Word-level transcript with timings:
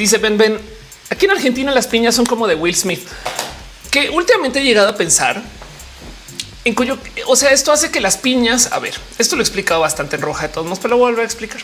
dice 0.00 0.16
Ben 0.16 0.38
Ben, 0.38 0.58
aquí 1.10 1.26
en 1.26 1.32
Argentina 1.32 1.72
las 1.72 1.86
piñas 1.86 2.14
son 2.14 2.24
como 2.24 2.46
de 2.46 2.54
Will 2.54 2.74
Smith, 2.74 3.06
que 3.90 4.08
últimamente 4.08 4.60
he 4.60 4.64
llegado 4.64 4.88
a 4.88 4.96
pensar 4.96 5.42
en 6.64 6.74
cuyo, 6.74 6.98
o 7.26 7.36
sea, 7.36 7.52
esto 7.52 7.70
hace 7.70 7.90
que 7.90 8.00
las 8.00 8.16
piñas, 8.16 8.72
a 8.72 8.78
ver, 8.78 8.94
esto 9.18 9.36
lo 9.36 9.42
he 9.42 9.44
explicado 9.44 9.80
bastante 9.80 10.16
en 10.16 10.22
roja 10.22 10.48
de 10.48 10.54
todos 10.54 10.66
modos, 10.66 10.78
pero 10.80 10.96
lo 10.96 10.98
voy 10.98 11.20
a 11.20 11.24
explicar. 11.24 11.60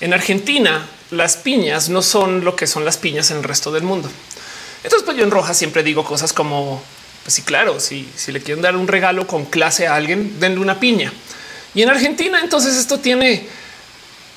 En 0.00 0.12
Argentina, 0.12 0.86
las 1.10 1.36
piñas 1.36 1.88
no 1.88 2.02
son 2.02 2.44
lo 2.44 2.54
que 2.54 2.66
son 2.66 2.84
las 2.84 2.96
piñas 2.96 3.30
en 3.30 3.38
el 3.38 3.44
resto 3.44 3.70
del 3.70 3.82
mundo. 3.82 4.10
Entonces, 4.82 5.04
pues 5.04 5.16
yo 5.16 5.24
en 5.24 5.30
roja 5.30 5.54
siempre 5.54 5.82
digo 5.82 6.04
cosas 6.04 6.32
como, 6.32 6.82
pues 7.22 7.34
sí, 7.34 7.42
claro, 7.42 7.80
si, 7.80 8.08
si 8.14 8.32
le 8.32 8.42
quieren 8.42 8.62
dar 8.62 8.76
un 8.76 8.88
regalo 8.88 9.26
con 9.26 9.44
clase 9.44 9.86
a 9.86 9.94
alguien, 9.94 10.38
denle 10.40 10.60
una 10.60 10.80
piña. 10.80 11.12
Y 11.74 11.82
en 11.82 11.88
Argentina, 11.88 12.40
entonces 12.42 12.76
esto 12.76 12.98
tiene 12.98 13.46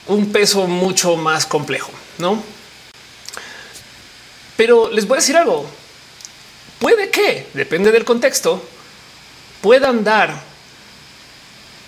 un 0.07 0.31
peso 0.31 0.67
mucho 0.67 1.15
más 1.15 1.45
complejo, 1.45 1.91
¿no? 2.19 2.54
Pero 4.57 4.91
les 4.91 5.07
voy 5.07 5.17
a 5.17 5.21
decir 5.21 5.37
algo. 5.37 5.69
Puede 6.79 7.09
que, 7.09 7.47
depende 7.53 7.91
del 7.91 8.05
contexto, 8.05 8.63
puedan 9.61 10.03
dar 10.03 10.33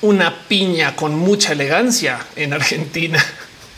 una 0.01 0.47
piña 0.47 0.95
con 0.95 1.15
mucha 1.15 1.53
elegancia 1.53 2.25
en 2.35 2.53
Argentina. 2.53 3.23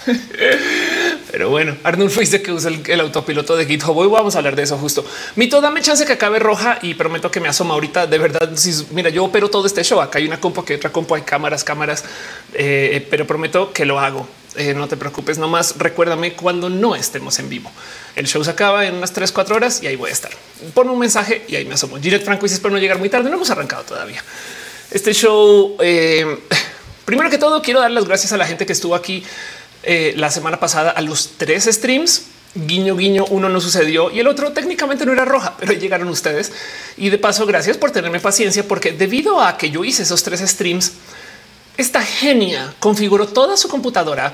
Pero 1.32 1.50
bueno, 1.50 1.78
Arnulfo 1.84 2.22
dice 2.22 2.42
que 2.42 2.52
usa 2.52 2.72
el, 2.72 3.00
autopiloto 3.00 3.56
de 3.56 3.66
GitHub. 3.66 3.96
Hoy 3.96 4.08
vamos 4.08 4.36
a 4.36 4.40
hablar 4.40 4.56
de 4.56 4.64
eso 4.64 4.78
justo. 4.78 5.06
Mito, 5.36 5.62
dame 5.62 5.82
chance 5.82 6.06
que 6.06 6.14
acabe 6.14 6.40
roja 6.40 6.80
y 6.82 6.96
prometo 6.96 7.30
que 7.30 7.40
me 7.40 7.48
asoma 7.48 7.76
ahorita. 7.76 8.08
De 8.08 8.18
verdad, 8.18 8.50
si 8.56 8.88
mira, 8.92 9.10
yo 9.10 9.26
opero 9.26 9.50
todo 9.50 9.68
este 9.68 9.84
show. 9.84 10.02
Acá 10.02 10.18
hay 10.18 10.26
una 10.26 10.40
compu, 10.40 10.66
que 10.66 10.76
otra 10.76 10.92
compu, 10.92 11.14
hay 11.14 11.22
cámaras, 11.22 11.64
cámaras, 11.64 12.04
eh, 12.54 13.06
pero 13.12 13.28
prometo 13.28 13.72
que 13.72 13.86
lo 13.86 14.00
hago. 14.00 14.28
Eh, 14.56 14.73
no 14.73 14.88
te 14.88 14.98
preocupes, 14.98 15.38
nomás 15.38 15.76
recuérdame 15.78 16.34
cuando 16.34 16.70
no 16.70 16.96
estemos 16.96 17.38
en 17.38 17.48
vivo. 17.48 17.72
El 18.16 18.26
show 18.26 18.44
se 18.44 18.50
acaba 18.50 18.88
en 18.88 18.96
unas 18.96 19.14
3, 19.14 19.32
4 19.32 19.56
horas 19.56 19.84
y 19.84 19.88
ahí 19.88 19.96
voy 19.96 20.09
a 20.09 20.14
estar. 20.14 20.32
Ponme 20.73 20.92
un 20.92 21.00
mensaje 21.00 21.46
y 21.48 21.56
ahí 21.56 21.66
me 21.66 21.75
asomo. 21.75 22.00
Giret 22.00 22.25
Franco 22.25 22.44
dice 22.44 22.56
espero 22.56 22.73
no 22.73 22.80
llegar 22.80 22.98
muy 22.98 23.09
tarde. 23.09 23.30
No 23.30 23.36
hemos 23.36 23.52
arrancado 23.52 23.84
todavía. 23.84 24.23
Este 24.90 25.14
show, 25.14 25.78
eh, 25.80 26.40
primero 27.06 27.30
que 27.30 27.38
todo, 27.38 27.62
quiero 27.62 27.80
dar 27.80 27.92
las 27.92 28.06
gracias 28.06 28.34
a 28.34 28.38
la 28.38 28.48
gente 28.48 28.66
que 28.66 28.73
estuvo 28.73 28.96
aquí 28.96 29.23
eh, 29.83 30.13
la 30.16 30.30
semana 30.31 30.59
pasada 30.59 30.91
a 30.91 31.02
los 31.02 31.31
tres 31.38 31.66
streams. 31.66 32.23
Guiño, 32.55 32.95
guiño, 32.95 33.25
uno 33.30 33.47
no 33.47 33.61
sucedió 33.61 34.09
y 34.09 34.19
el 34.19 34.27
otro 34.27 34.53
técnicamente 34.53 35.05
no 35.05 35.13
era 35.13 35.23
roja, 35.23 35.55
pero 35.59 35.73
llegaron 35.73 36.08
ustedes. 36.08 36.52
Y 36.97 37.09
de 37.09 37.19
paso, 37.19 37.45
gracias 37.45 37.77
por 37.77 37.91
tenerme 37.91 38.19
paciencia, 38.19 38.67
porque 38.67 38.91
debido 38.91 39.39
a 39.41 39.57
que 39.57 39.69
yo 39.69 39.83
hice 39.83 40.03
esos 40.03 40.23
tres 40.23 40.39
streams, 40.41 40.94
esta 41.77 42.02
genia 42.02 42.73
configuró 42.80 43.27
toda 43.27 43.55
su 43.55 43.69
computadora, 43.69 44.33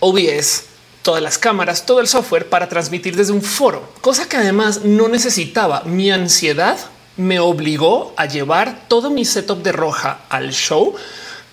OBS, 0.00 0.64
todas 1.02 1.22
las 1.22 1.38
cámaras, 1.38 1.86
todo 1.86 2.00
el 2.00 2.06
software 2.06 2.48
para 2.48 2.68
transmitir 2.68 3.16
desde 3.16 3.32
un 3.32 3.42
foro, 3.42 3.92
cosa 4.00 4.28
que 4.28 4.36
además 4.36 4.84
no 4.84 5.08
necesitaba. 5.08 5.82
Mi 5.84 6.10
ansiedad 6.10 6.78
me 7.16 7.40
obligó 7.40 8.12
a 8.16 8.26
llevar 8.26 8.84
todo 8.88 9.10
mi 9.10 9.24
setup 9.24 9.62
de 9.62 9.72
roja 9.72 10.20
al 10.28 10.52
show 10.52 10.94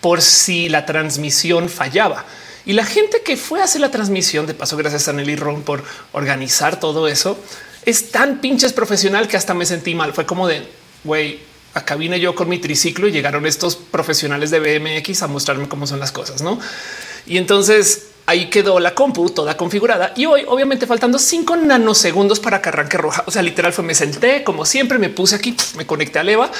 por 0.01 0.21
si 0.21 0.69
la 0.69 0.85
transmisión 0.85 1.69
fallaba. 1.69 2.25
Y 2.65 2.73
la 2.73 2.85
gente 2.85 3.21
que 3.21 3.37
fue 3.37 3.61
a 3.61 3.65
hacer 3.65 3.81
la 3.81 3.91
transmisión, 3.91 4.47
de 4.47 4.53
paso, 4.53 4.75
gracias 4.77 5.07
a 5.07 5.13
Nelly 5.13 5.35
Ron 5.35 5.61
por 5.61 5.83
organizar 6.13 6.79
todo 6.79 7.07
eso, 7.07 7.37
es 7.85 8.11
tan 8.11 8.39
pinches 8.41 8.73
profesional 8.73 9.27
que 9.27 9.37
hasta 9.37 9.53
me 9.53 9.65
sentí 9.65 9.93
mal. 9.93 10.13
Fue 10.13 10.25
como 10.25 10.47
de 10.47 10.65
güey, 11.05 11.39
acá 11.73 11.95
vine 11.95 12.19
yo 12.19 12.35
con 12.35 12.49
mi 12.49 12.59
triciclo 12.59 13.07
y 13.07 13.11
llegaron 13.11 13.45
estos 13.45 13.75
profesionales 13.77 14.51
de 14.51 14.59
BMX 14.59 15.21
a 15.21 15.27
mostrarme 15.27 15.69
cómo 15.69 15.87
son 15.87 15.99
las 15.99 16.11
cosas, 16.11 16.41
no? 16.41 16.59
Y 17.25 17.37
entonces 17.37 18.07
ahí 18.25 18.49
quedó 18.49 18.79
la 18.79 18.95
compu 18.95 19.29
toda 19.29 19.55
configurada 19.55 20.11
y 20.15 20.25
hoy 20.25 20.43
obviamente 20.47 20.87
faltando 20.87 21.19
cinco 21.19 21.55
nanosegundos 21.55 22.39
para 22.39 22.61
que 22.61 22.69
arranque 22.69 22.97
roja. 22.97 23.23
O 23.27 23.31
sea, 23.31 23.41
literal 23.41 23.71
fue 23.71 23.83
me 23.83 23.95
senté 23.95 24.43
como 24.43 24.65
siempre, 24.65 24.97
me 24.97 25.09
puse 25.09 25.35
aquí, 25.35 25.55
me 25.77 25.85
conecté 25.85 26.19
a 26.19 26.23
Leva 26.23 26.51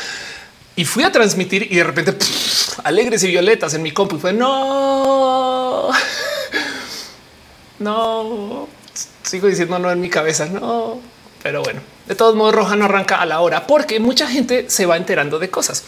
y 0.76 0.86
fui 0.86 1.04
a 1.04 1.12
transmitir 1.12 1.68
y 1.72 1.76
de 1.76 1.84
repente 1.84 2.16
alegres 2.84 3.24
y 3.24 3.28
violetas 3.28 3.74
en 3.74 3.82
mi 3.82 3.92
compu 3.92 4.18
y 4.18 4.20
fue 4.20 4.34
no, 4.34 5.90
no, 7.80 8.68
sigo 9.24 9.48
diciendo 9.48 9.80
no 9.80 9.92
en 9.92 10.02
mi 10.02 10.10
cabeza, 10.10 10.46
no, 10.48 11.00
pero 11.42 11.64
bueno, 11.64 11.82
de 12.08 12.16
todos 12.16 12.36
modos 12.36 12.56
roja 12.56 12.76
no 12.76 12.86
arranca 12.86 13.22
a 13.22 13.26
la 13.26 13.40
hora 13.42 13.68
porque 13.68 14.00
mucha 14.00 14.28
gente 14.28 14.70
se 14.70 14.86
va 14.86 14.98
enterando 14.98 15.40
de 15.40 15.50
cosas. 15.50 15.84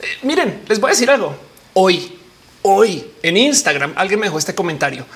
Eh, 0.00 0.06
miren, 0.22 0.62
les 0.68 0.80
voy 0.80 0.90
a 0.90 0.92
decir 0.92 1.10
algo. 1.10 1.34
Hoy, 1.74 2.18
hoy 2.62 3.10
en 3.22 3.36
Instagram 3.36 3.94
alguien 3.96 4.20
me 4.20 4.26
dejó 4.26 4.38
este 4.38 4.54
comentario. 4.54 5.06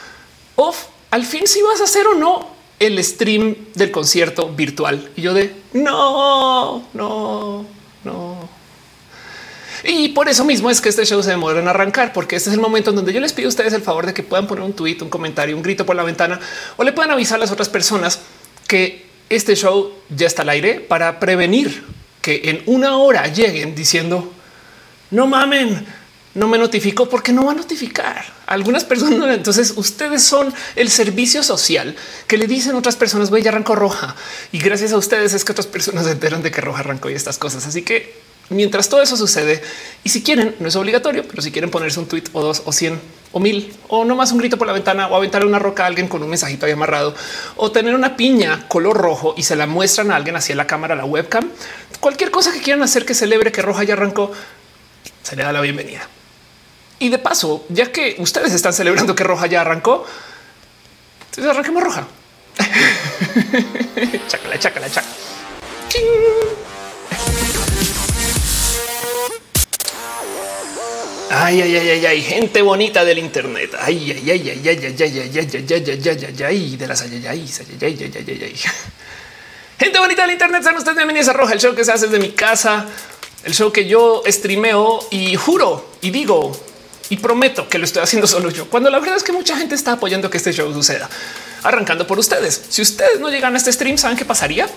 Off, 0.56 0.86
al 1.10 1.24
fin 1.24 1.46
si 1.46 1.60
vas 1.62 1.80
a 1.80 1.84
hacer 1.84 2.06
o 2.06 2.14
no 2.14 2.48
el 2.78 3.02
stream 3.04 3.56
del 3.74 3.90
concierto 3.90 4.48
virtual. 4.48 5.10
Y 5.16 5.22
yo 5.22 5.34
de 5.34 5.54
no, 5.72 6.88
no, 6.94 7.64
no. 8.04 8.61
Y 9.84 10.10
por 10.10 10.28
eso 10.28 10.44
mismo 10.44 10.70
es 10.70 10.80
que 10.80 10.88
este 10.88 11.04
show 11.04 11.22
se 11.22 11.30
demora 11.30 11.60
en 11.60 11.68
arrancar, 11.68 12.12
porque 12.12 12.36
este 12.36 12.50
es 12.50 12.54
el 12.54 12.60
momento 12.60 12.90
en 12.90 12.96
donde 12.96 13.12
yo 13.12 13.20
les 13.20 13.32
pido 13.32 13.48
a 13.48 13.50
ustedes 13.50 13.72
el 13.72 13.82
favor 13.82 14.06
de 14.06 14.14
que 14.14 14.22
puedan 14.22 14.46
poner 14.46 14.64
un 14.64 14.72
tweet, 14.74 14.98
un 15.02 15.08
comentario, 15.08 15.56
un 15.56 15.62
grito 15.62 15.84
por 15.84 15.96
la 15.96 16.02
ventana 16.02 16.38
o 16.76 16.84
le 16.84 16.92
puedan 16.92 17.10
avisar 17.10 17.36
a 17.36 17.40
las 17.40 17.50
otras 17.50 17.68
personas 17.68 18.20
que 18.68 19.06
este 19.28 19.56
show 19.56 19.92
ya 20.14 20.26
está 20.26 20.42
al 20.42 20.50
aire 20.50 20.80
para 20.80 21.18
prevenir 21.18 21.84
que 22.20 22.42
en 22.44 22.62
una 22.66 22.98
hora 22.98 23.26
lleguen 23.26 23.74
diciendo 23.74 24.32
no 25.10 25.26
mamen, 25.26 25.84
no 26.34 26.48
me 26.48 26.56
notificó 26.56 27.08
porque 27.08 27.32
no 27.32 27.44
va 27.44 27.52
a 27.52 27.54
notificar 27.54 28.24
algunas 28.46 28.84
personas. 28.84 29.34
Entonces 29.34 29.74
ustedes 29.76 30.22
son 30.22 30.54
el 30.76 30.90
servicio 30.90 31.42
social 31.42 31.94
que 32.26 32.38
le 32.38 32.46
dicen 32.46 32.74
a 32.74 32.78
otras 32.78 32.96
personas, 32.96 33.30
voy 33.30 33.42
ya 33.42 33.50
arrancó 33.50 33.74
roja 33.74 34.14
y 34.52 34.58
gracias 34.58 34.92
a 34.92 34.96
ustedes 34.96 35.34
es 35.34 35.44
que 35.44 35.52
otras 35.52 35.66
personas 35.66 36.04
se 36.04 36.12
enteran 36.12 36.42
de 36.42 36.50
que 36.50 36.60
roja 36.60 36.80
arrancó 36.80 37.10
y 37.10 37.14
estas 37.14 37.38
cosas. 37.38 37.66
Así 37.66 37.82
que 37.82 38.31
Mientras 38.52 38.88
todo 38.88 39.02
eso 39.02 39.16
sucede, 39.16 39.62
y 40.04 40.08
si 40.10 40.22
quieren, 40.22 40.54
no 40.60 40.68
es 40.68 40.76
obligatorio, 40.76 41.26
pero 41.26 41.42
si 41.42 41.50
quieren 41.50 41.70
ponerse 41.70 41.98
un 41.98 42.06
tweet 42.06 42.24
o 42.32 42.42
dos 42.42 42.62
o 42.64 42.72
cien 42.72 43.00
o 43.32 43.40
mil 43.40 43.74
o 43.88 44.04
no 44.04 44.14
más 44.14 44.30
un 44.32 44.38
grito 44.38 44.58
por 44.58 44.66
la 44.66 44.72
ventana 44.72 45.08
o 45.08 45.16
aventarle 45.16 45.48
una 45.48 45.58
roca 45.58 45.84
a 45.84 45.86
alguien 45.86 46.06
con 46.06 46.22
un 46.22 46.28
mensajito 46.28 46.66
ahí 46.66 46.72
amarrado 46.72 47.14
o 47.56 47.72
tener 47.72 47.94
una 47.94 48.16
piña 48.16 48.68
color 48.68 48.96
rojo 48.96 49.34
y 49.36 49.42
se 49.42 49.56
la 49.56 49.66
muestran 49.66 50.10
a 50.10 50.16
alguien 50.16 50.36
hacia 50.36 50.54
la 50.54 50.66
cámara, 50.66 50.94
la 50.94 51.04
webcam, 51.04 51.48
cualquier 52.00 52.30
cosa 52.30 52.52
que 52.52 52.60
quieran 52.60 52.82
hacer 52.82 53.04
que 53.04 53.14
celebre 53.14 53.50
que 53.50 53.62
roja 53.62 53.84
ya 53.84 53.94
arrancó, 53.94 54.30
se 55.22 55.36
le 55.36 55.42
da 55.42 55.52
la 55.52 55.60
bienvenida. 55.60 56.08
Y 56.98 57.08
de 57.08 57.18
paso, 57.18 57.64
ya 57.68 57.90
que 57.90 58.16
ustedes 58.18 58.52
están 58.52 58.72
celebrando 58.72 59.14
que 59.14 59.24
roja 59.24 59.46
ya 59.46 59.62
arrancó, 59.62 60.06
entonces 61.30 61.50
arranquemos 61.50 61.82
roja. 61.82 62.06
chácala, 64.28 64.58
chácala, 64.58 64.90
chácala. 64.90 65.16
Ay, 71.34 71.62
ay, 71.62 71.76
ay, 71.76 71.88
ay, 71.88 72.06
ay, 72.06 72.20
gente 72.20 72.60
bonita 72.60 73.06
del 73.06 73.16
Internet. 73.18 73.74
Ay, 73.80 74.12
ay, 74.12 74.30
ay, 74.30 74.50
ay, 74.50 74.68
ay, 74.68 74.68
ay, 74.68 74.78
ay, 74.84 74.96
ay, 75.00 75.00
ay, 75.00 75.40
ay, 75.40 75.64
ay, 75.64 76.04
ay, 76.04 76.26
ay, 76.28 76.44
ay, 76.44 76.76
de 76.76 76.86
las 76.86 77.00
ay, 77.00 77.10
ay, 77.14 77.26
ay, 77.26 77.46
ay, 77.80 77.96
ay, 77.98 78.12
ay, 78.14 78.24
ay, 78.28 78.42
ay. 78.44 78.56
Gente 79.78 79.98
bonita 79.98 80.22
del 80.22 80.32
Internet, 80.32 80.62
sean 80.62 80.76
ustedes 80.76 80.94
bienvenidos 80.94 81.28
a 81.28 81.32
Roja, 81.32 81.54
el 81.54 81.58
show 81.58 81.74
que 81.74 81.86
se 81.86 81.92
hace 81.92 82.08
desde 82.08 82.18
mi 82.18 82.32
casa, 82.32 82.84
el 83.44 83.54
show 83.54 83.72
que 83.72 83.86
yo 83.86 84.22
streameo 84.26 85.08
y 85.10 85.34
juro 85.36 85.92
y 86.02 86.10
digo 86.10 86.52
y 87.08 87.16
prometo 87.16 87.66
que 87.66 87.78
lo 87.78 87.86
estoy 87.86 88.02
haciendo 88.02 88.26
solo 88.26 88.50
yo. 88.50 88.68
Cuando 88.68 88.90
la 88.90 88.98
verdad 88.98 89.16
es 89.16 89.22
que 89.22 89.32
mucha 89.32 89.56
gente 89.56 89.74
está 89.74 89.92
apoyando 89.92 90.28
que 90.28 90.36
este 90.36 90.52
show 90.52 90.70
suceda, 90.74 91.08
arrancando 91.62 92.06
por 92.06 92.18
ustedes. 92.18 92.60
Si 92.68 92.82
ustedes 92.82 93.20
no 93.20 93.30
llegan 93.30 93.54
a 93.54 93.56
este 93.56 93.72
stream, 93.72 93.96
¿saben 93.96 94.18
qué 94.18 94.26
pasaría? 94.26 94.68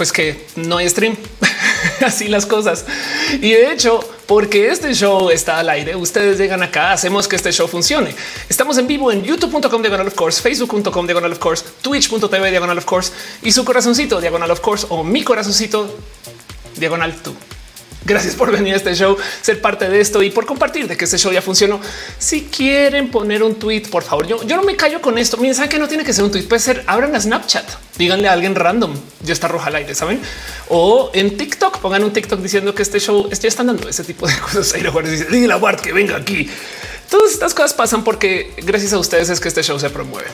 Pues 0.00 0.12
que 0.12 0.46
no 0.56 0.78
hay 0.78 0.88
stream. 0.88 1.14
Así 2.00 2.28
las 2.28 2.46
cosas. 2.46 2.86
Y 3.34 3.50
de 3.50 3.70
hecho, 3.70 4.00
porque 4.24 4.68
este 4.68 4.94
show 4.94 5.28
está 5.28 5.58
al 5.58 5.68
aire, 5.68 5.94
ustedes 5.94 6.38
llegan 6.38 6.62
acá, 6.62 6.92
hacemos 6.92 7.28
que 7.28 7.36
este 7.36 7.52
show 7.52 7.68
funcione. 7.68 8.14
Estamos 8.48 8.78
en 8.78 8.86
vivo 8.86 9.12
en 9.12 9.22
youtube.com 9.22 9.82
diagonal 9.82 10.06
of 10.06 10.14
course, 10.14 10.40
facebook.com 10.40 11.04
diagonal 11.04 11.32
of 11.32 11.38
course, 11.38 11.66
twitch.tv 11.82 12.50
diagonal 12.50 12.78
of 12.78 12.86
course 12.86 13.12
y 13.42 13.52
su 13.52 13.62
corazoncito 13.62 14.22
diagonal 14.22 14.50
of 14.50 14.60
course 14.60 14.86
o 14.88 15.04
mi 15.04 15.22
corazoncito 15.22 15.94
diagonal 16.76 17.14
tú. 17.22 17.34
Gracias 18.04 18.34
por 18.34 18.50
venir 18.50 18.74
a 18.74 18.76
este 18.76 18.94
show, 18.94 19.16
ser 19.42 19.60
parte 19.60 19.88
de 19.88 20.00
esto 20.00 20.22
y 20.22 20.30
por 20.30 20.46
compartir 20.46 20.88
de 20.88 20.96
que 20.96 21.04
este 21.04 21.18
show 21.18 21.32
ya 21.32 21.42
funcionó. 21.42 21.80
Si 22.18 22.44
quieren 22.44 23.10
poner 23.10 23.42
un 23.42 23.56
tweet, 23.56 23.82
por 23.90 24.02
favor, 24.02 24.26
yo, 24.26 24.42
yo 24.42 24.56
no 24.56 24.62
me 24.62 24.74
callo 24.74 25.02
con 25.02 25.18
esto. 25.18 25.36
Miren, 25.36 25.54
saben 25.54 25.68
que 25.68 25.78
no 25.78 25.86
tiene 25.86 26.04
que 26.04 26.12
ser 26.12 26.24
un 26.24 26.30
tweet, 26.30 26.44
puede 26.44 26.60
ser 26.60 26.82
abran 26.86 27.14
a 27.14 27.20
Snapchat, 27.20 27.68
díganle 27.98 28.28
a 28.28 28.32
alguien 28.32 28.54
random, 28.54 28.94
ya 29.22 29.32
está 29.32 29.48
roja 29.48 29.68
al 29.68 29.76
aire, 29.76 29.94
saben? 29.94 30.20
O 30.68 31.10
en 31.12 31.36
TikTok, 31.36 31.78
pongan 31.78 32.02
un 32.04 32.12
TikTok 32.12 32.40
diciendo 32.40 32.74
que 32.74 32.82
este 32.82 33.00
show 33.00 33.28
ya 33.28 33.48
están 33.48 33.66
dando 33.66 33.88
ese 33.88 34.02
tipo 34.02 34.26
de 34.26 34.38
cosas. 34.40 34.72
Ahí 34.74 34.82
lo 34.82 34.92
dice, 35.02 35.26
dile 35.26 35.52
a 35.52 35.58
Bart 35.58 35.80
que 35.80 35.92
venga 35.92 36.16
aquí. 36.16 36.48
Todas 37.10 37.32
estas 37.32 37.54
cosas 37.54 37.74
pasan 37.74 38.02
porque 38.02 38.52
gracias 38.58 38.92
a 38.92 38.98
ustedes 38.98 39.28
es 39.28 39.40
que 39.40 39.48
este 39.48 39.62
show 39.62 39.78
se 39.78 39.90
promueve. 39.90 40.28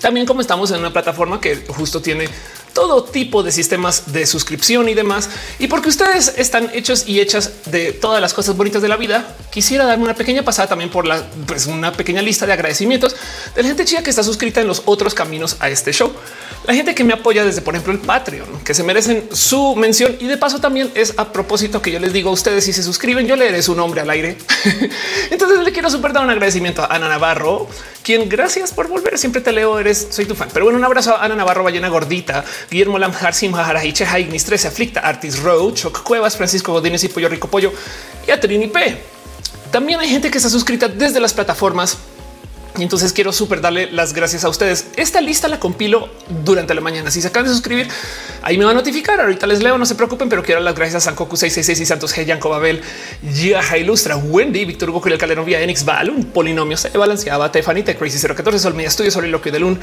También 0.00 0.26
como 0.26 0.40
estamos 0.40 0.70
en 0.70 0.78
una 0.78 0.92
plataforma 0.92 1.40
que 1.40 1.56
justo 1.68 2.00
tiene 2.00 2.28
todo 2.76 3.04
tipo 3.04 3.42
de 3.42 3.50
sistemas 3.52 4.12
de 4.12 4.26
suscripción 4.26 4.86
y 4.90 4.92
demás. 4.92 5.30
Y 5.58 5.66
porque 5.66 5.88
ustedes 5.88 6.34
están 6.36 6.70
hechos 6.74 7.04
y 7.08 7.20
hechas 7.20 7.70
de 7.70 7.94
todas 7.94 8.20
las 8.20 8.34
cosas 8.34 8.54
bonitas 8.54 8.82
de 8.82 8.88
la 8.88 8.98
vida, 8.98 9.34
quisiera 9.50 9.86
darme 9.86 10.04
una 10.04 10.14
pequeña 10.14 10.42
pasada 10.42 10.68
también 10.68 10.90
por 10.90 11.06
la, 11.06 11.24
pues 11.46 11.64
una 11.64 11.92
pequeña 11.92 12.20
lista 12.20 12.44
de 12.44 12.52
agradecimientos 12.52 13.16
de 13.54 13.62
la 13.62 13.68
gente 13.68 13.86
chida 13.86 14.02
que 14.02 14.10
está 14.10 14.22
suscrita 14.22 14.60
en 14.60 14.66
los 14.66 14.82
otros 14.84 15.14
caminos 15.14 15.56
a 15.60 15.70
este 15.70 15.90
show. 15.90 16.12
La 16.66 16.74
gente 16.74 16.94
que 16.94 17.04
me 17.04 17.14
apoya 17.14 17.44
desde, 17.44 17.62
por 17.62 17.74
ejemplo, 17.74 17.92
el 17.92 18.00
Patreon, 18.00 18.64
que 18.64 18.74
se 18.74 18.82
merecen 18.82 19.28
su 19.32 19.74
mención. 19.76 20.16
Y 20.18 20.26
de 20.26 20.36
paso 20.36 20.58
también 20.58 20.90
es 20.94 21.14
a 21.16 21.32
propósito 21.32 21.80
que 21.80 21.92
yo 21.92 22.00
les 22.00 22.12
digo 22.12 22.28
a 22.28 22.32
ustedes, 22.32 22.64
si 22.64 22.72
se 22.72 22.82
suscriben, 22.82 23.26
yo 23.26 23.36
leeré 23.36 23.62
su 23.62 23.74
nombre 23.74 24.00
al 24.00 24.10
aire. 24.10 24.36
Entonces 25.30 25.60
le 25.60 25.72
quiero 25.72 25.88
super 25.88 26.12
dar 26.12 26.24
un 26.24 26.30
agradecimiento 26.30 26.82
a 26.82 26.86
Ana 26.86 27.08
Navarro, 27.08 27.68
quien 28.02 28.28
gracias 28.28 28.72
por 28.72 28.88
volver. 28.88 29.16
Siempre 29.16 29.40
te 29.40 29.52
leo, 29.52 29.78
eres, 29.78 30.08
soy 30.10 30.26
tu 30.26 30.34
fan. 30.34 30.48
Pero 30.52 30.64
bueno, 30.64 30.78
un 30.78 30.84
abrazo 30.84 31.14
a 31.14 31.24
Ana 31.24 31.36
Navarro, 31.36 31.62
Ballena 31.62 31.88
Gordita, 31.88 32.44
Guillermo 32.70 32.98
Lamjar, 32.98 33.34
Simha 33.34 33.92
Cheja, 33.92 34.18
Ignis 34.18 34.44
13, 34.44 34.68
Aflicta, 34.68 35.00
Artis 35.00 35.40
Road, 35.40 35.74
Choc 35.74 36.02
Cuevas, 36.02 36.36
Francisco 36.36 36.72
Godínez 36.72 37.04
y 37.04 37.08
Pollo 37.08 37.28
Rico 37.28 37.48
Pollo 37.48 37.72
y 38.26 38.30
a 38.30 38.40
Trini 38.40 38.66
P. 38.66 38.98
También 39.70 40.00
hay 40.00 40.08
gente 40.08 40.30
que 40.30 40.38
está 40.38 40.50
suscrita 40.50 40.88
desde 40.88 41.20
las 41.20 41.32
plataformas 41.32 41.98
y 42.78 42.82
entonces 42.82 43.12
quiero 43.12 43.32
súper 43.32 43.60
darle 43.60 43.90
las 43.90 44.12
gracias 44.12 44.44
a 44.44 44.48
ustedes. 44.48 44.88
Esta 44.96 45.20
lista 45.20 45.48
la 45.48 45.58
compilo 45.58 46.10
durante 46.44 46.74
la 46.74 46.80
mañana. 46.80 47.10
Si 47.10 47.22
se 47.22 47.28
acaban 47.28 47.48
de 47.48 47.54
suscribir, 47.54 47.88
ahí 48.42 48.58
me 48.58 48.64
va 48.64 48.72
a 48.72 48.74
notificar. 48.74 49.18
Ahorita 49.18 49.46
les 49.46 49.62
leo, 49.62 49.78
no 49.78 49.86
se 49.86 49.94
preocupen, 49.94 50.28
pero 50.28 50.42
quiero 50.42 50.60
dar 50.60 50.64
las 50.64 50.74
gracias 50.74 51.02
a 51.02 51.06
Sankoku 51.06 51.36
666 51.36 51.80
y 51.80 51.86
Santos 51.86 52.14
G, 52.14 52.26
Yanko 52.26 52.50
Babel, 52.50 52.82
Yaja 53.34 53.78
Ilustra, 53.78 54.16
Wendy, 54.16 54.64
Víctor 54.66 54.90
Hugo, 54.90 55.06
el 55.06 55.18
Calderón, 55.18 55.46
Vía 55.46 55.60
Enix, 55.60 55.84
Val, 55.84 56.10
un 56.10 56.24
polinomio 56.24 56.76
se 56.76 56.90
balanceaba, 56.90 57.50
Tefanite, 57.50 57.96
Crazy 57.96 58.18
014, 58.18 58.58
Sol 58.58 58.74
Media 58.74 58.88
Estudio, 58.88 59.10
Soliloquio 59.10 59.52
de 59.52 59.58
Lun, 59.58 59.80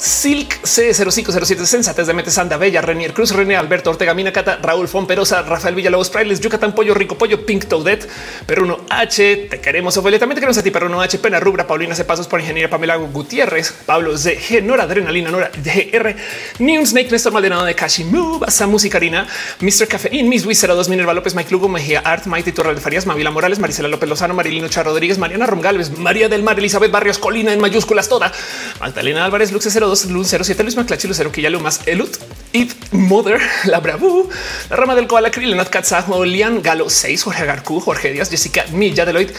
Silk 0.00 0.62
C0507 0.62 1.66
Sensatez 1.66 2.06
de 2.06 2.14
Mente 2.14 2.30
Sanda 2.30 2.56
Bella, 2.56 2.80
Renier 2.80 3.12
Cruz, 3.12 3.32
René 3.32 3.54
Alberto 3.54 3.90
Ortega, 3.90 4.14
Mina 4.14 4.32
Cata, 4.32 4.58
Raúl 4.62 4.88
Fomperosa, 4.88 5.42
Rafael 5.42 5.74
Villalobos, 5.74 6.08
Priles, 6.08 6.40
Yucatán 6.40 6.74
Pollo, 6.74 6.94
Rico 6.94 7.18
Pollo, 7.18 7.44
Pink 7.44 7.66
Toadette, 7.66 8.08
Peruno 8.46 8.78
H, 8.88 9.48
te 9.50 9.60
queremos, 9.60 9.94
Ofelia, 9.98 10.18
también 10.18 10.36
te 10.36 10.40
queremos 10.40 10.56
a 10.56 10.62
ti, 10.62 10.70
Peruno 10.70 11.02
H, 11.02 11.18
Pena 11.18 11.38
Rubra, 11.38 11.66
Paulina 11.66 11.94
Pasos 12.06 12.26
por 12.26 12.40
Ingeniería 12.40 12.70
Pamela 12.70 12.96
Gutiérrez, 12.96 13.74
Pablo 13.84 14.16
Z, 14.16 14.40
G, 14.40 14.62
Nora 14.62 14.84
Adrenalina, 14.84 15.30
Nora 15.30 15.50
GR, 15.54 16.16
Neon 16.60 16.86
Snake, 16.86 17.10
Néstor 17.10 17.34
Maldonado 17.34 17.66
de 17.66 17.74
Kashi 17.74 18.04
Move, 18.04 18.50
Samu 18.50 18.78
Karina, 18.90 19.28
Mr. 19.60 19.86
Cafeín, 19.86 20.30
Miss 20.30 20.46
Luis 20.46 20.66
02, 20.66 20.88
Minerva 20.88 21.12
López, 21.12 21.34
Mike 21.34 21.50
Lugo, 21.50 21.68
Mejía 21.68 22.00
Art, 22.00 22.24
Maite 22.24 22.52
Torral 22.52 22.74
de 22.74 22.80
Farías, 22.80 23.04
Mavila 23.04 23.30
Morales, 23.30 23.58
Marisela 23.58 23.88
López 23.88 24.08
Lozano, 24.08 24.32
Marilino 24.32 24.66
Char 24.68 24.86
Rodríguez, 24.86 25.18
Mariana 25.18 25.44
Romgalves, 25.44 25.98
María 25.98 26.30
del 26.30 26.42
Mar, 26.42 26.58
Elizabeth 26.58 26.90
Barrios, 26.90 27.18
Colina 27.18 27.52
en 27.52 27.60
mayúsculas 27.60 28.08
toda, 28.08 28.32
Magdalena 28.80 29.26
Álvarez, 29.26 29.52
Luxe 29.52 29.68
02, 29.78 29.89
Lun 30.06 30.24
07, 30.24 30.62
Luis 30.62 30.76
Maclachi, 30.76 31.08
Lucero, 31.08 31.32
que 31.32 31.42
ya 31.42 31.50
lo 31.50 31.58
más 31.60 31.80
Elut, 31.86 32.16
It, 32.52 32.72
Mother, 32.92 33.40
La 33.64 33.80
Bravu, 33.80 34.28
La 34.68 34.76
Rama 34.76 34.94
del 34.94 35.08
Koala, 35.08 35.30
Krill, 35.30 35.56
Katza, 35.68 36.06
Lian, 36.24 36.62
Galo 36.62 36.88
6, 36.88 37.22
Jorge 37.24 37.42
Agarcu, 37.42 37.80
Jorge 37.80 38.12
Díaz, 38.12 38.30
Jessica 38.30 38.64
Milla, 38.72 39.04
Deloitte, 39.04 39.34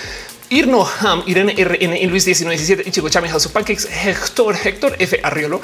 Irno 0.51 0.85
Ham, 0.85 1.23
Irene 1.27 1.53
RN, 1.53 2.09
Luis 2.09 2.27
1917, 2.27 2.83
Ichigo 2.89 3.07
Chame, 3.07 3.29
House 3.29 3.45
of 3.45 3.53
Pancakes, 3.53 3.87
Héctor, 3.89 4.53
Héctor 4.53 4.97
F. 4.99 5.17
Arriolo, 5.23 5.61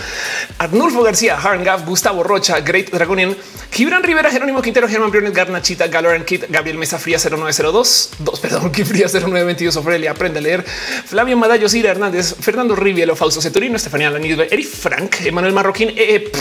Arnulfo 0.60 1.04
García, 1.04 1.38
Harngaf, 1.38 1.86
Gustavo 1.86 2.24
Rocha, 2.24 2.62
Great 2.62 2.90
Dragonian, 2.90 3.36
Gibran 3.70 4.02
Rivera, 4.02 4.32
Jerónimo 4.32 4.62
Quintero, 4.62 4.88
Germán 4.88 5.12
Briones, 5.12 5.34
Garnachita, 5.34 5.88
Galoran 5.88 6.24
Kit, 6.24 6.46
Gabriel 6.48 6.78
Mesa 6.78 6.98
Fría 6.98 7.20
0902, 7.20 8.12
2, 8.20 8.40
perdón, 8.40 8.74
Fría 8.86 9.08
0922, 9.08 9.76
Ofrelia, 9.76 10.12
aprende 10.12 10.40
a 10.40 10.42
leer, 10.42 10.64
Flavio 10.64 11.36
Madallo, 11.36 11.68
Sira 11.68 11.92
Hernández, 11.92 12.36
Fernando 12.40 12.74
Rivielo, 12.74 13.18
Fausto 13.18 13.42
Ceturino, 13.42 13.76
Estefanía 13.76 14.10
Lanidbe, 14.10 14.48
Eri 14.50 14.64
Frank, 14.64 15.18
Emanuel 15.26 15.54
Marroquín, 15.54 15.90
e, 15.98 16.32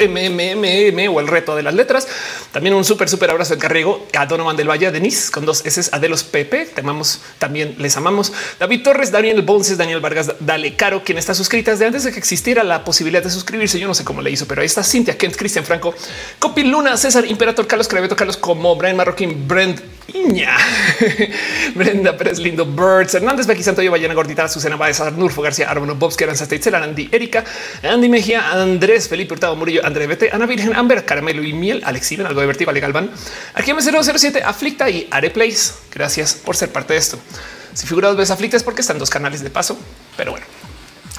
MMM 0.00 1.14
o 1.14 1.20
el 1.20 1.28
reto 1.28 1.56
de 1.56 1.62
las 1.62 1.74
letras. 1.74 2.08
También 2.52 2.74
un 2.74 2.84
súper, 2.84 3.08
súper 3.08 3.30
abrazo 3.30 3.54
de 3.54 3.60
Carriego 3.60 4.06
a 4.18 4.26
Donovan 4.26 4.56
del 4.56 4.68
Valle, 4.68 4.86
a 4.86 4.90
Denise 4.90 5.30
con 5.30 5.44
dos 5.46 5.64
S, 5.64 5.90
a 5.92 5.98
de 5.98 6.10
Pepe. 6.30 6.66
Te 6.66 6.80
amamos, 6.80 7.20
también 7.38 7.76
les 7.78 7.96
amamos. 7.96 8.32
David 8.58 8.82
Torres, 8.82 9.10
Daniel 9.10 9.42
Bonces, 9.42 9.78
Daniel 9.78 10.00
Vargas, 10.00 10.32
Dale 10.40 10.74
Caro, 10.76 11.02
quien 11.04 11.18
está 11.18 11.34
suscrita 11.34 11.70
desde 11.70 11.86
antes 11.86 12.04
de 12.04 12.12
que 12.12 12.18
existiera 12.18 12.64
la 12.64 12.84
posibilidad 12.84 13.22
de 13.22 13.30
suscribirse. 13.30 13.78
Yo 13.78 13.86
no 13.86 13.94
sé 13.94 14.04
cómo 14.04 14.22
le 14.22 14.30
hizo, 14.30 14.46
pero 14.46 14.62
ahí 14.62 14.66
está 14.66 14.82
Cintia, 14.82 15.16
Kent, 15.16 15.36
Cristian 15.36 15.64
Franco, 15.64 15.94
Copi 16.38 16.64
Luna, 16.64 16.96
César, 16.96 17.24
Imperator, 17.26 17.66
Carlos 17.66 17.88
Craveto, 17.88 18.16
Carlos 18.16 18.36
Como, 18.36 18.76
Brian 18.76 18.96
Marroquín, 18.96 19.46
Brent 19.46 19.80
Iña, 20.08 20.56
Brenda 21.74 22.16
Pérez 22.16 22.38
Lindo, 22.38 22.66
Birds, 22.66 23.14
Hernández, 23.14 23.46
Becky 23.46 23.62
Santoyo, 23.62 23.90
Ballena 23.90 24.14
Gordita, 24.14 24.48
Susana 24.48 24.76
Baez, 24.76 25.00
Arnulfo 25.00 25.42
García, 25.42 25.70
Armando 25.70 25.94
Bobs, 25.94 26.16
que 26.16 26.24
eran 26.24 26.82
Andy, 26.82 27.08
Erika, 27.12 27.44
Andy 27.82 28.08
Mejía, 28.08 28.50
Andrés, 28.50 29.08
Felipe 29.08 29.34
Hurtado 29.34 29.54
Murillo, 29.56 29.84
André 29.84 30.06
Bete, 30.06 30.30
Ana 30.32 30.46
Virgen, 30.46 30.74
Amber, 30.74 31.04
Caramelo 31.04 31.42
y 31.42 31.52
Miel, 31.52 31.82
Alex 31.84 32.12
Iben, 32.12 32.26
algo 32.26 32.40
divertido, 32.40 32.66
Vale 32.66 32.80
Galván, 32.80 33.10
aquí 33.54 33.72
M007, 33.72 34.42
Aflicta 34.42 34.90
y 34.90 35.06
Areplays. 35.10 35.74
Gracias 35.92 36.34
por 36.34 36.56
ser 36.56 36.70
parte 36.70 36.94
de 36.94 36.98
esto. 36.98 37.18
Si 37.74 37.86
figura 37.86 38.08
dos 38.08 38.16
veces 38.16 38.32
Aflicta 38.32 38.56
es 38.56 38.62
porque 38.62 38.80
están 38.80 38.98
dos 38.98 39.10
canales 39.10 39.42
de 39.42 39.50
paso, 39.50 39.78
pero 40.16 40.32
bueno. 40.32 40.46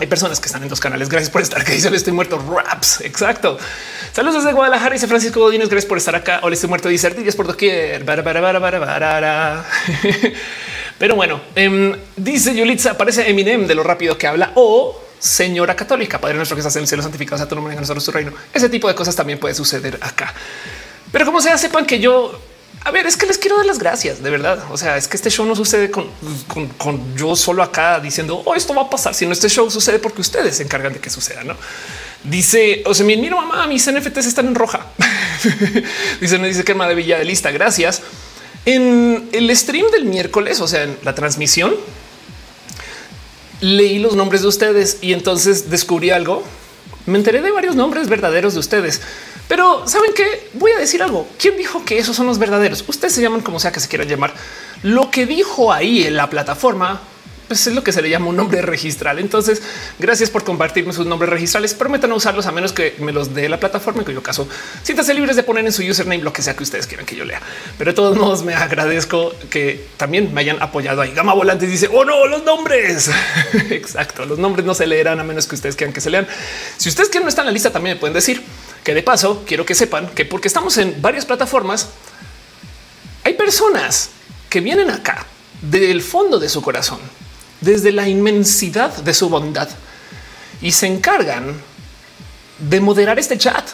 Hay 0.01 0.07
personas 0.07 0.39
que 0.39 0.48
están 0.48 0.63
en 0.63 0.68
dos 0.68 0.80
canales. 0.80 1.09
Gracias 1.09 1.30
por 1.30 1.44
estar 1.44 1.63
que 1.63 1.74
dicen 1.74 1.94
estoy 1.94 2.12
muerto. 2.12 2.39
Raps. 2.39 3.01
Exacto. 3.01 3.59
Saludos 4.12 4.44
desde 4.44 4.56
Guadalajara. 4.56 4.94
Dice 4.94 5.06
Francisco 5.06 5.39
Godínez. 5.39 5.69
Gracias 5.69 5.88
por 5.88 6.00
estar 6.00 6.15
acá. 6.15 6.39
Hola, 6.42 6.56
estoy 6.56 6.69
muerto. 6.69 6.89
Dice 6.89 7.06
Artillas 7.06 7.36
por 7.36 7.45
doquier. 7.45 8.03
Pero 10.98 11.15
bueno, 11.15 11.39
em, 11.53 11.95
dice 12.15 12.56
Yulitza. 12.56 12.92
Aparece 12.92 13.30
Eminem 13.30 13.68
de 13.68 13.75
lo 13.75 13.83
rápido 13.83 14.18
que 14.18 14.25
habla 14.25 14.53
o 14.56 15.00
señora 15.19 15.75
católica, 15.75 16.19
padre 16.19 16.36
nuestro 16.36 16.56
que 16.56 16.62
estás 16.62 16.75
en 16.77 16.81
el 16.81 16.88
cielo 16.88 17.03
santificado 17.03 17.44
a 17.44 17.48
tu 17.48 17.53
nombre, 17.53 17.75
nosotros 17.75 18.03
tu 18.03 18.12
reino. 18.12 18.33
Ese 18.51 18.69
tipo 18.69 18.88
de 18.88 18.95
cosas 18.95 19.15
también 19.15 19.38
puede 19.38 19.53
suceder 19.53 20.00
acá. 20.01 20.33
Pero 21.12 21.25
como 21.25 21.42
sea, 21.42 21.59
sepan 21.59 21.86
que 21.86 22.00
yo 22.00 22.42
a 22.83 22.92
ver, 22.92 23.06
es 23.06 23.16
que 23.16 23.28
les 23.28 23.38
quiero 23.38 23.57
dar 23.57 23.66
las 23.66 23.78
gracias, 23.78 24.24
de 24.24 24.30
verdad. 24.31 24.63
O 24.72 24.78
sea, 24.78 24.98
es 24.98 25.07
que 25.07 25.16
este 25.16 25.30
show 25.30 25.45
no 25.45 25.56
sucede 25.56 25.92
con, 25.92 26.07
yo 27.16 27.36
solo 27.36 27.62
acá 27.62 28.00
diciendo, 28.00 28.42
oh, 28.44 28.56
esto 28.56 28.74
va 28.74 28.83
a 28.83 28.89
pasar, 28.89 29.13
sino 29.13 29.33
este 29.33 29.50
show 29.50 29.69
sucede 29.69 30.00
porque 30.00 30.22
ustedes 30.22 30.57
se 30.57 30.63
encargan 30.63 30.94
de 30.94 31.00
que 31.00 31.10
suceda, 31.12 31.44
¿no? 31.44 31.56
Dice, 32.24 32.83
o 32.86 32.94
sea, 32.94 33.06
mira 33.06 33.36
mamá, 33.36 33.68
mis 33.68 33.89
NFTs 33.92 34.25
están 34.25 34.48
en 34.48 34.56
roja. 34.56 34.88
dice, 36.22 36.39
me 36.39 36.48
dice 36.48 36.63
que 36.63 36.74
maravilla 36.74 37.19
de 37.19 37.25
lista, 37.25 37.51
gracias. 37.51 38.01
En 38.66 39.30
el 39.31 39.56
stream 39.56 39.89
del 39.92 40.06
miércoles, 40.06 40.60
o 40.60 40.68
sea, 40.68 40.84
en 40.84 40.98
la 41.04 41.13
transmisión, 41.13 41.75
leí 43.60 44.00
los 44.00 44.16
nombres 44.16 44.42
de 44.42 44.48
ustedes 44.48 44.98
y 45.01 45.13
entonces 45.13 45.69
descubrí 45.69 46.10
algo. 46.10 46.44
Me 47.06 47.18
enteré 47.18 47.42
de 47.42 47.51
varios 47.51 47.75
nombres 47.75 48.10
verdaderos 48.10 48.54
de 48.54 48.60
ustedes, 48.60 49.01
pero 49.51 49.86
saben 49.86 50.13
que 50.13 50.48
voy 50.53 50.71
a 50.71 50.77
decir 50.77 51.03
algo. 51.03 51.27
¿Quién 51.38 51.57
dijo 51.57 51.83
que 51.83 51.98
esos 51.98 52.15
son 52.15 52.25
los 52.25 52.39
verdaderos? 52.39 52.86
Ustedes 52.88 53.13
se 53.13 53.21
llaman 53.21 53.42
como 53.42 53.59
sea 53.59 53.69
que 53.74 53.81
se 53.81 53.89
quieran 53.89 54.07
llamar. 54.07 54.33
Lo 54.81 55.12
que 55.12 55.25
dijo 55.25 55.74
ahí 55.74 56.06
en 56.06 56.15
la 56.15 56.30
plataforma 56.30 57.01
pues 57.50 57.68
es 57.68 57.75
lo 57.75 57.83
que 57.83 57.92
se 57.92 58.01
le 58.01 58.09
llama 58.09 58.27
un 58.27 58.38
nombre 58.38 58.62
registral. 58.62 59.19
Entonces, 59.19 59.62
gracias 60.00 60.30
por 60.30 60.45
compartirme 60.45 60.94
sus 60.94 61.06
nombres 61.06 61.30
registrales. 61.30 61.74
Prometan 61.74 62.13
usarlos 62.13 62.45
a 62.45 62.53
menos 62.53 62.71
que 62.71 62.95
me 63.00 63.12
los 63.12 63.34
dé 63.34 63.50
la 63.50 63.60
plataforma, 63.60 64.00
en 64.00 64.05
cuyo 64.05 64.24
caso 64.24 64.48
siéntanse 64.84 65.13
libres 65.13 65.36
de 65.36 65.43
poner 65.43 65.65
en 65.65 65.74
su 65.74 65.84
username 65.84 66.24
lo 66.24 66.31
que 66.31 66.43
sea 66.43 66.55
que 66.55 66.63
ustedes 66.63 66.88
quieran 66.88 67.05
que 67.05 67.17
yo 67.17 67.25
lea. 67.25 67.41
Pero 67.77 67.91
de 67.91 67.96
todos 67.96 68.17
modos, 68.17 68.46
me 68.46 68.53
agradezco 68.53 69.34
que 69.50 69.86
también 69.98 70.34
me 70.34 70.39
hayan 70.39 70.62
apoyado 70.62 71.01
ahí. 71.01 71.12
Gama 71.12 71.34
Volantes 71.34 71.70
dice: 71.70 71.89
Oh 71.91 72.05
no, 72.05 72.25
los 72.25 72.46
nombres. 72.46 73.12
Exacto. 73.70 74.25
Los 74.25 74.39
nombres 74.39 74.65
no 74.65 74.74
se 74.74 74.88
leerán 74.88 75.20
a 75.20 75.25
menos 75.25 75.46
que 75.46 75.55
ustedes 75.55 75.75
quieran 75.75 75.93
que 75.93 76.00
se 76.00 76.10
lean. 76.10 76.25
Si 76.77 76.88
ustedes 76.88 77.10
quieren 77.10 77.25
no 77.25 77.29
están 77.29 77.43
en 77.43 77.48
la 77.48 77.51
lista, 77.51 77.70
también 77.70 77.98
me 77.98 78.00
pueden 78.00 78.13
decir 78.13 78.41
que 78.84 78.94
de 78.94 79.04
paso 79.04 79.44
quiero 79.46 79.66
que 79.66 79.76
sepan 79.76 80.10
que 80.10 80.26
porque 80.26 80.48
estamos 80.48 80.78
en 80.78 81.02
varias 81.02 81.26
plataformas, 81.26 81.90
hay 83.24 83.34
personas 83.34 84.10
que 84.50 84.60
vienen 84.62 84.90
acá 84.90 85.26
del 85.62 86.02
fondo 86.02 86.40
de 86.40 86.50
su 86.50 86.62
corazón 86.62 87.00
desde 87.62 87.92
la 87.92 88.08
inmensidad 88.08 88.96
de 88.98 89.14
su 89.14 89.30
bondad 89.30 89.70
y 90.62 90.72
se 90.72 90.88
encargan 90.88 91.56
de 92.58 92.82
moderar 92.82 93.18
este 93.20 93.38
chat. 93.38 93.70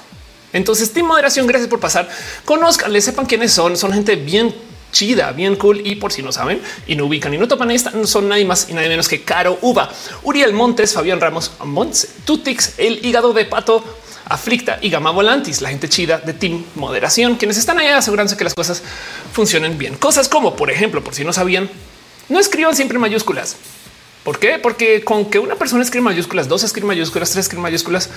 Entonces, 0.53 0.93
Team 0.93 1.07
Moderación, 1.07 1.47
gracias 1.47 1.69
por 1.69 1.79
pasar. 1.79 2.09
Conozcan, 2.45 3.01
sepan 3.01 3.25
quiénes 3.25 3.51
son. 3.51 3.75
Son 3.75 3.91
gente 3.91 4.15
bien 4.15 4.55
chida, 4.91 5.31
bien 5.31 5.55
cool. 5.55 5.85
Y 5.85 5.95
por 5.95 6.11
si 6.13 6.21
no 6.21 6.31
saben 6.31 6.61
y 6.85 6.95
no 6.95 7.05
ubican 7.05 7.33
y 7.33 7.37
no 7.37 7.47
topan 7.47 7.71
esta, 7.71 7.91
no 7.91 8.07
son 8.07 8.29
nadie 8.29 8.45
más 8.45 8.67
y 8.69 8.73
nadie 8.73 8.89
menos 8.89 9.07
que 9.07 9.23
Caro 9.23 9.57
Uva, 9.61 9.91
Uriel 10.23 10.53
Montes, 10.53 10.93
Fabián 10.93 11.19
Ramos, 11.19 11.51
Montse, 11.63 12.09
Tutix, 12.25 12.73
el 12.77 13.05
hígado 13.05 13.33
de 13.33 13.45
pato, 13.45 13.83
Aflicta 14.29 14.79
y 14.81 14.89
Gama 14.89 15.11
Volantis, 15.11 15.61
la 15.61 15.69
gente 15.69 15.89
chida 15.89 16.19
de 16.19 16.33
Team 16.33 16.63
Moderación, 16.75 17.35
quienes 17.35 17.57
están 17.57 17.79
ahí 17.79 17.87
asegurándose 17.87 18.37
que 18.37 18.43
las 18.43 18.53
cosas 18.53 18.83
funcionen 19.33 19.77
bien. 19.77 19.95
Cosas 19.95 20.27
como, 20.27 20.55
por 20.55 20.71
ejemplo, 20.71 21.03
por 21.03 21.15
si 21.15 21.23
no 21.23 21.33
sabían, 21.33 21.69
no 22.29 22.39
escriban 22.39 22.75
siempre 22.75 22.99
mayúsculas. 22.99 23.55
¿Por 24.23 24.39
qué? 24.39 24.59
Porque 24.59 25.03
con 25.03 25.29
que 25.29 25.39
una 25.39 25.55
persona 25.55 25.83
escribe 25.83 26.03
mayúsculas, 26.03 26.47
dos 26.49 26.63
escribe 26.63 26.87
mayúsculas, 26.87 27.31
tres 27.31 27.45
escribe 27.45 27.61
mayúsculas 27.61 28.09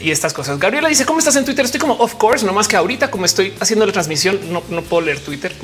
y 0.00 0.10
estas 0.10 0.32
cosas. 0.32 0.58
Gabriela 0.58 0.88
dice 0.88 1.06
cómo 1.06 1.18
estás 1.18 1.36
en 1.36 1.44
Twitter. 1.44 1.64
Estoy 1.64 1.80
como 1.80 1.94
of 1.94 2.14
course, 2.16 2.44
no 2.44 2.52
más 2.52 2.66
que 2.66 2.76
ahorita, 2.76 3.10
como 3.10 3.24
estoy 3.24 3.54
haciendo 3.60 3.86
la 3.86 3.92
transmisión, 3.92 4.38
no, 4.50 4.82
puedo 4.82 5.02
leer 5.02 5.20
Twitter. 5.20 5.54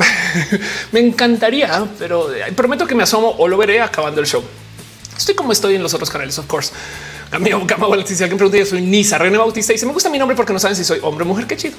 me 0.92 1.00
encantaría, 1.00 1.86
pero 1.98 2.32
eh, 2.32 2.52
prometo 2.54 2.86
que 2.86 2.94
me 2.94 3.02
asomo 3.02 3.34
o 3.38 3.48
lo 3.48 3.56
veré 3.56 3.80
acabando 3.80 4.20
el 4.20 4.26
show. 4.26 4.42
Estoy 5.16 5.34
como 5.34 5.52
estoy 5.52 5.74
en 5.74 5.82
los 5.82 5.94
otros 5.94 6.10
canales, 6.10 6.38
of 6.38 6.46
course. 6.46 6.72
Amigo 7.34 7.60
Gama 7.66 7.88
si 8.06 8.22
alguien 8.22 8.38
pregunta, 8.38 8.58
yo 8.58 8.64
soy 8.64 8.80
Nisa 8.80 9.18
René 9.18 9.36
Bautista. 9.36 9.72
y 9.72 9.74
Dice 9.74 9.86
me 9.86 9.92
gusta 9.92 10.08
mi 10.08 10.18
nombre 10.20 10.36
porque 10.36 10.52
no 10.52 10.60
saben 10.60 10.76
si 10.76 10.84
soy 10.84 11.00
hombre 11.02 11.24
o 11.24 11.26
mujer. 11.26 11.48
Qué 11.48 11.56
chido. 11.56 11.74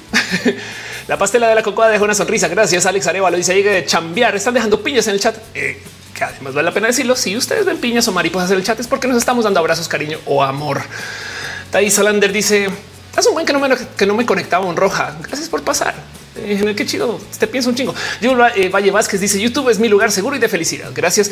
la 1.08 1.16
pastela 1.16 1.48
de 1.48 1.54
la 1.54 1.62
cocoa 1.62 1.88
deja 1.88 2.04
una 2.04 2.14
sonrisa. 2.14 2.48
Gracias, 2.48 2.84
Alex 2.84 3.06
Arevalo. 3.06 3.38
Dice 3.38 3.54
llegue 3.54 3.70
de 3.70 3.86
chambear. 3.86 4.36
Están 4.36 4.52
dejando 4.52 4.82
piñas 4.82 5.06
en 5.06 5.14
el 5.14 5.20
chat. 5.20 5.34
Eh, 5.54 5.80
que 6.12 6.24
además 6.24 6.52
vale 6.52 6.66
la 6.66 6.74
pena 6.74 6.88
decirlo. 6.88 7.16
Si 7.16 7.34
ustedes 7.34 7.64
ven 7.64 7.78
piñas 7.78 8.06
o 8.06 8.12
mariposas 8.12 8.50
en 8.50 8.58
el 8.58 8.64
chat 8.64 8.78
es 8.80 8.86
porque 8.86 9.08
nos 9.08 9.16
estamos 9.16 9.44
dando 9.44 9.58
abrazos, 9.60 9.88
cariño 9.88 10.18
o 10.26 10.42
amor. 10.42 10.82
Thais 11.70 11.94
Solander 11.94 12.32
dice: 12.32 12.68
Es 13.16 13.26
un 13.26 13.32
buen 13.32 13.46
que 13.46 13.54
no 13.54 13.58
me, 13.58 13.74
que 13.96 14.04
no 14.04 14.14
me 14.14 14.26
conectaba 14.26 14.66
un 14.66 14.76
roja. 14.76 15.16
Gracias 15.22 15.48
por 15.48 15.62
pasar. 15.62 15.94
Eh, 16.38 16.74
qué 16.76 16.86
chido. 16.86 17.18
Te 17.38 17.46
pienso 17.46 17.70
un 17.70 17.76
chingo. 17.76 17.94
Yo 18.20 18.36
eh, 18.54 18.68
Valle 18.68 18.90
Vázquez 18.90 19.20
dice 19.20 19.40
YouTube 19.40 19.70
es 19.70 19.78
mi 19.78 19.88
lugar 19.88 20.12
seguro 20.12 20.36
y 20.36 20.38
de 20.38 20.48
felicidad. 20.48 20.90
Gracias 20.94 21.30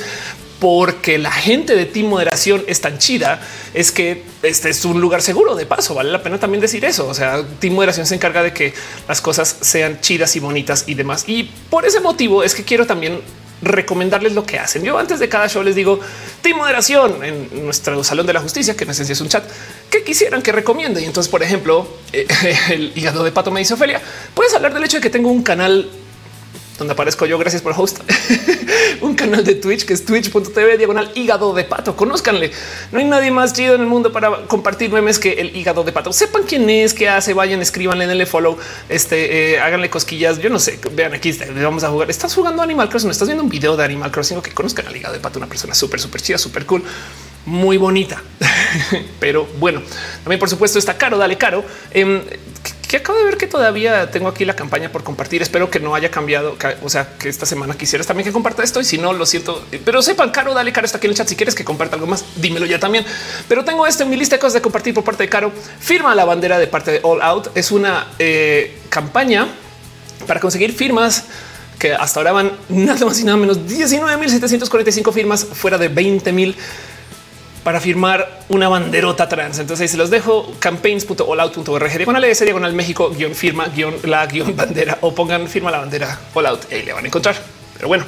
porque 0.60 1.18
la 1.18 1.32
gente 1.32 1.74
de 1.74 1.84
Team 1.84 2.06
Moderación 2.06 2.64
es 2.66 2.80
tan 2.80 2.98
chida. 2.98 3.40
Es 3.74 3.92
que 3.92 4.22
este 4.42 4.70
es 4.70 4.84
un 4.84 5.00
lugar 5.00 5.22
seguro 5.22 5.54
de 5.54 5.66
paso. 5.66 5.94
Vale 5.94 6.10
la 6.10 6.22
pena 6.22 6.38
también 6.38 6.60
decir 6.60 6.84
eso. 6.84 7.06
O 7.08 7.14
sea, 7.14 7.42
Team 7.58 7.74
Moderación 7.74 8.06
se 8.06 8.14
encarga 8.14 8.42
de 8.42 8.52
que 8.52 8.72
las 9.08 9.20
cosas 9.20 9.56
sean 9.60 10.00
chidas 10.00 10.34
y 10.36 10.40
bonitas 10.40 10.84
y 10.86 10.94
demás. 10.94 11.24
Y 11.26 11.44
por 11.70 11.84
ese 11.84 12.00
motivo 12.00 12.42
es 12.42 12.54
que 12.54 12.64
quiero 12.64 12.86
también 12.86 13.20
recomendarles 13.64 14.34
lo 14.34 14.44
que 14.44 14.58
hacen. 14.58 14.82
Yo 14.82 14.98
antes 14.98 15.18
de 15.18 15.28
cada 15.28 15.48
show 15.48 15.62
les 15.62 15.74
digo 15.74 16.00
Team 16.42 16.58
Moderación 16.58 17.24
en 17.24 17.64
nuestro 17.64 18.02
salón 18.04 18.26
de 18.26 18.32
la 18.32 18.40
justicia, 18.40 18.76
que 18.76 18.84
en 18.84 18.90
esencia 18.90 19.12
es 19.12 19.20
un 19.20 19.28
chat 19.28 19.44
que 19.90 20.04
quisieran 20.04 20.42
que 20.42 20.52
recomiende. 20.52 21.00
Y 21.02 21.04
entonces, 21.04 21.30
por 21.30 21.42
ejemplo, 21.42 21.88
eh, 22.12 22.26
el 22.70 22.92
hígado 22.94 23.24
de 23.24 23.32
pato 23.32 23.50
me 23.50 23.60
dice 23.60 23.74
Ofelia, 23.74 24.00
puedes 24.34 24.54
hablar 24.54 24.74
del 24.74 24.84
hecho 24.84 24.98
de 24.98 25.02
que 25.02 25.10
tengo 25.10 25.30
un 25.30 25.42
canal 25.42 25.88
donde 26.78 26.92
aparezco 26.92 27.26
yo. 27.26 27.38
Gracias 27.38 27.62
por 27.62 27.72
host 27.76 28.00
un 29.00 29.14
canal 29.14 29.44
de 29.44 29.54
Twitch 29.54 29.84
que 29.84 29.94
es 29.94 30.04
twitch.tv 30.04 30.78
diagonal 30.78 31.10
hígado 31.14 31.54
de 31.54 31.64
pato. 31.64 31.96
Conózcanle. 31.96 32.50
No 32.92 32.98
hay 32.98 33.04
nadie 33.04 33.30
más 33.30 33.52
chido 33.52 33.74
en 33.74 33.82
el 33.82 33.86
mundo 33.86 34.12
para 34.12 34.46
compartir 34.46 34.90
memes 34.90 35.18
que 35.18 35.32
el 35.32 35.56
hígado 35.56 35.84
de 35.84 35.92
pato. 35.92 36.12
Sepan 36.12 36.42
quién 36.44 36.68
es, 36.68 36.94
qué 36.94 37.08
hace, 37.08 37.34
vayan, 37.34 37.60
escríbanle, 37.60 38.06
denle 38.06 38.26
follow, 38.26 38.58
este, 38.88 39.54
eh, 39.54 39.60
háganle 39.60 39.90
cosquillas. 39.90 40.38
Yo 40.38 40.50
no 40.50 40.58
sé. 40.58 40.78
Vean 40.92 41.14
aquí, 41.14 41.36
vamos 41.62 41.84
a 41.84 41.90
jugar. 41.90 42.10
Estás 42.10 42.34
jugando 42.34 42.62
Animal 42.62 42.88
Crossing, 42.88 43.10
estás 43.10 43.28
viendo 43.28 43.44
un 43.44 43.50
video 43.50 43.76
de 43.76 43.84
Animal 43.84 44.10
Crossing 44.10 44.42
que 44.42 44.50
conozcan 44.52 44.86
al 44.86 44.96
hígado 44.96 45.14
de 45.14 45.20
pato, 45.20 45.38
una 45.38 45.48
persona 45.48 45.74
súper, 45.74 46.00
súper 46.00 46.20
chida, 46.20 46.38
súper 46.38 46.66
cool 46.66 46.82
muy 47.46 47.76
bonita. 47.76 48.22
Pero 49.20 49.46
bueno, 49.58 49.82
también 50.22 50.38
por 50.38 50.48
supuesto 50.48 50.78
está 50.78 50.96
caro, 50.96 51.18
dale 51.18 51.36
caro. 51.36 51.64
Em, 51.90 52.22
que 52.94 52.98
acabo 52.98 53.18
de 53.18 53.24
ver 53.24 53.36
que 53.36 53.48
todavía 53.48 54.08
tengo 54.12 54.28
aquí 54.28 54.44
la 54.44 54.54
campaña 54.54 54.88
por 54.88 55.02
compartir. 55.02 55.42
Espero 55.42 55.68
que 55.68 55.80
no 55.80 55.96
haya 55.96 56.12
cambiado. 56.12 56.56
O 56.80 56.88
sea, 56.88 57.08
que 57.18 57.28
esta 57.28 57.44
semana 57.44 57.74
quisieras 57.76 58.06
también 58.06 58.24
que 58.24 58.32
comparta 58.32 58.62
esto. 58.62 58.80
Y 58.80 58.84
si 58.84 58.98
no, 58.98 59.12
lo 59.12 59.26
siento, 59.26 59.66
pero 59.84 60.00
sepan, 60.00 60.30
Caro, 60.30 60.54
dale 60.54 60.72
Caro 60.72 60.84
está 60.84 60.98
aquí 60.98 61.08
en 61.08 61.10
el 61.10 61.16
chat. 61.16 61.26
Si 61.26 61.34
quieres 61.34 61.56
que 61.56 61.64
comparta 61.64 61.96
algo 61.96 62.06
más, 62.06 62.24
dímelo 62.36 62.66
ya 62.66 62.78
también. 62.78 63.04
Pero 63.48 63.64
tengo 63.64 63.84
esto 63.84 64.04
en 64.04 64.10
mi 64.10 64.16
lista 64.16 64.36
de 64.36 64.40
cosas 64.40 64.54
de 64.54 64.62
compartir 64.62 64.94
por 64.94 65.02
parte 65.02 65.24
de 65.24 65.28
Caro. 65.28 65.50
Firma 65.80 66.14
la 66.14 66.24
bandera 66.24 66.56
de 66.56 66.68
parte 66.68 66.92
de 66.92 67.00
All 67.02 67.20
Out. 67.20 67.48
Es 67.56 67.72
una 67.72 68.12
eh, 68.20 68.78
campaña 68.90 69.48
para 70.28 70.38
conseguir 70.38 70.72
firmas 70.72 71.24
que 71.80 71.94
hasta 71.94 72.20
ahora 72.20 72.30
van 72.30 72.52
nada 72.68 73.06
más 73.06 73.18
y 73.18 73.24
nada 73.24 73.36
menos 73.36 73.58
19.745 73.58 75.12
firmas 75.12 75.44
fuera 75.44 75.78
de 75.78 75.92
20.000 75.92 76.54
para 77.64 77.80
firmar 77.80 78.44
una 78.50 78.68
banderota 78.68 79.28
trans. 79.28 79.58
Entonces 79.58 79.82
ahí 79.82 79.88
se 79.88 79.96
los 79.96 80.10
dejo 80.10 80.54
campaigns.allout.org 80.60 81.96
diagonal 81.96 82.24
ese 82.24 82.44
diagonal 82.44 82.74
México 82.74 83.10
guion 83.10 83.34
firma 83.34 83.66
guion 83.66 83.96
la 84.04 84.26
guion 84.26 84.54
bandera 84.56 84.98
o 85.00 85.14
pongan 85.14 85.48
firma 85.48 85.70
la 85.70 85.78
bandera 85.78 86.20
all 86.34 86.46
out 86.46 86.70
y 86.70 86.82
le 86.82 86.92
van 86.92 87.04
a 87.04 87.08
encontrar. 87.08 87.36
Pero 87.74 87.88
bueno, 87.88 88.04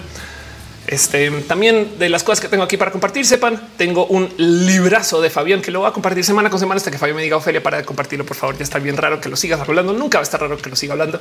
este 0.87 1.31
también 1.43 1.99
de 1.99 2.09
las 2.09 2.23
cosas 2.23 2.41
que 2.41 2.49
tengo 2.49 2.63
aquí 2.63 2.77
para 2.77 2.93
compartir, 2.93 3.27
sepan, 3.27 3.71
tengo 3.77 4.07
un 4.07 4.29
librazo 4.37 5.21
de 5.21 5.31
Fabián 5.31 5.61
que 5.61 5.71
lo 5.71 5.81
voy 5.81 5.89
a 5.89 5.93
compartir 5.93 6.23
semana 6.23 6.49
con 6.49 6.61
semana 6.61 6.77
hasta 6.77 6.91
que 6.91 6.99
Fabián 6.99 7.17
me 7.17 7.23
diga 7.23 7.37
Ofelia 7.37 7.63
para 7.63 7.83
compartirlo. 7.83 8.25
Por 8.25 8.37
favor, 8.37 8.57
ya 8.57 8.63
está 8.63 8.79
bien 8.79 8.97
raro 8.97 9.21
que 9.21 9.29
lo 9.29 9.37
sigas 9.37 9.61
hablando. 9.61 9.93
Nunca 9.93 10.19
va 10.19 10.23
a 10.23 10.25
estar 10.25 10.41
raro 10.41 10.57
que 10.59 10.71
lo 10.71 10.77
siga 10.77 10.93
hablando, 10.93 11.19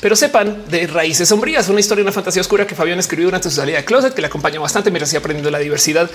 pero 0.00 0.14
sepan 0.14 0.64
de 0.68 0.86
raíces 0.86 1.28
sombrías, 1.28 1.68
una 1.68 1.80
historia, 1.80 2.02
una 2.02 2.12
fantasía 2.12 2.42
oscura 2.42 2.66
que 2.66 2.74
Fabián 2.74 2.98
escribió 2.98 3.26
durante 3.26 3.50
su 3.50 3.56
salida 3.56 3.78
de 3.78 3.84
closet, 3.84 4.14
que 4.14 4.20
le 4.20 4.28
acompaña 4.28 4.60
bastante 4.60 4.90
mientras 4.90 5.08
sigue 5.08 5.18
aprendiendo 5.18 5.50
la 5.50 5.58
diversidad 5.58 6.08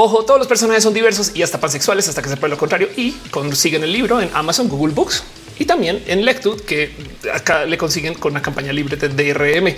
Ojo, 0.00 0.24
todos 0.24 0.38
los 0.38 0.46
personajes 0.46 0.84
son 0.84 0.94
diversos 0.94 1.32
y 1.34 1.42
hasta 1.42 1.58
pansexuales 1.58 2.08
hasta 2.08 2.22
que 2.22 2.28
se 2.28 2.36
puede 2.36 2.52
lo 2.52 2.56
contrario 2.56 2.88
y 2.96 3.14
consiguen 3.32 3.82
el 3.82 3.92
libro 3.92 4.20
en 4.20 4.30
Amazon, 4.32 4.68
Google 4.68 4.94
Books 4.94 5.24
y 5.58 5.64
también 5.64 6.04
en 6.06 6.24
Lectud, 6.24 6.60
que 6.60 6.92
acá 7.34 7.64
le 7.64 7.76
consiguen 7.76 8.14
con 8.14 8.30
una 8.30 8.40
campaña 8.40 8.72
libre 8.72 8.96
de 8.96 9.08
DRM. 9.08 9.74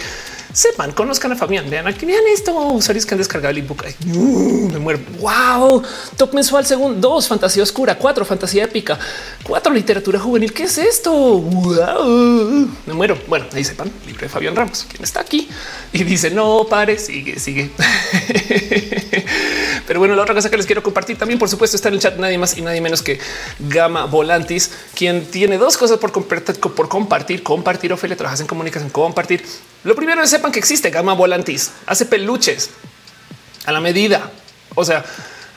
Sepan, 0.52 0.90
conozcan 0.92 1.30
a 1.30 1.36
Fabián, 1.36 1.70
vean 1.70 1.86
aquí, 1.86 2.04
vean 2.04 2.24
esto, 2.32 2.52
usuarios 2.52 3.06
que 3.06 3.14
han 3.14 3.18
descargado 3.18 3.52
el 3.52 3.58
ebook. 3.58 3.84
Uh, 4.14 4.68
me 4.72 4.80
muero. 4.80 4.98
Wow, 5.20 5.82
top 6.16 6.34
mensual 6.34 6.66
según 6.66 7.00
dos, 7.00 7.28
fantasía 7.28 7.62
oscura, 7.62 7.96
cuatro, 7.96 8.24
fantasía 8.24 8.64
épica, 8.64 8.98
cuatro, 9.44 9.72
literatura 9.72 10.18
juvenil. 10.18 10.52
¿Qué 10.52 10.64
es 10.64 10.78
esto? 10.78 11.40
Me 12.86 12.92
muero. 12.92 13.16
Bueno, 13.28 13.46
ahí 13.52 13.64
sepan, 13.64 13.92
libre 14.06 14.22
de 14.22 14.28
Fabián 14.28 14.56
Ramos, 14.56 14.86
quien 14.90 15.04
está 15.04 15.20
aquí 15.20 15.48
y 15.92 16.02
dice 16.02 16.30
no 16.30 16.66
pare, 16.68 16.98
sigue, 16.98 17.38
sigue. 17.38 17.70
Pero 19.86 20.00
bueno, 20.00 20.14
la 20.14 20.22
otra 20.22 20.34
cosa 20.34 20.50
que 20.50 20.56
les 20.56 20.66
quiero 20.66 20.82
compartir 20.82 21.16
también, 21.16 21.38
por 21.38 21.48
supuesto, 21.48 21.76
está 21.76 21.88
en 21.88 21.94
el 21.94 22.00
chat 22.00 22.16
nadie 22.16 22.38
más 22.38 22.56
y 22.56 22.62
nadie 22.62 22.80
menos 22.80 23.02
que 23.02 23.18
Gama 23.58 24.06
Volantis, 24.06 24.70
quien 24.94 25.26
tiene 25.26 25.58
dos 25.58 25.76
cosas 25.76 25.98
por 25.98 26.12
compartir, 26.12 26.58
por 26.58 26.88
compartir, 26.88 27.42
compartir, 27.42 27.92
Ophelia, 27.92 28.16
trabajas 28.16 28.40
en 28.40 28.46
comunicación, 28.46 28.90
compartir. 28.90 29.44
Lo 29.84 29.94
primero 29.94 30.22
es 30.22 30.30
sepan 30.30 30.52
que 30.52 30.58
existe 30.58 30.90
Gama 30.90 31.14
Volantis, 31.14 31.70
hace 31.86 32.06
peluches 32.06 32.70
a 33.66 33.72
la 33.72 33.80
medida. 33.80 34.30
O 34.74 34.84
sea, 34.84 35.04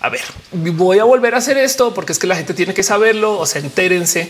a 0.03 0.09
ver, 0.09 0.21
voy 0.51 0.99
a 0.99 1.05
volver 1.05 1.33
a 1.33 1.37
hacer 1.37 1.57
esto 1.57 1.93
porque 1.93 2.11
es 2.11 2.19
que 2.19 2.27
la 2.27 2.35
gente 2.35 2.53
tiene 2.53 2.73
que 2.73 2.83
saberlo. 2.83 3.39
O 3.39 3.45
sea, 3.45 3.61
entérense 3.61 4.29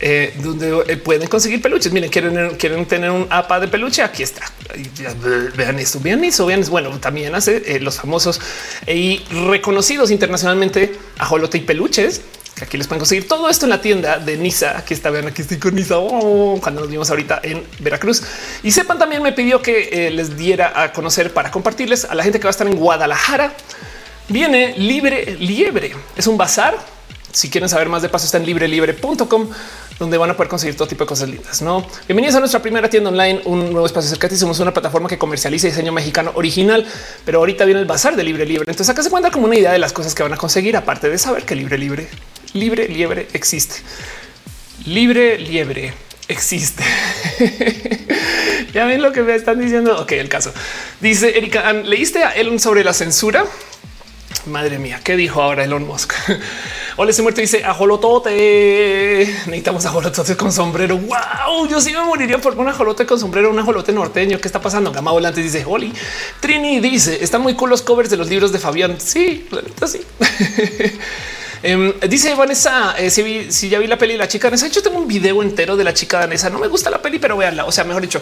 eh, 0.00 0.32
donde 0.42 0.84
eh, 0.86 0.96
pueden 0.96 1.28
conseguir 1.28 1.60
peluches. 1.60 1.92
Miren, 1.92 2.08
quieren, 2.08 2.56
quieren 2.56 2.86
tener 2.86 3.10
un 3.10 3.26
APA 3.28 3.58
de 3.58 3.66
peluche. 3.66 4.02
Aquí 4.02 4.22
está. 4.22 4.42
Vean 5.56 5.78
esto, 5.80 5.98
vean 5.98 6.22
eso, 6.22 6.46
vean. 6.46 6.62
Bueno, 6.70 6.98
también 7.00 7.34
hace 7.34 7.62
eh, 7.66 7.80
los 7.80 7.96
famosos 7.96 8.40
y 8.86 9.18
reconocidos 9.48 10.12
internacionalmente 10.12 10.94
ajolote 11.18 11.58
y 11.58 11.62
peluches 11.62 12.20
aquí 12.64 12.76
les 12.76 12.86
pueden 12.86 13.00
conseguir 13.00 13.28
todo 13.28 13.48
esto 13.48 13.66
en 13.66 13.70
la 13.70 13.80
tienda 13.80 14.18
de 14.18 14.36
Nisa. 14.36 14.78
Aquí 14.78 14.94
está, 14.94 15.10
vean, 15.10 15.28
aquí 15.28 15.42
estoy 15.42 15.58
con 15.58 15.74
Nisa 15.74 15.98
oh, 15.98 16.58
cuando 16.60 16.80
nos 16.80 16.90
vimos 16.90 17.10
ahorita 17.10 17.40
en 17.42 17.64
Veracruz. 17.80 18.22
Y 18.62 18.70
sepan 18.70 18.98
también 18.98 19.22
me 19.22 19.32
pidió 19.32 19.62
que 19.62 20.10
les 20.10 20.36
diera 20.36 20.72
a 20.82 20.92
conocer 20.92 21.32
para 21.32 21.50
compartirles 21.50 22.04
a 22.04 22.14
la 22.14 22.22
gente 22.22 22.38
que 22.38 22.44
va 22.44 22.50
a 22.50 22.52
estar 22.52 22.66
en 22.66 22.76
Guadalajara 22.76 23.54
viene 24.28 24.74
Libre 24.76 25.36
Liebre. 25.38 25.92
Es 26.16 26.26
un 26.26 26.36
bazar. 26.36 26.76
Si 27.32 27.50
quieren 27.50 27.68
saber 27.68 27.88
más 27.88 28.02
de 28.02 28.08
paso, 28.08 28.24
está 28.24 28.38
en 28.38 28.46
librelibre.com, 28.46 29.50
donde 29.98 30.16
van 30.16 30.30
a 30.30 30.36
poder 30.36 30.48
conseguir 30.48 30.76
todo 30.76 30.86
tipo 30.86 31.04
de 31.04 31.08
cosas 31.08 31.28
lindas. 31.28 31.60
No 31.60 31.86
bienvenidos 32.06 32.36
a 32.36 32.40
nuestra 32.40 32.62
primera 32.62 32.88
tienda 32.88 33.10
online, 33.10 33.42
un 33.44 33.72
nuevo 33.72 33.86
espacio 33.86 34.08
cerca. 34.08 34.28
Somos 34.30 34.60
una 34.60 34.72
plataforma 34.72 35.08
que 35.08 35.18
comercializa 35.18 35.66
diseño 35.66 35.92
mexicano 35.92 36.32
original, 36.34 36.86
pero 37.24 37.38
ahorita 37.38 37.64
viene 37.64 37.80
el 37.80 37.86
bazar 37.86 38.14
de 38.14 38.22
Libre 38.22 38.46
Libre. 38.46 38.70
Entonces 38.70 38.88
acá 38.88 39.02
se 39.02 39.10
cuenta 39.10 39.30
como 39.30 39.46
una 39.46 39.56
idea 39.56 39.72
de 39.72 39.78
las 39.78 39.92
cosas 39.92 40.14
que 40.14 40.22
van 40.22 40.32
a 40.32 40.36
conseguir, 40.36 40.76
aparte 40.76 41.08
de 41.08 41.18
saber 41.18 41.44
que 41.44 41.56
Libre 41.56 41.78
Libre, 41.78 42.08
Libre 42.52 42.88
Liebre 42.88 43.28
existe. 43.32 43.76
Libre 44.84 45.38
Liebre 45.38 45.94
existe. 46.28 46.84
ya 48.74 48.84
ven 48.84 49.02
lo 49.02 49.12
que 49.12 49.22
me 49.22 49.34
están 49.34 49.58
diciendo. 49.58 50.00
Ok, 50.00 50.12
el 50.12 50.28
caso 50.28 50.52
dice 51.00 51.36
Erika, 51.36 51.72
¿leíste 51.72 52.22
a 52.22 52.30
Elon 52.30 52.60
sobre 52.60 52.84
la 52.84 52.92
censura? 52.92 53.44
Madre 54.48 54.78
mía, 54.78 55.00
¿qué 55.04 55.16
dijo 55.16 55.42
ahora 55.42 55.64
Elon 55.64 55.86
Musk? 55.86 56.14
Hola, 56.96 57.10
ese 57.10 57.22
muerto 57.22 57.40
dice 57.40 57.64
ajolotote. 57.64 59.26
Necesitamos 59.46 59.84
ajolotote 59.84 60.36
con 60.36 60.50
sombrero. 60.50 60.96
Wow, 60.96 61.68
yo 61.68 61.80
sí 61.80 61.92
me 61.92 62.02
moriría 62.04 62.38
por 62.38 62.58
un 62.58 62.66
ajolote 62.66 63.06
con 63.06 63.20
sombrero, 63.20 63.50
un 63.50 63.58
ajolote 63.58 63.92
norteño. 63.92 64.40
¿Qué 64.40 64.48
está 64.48 64.60
pasando? 64.60 64.90
Gama 64.90 65.12
volante 65.12 65.42
dice 65.42 65.64
Oli. 65.66 65.92
Trini 66.40 66.80
dice 66.80 67.22
están 67.22 67.42
muy 67.42 67.54
cool 67.54 67.70
los 67.70 67.82
covers 67.82 68.10
de 68.10 68.16
los 68.16 68.28
libros 68.28 68.50
de 68.50 68.58
Fabián. 68.58 68.96
Sí, 68.98 69.46
la 69.50 69.86
sí. 69.86 70.00
Em, 71.62 71.92
dice 72.08 72.34
Vanessa, 72.34 72.94
eh, 72.98 73.10
si, 73.10 73.68
ya 73.68 73.78
vi 73.78 73.86
la 73.86 73.98
peli 73.98 74.16
la 74.16 74.28
chica 74.28 74.48
danesa, 74.48 74.68
yo 74.68 74.82
tengo 74.82 74.98
un 74.98 75.08
video 75.08 75.42
entero 75.42 75.76
de 75.76 75.84
la 75.84 75.92
chica 75.92 76.18
danesa. 76.20 76.50
No 76.50 76.58
me 76.58 76.68
gusta 76.68 76.90
la 76.90 77.02
peli, 77.02 77.18
pero 77.18 77.36
véanla. 77.36 77.64
O 77.64 77.72
sea, 77.72 77.84
mejor 77.84 78.02
dicho, 78.02 78.20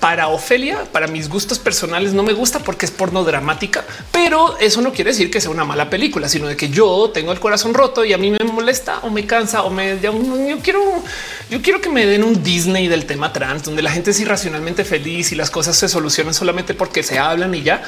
para 0.00 0.28
Ofelia, 0.28 0.84
para 0.92 1.06
mis 1.06 1.28
gustos 1.28 1.58
personales, 1.58 2.12
no 2.12 2.22
me 2.22 2.32
gusta 2.32 2.58
porque 2.58 2.86
es 2.86 2.92
porno 2.92 3.24
dramática, 3.24 3.84
pero 4.12 4.58
eso 4.58 4.80
no 4.80 4.92
quiere 4.92 5.10
decir 5.10 5.30
que 5.30 5.40
sea 5.40 5.50
una 5.50 5.64
mala 5.64 5.88
película, 5.88 6.28
sino 6.28 6.46
de 6.46 6.56
que 6.56 6.68
yo 6.68 7.10
tengo 7.12 7.32
el 7.32 7.40
corazón 7.40 7.74
roto 7.74 8.04
y 8.04 8.12
a 8.12 8.18
mí 8.18 8.30
me 8.30 8.38
molesta 8.44 9.00
o 9.00 9.10
me 9.10 9.26
cansa 9.26 9.62
o 9.62 9.70
me 9.70 9.98
yo 10.00 10.58
quiero, 10.62 11.02
yo 11.50 11.62
quiero 11.62 11.80
que 11.80 11.88
me 11.88 12.06
den 12.06 12.24
un 12.24 12.42
Disney 12.42 12.88
del 12.88 13.06
tema 13.06 13.32
trans, 13.32 13.62
donde 13.62 13.82
la 13.82 13.90
gente 13.90 14.10
es 14.10 14.20
irracionalmente 14.20 14.84
feliz 14.84 15.32
y 15.32 15.34
las 15.34 15.50
cosas 15.50 15.76
se 15.76 15.88
solucionan 15.88 16.34
solamente 16.34 16.74
porque 16.74 17.02
se 17.02 17.18
hablan 17.18 17.54
y 17.54 17.62
ya, 17.62 17.82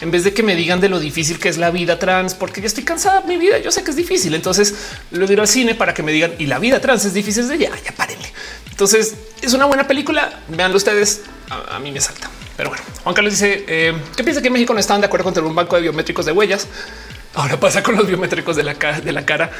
en 0.00 0.10
vez 0.10 0.24
de 0.24 0.34
que 0.34 0.42
me 0.42 0.54
digan 0.54 0.80
de 0.80 0.88
lo 0.88 0.98
difícil 1.00 1.38
que 1.38 1.48
es 1.48 1.58
la 1.58 1.70
vida 1.70 1.98
trans, 1.98 2.34
porque 2.34 2.60
ya 2.60 2.66
estoy 2.66 2.84
cansada 2.84 3.20
de 3.22 3.28
mi 3.28 3.36
vida. 3.36 3.58
Yo 3.58 3.70
sé 3.72 3.82
que 3.82 3.90
es 3.90 3.96
difícil 3.96 4.34
entonces 4.34 4.74
lo 5.10 5.26
diré 5.26 5.40
al 5.40 5.48
cine 5.48 5.74
para 5.74 5.94
que 5.94 6.02
me 6.02 6.12
digan 6.12 6.34
y 6.38 6.46
la 6.46 6.58
vida 6.58 6.80
trans 6.80 7.04
es 7.04 7.14
difícil 7.14 7.48
de 7.48 7.58
ya, 7.58 7.70
ya 7.84 7.92
párenle. 7.92 8.30
Entonces 8.70 9.14
es 9.40 9.52
una 9.54 9.64
buena 9.64 9.86
película. 9.86 10.40
Veanlo 10.48 10.76
ustedes. 10.76 11.22
A, 11.48 11.78
mí 11.78 11.92
me 11.92 12.00
salta. 12.00 12.28
Pero 12.56 12.70
bueno, 12.70 12.84
Juan 13.02 13.14
Carlos 13.14 13.32
dice 13.32 13.64
eh, 13.68 13.94
que 14.16 14.24
piensa 14.24 14.42
que 14.42 14.50
México 14.50 14.74
no 14.74 14.80
estaban 14.80 15.00
de 15.00 15.06
acuerdo 15.06 15.24
con 15.24 15.34
tener 15.34 15.48
un 15.48 15.54
banco 15.54 15.76
de 15.76 15.82
biométricos 15.82 16.26
de 16.26 16.32
huellas. 16.32 16.66
Ahora 17.34 17.58
pasa 17.60 17.82
con 17.82 17.96
los 17.96 18.06
biométricos 18.06 18.56
de 18.56 18.64
la, 18.64 18.74
de 18.74 19.12
la 19.12 19.24
cara. 19.24 19.50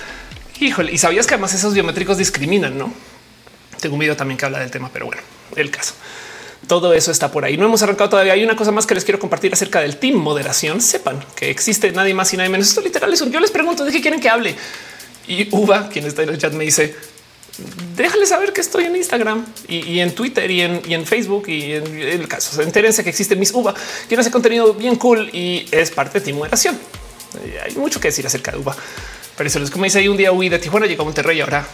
Híjole, 0.59 0.93
y 0.93 0.99
sabías 0.99 1.26
que 1.26 1.35
además 1.35 1.52
esos 1.55 1.75
biométricos 1.75 2.16
discriminan, 2.16 2.76
no? 2.76 2.93
Tengo 3.81 3.95
un 3.95 4.00
video 4.00 4.16
también 4.16 4.38
que 4.38 4.47
habla 4.47 4.59
del 4.59 4.71
tema, 4.71 4.90
pero 4.93 5.07
bueno, 5.07 5.21
el 5.55 5.71
caso. 5.71 5.95
Todo 6.66 6.94
eso 6.94 7.10
está 7.12 7.30
por 7.30 7.44
ahí. 7.44 7.56
No 7.56 7.66
hemos 7.66 7.82
arrancado 7.82 8.10
todavía. 8.10 8.32
Hay 8.32 8.42
una 8.42 8.56
cosa 8.56 8.72
más 8.72 8.86
que 8.86 8.94
les 8.94 9.04
quiero 9.04 9.18
compartir 9.18 9.52
acerca 9.52 9.80
del 9.80 9.98
team 9.98 10.16
moderación. 10.16 10.80
Sepan 10.80 11.25
que 11.36 11.50
existe 11.50 11.92
nadie 11.92 12.14
más 12.14 12.32
y 12.34 12.36
nadie 12.36 12.50
menos. 12.50 12.68
Esto 12.68 12.80
literal 12.80 13.12
es 13.12 13.20
un. 13.20 13.30
Yo 13.30 13.40
les 13.40 13.50
pregunto 13.50 13.84
de 13.84 13.92
qué 13.92 14.00
quieren 14.00 14.20
que 14.20 14.28
hable. 14.28 14.54
Y 15.28 15.48
Uva, 15.54 15.88
quien 15.88 16.06
está 16.06 16.22
en 16.22 16.30
el 16.30 16.38
chat, 16.38 16.52
me 16.52 16.64
dice: 16.64 16.94
déjale 17.96 18.26
saber 18.26 18.52
que 18.52 18.60
estoy 18.60 18.84
en 18.84 18.96
Instagram 18.96 19.44
y, 19.68 20.00
en 20.00 20.14
Twitter 20.14 20.50
y 20.50 20.60
en, 20.62 21.06
Facebook 21.06 21.48
y 21.48 21.75
en, 21.75 21.86
el 21.96 22.28
caso. 22.28 22.60
Entérense 22.62 23.02
que 23.02 23.10
existe 23.10 23.36
Miss 23.36 23.52
Uva, 23.52 23.75
quien 24.08 24.20
hace 24.20 24.30
contenido 24.30 24.75
bien 24.75 24.96
cool 24.96 25.30
y 25.32 25.66
es 25.70 25.90
parte 25.90 26.18
de 26.18 26.25
Team 26.25 26.38
Moderación. 26.38 26.78
Eh, 27.44 27.60
hay 27.64 27.75
mucho 27.76 28.00
que 28.00 28.08
decir 28.08 28.26
acerca 28.26 28.52
de 28.52 28.58
Uva, 28.58 28.76
pero 29.36 29.48
eso 29.48 29.58
es 29.60 29.70
como 29.70 29.84
dice 29.84 29.98
ahí 29.98 30.08
un 30.08 30.16
día 30.16 30.32
huí 30.32 30.48
de 30.48 30.58
Tijuana, 30.58 30.86
llegó 30.86 31.02
a 31.02 31.06
Monterrey 31.06 31.38
y 31.38 31.40
ahora 31.40 31.66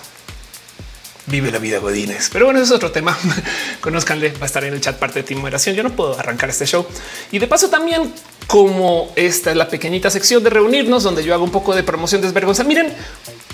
vive 1.26 1.50
la 1.50 1.58
vida 1.58 1.78
Godines. 1.78 2.30
Pero 2.32 2.46
bueno, 2.46 2.60
eso 2.60 2.74
es 2.74 2.76
otro 2.76 2.92
tema. 2.92 3.16
Conozcanle, 3.80 4.32
va 4.32 4.42
a 4.42 4.46
estar 4.46 4.64
en 4.64 4.74
el 4.74 4.80
chat 4.80 4.98
parte 4.98 5.20
de 5.20 5.22
Team 5.24 5.40
Moderación. 5.40 5.76
Yo 5.76 5.82
no 5.82 5.90
puedo 5.90 6.18
arrancar 6.18 6.50
este 6.50 6.66
show. 6.66 6.86
Y 7.30 7.38
de 7.38 7.46
paso 7.46 7.68
también, 7.70 8.12
como 8.46 9.12
esta 9.16 9.50
es 9.50 9.56
la 9.56 9.68
pequeñita 9.68 10.10
sección 10.10 10.42
de 10.42 10.50
reunirnos 10.50 11.02
donde 11.02 11.24
yo 11.24 11.34
hago 11.34 11.44
un 11.44 11.52
poco 11.52 11.74
de 11.74 11.82
promoción 11.82 12.20
desvergonzada. 12.20 12.68
Miren, 12.68 12.92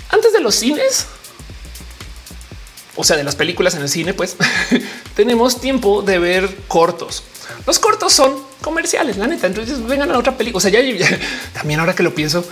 antes 0.09 0.33
de 0.33 0.39
los 0.39 0.55
cines, 0.55 1.05
o 2.95 3.03
sea, 3.03 3.15
de 3.15 3.23
las 3.23 3.35
películas 3.35 3.75
en 3.75 3.81
el 3.81 3.89
cine, 3.89 4.13
pues 4.13 4.35
tenemos 5.15 5.61
tiempo 5.61 6.01
de 6.01 6.19
ver 6.19 6.55
cortos. 6.67 7.23
Los 7.65 7.79
cortos 7.79 8.13
son 8.13 8.35
comerciales, 8.61 9.17
la 9.17 9.27
neta. 9.27 9.47
Entonces 9.47 9.85
vengan 9.85 10.11
a 10.11 10.17
otra 10.17 10.37
película. 10.37 10.63
También 11.53 11.79
ahora 11.79 11.95
que 11.95 12.03
lo 12.03 12.13
pienso, 12.13 12.43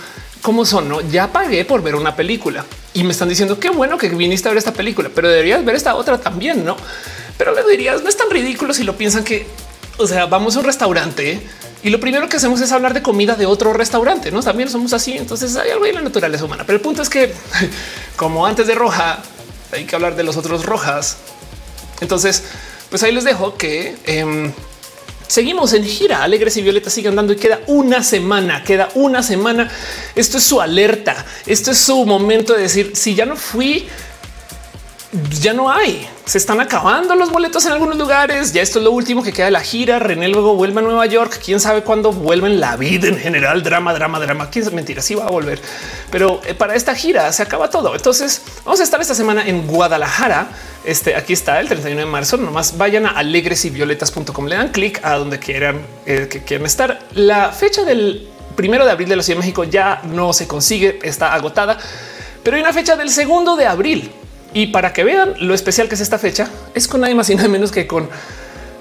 cómo 0.42 0.64
son, 0.64 0.88
no? 0.88 1.00
Ya 1.00 1.32
pagué 1.32 1.64
por 1.64 1.82
ver 1.82 1.94
una 1.94 2.16
película 2.16 2.64
y 2.94 3.04
me 3.04 3.12
están 3.12 3.28
diciendo 3.28 3.58
qué 3.58 3.70
bueno 3.70 3.98
que 3.98 4.08
viniste 4.08 4.48
a 4.48 4.52
ver 4.52 4.58
esta 4.58 4.72
película, 4.72 5.10
pero 5.14 5.28
deberías 5.28 5.64
ver 5.64 5.74
esta 5.74 5.94
otra 5.94 6.18
también, 6.18 6.64
no? 6.64 6.76
Pero 7.36 7.54
le 7.54 7.62
dirías 7.64 8.02
no 8.02 8.08
es 8.08 8.16
tan 8.16 8.30
ridículo 8.30 8.74
si 8.74 8.84
lo 8.84 8.96
piensan 8.96 9.24
que, 9.24 9.46
o 9.98 10.06
sea, 10.06 10.26
vamos 10.26 10.56
a 10.56 10.60
un 10.60 10.64
restaurante 10.64 11.40
y 11.82 11.90
lo 11.90 12.00
primero 12.00 12.28
que 12.28 12.36
hacemos 12.36 12.60
es 12.60 12.72
hablar 12.72 12.92
de 12.92 13.02
comida 13.02 13.36
de 13.36 13.46
otro 13.46 13.72
restaurante. 13.72 14.32
No 14.32 14.42
también 14.42 14.68
somos 14.68 14.92
así. 14.92 15.16
Entonces 15.16 15.56
hay 15.56 15.70
algo 15.70 15.86
en 15.86 15.94
la 15.94 16.00
naturaleza 16.00 16.44
humana, 16.44 16.64
pero 16.66 16.76
el 16.76 16.82
punto 16.82 17.02
es 17.02 17.08
que, 17.08 17.32
como 18.16 18.46
antes 18.46 18.66
de 18.66 18.74
roja, 18.74 19.22
hay 19.72 19.84
que 19.84 19.94
hablar 19.94 20.16
de 20.16 20.24
los 20.24 20.36
otros 20.36 20.66
rojas. 20.66 21.18
Entonces, 22.00 22.44
pues 22.90 23.02
ahí 23.02 23.12
les 23.12 23.24
dejo 23.24 23.56
que 23.56 23.96
em, 24.06 24.52
seguimos 25.28 25.72
en 25.74 25.84
gira. 25.84 26.24
Alegres 26.24 26.56
y 26.56 26.62
Violetas 26.62 26.92
siguen 26.92 27.10
andando 27.10 27.32
y 27.32 27.36
queda 27.36 27.60
una 27.68 28.02
semana, 28.02 28.64
queda 28.64 28.88
una 28.94 29.22
semana. 29.22 29.70
Esto 30.16 30.38
es 30.38 30.44
su 30.44 30.60
alerta. 30.60 31.24
Esto 31.46 31.70
es 31.70 31.78
su 31.78 32.04
momento 32.04 32.54
de 32.54 32.62
decir 32.62 32.92
si 32.94 33.14
ya 33.14 33.24
no 33.24 33.36
fui, 33.36 33.88
ya 35.40 35.54
no 35.54 35.70
hay. 35.70 36.06
Se 36.26 36.36
están 36.36 36.60
acabando 36.60 37.14
los 37.14 37.30
boletos 37.30 37.64
en 37.64 37.72
algunos 37.72 37.96
lugares. 37.96 38.52
Ya 38.52 38.60
esto 38.60 38.78
es 38.78 38.84
lo 38.84 38.90
último 38.90 39.22
que 39.22 39.32
queda 39.32 39.46
de 39.46 39.52
la 39.52 39.60
gira. 39.60 39.98
René 39.98 40.28
luego 40.28 40.54
vuelve 40.54 40.80
a 40.80 40.82
Nueva 40.82 41.06
York. 41.06 41.40
Quién 41.42 41.60
sabe 41.60 41.82
cuándo 41.82 42.12
vuelven 42.12 42.60
la 42.60 42.76
vida 42.76 43.08
en 43.08 43.16
general. 43.18 43.62
Drama, 43.62 43.94
drama, 43.94 44.20
drama. 44.20 44.50
Quién 44.50 44.66
es 44.66 44.72
mentira. 44.72 45.00
Sí 45.00 45.14
va 45.14 45.24
a 45.24 45.30
volver, 45.30 45.60
pero 46.10 46.42
eh, 46.44 46.54
para 46.54 46.74
esta 46.74 46.94
gira 46.94 47.32
se 47.32 47.42
acaba 47.42 47.70
todo. 47.70 47.94
Entonces 47.94 48.42
vamos 48.64 48.80
a 48.80 48.82
estar 48.82 49.00
esta 49.00 49.14
semana 49.14 49.46
en 49.46 49.66
Guadalajara. 49.66 50.48
Este 50.84 51.16
aquí 51.16 51.32
está 51.32 51.58
el 51.60 51.68
31 51.68 52.00
de 52.00 52.06
marzo. 52.06 52.36
Nomás 52.36 52.76
vayan 52.76 53.06
a 53.06 53.10
alegresyvioletas.com. 53.10 54.46
Le 54.46 54.56
dan 54.56 54.68
clic 54.68 55.00
a 55.02 55.14
donde 55.14 55.38
quieran 55.38 55.80
eh, 56.04 56.28
que 56.30 56.42
quieran 56.42 56.66
estar. 56.66 56.98
La 57.14 57.50
fecha 57.52 57.84
del 57.84 58.28
primero 58.56 58.84
de 58.84 58.90
abril 58.90 59.08
de 59.08 59.16
la 59.16 59.22
Ciudad 59.22 59.38
de 59.38 59.46
México 59.46 59.64
ya 59.64 60.02
no 60.04 60.34
se 60.34 60.46
consigue, 60.46 60.98
está 61.02 61.32
agotada, 61.32 61.78
pero 62.42 62.56
hay 62.56 62.62
una 62.62 62.72
fecha 62.72 62.96
del 62.96 63.08
segundo 63.08 63.54
de 63.54 63.66
abril 63.66 64.12
y 64.54 64.68
para 64.68 64.92
que 64.92 65.04
vean 65.04 65.34
lo 65.38 65.54
especial 65.54 65.88
que 65.88 65.94
es 65.94 66.00
esta 66.00 66.18
fecha, 66.18 66.48
es 66.74 66.88
con 66.88 67.00
nadie 67.00 67.14
más 67.14 67.28
y 67.30 67.34
nada 67.34 67.48
menos 67.48 67.70
que 67.70 67.86
con 67.86 68.08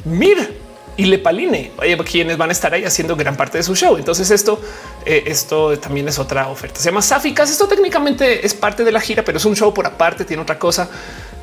Mir 0.06 0.56
y 0.98 1.06
Lepaline, 1.06 1.72
quienes 2.10 2.38
van 2.38 2.50
a 2.50 2.52
estar 2.52 2.74
ahí 2.74 2.84
haciendo 2.84 3.16
gran 3.16 3.38
parte 3.38 3.60
de 3.60 3.64
su 3.64 3.76
show. 3.76 3.98
Entonces 3.98 4.32
esto, 4.32 4.60
eh, 5.06 5.24
esto 5.28 5.78
también 5.78 6.08
es 6.08 6.18
otra 6.18 6.48
oferta. 6.48 6.80
Se 6.80 6.86
llama 6.86 7.04
Sáficas. 7.04 7.52
Esto 7.52 7.68
técnicamente 7.68 8.46
es 8.46 8.56
parte 8.56 8.84
de 8.84 8.92
la 8.92 9.00
gira, 9.00 9.24
pero 9.24 9.38
es 9.38 9.46
un 9.46 9.56
show 9.56 9.72
por 9.74 9.86
aparte, 9.86 10.26
tiene 10.26 10.42
otra 10.42 10.58
cosa. 10.58 10.90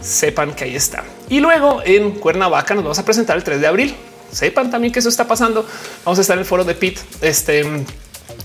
Sepan 0.00 0.54
que 0.54 0.64
ahí 0.64 0.74
está. 0.74 1.04
Y 1.28 1.38
luego 1.38 1.82
en 1.84 2.12
Cuernavaca 2.12 2.74
nos 2.74 2.82
vamos 2.82 2.98
a 2.98 3.04
presentar 3.04 3.36
el 3.36 3.44
3 3.44 3.60
de 3.60 3.66
abril. 3.66 3.94
Sepan 4.32 4.70
también 4.72 4.92
que 4.92 4.98
eso 4.98 5.08
está 5.08 5.28
pasando. 5.28 5.64
Vamos 6.04 6.18
a 6.18 6.22
estar 6.22 6.34
en 6.34 6.40
el 6.40 6.46
foro 6.46 6.64
de 6.64 6.74
Pit. 6.74 6.98
Este 7.20 7.64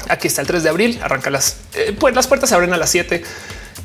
aquí 0.10 0.28
está 0.28 0.42
el 0.42 0.48
3 0.48 0.62
de 0.62 0.70
abril. 0.70 1.00
Arranca 1.02 1.32
las, 1.32 1.58
eh, 1.74 1.96
pues 2.00 2.14
las 2.14 2.28
puertas 2.28 2.50
se 2.50 2.56
abren 2.56 2.72
a 2.74 2.78
las 2.78 2.92
7 2.92 3.24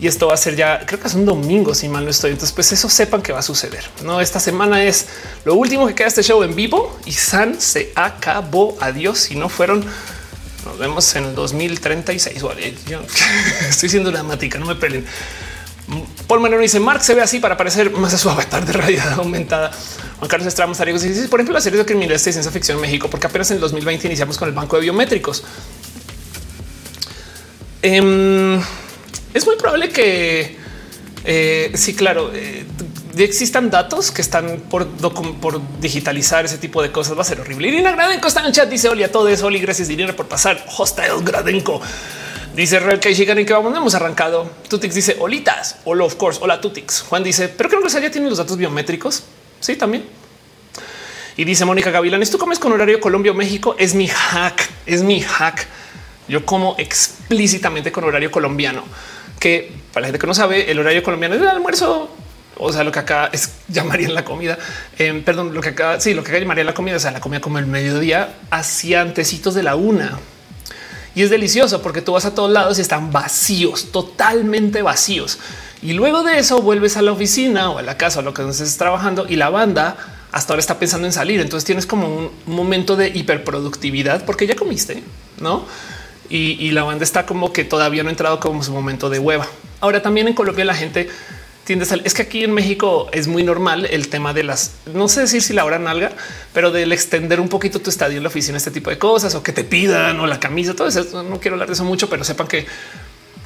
y 0.00 0.06
esto 0.06 0.26
va 0.26 0.34
a 0.34 0.36
ser 0.36 0.56
ya, 0.56 0.84
creo 0.86 0.98
que 0.98 1.06
es 1.06 1.14
un 1.14 1.24
domingo, 1.24 1.74
si 1.74 1.88
mal 1.88 2.04
no 2.04 2.10
estoy. 2.10 2.32
Entonces, 2.32 2.52
pues 2.52 2.72
eso 2.72 2.88
sepan 2.88 3.22
que 3.22 3.32
va 3.32 3.38
a 3.38 3.42
suceder. 3.42 3.84
No, 4.02 4.20
esta 4.20 4.40
semana 4.40 4.82
es 4.82 5.06
lo 5.44 5.54
último 5.54 5.86
que 5.86 5.94
queda 5.94 6.08
este 6.08 6.22
show 6.22 6.42
en 6.42 6.54
vivo 6.54 6.98
y 7.06 7.12
San 7.12 7.60
se 7.60 7.92
acabó. 7.94 8.76
Adiós. 8.80 9.18
Si 9.18 9.36
no 9.36 9.48
fueron, 9.48 9.84
nos 10.64 10.78
vemos 10.78 11.14
en 11.14 11.24
el 11.24 11.34
2036. 11.34 12.42
Vale, 12.42 12.74
yo 12.88 13.00
estoy 13.68 13.88
siendo 13.88 14.10
dramática, 14.10 14.58
no 14.58 14.66
me 14.66 14.74
peleen. 14.74 15.06
Paul 16.26 16.40
Manuel 16.40 16.62
dice 16.62 16.80
Mark 16.80 17.04
se 17.04 17.14
ve 17.14 17.20
así 17.20 17.40
para 17.40 17.58
parecer 17.58 17.90
más 17.90 18.14
a 18.14 18.18
su 18.18 18.30
avatar 18.30 18.64
de 18.64 18.72
realidad 18.72 19.12
aumentada. 19.12 19.70
Juan 20.18 20.28
Carlos 20.28 20.48
Estramos 20.48 20.80
Ariegos 20.80 21.02
dice, 21.02 21.28
por 21.28 21.40
ejemplo, 21.40 21.54
la 21.54 21.60
serie 21.60 21.78
de 21.78 21.84
criminales 21.84 22.24
de 22.24 22.32
ciencia 22.32 22.50
ficción 22.50 22.78
en 22.78 22.82
México, 22.82 23.08
porque 23.10 23.26
apenas 23.26 23.50
en 23.50 23.56
el 23.56 23.60
2020 23.60 24.06
iniciamos 24.06 24.38
con 24.38 24.48
el 24.48 24.54
banco 24.54 24.76
de 24.76 24.82
biométricos. 24.82 25.44
Eh, 27.82 28.60
es 29.34 29.44
muy 29.46 29.56
probable 29.56 29.90
que 29.90 30.56
eh, 31.24 31.72
sí, 31.74 31.94
claro, 31.94 32.30
eh, 32.34 32.64
existan 33.18 33.70
datos 33.70 34.10
que 34.10 34.22
están 34.22 34.62
por, 34.70 34.86
digitalizar 35.80 36.44
ese 36.44 36.58
tipo 36.58 36.82
de 36.82 36.92
cosas. 36.92 37.16
Va 37.16 37.22
a 37.22 37.24
ser 37.24 37.40
horrible. 37.40 37.68
Irina 37.68 37.92
Gradenko 37.92 38.28
está 38.28 38.46
en 38.46 38.52
chat. 38.52 38.68
Dice 38.68 38.88
Oli 38.88 39.02
a 39.02 39.10
todo 39.10 39.28
eso. 39.28 39.46
Oli, 39.46 39.58
gracias 39.58 39.88
dinero 39.88 40.14
por 40.14 40.28
pasar. 40.28 40.64
Hostile 40.76 41.22
Gradenko. 41.22 41.80
Dice 42.54 42.78
Real 42.78 43.00
que 43.00 43.10
y 43.10 43.44
que 43.44 43.52
vamos, 43.52 43.76
hemos 43.76 43.94
arrancado. 43.96 44.48
Tutix 44.68 44.94
dice 44.94 45.16
Olitas. 45.18 45.78
Hola, 45.84 46.04
of 46.04 46.14
course. 46.14 46.38
Hola, 46.40 46.60
Tutix. 46.60 47.02
Juan 47.02 47.24
dice, 47.24 47.48
pero 47.48 47.68
creo 47.68 47.82
que 47.82 47.88
ya 47.88 48.10
tienen 48.10 48.28
los 48.28 48.38
datos 48.38 48.56
biométricos. 48.56 49.24
Sí, 49.58 49.74
también. 49.74 50.04
Y 51.36 51.44
dice 51.44 51.64
Mónica 51.64 51.90
Gavilán, 51.90 52.22
¿tú 52.30 52.38
comes 52.38 52.60
con 52.60 52.70
horario 52.70 53.00
Colombia 53.00 53.32
o 53.32 53.34
México? 53.34 53.74
Es 53.76 53.92
mi 53.94 54.06
hack, 54.06 54.70
es 54.86 55.02
mi 55.02 55.20
hack. 55.20 55.66
Yo 56.28 56.46
como 56.46 56.76
explícitamente 56.78 57.90
con 57.90 58.04
horario 58.04 58.30
colombiano 58.30 58.84
que 59.38 59.72
para 59.92 60.02
la 60.02 60.06
gente 60.08 60.18
que 60.18 60.26
no 60.26 60.34
sabe, 60.34 60.70
el 60.70 60.78
horario 60.78 61.02
colombiano 61.02 61.34
es 61.34 61.42
el 61.42 61.48
almuerzo. 61.48 62.10
O 62.56 62.72
sea, 62.72 62.84
lo 62.84 62.92
que 62.92 63.00
acá 63.00 63.30
es 63.32 63.50
llamarían 63.68 64.14
la 64.14 64.24
comida. 64.24 64.58
Eh, 64.98 65.22
perdón, 65.24 65.54
lo 65.54 65.60
que 65.60 65.70
acá 65.70 66.00
sí, 66.00 66.14
lo 66.14 66.22
que 66.22 66.30
acá 66.30 66.38
llamaría 66.38 66.64
la 66.64 66.74
comida, 66.74 66.96
o 66.96 67.00
sea, 67.00 67.10
la 67.10 67.20
comida 67.20 67.40
como 67.40 67.58
el 67.58 67.66
mediodía 67.66 68.34
hacia 68.50 69.00
antecitos 69.00 69.54
de 69.54 69.62
la 69.62 69.76
una. 69.76 70.18
Y 71.14 71.22
es 71.22 71.30
delicioso 71.30 71.80
porque 71.80 72.02
tú 72.02 72.12
vas 72.12 72.24
a 72.24 72.34
todos 72.34 72.50
lados 72.50 72.78
y 72.78 72.82
están 72.82 73.12
vacíos, 73.12 73.92
totalmente 73.92 74.82
vacíos. 74.82 75.38
Y 75.80 75.92
luego 75.92 76.22
de 76.22 76.38
eso 76.38 76.60
vuelves 76.60 76.96
a 76.96 77.02
la 77.02 77.12
oficina 77.12 77.70
o 77.70 77.78
a 77.78 77.82
la 77.82 77.96
casa 77.96 78.20
o 78.20 78.22
lo 78.22 78.34
que 78.34 78.48
estés 78.48 78.76
trabajando 78.76 79.26
y 79.28 79.36
la 79.36 79.50
banda 79.50 79.96
hasta 80.32 80.52
ahora 80.52 80.60
está 80.60 80.78
pensando 80.78 81.06
en 81.06 81.12
salir. 81.12 81.40
Entonces 81.40 81.64
tienes 81.64 81.86
como 81.86 82.08
un 82.08 82.30
momento 82.46 82.96
de 82.96 83.08
hiperproductividad 83.08 84.24
porque 84.24 84.46
ya 84.46 84.56
comiste, 84.56 85.04
no? 85.40 85.66
Y, 86.28 86.70
la 86.70 86.84
banda 86.84 87.04
está 87.04 87.26
como 87.26 87.52
que 87.52 87.64
todavía 87.64 88.02
no 88.02 88.08
ha 88.08 88.12
entrado 88.12 88.40
como 88.40 88.62
su 88.62 88.72
momento 88.72 89.10
de 89.10 89.18
hueva. 89.18 89.46
Ahora 89.80 90.02
también 90.02 90.28
en 90.28 90.34
Colombia 90.34 90.64
la 90.64 90.74
gente 90.74 91.08
tiende 91.64 91.84
a 91.84 91.88
salir. 91.88 92.06
Es 92.06 92.14
que 92.14 92.22
aquí 92.22 92.44
en 92.44 92.52
México 92.52 93.08
es 93.12 93.26
muy 93.26 93.42
normal 93.42 93.86
el 93.90 94.08
tema 94.08 94.32
de 94.32 94.42
las, 94.42 94.72
no 94.92 95.08
sé 95.08 95.22
decir 95.22 95.42
si 95.42 95.52
la 95.52 95.64
hora 95.64 95.78
nalga, 95.78 96.12
pero 96.52 96.70
del 96.70 96.92
extender 96.92 97.40
un 97.40 97.48
poquito 97.48 97.80
tu 97.80 97.90
estadio 97.90 98.16
en 98.16 98.22
la 98.22 98.28
oficina, 98.28 98.56
este 98.56 98.70
tipo 98.70 98.90
de 98.90 98.98
cosas 98.98 99.34
o 99.34 99.42
que 99.42 99.52
te 99.52 99.64
pidan 99.64 100.20
o 100.20 100.26
la 100.26 100.40
camisa, 100.40 100.74
todo 100.74 100.88
eso. 100.88 101.22
No 101.22 101.40
quiero 101.40 101.54
hablar 101.54 101.68
de 101.68 101.74
eso 101.74 101.84
mucho, 101.84 102.08
pero 102.08 102.24
sepan 102.24 102.46
que 102.46 102.66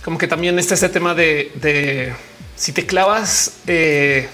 como 0.04 0.18
que 0.18 0.26
también 0.26 0.58
está 0.58 0.74
este 0.74 0.88
tema 0.88 1.14
de, 1.14 2.14
si 2.56 2.72
te 2.72 2.86
clavas, 2.86 3.58
eh, 3.66 4.28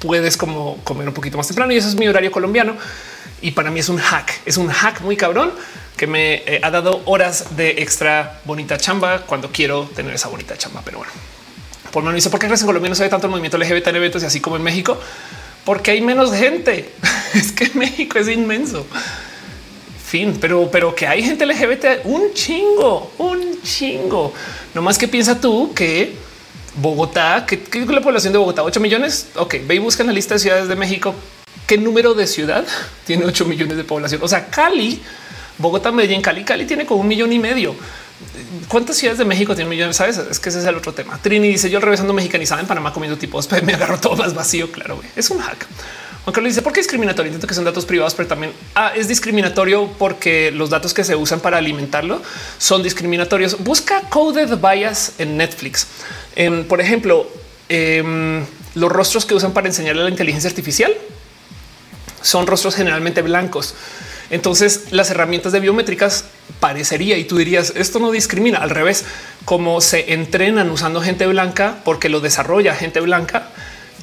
puedes 0.00 0.36
como 0.36 0.78
comer 0.84 1.08
un 1.08 1.14
poquito 1.14 1.36
más 1.36 1.46
temprano 1.46 1.72
y 1.72 1.76
eso 1.76 1.88
es 1.88 1.94
mi 1.94 2.08
horario 2.08 2.30
colombiano. 2.30 2.76
Y 3.40 3.52
para 3.52 3.70
mí 3.70 3.80
es 3.80 3.88
un 3.88 3.98
hack, 3.98 4.40
es 4.46 4.56
un 4.56 4.68
hack 4.68 5.00
muy 5.00 5.16
cabrón 5.16 5.52
que 5.96 6.06
me 6.06 6.34
eh, 6.34 6.60
ha 6.62 6.70
dado 6.70 7.02
horas 7.04 7.56
de 7.56 7.82
extra 7.82 8.40
bonita 8.44 8.78
chamba 8.78 9.22
cuando 9.22 9.50
quiero 9.50 9.84
tener 9.94 10.14
esa 10.14 10.28
bonita 10.28 10.56
chamba. 10.56 10.82
Pero 10.84 10.98
bueno, 10.98 11.12
por 11.92 12.04
lo 12.04 12.12
dice 12.12 12.30
por 12.30 12.40
qué 12.40 12.46
crees 12.46 12.62
en 12.62 12.66
Colombia 12.66 12.88
no 12.88 12.94
se 12.94 13.02
ve 13.02 13.08
tanto 13.08 13.26
el 13.26 13.30
movimiento 13.30 13.58
LGBT 13.58 13.88
en 13.88 13.96
eventos 13.96 14.22
y 14.22 14.26
así 14.26 14.40
como 14.40 14.56
en 14.56 14.62
México, 14.62 14.98
porque 15.64 15.92
hay 15.92 16.00
menos 16.00 16.32
gente. 16.32 16.92
es 17.34 17.52
que 17.52 17.70
México 17.74 18.18
es 18.18 18.28
inmenso. 18.28 18.86
Fin, 20.04 20.38
pero, 20.40 20.70
pero 20.70 20.94
que 20.94 21.06
hay 21.06 21.22
gente 21.22 21.44
LGBT, 21.44 22.04
un 22.04 22.32
chingo, 22.32 23.12
un 23.18 23.60
chingo. 23.62 24.32
No 24.74 24.80
más 24.80 24.96
que 24.96 25.06
piensa 25.06 25.38
tú 25.38 25.74
que 25.74 26.14
Bogotá, 26.76 27.44
que, 27.46 27.62
es 27.72 27.86
la 27.88 28.00
población 28.00 28.32
de 28.32 28.38
Bogotá, 28.38 28.62
8 28.62 28.80
millones. 28.80 29.28
Ok, 29.34 29.56
ve 29.66 29.74
y 29.74 29.78
busca 29.78 30.02
en 30.02 30.06
la 30.06 30.12
lista 30.14 30.34
de 30.34 30.40
ciudades 30.40 30.68
de 30.68 30.76
México 30.76 31.14
qué 31.68 31.78
número 31.78 32.14
de 32.14 32.26
ciudad 32.26 32.66
tiene 33.06 33.24
8 33.24 33.44
millones 33.44 33.76
de 33.76 33.84
población. 33.84 34.20
O 34.24 34.26
sea, 34.26 34.46
Cali 34.46 35.00
Bogotá, 35.58 35.92
Medellín, 35.92 36.22
Cali, 36.22 36.44
Cali 36.44 36.64
tiene 36.64 36.86
como 36.86 37.02
un 37.02 37.08
millón 37.08 37.32
y 37.32 37.38
medio. 37.38 37.74
¿Cuántas 38.68 38.96
ciudades 38.96 39.18
de 39.18 39.24
México 39.24 39.54
tienen 39.54 39.68
millones? 39.68 39.96
Sabes? 39.96 40.18
Es 40.18 40.38
que 40.40 40.48
ese 40.48 40.60
es 40.60 40.64
el 40.64 40.76
otro 40.76 40.92
tema. 40.92 41.18
Trini 41.20 41.48
dice 41.48 41.68
yo 41.68 41.80
regresando 41.80 42.12
mexicanizada 42.12 42.60
en 42.60 42.66
Panamá 42.66 42.92
comiendo 42.92 43.18
tipos, 43.18 43.48
me 43.62 43.74
agarro 43.74 43.98
todo 44.00 44.16
más 44.16 44.34
vacío. 44.34 44.70
Claro, 44.72 45.00
es 45.14 45.30
un 45.30 45.38
hack. 45.38 45.66
Aunque 46.24 46.40
le 46.40 46.48
dice 46.48 46.62
por 46.62 46.72
qué 46.72 46.80
discriminatorio. 46.80 47.30
Intento 47.30 47.46
que 47.46 47.54
son 47.54 47.64
datos 47.64 47.86
privados, 47.86 48.14
pero 48.14 48.28
también 48.28 48.52
ah, 48.74 48.92
es 48.94 49.08
discriminatorio 49.08 49.88
porque 49.98 50.50
los 50.52 50.70
datos 50.70 50.94
que 50.94 51.02
se 51.02 51.16
usan 51.16 51.40
para 51.40 51.58
alimentarlo 51.58 52.22
son 52.58 52.82
discriminatorios. 52.82 53.62
Busca 53.64 54.02
coded 54.08 54.58
bias 54.58 55.14
en 55.18 55.36
Netflix. 55.36 55.86
Em, 56.36 56.64
por 56.64 56.80
ejemplo, 56.80 57.26
em, 57.68 58.44
los 58.74 58.92
rostros 58.92 59.24
que 59.24 59.34
usan 59.34 59.52
para 59.52 59.68
enseñarle 59.68 60.02
a 60.02 60.04
la 60.04 60.10
inteligencia 60.10 60.48
artificial 60.48 60.94
son 62.22 62.46
rostros 62.46 62.74
generalmente 62.74 63.22
blancos. 63.22 63.74
Entonces 64.30 64.84
las 64.90 65.10
herramientas 65.10 65.52
de 65.52 65.60
biométricas 65.60 66.24
parecería 66.60 67.16
y 67.16 67.24
tú 67.24 67.36
dirías 67.36 67.72
esto 67.76 67.98
no 67.98 68.10
discrimina 68.10 68.58
al 68.58 68.70
revés, 68.70 69.04
como 69.44 69.80
se 69.80 70.12
entrenan 70.12 70.70
usando 70.70 71.00
gente 71.00 71.26
blanca 71.26 71.78
porque 71.84 72.08
lo 72.08 72.20
desarrolla 72.20 72.74
gente 72.74 73.00
blanca, 73.00 73.50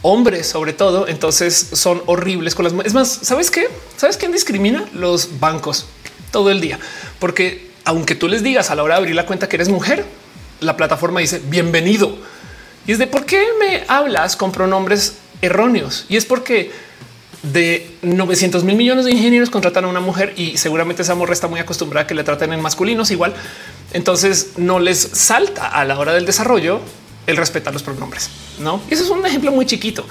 hombres 0.01 0.47
sobre 0.47 0.73
todo. 0.73 1.07
Entonces 1.07 1.69
son 1.73 2.01
horribles 2.07 2.55
con 2.55 2.65
las. 2.65 2.73
Es 2.85 2.93
más, 2.93 3.19
sabes 3.21 3.51
qué? 3.51 3.67
Sabes 3.97 4.17
quién 4.17 4.31
discrimina 4.31 4.85
los 4.93 5.39
bancos 5.39 5.85
todo 6.31 6.49
el 6.49 6.59
día, 6.59 6.79
porque 7.19 7.69
aunque 7.85 8.15
tú 8.15 8.27
les 8.27 8.43
digas 8.43 8.71
a 8.71 8.75
la 8.75 8.83
hora 8.83 8.95
de 8.95 8.99
abrir 8.99 9.15
la 9.15 9.25
cuenta 9.25 9.47
que 9.47 9.55
eres 9.55 9.69
mujer, 9.69 10.05
la 10.59 10.75
plataforma 10.75 11.19
dice 11.19 11.41
bienvenido 11.45 12.17
y 12.87 12.91
es 12.91 12.97
de 12.97 13.07
por 13.07 13.25
qué 13.25 13.45
me 13.59 13.83
hablas 13.87 14.35
con 14.35 14.51
pronombres 14.51 15.15
erróneos 15.41 16.05
y 16.09 16.17
es 16.17 16.25
porque 16.25 16.71
de 17.51 17.89
900 18.01 18.63
mil 18.63 18.75
millones 18.75 19.05
de 19.05 19.11
ingenieros 19.11 19.49
contratan 19.49 19.85
a 19.85 19.87
una 19.87 19.99
mujer 19.99 20.33
y 20.35 20.57
seguramente 20.57 21.03
esa 21.03 21.15
mujer 21.15 21.33
está 21.33 21.47
muy 21.47 21.59
acostumbrada 21.59 22.03
a 22.03 22.07
que 22.07 22.15
le 22.15 22.23
traten 22.23 22.53
en 22.53 22.61
masculinos 22.61 23.11
igual. 23.11 23.33
Entonces 23.93 24.53
no 24.57 24.79
les 24.79 24.99
salta 24.99 25.67
a 25.67 25.85
la 25.85 25.99
hora 25.99 26.13
del 26.13 26.25
desarrollo 26.25 26.81
el 27.27 27.37
respetar 27.37 27.73
los 27.73 27.83
pronombres. 27.83 28.29
No, 28.59 28.81
y 28.89 28.93
eso 28.93 29.03
es 29.03 29.09
un 29.09 29.25
ejemplo 29.25 29.51
muy 29.51 29.65
chiquito. 29.65 30.05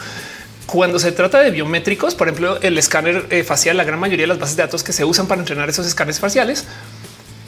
Cuando 0.66 0.98
se 0.98 1.12
trata 1.12 1.40
de 1.40 1.50
biométricos, 1.50 2.14
por 2.14 2.28
ejemplo, 2.28 2.58
el 2.62 2.78
escáner 2.78 3.26
eh, 3.30 3.44
facial, 3.44 3.76
la 3.76 3.84
gran 3.84 4.00
mayoría 4.00 4.24
de 4.24 4.28
las 4.28 4.38
bases 4.38 4.56
de 4.56 4.62
datos 4.62 4.82
que 4.82 4.92
se 4.92 5.04
usan 5.04 5.26
para 5.26 5.40
entrenar 5.40 5.68
esos 5.68 5.86
escáneres 5.86 6.20
faciales 6.20 6.64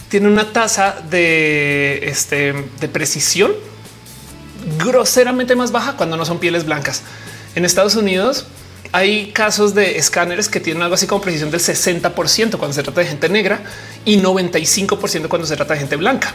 tiene 0.09 0.29
una 0.29 0.53
tasa 0.53 0.97
de, 1.11 2.01
este, 2.05 2.55
de 2.81 2.89
precisión 2.89 3.53
groseramente 4.79 5.57
más 5.57 5.73
baja 5.73 5.97
cuando 5.97 6.17
no 6.17 6.25
son 6.25 6.39
pieles 6.39 6.65
blancas. 6.65 7.03
En 7.55 7.65
Estados 7.65 7.97
Unidos, 7.97 8.47
hay 8.97 9.31
casos 9.31 9.75
de 9.75 9.99
escáneres 9.99 10.49
que 10.49 10.59
tienen 10.59 10.83
algo 10.83 10.95
así 10.95 11.07
como 11.07 11.21
precisión 11.21 11.51
del 11.51 11.61
60% 11.61 12.57
cuando 12.57 12.73
se 12.73 12.83
trata 12.83 13.03
de 13.03 13.07
gente 13.07 13.29
negra 13.29 13.61
y 14.07 14.19
95% 14.23 15.29
cuando 15.29 15.47
se 15.47 15.55
trata 15.55 15.75
de 15.75 15.81
gente 15.81 15.97
blanca. 15.97 16.33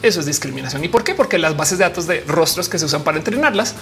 Eso 0.00 0.20
es 0.20 0.26
discriminación. 0.26 0.84
¿Y 0.84 0.88
por 0.88 1.02
qué? 1.02 1.16
Porque 1.16 1.36
las 1.36 1.56
bases 1.56 1.78
de 1.78 1.84
datos 1.84 2.06
de 2.06 2.20
rostros 2.28 2.68
que 2.68 2.78
se 2.78 2.84
usan 2.84 3.02
para 3.02 3.18
entrenarlas 3.18 3.74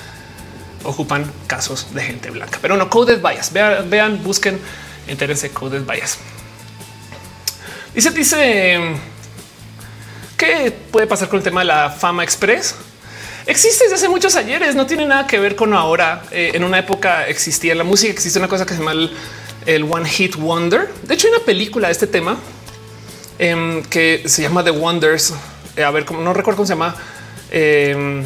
ocupan 0.85 1.31
casos 1.47 1.89
de 1.93 2.01
gente 2.03 2.31
blanca. 2.31 2.59
Pero 2.63 2.79
no, 2.79 2.89
coded 2.89 3.21
bias. 3.21 3.53
Vean, 3.53 3.91
vean 3.91 4.23
busquen, 4.23 4.59
entérense 5.07 5.51
coded 5.51 5.83
bias. 5.83 6.17
Dice, 7.95 8.11
dice, 8.13 8.81
¿qué 10.39 10.75
puede 10.91 11.07
pasar 11.07 11.29
con 11.29 11.41
el 11.41 11.45
tema 11.45 11.61
de 11.61 11.67
la 11.67 11.91
fama 11.91 12.25
express? 12.25 12.75
Existe 13.47 13.85
desde 13.85 13.97
hace 13.97 14.09
muchos 14.09 14.37
ayeres, 14.37 14.75
no 14.75 14.87
tiene 14.87 15.07
nada 15.07 15.27
que 15.27 15.39
ver 15.39 15.57
con 15.57 15.75
ahora. 15.75 16.23
Eh, 16.31 16.53
en 16.55 16.65
una 16.65 16.79
época 16.79 17.27
existía 17.27 17.75
la 17.75 17.85
música, 17.85 18.13
existe 18.13 18.39
una 18.39 18.49
cosa 18.49 18.67
que 18.67 18.75
se 18.75 18.81
llama 18.81 18.93
el, 19.67 19.85
One 19.85 20.09
Hit 20.09 20.37
Wonder. 20.37 20.91
De 21.03 21.15
hecho, 21.15 21.29
hay 21.29 21.35
una 21.35 21.45
película 21.45 21.89
de 21.89 21.93
este 21.93 22.07
tema 22.07 22.39
em, 23.39 23.83
que 23.85 24.23
se 24.27 24.43
llama 24.43 24.65
The 24.65 24.71
Wonders. 24.71 25.35
Eh, 25.77 25.85
a 25.85 25.91
ver, 25.91 26.05
como 26.05 26.21
no 26.23 26.33
recuerdo 26.33 26.59
cómo 26.59 26.67
se 26.67 26.73
llama. 26.73 26.95
Em, 27.51 28.25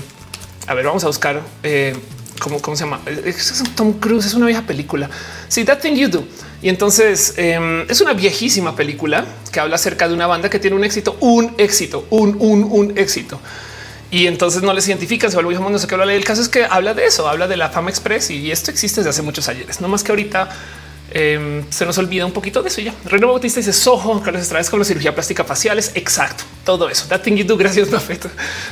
a 0.67 0.75
ver, 0.75 0.85
vamos 0.85 1.05
a 1.05 1.09
buscar 1.09 1.41
eh, 1.63 1.95
cómo, 2.41 2.61
cómo 2.61 2.77
se 2.77 2.85
llama. 2.85 3.01
Es 3.07 3.63
Tom 3.75 3.95
Cruise, 3.95 4.27
es 4.27 4.35
una 4.35 4.47
vieja 4.47 4.63
película. 4.63 5.11
Sí, 5.49 5.65
That 5.65 5.79
Thing 5.81 5.95
You 5.95 6.09
Do. 6.09 6.25
Y 6.63 6.69
entonces 6.69 7.35
em, 7.37 7.83
es 7.89 8.01
una 8.01 8.15
viejísima 8.15 8.75
película 8.75 9.25
que 9.53 9.61
habla 9.61 9.77
acerca 9.77 10.09
de 10.09 10.15
una 10.15 10.27
banda 10.27 10.49
que 10.49 10.59
tiene 10.59 10.75
un 10.75 10.85
éxito, 10.85 11.17
un 11.21 11.55
éxito, 11.59 12.07
un, 12.11 12.37
un, 12.41 12.65
un 12.65 12.99
éxito 12.99 13.39
y 14.11 14.27
entonces 14.27 14.63
no 14.63 14.73
les 14.73 14.87
identifican, 14.89 15.31
se 15.31 15.37
vuelve 15.37 15.59
no 15.59 15.79
sé 15.79 15.87
qué 15.87 15.95
habla. 15.95 16.13
El 16.13 16.25
caso 16.25 16.43
es 16.43 16.49
que 16.49 16.65
habla 16.65 16.95
de 16.95 17.07
eso, 17.07 17.29
habla 17.29 17.49
de 17.49 17.57
la 17.57 17.71
fama 17.71 17.91
express 17.91 18.31
y 18.31 18.51
esto 18.51 18.71
existe 18.71 19.01
desde 19.01 19.11
hace 19.11 19.23
muchos 19.23 19.49
años, 19.49 19.81
no 19.81 19.89
más 19.89 20.05
que 20.05 20.13
ahorita 20.13 20.49
em, 21.11 21.65
se 21.71 21.85
nos 21.85 21.99
olvida 21.99 22.25
un 22.25 22.33
poquito 22.33 22.63
de 22.63 22.69
eso 22.69 22.81
ya. 22.81 22.95
Reino 23.05 23.29
Bautista 23.29 23.61
dice 23.61 23.73
Soho, 23.73 24.23
Carlos 24.23 24.43
Estrada 24.43 24.69
con 24.71 24.79
la 24.79 24.85
cirugía 24.85 25.15
plástica 25.15 25.45
faciales. 25.45 25.93
Exacto. 25.95 26.45
Todo 26.65 26.89
eso. 26.89 27.07
That 27.09 27.23
thing 27.23 27.37
you 27.37 27.45
do. 27.45 27.57
Gracias, 27.57 27.91
Buffett. 27.93 28.29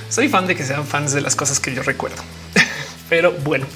Soy 0.09 0.29
fan 0.29 0.47
de 0.47 0.57
que 0.57 0.65
sean 0.65 0.87
fans 0.87 1.13
de 1.13 1.21
las 1.21 1.35
cosas 1.35 1.59
que 1.59 1.75
yo 1.75 1.83
recuerdo. 1.83 2.23
pero 3.09 3.33
bueno, 3.45 3.67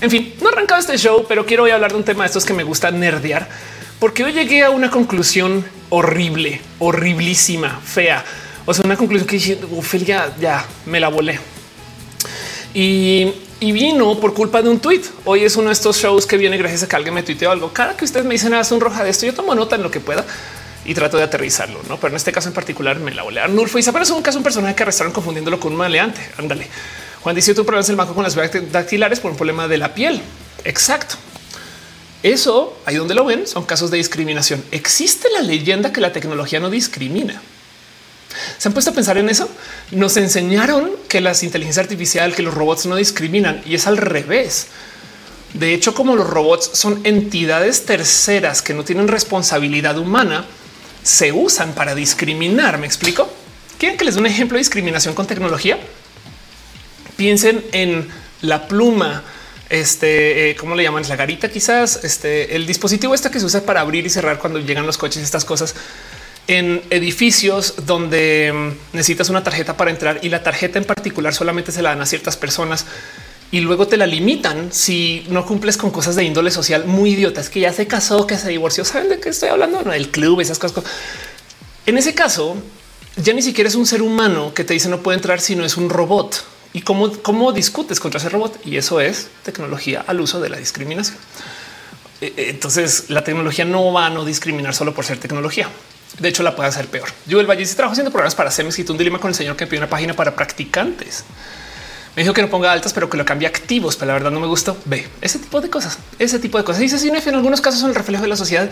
en 0.00 0.10
fin, 0.10 0.34
no 0.40 0.48
he 0.48 0.52
arrancado 0.52 0.80
este 0.80 0.96
show, 0.98 1.24
pero 1.28 1.46
quiero 1.46 1.64
hoy 1.64 1.70
hablar 1.70 1.92
de 1.92 1.98
un 1.98 2.04
tema 2.04 2.24
de 2.24 2.28
estos 2.28 2.44
que 2.44 2.52
me 2.52 2.62
gusta 2.62 2.90
nerdear, 2.90 3.48
porque 3.98 4.24
hoy 4.24 4.32
llegué 4.32 4.62
a 4.62 4.70
una 4.70 4.90
conclusión 4.90 5.64
horrible, 5.88 6.60
horriblísima, 6.78 7.80
fea 7.84 8.24
o 8.66 8.74
sea, 8.74 8.84
una 8.84 8.96
conclusión 8.96 9.28
que 9.28 9.36
dije, 9.36 9.58
Ophelia, 9.76 10.34
ya 10.40 10.66
me 10.86 10.98
la 10.98 11.08
volé. 11.08 11.38
Y, 12.74 13.32
vino 13.60 14.18
por 14.20 14.34
culpa 14.34 14.60
de 14.60 14.68
un 14.68 14.80
tweet. 14.80 15.02
Hoy 15.24 15.44
es 15.44 15.56
uno 15.56 15.68
de 15.68 15.72
estos 15.72 15.96
shows 15.96 16.26
que 16.26 16.36
viene 16.36 16.58
gracias 16.58 16.82
a 16.82 16.88
que 16.88 16.96
alguien 16.96 17.14
me 17.14 17.22
tuiteó 17.22 17.50
algo. 17.50 17.72
Cada 17.72 17.96
que 17.96 18.04
ustedes 18.04 18.26
me 18.26 18.34
dicen 18.34 18.52
haz 18.54 18.72
un 18.72 18.80
roja 18.80 19.04
de 19.04 19.10
esto, 19.10 19.24
yo 19.24 19.34
tomo 19.34 19.54
nota 19.54 19.76
en 19.76 19.82
lo 19.82 19.90
que 19.90 20.00
pueda 20.00 20.26
y 20.84 20.94
trato 20.94 21.16
de 21.16 21.22
aterrizarlo, 21.22 21.80
no? 21.88 21.96
Pero 21.96 22.10
en 22.10 22.16
este 22.16 22.32
caso 22.32 22.48
en 22.48 22.54
particular 22.54 22.98
me 22.98 23.14
la 23.14 23.22
volé. 23.22 23.40
Arnulfo 23.40 23.78
y 23.78 23.82
pero 23.82 24.02
es 24.02 24.10
un 24.10 24.22
caso, 24.22 24.38
un 24.38 24.44
personaje 24.44 24.74
que 24.74 24.82
arrestaron 24.82 25.12
confundiéndolo 25.12 25.58
con 25.58 25.72
un 25.72 25.78
maleante. 25.78 26.20
Ándale. 26.36 26.66
Juan 27.22 27.34
dice 27.34 27.54
tú 27.54 27.64
problemas 27.64 27.88
el 27.88 27.96
banco 27.96 28.14
con 28.14 28.24
las 28.24 28.34
dactilares 28.34 29.20
por 29.20 29.30
un 29.30 29.36
problema 29.36 29.68
de 29.68 29.78
la 29.78 29.94
piel. 29.94 30.20
Exacto. 30.64 31.14
Eso 32.22 32.78
ahí 32.84 32.96
donde 32.96 33.14
lo 33.14 33.24
ven 33.24 33.46
son 33.46 33.64
casos 33.64 33.90
de 33.90 33.96
discriminación. 33.98 34.62
Existe 34.70 35.28
la 35.30 35.40
leyenda 35.40 35.92
que 35.92 36.00
la 36.00 36.12
tecnología 36.12 36.60
no 36.60 36.68
discrimina. 36.68 37.40
Se 38.58 38.68
han 38.68 38.72
puesto 38.72 38.90
a 38.90 38.94
pensar 38.94 39.18
en 39.18 39.28
eso. 39.28 39.48
Nos 39.90 40.16
enseñaron 40.16 40.90
que 41.08 41.20
las 41.20 41.42
inteligencias 41.42 41.84
artificiales, 41.84 42.36
que 42.36 42.42
los 42.42 42.54
robots 42.54 42.86
no 42.86 42.96
discriminan 42.96 43.62
y 43.66 43.74
es 43.74 43.86
al 43.86 43.96
revés. 43.96 44.68
De 45.54 45.72
hecho, 45.72 45.94
como 45.94 46.16
los 46.16 46.28
robots 46.28 46.70
son 46.74 47.00
entidades 47.04 47.86
terceras 47.86 48.62
que 48.62 48.74
no 48.74 48.84
tienen 48.84 49.08
responsabilidad 49.08 49.96
humana, 49.98 50.44
se 51.02 51.32
usan 51.32 51.72
para 51.72 51.94
discriminar. 51.94 52.78
¿Me 52.78 52.86
explico? 52.86 53.30
¿Quieren 53.78 53.96
que 53.96 54.04
les 54.04 54.14
dé 54.14 54.20
un 54.20 54.26
ejemplo 54.26 54.56
de 54.56 54.60
discriminación 54.60 55.14
con 55.14 55.26
tecnología? 55.26 55.78
Piensen 57.16 57.64
en 57.72 58.08
la 58.42 58.68
pluma, 58.68 59.22
este, 59.68 60.50
eh, 60.50 60.56
¿cómo 60.56 60.74
le 60.74 60.82
llaman? 60.82 61.08
La 61.08 61.16
garita 61.16 61.48
quizás, 61.48 62.04
este, 62.04 62.56
el 62.56 62.66
dispositivo 62.66 63.14
este 63.14 63.30
que 63.30 63.40
se 63.40 63.46
usa 63.46 63.62
para 63.62 63.80
abrir 63.80 64.06
y 64.06 64.10
cerrar 64.10 64.38
cuando 64.38 64.58
llegan 64.58 64.86
los 64.86 64.98
coches, 64.98 65.22
estas 65.22 65.44
cosas 65.44 65.74
en 66.48 66.82
edificios 66.90 67.74
donde 67.86 68.52
mm, 68.52 68.96
necesitas 68.96 69.30
una 69.30 69.42
tarjeta 69.42 69.76
para 69.76 69.90
entrar 69.90 70.20
y 70.22 70.28
la 70.28 70.42
tarjeta 70.42 70.78
en 70.78 70.84
particular 70.84 71.34
solamente 71.34 71.72
se 71.72 71.82
la 71.82 71.90
dan 71.90 72.02
a 72.02 72.06
ciertas 72.06 72.36
personas 72.36 72.86
y 73.50 73.60
luego 73.60 73.86
te 73.86 73.96
la 73.96 74.06
limitan 74.06 74.72
si 74.72 75.24
no 75.28 75.46
cumples 75.46 75.76
con 75.76 75.90
cosas 75.90 76.16
de 76.16 76.24
índole 76.24 76.50
social 76.50 76.84
muy 76.86 77.10
idiotas 77.10 77.48
que 77.48 77.60
ya 77.60 77.72
se 77.72 77.86
casó, 77.86 78.26
que 78.26 78.36
se 78.36 78.48
divorció. 78.48 78.84
Saben 78.84 79.08
de 79.08 79.20
qué 79.20 79.28
estoy 79.28 79.50
hablando? 79.50 79.82
No, 79.82 79.92
el 79.92 80.10
club, 80.10 80.40
esas 80.40 80.58
cosas. 80.58 80.84
En 81.86 81.96
ese 81.96 82.14
caso, 82.14 82.56
ya 83.16 83.32
ni 83.32 83.42
siquiera 83.42 83.68
es 83.68 83.76
un 83.76 83.86
ser 83.86 84.02
humano 84.02 84.52
que 84.52 84.64
te 84.64 84.74
dice 84.74 84.88
no 84.88 85.00
puede 85.00 85.16
entrar, 85.16 85.40
sino 85.40 85.64
es 85.64 85.76
un 85.76 85.88
robot. 85.90 86.44
Y 86.72 86.82
cómo, 86.82 87.10
cómo 87.22 87.52
discutes 87.52 88.00
contra 88.00 88.18
ese 88.18 88.28
robot. 88.28 88.58
Y 88.66 88.76
eso 88.76 89.00
es 89.00 89.28
tecnología 89.44 90.04
al 90.06 90.20
uso 90.20 90.40
de 90.40 90.48
la 90.48 90.58
discriminación. 90.58 91.16
E, 92.20 92.34
e, 92.36 92.50
entonces, 92.50 93.04
la 93.08 93.22
tecnología 93.22 93.64
no 93.64 93.92
va 93.92 94.06
a 94.06 94.10
no 94.10 94.24
discriminar 94.24 94.74
solo 94.74 94.92
por 94.92 95.04
ser 95.04 95.18
tecnología. 95.18 95.70
De 96.18 96.28
hecho, 96.28 96.42
la 96.42 96.56
puede 96.56 96.68
hacer 96.68 96.86
peor. 96.86 97.08
Yo 97.26 97.40
el 97.40 97.46
Valle 97.46 97.66
si 97.66 97.74
trabajo 97.74 97.92
haciendo 97.92 98.10
programas 98.10 98.34
para 98.34 98.50
y 98.50 98.90
un 98.90 98.98
dilema 98.98 99.18
con 99.18 99.28
el 99.28 99.34
señor 99.34 99.56
que 99.56 99.66
pidió 99.66 99.80
una 99.80 99.90
página 99.90 100.14
para 100.14 100.34
practicantes. 100.34 101.24
Me 102.16 102.22
dijo 102.22 102.32
que 102.32 102.40
no 102.40 102.48
ponga 102.48 102.72
altas, 102.72 102.94
pero 102.94 103.10
que 103.10 103.18
lo 103.18 103.26
cambie 103.26 103.46
activos. 103.46 103.96
Pero 103.96 104.08
la 104.08 104.14
verdad 104.14 104.30
no 104.30 104.40
me 104.40 104.46
gustó. 104.46 104.76
Ve 104.86 105.06
ese 105.20 105.38
tipo 105.38 105.60
de 105.60 105.68
cosas, 105.68 105.98
ese 106.18 106.38
tipo 106.38 106.56
de 106.56 106.64
cosas. 106.64 106.80
Dice 106.80 106.98
si 106.98 107.08
en 107.08 107.34
algunos 107.34 107.60
casos 107.60 107.80
son 107.80 107.90
el 107.90 107.94
reflejo 107.94 108.22
de 108.22 108.28
la 108.28 108.36
sociedad. 108.36 108.70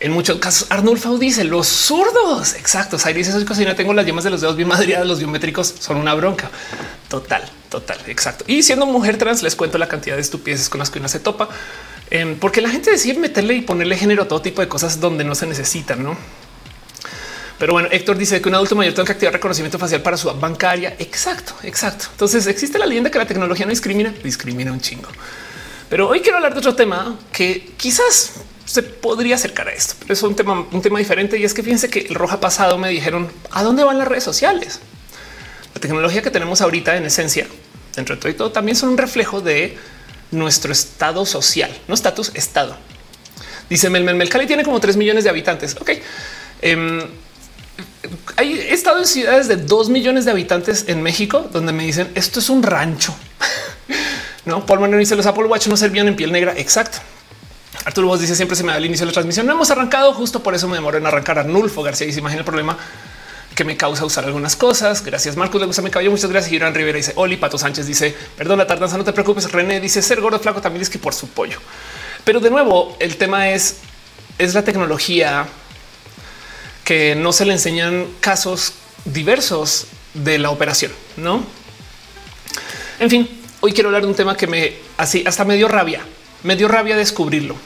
En 0.00 0.12
muchos 0.12 0.38
casos, 0.38 0.66
Arnulfo 0.70 1.16
dice 1.16 1.44
los 1.44 1.66
zurdos. 1.66 2.54
Exacto. 2.54 2.98
Ahí 3.04 3.14
dice 3.14 3.30
eso. 3.30 3.54
Si 3.54 3.64
no 3.64 3.74
tengo 3.74 3.94
las 3.94 4.04
yemas 4.04 4.22
de 4.22 4.30
los 4.30 4.42
dedos 4.42 4.56
bien 4.56 4.68
madriadas, 4.68 5.06
los 5.06 5.18
biométricos 5.18 5.74
son 5.80 5.96
una 5.96 6.12
bronca 6.12 6.50
total, 7.08 7.42
total. 7.70 7.98
Exacto. 8.06 8.44
Y 8.46 8.62
siendo 8.62 8.84
mujer 8.84 9.16
trans, 9.16 9.42
les 9.42 9.56
cuento 9.56 9.78
la 9.78 9.88
cantidad 9.88 10.16
de 10.16 10.20
estupideces 10.20 10.68
con 10.68 10.78
las 10.78 10.90
que 10.90 10.98
una 10.98 11.08
se 11.08 11.20
topa, 11.20 11.48
em, 12.10 12.36
porque 12.38 12.60
la 12.60 12.68
gente 12.68 12.90
decide 12.90 13.18
meterle 13.18 13.54
y 13.54 13.62
ponerle 13.62 13.96
género 13.96 14.24
a 14.24 14.28
todo 14.28 14.42
tipo 14.42 14.60
de 14.60 14.68
cosas 14.68 15.00
donde 15.00 15.24
no 15.24 15.34
se 15.34 15.46
necesitan, 15.46 16.04
no? 16.04 16.16
Pero 17.58 17.72
bueno, 17.72 17.88
Héctor 17.90 18.16
dice 18.16 18.40
que 18.40 18.48
un 18.48 18.54
adulto 18.54 18.76
mayor 18.76 18.94
tiene 18.94 19.06
que 19.06 19.12
activar 19.12 19.34
reconocimiento 19.34 19.78
facial 19.78 20.00
para 20.00 20.16
su 20.16 20.32
bancaria. 20.32 20.94
Exacto, 20.98 21.54
exacto. 21.64 22.06
Entonces 22.12 22.46
existe 22.46 22.78
la 22.78 22.86
leyenda 22.86 23.10
que 23.10 23.18
la 23.18 23.26
tecnología 23.26 23.66
no 23.66 23.70
discrimina, 23.70 24.14
discrimina 24.22 24.72
un 24.72 24.80
chingo. 24.80 25.08
Pero 25.90 26.08
hoy 26.08 26.20
quiero 26.20 26.36
hablar 26.36 26.52
de 26.52 26.60
otro 26.60 26.74
tema 26.76 27.18
que 27.32 27.72
quizás 27.76 28.34
se 28.64 28.82
podría 28.82 29.34
acercar 29.34 29.68
a 29.68 29.72
esto, 29.72 29.94
pero 29.98 30.12
es 30.12 30.22
un 30.22 30.36
tema, 30.36 30.66
un 30.70 30.82
tema 30.82 30.98
diferente 30.98 31.38
y 31.38 31.44
es 31.44 31.54
que 31.54 31.62
fíjense 31.62 31.88
que 31.88 32.00
el 32.00 32.14
roja 32.14 32.38
pasado 32.38 32.76
me 32.76 32.90
dijeron 32.90 33.32
a 33.50 33.62
dónde 33.62 33.82
van 33.82 33.98
las 33.98 34.06
redes 34.06 34.24
sociales. 34.24 34.80
La 35.74 35.80
tecnología 35.80 36.20
que 36.22 36.30
tenemos 36.30 36.60
ahorita 36.60 36.96
en 36.96 37.06
esencia, 37.06 37.46
dentro 37.96 38.14
de 38.14 38.20
todo 38.20 38.30
y 38.30 38.34
todo, 38.34 38.52
también 38.52 38.76
son 38.76 38.90
un 38.90 38.98
reflejo 38.98 39.40
de 39.40 39.78
nuestro 40.30 40.72
estado 40.72 41.24
social, 41.24 41.74
no 41.88 41.94
estatus, 41.94 42.30
estado. 42.34 42.76
Dice 43.70 43.88
Mel, 43.90 44.04
Mel, 44.04 44.28
Cali 44.28 44.46
tiene 44.46 44.64
como 44.64 44.80
3 44.80 44.96
millones 44.96 45.24
de 45.24 45.30
habitantes. 45.30 45.76
Ok. 45.80 45.90
Um, 46.62 47.00
hay 48.36 48.58
estado 48.70 48.98
en 48.98 49.06
ciudades 49.06 49.48
de 49.48 49.56
2 49.56 49.90
millones 49.90 50.24
de 50.24 50.30
habitantes 50.30 50.84
en 50.88 51.02
México 51.02 51.48
donde 51.52 51.72
me 51.72 51.84
dicen 51.84 52.10
esto 52.14 52.40
es 52.40 52.48
un 52.50 52.62
rancho. 52.62 53.14
no, 54.44 54.64
Paul 54.64 54.80
Manuel 54.80 55.00
dice 55.00 55.16
los 55.16 55.26
Apple 55.26 55.44
Watch 55.44 55.66
no 55.66 55.76
servían 55.76 56.08
en 56.08 56.16
piel 56.16 56.32
negra. 56.32 56.54
Exacto. 56.56 56.98
Arturo 57.84 58.08
Vos 58.08 58.20
dice 58.20 58.36
siempre 58.36 58.56
se 58.56 58.64
me 58.64 58.72
da 58.72 58.78
el 58.78 58.86
inicio 58.86 59.06
de 59.06 59.10
la 59.10 59.14
transmisión. 59.14 59.46
No 59.46 59.52
hemos 59.52 59.70
arrancado 59.70 60.12
justo 60.12 60.42
por 60.42 60.54
eso 60.54 60.68
me 60.68 60.76
demoró 60.76 60.98
en 60.98 61.06
arrancar. 61.06 61.38
Arnulfo 61.38 61.82
García 61.82 62.06
dice 62.06 62.20
imagina 62.20 62.40
el 62.40 62.44
problema 62.44 62.76
que 63.54 63.64
me 63.64 63.76
causa 63.76 64.04
usar 64.04 64.24
algunas 64.24 64.54
cosas. 64.54 65.04
Gracias, 65.04 65.36
Marcos. 65.36 65.60
Le 65.60 65.66
gusta 65.66 65.82
mi 65.82 65.90
cabello. 65.90 66.10
Muchas 66.10 66.30
gracias. 66.30 66.52
Irán 66.52 66.74
Rivera 66.74 66.96
dice 66.96 67.12
Oli 67.16 67.36
Pato 67.36 67.58
Sánchez 67.58 67.86
dice 67.86 68.14
perdón 68.36 68.58
la 68.58 68.66
tardanza. 68.66 68.96
No 68.96 69.04
te 69.04 69.12
preocupes. 69.12 69.50
René 69.50 69.80
dice 69.80 70.00
ser 70.02 70.20
gordo 70.20 70.38
flaco 70.38 70.60
también 70.60 70.82
es 70.82 70.90
que 70.90 70.98
por 70.98 71.14
su 71.14 71.28
pollo. 71.28 71.58
Pero 72.24 72.40
de 72.40 72.50
nuevo, 72.50 72.96
el 73.00 73.16
tema 73.16 73.50
es 73.50 73.78
es 74.38 74.54
la 74.54 74.62
tecnología 74.62 75.46
que 76.88 77.14
no 77.14 77.34
se 77.34 77.44
le 77.44 77.52
enseñan 77.52 78.06
casos 78.18 78.72
diversos 79.04 79.88
de 80.14 80.38
la 80.38 80.48
operación, 80.48 80.90
no? 81.18 81.44
En 82.98 83.10
fin, 83.10 83.28
hoy 83.60 83.74
quiero 83.74 83.90
hablar 83.90 84.00
de 84.00 84.08
un 84.08 84.14
tema 84.14 84.38
que 84.38 84.46
me 84.46 84.72
así 84.96 85.22
hasta 85.26 85.44
me 85.44 85.56
dio 85.56 85.68
rabia, 85.68 86.00
me 86.44 86.56
dio 86.56 86.66
rabia 86.66 86.96
descubrirlo. 86.96 87.56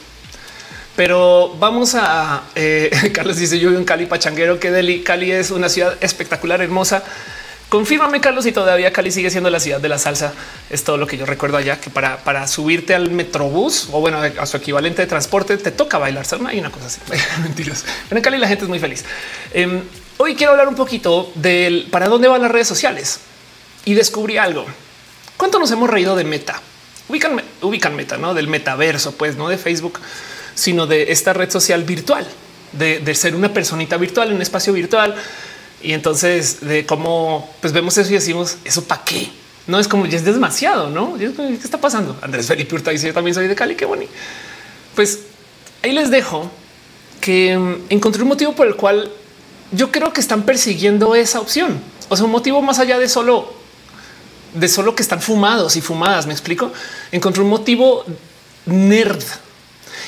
Pero 0.97 1.55
vamos 1.57 1.95
a 1.95 2.43
eh, 2.55 2.91
Carlos 3.13 3.37
dice 3.37 3.59
yo 3.59 3.69
vivo 3.69 3.79
en 3.79 3.85
Cali 3.85 4.07
Pachanguero, 4.07 4.59
que 4.59 4.71
Delhi 4.71 5.03
Cali 5.03 5.31
es 5.31 5.51
una 5.51 5.69
ciudad 5.69 5.95
espectacular, 6.01 6.61
hermosa. 6.61 7.05
Confírmame, 7.73 8.21
Carlos, 8.21 8.45
y 8.45 8.51
todavía 8.51 8.93
Cali 8.93 9.09
sigue 9.09 9.31
siendo 9.31 9.49
la 9.49 9.59
ciudad 9.59 9.81
de 9.81 9.89
la 9.89 9.97
salsa. 9.97 10.31
Es 10.69 10.83
todo 10.83 10.97
lo 10.97 11.07
que 11.07 11.17
yo 11.17 11.25
recuerdo 11.25 11.57
allá, 11.57 11.81
que 11.81 11.89
para, 11.89 12.17
para 12.17 12.45
subirte 12.45 12.93
al 12.93 13.09
metrobús 13.09 13.89
o 13.91 13.99
bueno, 13.99 14.19
a 14.21 14.45
su 14.45 14.57
equivalente 14.57 15.01
de 15.01 15.07
transporte, 15.07 15.57
te 15.57 15.71
toca 15.71 15.97
bailar. 15.97 16.23
Hay 16.45 16.59
una 16.59 16.69
cosa 16.69 16.85
así. 16.85 16.99
Mentiras. 17.41 17.83
En 18.11 18.21
Cali 18.21 18.37
la 18.37 18.47
gente 18.47 18.65
es 18.65 18.69
muy 18.69 18.77
feliz. 18.77 19.03
Em, 19.55 19.81
hoy 20.17 20.35
quiero 20.35 20.51
hablar 20.51 20.67
un 20.67 20.75
poquito 20.75 21.31
del 21.33 21.87
para 21.89 22.09
dónde 22.09 22.27
van 22.27 22.43
las 22.43 22.51
redes 22.51 22.67
sociales 22.67 23.21
y 23.85 23.95
descubrí 23.95 24.37
algo. 24.37 24.67
¿Cuánto 25.35 25.57
nos 25.57 25.71
hemos 25.71 25.89
reído 25.89 26.15
de 26.15 26.25
meta? 26.25 26.61
Ubican, 27.09 27.41
ubican 27.63 27.95
meta, 27.95 28.19
no 28.19 28.35
del 28.35 28.49
metaverso, 28.49 29.13
pues 29.13 29.35
no 29.35 29.49
de 29.49 29.57
Facebook, 29.57 29.99
sino 30.53 30.85
de 30.85 31.11
esta 31.11 31.33
red 31.33 31.49
social 31.49 31.83
virtual, 31.85 32.27
de, 32.73 32.99
de 32.99 33.15
ser 33.15 33.33
una 33.33 33.51
personita 33.51 33.97
virtual 33.97 34.31
un 34.31 34.43
espacio 34.43 34.73
virtual 34.73 35.15
y 35.83 35.93
entonces 35.93 36.61
de 36.61 36.85
cómo 36.85 37.53
pues 37.59 37.73
vemos 37.73 37.97
eso 37.97 38.09
y 38.09 38.13
decimos 38.13 38.57
eso 38.63 38.83
para 38.85 39.03
qué? 39.03 39.29
No 39.67 39.79
es 39.79 39.87
como 39.87 40.05
ya 40.05 40.17
es 40.17 40.25
demasiado, 40.25 40.89
no? 40.89 41.15
¿Qué 41.17 41.31
está 41.61 41.79
pasando? 41.79 42.17
Andrés 42.21 42.47
Felipe 42.47 42.73
Hurta 42.75 42.91
dice 42.91 43.07
yo 43.07 43.13
también 43.13 43.35
soy 43.35 43.47
de 43.47 43.55
Cali. 43.55 43.75
Qué 43.75 43.85
bonito. 43.85 44.11
Pues 44.95 45.19
ahí 45.83 45.91
les 45.91 46.09
dejo 46.09 46.49
que 47.21 47.57
mm, 47.57 47.75
encontré 47.89 48.23
un 48.23 48.29
motivo 48.29 48.53
por 48.53 48.67
el 48.67 48.75
cual 48.75 49.11
yo 49.71 49.91
creo 49.91 50.11
que 50.13 50.21
están 50.21 50.43
persiguiendo 50.43 51.15
esa 51.15 51.39
opción. 51.39 51.79
O 52.09 52.15
sea, 52.15 52.25
un 52.25 52.31
motivo 52.31 52.61
más 52.61 52.79
allá 52.79 52.97
de 52.97 53.07
solo 53.07 53.53
de 54.53 54.67
solo 54.67 54.95
que 54.95 55.01
están 55.01 55.21
fumados 55.21 55.75
y 55.75 55.81
fumadas. 55.81 56.27
Me 56.27 56.33
explico. 56.33 56.71
Encontré 57.11 57.41
un 57.41 57.49
motivo 57.49 58.05
nerd 58.65 59.23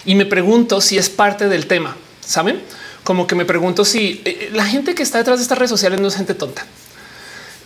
y 0.06 0.16
me 0.16 0.26
pregunto 0.26 0.82
si 0.82 0.98
es 0.98 1.10
parte 1.10 1.48
del 1.48 1.68
tema. 1.68 1.96
Saben? 2.22 2.62
Como 3.06 3.28
que 3.28 3.36
me 3.36 3.46
pregunto 3.46 3.86
si 3.86 4.22
eh, 4.26 4.50
la 4.52 4.66
gente 4.66 4.96
que 4.96 5.04
está 5.04 5.20
detrás 5.20 5.38
de 5.38 5.44
estas 5.44 5.58
redes 5.58 5.70
sociales 5.70 6.02
no 6.02 6.08
es 6.08 6.16
gente 6.16 6.34
tonta. 6.34 6.66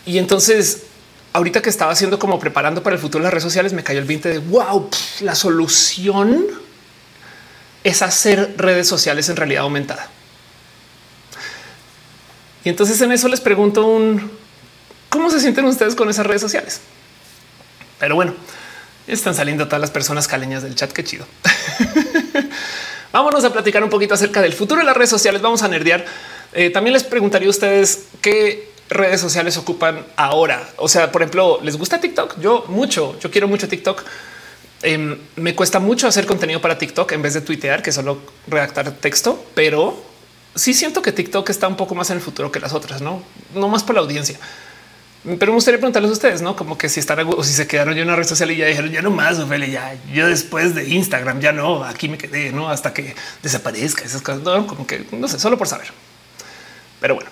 Y 0.06 0.17
entonces, 0.17 0.84
ahorita 1.32 1.62
que 1.62 1.69
estaba 1.69 1.93
haciendo 1.93 2.19
como 2.19 2.39
preparando 2.39 2.84
para 2.84 2.97
el 2.97 3.02
futuro 3.02 3.23
de 3.23 3.28
las 3.28 3.34
redes 3.34 3.45
sociales, 3.45 3.71
me 3.71 3.82
cayó 3.82 3.99
el 3.99 4.06
20 4.06 4.30
de 4.30 4.38
wow, 4.39 4.89
la 5.21 5.36
solución 5.36 6.45
es 7.86 8.02
hacer 8.02 8.54
redes 8.58 8.88
sociales 8.89 9.30
en 9.30 9.38
realidad 9.38 9.63
aumentada. 9.63 10.10
Y 12.65 12.69
entonces 12.69 12.99
en 12.99 13.13
eso 13.13 13.30
les 13.30 13.39
pregunto 13.39 13.86
un 13.86 14.30
cómo 15.08 15.32
se 15.32 15.39
sienten 15.39 15.63
ustedes 15.63 15.95
con 15.95 16.10
esas 16.10 16.25
redes 16.25 16.41
sociales. 16.41 16.82
Pero 17.97 18.15
bueno, 18.15 18.34
están 19.08 19.36
saliendo 19.36 19.67
todas 19.67 19.80
las 19.80 19.91
personas 19.91 20.28
caleñas 20.28 20.63
del 20.63 20.75
chat. 20.75 20.91
Qué 20.91 21.06
chido. 21.06 21.25
Vámonos 23.12 23.43
a 23.43 23.52
platicar 23.52 23.84
un 23.84 23.89
poquito 23.89 24.13
acerca 24.13 24.41
del 24.41 24.54
futuro 24.54 24.80
de 24.80 24.86
las 24.86 24.95
redes 24.95 25.10
sociales. 25.10 25.41
Vamos 25.41 25.63
a 25.63 25.67
nerdear. 25.67 26.06
Eh, 26.54 26.69
también 26.69 26.93
les 26.93 27.04
preguntaría 27.04 27.48
a 27.48 27.52
ustedes 27.52 28.06
qué 28.22 28.69
redes 28.89 29.22
sociales 29.22 29.58
ocupan 29.58 30.06
ahora. 30.15 30.69
O 30.78 30.88
sea, 30.88 31.12
por 31.12 31.22
ejemplo, 31.22 31.60
¿les 31.63 31.78
gusta 31.78 32.00
TikTok? 32.00 32.39
Yo 32.39 32.65
mucho, 32.67 33.17
yo 33.19 33.32
quiero 33.32 33.48
mucho 33.48 33.67
TikTok. 33.67 34.04
Em, 34.82 35.17
me 35.36 35.56
cuesta 35.56 35.80
mucho 35.80 36.08
hacer 36.08 36.26
contenido 36.26 36.62
para 36.62 36.78
TikTok 36.78 37.12
en 37.12 37.22
vez 37.22 37.34
de 37.34 37.41
tuitear, 37.41 37.82
que 37.82 37.91
solo 37.91 38.19
redactar 38.48 38.91
texto, 38.91 39.43
pero 39.54 40.02
sí 40.56 40.74
siento 40.74 41.02
que 41.02 41.12
TikTok 41.12 41.50
está 41.50 41.67
un 41.67 41.76
poco 41.76 41.95
más 41.95 42.10
en 42.12 42.17
el 42.17 42.22
futuro 42.22 42.52
que 42.52 42.60
las 42.60 42.74
otras, 42.74 43.02
no, 43.02 43.22
no 43.54 43.67
más 43.67 43.84
por 43.84 43.95
la 43.95 44.02
audiencia. 44.02 44.39
Pero 45.24 45.52
me 45.52 45.56
gustaría 45.56 45.80
preguntarles 45.80 46.12
a 46.12 46.14
ustedes, 46.14 46.42
no 46.42 46.56
como 46.56 46.78
que 46.78 46.88
si 46.88 47.02
están 47.02 47.20
o 47.28 47.44
si 47.44 47.52
se 47.52 47.68
quedaron 47.68 47.98
en 47.98 48.04
una 48.04 48.16
red 48.16 48.24
social 48.24 48.50
y 48.52 48.56
ya 48.56 48.68
dijeron 48.68 48.90
ya 48.90 49.02
no 49.02 49.12
más, 49.12 49.38
Ophelia, 49.38 49.68
ya 49.68 50.14
yo 50.14 50.28
después 50.28 50.76
de 50.76 50.88
Instagram 50.88 51.42
ya 51.42 51.52
no, 51.52 51.84
aquí 51.84 52.08
me 52.08 52.18
quedé, 52.18 52.54
no 52.54 52.70
hasta 52.70 52.94
que 52.94 53.16
desaparezca 53.44 54.06
esas 54.06 54.22
cosas, 54.22 54.44
no, 54.44 54.66
como 54.66 54.88
que 54.88 55.06
no 55.12 55.28
sé, 55.28 55.38
solo 55.38 55.58
por 55.58 55.68
saber. 55.68 55.88
Pero 57.02 57.16
bueno. 57.16 57.30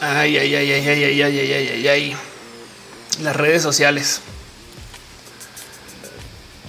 Ay, 0.00 0.36
ay, 0.36 0.54
ay, 0.54 0.72
ay, 0.72 0.88
ay, 0.88 1.04
ay, 1.04 1.22
ay, 1.22 1.52
ay, 1.52 1.68
ay, 1.68 1.88
ay. 1.88 2.16
Las 3.22 3.36
redes 3.36 3.62
sociales. 3.62 4.20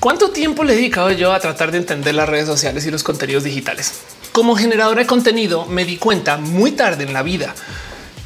¿Cuánto 0.07 0.29
tiempo 0.29 0.63
le 0.63 0.71
he 0.71 0.75
dedicado 0.77 1.11
yo 1.11 1.33
a 1.33 1.39
tratar 1.41 1.69
de 1.69 1.79
entender 1.79 2.15
las 2.15 2.29
redes 2.29 2.47
sociales 2.47 2.85
y 2.85 2.91
los 2.91 3.03
contenidos 3.03 3.43
digitales? 3.43 3.91
Como 4.31 4.55
generadora 4.55 5.01
de 5.01 5.05
contenido 5.05 5.65
me 5.65 5.83
di 5.83 5.97
cuenta 5.97 6.37
muy 6.37 6.71
tarde 6.71 7.03
en 7.03 7.11
la 7.11 7.23
vida 7.23 7.53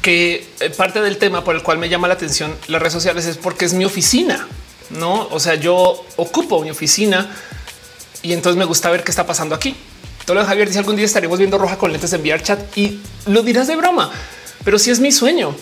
que 0.00 0.46
eh, 0.60 0.70
parte 0.70 1.00
del 1.00 1.18
tema 1.18 1.42
por 1.42 1.56
el 1.56 1.64
cual 1.64 1.78
me 1.78 1.88
llama 1.88 2.06
la 2.06 2.14
atención 2.14 2.54
las 2.68 2.80
redes 2.80 2.92
sociales 2.92 3.26
es 3.26 3.36
porque 3.36 3.64
es 3.64 3.74
mi 3.74 3.84
oficina, 3.84 4.46
no? 4.90 5.26
O 5.32 5.40
sea, 5.40 5.56
yo 5.56 6.06
ocupo 6.14 6.62
mi 6.62 6.70
oficina 6.70 7.28
y 8.22 8.32
entonces 8.32 8.56
me 8.56 8.64
gusta 8.64 8.88
ver 8.88 9.02
qué 9.02 9.10
está 9.10 9.26
pasando 9.26 9.56
aquí. 9.56 9.74
Todo 10.24 10.44
Javier 10.44 10.68
dice 10.68 10.78
algún 10.78 10.94
día 10.94 11.06
estaremos 11.06 11.40
viendo 11.40 11.58
roja 11.58 11.78
con 11.78 11.90
lentes 11.90 12.12
de 12.12 12.16
enviar 12.16 12.44
chat 12.44 12.78
y 12.78 13.00
lo 13.26 13.42
dirás 13.42 13.66
de 13.66 13.74
broma, 13.74 14.08
pero 14.64 14.78
si 14.78 14.92
es 14.92 15.00
mi 15.00 15.10
sueño. 15.10 15.56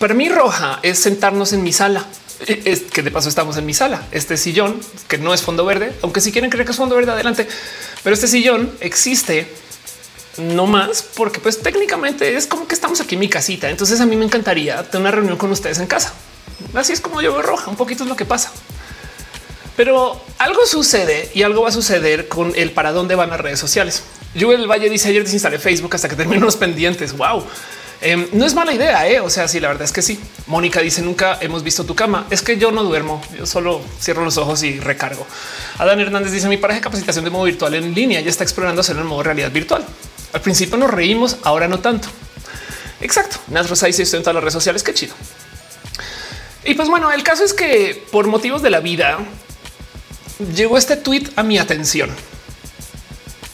Para 0.00 0.14
mí 0.14 0.28
roja 0.30 0.80
es 0.82 0.98
sentarnos 0.98 1.52
en 1.52 1.62
mi 1.62 1.72
sala 1.72 2.06
es 2.46 2.82
que 2.82 3.02
de 3.02 3.10
paso 3.10 3.28
estamos 3.28 3.56
en 3.56 3.66
mi 3.66 3.74
sala. 3.74 4.06
Este 4.12 4.36
sillón 4.36 4.80
que 5.08 5.18
no 5.18 5.34
es 5.34 5.42
fondo 5.42 5.64
verde, 5.64 5.92
aunque 6.02 6.20
si 6.20 6.32
quieren 6.32 6.50
creer 6.50 6.64
que 6.64 6.72
es 6.72 6.78
fondo 6.78 6.96
verde, 6.96 7.12
adelante. 7.12 7.46
Pero 8.02 8.14
este 8.14 8.28
sillón 8.28 8.72
existe 8.80 9.46
no 10.38 10.66
más 10.66 11.02
porque 11.02 11.40
pues 11.40 11.60
técnicamente 11.60 12.36
es 12.36 12.46
como 12.46 12.66
que 12.66 12.74
estamos 12.74 13.00
aquí 13.00 13.14
en 13.16 13.20
mi 13.20 13.28
casita. 13.28 13.68
Entonces 13.68 14.00
a 14.00 14.06
mí 14.06 14.16
me 14.16 14.24
encantaría 14.24 14.82
tener 14.84 15.00
una 15.00 15.10
reunión 15.10 15.36
con 15.36 15.50
ustedes 15.50 15.78
en 15.78 15.86
casa. 15.86 16.14
Así 16.74 16.92
es 16.92 17.00
como 17.00 17.20
yo 17.20 17.32
veo 17.32 17.42
roja. 17.42 17.70
Un 17.70 17.76
poquito 17.76 18.04
es 18.04 18.08
lo 18.08 18.16
que 18.16 18.24
pasa. 18.24 18.52
Pero 19.76 20.20
algo 20.38 20.66
sucede 20.66 21.30
y 21.34 21.42
algo 21.42 21.62
va 21.62 21.68
a 21.68 21.72
suceder 21.72 22.28
con 22.28 22.52
el 22.54 22.72
para 22.72 22.92
dónde 22.92 23.14
van 23.14 23.30
las 23.30 23.40
redes 23.40 23.58
sociales. 23.58 24.02
Yo 24.34 24.52
el 24.52 24.66
Valle 24.70 24.88
dice 24.88 25.08
ayer 25.08 25.24
desinstalé 25.24 25.58
Facebook 25.58 25.94
hasta 25.94 26.08
que 26.08 26.16
termine 26.16 26.40
los 26.40 26.56
pendientes. 26.56 27.16
Wow. 27.16 27.44
Em, 28.02 28.28
no 28.32 28.46
es 28.46 28.54
mala 28.54 28.72
idea, 28.72 29.06
¿eh? 29.06 29.20
o 29.20 29.28
sea, 29.28 29.46
sí, 29.46 29.60
la 29.60 29.68
verdad 29.68 29.84
es 29.84 29.92
que 29.92 30.00
sí. 30.00 30.18
Mónica 30.46 30.80
dice 30.80 31.02
nunca 31.02 31.38
hemos 31.40 31.62
visto 31.62 31.84
tu 31.84 31.94
cama. 31.94 32.26
Es 32.30 32.40
que 32.40 32.56
yo 32.56 32.72
no 32.72 32.82
duermo, 32.82 33.22
yo 33.36 33.44
solo 33.44 33.82
cierro 34.00 34.24
los 34.24 34.38
ojos 34.38 34.62
y 34.62 34.80
recargo. 34.80 35.26
Adán 35.78 36.00
Hernández 36.00 36.32
dice 36.32 36.48
mi 36.48 36.56
pareja 36.56 36.80
de 36.80 36.84
capacitación 36.84 37.24
de 37.24 37.30
modo 37.30 37.44
virtual 37.44 37.74
en 37.74 37.94
línea 37.94 38.20
ya 38.20 38.30
está 38.30 38.42
explorando 38.42 38.80
hacerlo 38.80 39.02
en 39.02 39.08
modo 39.08 39.22
realidad 39.22 39.50
virtual. 39.52 39.84
Al 40.32 40.40
principio 40.40 40.78
nos 40.78 40.90
reímos, 40.90 41.36
ahora 41.42 41.68
no 41.68 41.80
tanto. 41.80 42.08
Exacto. 43.02 43.36
Naz 43.48 43.68
Rosa 43.68 43.86
dice 43.86 44.02
estoy 44.02 44.18
en 44.18 44.22
todas 44.22 44.34
las 44.34 44.44
redes 44.44 44.54
sociales. 44.54 44.82
Qué 44.82 44.94
chido. 44.94 45.14
Y 46.64 46.74
pues 46.74 46.88
bueno, 46.88 47.12
el 47.12 47.22
caso 47.22 47.44
es 47.44 47.52
que 47.52 48.06
por 48.10 48.28
motivos 48.28 48.62
de 48.62 48.70
la 48.70 48.80
vida 48.80 49.18
llegó 50.54 50.78
este 50.78 50.96
tweet 50.96 51.24
a 51.36 51.42
mi 51.42 51.58
atención. 51.58 52.10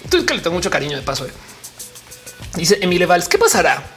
Tweet 0.08 0.24
que 0.24 0.34
le 0.34 0.40
tengo 0.40 0.54
mucho 0.54 0.70
cariño 0.70 0.96
de 0.96 1.02
paso. 1.02 1.26
Eh. 1.26 1.32
Dice 2.54 2.78
Emile 2.80 3.06
Valls, 3.06 3.28
¿qué 3.28 3.38
pasará 3.38 3.95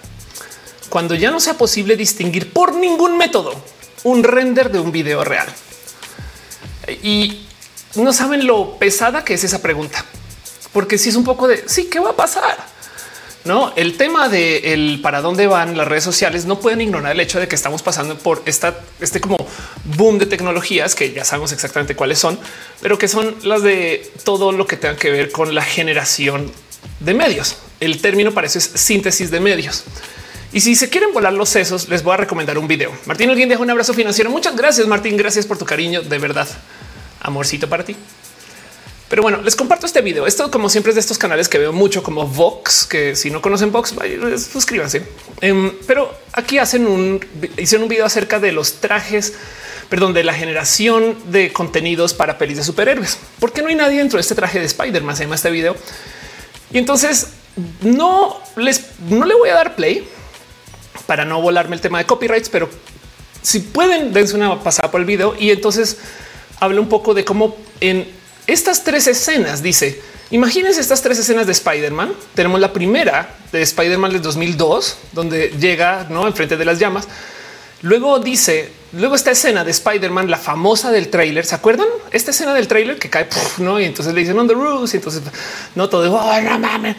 cuando 0.89 1.15
ya 1.15 1.31
no 1.31 1.39
sea 1.39 1.57
posible 1.57 1.95
distinguir 1.95 2.51
por 2.51 2.73
ningún 2.73 3.17
método 3.17 3.53
un 4.03 4.23
render 4.23 4.71
de 4.71 4.79
un 4.79 4.91
video 4.91 5.23
real. 5.23 5.47
Y 7.03 7.45
no 7.95 8.13
saben 8.13 8.47
lo 8.47 8.77
pesada 8.77 9.23
que 9.23 9.33
es 9.33 9.43
esa 9.43 9.61
pregunta, 9.61 10.03
porque 10.73 10.97
si 10.97 11.09
es 11.09 11.15
un 11.15 11.23
poco 11.23 11.47
de 11.47 11.63
sí, 11.67 11.85
¿qué 11.85 11.99
va 11.99 12.11
a 12.11 12.15
pasar? 12.15 12.57
No, 13.45 13.71
el 13.77 13.95
tema 13.95 14.27
de 14.27 14.73
el 14.73 14.99
para 15.01 15.21
dónde 15.21 15.47
van 15.47 15.77
las 15.77 15.87
redes 15.87 16.03
sociales 16.03 16.45
no 16.45 16.59
pueden 16.59 16.81
ignorar 16.81 17.13
el 17.13 17.19
hecho 17.21 17.39
de 17.39 17.47
que 17.47 17.55
estamos 17.55 17.81
pasando 17.81 18.17
por 18.17 18.43
esta, 18.45 18.81
este 18.99 19.21
como 19.21 19.37
boom 19.85 20.19
de 20.19 20.25
tecnologías 20.25 20.93
que 20.93 21.13
ya 21.13 21.23
sabemos 21.23 21.53
exactamente 21.53 21.95
cuáles 21.95 22.19
son, 22.19 22.37
pero 22.81 22.97
que 22.97 23.07
son 23.07 23.35
las 23.43 23.63
de 23.63 24.11
todo 24.25 24.51
lo 24.51 24.67
que 24.67 24.75
tenga 24.75 24.97
que 24.97 25.09
ver 25.09 25.31
con 25.31 25.55
la 25.55 25.61
generación 25.61 26.51
de 26.99 27.13
medios. 27.13 27.55
El 27.79 28.01
término 28.01 28.33
para 28.33 28.47
eso 28.47 28.59
es 28.59 28.65
síntesis 28.65 29.31
de 29.31 29.39
medios. 29.39 29.85
Y 30.51 30.61
si 30.61 30.75
se 30.75 30.89
quieren 30.89 31.13
volar 31.13 31.33
los 31.33 31.49
sesos, 31.49 31.89
les 31.89 32.01
voy 32.01 32.13
a 32.13 32.17
recomendar 32.17 32.57
un 32.57 32.67
video. 32.67 32.91
Martín 33.05 33.29
alguien 33.29 33.49
deja 33.49 33.61
un 33.61 33.69
abrazo 33.69 33.93
financiero. 33.93 34.31
Muchas 34.31 34.55
gracias, 34.55 34.87
Martín. 34.87 35.15
Gracias 35.15 35.45
por 35.45 35.57
tu 35.57 35.65
cariño. 35.65 36.01
De 36.01 36.17
verdad, 36.17 36.47
amorcito 37.21 37.69
para 37.69 37.85
ti. 37.85 37.95
Pero 39.09 39.23
bueno, 39.23 39.41
les 39.41 39.55
comparto 39.55 39.85
este 39.85 40.01
video. 40.01 40.25
Esto, 40.27 40.49
como 40.49 40.69
siempre, 40.69 40.91
es 40.91 40.95
de 40.95 41.01
estos 41.01 41.17
canales 41.17 41.49
que 41.49 41.57
veo 41.57 41.73
mucho 41.73 42.03
como 42.03 42.27
Vox, 42.27 42.85
que 42.85 43.15
si 43.15 43.31
no 43.31 43.41
conocen 43.41 43.71
Vox, 43.71 43.93
suscríbanse. 44.51 45.03
Em, 45.41 45.71
pero 45.87 46.15
aquí 46.33 46.59
hacen 46.59 46.85
un 46.85 47.19
hicieron 47.57 47.83
un 47.83 47.89
video 47.89 48.05
acerca 48.05 48.39
de 48.39 48.51
los 48.51 48.73
trajes, 48.73 49.33
perdón, 49.89 50.13
de 50.13 50.23
la 50.23 50.33
generación 50.33 51.15
de 51.31 51.51
contenidos 51.51 52.13
para 52.13 52.37
pelis 52.37 52.57
de 52.57 52.63
superhéroes. 52.63 53.17
¿Por 53.39 53.51
qué 53.51 53.63
no 53.63 53.69
hay 53.69 53.75
nadie 53.75 53.97
dentro 53.97 54.17
de 54.17 54.21
este 54.21 54.35
traje 54.35 54.59
de 54.59 54.65
Spider-Man? 54.65 55.15
Se 55.15 55.23
llama 55.23 55.35
este 55.35 55.49
video. 55.49 55.75
Y 56.71 56.77
entonces 56.77 57.29
no 57.81 58.39
les 58.57 58.83
no 59.09 59.25
le 59.25 59.33
voy 59.33 59.49
a 59.49 59.55
dar 59.55 59.75
play 59.75 60.07
para 61.05 61.25
no 61.25 61.41
volarme 61.41 61.75
el 61.75 61.81
tema 61.81 61.97
de 61.97 62.05
copyrights, 62.05 62.49
pero 62.49 62.69
si 63.41 63.59
pueden, 63.59 64.13
dense 64.13 64.35
una 64.35 64.61
pasada 64.61 64.91
por 64.91 64.99
el 64.99 65.05
video 65.05 65.35
y 65.37 65.51
entonces 65.51 65.97
habla 66.59 66.81
un 66.81 66.89
poco 66.89 67.13
de 67.13 67.23
cómo 67.23 67.55
en 67.79 68.07
estas 68.47 68.83
tres 68.83 69.07
escenas 69.07 69.61
dice, 69.61 70.01
imagínense 70.31 70.81
estas 70.81 71.01
tres 71.01 71.19
escenas 71.19 71.45
de 71.45 71.51
Spider-Man. 71.53 72.13
Tenemos 72.33 72.59
la 72.59 72.73
primera 72.73 73.35
de 73.51 73.61
Spider-Man 73.61 74.11
del 74.11 74.21
2002, 74.21 74.97
donde 75.13 75.49
llega 75.59 76.07
¿no? 76.09 76.27
enfrente 76.27 76.57
de 76.57 76.65
las 76.65 76.79
llamas. 76.79 77.07
Luego 77.81 78.19
dice, 78.19 78.71
luego 78.91 79.15
esta 79.15 79.31
escena 79.31 79.63
de 79.63 79.71
Spider-Man, 79.71 80.29
la 80.29 80.37
famosa 80.37 80.91
del 80.91 81.09
trailer. 81.09 81.45
¿Se 81.45 81.55
acuerdan? 81.55 81.87
Esta 82.11 82.31
escena 82.31 82.53
del 82.53 82.67
trailer 82.67 82.99
que 82.99 83.09
cae, 83.09 83.27
no? 83.59 83.79
Y 83.79 83.85
entonces 83.85 84.13
le 84.13 84.21
dicen 84.21 84.37
on 84.37 84.47
the 84.47 84.53
roofs. 84.53 84.93
Y 84.93 84.97
entonces 84.97 85.21
no 85.75 85.87
todo 85.87 86.13
oh, 86.13 86.41
no 86.41 86.59
mames. 86.59 86.97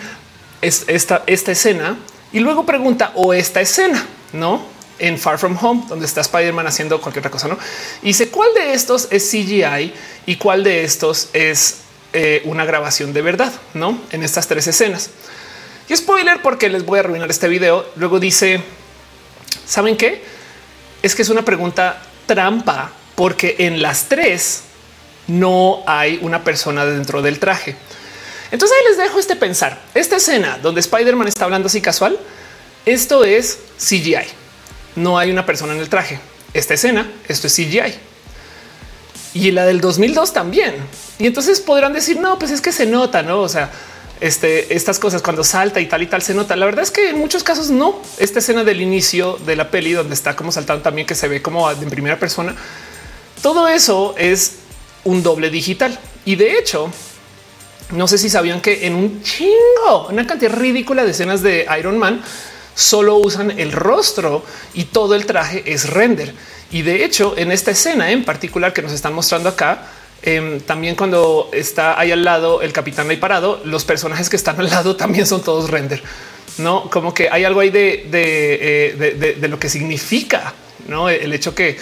Es 0.62 0.84
esta, 0.86 1.24
esta 1.26 1.52
escena. 1.52 1.98
Y 2.32 2.40
luego 2.40 2.64
pregunta 2.64 3.12
o 3.14 3.32
esta 3.32 3.60
escena, 3.60 4.06
no? 4.32 4.80
en 5.00 5.18
Far 5.18 5.38
From 5.38 5.56
Home, 5.60 5.84
donde 5.88 6.06
está 6.06 6.20
Spider-Man 6.20 6.66
haciendo 6.66 7.00
cualquier 7.00 7.22
otra 7.22 7.30
cosa, 7.30 7.48
¿no? 7.48 7.58
Y 8.02 8.08
dice, 8.08 8.28
¿cuál 8.28 8.52
de 8.54 8.74
estos 8.74 9.08
es 9.10 9.28
CGI 9.30 9.94
y 10.26 10.36
cuál 10.36 10.62
de 10.62 10.84
estos 10.84 11.30
es 11.32 11.78
eh, 12.12 12.42
una 12.44 12.64
grabación 12.64 13.12
de 13.12 13.22
verdad, 13.22 13.52
¿no? 13.74 13.98
En 14.12 14.22
estas 14.22 14.46
tres 14.46 14.66
escenas. 14.66 15.10
Y 15.88 15.96
spoiler, 15.96 16.42
porque 16.42 16.68
les 16.68 16.84
voy 16.84 16.98
a 16.98 17.00
arruinar 17.00 17.30
este 17.30 17.48
video. 17.48 17.86
Luego 17.96 18.20
dice, 18.20 18.62
¿saben 19.66 19.96
qué? 19.96 20.22
Es 21.02 21.14
que 21.14 21.22
es 21.22 21.30
una 21.30 21.44
pregunta 21.44 22.02
trampa, 22.26 22.92
porque 23.16 23.56
en 23.58 23.80
las 23.82 24.04
tres 24.04 24.62
no 25.26 25.82
hay 25.86 26.18
una 26.22 26.44
persona 26.44 26.84
dentro 26.84 27.22
del 27.22 27.38
traje. 27.38 27.76
Entonces 28.50 28.76
ahí 28.76 28.88
les 28.88 28.98
dejo 28.98 29.18
este 29.18 29.36
pensar. 29.36 29.80
Esta 29.94 30.16
escena 30.16 30.58
donde 30.62 30.80
Spider-Man 30.80 31.28
está 31.28 31.44
hablando 31.44 31.66
así 31.66 31.80
casual, 31.80 32.18
esto 32.84 33.24
es 33.24 33.58
CGI 33.78 34.40
no 34.96 35.18
hay 35.18 35.30
una 35.30 35.46
persona 35.46 35.72
en 35.74 35.80
el 35.80 35.88
traje. 35.88 36.18
Esta 36.54 36.74
escena, 36.74 37.10
esto 37.28 37.46
es 37.46 37.54
CGI. 37.54 37.94
Y 39.34 39.50
la 39.52 39.64
del 39.64 39.80
2002 39.80 40.32
también. 40.32 40.74
Y 41.18 41.26
entonces 41.26 41.60
podrán 41.60 41.92
decir, 41.92 42.18
no, 42.18 42.38
pues 42.38 42.50
es 42.50 42.60
que 42.60 42.72
se 42.72 42.86
nota, 42.86 43.22
¿no? 43.22 43.40
O 43.40 43.48
sea, 43.48 43.70
este, 44.20 44.74
estas 44.74 44.98
cosas 44.98 45.22
cuando 45.22 45.44
salta 45.44 45.80
y 45.80 45.86
tal 45.86 46.02
y 46.02 46.06
tal 46.06 46.22
se 46.22 46.34
nota. 46.34 46.56
La 46.56 46.66
verdad 46.66 46.82
es 46.82 46.90
que 46.90 47.10
en 47.10 47.18
muchos 47.18 47.44
casos 47.44 47.70
no. 47.70 48.00
Esta 48.18 48.40
escena 48.40 48.64
del 48.64 48.80
inicio 48.80 49.38
de 49.46 49.56
la 49.56 49.70
peli 49.70 49.92
donde 49.92 50.14
está 50.14 50.34
como 50.34 50.50
saltando 50.50 50.82
también 50.82 51.06
que 51.06 51.14
se 51.14 51.28
ve 51.28 51.40
como 51.40 51.70
en 51.70 51.90
primera 51.90 52.18
persona. 52.18 52.56
Todo 53.40 53.68
eso 53.68 54.14
es 54.18 54.56
un 55.04 55.22
doble 55.22 55.50
digital. 55.50 55.98
Y 56.24 56.34
de 56.34 56.58
hecho, 56.58 56.92
no 57.92 58.06
sé 58.08 58.18
si 58.18 58.28
sabían 58.30 58.60
que 58.60 58.86
en 58.86 58.94
un 58.94 59.22
chingo, 59.22 60.08
una 60.10 60.26
cantidad 60.26 60.52
ridícula 60.52 61.04
de 61.04 61.10
escenas 61.10 61.42
de 61.42 61.66
Iron 61.78 61.98
Man, 61.98 62.22
solo 62.74 63.16
usan 63.16 63.58
el 63.58 63.72
rostro 63.72 64.44
y 64.74 64.84
todo 64.84 65.14
el 65.14 65.26
traje 65.26 65.62
es 65.66 65.90
render. 65.90 66.34
Y 66.70 66.82
de 66.82 67.04
hecho, 67.04 67.34
en 67.36 67.52
esta 67.52 67.72
escena 67.72 68.10
en 68.10 68.24
particular 68.24 68.72
que 68.72 68.82
nos 68.82 68.92
están 68.92 69.12
mostrando 69.12 69.48
acá, 69.48 69.86
em, 70.22 70.60
también 70.60 70.94
cuando 70.94 71.50
está 71.52 71.98
ahí 71.98 72.12
al 72.12 72.24
lado 72.24 72.62
el 72.62 72.72
capitán 72.72 73.10
ahí 73.10 73.16
parado, 73.16 73.60
los 73.64 73.84
personajes 73.84 74.28
que 74.28 74.36
están 74.36 74.58
al 74.60 74.70
lado 74.70 74.96
también 75.04 75.26
son 75.26 75.42
todos 75.42 75.70
render. 75.70 76.02
No 76.58 76.90
como 76.90 77.12
que 77.12 77.28
hay 77.30 77.44
algo 77.44 77.60
ahí 77.60 77.70
de, 77.70 78.06
de, 78.10 79.34
eh, 79.42 79.48
lo 79.48 79.58
que 79.58 79.68
significa 79.68 80.52
¿no? 80.88 81.08
el 81.08 81.32
hecho 81.32 81.54
que 81.54 81.78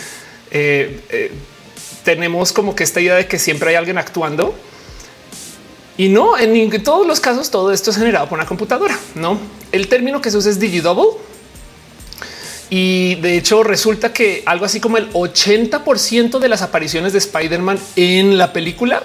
eh, 0.50 1.00
eh, 1.10 1.32
tenemos 2.04 2.52
como 2.52 2.74
que 2.74 2.84
esta 2.84 3.00
idea 3.00 3.16
de 3.16 3.26
que 3.26 3.38
siempre 3.38 3.70
hay 3.70 3.76
alguien 3.76 3.98
actuando 3.98 4.54
y 5.98 6.08
no 6.08 6.38
en 6.38 6.82
todos 6.82 7.06
los 7.06 7.20
casos, 7.20 7.50
todo 7.50 7.72
esto 7.72 7.90
es 7.90 7.98
generado 7.98 8.26
por 8.28 8.38
una 8.38 8.46
computadora. 8.46 8.98
No 9.14 9.38
el 9.72 9.88
término 9.88 10.20
que 10.20 10.30
se 10.30 10.36
usa 10.36 10.50
es 10.50 10.58
digidouble. 10.58 11.18
Y 12.70 13.14
de 13.16 13.36
hecho 13.38 13.62
resulta 13.62 14.12
que 14.12 14.42
algo 14.44 14.66
así 14.66 14.78
como 14.78 14.98
el 14.98 15.10
80% 15.12 16.38
de 16.38 16.48
las 16.48 16.60
apariciones 16.60 17.12
de 17.12 17.18
Spider-Man 17.18 17.78
en 17.96 18.36
la 18.36 18.52
película 18.52 19.02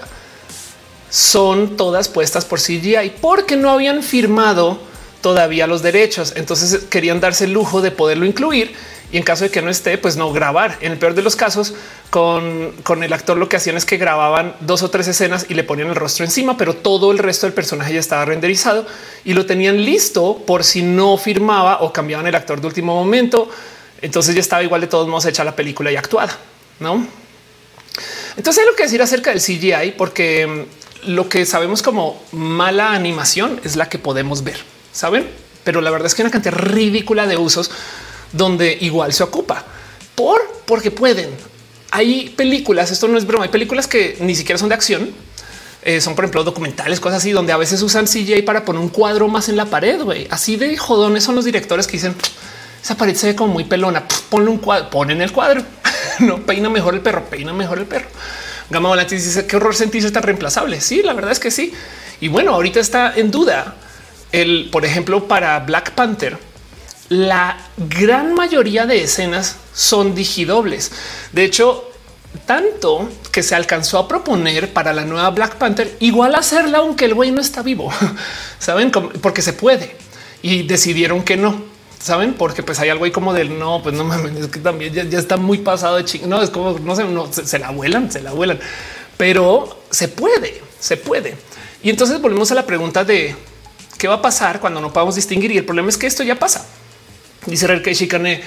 son 1.09 1.77
todas 1.77 2.09
puestas 2.09 2.43
por 2.43 2.59
CGI 2.59 3.13
porque 3.21 3.55
no 3.55 3.69
habían 3.71 4.03
firmado 4.03 4.79
todavía 5.21 5.65
los 5.65 5.81
derechos. 5.81 6.33
Entonces 6.35 6.83
querían 6.89 7.21
darse 7.21 7.45
el 7.45 7.53
lujo 7.53 7.81
de 7.81 7.91
poderlo 7.91 8.25
incluir 8.25 8.73
y 9.13 9.17
en 9.17 9.23
caso 9.23 9.43
de 9.43 9.51
que 9.51 9.61
no 9.61 9.69
esté, 9.69 9.99
pues 9.99 10.17
no 10.17 10.33
grabar. 10.33 10.79
En 10.81 10.91
el 10.91 10.97
peor 10.97 11.13
de 11.13 11.21
los 11.21 11.35
casos, 11.35 11.75
con, 12.09 13.03
el 13.03 13.13
actor 13.13 13.37
lo 13.37 13.47
que 13.47 13.57
hacían 13.57 13.77
es 13.77 13.85
que 13.85 13.97
grababan 13.97 14.55
dos 14.61 14.81
o 14.81 14.89
tres 14.89 15.07
escenas 15.07 15.45
y 15.49 15.53
le 15.53 15.63
ponían 15.63 15.89
el 15.89 15.95
rostro 15.95 16.25
encima, 16.25 16.57
pero 16.57 16.73
todo 16.73 17.11
el 17.11 17.19
resto 17.19 17.45
del 17.45 17.53
personaje 17.53 17.93
ya 17.93 17.99
estaba 17.99 18.25
renderizado 18.25 18.87
y 19.23 19.35
lo 19.35 19.45
tenían 19.45 19.85
listo 19.85 20.41
por 20.47 20.63
si 20.63 20.81
no 20.81 21.15
firmaba 21.19 21.81
o 21.81 21.93
cambiaban 21.93 22.25
el 22.25 22.33
actor 22.33 22.59
de 22.59 22.65
último 22.65 22.95
momento. 22.95 23.51
Entonces 24.01 24.33
ya 24.33 24.41
estaba 24.41 24.63
igual 24.63 24.81
de 24.81 24.87
todos 24.87 25.07
modos 25.07 25.27
hecha 25.27 25.43
la 25.43 25.55
película 25.55 25.91
y 25.91 25.95
actuada, 25.95 26.35
¿no? 26.79 27.05
Entonces 28.35 28.63
hay 28.63 28.67
lo 28.67 28.75
que 28.75 28.81
decir 28.81 29.03
acerca 29.03 29.29
del 29.29 29.41
CGI, 29.41 29.93
porque 29.95 30.47
mm, 31.05 31.11
lo 31.11 31.29
que 31.29 31.45
sabemos 31.45 31.83
como 31.83 32.19
mala 32.31 32.93
animación 32.93 33.61
es 33.63 33.75
la 33.75 33.89
que 33.89 33.99
podemos 33.99 34.43
ver, 34.43 34.57
¿saben? 34.91 35.29
Pero 35.63 35.81
la 35.81 35.91
verdad 35.91 36.07
es 36.07 36.15
que 36.15 36.23
una 36.23 36.31
cantidad 36.31 36.55
ridícula 36.55 37.27
de 37.27 37.37
usos 37.37 37.69
donde 38.33 38.77
igual 38.81 39.13
se 39.13 39.23
ocupa 39.23 39.63
por 40.15 40.41
porque 40.65 40.91
pueden. 40.91 41.29
Hay 41.91 42.29
películas, 42.35 42.91
esto 42.91 43.07
no 43.07 43.17
es 43.17 43.25
broma, 43.25 43.45
hay 43.45 43.51
películas 43.51 43.87
que 43.87 44.17
ni 44.19 44.35
siquiera 44.35 44.57
son 44.59 44.69
de 44.69 44.75
acción. 44.75 45.11
Eh, 45.83 45.99
son, 45.99 46.15
por 46.15 46.23
ejemplo, 46.23 46.43
documentales, 46.43 46.99
cosas 46.99 47.19
así, 47.19 47.31
donde 47.31 47.51
a 47.51 47.57
veces 47.57 47.81
usan 47.81 48.05
CGI 48.05 48.41
para 48.43 48.63
poner 48.63 48.81
un 48.81 48.89
cuadro 48.89 49.27
más 49.27 49.49
en 49.49 49.57
la 49.57 49.65
pared. 49.65 50.01
güey. 50.01 50.27
Así 50.31 50.55
de 50.55 50.77
jodones 50.77 51.23
son 51.23 51.35
los 51.35 51.45
directores 51.45 51.87
que 51.87 51.93
dicen 51.93 52.15
esa 52.83 52.97
pared 52.97 53.15
se 53.15 53.27
ve 53.27 53.35
como 53.35 53.53
muy 53.53 53.63
pelona. 53.63 54.03
Ponle 54.29 54.49
un 54.49 54.57
cuadro, 54.57 54.89
ponen 54.89 55.21
el 55.21 55.31
cuadro. 55.31 55.63
no 56.19 56.45
peina 56.45 56.69
mejor 56.69 56.95
el 56.95 57.01
perro, 57.01 57.23
peina 57.25 57.53
mejor 57.53 57.79
el 57.79 57.85
perro. 57.85 58.07
Gama 58.69 58.89
Volante 58.89 59.15
dice 59.15 59.45
qué 59.45 59.55
horror 59.55 59.75
sentirse 59.75 60.11
tan 60.11 60.23
reemplazable. 60.23 60.81
Sí, 60.81 61.01
la 61.01 61.13
verdad 61.13 61.31
es 61.31 61.39
que 61.39 61.49
sí. 61.49 61.73
Y 62.19 62.27
bueno, 62.27 62.53
ahorita 62.53 62.79
está 62.79 63.13
en 63.15 63.31
duda 63.31 63.75
el, 64.31 64.69
por 64.69 64.83
ejemplo, 64.83 65.27
para 65.27 65.59
Black 65.59 65.91
Panther 65.91 66.37
la 67.13 67.57
gran 67.77 68.33
mayoría 68.33 68.85
de 68.85 69.03
escenas 69.03 69.57
son 69.73 70.15
digidobles. 70.15 70.91
De 71.31 71.45
hecho, 71.45 71.89
tanto 72.45 73.09
que 73.31 73.43
se 73.43 73.55
alcanzó 73.55 73.99
a 73.99 74.07
proponer 74.07 74.73
para 74.73 74.93
la 74.93 75.05
nueva 75.05 75.29
Black 75.29 75.55
Panther 75.55 75.95
igual 75.99 76.35
hacerla 76.35 76.79
aunque 76.79 77.05
el 77.05 77.13
güey 77.13 77.31
no 77.31 77.41
está 77.41 77.61
vivo. 77.61 77.91
Saben 78.59 78.91
porque 78.91 79.41
se 79.41 79.53
puede 79.53 79.95
y 80.41 80.63
decidieron 80.63 81.23
que 81.23 81.37
no. 81.37 81.71
Saben, 81.99 82.33
porque 82.33 82.63
pues 82.63 82.79
hay 82.81 82.89
algo 82.89 83.05
ahí 83.05 83.11
como 83.11 83.31
del 83.31 83.57
no, 83.57 83.81
pues 83.81 83.95
no 83.95 84.03
mames, 84.03 84.35
es 84.35 84.47
que 84.47 84.59
también 84.59 84.93
ya, 84.93 85.17
está 85.17 85.37
muy 85.37 85.59
pasado 85.59 85.95
de 85.95 86.03
ching. 86.03 86.27
No 86.27 86.41
es 86.41 86.49
como 86.49 86.77
no 86.79 86.95
no 86.95 87.31
se, 87.31 87.45
se 87.45 87.59
la 87.59 87.71
vuelan, 87.71 88.11
se 88.11 88.21
la 88.21 88.33
vuelan, 88.33 88.59
pero 89.15 89.83
se 89.89 90.09
puede, 90.09 90.61
se 90.81 90.97
puede. 90.97 91.37
Y 91.81 91.89
entonces 91.89 92.19
volvemos 92.19 92.51
a 92.51 92.55
la 92.55 92.65
pregunta 92.65 93.05
de 93.05 93.33
qué 93.97 94.09
va 94.09 94.15
a 94.15 94.21
pasar 94.21 94.59
cuando 94.59 94.81
no 94.81 94.91
podamos 94.91 95.15
distinguir. 95.15 95.51
Y 95.51 95.57
el 95.57 95.65
problema 95.65 95.87
es 95.87 95.97
que 95.97 96.07
esto 96.07 96.23
ya 96.23 96.37
pasa. 96.37 96.65
Dice 97.45 97.67
Real 97.67 97.81
que 97.81 97.93
Chicane 97.93 98.41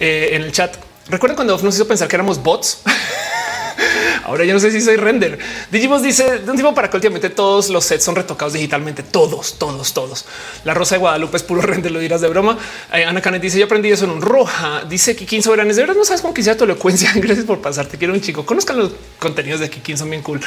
eh, 0.00 0.30
en 0.32 0.42
el 0.42 0.52
chat. 0.52 0.76
Recuerden 1.08 1.36
cuando 1.36 1.56
nos 1.58 1.74
hizo 1.74 1.86
pensar 1.86 2.08
que 2.08 2.16
éramos 2.16 2.42
bots. 2.42 2.82
Ahora 4.24 4.44
yo 4.44 4.54
no 4.54 4.60
sé 4.60 4.70
si 4.70 4.80
soy 4.80 4.96
render. 4.96 5.38
Digimos 5.70 6.02
dice 6.02 6.38
de 6.38 6.50
un 6.50 6.56
tipo 6.56 6.74
para 6.74 6.88
que 6.88 6.96
últimamente 6.96 7.28
todos 7.28 7.68
los 7.68 7.84
sets 7.84 8.04
son 8.04 8.16
retocados 8.16 8.54
digitalmente. 8.54 9.02
Todos, 9.02 9.58
todos, 9.58 9.92
todos. 9.92 10.24
La 10.64 10.72
Rosa 10.72 10.94
de 10.94 11.00
Guadalupe 11.00 11.36
es 11.36 11.42
puro 11.42 11.60
render, 11.62 11.92
lo 11.92 11.98
dirás 11.98 12.22
de 12.22 12.28
broma. 12.28 12.58
Eh, 12.92 13.04
Ana 13.04 13.20
Canet 13.20 13.42
dice 13.42 13.58
yo 13.58 13.66
aprendí 13.66 13.90
eso 13.90 14.06
en 14.06 14.12
un 14.12 14.22
roja. 14.22 14.84
Dice 14.88 15.14
15 15.14 15.42
soberanes 15.42 15.76
de 15.76 15.82
verdad 15.82 15.94
no 15.94 16.04
sabes 16.04 16.22
cómo 16.22 16.32
quisiera 16.32 16.56
tu 16.56 16.64
elocuencia. 16.64 17.12
Gracias 17.16 17.44
por 17.44 17.60
pasarte. 17.60 17.98
Quiero 17.98 18.14
un 18.14 18.20
chico. 18.22 18.46
Conozcan 18.46 18.78
los 18.78 18.92
contenidos 19.18 19.60
de 19.60 19.68
Kikín, 19.68 19.98
son 19.98 20.08
bien 20.08 20.22
cool. 20.22 20.40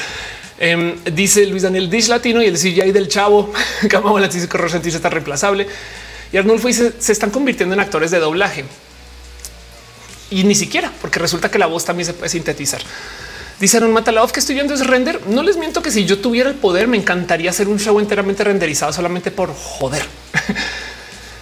Em, 0.60 0.96
dice 1.14 1.46
Luis 1.46 1.62
Daniel 1.62 1.88
Dish 1.88 2.08
Latino 2.08 2.42
y 2.42 2.48
el 2.48 2.58
CGI 2.58 2.92
del 2.92 3.08
chavo. 3.08 3.54
Cama 3.90 4.28
que 4.28 4.70
sentirse 4.70 4.98
está 4.98 5.10
reemplazable. 5.10 5.68
Y 6.32 6.38
Arnulfo 6.38 6.68
dice 6.68 6.94
se 7.00 7.12
están 7.12 7.30
convirtiendo 7.30 7.74
en 7.74 7.80
actores 7.80 8.12
de 8.12 8.20
doblaje. 8.20 8.66
Y 10.30 10.44
ni 10.44 10.56
siquiera, 10.56 10.92
porque 11.02 11.20
resulta 11.20 11.50
que 11.50 11.58
la 11.58 11.68
voz 11.68 11.86
también 11.86 12.06
se 12.06 12.14
puede 12.14 12.30
sintetizar. 12.30 12.82
Dice 13.60 13.78
Aaron 13.78 13.92
Matalov 13.92 14.32
que 14.32 14.40
estoy 14.40 14.56
viendo 14.56 14.74
es 14.74 14.86
render. 14.86 15.26
No 15.28 15.42
les 15.42 15.58
miento 15.58 15.82
que 15.82 15.90
si 15.90 16.06
yo 16.06 16.20
tuviera 16.20 16.50
el 16.50 16.56
poder, 16.56 16.88
me 16.88 16.98
encantaría 16.98 17.50
hacer 17.50 17.68
un 17.68 17.80
show 17.80 18.00
enteramente 18.00 18.44
renderizado 18.44 18.94
solamente 18.94 19.32
por 19.32 19.54
joder. 19.54 20.04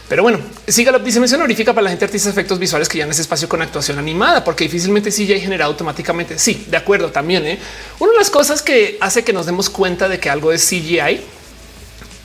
Pero 0.08 0.22
bueno, 0.22 0.40
Sigalop 0.68 1.04
dice 1.04 1.20
mención 1.20 1.42
honorífica 1.42 1.74
para 1.74 1.86
la 1.86 1.90
gente 1.90 2.06
artista 2.06 2.30
de 2.30 2.34
efectos 2.34 2.60
visuales 2.60 2.88
que 2.88 3.00
ya 3.00 3.06
en 3.06 3.12
ese 3.12 3.24
espacio 3.24 3.50
con 3.50 3.64
actuación 3.64 3.98
animada, 3.98 4.44
porque 4.44 4.66
difícilmente 4.66 5.10
sí 5.12 5.26
ya 5.26 5.38
generado 5.40 5.72
automáticamente. 5.72 6.38
Sí, 6.38 6.66
de 6.70 6.78
acuerdo 6.78 7.10
también. 7.10 7.46
¿eh? 7.46 7.60
Una 7.98 8.12
de 8.12 8.20
las 8.20 8.30
cosas 8.30 8.62
que 8.62 8.98
hace 9.02 9.24
que 9.24 9.34
nos 9.34 9.48
demos 9.48 9.70
cuenta 9.70 10.08
de 10.08 10.20
que 10.20 10.30
algo 10.30 10.52
es 10.52 10.64
CGI 10.64 11.22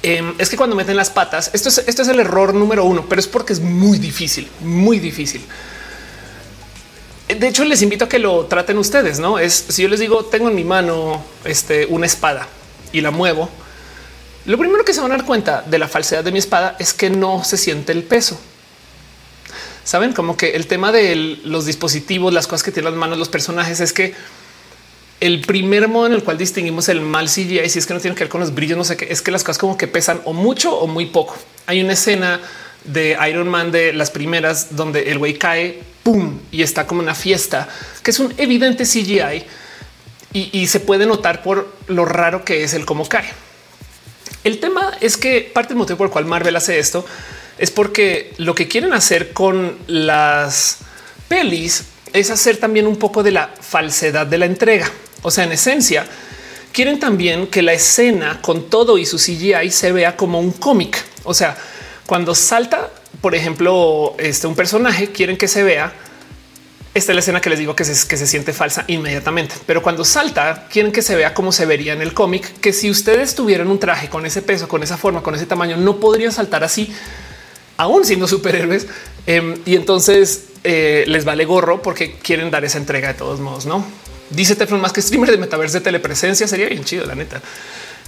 em, 0.03 0.35
es 0.39 0.49
que 0.49 0.57
cuando 0.57 0.77
meten 0.77 0.97
las 0.97 1.11
patas, 1.11 1.51
esto 1.53 1.69
es, 1.69 1.79
esto 1.87 2.03
es 2.03 2.09
el 2.09 2.21
error 2.21 2.55
número 2.55 2.85
uno, 2.85 3.07
pero 3.09 3.21
es 3.21 3.27
porque 3.27 3.53
es 3.53 3.61
muy 3.61 3.99
difícil, 3.99 4.49
muy 4.61 4.99
difícil. 4.99 5.43
De 7.29 7.47
hecho, 7.47 7.65
les 7.65 7.81
invito 7.83 8.07
a 8.07 8.09
que 8.09 8.19
lo 8.19 8.47
traten 8.47 8.77
ustedes. 8.79 9.21
No 9.21 9.39
es 9.39 9.67
si 9.69 9.83
yo 9.83 9.89
les 9.89 10.01
digo, 10.01 10.25
tengo 10.25 10.49
en 10.49 10.55
mi 10.55 10.65
mano 10.65 11.23
este, 11.45 11.87
una 11.87 12.07
espada 12.07 12.49
y 12.93 13.01
la 13.01 13.11
muevo. 13.11 13.49
Lo 14.47 14.59
primero 14.59 14.85
que 14.85 14.93
se 14.93 15.01
van 15.01 15.13
a 15.13 15.17
dar 15.17 15.27
cuenta 15.27 15.63
de 15.63 15.79
la 15.79 15.87
falsedad 15.87 16.25
de 16.25 16.33
mi 16.33 16.39
espada 16.39 16.77
es 16.79 16.93
que 16.93 17.11
no 17.11 17.45
se 17.45 17.57
siente 17.57 17.93
el 17.93 18.03
peso. 18.03 18.41
Saben 19.85 20.13
como 20.13 20.37
que 20.37 20.51
el 20.51 20.67
tema 20.67 20.93
de 20.93 21.39
los 21.45 21.67
dispositivos, 21.67 22.33
las 22.33 22.47
cosas 22.47 22.63
que 22.63 22.73
tienen 22.73 22.93
las 22.93 22.99
manos, 22.99 23.19
los 23.19 23.29
personajes 23.29 23.81
es 23.81 23.93
que 23.93 24.15
el 25.21 25.43
primer 25.43 25.87
modo 25.89 26.07
en 26.07 26.15
el 26.15 26.25
cual 26.25 26.39
distinguimos 26.39 26.89
el 26.89 27.03
mal 27.03 27.27
CGI, 27.27 27.69
si 27.69 27.79
es 27.79 27.87
que 27.87 27.95
no 27.95 28.01
tiene 28.01 28.17
que 28.17 28.25
ver 28.25 28.31
con 28.31 28.41
los 28.41 28.55
brillos, 28.55 28.79
no 28.79 28.85
sé 28.85 28.97
qué, 28.97 29.07
es 29.11 29.21
que 29.21 29.31
las 29.31 29.45
cosas 29.45 29.59
como 29.59 29.77
que 29.77 29.87
pesan 29.87 30.21
o 30.25 30.33
mucho 30.33 30.75
o 30.75 30.87
muy 30.87 31.07
poco. 31.07 31.37
Hay 31.67 31.83
una 31.83 31.93
escena 31.93 32.41
de 32.85 33.17
Iron 33.29 33.49
Man 33.49 33.71
de 33.71 33.93
las 33.93 34.11
primeras 34.11 34.75
donde 34.77 35.11
el 35.11 35.19
güey 35.19 35.35
cae, 35.35 35.83
pum, 36.03 36.39
y 36.51 36.63
está 36.63 36.87
como 36.87 37.03
una 37.03 37.15
fiesta, 37.15 37.69
que 38.03 38.11
es 38.11 38.19
un 38.19 38.33
evidente 38.39 38.85
CGI 38.85 39.45
y, 40.33 40.67
se 40.69 40.79
puede 40.79 41.07
notar 41.07 41.43
por 41.43 41.75
lo 41.89 42.05
raro 42.05 42.45
que 42.45 42.63
es 42.63 42.73
el 42.73 42.87
cómo 42.87 43.09
cae. 43.09 43.29
El 44.45 44.61
tema 44.61 44.93
es 45.01 45.17
que 45.17 45.51
parte 45.53 45.71
del 45.71 45.79
motivo 45.79 45.99
por 45.99 46.07
el 46.07 46.13
cual 46.13 46.25
Marvel 46.25 46.55
hace 46.57 46.79
esto 46.79 47.05
es 47.59 47.71
porque 47.71 48.33
lo 48.39 48.55
que 48.55 48.69
quieren 48.69 48.93
hacer 48.93 49.33
con 49.33 49.77
las 49.87 50.79
pelis 51.29 51.85
es 52.13 52.31
hacer 52.31 52.57
también 52.57 52.87
un 52.87 52.97
poco 52.97 53.23
de 53.23 53.33
la 53.33 53.51
falsedad 53.61 54.27
de 54.27 54.39
la 54.39 54.47
entrega. 54.47 54.91
O 55.23 55.31
sea, 55.31 55.45
en 55.45 55.53
esencia, 55.53 56.07
quieren 56.73 56.99
también 56.99 57.47
que 57.47 57.63
la 57.63 57.73
escena 57.73 58.41
con 58.41 58.71
todo 58.71 58.99
y 58.99 59.07
su 59.07 59.19
CGI 59.19 59.71
se 59.71 59.93
vea 59.93 60.17
como 60.17 60.41
un 60.41 60.53
cómic. 60.53 61.03
O 61.25 61.35
sea, 61.35 61.57
cuando 62.07 62.35
salta, 62.35 62.91
por 63.21 63.35
ejemplo, 63.35 64.15
este 64.19 64.47
un 64.47 64.55
personaje, 64.55 65.13
quieren 65.13 65.37
que 65.37 65.49
se 65.49 65.63
vea. 65.63 65.93
Esta 66.93 67.13
es 67.13 67.15
la 67.15 67.21
escena 67.21 67.41
que 67.41 67.51
les 67.51 67.59
digo 67.61 67.77
que 67.77 67.85
se, 67.85 68.09
que 68.09 68.17
se 68.17 68.27
siente 68.27 68.53
falsa 68.53 68.85
inmediatamente, 68.89 69.55
pero 69.65 69.81
cuando 69.81 70.05
salta, 70.05 70.67
quieren 70.69 70.91
que 70.91 71.03
se 71.03 71.15
vea 71.15 71.35
como 71.35 71.53
se 71.53 71.65
vería 71.65 71.93
en 71.93 72.03
el 72.03 72.15
cómic, 72.15 72.59
que 72.61 72.73
si 72.73 72.91
ustedes 72.91 73.37
tuvieran 73.37 73.69
un 73.69 73.79
traje 73.79 74.09
con 74.09 74.27
ese 74.27 74.43
peso, 74.43 74.67
con 74.67 74.83
esa 74.83 74.97
forma, 74.97 75.23
con 75.23 75.37
ese 75.37 75.47
tamaño, 75.47 75.77
no 75.77 76.01
podrían 76.01 76.33
saltar 76.33 76.65
así, 76.65 76.93
aún 77.77 78.05
siendo 78.05 78.27
superhéroes. 78.27 78.89
Em, 79.27 79.55
y 79.67 79.77
entonces 79.77 80.47
eh, 80.65 81.05
les 81.07 81.25
vale 81.25 81.45
gorro 81.45 81.81
porque 81.81 82.15
quieren 82.15 82.51
dar 82.51 82.65
esa 82.65 82.79
entrega 82.79 83.07
de 83.09 83.15
todos 83.15 83.39
modos, 83.39 83.67
no? 83.67 83.87
Dice 84.31 84.57
Teflon 84.57 84.81
más 84.81 84.93
que 84.93 85.03
streamer 85.03 85.31
de 85.31 85.39
metaverso 85.39 85.79
de 85.79 85.81
telepresencia 85.83 86.47
sería 86.47 86.69
bien 86.69 86.85
chido, 86.85 87.05
la 87.07 87.15
neta. 87.15 87.41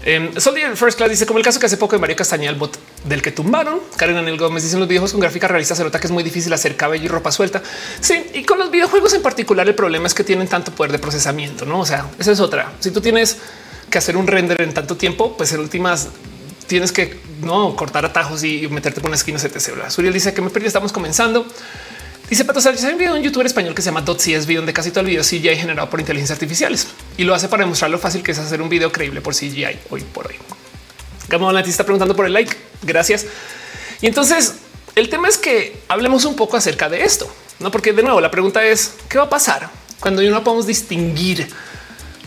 Um, 0.04 0.36
Soldier 0.40 0.76
First 0.76 0.98
Class 0.98 1.10
dice 1.10 1.26
como 1.26 1.38
el 1.38 1.44
caso 1.44 1.60
que 1.60 1.66
hace 1.66 1.76
poco 1.76 1.94
de 1.94 2.00
María 2.00 2.16
Castañeda, 2.16 2.50
el 2.50 2.56
bot 2.56 2.76
del 3.04 3.22
que 3.22 3.30
tumbaron. 3.30 3.80
Karen 3.96 4.16
Anel 4.16 4.36
Gómez 4.36 4.64
dicen 4.64 4.80
los 4.80 4.88
videojuegos 4.88 5.12
con 5.12 5.20
gráfica 5.20 5.46
realista 5.46 5.76
se 5.76 5.84
nota 5.84 6.00
que 6.00 6.08
es 6.08 6.10
muy 6.10 6.24
difícil 6.24 6.52
hacer 6.52 6.76
cabello 6.76 7.04
y 7.04 7.08
ropa 7.08 7.30
suelta. 7.30 7.62
Sí, 8.00 8.30
y 8.34 8.42
con 8.42 8.58
los 8.58 8.70
videojuegos 8.70 9.14
en 9.14 9.22
particular 9.22 9.66
el 9.68 9.74
problema 9.74 10.06
es 10.06 10.14
que 10.14 10.24
tienen 10.24 10.48
tanto 10.48 10.72
poder 10.72 10.90
de 10.90 10.98
procesamiento, 10.98 11.66
no? 11.66 11.80
O 11.80 11.86
sea, 11.86 12.06
esa 12.18 12.32
es 12.32 12.40
otra. 12.40 12.72
Si 12.80 12.90
tú 12.90 13.00
tienes 13.00 13.38
que 13.90 13.98
hacer 13.98 14.16
un 14.16 14.26
render 14.26 14.60
en 14.62 14.74
tanto 14.74 14.96
tiempo, 14.96 15.36
pues 15.36 15.52
en 15.52 15.60
últimas 15.60 16.08
tienes 16.66 16.90
que 16.90 17.20
no 17.42 17.76
cortar 17.76 18.04
atajos 18.04 18.42
y 18.42 18.66
meterte 18.68 19.00
por 19.00 19.08
una 19.08 19.16
esquina, 19.16 19.38
etc. 19.38 19.88
Suriel 19.88 20.12
dice 20.12 20.34
que 20.34 20.40
me 20.40 20.50
perdí, 20.50 20.66
estamos 20.66 20.92
comenzando. 20.92 21.46
Dice 22.32 22.46
Pato 22.46 22.62
Sánchez, 22.62 22.86
hay 22.86 22.92
un 22.94 22.98
video 22.98 23.14
en 23.14 23.22
youtuber 23.22 23.46
español 23.46 23.74
que 23.74 23.82
se 23.82 23.90
llama 23.90 24.06
.csv 24.06 24.54
donde 24.56 24.72
casi 24.72 24.90
todo 24.90 25.00
el 25.00 25.08
video 25.08 25.22
CGI 25.22 25.54
generado 25.54 25.90
por 25.90 26.00
inteligencia 26.00 26.32
artificiales 26.32 26.86
y 27.18 27.24
lo 27.24 27.34
hace 27.34 27.46
para 27.46 27.64
demostrar 27.64 27.90
lo 27.90 27.98
fácil 27.98 28.22
que 28.22 28.32
es 28.32 28.38
hacer 28.38 28.62
un 28.62 28.70
video 28.70 28.90
creíble 28.90 29.20
por 29.20 29.34
CGI 29.34 29.78
hoy 29.90 30.00
por 30.00 30.28
hoy. 30.28 30.36
Lanti 31.52 31.68
está 31.68 31.84
preguntando 31.84 32.16
por 32.16 32.24
el 32.24 32.32
like. 32.32 32.56
Gracias. 32.80 33.26
Y 34.00 34.06
entonces 34.06 34.54
el 34.94 35.10
tema 35.10 35.28
es 35.28 35.36
que 35.36 35.76
hablemos 35.88 36.24
un 36.24 36.34
poco 36.34 36.56
acerca 36.56 36.88
de 36.88 37.04
esto, 37.04 37.30
no? 37.58 37.70
Porque 37.70 37.92
de 37.92 38.02
nuevo 38.02 38.18
la 38.18 38.30
pregunta 38.30 38.64
es 38.64 38.94
qué 39.10 39.18
va 39.18 39.24
a 39.24 39.28
pasar 39.28 39.68
cuando 40.00 40.22
no 40.22 40.42
podemos 40.42 40.66
distinguir, 40.66 41.46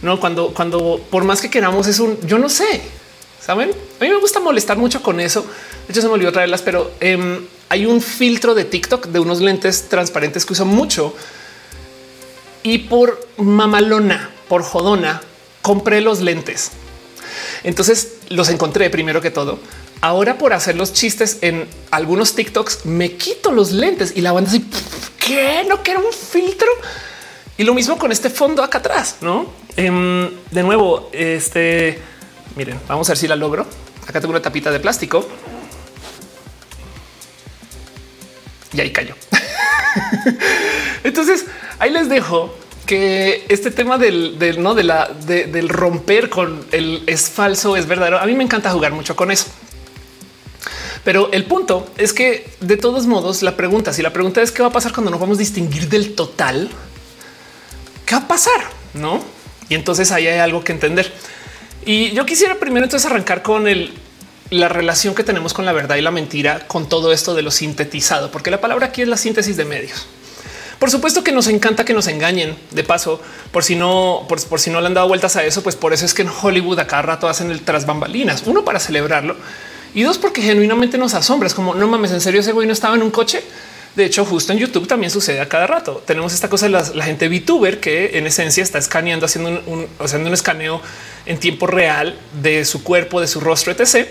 no 0.04 0.20
cuando, 0.20 0.54
cuando 0.54 1.04
por 1.10 1.24
más 1.24 1.42
que 1.42 1.50
queramos 1.50 1.88
es 1.88 1.98
un 1.98 2.22
yo 2.28 2.38
no 2.38 2.48
sé. 2.48 2.80
Saben, 3.42 3.72
a 3.72 4.04
mí 4.04 4.10
me 4.12 4.18
gusta 4.18 4.40
molestar 4.40 4.78
mucho 4.78 5.02
con 5.02 5.20
eso. 5.20 5.48
De 5.88 5.94
hecho, 5.94 6.02
se 6.02 6.08
me 6.08 6.14
olvidó 6.14 6.32
traerlas, 6.32 6.62
pero 6.62 6.92
eh, 7.00 7.40
hay 7.70 7.86
un 7.86 8.02
filtro 8.02 8.56
de 8.56 8.66
TikTok 8.66 9.08
de 9.08 9.20
unos 9.20 9.42
lentes 9.42 9.90
transparentes 9.90 10.46
que 10.46 10.54
uso 10.54 10.66
mucho 10.66 11.16
y 12.64 12.80
por 12.80 13.28
mamalona, 13.38 14.32
por 14.48 14.64
jodona, 14.64 15.22
compré 15.62 16.02
los 16.02 16.22
lentes. 16.22 16.72
Entonces 17.64 18.16
los 18.30 18.50
encontré 18.50 18.90
primero 18.90 19.22
que 19.22 19.32
todo. 19.32 19.60
Ahora 20.02 20.38
por 20.38 20.54
hacer 20.54 20.76
los 20.76 20.94
chistes 20.94 21.40
en 21.42 21.68
algunos 21.92 22.36
TikToks 22.36 22.86
me 22.86 23.14
quito 23.14 23.52
los 23.52 23.72
lentes 23.72 24.14
y 24.16 24.22
la 24.22 24.32
banda 24.32 24.50
así 24.50 24.66
que 25.20 25.66
no 25.68 25.82
quiero 25.82 26.06
un 26.06 26.14
filtro. 26.14 26.68
Y 27.58 27.64
lo 27.64 27.74
mismo 27.74 27.98
con 27.98 28.12
este 28.12 28.30
fondo 28.30 28.62
acá 28.64 28.80
atrás, 28.80 29.18
no? 29.22 29.48
Em, 29.78 30.30
de 30.52 30.64
nuevo, 30.64 31.10
este 31.14 32.00
miren, 32.56 32.80
vamos 32.88 33.10
a 33.10 33.14
ver 33.14 33.18
si 33.18 33.28
la 33.28 33.36
logro. 33.36 33.66
Acá 34.08 34.22
tengo 34.22 34.32
una 34.32 34.42
tapita 34.42 34.72
de 34.72 34.80
plástico 34.80 35.28
y 38.76 38.82
ahí 38.82 38.92
cayó. 38.92 39.16
Entonces 41.04 41.46
ahí 41.80 41.92
les 41.92 42.10
dejo 42.10 42.54
que 42.86 43.46
este 43.50 43.72
tema 43.72 43.98
del, 43.98 44.38
no 44.60 44.76
de 44.76 44.84
la 44.84 45.10
del 45.26 45.70
romper 45.70 46.30
con 46.30 46.66
el 46.72 47.04
es 47.08 47.30
falso, 47.30 47.76
es 47.76 47.88
verdadero. 47.88 48.20
A 48.20 48.26
mí 48.26 48.34
me 48.34 48.44
encanta 48.44 48.72
jugar 48.72 48.92
mucho 48.92 49.16
con 49.16 49.32
eso. 49.32 49.48
Pero 51.04 51.32
el 51.32 51.46
punto 51.46 51.88
es 51.98 52.14
que 52.14 52.50
de 52.62 52.78
todos 52.78 53.06
modos 53.06 53.44
la 53.44 53.56
pregunta, 53.56 53.94
si 53.94 54.02
la 54.02 54.12
pregunta 54.12 54.42
es 54.42 54.52
qué 54.52 54.62
va 54.62 54.70
a 54.70 54.72
pasar 54.72 54.92
cuando 54.92 55.12
nos 55.12 55.20
vamos 55.20 55.38
a 55.38 55.40
distinguir 55.40 55.88
del 55.88 56.16
total, 56.16 56.70
qué 58.06 58.16
va 58.16 58.22
a 58.22 58.28
pasar, 58.28 58.70
no? 58.94 59.24
Y 59.70 59.76
entonces 59.76 60.12
ahí 60.12 60.28
hay 60.28 60.40
algo 60.40 60.64
que 60.64 60.72
entender. 60.72 61.12
Y 61.86 62.12
yo 62.12 62.26
quisiera 62.26 62.56
primero 62.56 62.86
entonces 62.86 63.10
arrancar 63.10 63.44
con 63.44 63.68
el 63.68 63.94
la 64.50 64.70
relación 64.70 65.16
que 65.16 65.24
tenemos 65.24 65.54
con 65.54 65.66
la 65.66 65.74
verdad 65.74 65.96
y 65.96 66.02
la 66.02 66.12
mentira 66.12 66.68
con 66.68 66.88
todo 66.88 67.12
esto 67.12 67.34
de 67.34 67.42
lo 67.42 67.52
sintetizado, 67.52 68.32
porque 68.32 68.52
la 68.52 68.62
palabra 68.62 68.88
aquí 68.88 69.02
es 69.02 69.08
la 69.08 69.18
síntesis 69.18 69.58
de 69.58 69.66
medios. 69.66 70.06
Por 70.80 70.92
supuesto 70.92 71.24
que 71.24 71.32
nos 71.32 71.48
encanta 71.48 71.86
que 71.86 71.94
nos 71.94 72.08
engañen. 72.08 72.56
De 72.72 72.84
paso, 72.84 73.22
por 73.52 73.64
si 73.64 73.76
no, 73.76 74.26
por, 74.28 74.60
si 74.60 74.70
no 74.70 74.82
le 74.82 74.88
han 74.88 74.94
dado 74.94 75.08
vueltas 75.08 75.36
a 75.36 75.44
eso, 75.44 75.64
pues 75.64 75.76
por 75.76 75.94
eso 75.94 76.06
es 76.06 76.14
que 76.14 76.24
en 76.24 76.30
Hollywood 76.30 76.80
a 76.80 76.88
cada 76.88 77.02
rato 77.02 77.28
hacen 77.28 77.50
el 77.50 77.62
tras 77.62 77.86
bambalinas. 77.86 78.44
Uno 78.46 78.66
para 78.66 78.80
celebrarlo 78.80 79.36
y 79.94 80.04
dos 80.04 80.18
porque 80.18 80.42
genuinamente 80.42 80.98
nos 80.98 81.14
asombra. 81.14 81.48
Es 81.48 81.54
como 81.54 81.74
no 81.74 81.88
mames, 81.88 82.12
en 82.12 82.22
serio 82.22 82.42
ese 82.42 82.52
güey 82.52 82.68
no 82.68 82.74
estaba 82.74 82.96
en 82.96 83.04
un 83.04 83.12
coche. 83.12 83.42
De 83.96 84.04
hecho, 84.04 84.26
justo 84.26 84.52
en 84.52 84.60
YouTube 84.60 84.88
también 84.88 85.10
sucede 85.10 85.40
a 85.40 85.48
cada 85.48 85.68
rato. 85.68 86.04
Tenemos 86.06 86.34
esta 86.34 86.50
cosa 86.50 86.66
de 86.66 86.72
la, 86.72 87.06
gente 87.06 87.30
VTuber 87.30 87.80
que 87.80 88.18
en 88.18 88.28
esencia 88.28 88.62
está 88.62 88.78
escaneando, 88.78 89.26
haciendo 89.26 89.64
un, 89.66 89.88
haciendo 90.00 90.28
un 90.28 90.34
escaneo 90.34 90.82
en 91.26 91.40
tiempo 91.40 91.66
real 91.66 92.20
de 92.42 92.66
su 92.66 92.84
cuerpo, 92.84 93.22
de 93.22 93.28
su 93.28 93.40
rostro, 93.40 93.72
etc 93.72 94.10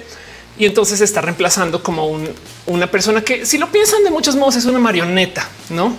y 0.59 0.67
entonces 0.67 1.01
está 1.01 1.21
reemplazando 1.21 1.83
como 1.83 2.21
una 2.67 2.87
persona 2.91 3.23
que 3.23 3.45
si 3.47 3.59
lo 3.59 3.71
piensan 3.71 4.05
de 4.05 4.11
muchos 4.11 4.37
modos 4.37 4.57
es 4.57 4.65
una 4.67 4.79
marioneta, 4.79 5.49
no? 5.71 5.97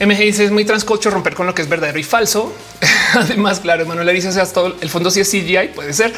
MG 0.00 0.18
dice 0.18 0.44
es 0.44 0.52
muy 0.52 0.64
transcocho 0.64 1.10
romper 1.10 1.34
con 1.34 1.46
lo 1.46 1.54
que 1.54 1.62
es 1.62 1.68
verdadero 1.68 1.98
y 1.98 2.04
falso. 2.04 2.52
Además, 3.14 3.58
claro, 3.58 3.84
Manuel 3.84 4.14
dice 4.14 4.30
sea, 4.30 4.46
todo 4.46 4.76
el 4.80 4.88
fondo 4.88 5.10
si 5.10 5.20
es 5.20 5.28
CGI, 5.28 5.70
puede 5.74 5.92
ser. 5.92 6.14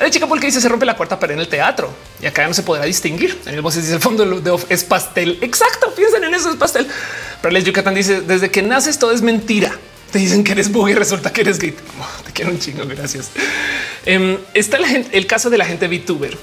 La 0.00 0.10
chica 0.10 0.26
porque 0.26 0.46
dice 0.46 0.60
se 0.60 0.68
rompe 0.68 0.84
la 0.84 0.96
cuarta 0.96 1.20
pared 1.20 1.34
en 1.34 1.40
el 1.40 1.48
teatro 1.48 1.90
y 2.20 2.26
acá 2.26 2.42
ya 2.42 2.48
no 2.48 2.54
se 2.54 2.64
podrá 2.64 2.84
distinguir. 2.84 3.38
En 3.46 3.54
el 3.54 3.62
voz 3.62 3.76
dice 3.76 3.94
el 3.94 4.00
fondo 4.00 4.24
de 4.24 4.58
es 4.68 4.82
pastel. 4.82 5.38
Exacto. 5.42 5.94
Piensen 5.94 6.24
en 6.24 6.34
eso, 6.34 6.50
es 6.50 6.56
pastel. 6.56 6.88
Pero 7.40 7.52
les 7.52 7.64
Yucatán 7.64 7.94
dice 7.94 8.22
desde 8.22 8.50
que 8.50 8.62
naces 8.62 8.98
todo 8.98 9.12
es 9.12 9.22
mentira. 9.22 9.78
Te 10.10 10.18
dicen 10.18 10.42
que 10.42 10.52
eres 10.52 10.70
bug 10.72 10.88
y 10.88 10.94
resulta 10.94 11.32
que 11.32 11.42
eres 11.42 11.58
gay. 11.58 11.74
Te 12.24 12.32
quiero 12.32 12.50
un 12.50 12.58
chingo. 12.58 12.84
Gracias. 12.86 13.30
Em, 14.04 14.38
está 14.54 14.78
el 15.12 15.26
caso 15.26 15.50
de 15.50 15.58
la 15.58 15.64
gente 15.64 15.86
VTuber, 15.88 16.36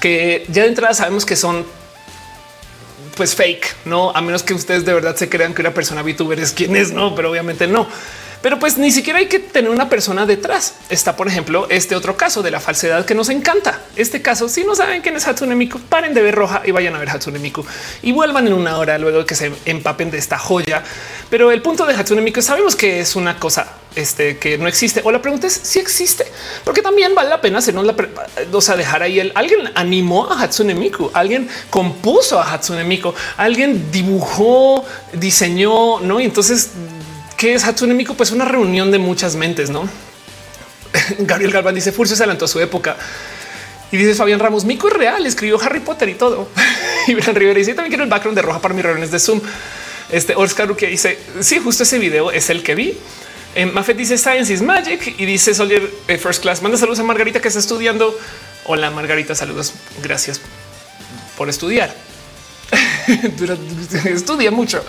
que 0.00 0.44
ya 0.48 0.62
de 0.62 0.68
entrada 0.68 0.94
sabemos 0.94 1.24
que 1.24 1.36
son 1.36 1.64
pues 3.16 3.34
fake, 3.34 3.76
no 3.84 4.10
a 4.10 4.20
menos 4.22 4.42
que 4.42 4.54
ustedes 4.54 4.84
de 4.84 4.94
verdad 4.94 5.16
se 5.16 5.28
crean 5.28 5.54
que 5.54 5.60
una 5.60 5.74
persona 5.74 6.02
VTuber 6.02 6.40
es 6.40 6.52
quien 6.52 6.76
es, 6.76 6.92
no, 6.92 7.14
pero 7.14 7.30
obviamente 7.30 7.66
no. 7.66 7.86
Pero 8.42 8.58
pues 8.58 8.76
ni 8.76 8.90
siquiera 8.90 9.20
hay 9.20 9.26
que 9.26 9.38
tener 9.38 9.70
una 9.70 9.88
persona 9.88 10.26
detrás. 10.26 10.74
Está, 10.90 11.16
por 11.16 11.28
ejemplo, 11.28 11.66
este 11.70 11.94
otro 11.94 12.16
caso 12.16 12.42
de 12.42 12.50
la 12.50 12.58
falsedad 12.58 13.06
que 13.06 13.14
nos 13.14 13.28
encanta. 13.28 13.80
Este 13.94 14.20
caso, 14.20 14.48
si 14.48 14.64
no 14.64 14.74
saben 14.74 15.00
quién 15.00 15.16
es 15.16 15.26
Hatsune 15.26 15.54
Miku, 15.54 15.78
paren 15.78 16.12
de 16.12 16.22
ver 16.22 16.34
roja 16.34 16.62
y 16.64 16.72
vayan 16.72 16.94
a 16.96 16.98
ver 16.98 17.08
Hatsune 17.08 17.38
Miku 17.38 17.64
y 18.02 18.10
vuelvan 18.10 18.48
en 18.48 18.52
una 18.52 18.78
hora 18.78 18.98
luego 18.98 19.20
de 19.20 19.26
que 19.26 19.36
se 19.36 19.52
empapen 19.64 20.10
de 20.10 20.18
esta 20.18 20.38
joya. 20.38 20.82
Pero 21.30 21.52
el 21.52 21.62
punto 21.62 21.86
de 21.86 21.94
Hatsune 21.94 22.20
Miku 22.20 22.42
sabemos 22.42 22.74
que 22.74 23.00
es 23.00 23.14
una 23.14 23.38
cosa 23.38 23.66
este, 23.94 24.38
que 24.38 24.58
no 24.58 24.66
existe. 24.66 25.02
O 25.04 25.12
la 25.12 25.22
pregunta 25.22 25.46
es 25.46 25.52
si 25.52 25.78
existe, 25.78 26.26
porque 26.64 26.82
también 26.82 27.14
vale 27.14 27.28
la 27.28 27.40
pena 27.40 27.58
hacernos 27.58 27.86
la, 27.86 27.94
o 28.52 28.60
sea, 28.60 28.76
dejar 28.76 29.02
ahí 29.02 29.20
el 29.20 29.32
alguien 29.36 29.70
animó 29.74 30.30
a 30.30 30.42
Hatsune 30.42 30.74
Miku, 30.74 31.10
alguien 31.14 31.48
compuso 31.70 32.40
a 32.40 32.52
Hatsune 32.52 32.84
Miku, 32.84 33.14
alguien 33.36 33.90
dibujó, 33.92 34.84
diseñó, 35.12 36.00
no? 36.00 36.20
Y 36.20 36.24
entonces 36.24 36.70
¿Qué 37.42 37.54
es 37.54 37.64
Hatsune 37.64 37.92
Miku? 37.92 38.14
Pues 38.14 38.30
una 38.30 38.44
reunión 38.44 38.92
de 38.92 39.00
muchas 39.00 39.34
mentes, 39.34 39.68
¿no? 39.68 39.88
Gabriel 41.18 41.50
Galván 41.50 41.74
dice 41.74 41.90
Furcio 41.90 42.14
se 42.14 42.22
adelantó 42.22 42.44
a 42.44 42.48
su 42.48 42.60
época. 42.60 42.96
Y 43.90 43.96
dice 43.96 44.14
Fabián 44.14 44.38
Ramos, 44.38 44.64
Miku 44.64 44.86
es 44.86 44.92
real, 44.92 45.26
escribió 45.26 45.60
Harry 45.60 45.80
Potter 45.80 46.08
y 46.08 46.14
todo. 46.14 46.46
y 47.08 47.14
Brian 47.14 47.34
Rivera 47.34 47.58
dice, 47.58 47.74
también 47.74 47.90
quiero 47.90 48.04
el 48.04 48.10
background 48.10 48.36
de 48.36 48.42
roja 48.42 48.60
para 48.60 48.74
mis 48.74 48.84
reuniones 48.84 49.10
de 49.10 49.18
Zoom. 49.18 49.40
Este 50.12 50.36
Oscar 50.36 50.76
que 50.76 50.86
dice, 50.86 51.18
sí, 51.40 51.58
justo 51.58 51.82
ese 51.82 51.98
video 51.98 52.30
es 52.30 52.48
el 52.48 52.62
que 52.62 52.76
vi. 52.76 52.96
Eh, 53.56 53.66
Mafet 53.66 53.96
dice 53.96 54.18
Science 54.18 54.52
is 54.52 54.62
Magic 54.62 55.16
y 55.18 55.26
dice 55.26 55.52
Solier 55.52 55.90
eh, 56.06 56.18
First 56.18 56.42
Class. 56.42 56.62
Manda 56.62 56.78
saludos 56.78 57.00
a 57.00 57.02
Margarita 57.02 57.40
que 57.40 57.48
está 57.48 57.58
estudiando. 57.58 58.16
Hola 58.66 58.92
Margarita, 58.92 59.34
saludos. 59.34 59.74
Gracias 60.00 60.40
por 61.36 61.48
estudiar. 61.48 61.92
Estudia 64.04 64.50
mucho. 64.50 64.82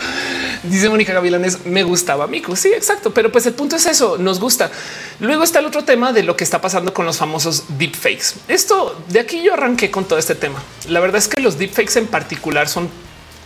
Dice 0.64 0.90
Mónica 0.90 1.14
Gavilanes, 1.14 1.66
me 1.66 1.84
gustaba 1.84 2.28
Miku. 2.28 2.56
Sí, 2.56 2.70
exacto. 2.70 3.14
Pero 3.14 3.32
pues 3.32 3.46
el 3.46 3.54
punto 3.54 3.76
es 3.76 3.86
eso, 3.86 4.18
nos 4.18 4.40
gusta. 4.40 4.72
Luego 5.20 5.44
está 5.44 5.60
el 5.60 5.66
otro 5.66 5.84
tema 5.84 6.14
de 6.14 6.24
lo 6.24 6.36
que 6.36 6.44
está 6.44 6.62
pasando 6.62 6.94
con 6.94 7.06
los 7.06 7.18
famosos 7.18 7.66
deepfakes. 7.78 8.36
Esto 8.48 9.04
de 9.10 9.20
aquí 9.20 9.44
yo 9.44 9.54
arranqué 9.54 9.92
con 9.92 10.06
todo 10.06 10.20
este 10.20 10.36
tema. 10.36 10.62
La 10.88 11.00
verdad 11.00 11.18
es 11.18 11.28
que 11.28 11.42
los 11.42 11.58
deepfakes 11.58 12.00
en 12.00 12.08
particular 12.08 12.70
son 12.70 12.90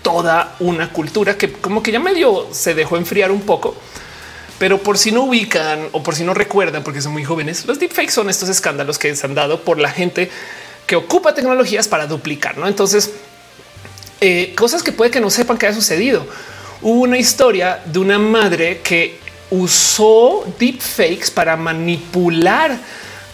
toda 0.03 0.55
una 0.59 0.91
cultura 0.93 1.38
que 1.38 1.51
como 1.51 1.81
que 1.81 1.91
ya 1.91 1.99
medio 1.99 2.47
se 2.51 2.73
dejó 2.73 2.97
enfriar 2.97 3.31
un 3.31 3.41
poco. 3.41 3.75
Pero 4.59 4.79
por 4.79 4.97
si 4.97 5.11
no 5.11 5.23
ubican 5.23 5.89
o 5.91 6.01
por 6.01 6.15
si 6.15 6.23
no 6.23 6.33
recuerdan, 6.33 6.83
porque 6.83 7.01
son 7.01 7.13
muy 7.13 7.23
jóvenes, 7.23 7.65
los 7.65 7.79
deepfakes 7.79 8.11
son 8.11 8.29
estos 8.29 8.49
escándalos 8.49 8.97
que 8.97 9.15
se 9.15 9.25
han 9.25 9.35
dado 9.35 9.61
por 9.61 9.79
la 9.79 9.89
gente 9.89 10.31
que 10.88 10.95
ocupa 10.95 11.35
tecnologías 11.35 11.88
para 11.88 12.07
duplicar. 12.07 12.57
¿no? 12.57 12.67
Entonces, 12.67 13.11
eh, 14.22 14.53
cosas 14.55 14.84
que 14.84 14.91
puede 14.91 15.11
que 15.11 15.22
no 15.22 15.30
sepan 15.30 15.57
que 15.57 15.68
ha 15.68 15.74
sucedido. 15.74 16.26
Hubo 16.82 17.01
una 17.01 17.18
historia 17.18 17.82
de 17.86 17.99
una 17.99 18.20
madre 18.20 18.82
que 18.84 19.20
usó 19.49 20.45
deepfakes 20.59 21.32
para 21.34 21.55
manipular 21.55 22.78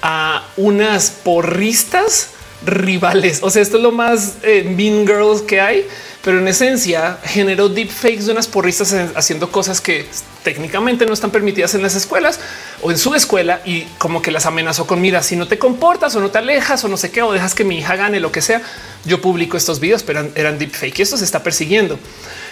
a 0.01 0.47
unas 0.57 1.09
porristas 1.09 2.29
rivales. 2.65 3.39
O 3.41 3.49
sea, 3.49 3.61
esto 3.61 3.77
es 3.77 3.83
lo 3.83 3.91
más 3.91 4.35
eh, 4.43 4.63
mean 4.63 5.05
girls 5.05 5.41
que 5.41 5.59
hay, 5.59 5.85
pero 6.23 6.39
en 6.39 6.47
esencia 6.47 7.17
generó 7.25 7.67
deepfakes 7.67 8.25
de 8.27 8.31
unas 8.31 8.47
porristas 8.47 8.95
haciendo 9.13 9.51
cosas 9.51 9.81
que 9.81 10.07
técnicamente 10.41 11.05
no 11.05 11.13
están 11.13 11.31
permitidas 11.31 11.75
en 11.75 11.83
las 11.83 11.95
escuelas 11.95 12.39
o 12.81 12.91
en 12.91 12.97
su 12.97 13.13
escuela 13.13 13.61
y 13.65 13.81
como 13.97 14.21
que 14.21 14.31
las 14.31 14.45
amenazó 14.45 14.87
con 14.87 15.01
mira, 15.01 15.21
si 15.21 15.35
no 15.35 15.49
te 15.49 15.59
comportas 15.59 16.15
o 16.15 16.21
no 16.21 16.31
te 16.31 16.37
alejas 16.37 16.81
o 16.85 16.87
no 16.87 16.95
sé 16.95 17.11
qué, 17.11 17.21
o 17.21 17.33
dejas 17.33 17.53
que 17.53 17.65
mi 17.65 17.79
hija 17.79 17.97
gane 17.97 18.21
lo 18.21 18.31
que 18.31 18.41
sea, 18.41 18.61
yo 19.03 19.19
publico 19.19 19.57
estos 19.57 19.81
videos, 19.81 20.01
pero 20.03 20.25
eran, 20.35 20.57
deepfake 20.57 20.97
y 20.99 21.01
esto 21.01 21.17
se 21.17 21.25
está 21.25 21.43
persiguiendo. 21.43 21.99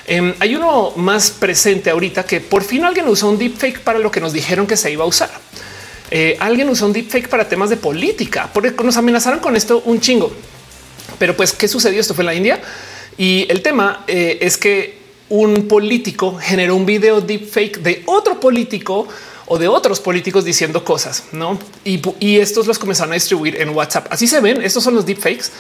Em, 0.06 0.34
hay 0.40 0.56
uno 0.56 0.92
más 0.98 1.32
presente 1.32 1.92
ahorita 1.92 2.26
que 2.26 2.42
por 2.42 2.66
fin 2.66 2.84
alguien 2.84 3.08
usó 3.08 3.30
un 3.30 3.38
deepfake 3.38 3.80
para 3.80 4.00
lo 4.00 4.12
que 4.12 4.20
nos 4.20 4.34
dijeron 4.34 4.68
que 4.68 4.76
se 4.76 4.92
iba 4.92 5.06
a 5.06 5.08
usar. 5.08 5.32
Eh, 6.10 6.36
alguien 6.42 6.68
usó 6.68 6.88
un 6.88 6.92
deepfake 6.92 7.30
para 7.30 7.48
temas 7.48 7.70
de 7.70 7.78
política, 7.78 8.50
porque 8.54 8.72
nos 8.84 8.98
amenazaron 8.98 9.40
con 9.40 9.56
esto 9.56 9.82
un 9.86 10.02
chingo. 10.02 10.30
Pero 11.18 11.38
pues, 11.38 11.54
¿qué 11.54 11.70
sucedió? 11.70 12.02
Esto 12.02 12.14
fue 12.14 12.24
en 12.24 12.26
la 12.26 12.34
India 12.34 12.62
y 13.18 13.46
el 13.50 13.62
tema 13.62 14.04
eh, 14.08 14.40
es 14.42 14.58
que 14.58 15.00
un 15.30 15.68
político 15.68 16.38
generó 16.42 16.76
un 16.76 16.86
video 16.86 17.22
deepfake 17.22 17.80
de 17.80 18.04
otro 18.06 18.40
político 18.40 19.08
o 19.48 19.58
de 19.58 19.68
otros 19.68 20.00
políticos 20.00 20.46
diciendo 20.46 20.84
cosas, 20.84 21.26
no? 21.32 21.60
Y, 21.84 22.38
estos 22.40 22.68
los 22.68 22.80
comenzaron 22.80 23.12
a 23.12 23.16
distribuir 23.16 23.62
en 23.62 23.70
WhatsApp. 23.70 24.08
Así 24.10 24.28
se 24.28 24.40
ven. 24.40 24.62
Estos 24.62 24.84
son 24.84 24.96
los 24.96 25.06
deepfakes. 25.06 25.52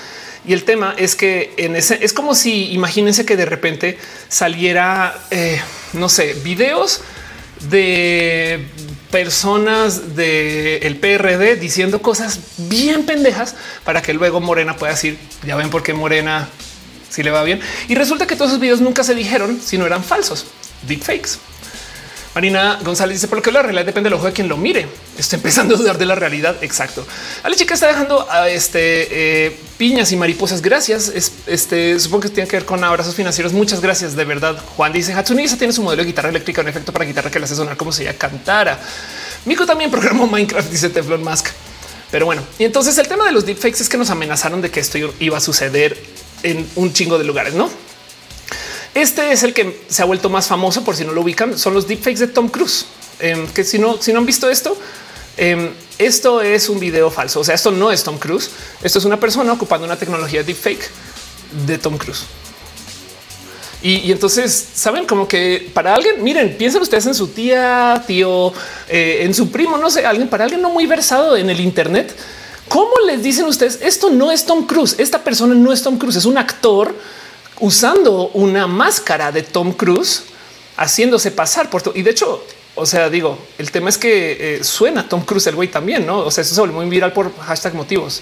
Y 0.45 0.53
el 0.53 0.63
tema 0.63 0.95
es 0.97 1.15
que 1.15 1.53
en 1.57 1.75
ese 1.75 1.99
es 2.03 2.13
como 2.13 2.33
si 2.33 2.71
imagínense 2.71 3.25
que 3.25 3.35
de 3.35 3.45
repente 3.45 3.97
saliera, 4.27 5.25
eh, 5.29 5.61
no 5.93 6.09
sé, 6.09 6.33
videos 6.43 7.01
de 7.69 8.65
personas 9.11 10.15
del 10.15 10.95
PRD 10.95 11.57
diciendo 11.57 12.01
cosas 12.01 12.39
bien 12.57 13.05
pendejas 13.05 13.55
para 13.83 14.01
que 14.01 14.13
luego 14.13 14.39
Morena 14.39 14.77
pueda 14.77 14.93
decir, 14.93 15.17
ya 15.45 15.55
ven 15.55 15.69
por 15.69 15.83
qué 15.83 15.93
Morena 15.93 16.49
si 17.11 17.21
le 17.21 17.29
va 17.29 17.43
bien. 17.43 17.59
Y 17.87 17.95
resulta 17.95 18.25
que 18.25 18.35
todos 18.35 18.51
esos 18.51 18.59
videos 18.59 18.81
nunca 18.81 19.03
se 19.03 19.13
dijeron, 19.13 19.61
sino 19.63 19.85
eran 19.85 20.03
falsos, 20.03 20.47
deepfakes. 20.87 21.37
Marina 22.33 22.79
González 22.81 23.17
dice 23.17 23.27
por 23.27 23.45
la 23.51 23.61
realidad 23.61 23.85
depende 23.85 24.09
del 24.09 24.17
ojo 24.17 24.25
de 24.25 24.31
quien 24.31 24.47
lo 24.47 24.55
mire. 24.55 24.87
Estoy 25.17 25.37
empezando 25.37 25.75
a 25.75 25.77
dudar 25.77 25.97
de 25.97 26.05
la 26.05 26.15
realidad. 26.15 26.55
Exacto. 26.61 27.05
Ale 27.43 27.57
chica 27.57 27.73
está 27.73 27.87
dejando 27.87 28.25
a 28.31 28.47
este 28.47 29.47
eh, 29.47 29.59
piñas 29.77 30.13
y 30.13 30.15
mariposas. 30.15 30.61
Gracias. 30.61 31.11
este 31.45 31.99
supongo 31.99 32.23
que 32.23 32.29
tiene 32.29 32.47
que 32.47 32.55
ver 32.55 32.65
con 32.65 32.81
abrazos 32.85 33.15
financieros. 33.15 33.51
Muchas 33.51 33.81
gracias. 33.81 34.15
De 34.15 34.23
verdad. 34.23 34.57
Juan 34.77 34.93
dice 34.93 35.11
Hatsune 35.13 35.45
tiene 35.57 35.73
su 35.73 35.83
modelo 35.83 36.03
de 36.03 36.07
guitarra 36.07 36.29
eléctrica, 36.29 36.61
un 36.61 36.69
efecto 36.69 36.93
para 36.93 37.03
guitarra 37.03 37.29
que 37.29 37.37
le 37.37 37.45
hace 37.45 37.55
sonar 37.55 37.75
como 37.75 37.91
si 37.91 38.03
ella 38.03 38.17
cantara. 38.17 38.79
Mico 39.43 39.65
también 39.65 39.91
programó 39.91 40.25
Minecraft, 40.25 40.71
dice 40.71 40.89
Teflon 40.89 41.21
Mask. 41.21 41.47
Pero 42.11 42.25
bueno, 42.25 42.43
y 42.59 42.63
entonces 42.63 42.97
el 42.97 43.07
tema 43.07 43.25
de 43.25 43.33
los 43.33 43.45
deepfakes 43.45 43.81
es 43.81 43.89
que 43.89 43.97
nos 43.97 44.09
amenazaron 44.09 44.61
de 44.61 44.69
que 44.69 44.79
esto 44.79 44.97
iba 45.19 45.37
a 45.37 45.41
suceder 45.41 45.97
en 46.43 46.69
un 46.75 46.93
chingo 46.93 47.17
de 47.17 47.23
lugares, 47.23 47.53
no? 47.53 47.69
Este 48.93 49.31
es 49.31 49.43
el 49.43 49.53
que 49.53 49.83
se 49.87 50.01
ha 50.01 50.05
vuelto 50.05 50.29
más 50.29 50.47
famoso 50.47 50.83
por 50.83 50.95
si 50.95 51.05
no 51.05 51.13
lo 51.13 51.21
ubican. 51.21 51.57
Son 51.57 51.73
los 51.73 51.87
deepfakes 51.87 52.19
de 52.19 52.27
Tom 52.27 52.49
Cruise, 52.49 52.85
em, 53.19 53.47
que 53.47 53.63
si 53.63 53.79
no, 53.79 54.01
si 54.01 54.11
no 54.11 54.19
han 54.19 54.25
visto 54.25 54.49
esto, 54.49 54.77
em, 55.37 55.69
esto 55.97 56.41
es 56.41 56.67
un 56.67 56.79
video 56.79 57.09
falso. 57.09 57.39
O 57.39 57.43
sea, 57.43 57.55
esto 57.55 57.71
no 57.71 57.91
es 57.91 58.03
Tom 58.03 58.17
Cruise. 58.17 58.49
Esto 58.83 58.99
es 58.99 59.05
una 59.05 59.19
persona 59.19 59.53
ocupando 59.53 59.85
una 59.85 59.95
tecnología 59.95 60.43
deepfake 60.43 60.89
de 61.65 61.77
Tom 61.77 61.97
Cruise. 61.97 62.25
Y, 63.83 64.11
entonces 64.11 64.67
saben 64.75 65.05
como 65.05 65.27
que 65.27 65.71
para 65.73 65.95
alguien, 65.95 66.23
miren, 66.23 66.55
piensen 66.55 66.81
ustedes 66.81 67.07
en 67.07 67.15
su 67.15 67.29
tía, 67.29 68.03
tío, 68.05 68.53
eh, 68.87 69.21
en 69.21 69.33
su 69.33 69.49
primo, 69.49 69.77
no 69.77 69.89
sé, 69.89 70.05
alguien 70.05 70.27
para 70.27 70.43
alguien 70.43 70.61
no 70.61 70.69
muy 70.69 70.85
versado 70.85 71.35
en 71.35 71.49
el 71.49 71.59
Internet. 71.59 72.15
¿Cómo 72.71 72.93
les 73.05 73.21
dicen 73.21 73.47
ustedes 73.47 73.79
esto 73.81 74.09
no 74.09 74.31
es 74.31 74.45
Tom 74.45 74.65
Cruise? 74.65 74.95
Esta 74.97 75.21
persona 75.25 75.53
no 75.53 75.73
es 75.73 75.83
Tom 75.83 75.97
Cruise, 75.97 76.15
es 76.15 76.23
un 76.23 76.37
actor 76.37 76.95
usando 77.59 78.29
una 78.29 78.65
máscara 78.65 79.29
de 79.33 79.43
Tom 79.43 79.73
Cruise, 79.73 80.23
haciéndose 80.77 81.31
pasar 81.31 81.69
por 81.69 81.81
todo. 81.81 81.93
Y 81.97 82.01
de 82.01 82.11
hecho, 82.11 82.45
o 82.75 82.85
sea, 82.85 83.09
digo, 83.09 83.37
el 83.57 83.71
tema 83.71 83.89
es 83.89 83.97
que 83.97 84.55
eh, 84.55 84.63
suena 84.63 85.09
Tom 85.09 85.25
Cruise 85.25 85.47
el 85.47 85.55
güey 85.55 85.67
también, 85.67 86.05
no? 86.05 86.19
O 86.19 86.31
sea, 86.31 86.43
eso 86.43 86.55
se 86.55 86.61
volvió 86.61 86.77
muy 86.77 86.87
viral 86.87 87.11
por 87.11 87.37
hashtag 87.39 87.73
motivos. 87.73 88.21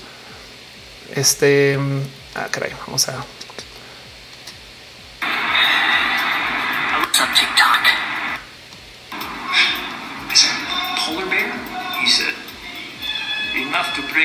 Este, 1.13 1.77
ah, 2.33 2.47
caray, 2.49 2.71
vamos 2.87 3.07
a. 3.07 3.23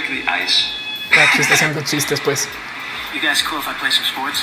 Aquí 0.03 1.41
está 1.41 1.55
haciendo 1.55 1.81
chistes, 1.83 2.21
pues. 2.21 2.49
You 3.15 3.21
guys 3.21 3.43
cool 3.43 3.61
if 3.61 3.69
I 3.69 3.79
play 3.79 3.93
some 3.93 4.07
sports? 4.07 4.43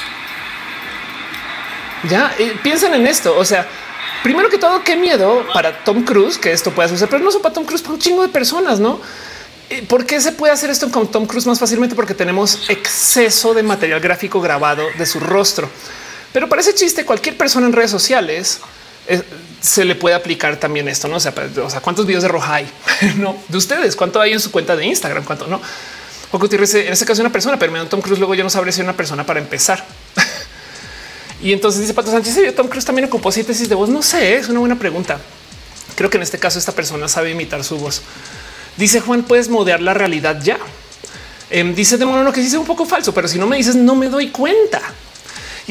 Ya 2.09 2.33
eh, 2.39 2.57
piensen 2.63 2.93
en 2.93 3.05
esto. 3.05 3.37
O 3.37 3.45
sea, 3.45 3.67
primero 4.23 4.49
que 4.49 4.57
todo, 4.57 4.83
qué 4.83 4.95
miedo 4.95 5.45
para 5.53 5.83
Tom 5.83 6.03
Cruise 6.03 6.37
que 6.37 6.51
esto 6.51 6.71
pueda 6.71 6.87
suceder, 6.87 7.09
pero 7.09 7.23
no 7.23 7.31
solo 7.31 7.43
para 7.43 7.53
Tom 7.53 7.65
Cruise, 7.65 7.81
para 7.81 7.93
un 7.95 7.99
chingo 7.99 8.21
de 8.21 8.29
personas, 8.29 8.79
no? 8.79 9.01
Eh, 9.69 9.83
¿Por 9.87 10.05
qué 10.05 10.19
se 10.19 10.31
puede 10.31 10.53
hacer 10.53 10.69
esto 10.69 10.89
con 10.91 11.09
Tom 11.11 11.25
Cruise 11.25 11.45
más 11.45 11.59
fácilmente? 11.59 11.95
Porque 11.95 12.13
tenemos 12.13 12.69
exceso 12.69 13.53
de 13.53 13.63
material 13.63 13.99
gráfico 13.99 14.41
grabado 14.41 14.85
de 14.97 15.05
su 15.05 15.19
rostro. 15.19 15.69
Pero 16.33 16.47
para 16.47 16.61
ese 16.61 16.73
chiste, 16.73 17.05
cualquier 17.05 17.37
persona 17.37 17.67
en 17.67 17.73
redes 17.73 17.91
sociales 17.91 18.61
eh, 19.07 19.21
se 19.61 19.85
le 19.85 19.95
puede 19.95 20.15
aplicar 20.15 20.57
también 20.57 20.87
esto. 20.87 21.07
No 21.07 21.17
o 21.17 21.19
sea, 21.19 21.33
o 21.63 21.69
sea, 21.69 21.81
cuántos 21.81 22.05
videos 22.05 22.23
de 22.23 22.29
roja 22.29 22.55
hay 22.55 22.71
no 23.17 23.35
de 23.47 23.57
ustedes, 23.57 23.95
cuánto 23.95 24.19
hay 24.19 24.33
en 24.33 24.39
su 24.39 24.51
cuenta 24.51 24.75
de 24.75 24.85
Instagram, 24.85 25.23
cuánto 25.23 25.47
no. 25.47 25.61
O 26.31 26.39
en 26.45 26.63
este 26.63 27.05
caso, 27.05 27.21
una 27.21 27.31
persona, 27.31 27.59
pero 27.59 27.85
Tom 27.87 27.99
Cruise 27.99 28.19
luego 28.19 28.35
yo 28.35 28.43
no 28.43 28.49
sabré 28.49 28.71
si 28.71 28.79
una 28.79 28.93
persona 28.93 29.25
para 29.25 29.39
empezar. 29.39 29.85
Y 31.43 31.53
entonces 31.53 31.81
dice 31.81 31.95
Pato 31.95 32.11
Sánchez, 32.11 32.55
Tom 32.55 32.67
Cruise 32.67 32.85
también 32.85 33.07
ocupó 33.07 33.31
síntesis 33.31 33.67
de 33.67 33.73
voz. 33.73 33.89
No 33.89 34.03
sé, 34.03 34.35
es 34.35 34.47
una 34.47 34.59
buena 34.59 34.77
pregunta. 34.77 35.19
Creo 35.95 36.07
que 36.07 36.17
en 36.17 36.23
este 36.23 36.37
caso 36.37 36.59
esta 36.59 36.71
persona 36.71 37.07
sabe 37.07 37.31
imitar 37.31 37.63
su 37.63 37.79
voz. 37.79 38.03
Dice 38.77 39.01
Juan, 39.01 39.23
puedes 39.23 39.49
modear 39.49 39.81
la 39.81 39.95
realidad 39.95 40.39
ya. 40.43 40.59
Em, 41.49 41.73
dice 41.73 41.97
de 41.97 42.05
mono 42.05 42.31
que 42.31 42.41
dice 42.41 42.59
un 42.59 42.65
poco 42.65 42.85
falso, 42.85 43.11
pero 43.13 43.27
si 43.27 43.39
no 43.39 43.47
me 43.47 43.57
dices, 43.57 43.75
no 43.75 43.95
me 43.95 44.07
doy 44.07 44.29
cuenta. 44.29 44.81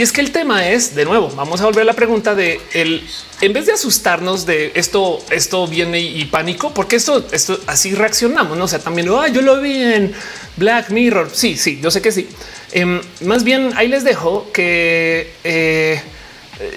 Y 0.01 0.03
es 0.03 0.13
que 0.13 0.23
el 0.23 0.33
tema 0.33 0.67
es 0.67 0.95
de 0.95 1.05
nuevo, 1.05 1.31
vamos 1.37 1.61
a 1.61 1.67
volver 1.67 1.83
a 1.83 1.85
la 1.85 1.93
pregunta 1.93 2.35
de 2.35 2.59
el 2.73 3.07
en 3.43 3.53
vez 3.53 3.67
de 3.67 3.73
asustarnos 3.73 4.47
de 4.47 4.73
esto, 4.75 5.23
esto 5.31 5.67
viene 5.67 6.01
y, 6.01 6.25
pánico, 6.25 6.73
porque 6.73 6.97
esto, 6.97 7.27
esto 7.33 7.61
así 7.67 7.95
reaccionamos. 7.95 8.57
No 8.57 8.65
o 8.65 8.69
sea, 8.69 8.79
también 8.79 9.11
ah, 9.11 9.29
yo 9.29 9.43
lo 9.43 9.61
vi 9.61 9.77
en 9.77 10.15
Black 10.57 10.89
Mirror. 10.89 11.29
Sí, 11.31 11.55
sí, 11.55 11.81
yo 11.83 11.91
sé 11.91 12.01
que 12.01 12.13
sí. 12.13 12.27
Em, 12.73 13.03
más 13.27 13.45
bien 13.45 13.73
ahí 13.77 13.89
les 13.89 14.03
dejo 14.03 14.51
que 14.55 15.35
eh, 15.45 16.01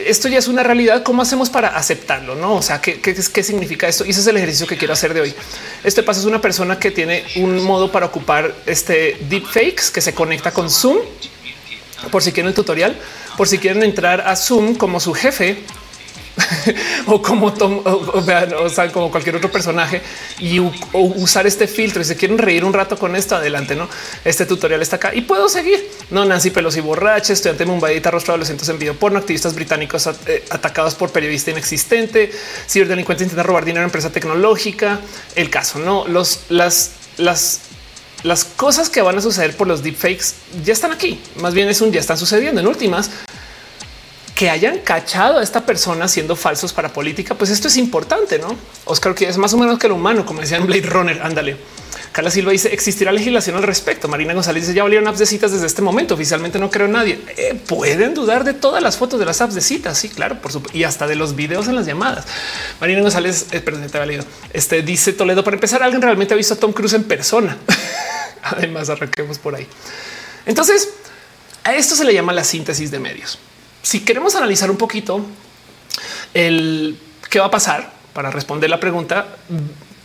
esto 0.06 0.28
ya 0.28 0.40
es 0.40 0.50
una 0.50 0.64
realidad. 0.64 1.04
¿Cómo 1.04 1.22
hacemos 1.22 1.50
para 1.50 1.78
aceptarlo? 1.78 2.36
No, 2.36 2.56
o 2.56 2.62
sea, 2.62 2.82
¿qué, 2.82 3.00
qué, 3.00 3.16
qué 3.16 3.44
significa 3.44 3.88
esto? 3.88 4.04
Y 4.04 4.10
ese 4.10 4.20
es 4.20 4.28
el 4.28 4.36
ejercicio 4.36 4.68
que 4.68 4.76
quiero 4.76 4.96
hacer 4.96 5.14
de 5.14 5.22
hoy. 5.22 5.34
Este 5.86 6.04
paso 6.04 6.20
es 6.20 6.26
una 6.26 6.42
persona 6.42 6.78
que 6.78 6.92
tiene 6.92 7.24
un 7.38 7.64
modo 7.64 7.90
para 7.90 8.06
ocupar 8.08 8.54
este 8.66 9.16
deepfakes 9.30 9.92
que 9.94 10.02
se 10.02 10.14
conecta 10.14 10.52
con 10.52 10.70
Zoom 10.70 10.98
por 12.12 12.24
si 12.24 12.32
quieren 12.32 12.50
el 12.50 12.56
tutorial, 12.56 12.96
por 13.38 13.48
si 13.48 13.58
quieren 13.58 13.84
entrar 13.84 14.22
a 14.22 14.36
Zoom 14.36 14.76
como 14.76 15.00
su 15.00 15.14
jefe 15.14 15.64
o 17.06 17.22
como 17.22 17.54
Tom, 17.54 17.82
o, 17.84 18.70
sea, 18.70 18.92
como 18.92 19.12
cualquier 19.12 19.36
otro 19.36 19.52
personaje 19.52 20.02
y 20.40 20.60
usar 20.94 21.46
este 21.46 21.68
filtro. 21.68 22.02
Y 22.02 22.06
si 22.06 22.16
quieren 22.16 22.38
reír 22.38 22.66
un 22.66 22.74
rato 22.74 22.98
con 22.98 23.16
esto, 23.16 23.36
adelante. 23.36 23.76
No, 23.76 23.88
este 24.26 24.46
tutorial 24.46 24.82
está 24.82 24.96
acá 24.96 25.14
y 25.14 25.22
puedo 25.22 25.48
seguir. 25.50 25.88
No, 26.10 26.26
Nancy 26.26 26.50
Pelosi 26.50 26.82
borracha, 26.82 27.34
estudiante 27.34 27.66
de 27.66 27.72
Mumbai, 27.72 28.02
arrostrado 28.04 28.38
los 28.38 28.48
cientos 28.48 28.68
en 28.70 28.80
video 28.80 28.96
porno, 28.96 29.20
activistas 29.20 29.54
británicos 29.54 30.10
eh, 30.26 30.44
atacados 30.50 30.96
por 30.96 31.12
periodista 31.12 31.52
inexistente, 31.52 32.32
ciberdelincuentes 32.68 33.26
intenta 33.26 33.44
robar 33.44 33.66
dinero 33.66 33.84
a 33.84 33.86
empresa 33.86 34.12
tecnológica. 34.12 35.00
El 35.36 35.50
caso, 35.50 35.80
no 35.80 36.08
los, 36.08 36.42
las, 36.50 36.92
las 37.18 37.62
las 38.24 38.46
cosas 38.46 38.90
que 38.90 39.02
van 39.02 39.18
a 39.18 39.22
suceder 39.22 39.56
por 39.56 39.68
los 39.68 39.84
deepfakes 39.84 40.34
ya 40.64 40.74
están 40.74 40.92
aquí. 40.92 41.20
Más 41.36 41.54
bien 41.54 41.70
es 41.70 41.82
un 41.82 41.92
ya 41.92 42.00
están 42.00 42.18
sucediendo. 42.18 42.62
En 42.62 42.68
últimas, 42.68 43.10
que 44.34 44.50
hayan 44.50 44.80
cachado 44.80 45.40
a 45.40 45.44
esta 45.44 45.66
persona 45.66 46.08
siendo 46.08 46.36
falsos 46.36 46.74
para 46.74 46.90
política, 46.90 47.36
pues 47.36 47.52
esto 47.52 47.68
es 47.68 47.78
importante, 47.78 48.40
¿no? 48.40 48.56
Oscar, 48.86 49.14
que 49.14 49.28
es 49.28 49.38
más 49.38 49.54
o 49.54 49.58
menos 49.58 49.78
que 49.78 49.88
lo 49.88 49.96
humano, 49.96 50.26
como 50.26 50.42
decían 50.42 50.66
Blade 50.66 50.88
Runner, 50.88 51.22
ándale. 51.22 51.58
Carla 52.14 52.30
Silva 52.30 52.52
dice 52.52 52.72
existirá 52.72 53.12
legislación 53.12 53.56
al 53.56 53.64
respecto. 53.64 54.08
Marina 54.08 54.36
González 54.36 54.64
dice 54.64 54.76
ya 54.76 54.84
valieron 54.84 55.08
apps 55.08 55.18
de 55.18 55.26
citas 55.26 55.52
desde 55.52 55.66
este 55.66 55.82
momento. 55.82 56.14
Oficialmente 56.14 56.60
no 56.60 56.70
creo 56.70 56.88
nadie. 56.88 57.20
Eh, 57.36 57.60
pueden 57.68 58.14
dudar 58.14 58.44
de 58.44 58.54
todas 58.54 58.84
las 58.84 58.98
fotos 58.98 59.20
de 59.20 59.26
las 59.26 59.42
apps 59.42 59.56
de 59.56 59.62
citas. 59.62 59.98
Sí, 59.98 60.10
claro, 60.10 60.40
por 60.40 60.52
supuesto. 60.52 60.78
Y 60.78 60.84
hasta 60.84 61.08
de 61.08 61.16
los 61.16 61.36
videos 61.36 61.68
en 61.68 61.76
las 61.76 61.88
llamadas. 61.88 62.26
Marina 62.80 63.02
González, 63.02 63.48
eh, 63.52 63.62
perdón, 63.62 63.90
te 63.90 63.98
valido. 63.98 64.24
Este 64.54 64.84
dice 64.84 65.12
Toledo 65.12 65.44
para 65.44 65.56
empezar. 65.56 65.82
Alguien 65.82 66.04
realmente 66.04 66.36
ha 66.36 66.38
visto 66.38 66.54
a 66.54 66.58
Tom 66.58 66.72
Cruise 66.72 66.94
en 66.94 67.04
persona. 67.06 67.58
Además, 68.44 68.90
arranquemos 68.90 69.40
por 69.40 69.56
ahí. 69.56 69.68
Entonces, 70.46 70.94
a 71.64 71.74
esto 71.74 71.96
se 71.96 72.04
le 72.06 72.14
llama 72.14 72.32
la 72.32 72.44
síntesis 72.44 72.92
de 72.92 73.00
medios. 73.00 73.40
Si 73.82 74.02
queremos 74.02 74.36
analizar 74.36 74.70
un 74.70 74.78
poquito 74.78 75.26
el 76.36 76.96
qué 77.30 77.40
va 77.40 77.48
a 77.48 77.52
pasar 77.52 77.92
para 78.14 78.30
responder 78.30 78.70
la 78.70 78.80
pregunta, 78.80 79.38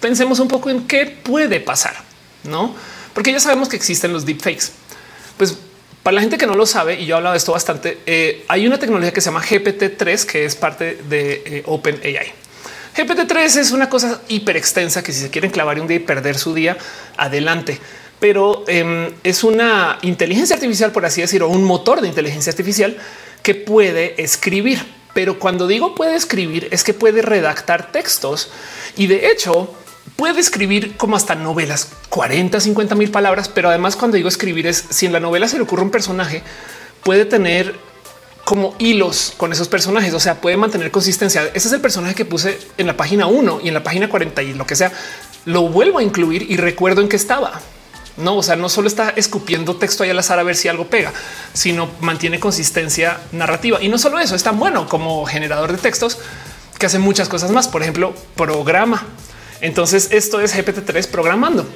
pensemos 0.01 0.41
un 0.41 0.49
poco 0.49 0.71
en 0.71 0.87
qué 0.87 1.07
puede 1.07 1.61
pasar, 1.61 1.95
no? 2.45 2.75
Porque 3.15 3.33
ya 3.33 3.41
sabemos 3.41 3.69
que 3.69 3.77
existen 3.77 4.13
los 4.13 4.25
deepfakes. 4.25 4.71
Pues 5.37 5.57
para 6.03 6.17
la 6.17 6.21
gente 6.21 6.39
que 6.39 6.47
no 6.47 6.55
lo 6.55 6.67
sabe, 6.67 7.01
y 7.01 7.07
yo 7.07 7.15
he 7.15 7.17
hablado 7.17 7.33
de 7.35 7.39
esto 7.39 7.53
bastante, 7.53 7.99
eh, 8.07 8.45
hay 8.49 8.67
una 8.67 8.79
tecnología 8.79 9.13
que 9.13 9.21
se 9.21 9.27
llama 9.27 9.43
GPT-3, 9.43 10.25
que 10.25 10.45
es 10.45 10.57
parte 10.57 10.99
de 11.09 11.43
eh, 11.45 11.63
OpenAI. 11.67 12.33
GPT-3 12.97 13.59
es 13.59 13.71
una 13.73 13.89
cosa 13.89 14.23
hiper 14.29 14.57
extensa 14.57 15.03
que 15.03 15.13
si 15.13 15.21
se 15.21 15.31
quieren 15.31 15.51
clavar 15.51 15.81
un 15.81 15.87
día 15.87 15.97
y 15.99 16.01
perder 16.01 16.39
su 16.39 16.55
día, 16.55 16.77
adelante 17.17 17.81
pero 18.21 18.65
em, 18.67 19.13
es 19.23 19.45
una 19.45 19.99
inteligencia 20.03 20.57
artificial, 20.57 20.93
por 20.93 21.07
así 21.07 21.21
decirlo, 21.21 21.49
un 21.49 21.65
motor 21.65 22.01
de 22.01 22.09
inteligencia 22.09 22.51
artificial 22.51 22.97
que 23.43 23.55
puede 23.55 24.21
escribir. 24.23 24.85
Pero 25.15 25.39
cuando 25.39 25.67
digo 25.67 25.95
puede 25.95 26.17
escribir 26.17 26.69
es 26.71 26.85
que 26.85 26.95
puede 26.95 27.23
redactar 27.23 27.91
textos 27.91 28.51
y 28.97 29.07
de 29.07 29.31
hecho 29.31 29.75
puede 30.17 30.41
escribir 30.41 30.97
como 30.97 31.17
hasta 31.17 31.35
novelas, 31.35 31.89
40, 32.09 32.61
50 32.61 32.95
mil 32.95 33.11
palabras. 33.11 33.49
Pero 33.49 33.69
además 33.69 33.97
cuando 33.97 34.17
digo 34.17 34.29
escribir 34.29 34.67
es 34.67 34.85
si 34.91 35.07
en 35.07 35.13
la 35.13 35.21
novela 35.21 35.49
se 35.49 35.57
le 35.57 35.63
ocurre 35.63 35.83
un 35.83 35.91
personaje, 35.91 36.43
puede 37.03 37.25
tener 37.25 37.75
como 38.45 38.75
hilos 38.79 39.35
con 39.37 39.53
esos 39.53 39.69
personajes. 39.69 40.15
O 40.15 40.21
sea, 40.21 40.41
puede 40.41 40.57
mantener 40.57 40.91
consistencia. 40.91 41.45
Ese 41.55 41.69
es 41.69 41.73
el 41.73 41.81
personaje 41.81 42.15
que 42.15 42.25
puse 42.25 42.59
en 42.79 42.87
la 42.87 42.97
página 42.97 43.27
1 43.27 43.61
y 43.63 43.69
en 43.69 43.75
la 43.75 43.83
página 43.83 44.09
40 44.09 44.43
y 44.43 44.55
lo 44.55 44.67
que 44.67 44.77
sea. 44.77 44.93
Lo 45.45 45.69
vuelvo 45.69 45.99
a 45.99 46.03
incluir 46.03 46.51
y 46.51 46.57
recuerdo 46.57 47.01
en 47.01 47.09
qué 47.09 47.17
estaba. 47.17 47.61
No, 48.17 48.37
o 48.37 48.43
sea, 48.43 48.57
no 48.57 48.69
solo 48.69 48.89
está 48.89 49.11
escupiendo 49.11 49.77
texto 49.77 50.03
ahí 50.03 50.11
al 50.11 50.19
azar 50.19 50.39
a 50.41 50.43
ver 50.43 50.57
si 50.57 50.67
algo 50.67 50.89
pega, 50.89 51.13
sino 51.53 51.89
mantiene 52.01 52.41
consistencia 52.41 53.21
narrativa. 53.31 53.81
Y 53.81 53.89
no 53.89 53.97
solo 53.97 54.19
eso, 54.19 54.35
es 54.35 54.43
tan 54.43 54.59
bueno 54.59 54.89
como 54.89 55.25
generador 55.25 55.71
de 55.71 55.79
textos 55.79 56.19
que 56.79 56.87
hace 56.87 56.99
muchas 56.99 57.29
cosas 57.29 57.51
más. 57.53 57.69
Por 57.69 57.83
ejemplo, 57.83 58.15
programa. 58.35 59.07
Entonces 59.61 60.09
esto 60.13 60.41
es 60.41 60.55
GPT-3 60.55 61.09
programando, 61.09 61.67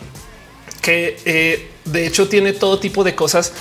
que 0.80 1.18
eh, 1.24 1.68
de 1.84 2.06
hecho 2.06 2.28
tiene 2.28 2.52
todo 2.52 2.78
tipo 2.78 3.04
de 3.04 3.14
cosas 3.14 3.52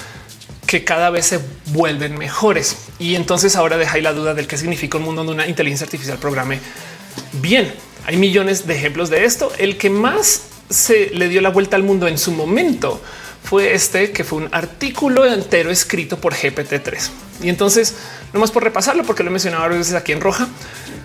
que 0.68 0.84
cada 0.84 1.10
vez 1.10 1.26
se 1.26 1.40
vuelven 1.68 2.18
mejores. 2.18 2.78
Y 3.00 3.16
entonces 3.16 3.56
ahora 3.56 3.78
deja 3.78 3.96
ahí 3.96 4.02
la 4.02 4.14
duda 4.14 4.34
del 4.34 4.48
qué 4.48 4.58
significa 4.58 4.98
un 4.98 5.04
mundo 5.04 5.24
donde 5.24 5.34
una 5.34 5.48
inteligencia 5.48 5.86
artificial 5.86 6.18
programe 6.18 6.60
bien. 7.34 7.74
Hay 8.06 8.18
millones 8.18 8.68
de 8.68 8.76
ejemplos 8.76 9.10
de 9.10 9.26
esto. 9.26 9.52
El 9.58 9.78
que 9.78 9.90
más 9.90 10.44
se 10.70 11.10
le 11.14 11.28
dio 11.28 11.42
la 11.42 11.50
vuelta 11.50 11.76
al 11.76 11.84
mundo 11.84 12.08
en 12.08 12.18
su 12.18 12.32
momento 12.32 13.02
fue 13.44 13.74
este 13.74 14.12
que 14.12 14.24
fue 14.24 14.40
un 14.40 14.50
artículo 14.52 15.26
entero 15.26 15.72
escrito 15.72 16.18
por 16.18 16.34
GPT-3. 16.34 17.10
Y 17.44 17.50
entonces, 17.50 17.96
no 18.34 18.40
más 18.40 18.52
por 18.52 18.64
repasarlo, 18.64 19.04
porque 19.04 19.24
lo 19.24 19.30
he 19.30 19.32
mencionado 19.32 19.64
varias 19.64 19.80
veces 19.80 19.96
aquí 19.96 20.12
en 20.12 20.22
roja. 20.22 20.48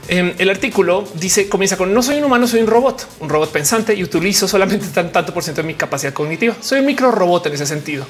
Em, 0.09 0.34
el 0.39 0.51
artículo 0.51 1.09
dice, 1.14 1.49
comienza 1.49 1.76
con 1.76 1.93
no 1.93 2.03
soy 2.03 2.18
un 2.18 2.24
humano, 2.24 2.47
soy 2.47 2.61
un 2.61 2.68
robot, 2.68 3.09
un 3.20 3.28
robot 3.28 3.51
pensante 3.51 3.95
y 3.95 4.05
utilizo 4.05 4.47
solamente 4.47 4.87
tan, 4.89 5.11
tanto 5.11 5.34
por 5.34 5.43
ciento 5.43 5.62
de 5.62 5.66
mi 5.66 5.74
capacidad 5.74 6.12
cognitiva. 6.12 6.55
Soy 6.61 6.80
un 6.80 6.87
micro 6.87 7.11
robot 7.11 7.47
en 7.47 7.55
ese 7.55 7.66
sentido. 7.66 8.07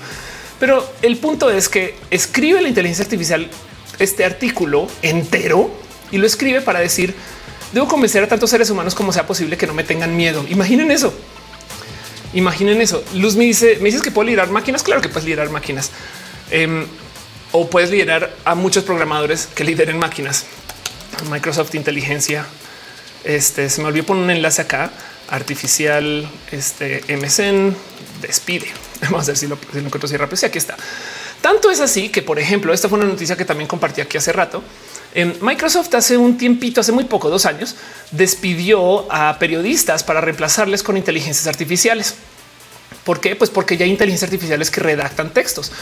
Pero 0.59 0.87
el 1.03 1.17
punto 1.17 1.51
es 1.51 1.69
que 1.69 1.95
escribe 2.11 2.61
la 2.61 2.69
inteligencia 2.69 3.05
artificial 3.05 3.49
este 3.99 4.25
artículo 4.25 4.89
entero 5.03 5.71
y 6.11 6.19
lo 6.19 6.27
escribe 6.27 6.61
para 6.61 6.81
decir 6.81 7.15
debo 7.73 7.89
convencer 7.89 8.23
a 8.23 8.29
tantos 8.29 8.51
seres 8.51 8.71
humanos 8.71 8.95
como 8.95 9.13
sea 9.13 9.27
posible 9.27 9.57
que 9.57 9.67
no 9.67 9.75
me 9.75 9.85
tengan 9.85 10.17
miedo. 10.17 10.45
Imaginen 10.49 10.91
eso. 10.91 11.13
Imaginen 12.37 12.83
eso. 12.83 13.03
Luz 13.15 13.35
me 13.35 13.45
dice, 13.45 13.79
me 13.79 13.87
dices 13.87 14.03
que 14.03 14.11
puedo 14.11 14.27
liderar 14.27 14.51
máquinas. 14.51 14.83
Claro 14.83 15.01
que 15.01 15.09
puedes 15.09 15.25
liderar 15.25 15.49
máquinas 15.49 15.91
em, 16.51 16.87
o 17.51 17.71
puedes 17.71 17.91
liderar 17.91 18.31
a 18.45 18.55
muchos 18.55 18.85
programadores 18.85 19.47
que 19.47 19.65
lideren 19.65 19.99
máquinas. 19.99 20.45
Microsoft 21.31 21.75
Inteligencia. 21.75 22.45
Este 23.25 23.71
se 23.71 23.81
me 23.81 23.89
olvidó 23.89 24.05
poner 24.05 24.25
un 24.25 24.31
enlace 24.31 24.61
acá. 24.61 24.91
Artificial 25.31 26.31
este 26.53 27.03
MSN 27.09 27.75
despide. 28.21 28.67
Vamos 29.01 29.25
a 29.25 29.27
ver 29.29 29.39
si 29.39 29.47
lo, 29.47 29.57
si 29.73 29.81
lo 29.81 29.87
encuentro 29.87 30.07
así 30.07 30.19
rápido. 30.19 30.37
Sí, 30.37 30.45
aquí 30.45 30.59
está. 30.59 30.77
Tanto 31.41 31.71
es 31.71 31.81
así 31.81 32.11
que, 32.11 32.21
por 32.21 32.39
ejemplo, 32.39 32.75
esta 32.75 32.91
fue 32.91 32.99
una 32.99 33.09
noticia 33.09 33.35
que 33.37 33.47
también 33.47 33.67
compartí 33.67 34.03
aquí 34.03 34.19
hace 34.19 34.35
rato. 34.35 34.63
Microsoft 35.25 35.95
hace 35.95 36.17
un 36.17 36.37
tiempito, 36.37 36.81
hace 36.81 36.93
muy 36.93 37.05
poco, 37.05 37.31
dos 37.31 37.47
años, 37.47 37.75
despidió 38.11 39.11
a 39.11 39.39
periodistas 39.39 40.05
para 40.05 40.21
reemplazarles 40.21 40.83
con 40.83 40.97
inteligencias 40.97 41.47
artificiales. 41.47 42.15
¿Por 43.05 43.21
qué? 43.21 43.35
Pues 43.37 43.51
porque 43.51 43.77
ya 43.77 43.85
hay 43.85 43.91
inteligencias 43.91 44.29
artificiales 44.29 44.71
que 44.71 44.81
redactan 44.81 45.31
textos. 45.31 45.73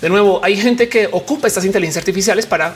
De 0.00 0.08
nuevo, 0.08 0.40
hay 0.44 0.56
gente 0.56 0.88
que 0.88 1.08
ocupa 1.10 1.48
estas 1.48 1.64
inteligencias 1.64 2.02
artificiales 2.02 2.46
para 2.46 2.74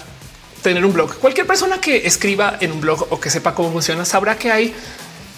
tener 0.63 0.85
un 0.85 0.93
blog. 0.93 1.15
Cualquier 1.19 1.47
persona 1.47 1.81
que 1.81 2.07
escriba 2.07 2.57
en 2.61 2.73
un 2.73 2.81
blog 2.81 3.07
o 3.11 3.21
que 3.21 3.31
sepa 3.31 3.55
cómo 3.55 3.71
funciona 3.71 4.05
sabrá 4.05 4.37
que 4.37 4.51
hay 4.51 4.75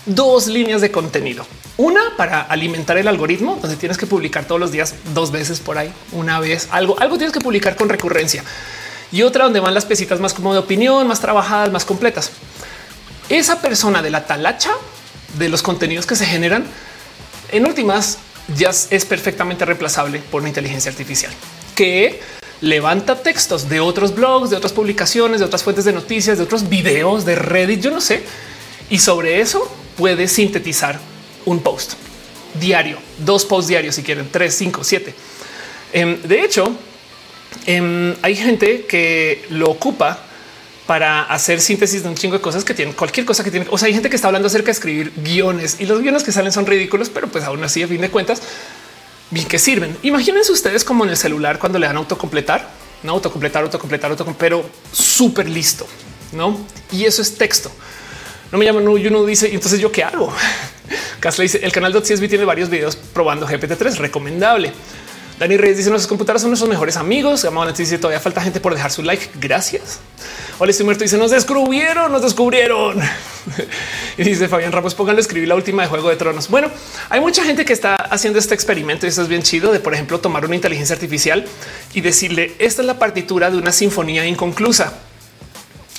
dos 0.07 0.47
líneas 0.47 0.81
de 0.81 0.91
contenido. 0.91 1.47
Una 1.77 2.17
para 2.17 2.41
alimentar 2.43 2.97
el 2.97 3.09
algoritmo, 3.09 3.59
donde 3.61 3.77
tienes 3.77 3.99
que 3.99 4.07
publicar 4.07 4.47
todos 4.47 4.61
los 4.61 4.73
días 4.73 4.95
dos 5.15 5.31
veces 5.31 5.61
por 5.61 5.77
ahí, 5.77 5.93
una 6.13 6.41
vez, 6.41 6.69
algo, 6.71 6.99
algo 7.01 7.17
tienes 7.17 7.33
que 7.33 7.41
publicar 7.41 7.77
con 7.77 7.89
recurrencia 7.89 8.45
y 9.13 9.23
otra 9.23 9.45
donde 9.45 9.61
van 9.61 9.75
las 9.75 9.85
pesitas 9.85 10.21
más 10.21 10.35
como 10.35 10.53
de 10.53 10.59
opinión, 10.59 11.07
más 11.07 11.21
trabajadas, 11.21 11.71
más 11.71 11.85
completas. 11.85 12.31
Esa 13.29 13.61
persona 13.61 14.03
de 14.03 14.11
la 14.11 14.27
talacha 14.27 14.71
de 15.39 15.49
los 15.49 15.63
contenidos 15.63 16.07
que 16.07 16.17
se 16.17 16.27
generan 16.27 16.65
en 17.53 17.67
últimas 17.67 18.19
ya 18.57 18.71
es 18.71 19.05
perfectamente 19.05 19.65
reemplazable 19.65 20.19
por 20.19 20.41
una 20.41 20.49
inteligencia 20.49 20.91
artificial 20.91 21.33
que 21.75 22.21
levanta 22.61 23.23
textos 23.23 23.69
de 23.69 23.81
otros 23.81 24.15
blogs, 24.15 24.51
de 24.51 24.57
otras 24.57 24.73
publicaciones, 24.73 25.41
de 25.41 25.47
otras 25.47 25.63
fuentes 25.63 25.85
de 25.85 25.93
noticias, 25.93 26.37
de 26.37 26.45
otros 26.45 26.69
videos 26.69 27.25
de 27.25 27.37
Reddit, 27.37 27.81
yo 27.81 27.91
no 27.91 28.01
sé. 28.01 28.23
Y 28.91 28.99
sobre 28.99 29.41
eso 29.41 29.73
puede 29.97 30.29
sintetizar 30.29 31.01
un 31.47 31.61
post 31.61 31.95
diario, 32.61 32.99
dos 33.19 33.45
posts 33.45 33.69
diarios 33.69 33.95
si 33.95 34.03
quieren, 34.03 34.29
tres, 34.31 34.57
cinco, 34.57 34.85
siete. 34.85 35.15
Em, 35.93 36.21
de 36.23 36.43
hecho, 36.45 36.71
Em, 37.67 38.15
hay 38.23 38.37
gente 38.37 38.87
que 38.87 39.45
lo 39.51 39.71
ocupa 39.71 40.19
para 40.87 41.23
hacer 41.23 41.61
síntesis 41.61 42.03
de 42.03 42.09
un 42.09 42.17
chingo 42.17 42.37
de 42.37 42.41
cosas 42.41 42.65
que 42.65 42.75
tienen 42.75 42.95
cualquier 42.95 43.25
cosa 43.25 43.45
que 43.45 43.51
tiene. 43.51 43.67
O 43.71 43.79
sea, 43.79 43.87
hay 43.87 43.95
gente 43.95 44.11
que 44.11 44.17
está 44.17 44.29
hablando 44.29 44.49
acerca 44.49 44.67
de 44.67 44.73
escribir 44.73 45.13
guiones 45.17 45.77
y 45.79 45.87
los 45.87 46.01
guiones 46.01 46.25
que 46.25 46.33
salen 46.33 46.51
son 46.53 46.67
ridículos, 46.67 47.11
pero 47.11 47.29
pues 47.29 47.45
aún 47.45 47.63
así, 47.63 47.83
a 47.83 47.89
fin 47.89 48.01
de 48.01 48.11
cuentas, 48.11 48.43
bien 49.31 49.47
que 49.47 49.59
sirven. 49.59 49.97
Imagínense 50.03 50.51
ustedes 50.51 50.85
como 50.85 51.05
en 51.05 51.11
el 51.11 51.17
celular 51.17 51.59
cuando 51.59 51.79
le 51.79 51.87
dan 51.87 51.97
autocompletar, 51.97 52.69
no 53.03 53.13
autocompletar, 53.13 53.63
autocompletar, 53.63 54.11
autocompletar, 54.11 54.49
pero 54.49 54.69
súper 54.93 55.49
listo, 55.49 55.87
no? 56.33 56.59
Y 56.91 57.05
eso 57.05 57.23
es 57.23 57.37
texto. 57.37 57.71
No 58.51 58.59
me 58.59 58.65
llaman, 58.65 58.85
no, 58.85 58.99
yo 58.99 59.11
no 59.11 59.25
dice, 59.25 59.53
entonces 59.53 59.79
yo 59.79 59.93
qué 59.93 60.03
hago? 60.03 60.33
Casla 61.21 61.43
dice 61.43 61.61
el 61.63 61.71
canal 61.71 61.93
.csb 61.93 62.29
tiene 62.29 62.45
varios 62.45 62.69
videos 62.69 62.97
probando 62.97 63.47
GPT-3 63.47 63.97
recomendable. 63.97 64.73
Dani 65.41 65.57
Reyes 65.57 65.79
dice 65.79 65.89
nuestras 65.89 66.07
computadoras 66.07 66.43
son 66.43 66.51
nuestros 66.51 66.69
mejores 66.69 66.99
amigos. 66.99 67.43
Gamón 67.43 67.73
dice 67.73 67.97
todavía 67.97 68.21
falta 68.21 68.43
gente 68.43 68.61
por 68.61 68.75
dejar 68.75 68.91
su 68.91 69.03
like. 69.03 69.31
Gracias. 69.41 69.99
Hola, 70.59 70.71
estoy 70.71 70.85
muerto. 70.85 71.03
Dice 71.03 71.17
nos 71.17 71.31
descubrieron, 71.31 72.13
nos 72.13 72.21
descubrieron. 72.21 73.01
y 74.19 74.23
dice 74.23 74.49
Fabián 74.49 74.71
Ramos, 74.71 74.95
pónganle 74.95 75.23
escribir 75.23 75.49
la 75.49 75.55
última 75.55 75.81
de 75.81 75.89
Juego 75.89 76.11
de 76.11 76.17
Tronos. 76.17 76.51
Bueno, 76.51 76.71
hay 77.09 77.23
mucha 77.23 77.43
gente 77.43 77.65
que 77.65 77.73
está 77.73 77.97
haciendo 77.97 78.39
este 78.39 78.53
experimento 78.53 79.07
y 79.07 79.09
esto 79.09 79.23
es 79.23 79.29
bien 79.29 79.41
chido 79.41 79.73
de, 79.73 79.81
por 79.81 79.95
ejemplo, 79.95 80.21
tomar 80.21 80.45
una 80.45 80.57
inteligencia 80.57 80.93
artificial 80.93 81.47
y 81.95 82.03
decirle 82.03 82.53
esta 82.59 82.83
es 82.83 82.87
la 82.87 82.99
partitura 82.99 83.51
de 83.51 83.57
una 83.57 83.73
sinfonía 83.73 84.27
inconclusa. 84.27 84.93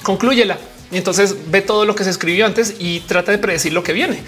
Conclúyela. 0.04 0.60
Y 0.92 0.98
entonces 0.98 1.36
ve 1.50 1.62
todo 1.62 1.86
lo 1.86 1.96
que 1.96 2.04
se 2.04 2.12
escribió 2.12 2.46
antes 2.46 2.76
y 2.78 3.00
trata 3.00 3.32
de 3.32 3.40
predecir 3.40 3.74
lo 3.74 3.82
que 3.82 3.94
viene. 3.94 4.22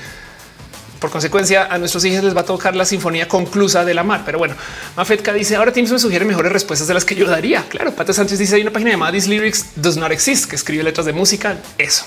Por 1.03 1.11
consecuencia, 1.11 1.65
a 1.65 1.77
nuestros 1.77 2.05
hijos 2.05 2.23
les 2.23 2.33
va 2.33 2.39
a 2.39 2.45
tocar 2.45 2.77
la 2.77 2.85
sinfonía 2.85 3.27
conclusa 3.27 3.83
de 3.83 3.93
la 3.93 4.03
mar. 4.03 4.21
Pero 4.25 4.37
bueno, 4.37 4.55
Mafetka 4.95 5.33
dice 5.33 5.57
ahora 5.57 5.73
Teams 5.73 5.91
me 5.91 5.99
sugiere 5.99 6.23
mejores 6.23 6.49
respuestas 6.49 6.87
de 6.87 6.93
las 6.93 7.03
que 7.03 7.13
yo 7.13 7.27
daría. 7.27 7.65
Claro, 7.67 7.93
Pato 7.93 8.13
Sánchez 8.13 8.39
dice 8.39 8.55
hay 8.55 8.61
una 8.61 8.71
página 8.71 8.91
llamada 8.91 9.11
This 9.11 9.27
Lyrics 9.27 9.65
Does 9.75 9.97
Not 9.97 10.13
Exist 10.13 10.45
que 10.45 10.55
escribe 10.55 10.81
letras 10.81 11.05
de 11.05 11.11
música. 11.11 11.57
Eso. 11.77 12.05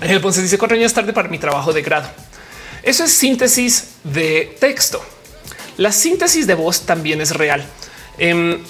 Daniel 0.00 0.22
Ponce 0.22 0.40
dice 0.40 0.56
cuatro 0.56 0.78
años 0.78 0.94
tarde 0.94 1.12
para 1.12 1.28
mi 1.28 1.38
trabajo 1.38 1.74
de 1.74 1.82
grado. 1.82 2.08
Eso 2.82 3.04
es 3.04 3.12
síntesis 3.12 3.88
de 4.02 4.56
texto. 4.58 5.04
La 5.76 5.92
síntesis 5.92 6.46
de 6.46 6.54
voz 6.54 6.86
también 6.86 7.20
es 7.20 7.32
real. 7.32 7.66
Em, 8.16 8.60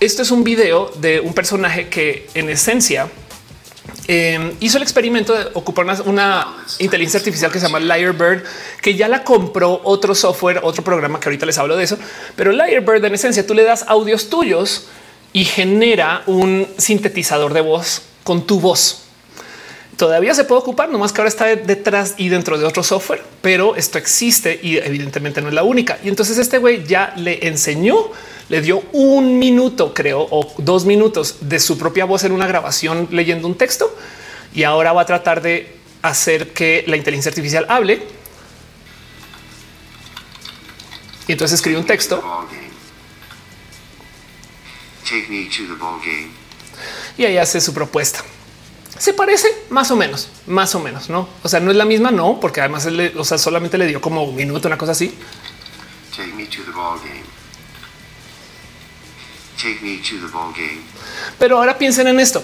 esto 0.00 0.22
es 0.22 0.32
un 0.32 0.42
video 0.42 0.90
de 0.96 1.20
un 1.20 1.32
personaje 1.32 1.88
que 1.88 2.26
en 2.34 2.50
esencia 2.50 3.08
Em, 4.08 4.52
hizo 4.60 4.76
el 4.76 4.84
experimento 4.84 5.34
de 5.34 5.46
ocupar 5.54 5.84
una, 6.04 6.46
inteligencia 6.78 7.18
artificial 7.18 7.50
que 7.50 7.58
se 7.58 7.66
llama 7.66 7.80
Lyrebird, 7.80 8.44
que 8.80 8.94
ya 8.94 9.08
la 9.08 9.24
compró 9.24 9.80
otro 9.82 10.14
software, 10.14 10.60
otro 10.62 10.84
programa 10.84 11.18
que 11.18 11.28
ahorita 11.28 11.44
les 11.44 11.58
hablo 11.58 11.76
de 11.76 11.84
eso. 11.84 11.98
Pero 12.36 12.52
Lyrebird 12.52 13.04
en 13.04 13.14
esencia 13.14 13.46
tú 13.46 13.54
le 13.54 13.64
das 13.64 13.84
audios 13.88 14.30
tuyos 14.30 14.86
y 15.32 15.44
genera 15.44 16.22
un 16.26 16.68
sintetizador 16.78 17.52
de 17.52 17.62
voz 17.62 18.02
con 18.22 18.46
tu 18.46 18.60
voz. 18.60 19.02
Todavía 19.96 20.34
se 20.34 20.44
puede 20.44 20.60
ocupar, 20.60 20.90
nomás 20.90 21.12
que 21.12 21.22
ahora 21.22 21.28
está 21.28 21.46
detrás 21.56 22.14
y 22.18 22.28
dentro 22.28 22.58
de 22.58 22.66
otro 22.66 22.82
software, 22.82 23.22
pero 23.40 23.76
esto 23.76 23.96
existe 23.96 24.60
y 24.62 24.76
evidentemente 24.76 25.40
no 25.40 25.48
es 25.48 25.54
la 25.54 25.62
única. 25.62 25.98
Y 26.04 26.08
entonces 26.08 26.38
este 26.38 26.58
güey 26.58 26.84
ya 26.84 27.14
le 27.16 27.48
enseñó 27.48 28.10
le 28.48 28.60
dio 28.60 28.82
un 28.92 29.38
minuto, 29.38 29.92
creo, 29.92 30.26
o 30.30 30.52
dos 30.58 30.84
minutos 30.84 31.36
de 31.40 31.58
su 31.58 31.78
propia 31.78 32.04
voz 32.04 32.24
en 32.24 32.32
una 32.32 32.46
grabación 32.46 33.08
leyendo 33.10 33.48
un 33.48 33.56
texto 33.56 33.94
y 34.54 34.62
ahora 34.62 34.92
va 34.92 35.02
a 35.02 35.06
tratar 35.06 35.42
de 35.42 35.76
hacer 36.02 36.52
que 36.52 36.84
la 36.86 36.96
inteligencia 36.96 37.30
artificial 37.30 37.66
hable. 37.68 38.02
Y 41.28 41.32
entonces 41.32 41.56
escribe 41.56 41.78
un 41.78 41.86
texto. 41.86 42.22
Y 47.18 47.24
ahí 47.24 47.36
hace 47.36 47.60
su 47.60 47.74
propuesta. 47.74 48.24
Se 48.98 49.12
parece 49.12 49.48
más 49.68 49.90
o 49.90 49.96
menos, 49.96 50.30
más 50.46 50.74
o 50.74 50.80
menos, 50.80 51.10
no? 51.10 51.28
O 51.42 51.48
sea, 51.48 51.60
no 51.60 51.70
es 51.70 51.76
la 51.76 51.84
misma, 51.84 52.10
no, 52.10 52.40
porque 52.40 52.60
además 52.60 52.88
o 53.16 53.24
sea, 53.24 53.36
solamente 53.36 53.76
le 53.76 53.86
dio 53.86 54.00
como 54.00 54.22
un 54.22 54.34
minuto, 54.34 54.68
una 54.68 54.78
cosa 54.78 54.92
así. 54.92 55.14
Take 56.16 56.32
me 56.32 56.46
to 56.46 56.62
the 56.62 56.70
ball 56.70 56.98
game. 57.00 57.35
Pero 61.38 61.58
ahora 61.58 61.76
piensen 61.76 62.06
en 62.06 62.20
esto. 62.20 62.42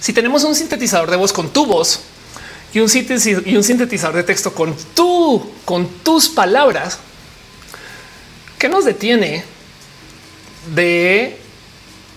Si 0.00 0.12
tenemos 0.12 0.44
un 0.44 0.54
sintetizador 0.54 1.10
de 1.10 1.16
voz 1.16 1.32
con 1.32 1.50
tu 1.50 1.66
voz 1.66 2.00
y 2.72 2.80
un, 2.80 2.88
sintetizador 2.88 4.16
de 4.16 4.22
texto 4.22 4.52
con 4.52 4.76
tú, 4.94 5.50
con 5.64 5.88
tus 6.04 6.28
palabras, 6.28 6.98
¿qué 8.58 8.68
nos 8.68 8.84
detiene 8.84 9.44
de 10.74 11.38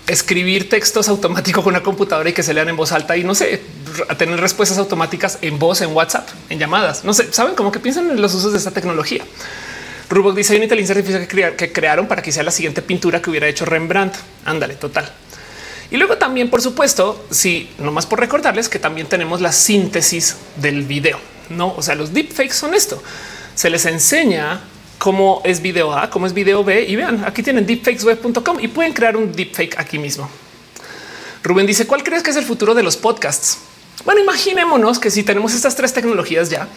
escribir 0.07 0.69
textos 0.69 1.07
automáticos 1.07 1.63
con 1.63 1.73
una 1.73 1.83
computadora 1.83 2.29
y 2.29 2.33
que 2.33 2.43
se 2.43 2.53
lean 2.53 2.67
en 2.69 2.75
voz 2.75 2.91
alta 2.91 3.15
y 3.15 3.23
no 3.23 3.35
sé, 3.35 3.61
tener 4.17 4.39
respuestas 4.39 4.77
automáticas 4.79 5.37
en 5.41 5.59
voz, 5.59 5.81
en 5.81 5.95
WhatsApp, 5.95 6.27
en 6.49 6.59
llamadas. 6.59 7.03
No 7.03 7.13
sé, 7.13 7.31
saben 7.31 7.55
cómo 7.55 7.71
que 7.71 7.79
piensan 7.79 8.09
en 8.09 8.21
los 8.21 8.33
usos 8.33 8.51
de 8.51 8.57
esta 8.57 8.71
tecnología. 8.71 9.23
Rubok 10.09 10.35
dice 10.35 10.53
hay 10.53 10.57
una 10.57 10.65
inteligencia 10.65 10.95
artificial 10.95 11.55
que, 11.55 11.71
crearon 11.71 12.07
para 12.07 12.21
que 12.21 12.31
sea 12.31 12.43
la 12.43 12.51
siguiente 12.51 12.81
pintura 12.81 13.21
que 13.21 13.29
hubiera 13.29 13.47
hecho 13.47 13.65
Rembrandt. 13.65 14.15
Ándale, 14.45 14.75
total. 14.75 15.11
Y 15.91 15.97
luego 15.97 16.17
también, 16.17 16.49
por 16.49 16.61
supuesto, 16.61 17.25
si 17.29 17.69
no 17.77 17.91
más 17.91 18.05
por 18.05 18.19
recordarles 18.19 18.69
que 18.69 18.79
también 18.79 19.07
tenemos 19.07 19.41
la 19.41 19.51
síntesis 19.51 20.35
del 20.55 20.83
video. 20.83 21.19
No, 21.49 21.73
o 21.75 21.81
sea, 21.81 21.95
los 21.95 22.13
deepfakes 22.13 22.53
son 22.53 22.73
esto. 22.73 23.01
Se 23.55 23.69
les 23.69 23.85
enseña 23.85 24.61
cómo 24.97 25.41
es 25.45 25.61
video 25.61 25.93
A, 25.93 26.09
cómo 26.09 26.27
es 26.27 26.33
video 26.33 26.63
B 26.63 26.83
y 26.83 26.95
vean, 26.95 27.23
aquí 27.25 27.41
tienen 27.41 27.65
deepfakesweb.com 27.65 28.59
y 28.59 28.67
pueden 28.67 28.93
crear 28.93 29.15
un 29.15 29.31
deepfake 29.31 29.79
aquí 29.79 29.97
mismo. 29.97 30.29
Rubén 31.43 31.65
dice, 31.65 31.87
¿cuál 31.87 32.03
crees 32.03 32.21
que 32.21 32.31
es 32.31 32.35
el 32.35 32.43
futuro 32.43 32.75
de 32.75 32.83
los 32.83 32.97
podcasts? 32.97 33.59
Bueno, 34.05 34.21
imaginémonos 34.21 34.99
que 34.99 35.09
si 35.09 35.23
tenemos 35.23 35.53
estas 35.53 35.75
tres 35.75 35.93
tecnologías 35.93 36.49
ya, 36.49 36.67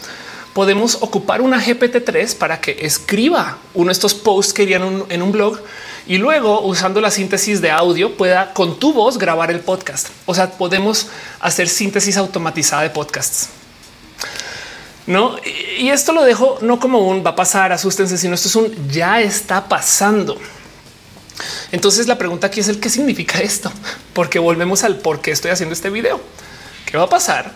podemos 0.53 0.99
ocupar 1.01 1.41
una 1.41 1.63
GPT-3 1.63 2.37
para 2.37 2.61
que 2.61 2.79
escriba 2.81 3.59
uno 3.75 3.89
de 3.89 3.93
estos 3.93 4.15
posts 4.15 4.53
que 4.53 4.65
irían 4.65 5.05
en 5.09 5.23
un 5.23 5.33
blog 5.33 5.61
y 6.07 6.19
luego 6.19 6.61
usando 6.63 7.01
la 7.01 7.11
síntesis 7.11 7.61
de 7.61 7.71
audio 7.71 8.17
pueda 8.17 8.53
con 8.53 8.79
tu 8.79 8.93
voz 8.93 9.19
grabar 9.19 9.51
el 9.51 9.61
podcast. 9.61 10.09
O 10.27 10.35
sea, 10.35 10.51
podemos 10.51 11.09
hacer 11.41 11.69
síntesis 11.69 12.17
automatizada 12.17 12.83
de 12.83 12.91
podcasts. 12.91 13.49
No, 15.07 15.37
y 15.79 15.89
esto 15.89 16.13
lo 16.13 16.23
dejo 16.23 16.59
no 16.61 16.79
como 16.79 17.09
un 17.09 17.25
va 17.25 17.31
a 17.31 17.37
pasar, 17.37 17.73
asústense, 17.73 18.17
sino 18.19 18.35
esto 18.35 18.49
es 18.49 18.57
un 18.57 18.89
ya 18.89 19.21
está 19.21 19.69
pasando. 19.69 20.39
Entonces 21.73 22.07
la 22.07 22.19
pregunta 22.19 22.49
aquí 22.49 22.61
es 22.61 22.69
el 22.69 22.79
qué 22.79 22.89
significa 22.89 23.41
esto, 23.41 23.73
porque 24.13 24.39
volvemos 24.39 24.85
al 24.85 24.99
por 24.99 25.21
qué 25.21 25.33
estoy 25.33 25.51
haciendo 25.51 25.73
este 25.73 25.91
video. 25.91 26.21
¿Qué 26.87 26.97
va 26.97 27.05
a 27.05 27.09
pasar 27.09 27.53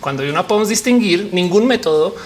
cuando 0.00 0.22
no 0.24 0.46
podemos 0.46 0.68
distinguir 0.68 1.30
ningún 1.32 1.66
método 1.66 2.16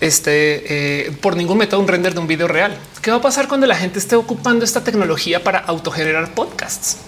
este, 0.00 1.06
eh, 1.06 1.12
por 1.20 1.36
ningún 1.36 1.58
método 1.58 1.80
un 1.80 1.88
render 1.88 2.14
de 2.14 2.20
un 2.20 2.26
video 2.26 2.48
real. 2.48 2.76
¿Qué 3.02 3.10
va 3.10 3.18
a 3.18 3.22
pasar 3.22 3.48
cuando 3.48 3.66
la 3.66 3.76
gente 3.76 3.98
esté 3.98 4.16
ocupando 4.16 4.64
esta 4.64 4.84
tecnología 4.84 5.42
para 5.42 5.58
autogenerar 5.58 6.34
podcasts? 6.34 6.98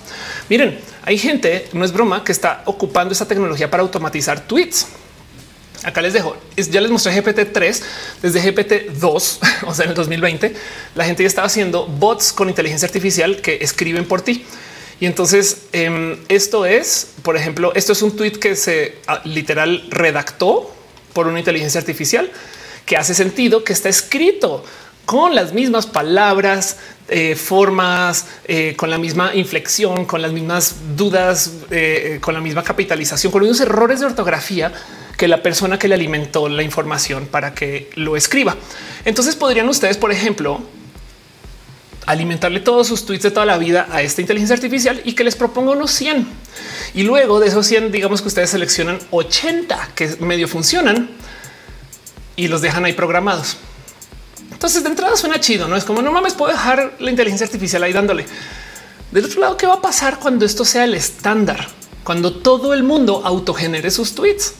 Miren, 0.48 0.78
hay 1.04 1.18
gente, 1.18 1.68
no 1.72 1.84
es 1.84 1.92
broma, 1.92 2.24
que 2.24 2.32
está 2.32 2.62
ocupando 2.66 3.12
esta 3.12 3.26
tecnología 3.26 3.70
para 3.70 3.82
automatizar 3.82 4.40
tweets. 4.40 4.86
Acá 5.82 6.02
les 6.02 6.12
dejo, 6.12 6.36
ya 6.56 6.80
les 6.80 6.90
mostré 6.90 7.18
GPT 7.18 7.52
3 7.52 7.82
desde 8.22 8.40
GPT 8.40 8.98
2, 8.98 9.40
o 9.66 9.74
sea, 9.74 9.84
en 9.84 9.90
el 9.90 9.96
2020, 9.96 10.54
la 10.94 11.04
gente 11.04 11.22
ya 11.22 11.28
estaba 11.28 11.46
haciendo 11.46 11.86
bots 11.86 12.32
con 12.32 12.48
inteligencia 12.48 12.86
artificial 12.86 13.40
que 13.40 13.58
escriben 13.62 14.06
por 14.06 14.20
ti. 14.20 14.44
Y 14.98 15.06
entonces 15.06 15.62
em, 15.72 16.18
esto 16.28 16.66
es, 16.66 17.12
por 17.22 17.36
ejemplo, 17.36 17.72
esto 17.74 17.94
es 17.94 18.02
un 18.02 18.14
tweet 18.14 18.32
que 18.32 18.54
se 18.54 18.98
ah, 19.06 19.22
literal 19.24 19.86
redactó 19.88 20.70
por 21.14 21.26
una 21.26 21.38
inteligencia 21.38 21.80
artificial 21.80 22.30
que 22.90 22.96
hace 22.96 23.14
sentido 23.14 23.62
que 23.62 23.72
está 23.72 23.88
escrito 23.88 24.64
con 25.06 25.36
las 25.36 25.52
mismas 25.52 25.86
palabras, 25.86 26.78
eh, 27.06 27.36
formas, 27.36 28.26
eh, 28.48 28.74
con 28.76 28.90
la 28.90 28.98
misma 28.98 29.32
inflexión, 29.32 30.06
con 30.06 30.20
las 30.20 30.32
mismas 30.32 30.74
dudas, 30.96 31.52
eh, 31.70 32.18
con 32.20 32.34
la 32.34 32.40
misma 32.40 32.64
capitalización, 32.64 33.30
con 33.30 33.44
unos 33.44 33.60
errores 33.60 34.00
de 34.00 34.06
ortografía 34.06 34.72
que 35.16 35.28
la 35.28 35.40
persona 35.40 35.78
que 35.78 35.86
le 35.86 35.94
alimentó 35.94 36.48
la 36.48 36.64
información 36.64 37.28
para 37.28 37.54
que 37.54 37.90
lo 37.94 38.16
escriba. 38.16 38.56
Entonces 39.04 39.36
podrían 39.36 39.68
ustedes, 39.68 39.96
por 39.96 40.10
ejemplo, 40.10 40.60
alimentarle 42.06 42.58
todos 42.58 42.88
sus 42.88 43.06
tweets 43.06 43.22
de 43.22 43.30
toda 43.30 43.46
la 43.46 43.56
vida 43.56 43.86
a 43.92 44.02
esta 44.02 44.20
inteligencia 44.20 44.54
artificial 44.56 45.00
y 45.04 45.12
que 45.12 45.22
les 45.22 45.36
proponga 45.36 45.70
unos 45.70 45.92
100. 45.92 46.26
Y 46.94 47.04
luego 47.04 47.38
de 47.38 47.46
esos 47.46 47.68
100, 47.68 47.92
digamos 47.92 48.20
que 48.20 48.26
ustedes 48.26 48.50
seleccionan 48.50 48.98
80 49.12 49.90
que 49.94 50.16
medio 50.18 50.48
funcionan 50.48 51.20
y 52.40 52.48
los 52.48 52.62
dejan 52.62 52.86
ahí 52.86 52.94
programados. 52.94 53.58
Entonces 54.50 54.82
de 54.82 54.88
entrada 54.88 55.14
suena 55.14 55.38
chido, 55.40 55.68
no 55.68 55.76
es 55.76 55.84
como 55.84 56.00
no 56.00 56.10
mames, 56.10 56.32
puedo 56.32 56.50
dejar 56.50 56.94
la 56.98 57.10
inteligencia 57.10 57.44
artificial 57.44 57.82
ahí 57.82 57.92
dándole. 57.92 58.24
Del 59.10 59.26
otro 59.26 59.40
lado, 59.40 59.56
¿qué 59.58 59.66
va 59.66 59.74
a 59.74 59.82
pasar 59.82 60.18
cuando 60.18 60.46
esto 60.46 60.64
sea 60.64 60.84
el 60.84 60.94
estándar? 60.94 61.68
Cuando 62.02 62.36
todo 62.36 62.72
el 62.72 62.82
mundo 62.82 63.20
autogenere 63.26 63.90
sus 63.90 64.14
tweets. 64.14 64.54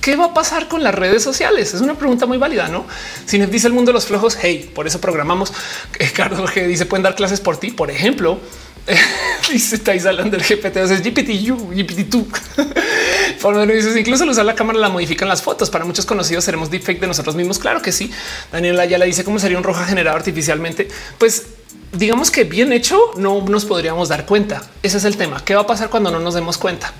¿Qué 0.00 0.16
va 0.16 0.26
a 0.26 0.34
pasar 0.34 0.68
con 0.68 0.82
las 0.82 0.94
redes 0.94 1.22
sociales? 1.22 1.74
Es 1.74 1.82
una 1.82 1.94
pregunta 1.94 2.24
muy 2.24 2.38
válida, 2.38 2.68
¿no? 2.68 2.86
Si 3.26 3.38
dice 3.46 3.66
el 3.66 3.74
mundo 3.74 3.90
de 3.90 3.94
los 3.94 4.06
flojos, 4.06 4.38
hey, 4.40 4.70
por 4.74 4.86
eso 4.86 4.98
programamos. 4.98 5.52
Ricardo 5.98 6.46
que 6.46 6.66
dice 6.66 6.86
pueden 6.86 7.02
dar 7.02 7.16
clases 7.16 7.40
por 7.40 7.58
ti. 7.58 7.70
Por 7.70 7.90
ejemplo, 7.90 8.38
dice 9.52 9.76
estáis 9.76 10.06
hablando 10.06 10.36
del 10.36 10.46
GPT, 10.46 10.76
o 10.76 10.86
sea, 10.86 10.96
es 10.96 11.02
GPT-U, 11.02 11.72
GPT-2. 11.72 12.26
Por 13.40 13.54
lo 13.54 13.60
menos 13.60 13.76
dices, 13.76 13.96
incluso 13.96 14.24
al 14.24 14.30
usar 14.30 14.44
la 14.44 14.54
cámara 14.54 14.78
la 14.78 14.88
modifican 14.88 15.28
las 15.28 15.42
fotos. 15.42 15.70
Para 15.70 15.84
muchos 15.84 16.06
conocidos 16.06 16.44
seremos 16.44 16.70
deepfake 16.70 17.00
de 17.00 17.06
nosotros 17.06 17.34
mismos. 17.36 17.58
Claro 17.58 17.82
que 17.82 17.92
sí. 17.92 18.10
Daniela 18.52 18.84
ya 18.84 18.98
le 18.98 19.06
dice 19.06 19.24
cómo 19.24 19.38
sería 19.38 19.58
un 19.58 19.64
roja 19.64 19.84
generado 19.84 20.16
artificialmente. 20.16 20.88
Pues 21.18 21.46
digamos 21.92 22.30
que 22.30 22.44
bien 22.44 22.72
hecho 22.72 22.98
no 23.16 23.42
nos 23.42 23.64
podríamos 23.64 24.08
dar 24.08 24.26
cuenta. 24.26 24.62
Ese 24.82 24.98
es 24.98 25.04
el 25.04 25.16
tema. 25.16 25.44
¿Qué 25.44 25.54
va 25.54 25.62
a 25.62 25.66
pasar 25.66 25.90
cuando 25.90 26.10
no 26.10 26.18
nos 26.18 26.34
demos 26.34 26.58
cuenta? 26.58 26.92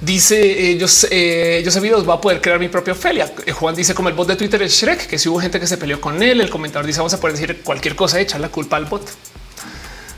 Dice 0.00 0.70
ellos, 0.70 1.06
eh, 1.10 1.62
yo 1.64 1.70
sé 1.70 1.80
videos 1.80 2.06
va 2.06 2.14
a 2.14 2.20
poder 2.20 2.42
crear 2.42 2.58
mi 2.58 2.68
propio 2.68 2.92
Ophelia. 2.92 3.32
Eh, 3.46 3.52
Juan 3.52 3.74
dice 3.74 3.94
como 3.94 4.10
el 4.10 4.14
bot 4.14 4.28
de 4.28 4.36
Twitter 4.36 4.60
es 4.62 4.72
Shrek, 4.72 5.06
que 5.06 5.18
si 5.18 5.28
hubo 5.28 5.40
gente 5.40 5.58
que 5.58 5.66
se 5.66 5.78
peleó 5.78 6.00
con 6.02 6.22
él, 6.22 6.42
el 6.42 6.50
comentador 6.50 6.86
dice 6.86 6.98
vamos 6.98 7.14
a 7.14 7.20
poder 7.20 7.36
decir 7.36 7.62
cualquier 7.62 7.96
cosa, 7.96 8.20
echar 8.20 8.40
la 8.40 8.50
culpa 8.50 8.76
al 8.76 8.84
bot. 8.84 9.08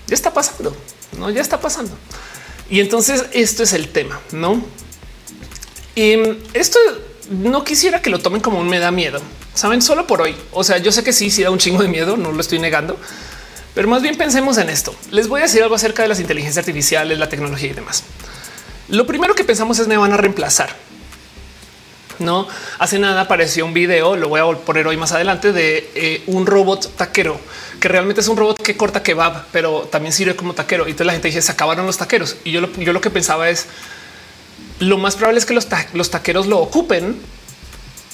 Ya 0.09 0.15
está 0.15 0.33
pasando, 0.33 0.77
no 1.19 1.31
ya 1.31 1.41
está 1.41 1.61
pasando. 1.61 1.93
Y 2.71 2.81
entonces 2.81 3.27
esto 3.33 3.63
es 3.63 3.73
el 3.73 3.89
tema, 3.89 4.21
no? 4.33 4.63
Y 5.95 6.17
esto 6.55 6.79
no 7.31 7.63
quisiera 7.63 8.03
que 8.03 8.11
lo 8.11 8.19
tomen 8.19 8.41
como 8.41 8.59
un 8.59 8.69
me 8.69 8.79
da 8.79 8.91
miedo. 8.91 9.21
Saben, 9.55 9.83
solo 9.83 10.07
por 10.07 10.23
hoy. 10.23 10.37
O 10.53 10.65
sea, 10.65 10.79
yo 10.79 10.93
sé 10.93 11.03
que 11.03 11.13
sí, 11.13 11.31
sí 11.31 11.43
da 11.43 11.51
un 11.51 11.59
chingo 11.59 11.83
de 11.83 11.89
miedo, 11.89 12.17
no 12.17 12.33
lo 12.33 12.41
estoy 12.41 12.59
negando, 12.59 12.99
pero 13.75 13.89
más 13.89 14.03
bien 14.03 14.17
pensemos 14.17 14.59
en 14.59 14.71
esto. 14.71 14.95
Les 15.11 15.29
voy 15.29 15.41
a 15.41 15.45
decir 15.45 15.63
algo 15.63 15.75
acerca 15.75 16.03
de 16.03 16.09
las 16.09 16.21
inteligencias 16.21 16.59
artificiales, 16.59 17.19
la 17.19 17.29
tecnología 17.29 17.71
y 17.71 17.75
demás. 17.75 18.05
Lo 18.89 19.07
primero 19.07 19.35
que 19.35 19.45
pensamos 19.45 19.79
es 19.79 19.89
me 19.89 19.97
van 19.97 20.13
a 20.13 20.17
reemplazar. 20.17 20.75
No 22.19 22.49
hace 22.79 22.99
nada 22.99 23.23
apareció 23.23 23.65
un 23.65 23.75
video, 23.75 24.17
lo 24.17 24.29
voy 24.29 24.41
a 24.41 24.59
poner 24.59 24.87
hoy 24.87 24.97
más 24.97 25.13
adelante 25.13 25.53
de 25.53 25.91
eh, 25.95 26.23
un 26.27 26.47
robot 26.47 26.97
taquero 26.97 27.41
que 27.79 27.89
realmente 27.89 28.21
es 28.21 28.29
un 28.29 28.37
robot 28.37 28.61
que 28.61 28.77
corta 28.77 29.03
kebab, 29.03 29.47
pero 29.53 29.83
también 29.91 30.13
sirve 30.13 30.37
como 30.37 30.55
taquero. 30.55 30.87
Y 30.87 30.91
entonces 30.91 31.07
la 31.07 31.13
gente 31.13 31.29
dice 31.29 31.43
se 31.43 31.53
acabaron 31.53 31.87
los 31.87 31.97
taqueros. 31.97 32.37
Y 32.45 32.51
yo 32.53 32.61
lo, 32.61 33.01
que 33.01 33.11
pensaba 33.11 33.49
es 33.49 33.67
lo 34.81 34.99
más 34.99 35.17
probable 35.17 35.39
es 35.39 35.47
que 35.47 35.55
los, 35.55 35.67
los 35.95 36.11
taqueros 36.11 36.47
lo 36.47 36.59
ocupen 36.59 37.17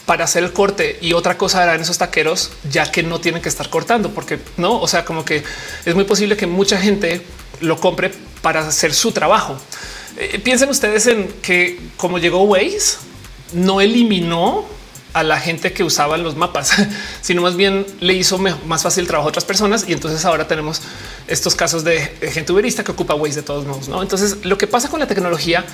para 0.07 0.25
hacer 0.25 0.45
el 0.45 0.53
corte 0.53 0.99
y 1.01 1.15
otra 1.15 1.39
cosa 1.39 1.63
harán 1.63 1.81
esos 1.81 1.97
taqueros 1.97 2.51
ya 2.71 2.91
que 2.91 3.03
no 3.03 3.21
tienen 3.21 3.41
que 3.41 3.49
estar 3.49 3.71
cortando 3.71 4.11
porque 4.11 4.39
no, 4.59 4.79
o 4.79 4.87
sea, 4.87 5.05
como 5.05 5.25
que 5.25 5.43
es 5.87 5.95
muy 5.95 6.05
posible 6.05 6.37
que 6.37 6.47
mucha 6.47 6.79
gente 6.79 7.23
lo 7.61 7.79
compre 7.79 8.13
para 8.43 8.69
hacer 8.69 8.93
su 8.93 9.13
trabajo. 9.13 9.57
Eh, 10.19 10.39
piensen 10.45 10.69
ustedes 10.69 11.07
en 11.07 11.29
que 11.41 11.81
como 11.97 12.19
llegó 12.19 12.43
Waze, 12.43 12.99
no 13.55 13.81
eliminó 13.81 14.65
a 15.15 15.23
la 15.23 15.39
gente 15.39 15.73
que 15.73 15.85
usaba 15.85 16.19
los 16.19 16.37
mapas, 16.37 16.73
sino 17.23 17.43
más 17.43 17.57
bien 17.57 17.87
le 18.01 18.15
hizo 18.15 18.37
más 18.39 18.83
fácil 18.83 19.03
el 19.03 19.09
trabajo 19.09 19.29
a 19.29 19.31
otras 19.31 19.45
personas. 19.45 19.85
Y 19.89 19.93
entonces 19.93 20.25
ahora 20.25 20.47
tenemos 20.47 20.83
estos 21.29 21.55
casos 21.55 21.85
de 21.85 22.01
gente 22.33 22.53
uberista 22.53 22.85
que 22.85 22.93
ocupa 22.93 23.15
Waze 23.15 23.37
de 23.37 23.43
todos 23.43 23.65
modos. 23.65 23.89
¿no? 23.89 24.03
Entonces 24.03 24.45
lo 24.45 24.59
que 24.59 24.67
pasa 24.67 24.89
con 24.89 25.01
la 25.01 25.07
tecnología 25.07 25.65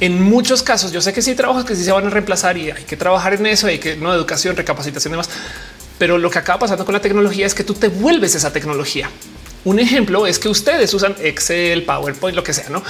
en 0.00 0.20
muchos 0.20 0.62
casos, 0.62 0.92
yo 0.92 1.00
sé 1.00 1.12
que 1.12 1.22
sí 1.22 1.34
trabajos 1.34 1.64
que 1.64 1.76
sí 1.76 1.84
se 1.84 1.92
van 1.92 2.06
a 2.06 2.10
reemplazar 2.10 2.58
y 2.58 2.70
hay 2.70 2.82
que 2.84 2.96
trabajar 2.96 3.34
en 3.34 3.46
eso, 3.46 3.68
hay 3.68 3.78
que 3.78 3.96
no 3.96 4.12
educación, 4.12 4.56
recapacitación 4.56 5.12
y 5.12 5.14
demás. 5.14 5.30
Pero 5.98 6.18
lo 6.18 6.28
que 6.28 6.38
acaba 6.38 6.58
pasando 6.58 6.84
con 6.84 6.92
la 6.92 7.00
tecnología 7.00 7.46
es 7.46 7.54
que 7.54 7.64
tú 7.64 7.74
te 7.74 7.88
vuelves 7.88 8.34
esa 8.34 8.52
tecnología. 8.52 9.08
Un 9.64 9.78
ejemplo 9.78 10.26
es 10.26 10.38
que 10.38 10.48
ustedes 10.48 10.92
usan 10.92 11.14
Excel, 11.20 11.84
PowerPoint, 11.84 12.34
lo 12.34 12.42
que 12.42 12.52
sea, 12.52 12.68
no 12.68 12.82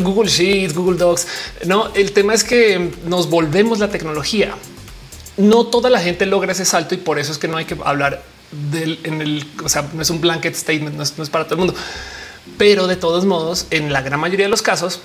Google 0.00 0.28
Sheets, 0.28 0.74
Google 0.74 0.98
Docs. 0.98 1.26
No, 1.66 1.94
el 1.94 2.12
tema 2.12 2.34
es 2.34 2.42
que 2.42 2.90
nos 3.06 3.30
volvemos 3.30 3.78
la 3.78 3.88
tecnología. 3.88 4.54
No 5.36 5.66
toda 5.66 5.88
la 5.88 6.00
gente 6.00 6.26
logra 6.26 6.52
ese 6.52 6.64
salto 6.64 6.94
y 6.94 6.98
por 6.98 7.18
eso 7.18 7.30
es 7.30 7.38
que 7.38 7.46
no 7.46 7.56
hay 7.56 7.64
que 7.64 7.76
hablar 7.84 8.24
del 8.70 8.98
en 9.04 9.20
el, 9.20 9.44
o 9.62 9.68
sea, 9.68 9.88
no 9.92 10.02
es 10.02 10.10
un 10.10 10.20
blanket 10.20 10.54
statement, 10.54 10.96
no 10.96 11.02
es, 11.02 11.30
para 11.30 11.44
todo 11.44 11.54
el 11.54 11.58
mundo. 11.58 11.74
Pero 12.58 12.86
de 12.86 12.96
todos 12.96 13.24
modos, 13.24 13.66
en 13.70 13.92
la 13.92 14.02
gran 14.02 14.18
mayoría 14.18 14.46
de 14.46 14.50
los 14.50 14.62
casos, 14.62 15.00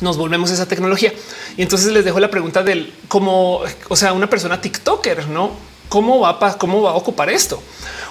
nos 0.00 0.16
volvemos 0.16 0.50
esa 0.50 0.66
tecnología. 0.66 1.12
Y 1.56 1.62
entonces 1.62 1.92
les 1.92 2.04
dejo 2.04 2.20
la 2.20 2.30
pregunta 2.30 2.62
del 2.62 2.94
cómo, 3.08 3.62
o 3.88 3.96
sea, 3.96 4.14
una 4.14 4.30
persona 4.30 4.60
TikToker, 4.60 5.28
no 5.28 5.50
cómo 5.90 6.20
va 6.20 6.30
a, 6.30 6.94
ocupar 6.94 7.28
esto. 7.28 7.62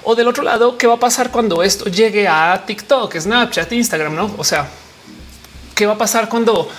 O 0.03 0.13
del 0.13 0.27
otro 0.27 0.43
lado, 0.43 0.77
qué 0.77 0.85
va 0.85 0.95
a 0.95 0.99
pasar 0.99 1.31
cuando 1.31 1.63
esto 1.63 1.85
llegue 1.85 2.27
a 2.27 2.63
TikTok, 2.65 3.17
Snapchat, 3.17 3.71
Instagram, 3.71 4.13
no? 4.13 4.35
O 4.37 4.43
sea, 4.43 4.69
qué 5.73 5.87
va 5.87 5.93
a 5.93 5.97
pasar 5.97 6.29
cuando 6.29 6.69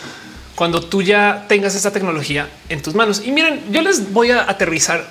cuando 0.55 0.83
tú 0.83 1.01
ya 1.01 1.47
tengas 1.49 1.75
esa 1.75 1.91
tecnología 1.91 2.47
en 2.69 2.83
tus 2.83 2.95
manos. 2.95 3.23
Y 3.25 3.33
miren, 3.33 3.65
yo 3.73 3.81
les 3.81 4.13
voy 4.13 4.31
a 4.31 4.43
aterrizar 4.43 5.09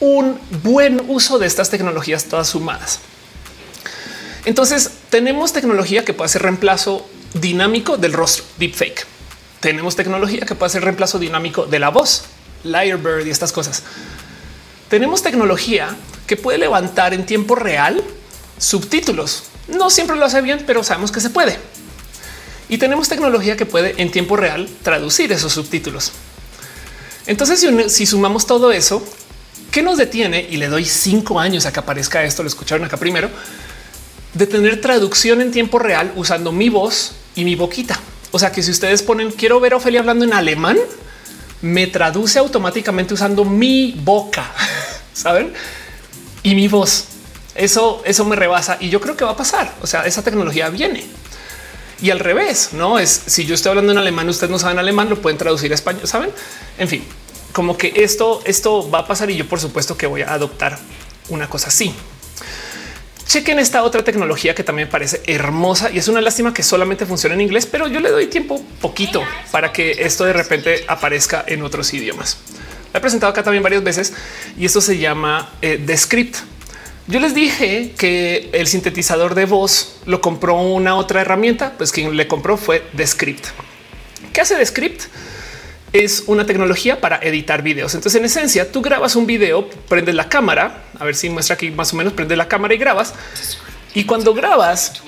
un 0.00 0.40
buen 0.64 1.00
uso 1.06 1.38
de 1.38 1.46
estas 1.46 1.70
tecnologías 1.70 2.24
todas 2.24 2.48
sumadas. 2.48 2.98
Entonces 4.44 4.90
tenemos 5.08 5.52
tecnología 5.52 6.04
que 6.04 6.14
puede 6.14 6.30
ser 6.30 6.42
reemplazo 6.42 7.06
dinámico 7.34 7.96
del 7.96 8.12
rostro, 8.12 8.44
deepfake. 8.58 9.06
Tenemos 9.60 9.94
tecnología 9.94 10.40
que 10.40 10.56
puede 10.56 10.70
ser 10.70 10.82
reemplazo 10.82 11.20
dinámico 11.20 11.64
de 11.66 11.78
la 11.78 11.90
voz, 11.90 12.24
Lyrebird 12.64 13.24
y 13.24 13.30
estas 13.30 13.52
cosas. 13.52 13.84
Tenemos 14.92 15.22
tecnología 15.22 15.96
que 16.26 16.36
puede 16.36 16.58
levantar 16.58 17.14
en 17.14 17.24
tiempo 17.24 17.54
real 17.54 18.04
subtítulos. 18.58 19.44
No 19.66 19.88
siempre 19.88 20.16
lo 20.16 20.26
hace 20.26 20.42
bien, 20.42 20.64
pero 20.66 20.84
sabemos 20.84 21.10
que 21.10 21.18
se 21.18 21.30
puede. 21.30 21.56
Y 22.68 22.76
tenemos 22.76 23.08
tecnología 23.08 23.56
que 23.56 23.64
puede 23.64 23.94
en 23.96 24.10
tiempo 24.10 24.36
real 24.36 24.68
traducir 24.82 25.32
esos 25.32 25.50
subtítulos. 25.50 26.12
Entonces, 27.26 27.58
si, 27.58 27.88
si 27.88 28.04
sumamos 28.04 28.46
todo 28.46 28.70
eso, 28.70 29.02
¿qué 29.70 29.82
nos 29.82 29.96
detiene? 29.96 30.46
Y 30.50 30.58
le 30.58 30.68
doy 30.68 30.84
cinco 30.84 31.40
años 31.40 31.64
a 31.64 31.72
que 31.72 31.80
aparezca 31.80 32.22
esto, 32.22 32.42
lo 32.42 32.50
escucharon 32.50 32.84
acá 32.84 32.98
primero, 32.98 33.30
de 34.34 34.46
tener 34.46 34.82
traducción 34.82 35.40
en 35.40 35.52
tiempo 35.52 35.78
real 35.78 36.12
usando 36.16 36.52
mi 36.52 36.68
voz 36.68 37.12
y 37.34 37.46
mi 37.46 37.54
boquita. 37.54 37.98
O 38.30 38.38
sea 38.38 38.52
que 38.52 38.62
si 38.62 38.70
ustedes 38.70 39.02
ponen 39.02 39.30
quiero 39.30 39.58
ver 39.58 39.72
a 39.72 39.76
Ofelia 39.76 40.00
hablando 40.00 40.26
en 40.26 40.34
alemán, 40.34 40.76
me 41.62 41.86
traduce 41.86 42.38
automáticamente 42.38 43.14
usando 43.14 43.44
mi 43.44 43.92
boca, 44.04 44.50
saben? 45.14 45.52
Y 46.42 46.54
mi 46.54 46.68
voz. 46.68 47.06
Eso, 47.54 48.02
eso 48.04 48.24
me 48.24 48.36
rebasa 48.36 48.78
y 48.80 48.88
yo 48.88 49.00
creo 49.00 49.16
que 49.16 49.24
va 49.24 49.32
a 49.32 49.36
pasar. 49.36 49.74
O 49.80 49.86
sea, 49.86 50.06
esa 50.06 50.22
tecnología 50.22 50.68
viene. 50.68 51.04
Y 52.00 52.10
al 52.10 52.18
revés, 52.18 52.70
no 52.72 52.98
es 52.98 53.22
si 53.26 53.46
yo 53.46 53.54
estoy 53.54 53.70
hablando 53.70 53.92
en 53.92 53.98
alemán, 53.98 54.28
ustedes 54.28 54.50
no 54.50 54.58
saben 54.58 54.78
alemán, 54.78 55.08
lo 55.08 55.22
pueden 55.22 55.38
traducir 55.38 55.70
a 55.70 55.76
español, 55.76 56.06
saben? 56.08 56.30
En 56.76 56.88
fin, 56.88 57.04
como 57.52 57.78
que 57.78 57.92
esto, 57.96 58.42
esto 58.44 58.90
va 58.90 59.00
a 59.00 59.06
pasar 59.06 59.30
y 59.30 59.36
yo 59.36 59.48
por 59.48 59.60
supuesto 59.60 59.96
que 59.96 60.06
voy 60.06 60.22
a 60.22 60.32
adoptar 60.32 60.78
una 61.28 61.48
cosa 61.48 61.68
así. 61.68 61.94
Chequen 63.32 63.58
esta 63.58 63.82
otra 63.82 64.04
tecnología 64.04 64.54
que 64.54 64.62
también 64.62 64.90
parece 64.90 65.22
hermosa 65.26 65.90
y 65.90 65.96
es 65.96 66.06
una 66.06 66.20
lástima 66.20 66.52
que 66.52 66.62
solamente 66.62 67.06
funciona 67.06 67.34
en 67.34 67.40
inglés, 67.40 67.64
pero 67.64 67.88
yo 67.88 67.98
le 67.98 68.10
doy 68.10 68.26
tiempo 68.26 68.62
poquito 68.82 69.24
para 69.50 69.72
que 69.72 69.92
esto 70.04 70.26
de 70.26 70.34
repente 70.34 70.84
aparezca 70.86 71.42
en 71.46 71.62
otros 71.62 71.94
idiomas. 71.94 72.36
Lo 72.92 72.98
he 72.98 73.00
presentado 73.00 73.32
acá 73.32 73.42
también 73.42 73.62
varias 73.62 73.82
veces 73.82 74.12
y 74.58 74.66
esto 74.66 74.82
se 74.82 74.98
llama 74.98 75.50
eh, 75.62 75.80
Descript. 75.82 76.36
Yo 77.06 77.20
les 77.20 77.34
dije 77.34 77.94
que 77.96 78.50
el 78.52 78.66
sintetizador 78.66 79.34
de 79.34 79.46
voz 79.46 79.96
lo 80.04 80.20
compró 80.20 80.60
una 80.60 80.96
otra 80.96 81.22
herramienta, 81.22 81.72
pues 81.78 81.90
quien 81.90 82.14
le 82.14 82.28
compró 82.28 82.58
fue 82.58 82.86
Descript. 82.92 83.46
¿Qué 84.34 84.42
hace 84.42 84.56
Descript? 84.56 85.04
Es 85.92 86.24
una 86.26 86.46
tecnología 86.46 87.00
para 87.00 87.18
editar 87.18 87.62
videos. 87.62 87.94
Entonces, 87.94 88.18
en 88.18 88.24
esencia, 88.24 88.72
tú 88.72 88.80
grabas 88.80 89.14
un 89.16 89.26
video, 89.26 89.68
prendes 89.88 90.14
la 90.14 90.28
cámara, 90.28 90.84
a 90.98 91.04
ver 91.04 91.14
si 91.14 91.28
muestra 91.28 91.54
aquí 91.54 91.70
más 91.70 91.92
o 91.92 91.96
menos, 91.96 92.12
prende 92.14 92.36
la 92.36 92.48
cámara 92.48 92.74
y 92.74 92.78
grabas. 92.78 93.14
Y 93.94 94.04
cuando 94.04 94.32
grabas, 94.32 95.02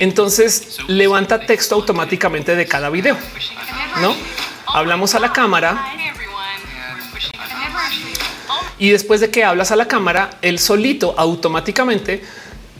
entonces 0.00 0.78
levanta 0.88 1.40
texto 1.40 1.76
automáticamente 1.76 2.56
de 2.56 2.66
cada 2.66 2.90
video. 2.90 3.16
No 4.00 4.16
hablamos 4.66 5.14
a 5.14 5.20
la 5.20 5.32
cámara 5.32 5.92
y 8.78 8.90
después 8.90 9.20
de 9.20 9.30
que 9.30 9.44
hablas 9.44 9.70
a 9.70 9.76
la 9.76 9.86
cámara, 9.86 10.38
el 10.42 10.58
solito 10.58 11.14
automáticamente 11.16 12.24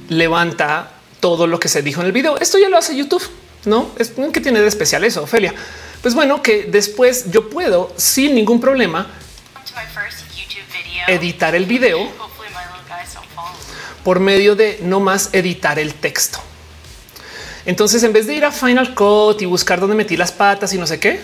levanta 0.08 0.90
todo 1.20 1.46
lo 1.46 1.60
que 1.60 1.68
se 1.68 1.82
dijo 1.82 2.00
en 2.00 2.08
el 2.08 2.12
video. 2.12 2.38
Esto 2.38 2.58
ya 2.58 2.68
lo 2.68 2.78
hace 2.78 2.96
YouTube, 2.96 3.22
no 3.66 3.90
es 3.98 4.12
que 4.32 4.40
tiene 4.40 4.60
de 4.60 4.66
especial 4.66 5.04
eso, 5.04 5.22
Ophelia. 5.22 5.54
Pues 6.02 6.14
bueno, 6.14 6.42
que 6.42 6.64
después 6.64 7.30
yo 7.30 7.50
puedo 7.50 7.92
sin 7.96 8.34
ningún 8.34 8.60
problema 8.60 9.06
editar 11.08 11.54
el 11.54 11.66
video 11.66 12.10
por 14.02 14.18
medio 14.18 14.56
de 14.56 14.78
no 14.82 15.00
más 15.00 15.28
editar 15.32 15.78
el 15.78 15.94
texto. 15.94 16.40
Entonces, 17.66 18.02
en 18.02 18.14
vez 18.14 18.26
de 18.26 18.34
ir 18.34 18.44
a 18.46 18.50
Final 18.50 18.94
Cut 18.94 19.42
y 19.42 19.44
buscar 19.44 19.78
dónde 19.80 19.94
metí 19.94 20.16
las 20.16 20.32
patas 20.32 20.72
y 20.72 20.78
no 20.78 20.86
sé 20.86 20.98
qué, 20.98 21.20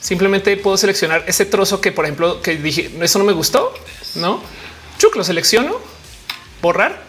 simplemente 0.00 0.56
puedo 0.56 0.78
seleccionar 0.78 1.24
ese 1.26 1.44
trozo 1.44 1.80
que, 1.80 1.92
por 1.92 2.06
ejemplo, 2.06 2.40
que 2.40 2.56
dije, 2.56 2.90
eso 3.02 3.18
no 3.18 3.24
me 3.26 3.34
gustó, 3.34 3.74
no? 4.14 4.42
Chuc, 4.98 5.14
lo 5.16 5.24
selecciono, 5.24 5.78
borrar 6.62 7.02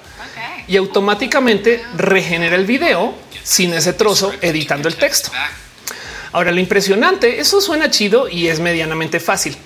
y 0.68 0.76
automáticamente 0.76 1.84
regenera 1.96 2.56
el 2.56 2.66
video 2.66 3.16
sin 3.44 3.74
ese 3.74 3.94
trozo 3.94 4.34
editando 4.42 4.90
el 4.90 4.98
texto. 4.98 5.32
Ahora, 6.32 6.52
lo 6.52 6.60
impresionante, 6.60 7.40
eso 7.40 7.62
suena 7.62 7.90
chido 7.90 8.30
y 8.30 8.48
es 8.48 8.60
medianamente 8.60 9.20
fácil. 9.20 9.58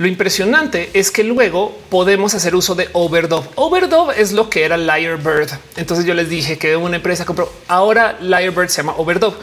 Lo 0.00 0.06
impresionante 0.06 0.88
es 0.94 1.10
que 1.10 1.22
luego 1.22 1.78
podemos 1.90 2.32
hacer 2.34 2.54
uso 2.54 2.74
de 2.74 2.88
overdub. 2.94 3.44
Overdub 3.56 4.12
es 4.16 4.32
lo 4.32 4.48
que 4.48 4.64
era 4.64 4.78
Lyrebird. 4.78 5.50
Entonces 5.76 6.06
yo 6.06 6.14
les 6.14 6.30
dije 6.30 6.56
que 6.56 6.74
una 6.74 6.96
empresa 6.96 7.26
compró. 7.26 7.52
Ahora 7.68 8.18
Lyrebird 8.18 8.68
se 8.68 8.78
llama 8.78 8.94
Overdub. 8.96 9.34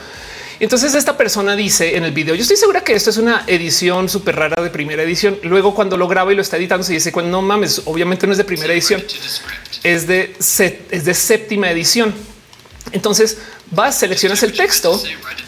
Entonces 0.60 0.96
esta 0.96 1.16
persona 1.16 1.56
dice 1.56 1.96
en 1.96 2.04
el 2.04 2.12
video, 2.12 2.34
yo 2.34 2.42
estoy 2.42 2.58
segura 2.58 2.84
que 2.84 2.94
esto 2.94 3.12
es 3.12 3.18
una 3.18 3.44
edición 3.46 4.10
súper 4.10 4.36
rara 4.36 4.64
de 4.64 4.72
primera 4.72 5.04
edición. 5.04 5.38
Luego 5.44 5.76
cuando 5.76 5.96
lo 5.96 6.08
graba 6.08 6.34
y 6.34 6.36
lo 6.36 6.42
está 6.42 6.58
editando 6.58 6.84
se 6.84 6.94
dice, 6.94 7.12
cuando 7.12 7.30
no 7.32 7.44
mames, 7.44 7.84
obviamente 7.86 8.26
no 8.26 8.32
es 8.32 8.40
de 8.40 8.44
primera 8.44 8.74
edición, 8.74 9.04
es 9.84 10.08
de, 10.08 10.36
es 10.90 11.06
de 11.06 11.14
séptima 11.14 11.70
edición. 11.70 12.16
Entonces 12.92 13.38
vas, 13.72 13.98
seleccionas 13.98 14.42
el 14.44 14.54
texto 14.54 15.02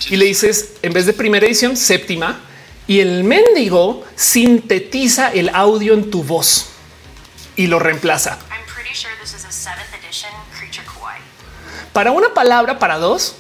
y 0.10 0.16
le 0.16 0.26
dices, 0.26 0.74
en 0.82 0.94
vez 0.94 1.06
de 1.06 1.14
primera 1.14 1.46
edición, 1.46 1.78
séptima, 1.78 2.42
y 2.88 3.00
el 3.02 3.24
mendigo 3.24 4.04
sintetiza 4.16 5.32
el 5.32 5.50
audio 5.50 5.94
en 5.94 6.10
tu 6.10 6.24
voz 6.24 6.70
y 7.56 7.68
lo 7.68 7.78
reemplaza. 7.78 8.40
Para 11.94 12.12
una 12.12 12.34
palabra, 12.34 12.80
para 12.80 12.98
dos, 12.98 13.36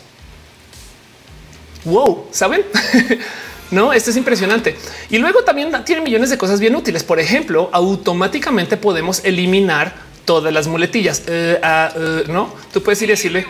wow, 1.85 2.27
¿saben? 2.31 2.65
no, 3.71 3.93
esto 3.93 4.11
es 4.11 4.17
impresionante. 4.17 4.77
Y 5.09 5.17
luego 5.17 5.43
también 5.43 5.71
tiene 5.85 6.01
millones 6.01 6.29
de 6.29 6.37
cosas 6.37 6.59
bien 6.59 6.75
útiles. 6.75 7.03
Por 7.03 7.19
ejemplo, 7.19 7.69
automáticamente 7.71 8.77
podemos 8.77 9.23
eliminar 9.23 9.95
todas 10.25 10.53
las 10.53 10.67
muletillas. 10.67 11.23
Eh, 11.27 11.59
ah, 11.63 11.91
eh, 11.95 12.23
no, 12.27 12.53
tú 12.73 12.83
puedes 12.83 13.01
ir 13.01 13.09
y 13.09 13.13
decirle, 13.13 13.47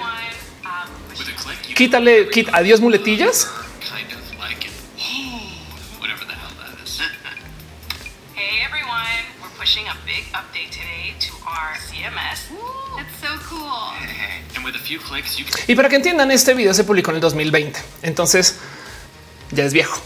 quítale, 1.79 2.27
quita, 2.27 2.51
adiós 2.53 2.81
muletillas. 2.81 3.47
Y 15.67 15.75
para 15.75 15.87
que 15.87 15.95
entiendan, 15.95 16.31
este 16.31 16.53
video 16.53 16.73
se 16.73 16.83
publicó 16.83 17.11
en 17.11 17.15
el 17.15 17.21
2020, 17.21 17.79
entonces 18.01 18.57
ya 19.51 19.63
es 19.63 19.71
viejo. 19.71 20.01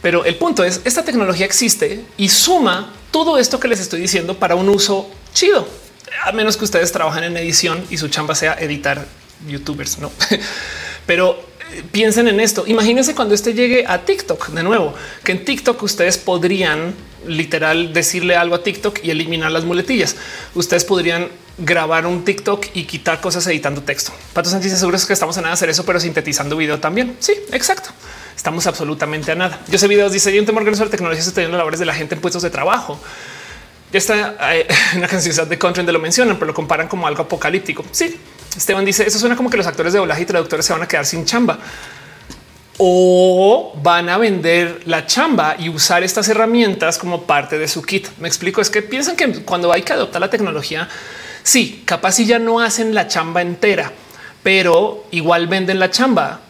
Pero 0.00 0.24
el 0.24 0.36
punto 0.36 0.64
es, 0.64 0.80
esta 0.86 1.04
tecnología 1.04 1.44
existe 1.44 2.06
y 2.16 2.30
suma 2.30 2.94
todo 3.10 3.36
esto 3.36 3.60
que 3.60 3.68
les 3.68 3.80
estoy 3.80 4.00
diciendo 4.00 4.38
para 4.38 4.54
un 4.54 4.70
uso 4.70 5.10
chido, 5.34 5.68
a 6.24 6.32
menos 6.32 6.56
que 6.56 6.64
ustedes 6.64 6.90
trabajen 6.90 7.24
en 7.24 7.36
edición 7.36 7.84
y 7.90 7.98
su 7.98 8.08
chamba 8.08 8.34
sea 8.34 8.54
editar 8.54 9.06
youtubers, 9.48 9.98
¿no? 9.98 10.10
Pero 11.06 11.38
eh, 11.72 11.82
piensen 11.90 12.28
en 12.28 12.40
esto. 12.40 12.64
Imagínense 12.66 13.14
cuando 13.14 13.34
este 13.34 13.54
llegue 13.54 13.84
a 13.86 14.04
TikTok 14.04 14.48
de 14.48 14.62
nuevo, 14.62 14.94
que 15.24 15.32
en 15.32 15.44
TikTok 15.44 15.82
ustedes 15.82 16.18
podrían 16.18 16.94
literal 17.26 17.92
decirle 17.92 18.36
algo 18.36 18.54
a 18.54 18.62
TikTok 18.62 19.00
y 19.02 19.10
eliminar 19.10 19.50
las 19.50 19.64
muletillas. 19.64 20.16
Ustedes 20.54 20.84
podrían 20.84 21.28
grabar 21.58 22.06
un 22.06 22.24
TikTok 22.24 22.66
y 22.74 22.84
quitar 22.84 23.20
cosas 23.20 23.46
editando 23.46 23.82
texto. 23.82 24.12
Pato 24.32 24.50
Sánchez 24.50 24.78
seguro 24.78 24.96
es 24.96 25.06
que 25.06 25.12
estamos 25.12 25.36
a 25.38 25.40
nada 25.40 25.52
de 25.52 25.54
hacer 25.54 25.70
eso, 25.70 25.84
pero 25.84 25.98
sintetizando 26.00 26.56
video 26.56 26.78
también. 26.78 27.16
Sí, 27.18 27.32
exacto. 27.52 27.90
Estamos 28.36 28.66
absolutamente 28.66 29.32
a 29.32 29.34
nada. 29.34 29.60
Yo 29.68 29.78
sé 29.78 29.88
videos, 29.88 30.12
dice, 30.12 30.30
temor 30.42 30.64
que 30.64 30.70
la 30.70 30.86
tecnología 30.86 31.24
teniendo 31.32 31.56
labores 31.56 31.80
de 31.80 31.86
la 31.86 31.94
gente 31.94 32.14
en 32.14 32.20
puestos 32.20 32.42
de 32.42 32.50
trabajo. 32.50 33.00
Ya 33.92 33.98
está 33.98 34.36
en 34.92 34.98
una 34.98 35.08
canción 35.08 35.48
de 35.48 35.58
country 35.58 35.80
donde 35.80 35.92
lo 35.92 36.00
mencionan, 36.00 36.36
pero 36.36 36.48
lo 36.48 36.54
comparan 36.54 36.88
como 36.88 37.06
algo 37.06 37.22
apocalíptico. 37.22 37.84
Sí, 37.90 38.18
Esteban 38.56 38.84
dice, 38.84 39.06
eso 39.06 39.18
suena 39.18 39.36
como 39.36 39.50
que 39.50 39.56
los 39.56 39.66
actores 39.66 39.92
de 39.92 39.98
doblaje 39.98 40.22
y 40.22 40.26
traductores 40.26 40.64
se 40.64 40.72
van 40.72 40.82
a 40.82 40.88
quedar 40.88 41.04
sin 41.04 41.24
chamba 41.24 41.58
o 42.78 43.72
van 43.82 44.08
a 44.08 44.18
vender 44.18 44.82
la 44.84 45.06
chamba 45.06 45.56
y 45.58 45.68
usar 45.68 46.02
estas 46.02 46.28
herramientas 46.28 46.98
como 46.98 47.22
parte 47.22 47.58
de 47.58 47.68
su 47.68 47.82
kit. 47.82 48.08
Me 48.18 48.28
explico, 48.28 48.60
es 48.60 48.70
que 48.70 48.82
piensan 48.82 49.16
que 49.16 49.42
cuando 49.44 49.72
hay 49.72 49.82
que 49.82 49.92
adoptar 49.92 50.20
la 50.20 50.30
tecnología, 50.30 50.88
sí, 51.42 51.82
capaz 51.84 52.12
si 52.12 52.26
ya 52.26 52.38
no 52.38 52.60
hacen 52.60 52.94
la 52.94 53.08
chamba 53.08 53.40
entera, 53.40 53.92
pero 54.42 55.06
igual 55.10 55.46
venden 55.46 55.78
la 55.78 55.90
chamba 55.90 56.40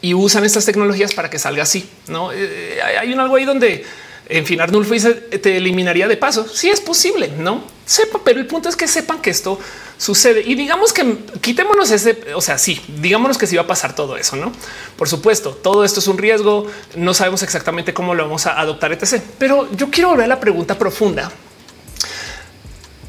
y 0.00 0.14
usan 0.14 0.44
estas 0.44 0.64
tecnologías 0.64 1.12
para 1.12 1.28
que 1.28 1.38
salga 1.38 1.62
así. 1.62 1.88
No 2.08 2.32
eh, 2.32 2.80
hay 2.98 3.12
un 3.12 3.20
algo 3.20 3.36
ahí 3.36 3.44
donde 3.44 3.84
en 4.28 4.44
fin, 4.44 4.60
Arnulfo 4.60 4.92
dice 4.92 5.14
te 5.14 5.56
eliminaría 5.56 6.08
de 6.08 6.16
paso. 6.16 6.48
Si 6.48 6.56
sí 6.56 6.70
es 6.70 6.80
posible, 6.80 7.30
no 7.38 7.62
sepa, 7.84 8.20
pero 8.24 8.40
el 8.40 8.46
punto 8.46 8.68
es 8.68 8.76
que 8.76 8.88
sepan 8.88 9.20
que 9.20 9.30
esto 9.30 9.58
sucede 9.98 10.42
y 10.46 10.54
digamos 10.54 10.92
que 10.92 11.18
quitémonos 11.40 11.90
ese, 11.90 12.18
o 12.34 12.40
sea, 12.40 12.58
sí, 12.58 12.80
digámonos 13.00 13.38
que 13.38 13.46
sí 13.46 13.56
va 13.56 13.62
a 13.62 13.66
pasar 13.66 13.94
todo 13.94 14.16
eso, 14.16 14.36
no? 14.36 14.52
Por 14.96 15.08
supuesto, 15.08 15.50
todo 15.50 15.84
esto 15.84 16.00
es 16.00 16.08
un 16.08 16.18
riesgo. 16.18 16.66
No 16.96 17.14
sabemos 17.14 17.42
exactamente 17.42 17.94
cómo 17.94 18.14
lo 18.14 18.24
vamos 18.24 18.46
a 18.46 18.60
adoptar, 18.60 18.92
etc. 18.92 19.22
Pero 19.38 19.68
yo 19.76 19.90
quiero 19.90 20.10
volver 20.10 20.24
a 20.24 20.28
la 20.28 20.40
pregunta 20.40 20.78
profunda 20.78 21.32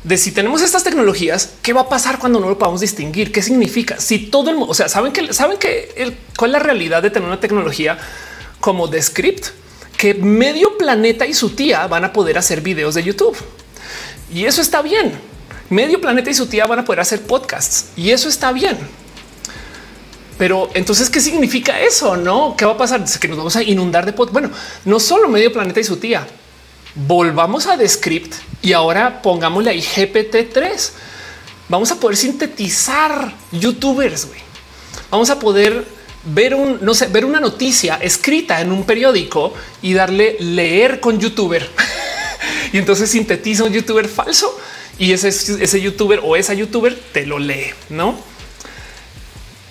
de 0.04 0.18
si 0.18 0.32
tenemos 0.32 0.62
estas 0.62 0.86
tecnologías, 0.86 1.56
qué 1.62 1.74
va 1.74 1.82
a 1.82 1.90
pasar 1.90 2.18
cuando 2.18 2.40
no 2.40 2.48
lo 2.48 2.58
podamos 2.58 2.80
distinguir? 2.80 3.32
¿Qué 3.32 3.42
significa? 3.42 4.00
Si 4.00 4.20
todo 4.20 4.50
el 4.50 4.56
mundo, 4.56 4.72
o 4.72 4.74
sea, 4.74 4.88
saben 4.88 5.12
que 5.12 5.34
saben 5.34 5.58
que 5.58 5.94
el, 5.98 6.18
cuál 6.38 6.52
es 6.52 6.54
la 6.54 6.60
realidad 6.60 7.04
de 7.04 7.10
tener 7.10 7.28
una 7.28 7.42
tecnología 7.42 7.98
como 8.62 8.88
Descript, 8.88 9.48
que 9.98 10.14
medio 10.14 10.78
planeta 10.78 11.26
y 11.26 11.34
su 11.34 11.50
tía 11.50 11.88
van 11.88 12.06
a 12.06 12.14
poder 12.14 12.38
hacer 12.38 12.62
videos 12.62 12.96
de 12.96 13.04
YouTube 13.04 13.36
y 14.34 14.46
eso 14.46 14.62
está 14.62 14.82
bien. 14.82 15.37
Medio 15.70 16.00
planeta 16.00 16.30
y 16.30 16.34
su 16.34 16.48
tía 16.48 16.66
van 16.66 16.80
a 16.80 16.86
poder 16.86 17.02
hacer 17.02 17.22
podcasts 17.22 17.88
y 17.98 18.12
eso 18.12 18.30
está 18.30 18.52
bien. 18.52 18.78
Pero 20.38 20.70
entonces, 20.74 21.10
¿qué 21.10 21.20
significa 21.20 21.80
eso? 21.82 22.16
No, 22.16 22.56
qué 22.58 22.66
va 22.66 22.74
a 22.74 22.78
pasar? 22.78 23.04
Que 23.20 23.28
nos 23.28 23.38
vamos 23.38 23.56
a 23.56 23.64
inundar 23.64 24.06
de 24.06 24.14
pod. 24.14 24.32
Bueno, 24.32 24.52
no 24.86 25.00
solo 25.00 25.28
medio 25.28 25.52
planeta 25.52 25.80
y 25.80 25.84
su 25.84 25.98
tía. 25.98 26.26
Volvamos 26.96 27.68
a 27.68 27.76
Descript 27.76 28.34
y 28.62 28.74
ahora 28.74 29.22
pongámosle 29.22 29.72
ahí 29.72 29.82
GPT 29.82 30.54
3. 30.54 30.94
Vamos 31.70 31.92
a 31.92 32.00
poder 32.00 32.16
sintetizar 32.16 33.34
youtubers. 33.52 34.28
Vamos 35.10 35.30
a 35.30 35.40
poder 35.40 35.86
ver 36.24 36.56
un, 36.56 36.78
no 36.82 36.94
sé, 36.94 37.08
ver 37.08 37.26
una 37.26 37.40
noticia 37.40 37.96
escrita 37.96 38.62
en 38.62 38.72
un 38.72 38.86
periódico 38.86 39.54
y 39.82 39.94
darle 39.94 40.38
leer 40.40 41.00
con 41.00 41.20
youtuber. 41.20 41.68
y 42.74 42.78
entonces 42.78 43.10
sintetiza 43.10 43.64
un 43.64 43.74
youtuber 43.74 44.08
falso 44.08 44.58
y 45.00 45.12
ese, 45.12 45.82
youtuber 45.82 46.22
o 46.24 46.36
esa 46.36 46.54
youtuber 46.54 46.98
te 47.12 47.26
lo 47.26 47.40
lee, 47.40 47.74
no? 47.90 48.16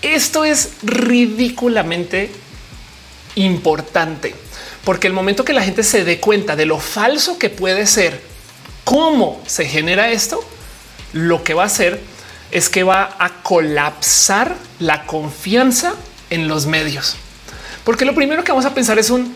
Esto 0.03 0.45
es 0.45 0.71
ridículamente 0.83 2.31
importante 3.35 4.35
porque 4.87 5.09
el 5.09 5.13
momento 5.13 5.45
que 5.45 5.53
la 5.53 5.65
gente 5.65 5.83
se 5.83 6.05
dé 6.05 6.21
cuenta 6.21 6.55
de 6.55 6.65
lo 6.65 6.79
falso 6.79 7.39
que 7.39 7.51
puede 7.51 7.87
ser, 7.89 8.21
cómo 8.85 9.43
se 9.45 9.67
genera 9.67 10.11
esto, 10.11 10.45
lo 11.13 11.43
que 11.43 11.55
va 11.55 11.65
a 11.65 11.67
hacer 11.67 12.01
es 12.53 12.69
que 12.69 12.85
va 12.85 13.17
a 13.19 13.43
colapsar 13.43 14.55
la 14.79 15.05
confianza 15.05 15.95
en 16.31 16.47
los 16.47 16.67
medios. 16.67 17.17
Porque 17.83 18.05
lo 18.05 18.15
primero 18.15 18.45
que 18.45 18.53
vamos 18.53 18.65
a 18.65 18.75
pensar 18.75 18.97
es 19.01 19.11
un 19.11 19.35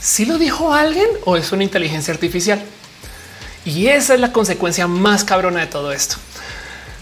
si 0.00 0.26
lo 0.26 0.36
dijo 0.36 0.72
alguien 0.72 1.08
o 1.24 1.36
es 1.36 1.52
una 1.52 1.62
inteligencia 1.62 2.12
artificial. 2.12 2.60
Y 3.68 3.88
esa 3.88 4.14
es 4.14 4.20
la 4.20 4.32
consecuencia 4.32 4.86
más 4.86 5.24
cabrona 5.24 5.60
de 5.60 5.66
todo 5.66 5.92
esto. 5.92 6.16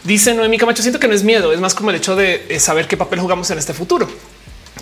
Dice 0.02 0.34
Noemí 0.34 0.58
Camacho, 0.58 0.82
siento 0.82 0.98
que 0.98 1.06
no 1.06 1.14
es 1.14 1.22
miedo, 1.22 1.52
es 1.52 1.60
más 1.60 1.76
como 1.76 1.90
el 1.90 1.96
hecho 1.96 2.16
de 2.16 2.44
eh, 2.48 2.58
saber 2.58 2.88
qué 2.88 2.96
papel 2.96 3.20
jugamos 3.20 3.48
en 3.52 3.58
este 3.58 3.72
futuro. 3.72 4.08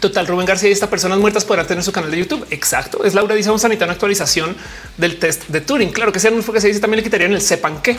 Total, 0.01 0.27
Rubén 0.27 0.47
García 0.47 0.71
y 0.71 0.73
estas 0.73 0.89
personas 0.89 1.19
muertas 1.19 1.45
podrán 1.45 1.67
tener 1.67 1.85
su 1.85 1.93
canal 1.93 2.11
de 2.11 2.19
YouTube. 2.19 2.47
Exacto. 2.51 3.05
Es 3.05 3.13
Laura 3.13 3.35
dice 3.35 3.51
vamos 3.51 3.65
a 3.65 3.69
necesitar 3.69 3.89
una 3.89 3.93
actualización 3.93 4.57
del 4.97 5.19
test 5.19 5.45
de 5.49 5.61
Turing. 5.61 5.93
Claro 5.93 6.11
que 6.11 6.21
sea 6.21 6.31
un 6.31 6.43
que 6.43 6.61
se 6.61 6.69
dice 6.69 6.81
también 6.81 6.99
le 6.99 7.05
quitarían 7.05 7.33
el 7.33 7.43
sepan 7.43 7.83
qué. 7.83 7.99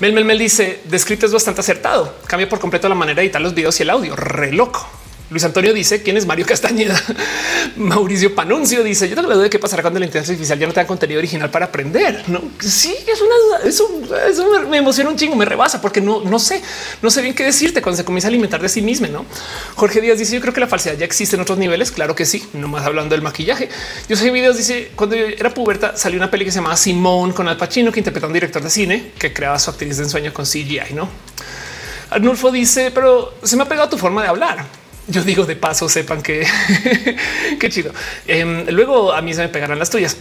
Mel 0.00 0.14
Mel 0.14 0.24
Mel 0.24 0.38
dice 0.38 0.80
descrito 0.84 1.26
es 1.26 1.32
bastante 1.32 1.60
acertado. 1.60 2.16
Cambia 2.26 2.48
por 2.48 2.58
completo 2.58 2.88
la 2.88 2.94
manera 2.94 3.16
de 3.16 3.26
editar 3.26 3.42
los 3.42 3.54
videos 3.54 3.78
y 3.78 3.82
el 3.82 3.90
audio. 3.90 4.16
Re 4.16 4.52
loco. 4.52 4.88
Luis 5.30 5.44
Antonio 5.44 5.74
dice 5.74 6.02
quién 6.02 6.16
es 6.16 6.24
Mario 6.24 6.46
Castañeda. 6.46 6.98
Mauricio 7.76 8.34
Panuncio 8.34 8.82
dice 8.82 9.08
yo 9.08 9.14
tengo 9.14 9.28
la 9.28 9.34
duda 9.34 9.44
de 9.44 9.50
qué 9.50 9.58
pasará 9.58 9.82
cuando 9.82 10.00
la 10.00 10.06
inteligencia 10.06 10.32
artificial 10.32 10.58
ya 10.58 10.66
no 10.66 10.72
tenga 10.72 10.86
contenido 10.86 11.18
original 11.18 11.50
para 11.50 11.66
aprender. 11.66 12.24
No, 12.28 12.42
sí, 12.60 12.94
es 13.06 13.20
una 13.20 13.34
duda. 13.36 13.68
Eso, 14.28 14.66
me 14.68 14.78
emociona 14.78 15.10
un 15.10 15.16
chingo, 15.16 15.36
me 15.36 15.44
rebasa 15.44 15.80
porque 15.80 16.00
no, 16.00 16.22
no 16.24 16.38
sé, 16.38 16.62
no 17.02 17.10
sé 17.10 17.20
bien 17.20 17.34
qué 17.34 17.44
decirte 17.44 17.82
cuando 17.82 17.98
se 17.98 18.04
comienza 18.04 18.28
a 18.28 18.30
alimentar 18.30 18.62
de 18.62 18.68
sí 18.70 18.80
mismo. 18.80 19.06
No, 19.08 19.26
Jorge 19.74 20.00
Díaz 20.00 20.18
dice 20.18 20.34
yo 20.34 20.40
creo 20.40 20.54
que 20.54 20.60
la 20.60 20.66
falsedad 20.66 20.96
ya 20.96 21.04
existe 21.04 21.36
en 21.36 21.42
otros 21.42 21.58
niveles. 21.58 21.90
Claro 21.90 22.14
que 22.14 22.24
sí, 22.24 22.42
no 22.54 22.68
más 22.68 22.86
hablando 22.86 23.14
del 23.14 23.22
maquillaje. 23.22 23.68
Yo 24.08 24.16
sé 24.16 24.30
videos. 24.30 24.56
Dice 24.56 24.92
cuando 24.96 25.14
yo 25.14 25.26
era 25.26 25.52
puberta 25.52 25.96
salió 25.96 26.18
una 26.18 26.30
peli 26.30 26.44
que 26.44 26.50
se 26.50 26.56
llamaba 26.56 26.76
Simón 26.76 27.32
con 27.32 27.48
Al 27.48 27.56
Pacino 27.58 27.92
que 27.92 28.00
interpreta 28.00 28.26
a 28.26 28.28
un 28.28 28.32
director 28.32 28.62
de 28.62 28.70
cine 28.70 29.12
que 29.18 29.32
creaba 29.32 29.58
su 29.58 29.70
actriz 29.70 29.98
de 29.98 30.04
ensueño 30.04 30.32
con 30.32 30.46
CGI. 30.46 30.94
No, 30.94 31.08
Arnulfo 32.10 32.50
dice, 32.50 32.90
pero 32.90 33.34
se 33.42 33.56
me 33.56 33.64
ha 33.64 33.68
pegado 33.68 33.90
tu 33.90 33.98
forma 33.98 34.22
de 34.22 34.28
hablar. 34.28 34.77
Yo 35.08 35.22
digo 35.24 35.44
de 35.44 35.56
paso, 35.56 35.88
sepan 35.88 36.22
que 36.22 36.46
qué 37.60 37.70
chido. 37.70 37.92
Em, 38.26 38.66
luego 38.68 39.12
a 39.12 39.22
mí 39.22 39.34
se 39.34 39.40
me 39.40 39.48
pegarán 39.48 39.78
las 39.78 39.90
tuyas. 39.90 40.16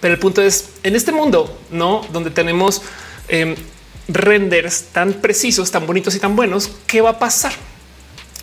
Pero 0.00 0.14
el 0.14 0.20
punto 0.20 0.42
es 0.42 0.70
en 0.82 0.96
este 0.96 1.12
mundo, 1.12 1.58
no 1.70 2.06
donde 2.12 2.30
tenemos 2.30 2.82
em, 3.28 3.54
renders 4.08 4.84
tan 4.92 5.14
precisos, 5.14 5.70
tan 5.70 5.86
bonitos 5.86 6.14
y 6.14 6.18
tan 6.18 6.36
buenos, 6.36 6.70
¿qué 6.86 7.00
va 7.00 7.10
a 7.10 7.18
pasar? 7.18 7.52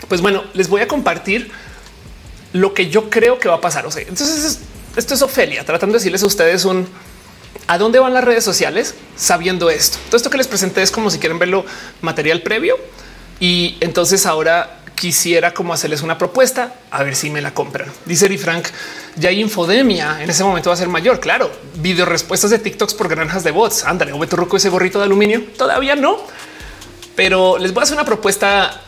Pues 0.07 0.21
bueno, 0.21 0.43
les 0.53 0.69
voy 0.69 0.81
a 0.81 0.87
compartir 0.87 1.51
lo 2.53 2.73
que 2.73 2.89
yo 2.89 3.09
creo 3.09 3.39
que 3.39 3.49
va 3.49 3.55
a 3.55 3.61
pasar. 3.61 3.85
O 3.85 3.91
sea, 3.91 4.03
entonces 4.03 4.59
esto 4.95 5.13
es 5.13 5.21
Ofelia 5.21 5.65
tratando 5.65 5.93
de 5.93 5.99
decirles 5.99 6.23
a 6.23 6.27
ustedes 6.27 6.65
un 6.65 6.87
¿A 7.67 7.77
dónde 7.77 7.99
van 7.99 8.13
las 8.13 8.23
redes 8.23 8.43
sociales 8.43 8.95
sabiendo 9.17 9.69
esto? 9.69 9.97
Todo 10.07 10.17
esto 10.17 10.29
que 10.29 10.37
les 10.37 10.47
presenté 10.47 10.81
es 10.81 10.91
como 10.91 11.09
si 11.09 11.19
quieren 11.19 11.37
verlo 11.37 11.65
material 12.01 12.41
previo. 12.41 12.77
Y 13.39 13.77
entonces 13.81 14.25
ahora 14.25 14.79
quisiera 14.95 15.53
como 15.53 15.73
hacerles 15.73 16.01
una 16.01 16.17
propuesta 16.17 16.73
a 16.89 17.03
ver 17.03 17.15
si 17.15 17.29
me 17.29 17.39
la 17.39 17.53
compran. 17.53 17.87
Dice 18.05 18.25
Eri 18.25 18.37
Frank, 18.37 18.67
ya 19.15 19.29
hay 19.29 19.39
infodemia. 19.39 20.21
En 20.21 20.29
ese 20.29 20.43
momento 20.43 20.69
va 20.69 20.73
a 20.73 20.77
ser 20.77 20.87
mayor. 20.87 21.19
Claro, 21.19 21.51
video 21.75 22.05
respuestas 22.05 22.49
de 22.49 22.59
TikToks 22.59 22.95
por 22.95 23.07
granjas 23.07 23.43
de 23.43 23.51
bots. 23.51 23.85
Ándale, 23.85 24.11
o 24.13 24.19
Beto 24.19 24.47
ese 24.55 24.69
gorrito 24.69 24.97
de 24.97 25.05
aluminio. 25.05 25.43
Todavía 25.55 25.95
no, 25.95 26.17
pero 27.15 27.57
les 27.57 27.73
voy 27.73 27.81
a 27.81 27.83
hacer 27.83 27.95
una 27.95 28.05
propuesta 28.05 28.81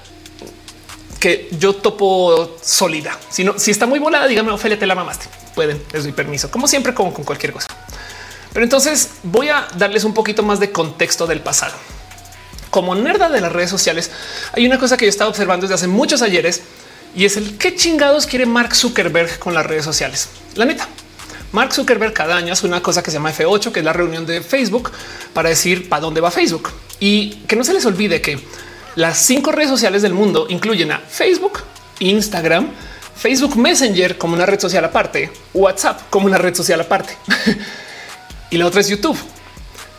que 1.19 1.49
yo 1.51 1.75
topo 1.75 2.57
sólida. 2.61 3.17
Si 3.29 3.43
no, 3.43 3.59
si 3.59 3.71
está 3.71 3.85
muy 3.85 3.99
volada, 3.99 4.27
dígame, 4.27 4.51
Ophelia, 4.51 4.79
te 4.79 4.87
la 4.87 4.95
mamaste. 4.95 5.27
Pueden, 5.53 5.83
les 5.93 6.03
doy 6.03 6.13
permiso, 6.13 6.49
como 6.49 6.67
siempre, 6.67 6.93
como 6.93 7.13
con 7.13 7.23
cualquier 7.23 7.53
cosa. 7.53 7.67
Pero 8.51 8.63
entonces 8.63 9.09
voy 9.21 9.49
a 9.49 9.67
darles 9.75 10.05
un 10.05 10.13
poquito 10.13 10.41
más 10.41 10.59
de 10.59 10.71
contexto 10.71 11.27
del 11.27 11.41
pasado. 11.41 11.75
Como 12.70 12.95
nerda 12.95 13.30
de 13.30 13.41
las 13.41 13.51
redes 13.51 13.70
sociales, 13.70 14.11
hay 14.53 14.65
una 14.65 14.78
cosa 14.78 14.97
que 14.97 15.05
yo 15.05 15.09
estaba 15.09 15.30
observando 15.30 15.65
desde 15.65 15.76
hace 15.76 15.88
muchos 15.88 16.22
ayeres 16.22 16.61
y 17.15 17.26
es 17.26 17.38
el 17.38 17.57
qué 17.57 17.76
chingados 17.76 18.28
quiere 18.28 18.45
Mark 18.45 18.76
Zuckerberg 18.76 19.39
con 19.39 19.53
las 19.53 19.65
redes 19.65 19.86
sociales. 19.86 20.30
La 20.55 20.65
neta, 20.65 20.88
Mark 21.51 21.74
Zuckerberg 21.74 22.13
cada 22.13 22.36
año 22.36 22.53
hace 22.53 22.67
una 22.67 22.82
cosa 22.82 23.01
que 23.01 23.09
se 23.09 23.17
llama 23.17 23.34
F8, 23.34 23.72
que 23.72 23.80
es 23.80 23.86
la 23.86 23.93
reunión 23.93 24.26
de 24.26 24.41
Facebook 24.41 24.91
para 25.34 25.49
decir 25.49 25.89
para 25.89 26.01
dónde 26.01 26.22
va 26.22 26.30
Facebook 26.30 26.70
y 26.99 27.32
que 27.47 27.55
no 27.55 27.63
se 27.63 27.74
les 27.74 27.86
olvide 27.86 28.22
que 28.22 28.39
las 28.95 29.17
cinco 29.17 29.51
redes 29.51 29.70
sociales 29.70 30.01
del 30.01 30.13
mundo 30.13 30.45
incluyen 30.49 30.91
a 30.91 30.99
Facebook, 30.99 31.59
Instagram, 31.99 32.70
Facebook 33.15 33.57
Messenger 33.57 34.17
como 34.17 34.36
una 34.36 34.45
red 34.45 34.59
social 34.59 34.86
aparte, 34.86 35.32
WhatsApp 35.53 36.01
como 36.09 36.28
una 36.28 36.38
red 36.38 36.53
social 36.53 36.82
aparte 36.82 37.17
y 38.51 38.57
la 38.57 38.67
otra 38.67 38.82
es 38.82 38.89
YouTube. 38.89 39.17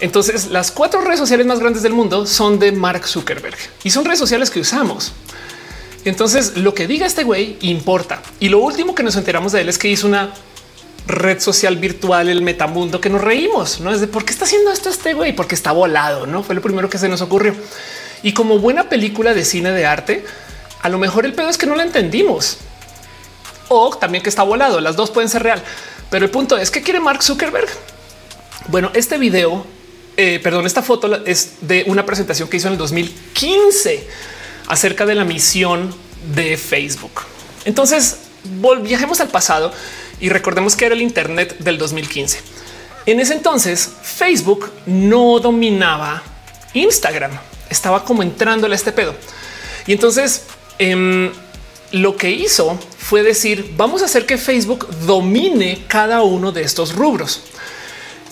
Entonces, 0.01 0.47
las 0.47 0.71
cuatro 0.71 1.03
redes 1.03 1.21
sociales 1.21 1.47
más 1.47 1.61
grandes 1.61 1.83
del 1.83 1.93
mundo 1.93 2.27
son 2.27 2.59
de 2.59 2.73
Mark 2.73 3.07
Zuckerberg 3.07 3.57
y 3.85 3.91
son 3.91 4.05
redes 4.05 4.19
sociales 4.19 4.51
que 4.51 4.61
usamos. 4.61 5.13
Entonces, 6.05 6.57
lo 6.57 6.75
que 6.75 6.87
diga 6.87 7.07
este 7.07 7.25
güey 7.25 7.59
importa. 7.61 8.23
Y 8.41 8.49
lo 8.49 8.61
último 8.61 8.95
que 8.95 9.03
nos 9.03 9.17
enteramos 9.17 9.53
de 9.53 9.61
él 9.61 9.69
es 9.69 9.77
que 9.77 9.89
hizo 9.89 10.07
una 10.07 10.33
red 11.07 11.41
social 11.41 11.77
virtual, 11.77 12.29
el 12.29 12.41
metamundo, 12.41 13.01
que 13.01 13.11
nos 13.11 13.21
reímos, 13.21 13.81
¿no? 13.81 13.93
Es 13.93 14.01
de 14.01 14.07
por 14.07 14.25
qué 14.25 14.33
está 14.33 14.45
haciendo 14.45 14.73
esto 14.73 14.89
este 14.89 15.13
güey, 15.13 15.35
porque 15.35 15.55
está 15.55 15.73
volado, 15.73 16.27
¿no? 16.27 16.43
Fue 16.43 16.55
lo 16.55 16.63
primero 16.63 16.89
que 16.89 16.99
se 16.99 17.09
nos 17.09 17.21
ocurrió. 17.21 17.55
Y 18.23 18.33
como 18.33 18.59
buena 18.59 18.89
película 18.89 19.35
de 19.35 19.45
cine 19.45 19.73
de 19.73 19.85
arte, 19.85 20.25
a 20.81 20.89
lo 20.89 20.99
mejor 20.99 21.27
el 21.27 21.35
pedo 21.35 21.51
es 21.51 21.59
que 21.59 21.67
no 21.67 21.77
la 21.77 21.83
entendimos. 21.83 22.59
O 23.69 23.95
también 23.97 24.23
que 24.23 24.31
está 24.31 24.43
volado, 24.43 24.81
las 24.81 24.97
dos 24.97 25.11
pueden 25.11 25.29
ser 25.29 25.43
real. 25.43 25.63
Pero 26.11 26.25
el 26.25 26.31
punto 26.31 26.57
es 26.57 26.71
que 26.71 26.83
quiere 26.83 27.01
Mark 27.01 27.23
Zuckerberg. 27.23 27.69
Bueno, 28.69 28.91
este 28.95 29.19
video, 29.19 29.67
eh, 30.23 30.39
perdón, 30.39 30.67
esta 30.67 30.83
foto 30.83 31.25
es 31.25 31.53
de 31.63 31.83
una 31.87 32.05
presentación 32.05 32.47
que 32.47 32.59
hizo 32.59 32.67
en 32.67 32.75
el 32.75 32.79
2015 32.79 34.07
acerca 34.69 35.07
de 35.07 35.15
la 35.15 35.25
misión 35.25 35.95
de 36.35 36.59
Facebook. 36.59 37.23
Entonces, 37.65 38.19
viajemos 38.83 39.23
al 39.23 39.29
pasado 39.29 39.73
y 40.21 40.29
recordemos 40.29 40.77
que 40.77 40.85
era 40.85 40.95
el 40.95 41.01
Internet 41.01 41.57
del 41.61 41.79
2015. 41.79 42.39
En 43.07 43.19
ese 43.19 43.33
entonces, 43.33 43.89
Facebook 44.03 44.71
no 44.85 45.39
dominaba 45.39 46.23
Instagram, 46.75 47.31
estaba 47.71 48.05
como 48.05 48.23
entrándole 48.23 48.75
a 48.75 48.77
este 48.77 48.93
pedo. 48.93 49.15
Y 49.87 49.93
entonces, 49.93 50.43
em, 50.79 51.33
lo 51.93 52.19
que 52.19 52.31
hizo 52.31 52.79
fue 52.99 53.23
decir, 53.23 53.73
vamos 53.75 54.03
a 54.03 54.05
hacer 54.05 54.27
que 54.27 54.37
Facebook 54.37 54.87
domine 55.07 55.83
cada 55.89 56.21
uno 56.21 56.53
de 56.53 56.61
estos 56.61 56.95
rubros. 56.95 57.43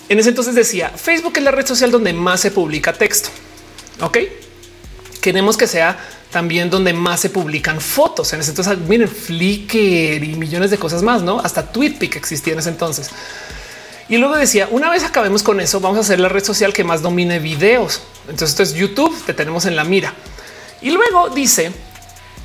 En 0.09 0.19
ese 0.19 0.31
entonces 0.31 0.55
decía, 0.55 0.91
Facebook 0.91 1.35
es 1.37 1.43
la 1.43 1.51
red 1.51 1.67
social 1.67 1.91
donde 1.91 2.13
más 2.13 2.41
se 2.41 2.51
publica 2.51 2.93
texto. 2.93 3.29
Ok, 4.01 4.19
queremos 5.21 5.57
que 5.57 5.67
sea 5.67 5.99
también 6.31 6.71
donde 6.71 6.93
más 6.93 7.21
se 7.21 7.31
publican 7.31 7.81
fotos. 7.81 8.33
En 8.33 8.41
ese 8.41 8.51
entonces, 8.51 8.79
miren, 8.79 9.09
Flickr 9.09 10.23
y 10.23 10.35
millones 10.37 10.71
de 10.71 10.79
cosas 10.79 11.03
más, 11.03 11.23
no? 11.23 11.41
Hasta 11.41 11.71
TweetPic 11.73 12.17
existía 12.17 12.53
en 12.53 12.59
ese 12.61 12.71
entonces. 12.71 13.11
Y 14.09 14.17
luego 14.17 14.37
decía, 14.37 14.69
una 14.71 14.91
vez 14.91 15.05
acabemos 15.05 15.43
con 15.43 15.61
eso, 15.61 15.81
vamos 15.81 15.99
a 15.99 16.01
hacer 16.01 16.19
la 16.19 16.31
red 16.31 16.43
social 16.43 16.73
que 16.73 16.85
más 16.85 17.03
domine 17.03 17.39
videos. 17.39 18.01
Entonces 18.23 18.51
esto 18.51 18.63
es 18.63 18.75
YouTube, 18.75 19.15
te 19.27 19.35
tenemos 19.35 19.67
en 19.67 19.77
la 19.77 19.85
mira. 19.85 20.15
Y 20.81 20.91
luego 20.91 21.29
dice, 21.31 21.73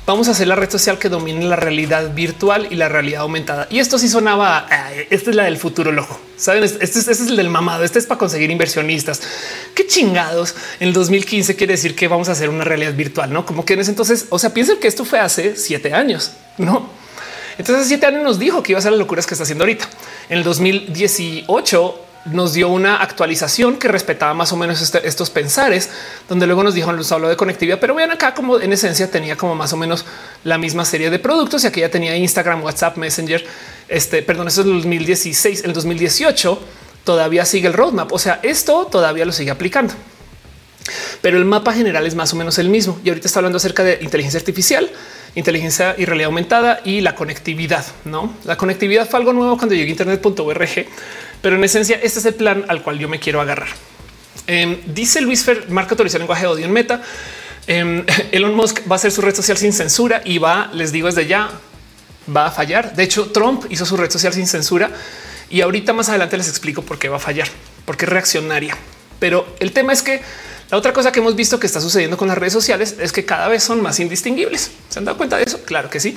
vamos 0.06 0.28
a 0.28 0.32
hacer 0.32 0.46
la 0.46 0.56
red 0.56 0.70
social 0.70 0.98
que 0.98 1.08
domine 1.08 1.44
la 1.44 1.56
realidad 1.56 2.14
virtual 2.14 2.68
y 2.70 2.74
la 2.74 2.88
realidad 2.88 3.22
aumentada. 3.22 3.66
Y 3.70 3.78
esto 3.78 3.98
sí 3.98 4.08
sonaba, 4.08 4.66
esta 5.10 5.30
es 5.30 5.36
la 5.36 5.44
del 5.44 5.56
futuro 5.56 5.92
loco. 5.92 6.20
Saben, 6.36 6.64
este, 6.64 6.84
este, 6.84 7.10
es 7.10 7.20
el 7.20 7.36
del 7.36 7.48
mamado. 7.48 7.84
Este 7.84 7.98
es 7.98 8.06
para 8.06 8.18
conseguir 8.18 8.50
inversionistas. 8.50 9.22
Qué 9.74 9.86
chingados. 9.86 10.54
En 10.80 10.88
el 10.88 10.94
2015 10.94 11.56
quiere 11.56 11.74
decir 11.74 11.94
que 11.94 12.08
vamos 12.08 12.28
a 12.28 12.32
hacer 12.32 12.48
una 12.48 12.64
realidad 12.64 12.94
virtual, 12.94 13.32
no 13.32 13.46
como 13.46 13.64
que 13.64 13.74
en 13.74 13.80
ese 13.80 13.90
entonces, 13.90 14.26
o 14.30 14.38
sea, 14.38 14.52
piensen 14.52 14.78
que 14.78 14.88
esto 14.88 15.04
fue 15.04 15.20
hace 15.20 15.56
siete 15.56 15.94
años, 15.94 16.32
no? 16.58 16.88
Entonces, 17.56 17.86
siete 17.86 18.06
años 18.06 18.24
nos 18.24 18.38
dijo 18.38 18.62
que 18.62 18.72
iba 18.72 18.80
a 18.80 18.82
ser 18.82 18.90
las 18.92 18.98
locuras 18.98 19.26
que 19.26 19.34
está 19.34 19.44
haciendo 19.44 19.62
ahorita. 19.62 19.88
En 20.28 20.38
el 20.38 20.44
2018 20.44 22.00
nos 22.26 22.54
dio 22.54 22.68
una 22.68 22.96
actualización 22.96 23.76
que 23.76 23.88
respetaba 23.88 24.34
más 24.34 24.52
o 24.52 24.56
menos 24.56 24.80
este, 24.80 25.06
estos 25.06 25.30
pensares, 25.30 25.90
donde 26.28 26.46
luego 26.46 26.62
nos 26.62 26.74
dijo, 26.74 26.92
nos 26.92 27.10
habló 27.12 27.28
de 27.28 27.36
conectividad, 27.36 27.78
pero 27.80 27.94
vean 27.94 28.10
acá 28.10 28.34
como 28.34 28.60
en 28.60 28.72
esencia 28.72 29.10
tenía 29.10 29.36
como 29.36 29.54
más 29.54 29.72
o 29.72 29.76
menos 29.76 30.04
la 30.42 30.58
misma 30.58 30.84
serie 30.84 31.10
de 31.10 31.18
productos 31.18 31.64
y 31.64 31.66
aquí 31.66 31.80
ya 31.80 31.90
tenía 31.90 32.16
Instagram, 32.16 32.62
WhatsApp, 32.62 32.96
Messenger, 32.96 33.44
este, 33.88 34.22
perdón, 34.22 34.48
eso 34.48 34.62
es 34.62 34.66
el 34.66 34.72
2016, 34.74 35.64
el 35.64 35.72
2018 35.72 36.60
todavía 37.04 37.44
sigue 37.44 37.68
el 37.68 37.74
roadmap, 37.74 38.12
o 38.12 38.18
sea, 38.18 38.40
esto 38.42 38.86
todavía 38.86 39.24
lo 39.24 39.32
sigue 39.32 39.50
aplicando. 39.50 39.92
Pero 41.20 41.38
el 41.38 41.44
mapa 41.44 41.72
general 41.72 42.06
es 42.06 42.14
más 42.14 42.32
o 42.32 42.36
menos 42.36 42.58
el 42.58 42.68
mismo. 42.68 43.00
Y 43.02 43.08
ahorita 43.08 43.26
está 43.26 43.38
hablando 43.38 43.56
acerca 43.56 43.82
de 43.82 43.98
inteligencia 44.02 44.38
artificial, 44.38 44.90
inteligencia 45.34 45.94
y 45.96 46.04
realidad 46.04 46.26
aumentada 46.26 46.80
y 46.84 47.00
la 47.00 47.14
conectividad. 47.14 47.84
No, 48.04 48.34
la 48.44 48.56
conectividad 48.56 49.08
fue 49.08 49.20
algo 49.20 49.32
nuevo 49.32 49.56
cuando 49.56 49.74
llegué 49.74 49.88
a 49.88 49.90
internet.org 49.92 50.86
pero 51.44 51.56
en 51.56 51.64
esencia, 51.64 52.00
este 52.02 52.20
es 52.20 52.24
el 52.24 52.32
plan 52.36 52.64
al 52.68 52.80
cual 52.80 52.98
yo 52.98 53.06
me 53.06 53.20
quiero 53.20 53.38
agarrar. 53.38 53.68
Em, 54.46 54.78
dice 54.86 55.20
Luis 55.20 55.44
Fer, 55.44 55.68
marca 55.68 55.90
autorizar 55.90 56.18
lenguaje 56.18 56.40
de 56.40 56.48
odio 56.48 56.64
en 56.64 56.72
meta. 56.72 57.02
Em, 57.66 58.02
Elon 58.32 58.54
Musk 58.54 58.80
va 58.90 58.94
a 58.94 58.96
hacer 58.96 59.12
su 59.12 59.20
red 59.20 59.34
social 59.34 59.58
sin 59.58 59.74
censura 59.74 60.22
y 60.24 60.38
va, 60.38 60.70
les 60.72 60.90
digo 60.90 61.06
desde 61.06 61.26
ya, 61.26 61.50
va 62.34 62.46
a 62.46 62.50
fallar. 62.50 62.96
De 62.96 63.02
hecho, 63.02 63.30
Trump 63.30 63.66
hizo 63.68 63.84
su 63.84 63.94
red 63.98 64.10
social 64.10 64.32
sin 64.32 64.46
censura 64.46 64.90
y 65.50 65.60
ahorita 65.60 65.92
más 65.92 66.08
adelante 66.08 66.38
les 66.38 66.48
explico 66.48 66.80
por 66.80 66.98
qué 66.98 67.10
va 67.10 67.16
a 67.16 67.20
fallar, 67.20 67.48
porque 67.84 68.06
es 68.06 68.08
reaccionaria. 68.08 68.78
Pero 69.18 69.46
el 69.60 69.72
tema 69.72 69.92
es 69.92 70.00
que 70.00 70.22
la 70.70 70.78
otra 70.78 70.94
cosa 70.94 71.12
que 71.12 71.20
hemos 71.20 71.36
visto 71.36 71.60
que 71.60 71.66
está 71.66 71.82
sucediendo 71.82 72.16
con 72.16 72.26
las 72.26 72.38
redes 72.38 72.54
sociales 72.54 72.96
es 72.98 73.12
que 73.12 73.26
cada 73.26 73.48
vez 73.48 73.62
son 73.62 73.82
más 73.82 74.00
indistinguibles. 74.00 74.70
¿Se 74.88 74.98
han 74.98 75.04
dado 75.04 75.18
cuenta 75.18 75.36
de 75.36 75.42
eso? 75.42 75.60
Claro 75.66 75.90
que 75.90 76.00
sí. 76.00 76.16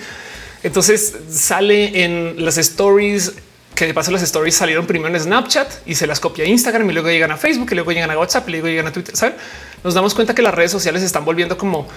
Entonces 0.63 1.15
sale 1.29 2.05
en 2.05 2.45
las 2.45 2.57
stories 2.57 3.33
que 3.77 3.85
de 3.85 3.93
paso 3.93 4.09
las 4.09 4.23
stories 4.23 4.55
salieron 4.55 4.87
primero 4.87 5.15
en 5.15 5.21
Snapchat 5.21 5.71
y 5.85 5.93
se 5.93 6.07
las 6.07 6.19
copia 6.19 6.43
Instagram 6.45 6.89
y 6.89 6.93
luego 6.93 7.09
llegan 7.09 7.31
a 7.31 7.37
Facebook 7.37 7.67
y 7.71 7.75
luego 7.75 7.91
llegan 7.91 8.09
a 8.09 8.17
WhatsApp 8.17 8.49
y 8.49 8.53
luego 8.53 8.67
llegan 8.67 8.87
a 8.87 8.91
Twitter. 8.91 9.13
Nos 9.83 9.93
damos 9.93 10.15
cuenta 10.15 10.33
que 10.33 10.41
las 10.41 10.55
redes 10.55 10.71
sociales 10.71 11.03
están 11.03 11.23
volviendo 11.23 11.59
como 11.59 11.87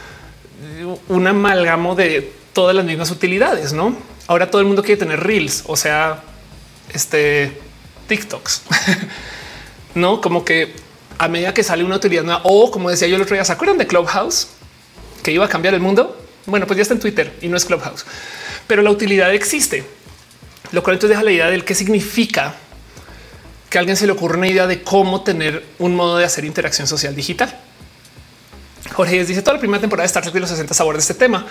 un 1.08 1.26
amalgamo 1.26 1.94
de 1.94 2.34
todas 2.52 2.76
las 2.76 2.84
mismas 2.84 3.10
utilidades. 3.10 3.72
No, 3.72 3.96
ahora 4.26 4.50
todo 4.50 4.60
el 4.60 4.66
mundo 4.66 4.82
quiere 4.82 4.98
tener 4.98 5.20
reels, 5.20 5.64
o 5.66 5.74
sea, 5.74 6.22
este 6.92 7.58
TikToks, 8.08 8.62
no 9.94 10.20
como 10.20 10.44
que 10.44 10.74
a 11.16 11.28
medida 11.28 11.54
que 11.54 11.62
sale 11.62 11.82
una 11.82 11.96
utilidad 11.96 12.24
nueva 12.24 12.42
o 12.44 12.70
como 12.70 12.90
decía 12.90 13.08
yo 13.08 13.16
el 13.16 13.22
otro 13.22 13.36
día, 13.36 13.44
¿se 13.46 13.52
acuerdan 13.52 13.78
de 13.78 13.86
Clubhouse 13.86 14.48
que 15.22 15.32
iba 15.32 15.46
a 15.46 15.48
cambiar 15.48 15.72
el 15.72 15.80
mundo? 15.80 16.14
Bueno, 16.44 16.66
pues 16.66 16.76
ya 16.76 16.82
está 16.82 16.92
en 16.92 17.00
Twitter 17.00 17.38
y 17.40 17.48
no 17.48 17.56
es 17.56 17.64
Clubhouse, 17.64 18.04
pero 18.66 18.82
la 18.82 18.90
utilidad 18.90 19.32
existe 19.32 19.82
lo 20.72 20.82
cual 20.82 20.94
entonces 20.94 21.10
deja 21.16 21.22
la 21.22 21.32
idea 21.32 21.50
del 21.50 21.64
qué 21.64 21.74
significa 21.74 22.54
que 23.68 23.78
a 23.78 23.80
alguien 23.80 23.96
se 23.96 24.06
le 24.06 24.12
ocurra 24.12 24.36
una 24.36 24.48
idea 24.48 24.66
de 24.66 24.82
cómo 24.82 25.22
tener 25.22 25.64
un 25.78 25.94
modo 25.94 26.16
de 26.18 26.24
hacer 26.24 26.44
interacción 26.44 26.86
social 26.86 27.14
digital. 27.14 27.56
Jorge 28.92 29.24
dice 29.24 29.42
toda 29.42 29.54
la 29.54 29.60
primera 29.60 29.80
temporada 29.80 30.02
de 30.04 30.08
Star 30.08 30.22
Trek 30.22 30.34
de 30.34 30.40
los 30.40 30.50
60 30.50 30.74
sabores 30.74 31.06
de 31.06 31.12
este 31.12 31.24
tema. 31.24 31.46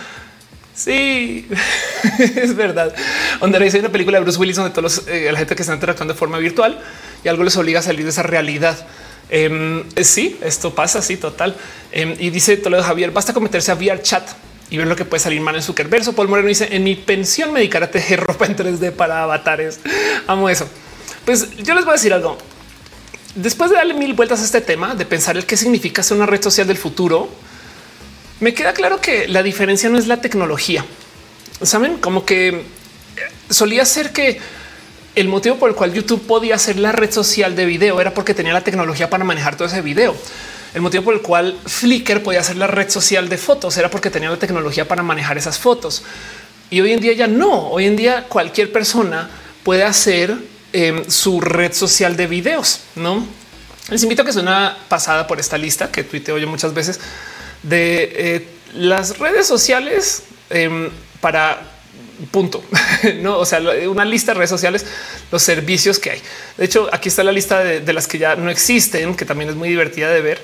Sí, 0.75 1.47
es 2.19 2.55
verdad. 2.55 2.93
Donde 3.39 3.59
dice 3.59 3.79
una 3.79 3.89
película 3.89 4.17
de 4.17 4.23
Bruce 4.23 4.39
Willis 4.39 4.57
donde 4.57 4.71
todos 4.71 5.03
eh, 5.07 5.29
la 5.31 5.37
gente 5.37 5.55
que 5.55 5.61
está 5.61 5.73
interactuando 5.73 6.13
de 6.13 6.17
forma 6.17 6.37
virtual 6.37 6.79
y 7.23 7.27
algo 7.27 7.43
les 7.43 7.55
obliga 7.57 7.79
a 7.79 7.83
salir 7.83 8.03
de 8.03 8.11
esa 8.11 8.23
realidad. 8.23 8.85
Em, 9.29 9.83
sí, 10.01 10.37
esto 10.41 10.73
pasa 10.73 10.99
así 10.99 11.17
total. 11.17 11.55
Em, 11.91 12.15
y 12.19 12.29
dice 12.29 12.57
Toledo 12.57 12.83
Javier, 12.83 13.11
basta 13.11 13.33
cometerse 13.33 13.71
a 13.71 13.75
VR 13.75 14.01
chat 14.01 14.27
y 14.69 14.77
ver 14.77 14.87
lo 14.87 14.95
que 14.95 15.05
puede 15.05 15.21
salir 15.21 15.41
mal 15.41 15.55
en 15.55 15.61
su 15.61 15.73
verso. 15.73 16.13
Paul 16.13 16.27
Moreno 16.27 16.47
dice 16.47 16.69
en 16.71 16.83
mi 16.83 16.95
pensión 16.95 17.51
me 17.51 17.59
dedicaré 17.59 17.85
a 17.85 17.91
tejer 17.91 18.19
ropa 18.19 18.45
en 18.45 18.55
3D 18.55 18.91
para 18.91 19.23
avatares. 19.23 19.79
Amo 20.27 20.49
eso. 20.49 20.67
Pues 21.25 21.57
yo 21.57 21.73
les 21.75 21.85
voy 21.85 21.93
a 21.93 21.95
decir 21.95 22.13
algo. 22.13 22.37
Después 23.35 23.69
de 23.69 23.77
darle 23.77 23.93
mil 23.93 24.13
vueltas 24.13 24.41
a 24.41 24.43
este 24.43 24.61
tema 24.61 24.95
de 24.95 25.05
pensar 25.05 25.37
el 25.37 25.45
qué 25.45 25.55
significa 25.55 26.03
ser 26.03 26.17
una 26.17 26.25
red 26.25 26.41
social 26.41 26.67
del 26.67 26.77
futuro, 26.77 27.29
me 28.39 28.53
queda 28.53 28.73
claro 28.73 29.01
que 29.01 29.27
la 29.27 29.43
diferencia 29.43 29.89
no 29.89 29.97
es 29.97 30.07
la 30.07 30.21
tecnología. 30.21 30.85
Saben 31.61 31.97
como 31.97 32.25
que 32.25 32.63
solía 33.49 33.85
ser 33.85 34.11
que 34.11 34.39
el 35.15 35.27
motivo 35.27 35.57
por 35.57 35.69
el 35.69 35.75
cual 35.75 35.93
YouTube 35.93 36.25
podía 36.25 36.57
ser 36.57 36.77
la 36.77 36.91
red 36.91 37.11
social 37.11 37.55
de 37.55 37.65
video 37.65 37.99
era 37.99 38.13
porque 38.13 38.33
tenía 38.33 38.53
la 38.53 38.63
tecnología 38.63 39.09
para 39.09 39.23
manejar 39.23 39.55
todo 39.55 39.67
ese 39.67 39.81
video. 39.81 40.15
El 40.73 40.81
motivo 40.81 41.03
por 41.03 41.13
el 41.13 41.21
cual 41.21 41.57
Flickr 41.65 42.21
podía 42.21 42.43
ser 42.43 42.57
la 42.57 42.67
red 42.67 42.89
social 42.89 43.27
de 43.27 43.37
fotos 43.37 43.75
era 43.77 43.89
porque 43.89 44.09
tenía 44.09 44.29
la 44.29 44.37
tecnología 44.37 44.87
para 44.87 45.03
manejar 45.03 45.37
esas 45.37 45.57
fotos. 45.57 46.03
Y 46.69 46.81
hoy 46.81 46.93
en 46.93 46.99
día 46.99 47.13
ya 47.13 47.27
no. 47.27 47.69
Hoy 47.69 47.85
en 47.85 47.95
día 47.95 48.25
cualquier 48.29 48.71
persona 48.71 49.29
puede 49.63 49.83
hacer 49.83 50.37
em, 50.73 51.09
su 51.09 51.41
red 51.41 51.73
social 51.73 52.15
de 52.15 52.27
videos. 52.27 52.81
No 52.95 53.39
les 53.89 54.03
invito 54.03 54.21
a 54.21 54.25
que 54.25 54.33
sea 54.33 54.41
una 54.41 54.77
pasada 54.87 55.25
por 55.25 55.39
esta 55.39 55.57
lista 55.57 55.91
que 55.91 56.03
tuiteo 56.03 56.37
yo 56.37 56.47
muchas 56.47 56.73
veces 56.73 56.99
de 57.63 58.11
eh, 58.13 58.47
las 58.73 59.17
redes 59.17 59.47
sociales 59.47 60.23
em, 60.49 60.89
para 61.21 61.61
punto. 62.31 62.63
no, 63.21 63.39
o 63.39 63.45
sea, 63.45 63.59
una 63.87 64.05
lista 64.05 64.33
de 64.33 64.37
redes 64.37 64.49
sociales, 64.49 64.85
los 65.31 65.41
servicios 65.41 65.99
que 65.99 66.11
hay. 66.11 66.21
De 66.57 66.65
hecho, 66.65 66.89
aquí 66.91 67.09
está 67.09 67.23
la 67.23 67.31
lista 67.31 67.63
de, 67.63 67.93
las 67.93 68.07
que 68.07 68.17
ya 68.17 68.35
no 68.35 68.49
existen, 68.49 69.15
que 69.15 69.25
también 69.25 69.49
es 69.49 69.55
muy 69.55 69.69
divertida 69.69 70.09
de 70.09 70.21
ver. 70.21 70.41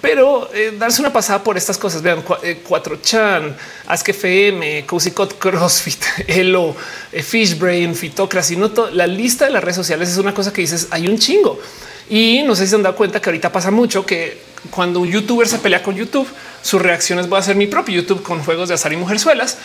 Pero 0.00 0.48
eh, 0.54 0.74
darse 0.78 1.00
una 1.00 1.12
pasada 1.12 1.42
por 1.42 1.56
estas 1.56 1.76
cosas. 1.76 2.02
Vean 2.02 2.24
4chan, 2.24 3.56
Ask 3.86 4.08
FM, 4.08 4.86
CrossFit, 4.86 6.04
Elo, 6.28 6.76
eh, 7.10 7.22
Fishbrain, 7.22 7.94
Fitocracy. 7.94 8.56
No 8.56 8.70
la 8.92 9.06
lista 9.08 9.46
de 9.46 9.50
las 9.50 9.62
redes 9.62 9.76
sociales 9.76 10.08
es 10.08 10.18
una 10.18 10.32
cosa 10.32 10.52
que 10.52 10.60
dices 10.60 10.86
hay 10.90 11.08
un 11.08 11.18
chingo. 11.18 11.60
Y 12.08 12.42
no 12.44 12.54
sé 12.54 12.64
si 12.64 12.70
se 12.70 12.76
han 12.76 12.82
dado 12.84 12.94
cuenta 12.94 13.20
que 13.20 13.28
ahorita 13.28 13.50
pasa 13.50 13.70
mucho 13.70 14.06
que 14.06 14.38
cuando 14.70 15.00
un 15.00 15.10
youtuber 15.10 15.48
se 15.48 15.58
pelea 15.58 15.82
con 15.82 15.94
YouTube, 15.94 16.28
sus 16.62 16.80
reacciones 16.80 17.28
voy 17.28 17.36
a 17.36 17.40
hacer 17.40 17.56
mi 17.56 17.66
propio 17.66 17.96
YouTube 17.96 18.22
con 18.22 18.42
juegos 18.42 18.68
de 18.68 18.76
azar 18.76 18.92
y 18.92 18.96
mujerzuelas 18.96 19.58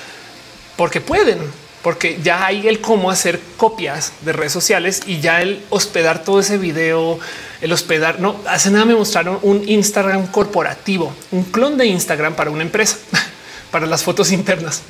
porque 0.76 1.02
pueden, 1.02 1.40
porque 1.82 2.20
ya 2.24 2.46
hay 2.46 2.68
el 2.68 2.82
cómo 2.82 3.12
hacer 3.12 3.40
copias 3.58 4.14
de 4.22 4.34
redes 4.34 4.54
sociales 4.54 5.02
y 5.06 5.20
ya 5.20 5.42
el 5.42 5.64
hospedar 5.70 6.24
todo 6.24 6.40
ese 6.40 6.58
video, 6.58 7.20
el 7.62 7.72
hospedar. 7.72 8.20
No 8.20 8.38
hace 8.48 8.72
nada 8.72 8.86
me 8.86 8.96
mostraron 8.96 9.40
un 9.42 9.68
Instagram 9.68 10.28
corporativo, 10.28 11.14
un 11.32 11.44
clon 11.44 11.78
de 11.78 11.86
Instagram 11.88 12.36
para 12.36 12.52
una 12.52 12.64
empresa, 12.64 12.98
para 13.72 13.86
las 13.86 14.04
fotos 14.04 14.32
internas. 14.32 14.82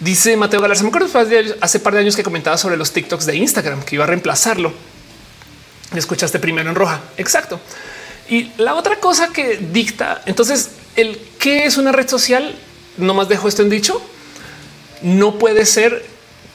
Dice 0.00 0.34
Mateo 0.38 0.62
Galarza, 0.62 0.82
me 0.82 0.88
acuerdo 0.88 1.08
hace 1.60 1.80
par 1.80 1.92
de 1.92 2.00
años 2.00 2.16
que 2.16 2.22
comentaba 2.22 2.56
sobre 2.56 2.78
los 2.78 2.92
TikToks 2.92 3.26
de 3.26 3.36
Instagram, 3.36 3.82
que 3.82 3.96
iba 3.96 4.04
a 4.04 4.06
reemplazarlo. 4.06 4.72
Escuchaste 5.94 6.38
primero 6.38 6.70
en 6.70 6.74
roja. 6.74 7.00
Exacto. 7.18 7.60
Y 8.30 8.50
la 8.56 8.76
otra 8.76 8.96
cosa 8.96 9.28
que 9.28 9.58
dicta, 9.58 10.22
entonces, 10.24 10.70
el 10.96 11.20
qué 11.38 11.66
es 11.66 11.76
una 11.76 11.92
red 11.92 12.08
social, 12.08 12.54
no 12.96 13.12
más 13.12 13.28
dejo 13.28 13.48
esto 13.48 13.60
en 13.60 13.68
dicho, 13.68 14.00
no 15.02 15.38
puede 15.38 15.66
ser 15.66 16.04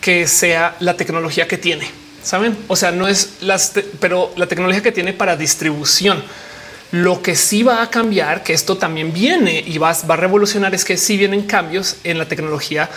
que 0.01 0.27
sea 0.27 0.75
la 0.79 0.97
tecnología 0.97 1.47
que 1.47 1.57
tiene. 1.57 1.89
Saben? 2.23 2.57
O 2.67 2.75
sea, 2.75 2.91
no 2.91 3.07
es 3.07 3.37
las, 3.41 3.73
pero 3.99 4.31
la 4.35 4.47
tecnología 4.47 4.81
que 4.81 4.91
tiene 4.91 5.13
para 5.13 5.35
distribución. 5.35 6.23
Lo 6.91 7.21
que 7.21 7.35
sí 7.35 7.63
va 7.63 7.81
a 7.81 7.89
cambiar, 7.89 8.43
que 8.43 8.53
esto 8.53 8.77
también 8.77 9.13
viene 9.13 9.63
y 9.65 9.77
va, 9.77 9.95
va 10.09 10.13
a 10.13 10.17
revolucionar, 10.17 10.73
es 10.73 10.85
que 10.85 10.97
sí 10.97 11.17
vienen 11.17 11.43
cambios 11.43 11.97
en 12.03 12.17
la 12.17 12.27
tecnología 12.27 12.89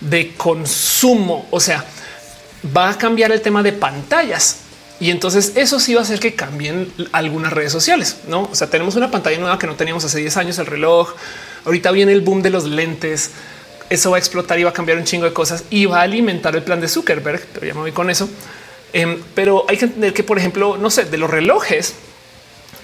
de 0.00 0.34
consumo. 0.36 1.46
O 1.50 1.60
sea, 1.60 1.84
va 2.76 2.90
a 2.90 2.98
cambiar 2.98 3.32
el 3.32 3.40
tema 3.40 3.62
de 3.62 3.72
pantallas. 3.72 4.58
Y 4.98 5.10
entonces 5.10 5.52
eso 5.56 5.78
sí 5.78 5.94
va 5.94 6.00
a 6.00 6.04
hacer 6.04 6.18
que 6.18 6.34
cambien 6.34 6.92
algunas 7.12 7.52
redes 7.52 7.72
sociales. 7.72 8.16
No, 8.28 8.48
o 8.50 8.54
sea, 8.54 8.70
tenemos 8.70 8.96
una 8.96 9.10
pantalla 9.10 9.38
nueva 9.38 9.58
que 9.58 9.66
no 9.66 9.74
teníamos 9.74 10.04
hace 10.04 10.20
10 10.20 10.36
años, 10.38 10.58
el 10.58 10.66
reloj. 10.66 11.14
Ahorita 11.64 11.90
viene 11.90 12.12
el 12.12 12.22
boom 12.22 12.42
de 12.42 12.50
los 12.50 12.64
lentes 12.64 13.30
eso 13.90 14.10
va 14.10 14.16
a 14.16 14.18
explotar 14.18 14.58
y 14.58 14.64
va 14.64 14.70
a 14.70 14.72
cambiar 14.72 14.98
un 14.98 15.04
chingo 15.04 15.24
de 15.24 15.32
cosas 15.32 15.64
y 15.70 15.86
va 15.86 16.00
a 16.00 16.02
alimentar 16.02 16.54
el 16.56 16.62
plan 16.62 16.80
de 16.80 16.88
Zuckerberg, 16.88 17.46
pero 17.52 17.66
ya 17.66 17.74
me 17.74 17.80
voy 17.80 17.92
con 17.92 18.10
eso. 18.10 18.28
Em, 18.92 19.20
pero 19.34 19.64
hay 19.68 19.76
que 19.76 19.86
entender 19.86 20.12
que, 20.12 20.22
por 20.22 20.38
ejemplo, 20.38 20.76
no 20.76 20.90
sé, 20.90 21.04
de 21.04 21.18
los 21.18 21.28
relojes 21.30 21.94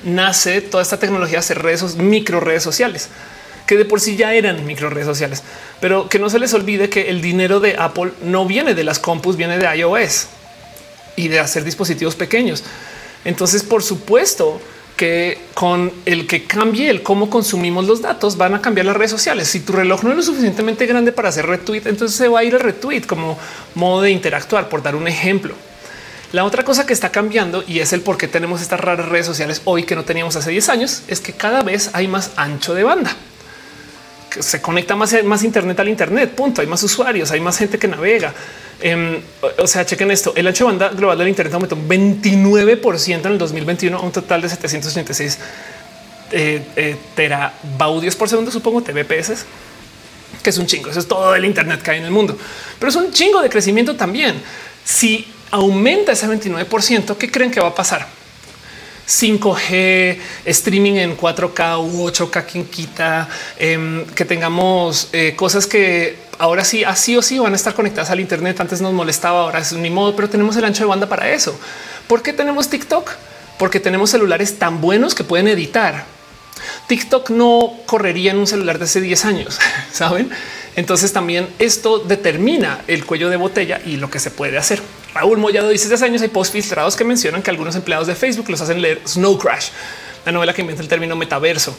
nace 0.05 0.61
toda 0.61 0.83
esta 0.83 0.99
tecnología 0.99 1.35
de 1.35 1.41
hacer 1.41 1.63
redes, 1.63 1.97
micro 1.97 2.41
redes 2.41 2.63
sociales, 2.63 3.09
que 3.67 3.77
de 3.77 3.85
por 3.85 4.01
sí 4.01 4.17
ya 4.17 4.35
eran 4.35 4.67
micro 4.67 4.91
redes 4.91 5.07
sociales, 5.07 5.43
pero 5.81 6.09
que 6.09 6.19
no 6.19 6.29
se 6.29 6.39
les 6.39 6.53
olvide 6.55 6.89
que 6.89 7.09
el 7.09 7.23
dinero 7.23 7.61
de 7.61 7.77
Apple 7.79 8.13
no 8.23 8.47
viene 8.47 8.75
de 8.75 8.85
las 8.85 8.99
compus, 8.99 9.37
viene 9.37 9.59
de 9.59 9.77
iOS 9.77 10.27
y 11.17 11.29
de 11.29 11.41
hacer 11.41 11.65
dispositivos 11.65 12.15
pequeños. 12.15 12.65
Entonces, 13.25 13.63
por 13.63 13.83
supuesto, 13.83 14.61
que 14.97 15.39
con 15.55 15.93
el 16.07 16.27
que 16.27 16.45
cambie 16.45 16.91
el 16.91 17.03
cómo 17.03 17.31
consumimos 17.31 17.87
los 17.87 18.03
datos 18.03 18.37
van 18.37 18.55
a 18.55 18.63
cambiar 18.63 18.87
las 18.87 18.97
redes 18.97 19.11
sociales. 19.11 19.49
Si 19.49 19.61
tu 19.61 19.73
reloj 19.73 20.05
no 20.05 20.11
es 20.11 20.17
lo 20.17 20.23
suficientemente 20.23 20.87
grande 20.87 21.13
para 21.13 21.29
hacer 21.29 21.47
retweet, 21.47 21.83
entonces 21.87 22.17
se 22.17 22.29
va 22.29 22.41
a 22.41 22.45
ir 22.45 22.55
el 22.55 22.61
retweet 22.61 23.03
como 23.03 23.39
modo 23.75 24.03
de 24.03 24.11
interactuar, 24.11 24.69
por 24.69 24.83
dar 24.83 24.95
un 24.95 25.09
ejemplo. 25.09 25.55
La 26.33 26.45
otra 26.45 26.65
cosa 26.65 26.87
que 26.87 26.95
está 26.95 27.11
cambiando 27.11 27.63
y 27.67 27.81
es 27.81 27.93
el 27.93 28.01
por 28.01 28.17
qué 28.17 28.27
tenemos 28.27 28.63
estas 28.63 28.81
raras 28.81 29.09
redes 29.09 29.27
sociales 29.27 29.61
hoy 29.65 29.85
que 29.85 29.95
no 29.95 30.05
teníamos 30.05 30.35
hace 30.37 30.51
10 30.51 30.69
años 30.71 31.03
es 31.09 31.21
que 31.21 31.35
cada 31.35 31.63
vez 31.63 31.91
hay 31.93 32.09
más 32.09 32.31
ancho 32.37 32.73
de 32.75 32.85
banda. 32.85 33.15
Se 34.41 34.61
conecta 34.61 34.97
más, 34.97 35.15
más 35.25 35.43
Internet 35.43 35.79
al 35.81 35.89
Internet. 35.89 36.31
Punto. 36.35 36.61
Hay 36.61 36.67
más 36.67 36.83
usuarios, 36.83 37.31
hay 37.31 37.41
más 37.41 37.59
gente 37.59 37.79
que 37.79 37.89
navega. 37.89 38.33
Em, 38.81 39.21
o 39.59 39.67
sea, 39.67 39.87
chequen 39.87 40.11
esto. 40.11 40.33
El 40.35 40.47
ancho 40.47 40.65
de 40.65 40.71
banda 40.73 40.89
global 40.89 41.19
del 41.19 41.29
Internet 41.29 41.55
aumentó 41.55 41.77
un 41.77 41.89
29% 41.89 43.27
en 43.27 43.33
el 43.33 43.39
2021 43.39 43.97
a 43.97 44.01
un 44.01 44.11
total 44.13 44.43
de 44.43 44.49
786 44.49 45.39
eh, 46.33 46.63
eh, 46.77 46.97
terabaudios 47.15 48.17
por 48.17 48.29
segundo, 48.29 48.51
supongo, 48.51 48.83
TBPS, 48.83 49.45
que 50.43 50.51
es 50.51 50.59
un 50.59 50.67
chingo. 50.67 50.91
Eso 50.91 51.01
es 51.01 51.07
todo 51.07 51.35
el 51.35 51.45
Internet 51.45 51.83
que 51.83 51.91
hay 51.91 51.99
en 51.99 52.07
el 52.07 52.11
mundo, 52.11 52.37
pero 52.79 52.91
es 52.91 52.97
un 52.97 53.13
chingo 53.13 53.41
de 53.43 53.51
crecimiento 53.51 53.95
también. 53.97 54.35
Si 54.83 55.27
aumenta 55.51 56.13
ese 56.13 56.27
29%, 56.27 57.17
¿qué 57.17 57.31
creen 57.31 57.51
que 57.51 57.61
va 57.61 57.69
a 57.69 57.75
pasar? 57.75 58.09
5G, 59.07 60.19
streaming 60.47 60.95
en 60.97 61.17
4K 61.17 61.79
u 61.79 62.09
8K, 62.09 62.45
quien 62.45 62.65
quita 62.67 63.29
em, 63.59 64.05
que 64.07 64.25
tengamos 64.25 65.09
eh, 65.13 65.35
cosas 65.37 65.67
que 65.67 66.17
ahora 66.39 66.65
sí, 66.65 66.85
así 66.85 67.17
o 67.17 67.23
sí 67.23 67.39
van 67.39 67.53
a 67.53 67.57
estar 67.57 67.75
conectadas 67.75 68.11
al 68.11 68.21
Internet. 68.21 68.61
Antes 68.61 68.81
nos 68.81 68.93
molestaba, 68.93 69.41
ahora 69.41 69.61
es 69.61 69.73
mi 69.73 69.91
modo, 69.91 70.15
pero 70.17 70.29
tenemos 70.29 70.57
el 70.57 70.65
ancho 70.65 70.85
de 70.85 70.89
banda 70.89 71.09
para 71.09 71.31
eso. 71.31 71.59
¿Por 72.07 72.23
qué 72.23 72.33
tenemos 72.33 72.69
TikTok? 72.69 73.11
Porque 73.59 73.81
tenemos 73.81 74.11
celulares 74.11 74.59
tan 74.59 74.81
buenos 74.81 75.15
que 75.15 75.25
pueden 75.25 75.49
editar. 75.49 76.05
TikTok 76.87 77.31
no 77.31 77.73
correría 77.87 78.33
en 78.33 78.39
un 78.39 78.47
celular 78.47 78.79
de 78.79 78.85
hace 78.85 79.01
10 79.01 79.25
años, 79.25 79.59
saben? 79.93 80.31
Entonces 80.75 81.13
también 81.13 81.49
esto 81.59 81.99
determina 81.99 82.81
el 82.87 83.05
cuello 83.05 83.29
de 83.29 83.37
botella 83.37 83.81
y 83.85 83.97
lo 83.97 84.11
que 84.11 84.19
se 84.19 84.31
puede 84.31 84.59
hacer. 84.59 84.81
Raúl 85.15 85.39
Mollado 85.39 85.69
dice 85.69 85.89
desde 85.89 86.07
años 86.07 86.23
hay 86.23 86.29
post 86.29 86.53
filtrados 86.53 86.97
que 86.97 87.05
mencionan 87.05 87.43
que 87.43 87.51
algunos 87.51 87.77
empleados 87.77 88.07
de 88.07 88.15
Facebook 88.15 88.49
los 88.49 88.61
hacen 88.61 88.81
leer 88.81 89.01
Snow 89.07 89.39
Crash, 89.39 89.69
la 90.25 90.33
novela 90.33 90.55
que 90.55 90.63
inventa 90.63 90.83
el 90.83 90.89
término 90.89 91.17
metaverso. 91.17 91.77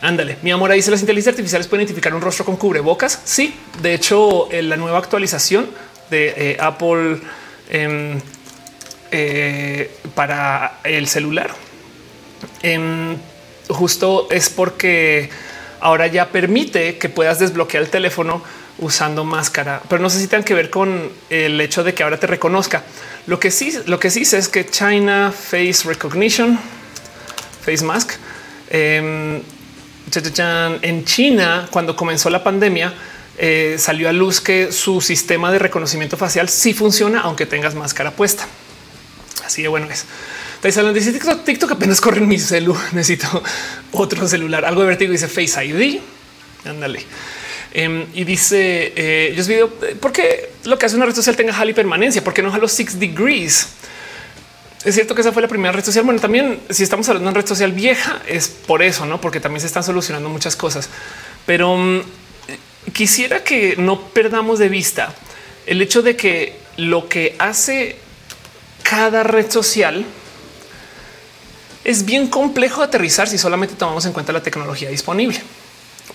Ándale, 0.00 0.36
mi 0.42 0.50
amor, 0.50 0.72
dice 0.72 0.90
las 0.90 1.00
inteligencias 1.00 1.34
artificiales 1.34 1.68
pueden 1.68 1.82
identificar 1.82 2.12
un 2.12 2.20
rostro 2.20 2.44
con 2.44 2.56
cubrebocas. 2.56 3.20
Sí, 3.24 3.54
de 3.80 3.94
hecho, 3.94 4.50
en 4.50 4.68
la 4.68 4.76
nueva 4.76 4.98
actualización 4.98 5.70
de 6.10 6.34
eh, 6.36 6.56
Apple 6.58 7.20
em, 7.70 8.20
eh, 9.12 9.90
para 10.16 10.80
el 10.82 11.06
celular, 11.06 11.52
em, 12.62 13.16
justo 13.68 14.26
es 14.32 14.50
porque 14.50 15.30
ahora 15.78 16.08
ya 16.08 16.30
permite 16.30 16.98
que 16.98 17.08
puedas 17.08 17.38
desbloquear 17.38 17.84
el 17.84 17.90
teléfono 17.90 18.42
usando 18.78 19.24
máscara, 19.24 19.82
pero 19.88 20.02
no 20.02 20.10
sé 20.10 20.18
si 20.18 20.26
tengan 20.26 20.44
que 20.44 20.54
ver 20.54 20.70
con 20.70 21.10
el 21.30 21.60
hecho 21.60 21.84
de 21.84 21.94
que 21.94 22.02
ahora 22.02 22.18
te 22.18 22.26
reconozca. 22.26 22.82
Lo 23.26 23.38
que 23.38 23.50
sí, 23.50 23.72
lo 23.86 24.00
que 24.00 24.10
sí 24.10 24.24
sé 24.24 24.38
es 24.38 24.48
que 24.48 24.66
China 24.66 25.32
Face 25.32 25.84
Recognition, 25.84 26.58
Face 27.64 27.84
Mask, 27.84 28.12
em, 28.70 29.40
en 30.82 31.04
China, 31.04 31.68
cuando 31.70 31.94
comenzó 31.94 32.28
la 32.28 32.42
pandemia, 32.42 32.92
eh, 33.38 33.76
salió 33.78 34.08
a 34.08 34.12
luz 34.12 34.40
que 34.40 34.72
su 34.72 35.00
sistema 35.00 35.50
de 35.50 35.58
reconocimiento 35.58 36.16
facial 36.16 36.48
sí 36.48 36.74
funciona, 36.74 37.20
aunque 37.20 37.46
tengas 37.46 37.74
máscara 37.74 38.10
puesta. 38.10 38.46
Así 39.44 39.62
de 39.62 39.68
bueno 39.68 39.88
es. 39.90 40.04
Dice 40.62 41.12
TikTok, 41.12 41.44
TikTok 41.44 41.72
apenas 41.72 42.00
corre 42.00 42.20
mi 42.20 42.38
celu. 42.38 42.76
Necesito 42.92 43.42
otro 43.92 44.28
celular. 44.28 44.64
Algo 44.64 44.82
de 44.82 44.88
vertigo 44.88 45.12
dice 45.12 45.28
Face 45.28 45.64
ID. 45.64 46.00
Ándale. 46.64 47.04
Em, 47.74 48.06
y 48.12 48.24
dice 48.24 48.92
eh, 48.94 49.32
yo 49.34 49.44
video 49.46 49.72
eh, 49.82 49.96
porque 49.98 50.50
lo 50.64 50.78
que 50.78 50.84
hace 50.84 50.96
una 50.96 51.06
red 51.06 51.14
social 51.14 51.34
tenga 51.36 51.54
jala 51.54 51.70
y 51.70 51.74
permanencia, 51.74 52.22
porque 52.22 52.42
no 52.42 52.52
a 52.52 52.58
los 52.58 52.72
six 52.72 52.98
degrees. 52.98 53.68
Es 54.84 54.94
cierto 54.94 55.14
que 55.14 55.22
esa 55.22 55.32
fue 55.32 55.40
la 55.40 55.48
primera 55.48 55.72
red 55.72 55.84
social. 55.84 56.04
Bueno, 56.04 56.20
también 56.20 56.60
si 56.68 56.82
estamos 56.82 57.08
hablando 57.08 57.28
de 57.28 57.32
una 57.32 57.40
red 57.40 57.48
social 57.48 57.72
vieja 57.72 58.20
es 58.26 58.48
por 58.48 58.82
eso, 58.82 59.06
no? 59.06 59.20
Porque 59.20 59.40
también 59.40 59.60
se 59.60 59.68
están 59.68 59.84
solucionando 59.84 60.28
muchas 60.28 60.54
cosas, 60.54 60.90
pero 61.46 61.76
mm, 61.76 62.00
quisiera 62.92 63.42
que 63.42 63.76
no 63.78 64.08
perdamos 64.08 64.58
de 64.58 64.68
vista 64.68 65.14
el 65.64 65.80
hecho 65.80 66.02
de 66.02 66.14
que 66.16 66.56
lo 66.76 67.08
que 67.08 67.36
hace 67.38 67.96
cada 68.82 69.22
red 69.22 69.50
social 69.50 70.04
es 71.84 72.04
bien 72.04 72.26
complejo 72.26 72.82
aterrizar 72.82 73.28
si 73.28 73.38
solamente 73.38 73.76
tomamos 73.76 74.04
en 74.04 74.12
cuenta 74.12 74.32
la 74.32 74.42
tecnología 74.42 74.90
disponible, 74.90 75.40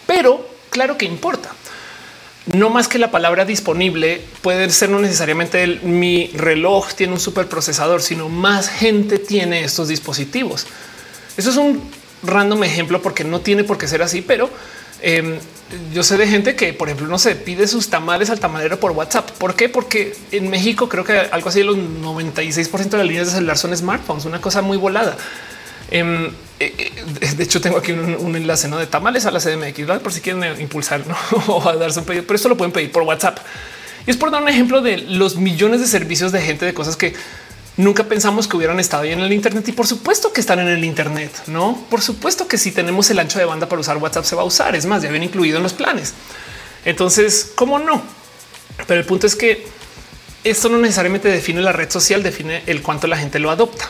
pero 0.05 0.56
claro 0.69 0.97
que 0.97 1.05
importa. 1.05 1.51
no 2.53 2.69
más 2.69 2.87
que 2.87 2.97
la 2.97 3.11
palabra 3.11 3.43
disponible 3.43 4.21
puede 4.41 4.69
ser 4.69 4.89
no 4.89 4.99
necesariamente 4.99 5.63
el, 5.63 5.81
mi 5.81 6.27
reloj 6.27 6.93
tiene 6.93 7.13
un 7.13 7.19
superprocesador, 7.19 8.01
sino 8.01 8.29
más 8.29 8.69
gente 8.69 9.19
tiene 9.19 9.65
estos 9.65 9.89
dispositivos. 9.89 10.65
Eso 11.35 11.49
es 11.49 11.57
un 11.57 11.81
random 12.23 12.63
ejemplo 12.63 13.01
porque 13.01 13.23
no 13.23 13.41
tiene 13.41 13.63
por 13.63 13.77
qué 13.77 13.87
ser 13.87 14.01
así, 14.01 14.21
pero 14.21 14.49
em, 15.01 15.37
yo 15.93 16.03
sé 16.03 16.17
de 16.17 16.27
gente 16.27 16.55
que, 16.55 16.73
por 16.73 16.87
ejemplo, 16.87 17.07
no 17.07 17.19
se 17.19 17.35
pide 17.35 17.67
sus 17.67 17.89
tamales 17.89 18.29
al 18.29 18.39
tamalero 18.39 18.79
por 18.79 18.91
WhatsApp. 18.91 19.29
¿Por 19.31 19.55
qué? 19.55 19.67
Porque 19.67 20.15
en 20.31 20.49
México 20.49 20.87
creo 20.87 21.03
que 21.03 21.13
algo 21.13 21.49
así 21.49 21.59
de 21.59 21.65
los 21.65 21.77
96 21.77 22.71
de 22.89 22.97
las 22.97 23.05
líneas 23.05 23.27
de 23.27 23.33
celular 23.33 23.57
son 23.57 23.75
smartphones, 23.75 24.25
una 24.25 24.39
cosa 24.39 24.61
muy 24.61 24.77
volada. 24.77 25.17
Em, 25.89 26.25
eh, 26.59 26.73
eh, 26.77 27.33
de 27.35 27.43
hecho, 27.43 27.61
tengo 27.61 27.77
aquí 27.77 27.91
un, 27.91 28.35
enlace 28.35 28.67
¿no? 28.67 28.77
de 28.77 28.87
tamales 28.87 29.25
a 29.25 29.31
la 29.31 29.39
CDMX 29.39 29.99
por 30.01 30.11
si 30.11 30.21
quieren 30.21 30.59
impulsar 30.59 31.03
o 31.47 31.67
a 31.67 31.75
darse 31.75 31.99
un 31.99 32.05
pedido, 32.05 32.23
pero 32.25 32.35
esto 32.35 32.49
lo 32.49 32.57
pueden 32.57 32.71
pedir 32.71 32.91
por 32.91 33.03
WhatsApp. 33.03 33.39
Y 34.05 34.11
es 34.11 34.17
por 34.17 34.31
dar 34.31 34.41
un 34.41 34.49
ejemplo 34.49 34.81
de 34.81 34.97
los 34.97 35.35
millones 35.35 35.81
de 35.81 35.87
servicios 35.87 36.31
de 36.31 36.41
gente, 36.41 36.65
de 36.65 36.73
cosas 36.73 36.95
que 36.95 37.13
nunca 37.75 38.05
pensamos 38.05 38.47
que 38.47 38.57
hubieran 38.57 38.79
estado 38.79 39.03
en 39.03 39.19
el 39.19 39.31
Internet. 39.31 39.67
Y 39.67 39.71
por 39.73 39.85
supuesto 39.85 40.33
que 40.33 40.41
están 40.41 40.59
en 40.59 40.67
el 40.67 40.83
Internet, 40.83 41.31
no? 41.47 41.85
Por 41.89 42.01
supuesto 42.01 42.47
que 42.47 42.57
si 42.57 42.71
tenemos 42.71 43.09
el 43.09 43.19
ancho 43.19 43.37
de 43.37 43.45
banda 43.45 43.67
para 43.67 43.81
usar 43.81 43.97
WhatsApp, 43.97 44.25
se 44.25 44.35
va 44.35 44.41
a 44.41 44.45
usar. 44.45 44.75
Es 44.75 44.85
más, 44.85 45.01
ya 45.01 45.09
viene 45.09 45.25
incluido 45.25 45.57
en 45.57 45.63
los 45.63 45.73
planes. 45.73 46.13
Entonces, 46.85 47.51
cómo 47.55 47.79
no? 47.79 48.01
Pero 48.87 48.99
el 48.99 49.05
punto 49.05 49.27
es 49.27 49.35
que 49.35 49.67
esto 50.43 50.69
no 50.69 50.77
necesariamente 50.77 51.27
define 51.27 51.61
la 51.61 51.73
red 51.73 51.89
social, 51.89 52.23
define 52.23 52.63
el 52.65 52.81
cuánto 52.81 53.07
la 53.07 53.17
gente 53.17 53.39
lo 53.39 53.51
adopta. 53.51 53.89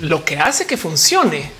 Lo 0.00 0.24
que 0.24 0.38
hace 0.38 0.66
que 0.66 0.76
funcione. 0.76 1.50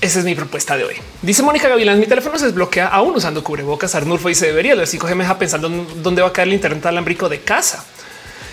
Esa 0.00 0.18
es 0.18 0.24
mi 0.24 0.34
propuesta 0.34 0.76
de 0.76 0.84
hoy. 0.84 0.96
Dice 1.22 1.42
Mónica 1.42 1.68
Gavilán, 1.68 1.98
mi 1.98 2.06
teléfono 2.06 2.38
se 2.38 2.46
desbloquea 2.46 2.86
aún 2.88 3.16
usando 3.16 3.42
cubrebocas. 3.42 3.94
Arnulfo 3.94 4.28
y 4.30 4.34
se 4.34 4.46
debería. 4.46 4.74
El 4.74 4.80
5G 4.80 5.14
me 5.14 5.24
deja 5.24 5.38
pensando 5.38 5.68
dónde 5.68 6.22
va 6.22 6.28
a 6.28 6.32
caer 6.32 6.48
el 6.48 6.54
internet 6.54 6.84
alámbrico 6.86 7.28
de 7.28 7.40
casa 7.40 7.84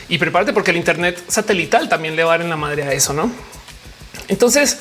y 0.09 0.17
prepárate 0.17 0.53
porque 0.53 0.71
el 0.71 0.77
Internet 0.77 1.23
satelital 1.27 1.89
también 1.89 2.15
le 2.15 2.23
va 2.23 2.33
a 2.33 2.37
dar 2.37 2.41
en 2.41 2.49
la 2.49 2.57
madre 2.57 2.83
a 2.83 2.93
eso, 2.93 3.13
no? 3.13 3.31
Entonces, 4.27 4.77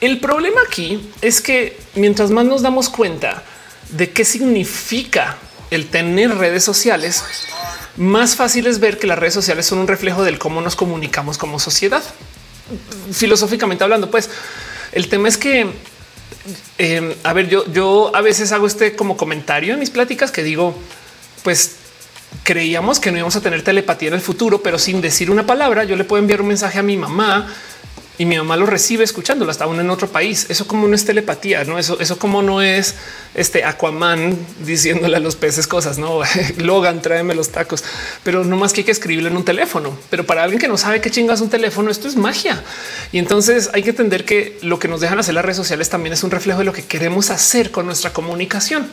el 0.00 0.20
problema 0.20 0.60
aquí 0.66 1.10
es 1.20 1.40
que 1.40 1.78
mientras 1.94 2.30
más 2.30 2.44
nos 2.44 2.62
damos 2.62 2.88
cuenta 2.88 3.42
de 3.90 4.10
qué 4.10 4.24
significa 4.24 5.36
el 5.70 5.88
tener 5.88 6.36
redes 6.36 6.64
sociales, 6.64 7.24
más 7.96 8.36
fácil 8.36 8.66
es 8.66 8.78
ver 8.78 8.98
que 8.98 9.06
las 9.06 9.18
redes 9.18 9.34
sociales 9.34 9.66
son 9.66 9.78
un 9.78 9.88
reflejo 9.88 10.22
del 10.22 10.38
cómo 10.38 10.60
nos 10.60 10.76
comunicamos 10.76 11.38
como 11.38 11.58
sociedad. 11.58 12.02
Filosóficamente 13.12 13.84
hablando, 13.84 14.10
pues 14.10 14.30
el 14.92 15.08
tema 15.08 15.28
es 15.28 15.36
que, 15.36 15.66
eh, 16.78 17.16
a 17.22 17.32
ver, 17.32 17.48
yo, 17.48 17.70
yo 17.72 18.14
a 18.14 18.20
veces 18.20 18.52
hago 18.52 18.66
este 18.66 18.94
como 18.96 19.16
comentario 19.16 19.74
en 19.74 19.80
mis 19.80 19.90
pláticas 19.90 20.30
que 20.30 20.42
digo, 20.42 20.74
pues 21.42 21.76
creíamos 22.44 22.98
que 22.98 23.10
no 23.12 23.18
íbamos 23.18 23.36
a 23.36 23.40
tener 23.40 23.62
telepatía 23.62 24.08
en 24.08 24.14
el 24.14 24.20
futuro, 24.20 24.62
pero 24.62 24.78
sin 24.78 25.00
decir 25.00 25.30
una 25.30 25.46
palabra, 25.46 25.84
yo 25.84 25.96
le 25.96 26.04
puedo 26.04 26.20
enviar 26.20 26.40
un 26.40 26.48
mensaje 26.48 26.78
a 26.78 26.82
mi 26.82 26.96
mamá 26.96 27.52
y 28.18 28.26
mi 28.26 28.36
mamá 28.36 28.56
lo 28.56 28.66
recibe 28.66 29.04
escuchándolo 29.04 29.50
hasta 29.50 29.64
aún 29.64 29.80
en 29.80 29.88
otro 29.88 30.08
país. 30.08 30.46
Eso 30.48 30.66
como 30.66 30.86
no 30.86 30.94
es 30.94 31.04
telepatía, 31.04 31.64
no 31.64 31.78
eso, 31.78 31.98
eso 31.98 32.18
como 32.18 32.42
no 32.42 32.60
es 32.60 32.94
este 33.34 33.64
Aquaman 33.64 34.36
diciéndole 34.64 35.16
a 35.16 35.20
los 35.20 35.36
peces 35.36 35.66
cosas, 35.66 35.98
no 35.98 36.20
Logan, 36.58 37.00
tráeme 37.00 37.34
los 37.34 37.48
tacos, 37.50 37.82
pero 38.22 38.44
no 38.44 38.56
más 38.56 38.72
que 38.72 38.82
hay 38.82 38.84
que 38.84 38.92
escribirlo 38.92 39.30
en 39.30 39.36
un 39.36 39.44
teléfono. 39.44 39.96
Pero 40.10 40.26
para 40.26 40.42
alguien 40.42 40.60
que 40.60 40.68
no 40.68 40.76
sabe 40.76 41.00
qué 41.00 41.10
chingas 41.10 41.40
un 41.40 41.48
teléfono, 41.48 41.90
esto 41.90 42.06
es 42.06 42.16
magia. 42.16 42.62
Y 43.12 43.18
entonces 43.18 43.70
hay 43.72 43.82
que 43.82 43.90
entender 43.90 44.24
que 44.24 44.58
lo 44.62 44.78
que 44.78 44.88
nos 44.88 45.00
dejan 45.00 45.18
hacer 45.18 45.34
las 45.34 45.44
redes 45.44 45.56
sociales 45.56 45.88
también 45.88 46.12
es 46.12 46.22
un 46.22 46.30
reflejo 46.30 46.58
de 46.58 46.66
lo 46.66 46.72
que 46.72 46.84
queremos 46.84 47.30
hacer 47.30 47.70
con 47.70 47.86
nuestra 47.86 48.12
comunicación. 48.12 48.88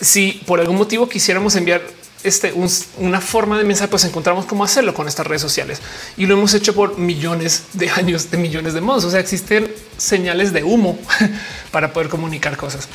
Si 0.00 0.42
por 0.46 0.60
algún 0.60 0.76
motivo 0.76 1.08
quisiéramos 1.08 1.56
enviar 1.56 1.82
este, 2.26 2.52
una 2.98 3.20
forma 3.20 3.58
de 3.58 3.64
mensaje, 3.64 3.88
pues 3.88 4.04
encontramos 4.04 4.46
cómo 4.46 4.64
hacerlo 4.64 4.92
con 4.94 5.06
estas 5.08 5.26
redes 5.26 5.42
sociales 5.42 5.80
y 6.16 6.26
lo 6.26 6.34
hemos 6.34 6.52
hecho 6.54 6.74
por 6.74 6.98
millones 6.98 7.64
de 7.72 7.90
años, 7.90 8.30
de 8.30 8.38
millones 8.38 8.74
de 8.74 8.80
modos. 8.80 9.04
O 9.04 9.10
sea, 9.10 9.20
existen 9.20 9.72
señales 9.96 10.52
de 10.52 10.64
humo 10.64 10.98
para 11.70 11.92
poder 11.92 12.08
comunicar 12.08 12.56
cosas. 12.56 12.88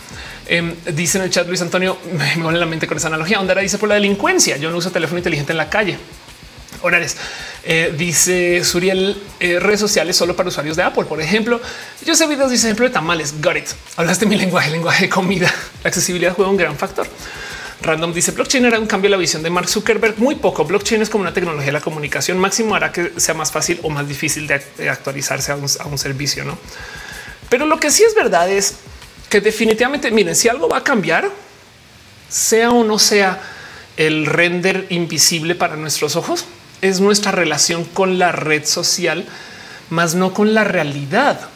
Eh, 0.47 0.75
dice 0.93 1.17
en 1.17 1.23
el 1.23 1.29
chat 1.29 1.47
Luis 1.47 1.61
Antonio, 1.61 1.97
me 2.37 2.43
vuelve 2.43 2.59
la 2.59 2.65
mente 2.65 2.87
con 2.87 2.97
esa 2.97 3.07
analogía. 3.07 3.39
Onda 3.39 3.55
dice 3.55 3.77
por 3.77 3.89
la 3.89 3.95
delincuencia. 3.95 4.57
Yo 4.57 4.69
no 4.69 4.77
uso 4.77 4.91
teléfono 4.91 5.19
inteligente 5.19 5.53
en 5.53 5.57
la 5.57 5.69
calle. 5.69 5.97
Horarios. 6.81 7.15
Eh, 7.63 7.93
dice 7.95 8.63
Suriel, 8.63 9.21
eh, 9.39 9.59
redes 9.59 9.79
sociales 9.79 10.15
solo 10.15 10.35
para 10.35 10.49
usuarios 10.49 10.75
de 10.75 10.83
Apple. 10.83 11.05
Por 11.05 11.21
ejemplo, 11.21 11.61
yo 12.05 12.15
sé 12.15 12.27
videos, 12.27 12.51
dice 12.51 12.67
ejemplo 12.67 12.85
de 12.85 12.91
tamales. 12.91 13.41
Got 13.41 13.57
it. 13.57 13.69
Hablaste 13.95 14.25
mi 14.25 14.35
lenguaje, 14.35 14.71
lenguaje 14.71 15.05
de 15.05 15.09
comida. 15.09 15.53
La 15.83 15.87
accesibilidad 15.89 16.33
juega 16.33 16.49
un 16.49 16.57
gran 16.57 16.75
factor. 16.75 17.07
Random 17.81 18.13
dice 18.13 18.31
blockchain 18.31 18.65
era 18.65 18.79
un 18.79 18.85
cambio 18.85 19.07
en 19.07 19.11
la 19.11 19.17
visión 19.17 19.41
de 19.41 19.49
Mark 19.49 19.67
Zuckerberg. 19.67 20.19
Muy 20.19 20.35
poco. 20.35 20.65
Blockchain 20.65 21.01
es 21.01 21.09
como 21.09 21.23
una 21.23 21.33
tecnología 21.33 21.67
de 21.67 21.71
la 21.71 21.81
comunicación 21.81 22.37
máximo 22.37 22.75
hará 22.75 22.91
que 22.91 23.13
sea 23.17 23.33
más 23.33 23.51
fácil 23.51 23.79
o 23.83 23.89
más 23.89 24.07
difícil 24.07 24.47
de 24.47 24.89
actualizarse 24.89 25.51
a 25.51 25.55
un, 25.55 25.97
servicio. 25.97 26.43
No, 26.43 26.57
pero 27.49 27.65
lo 27.65 27.79
que 27.79 27.89
sí 27.89 28.03
es 28.03 28.13
verdad 28.13 28.49
es 28.49 28.75
que 29.29 29.41
definitivamente 29.41 30.11
miren, 30.11 30.35
si 30.35 30.47
algo 30.47 30.69
va 30.69 30.77
a 30.77 30.83
cambiar, 30.83 31.29
sea 32.29 32.71
o 32.71 32.83
no 32.83 32.99
sea 32.99 33.41
el 33.97 34.25
render 34.25 34.85
invisible 34.89 35.55
para 35.55 35.75
nuestros 35.75 36.15
ojos, 36.15 36.45
es 36.81 36.99
nuestra 36.99 37.31
relación 37.31 37.83
con 37.83 38.19
la 38.19 38.31
red 38.31 38.65
social, 38.65 39.25
más 39.89 40.13
no 40.13 40.33
con 40.33 40.53
la 40.53 40.63
realidad. 40.63 41.49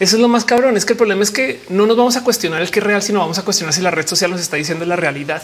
Eso 0.00 0.16
es 0.16 0.22
lo 0.22 0.28
más 0.28 0.44
cabrón. 0.44 0.76
Es 0.76 0.84
que 0.84 0.92
el 0.92 0.96
problema 0.96 1.22
es 1.22 1.30
que 1.30 1.60
no 1.68 1.86
nos 1.86 1.96
vamos 1.96 2.16
a 2.16 2.24
cuestionar 2.24 2.62
el 2.62 2.70
que 2.70 2.78
es 2.78 2.84
real, 2.84 3.02
sino 3.02 3.20
vamos 3.20 3.38
a 3.38 3.44
cuestionar 3.44 3.74
si 3.74 3.80
la 3.80 3.90
red 3.90 4.06
social 4.06 4.30
nos 4.30 4.40
está 4.40 4.56
diciendo 4.56 4.84
la 4.84 4.96
realidad. 4.96 5.42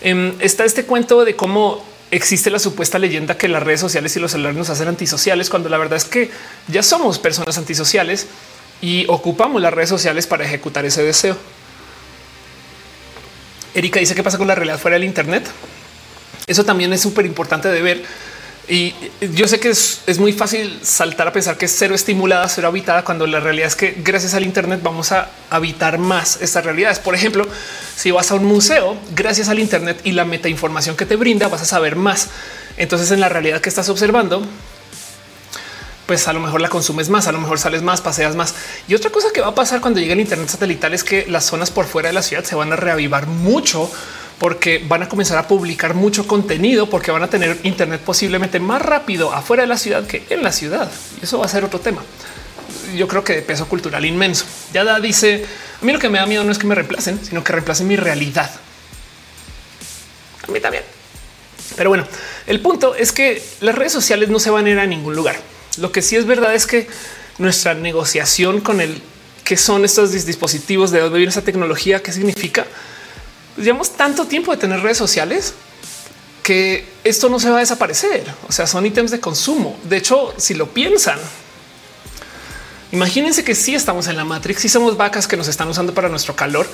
Em, 0.00 0.34
está 0.40 0.64
este 0.64 0.84
cuento 0.84 1.24
de 1.24 1.36
cómo 1.36 1.84
existe 2.10 2.50
la 2.50 2.58
supuesta 2.58 2.98
leyenda 2.98 3.36
que 3.36 3.48
las 3.48 3.62
redes 3.62 3.80
sociales 3.80 4.16
y 4.16 4.20
los 4.20 4.30
celulares 4.30 4.56
nos 4.56 4.70
hacen 4.70 4.88
antisociales, 4.88 5.50
cuando 5.50 5.68
la 5.68 5.78
verdad 5.78 5.96
es 5.96 6.04
que 6.04 6.30
ya 6.68 6.82
somos 6.82 7.18
personas 7.18 7.58
antisociales 7.58 8.26
y 8.80 9.06
ocupamos 9.08 9.60
las 9.60 9.72
redes 9.72 9.88
sociales 9.88 10.26
para 10.26 10.44
ejecutar 10.44 10.84
ese 10.84 11.02
deseo. 11.02 11.36
Erika 13.74 13.98
dice 13.98 14.14
qué 14.14 14.22
pasa 14.22 14.38
con 14.38 14.46
la 14.46 14.54
realidad 14.54 14.78
fuera 14.78 14.94
del 14.94 15.04
Internet. 15.04 15.44
Eso 16.46 16.64
también 16.64 16.92
es 16.92 17.00
súper 17.00 17.26
importante 17.26 17.68
de 17.68 17.82
ver 17.82 18.04
y 18.66 18.94
yo 19.34 19.46
sé 19.46 19.60
que 19.60 19.68
es, 19.68 20.18
muy 20.18 20.32
fácil 20.32 20.78
saltar 20.82 21.28
a 21.28 21.32
pensar 21.32 21.58
que 21.58 21.66
es 21.66 21.76
cero 21.76 21.94
estimulada, 21.94 22.48
cero 22.48 22.68
habitada, 22.68 23.04
cuando 23.04 23.26
la 23.26 23.38
realidad 23.38 23.68
es 23.68 23.76
que 23.76 23.94
gracias 24.02 24.32
al 24.32 24.44
Internet 24.44 24.80
vamos 24.82 25.12
a 25.12 25.28
habitar 25.50 25.98
más 25.98 26.38
estas 26.40 26.64
realidades. 26.64 26.98
Por 26.98 27.14
ejemplo, 27.14 27.46
si 27.94 28.10
vas 28.10 28.30
a 28.30 28.36
un 28.36 28.44
museo, 28.46 28.96
gracias 29.14 29.50
al 29.50 29.58
Internet 29.58 30.00
y 30.04 30.12
la 30.12 30.24
metainformación 30.24 30.96
que 30.96 31.04
te 31.04 31.16
brinda, 31.16 31.48
vas 31.48 31.60
a 31.60 31.66
saber 31.66 31.96
más. 31.96 32.28
Entonces, 32.78 33.10
en 33.10 33.20
la 33.20 33.28
realidad 33.28 33.60
que 33.60 33.68
estás 33.68 33.90
observando, 33.90 34.42
pues 36.06 36.26
a 36.26 36.32
lo 36.32 36.40
mejor 36.40 36.62
la 36.62 36.70
consumes 36.70 37.10
más, 37.10 37.26
a 37.26 37.32
lo 37.32 37.40
mejor 37.40 37.58
sales 37.58 37.82
más, 37.82 38.00
paseas 38.00 38.34
más. 38.34 38.54
Y 38.88 38.94
otra 38.94 39.10
cosa 39.10 39.28
que 39.32 39.42
va 39.42 39.48
a 39.48 39.54
pasar 39.54 39.82
cuando 39.82 40.00
llegue 40.00 40.14
el 40.14 40.20
Internet 40.20 40.48
satelital 40.48 40.94
es 40.94 41.04
que 41.04 41.26
las 41.28 41.44
zonas 41.44 41.70
por 41.70 41.84
fuera 41.84 42.08
de 42.08 42.14
la 42.14 42.22
ciudad 42.22 42.44
se 42.44 42.54
van 42.54 42.72
a 42.72 42.76
reavivar 42.76 43.26
mucho 43.26 43.90
porque 44.44 44.84
van 44.86 45.02
a 45.02 45.08
comenzar 45.08 45.38
a 45.38 45.48
publicar 45.48 45.94
mucho 45.94 46.26
contenido, 46.26 46.90
porque 46.90 47.10
van 47.10 47.22
a 47.22 47.30
tener 47.30 47.58
Internet 47.62 48.02
posiblemente 48.04 48.60
más 48.60 48.82
rápido 48.82 49.32
afuera 49.32 49.62
de 49.62 49.66
la 49.66 49.78
ciudad 49.78 50.06
que 50.06 50.22
en 50.28 50.42
la 50.42 50.52
ciudad. 50.52 50.92
Y 51.18 51.24
eso 51.24 51.38
va 51.38 51.46
a 51.46 51.48
ser 51.48 51.64
otro 51.64 51.80
tema. 51.80 52.02
Yo 52.94 53.08
creo 53.08 53.24
que 53.24 53.36
de 53.36 53.40
peso 53.40 53.66
cultural 53.66 54.04
inmenso. 54.04 54.44
Ya 54.70 55.00
dice, 55.00 55.46
a 55.80 55.84
mí 55.86 55.94
lo 55.94 55.98
que 55.98 56.10
me 56.10 56.18
da 56.18 56.26
miedo 56.26 56.44
no 56.44 56.52
es 56.52 56.58
que 56.58 56.66
me 56.66 56.74
reemplacen, 56.74 57.24
sino 57.24 57.42
que 57.42 57.52
reemplacen 57.52 57.88
mi 57.88 57.96
realidad. 57.96 58.50
A 60.46 60.52
mí 60.52 60.60
también. 60.60 60.84
Pero 61.74 61.88
bueno, 61.88 62.06
el 62.46 62.60
punto 62.60 62.94
es 62.94 63.12
que 63.12 63.42
las 63.62 63.74
redes 63.74 63.92
sociales 63.92 64.28
no 64.28 64.40
se 64.40 64.50
van 64.50 64.66
a 64.66 64.70
ir 64.72 64.78
a 64.78 64.84
ningún 64.84 65.16
lugar. 65.16 65.36
Lo 65.78 65.90
que 65.90 66.02
sí 66.02 66.16
es 66.16 66.26
verdad 66.26 66.54
es 66.54 66.66
que 66.66 66.86
nuestra 67.38 67.72
negociación 67.72 68.60
con 68.60 68.82
el 68.82 69.00
que 69.42 69.56
son 69.56 69.86
estos 69.86 70.12
dispositivos, 70.26 70.90
de 70.90 71.00
dónde 71.00 71.16
viene 71.16 71.30
esa 71.30 71.40
tecnología, 71.40 72.02
qué 72.02 72.12
significa, 72.12 72.66
llevamos 73.56 73.92
tanto 73.92 74.26
tiempo 74.26 74.52
de 74.52 74.58
tener 74.58 74.80
redes 74.80 74.98
sociales 74.98 75.54
que 76.42 76.86
esto 77.04 77.28
no 77.28 77.40
se 77.40 77.50
va 77.50 77.56
a 77.56 77.60
desaparecer. 77.60 78.24
O 78.48 78.52
sea, 78.52 78.66
son 78.66 78.84
ítems 78.84 79.10
de 79.10 79.20
consumo. 79.20 79.78
De 79.84 79.96
hecho, 79.96 80.34
si 80.36 80.54
lo 80.54 80.68
piensan, 80.68 81.18
imagínense 82.92 83.44
que 83.44 83.54
si 83.54 83.74
estamos 83.74 84.06
en 84.08 84.16
la 84.16 84.24
Matrix, 84.24 84.64
y 84.64 84.68
somos 84.68 84.96
vacas 84.96 85.26
que 85.26 85.36
nos 85.36 85.48
están 85.48 85.68
usando 85.68 85.94
para 85.94 86.08
nuestro 86.08 86.36
calor. 86.36 86.68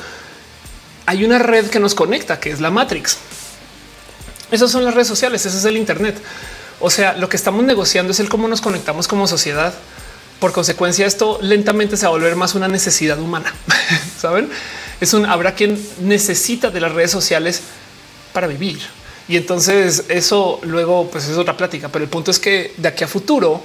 Hay 1.06 1.24
una 1.24 1.38
red 1.38 1.70
que 1.70 1.80
nos 1.80 1.94
conecta, 1.94 2.40
que 2.40 2.50
es 2.50 2.60
la 2.60 2.70
Matrix. 2.70 3.18
Esas 4.50 4.70
son 4.70 4.84
las 4.84 4.94
redes 4.94 5.08
sociales, 5.08 5.46
ese 5.46 5.56
es 5.56 5.64
el 5.64 5.76
Internet. 5.76 6.20
O 6.80 6.90
sea, 6.90 7.12
lo 7.16 7.28
que 7.28 7.36
estamos 7.36 7.62
negociando 7.64 8.12
es 8.12 8.20
el 8.20 8.28
cómo 8.28 8.48
nos 8.48 8.60
conectamos 8.60 9.06
como 9.06 9.26
sociedad. 9.28 9.74
Por 10.40 10.52
consecuencia, 10.52 11.06
esto 11.06 11.38
lentamente 11.42 11.96
se 11.96 12.06
va 12.06 12.08
a 12.08 12.12
volver 12.12 12.34
más 12.34 12.54
una 12.54 12.66
necesidad 12.66 13.20
humana. 13.20 13.54
Saben? 14.20 14.50
Es 15.00 15.14
un 15.14 15.26
habrá 15.26 15.54
quien 15.54 15.80
necesita 16.00 16.70
de 16.70 16.80
las 16.80 16.92
redes 16.92 17.10
sociales 17.10 17.62
para 18.32 18.46
vivir. 18.46 18.80
Y 19.28 19.36
entonces 19.36 20.04
eso 20.08 20.60
luego 20.62 21.08
pues 21.10 21.28
es 21.28 21.36
otra 21.36 21.56
plática, 21.56 21.88
pero 21.88 22.04
el 22.04 22.10
punto 22.10 22.30
es 22.30 22.38
que 22.38 22.74
de 22.76 22.88
aquí 22.88 23.04
a 23.04 23.08
futuro 23.08 23.62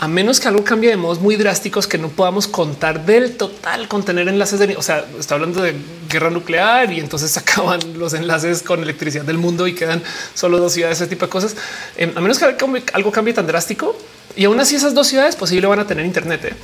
a 0.00 0.06
menos 0.06 0.38
que 0.38 0.46
algo 0.46 0.62
cambie 0.62 0.90
de 0.90 0.96
modos 0.96 1.18
muy 1.18 1.34
drásticos 1.34 1.88
que 1.88 1.98
no 1.98 2.08
podamos 2.08 2.46
contar 2.46 3.04
del 3.04 3.36
total 3.36 3.88
con 3.88 4.04
tener 4.04 4.28
enlaces 4.28 4.60
de, 4.60 4.76
o 4.76 4.82
sea, 4.82 5.04
está 5.18 5.34
hablando 5.34 5.60
de 5.60 5.74
guerra 6.08 6.30
nuclear 6.30 6.92
y 6.92 7.00
entonces 7.00 7.36
acaban 7.36 7.80
los 7.98 8.14
enlaces 8.14 8.62
con 8.62 8.80
electricidad 8.80 9.24
del 9.24 9.38
mundo 9.38 9.66
y 9.66 9.74
quedan 9.74 10.00
solo 10.34 10.58
dos 10.58 10.72
ciudades, 10.72 11.00
ese 11.00 11.08
tipo 11.08 11.26
de 11.26 11.30
cosas. 11.30 11.56
Em, 11.96 12.16
a 12.16 12.20
menos 12.20 12.38
que 12.38 12.44
algo 12.92 13.10
cambie 13.10 13.34
tan 13.34 13.48
drástico 13.48 13.96
y 14.36 14.44
aún 14.44 14.60
así 14.60 14.76
esas 14.76 14.94
dos 14.94 15.08
ciudades 15.08 15.34
posible 15.34 15.66
van 15.66 15.80
a 15.80 15.86
tener 15.88 16.06
internet. 16.06 16.44
¿eh? 16.44 16.54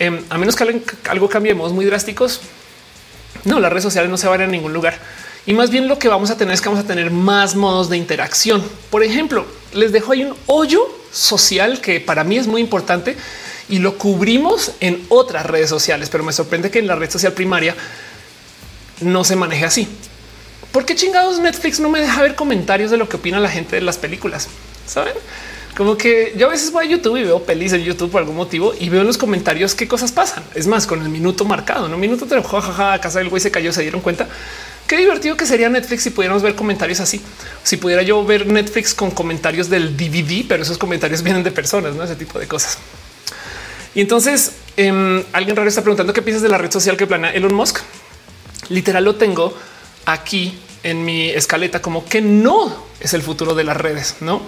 Em, 0.00 0.24
a 0.28 0.36
menos 0.36 0.56
que 0.56 0.82
algo 1.08 1.28
cambie 1.28 1.52
de 1.52 1.58
modos 1.58 1.72
muy 1.72 1.84
drásticos. 1.84 2.40
No, 3.44 3.60
las 3.60 3.70
redes 3.70 3.84
sociales 3.84 4.10
no 4.10 4.16
se 4.16 4.28
van 4.28 4.42
a 4.42 4.46
ningún 4.46 4.72
lugar. 4.72 4.98
Y 5.46 5.52
más 5.52 5.70
bien 5.70 5.88
lo 5.88 5.98
que 5.98 6.08
vamos 6.08 6.30
a 6.30 6.36
tener 6.36 6.54
es 6.54 6.60
que 6.60 6.68
vamos 6.68 6.84
a 6.84 6.86
tener 6.86 7.10
más 7.10 7.54
modos 7.54 7.88
de 7.88 7.96
interacción. 7.96 8.62
Por 8.90 9.02
ejemplo, 9.02 9.46
les 9.72 9.92
dejo 9.92 10.12
ahí 10.12 10.24
un 10.24 10.36
hoyo 10.46 10.82
social 11.10 11.80
que 11.80 12.00
para 12.00 12.24
mí 12.24 12.36
es 12.36 12.46
muy 12.46 12.60
importante 12.60 13.16
y 13.68 13.78
lo 13.78 13.96
cubrimos 13.96 14.72
en 14.80 15.04
otras 15.08 15.46
redes 15.46 15.70
sociales, 15.70 16.10
pero 16.10 16.24
me 16.24 16.32
sorprende 16.32 16.70
que 16.70 16.80
en 16.80 16.86
la 16.86 16.96
red 16.96 17.10
social 17.10 17.32
primaria 17.32 17.74
no 19.00 19.24
se 19.24 19.36
maneje 19.36 19.64
así. 19.64 19.88
¿Por 20.72 20.84
qué 20.84 20.94
chingados 20.94 21.40
Netflix 21.40 21.80
no 21.80 21.88
me 21.88 22.00
deja 22.00 22.22
ver 22.22 22.34
comentarios 22.34 22.90
de 22.90 22.96
lo 22.96 23.08
que 23.08 23.16
opina 23.16 23.40
la 23.40 23.48
gente 23.48 23.76
de 23.76 23.82
las 23.82 23.96
películas? 23.96 24.48
Saben? 24.86 25.14
Como 25.76 25.96
que 25.96 26.34
yo 26.36 26.48
a 26.48 26.50
veces 26.50 26.72
voy 26.72 26.86
a 26.86 26.88
YouTube 26.88 27.16
y 27.16 27.24
veo 27.24 27.42
pelis 27.42 27.72
en 27.72 27.82
YouTube 27.82 28.10
por 28.10 28.20
algún 28.20 28.36
motivo 28.36 28.74
y 28.78 28.88
veo 28.88 29.00
en 29.00 29.06
los 29.06 29.18
comentarios 29.18 29.74
qué 29.74 29.86
cosas 29.86 30.12
pasan. 30.12 30.42
Es 30.54 30.66
más, 30.66 30.86
con 30.86 31.00
el 31.00 31.08
minuto 31.08 31.44
marcado, 31.44 31.88
no 31.88 31.96
minuto 31.96 32.26
de 32.26 32.42
jajaja, 32.42 33.00
casa 33.00 33.18
del 33.20 33.28
güey 33.28 33.40
se 33.40 33.50
cayó, 33.50 33.72
se 33.72 33.82
dieron 33.82 34.00
cuenta. 34.00 34.28
Qué 34.86 34.96
divertido 34.96 35.36
que 35.36 35.46
sería 35.46 35.68
Netflix 35.68 36.02
si 36.02 36.10
pudiéramos 36.10 36.42
ver 36.42 36.56
comentarios 36.56 36.98
así. 36.98 37.20
Si 37.62 37.76
pudiera 37.76 38.02
yo 38.02 38.24
ver 38.24 38.46
Netflix 38.46 38.92
con 38.92 39.12
comentarios 39.12 39.70
del 39.70 39.96
DVD, 39.96 40.44
pero 40.48 40.64
esos 40.64 40.78
comentarios 40.78 41.22
vienen 41.24 41.44
de 41.44 41.52
personas, 41.52 41.94
no 41.94 42.02
ese 42.02 42.16
tipo 42.16 42.38
de 42.38 42.48
cosas. 42.48 42.78
Y 43.94 44.00
entonces 44.00 44.52
em, 44.76 45.22
alguien 45.32 45.56
raro 45.56 45.68
está 45.68 45.82
preguntando 45.82 46.12
qué 46.12 46.22
piensas 46.22 46.42
de 46.42 46.48
la 46.48 46.58
red 46.58 46.70
social 46.70 46.96
que 46.96 47.06
planea 47.06 47.32
Elon 47.32 47.54
Musk. 47.54 47.78
Literal 48.68 49.04
lo 49.04 49.14
tengo 49.14 49.56
aquí 50.06 50.58
en 50.82 51.04
mi 51.04 51.30
escaleta 51.30 51.80
como 51.80 52.04
que 52.04 52.20
no 52.20 52.86
es 53.00 53.14
el 53.14 53.22
futuro 53.22 53.54
de 53.54 53.64
las 53.64 53.76
redes, 53.76 54.16
no 54.20 54.42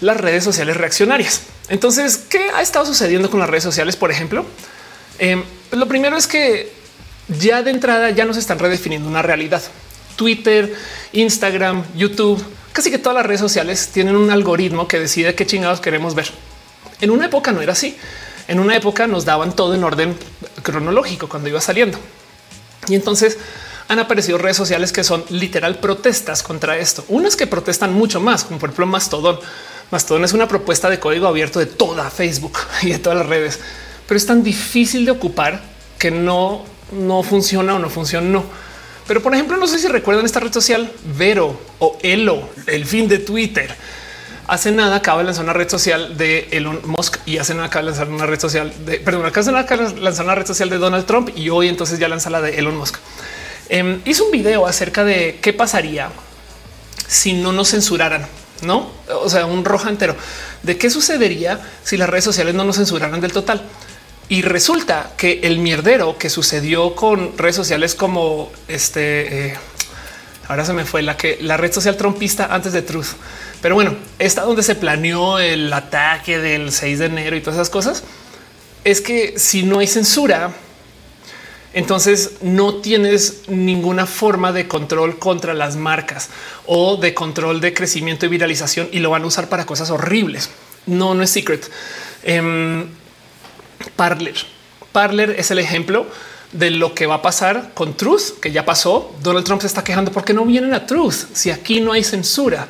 las 0.00 0.16
redes 0.16 0.44
sociales 0.44 0.76
reaccionarias. 0.76 1.42
Entonces, 1.68 2.18
¿qué 2.28 2.50
ha 2.54 2.62
estado 2.62 2.86
sucediendo 2.86 3.30
con 3.30 3.40
las 3.40 3.48
redes 3.48 3.64
sociales? 3.64 3.96
Por 3.96 4.10
ejemplo, 4.10 4.44
em, 5.18 5.42
lo 5.72 5.88
primero 5.88 6.16
es 6.16 6.26
que 6.26 6.72
ya 7.28 7.62
de 7.62 7.70
entrada 7.70 8.10
ya 8.10 8.24
nos 8.24 8.36
están 8.36 8.58
redefiniendo 8.58 9.08
una 9.08 9.22
realidad. 9.22 9.62
Twitter, 10.16 10.74
Instagram, 11.12 11.84
YouTube, 11.96 12.44
casi 12.72 12.90
que 12.90 12.98
todas 12.98 13.16
las 13.16 13.26
redes 13.26 13.40
sociales 13.40 13.88
tienen 13.92 14.16
un 14.16 14.30
algoritmo 14.30 14.86
que 14.86 14.98
decide 14.98 15.34
qué 15.34 15.46
chingados 15.46 15.80
queremos 15.80 16.14
ver. 16.14 16.28
En 17.00 17.10
una 17.10 17.26
época 17.26 17.52
no 17.52 17.62
era 17.62 17.72
así. 17.72 17.96
En 18.46 18.60
una 18.60 18.76
época 18.76 19.06
nos 19.06 19.24
daban 19.24 19.56
todo 19.56 19.74
en 19.74 19.84
orden 19.84 20.16
cronológico 20.62 21.28
cuando 21.28 21.48
iba 21.48 21.60
saliendo. 21.60 21.98
Y 22.88 22.94
entonces 22.94 23.38
han 23.88 23.98
aparecido 23.98 24.38
redes 24.38 24.56
sociales 24.56 24.92
que 24.92 25.04
son 25.04 25.24
literal 25.30 25.78
protestas 25.78 26.42
contra 26.42 26.76
esto. 26.76 27.04
Unas 27.08 27.36
que 27.36 27.46
protestan 27.46 27.92
mucho 27.92 28.20
más, 28.20 28.44
como 28.44 28.58
por 28.58 28.68
ejemplo 28.68 28.86
Mastodon. 28.86 29.38
Mastodon 29.90 30.24
es 30.24 30.32
una 30.32 30.48
propuesta 30.48 30.90
de 30.90 30.98
código 30.98 31.26
abierto 31.26 31.58
de 31.58 31.66
toda 31.66 32.10
Facebook 32.10 32.58
y 32.82 32.90
de 32.90 32.98
todas 32.98 33.18
las 33.18 33.26
redes, 33.26 33.60
pero 34.06 34.18
es 34.18 34.26
tan 34.26 34.42
difícil 34.42 35.04
de 35.04 35.10
ocupar 35.12 35.62
que 35.98 36.10
no 36.10 36.64
no 36.92 37.22
funciona 37.22 37.74
o 37.74 37.78
no 37.78 37.90
funcionó. 37.90 38.44
Pero 39.06 39.22
por 39.22 39.34
ejemplo, 39.34 39.56
no 39.56 39.66
sé 39.66 39.78
si 39.78 39.88
recuerdan 39.88 40.24
esta 40.24 40.40
red 40.40 40.52
social 40.52 40.90
Vero 41.16 41.58
o 41.78 41.98
Elo, 42.02 42.48
el 42.66 42.86
fin 42.86 43.08
de 43.08 43.18
Twitter. 43.18 43.74
Hace 44.46 44.72
nada 44.72 44.96
acaba 44.96 45.18
de 45.18 45.24
lanzar 45.24 45.44
una 45.44 45.54
red 45.54 45.68
social 45.68 46.18
de 46.18 46.48
Elon 46.50 46.80
Musk 46.84 47.16
y 47.24 47.38
hace 47.38 47.54
nada 47.54 47.66
acaba 47.66 47.82
de 47.82 47.90
lanzar 47.90 48.08
una 48.08 48.26
red 48.26 48.38
social 48.38 48.72
de, 48.84 48.98
perdón, 48.98 49.24
acaba 49.24 49.62
de 49.62 50.00
lanzar 50.00 50.26
una 50.26 50.34
red 50.34 50.46
social 50.46 50.68
de 50.68 50.76
Donald 50.76 51.06
Trump 51.06 51.30
y 51.34 51.48
hoy 51.48 51.68
entonces 51.68 51.98
ya 51.98 52.08
lanza 52.08 52.28
la 52.28 52.42
de 52.42 52.58
Elon 52.58 52.76
Musk. 52.76 52.96
Em, 53.70 54.00
hizo 54.04 54.26
un 54.26 54.30
video 54.30 54.66
acerca 54.66 55.02
de 55.04 55.38
qué 55.40 55.54
pasaría 55.54 56.10
si 57.06 57.32
no 57.32 57.52
nos 57.52 57.70
censuraran, 57.70 58.26
no? 58.62 58.90
O 59.22 59.28
sea, 59.28 59.46
un 59.46 59.64
rojo 59.64 59.88
entero 59.88 60.16
de 60.62 60.78
qué 60.78 60.90
sucedería 60.90 61.60
si 61.82 61.96
las 61.96 62.08
redes 62.08 62.24
sociales 62.24 62.54
no 62.54 62.64
nos 62.64 62.76
censuraran 62.76 63.20
del 63.20 63.32
total. 63.32 63.62
Y 64.28 64.42
resulta 64.42 65.12
que 65.16 65.40
el 65.42 65.58
mierdero 65.58 66.16
que 66.16 66.30
sucedió 66.30 66.94
con 66.94 67.36
redes 67.36 67.56
sociales 67.56 67.94
como 67.94 68.50
este, 68.68 69.48
eh, 69.48 69.54
ahora 70.48 70.64
se 70.64 70.72
me 70.72 70.84
fue 70.86 71.02
la 71.02 71.16
que 71.16 71.38
la 71.42 71.58
red 71.58 71.72
social 71.72 71.96
trompista 71.96 72.46
antes 72.46 72.72
de 72.72 72.80
Truth. 72.80 73.08
Pero 73.60 73.74
bueno, 73.74 73.96
está 74.18 74.42
donde 74.42 74.62
se 74.62 74.74
planeó 74.74 75.38
el 75.38 75.70
ataque 75.72 76.38
del 76.38 76.72
6 76.72 76.98
de 76.98 77.06
enero 77.06 77.36
y 77.36 77.40
todas 77.40 77.56
esas 77.56 77.70
cosas. 77.70 78.02
Es 78.82 79.00
que 79.00 79.38
si 79.38 79.62
no 79.62 79.78
hay 79.78 79.86
censura, 79.86 80.52
entonces 81.74 82.36
no 82.40 82.76
tienes 82.76 83.42
ninguna 83.48 84.06
forma 84.06 84.52
de 84.52 84.68
control 84.68 85.18
contra 85.18 85.54
las 85.54 85.76
marcas 85.76 86.30
o 86.66 86.96
de 86.96 87.14
control 87.14 87.60
de 87.60 87.74
crecimiento 87.74 88.26
y 88.26 88.28
viralización 88.28 88.88
y 88.92 89.00
lo 89.00 89.10
van 89.10 89.24
a 89.24 89.26
usar 89.26 89.48
para 89.48 89.66
cosas 89.66 89.90
horribles. 89.90 90.50
No, 90.86 91.14
no 91.14 91.22
es 91.22 91.30
secret. 91.30 91.68
Em, 92.22 92.86
Parler. 93.96 94.34
Parler 94.92 95.30
es 95.38 95.50
el 95.50 95.58
ejemplo 95.58 96.06
de 96.52 96.70
lo 96.70 96.94
que 96.94 97.06
va 97.06 97.16
a 97.16 97.22
pasar 97.22 97.72
con 97.74 97.96
Truth, 97.96 98.38
que 98.40 98.52
ya 98.52 98.64
pasó. 98.64 99.12
Donald 99.22 99.44
Trump 99.44 99.60
se 99.60 99.66
está 99.66 99.82
quejando 99.82 100.12
porque 100.12 100.32
no 100.32 100.44
vienen 100.44 100.72
a 100.72 100.86
Truth 100.86 101.34
si 101.34 101.50
aquí 101.50 101.80
no 101.80 101.92
hay 101.92 102.04
censura. 102.04 102.68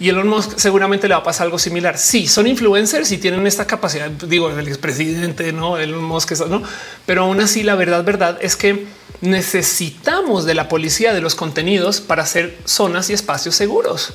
Y 0.00 0.08
Elon 0.08 0.28
Musk 0.28 0.58
seguramente 0.58 1.08
le 1.08 1.14
va 1.14 1.20
a 1.20 1.24
pasar 1.24 1.46
algo 1.46 1.58
similar. 1.58 1.98
Sí, 1.98 2.28
son 2.28 2.46
influencers 2.46 3.10
y 3.10 3.18
tienen 3.18 3.46
esta 3.46 3.66
capacidad, 3.66 4.08
digo, 4.08 4.50
el 4.50 4.68
expresidente, 4.68 5.52
no 5.52 5.76
Elon 5.76 6.04
Musk, 6.04 6.32
eso, 6.32 6.46
no, 6.46 6.62
pero 7.04 7.22
aún 7.22 7.40
así 7.40 7.64
la 7.64 7.74
verdad, 7.74 8.04
verdad 8.04 8.38
es 8.40 8.56
que 8.56 8.86
necesitamos 9.20 10.44
de 10.44 10.54
la 10.54 10.68
policía 10.68 11.12
de 11.12 11.20
los 11.20 11.34
contenidos 11.34 12.00
para 12.00 12.22
hacer 12.22 12.56
zonas 12.64 13.10
y 13.10 13.12
espacios 13.12 13.56
seguros. 13.56 14.12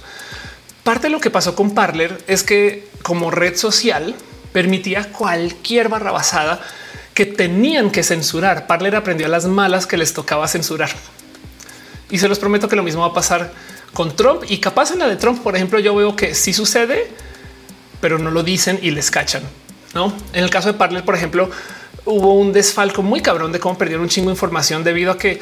Parte 0.83 1.07
de 1.07 1.11
lo 1.11 1.19
que 1.19 1.29
pasó 1.29 1.55
con 1.55 1.71
Parler 1.71 2.23
es 2.27 2.43
que 2.43 2.87
como 3.03 3.29
red 3.29 3.55
social, 3.55 4.15
permitía 4.51 5.11
cualquier 5.11 5.89
barra 5.89 6.11
basada 6.11 6.61
que 7.13 7.25
tenían 7.25 7.91
que 7.91 8.01
censurar. 8.01 8.65
Parler 8.65 8.95
aprendió 8.95 9.27
a 9.27 9.29
las 9.29 9.45
malas 9.45 9.85
que 9.85 9.97
les 9.97 10.13
tocaba 10.13 10.47
censurar. 10.47 10.89
Y 12.09 12.17
se 12.17 12.27
los 12.27 12.39
prometo 12.39 12.67
que 12.67 12.75
lo 12.75 12.83
mismo 12.83 13.01
va 13.01 13.09
a 13.09 13.13
pasar 13.13 13.51
con 13.93 14.15
Trump 14.15 14.43
y 14.47 14.57
capaz 14.57 14.91
en 14.91 14.99
la 14.99 15.07
de 15.07 15.15
Trump, 15.15 15.41
por 15.41 15.55
ejemplo, 15.55 15.79
yo 15.79 15.95
veo 15.95 16.15
que 16.15 16.35
sí 16.35 16.53
sucede, 16.53 17.11
pero 18.01 18.17
no 18.17 18.31
lo 18.31 18.43
dicen 18.43 18.79
y 18.81 18.91
les 18.91 19.11
cachan. 19.11 19.43
No 19.93 20.13
en 20.33 20.43
el 20.43 20.49
caso 20.49 20.71
de 20.71 20.77
Parler, 20.77 21.05
por 21.05 21.15
ejemplo, 21.15 21.49
hubo 22.05 22.33
un 22.33 22.51
desfalco 22.51 23.01
muy 23.01 23.21
cabrón 23.21 23.51
de 23.51 23.59
cómo 23.59 23.77
perdieron 23.77 24.03
un 24.03 24.09
chingo 24.09 24.29
de 24.29 24.33
información 24.33 24.83
debido 24.83 25.11
a 25.11 25.17
que, 25.17 25.39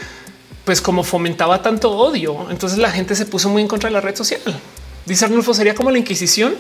pues, 0.65 0.81
como 0.81 1.03
fomentaba 1.03 1.61
tanto 1.61 1.91
odio, 1.91 2.47
entonces 2.49 2.77
la 2.77 2.91
gente 2.91 3.15
se 3.15 3.25
puso 3.25 3.49
muy 3.49 3.61
en 3.61 3.67
contra 3.67 3.89
de 3.89 3.93
la 3.93 4.01
red 4.01 4.15
social. 4.15 4.41
Dice 5.05 5.25
Arnulfo, 5.25 5.53
sería 5.53 5.73
como 5.73 5.89
la 5.91 5.97
Inquisición. 5.97 6.55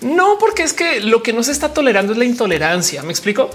No, 0.00 0.38
porque 0.38 0.62
es 0.62 0.72
que 0.72 1.00
lo 1.00 1.22
que 1.22 1.32
no 1.32 1.42
se 1.42 1.52
está 1.52 1.72
tolerando 1.72 2.12
es 2.12 2.18
la 2.18 2.24
intolerancia. 2.24 3.02
Me 3.02 3.10
explico. 3.10 3.50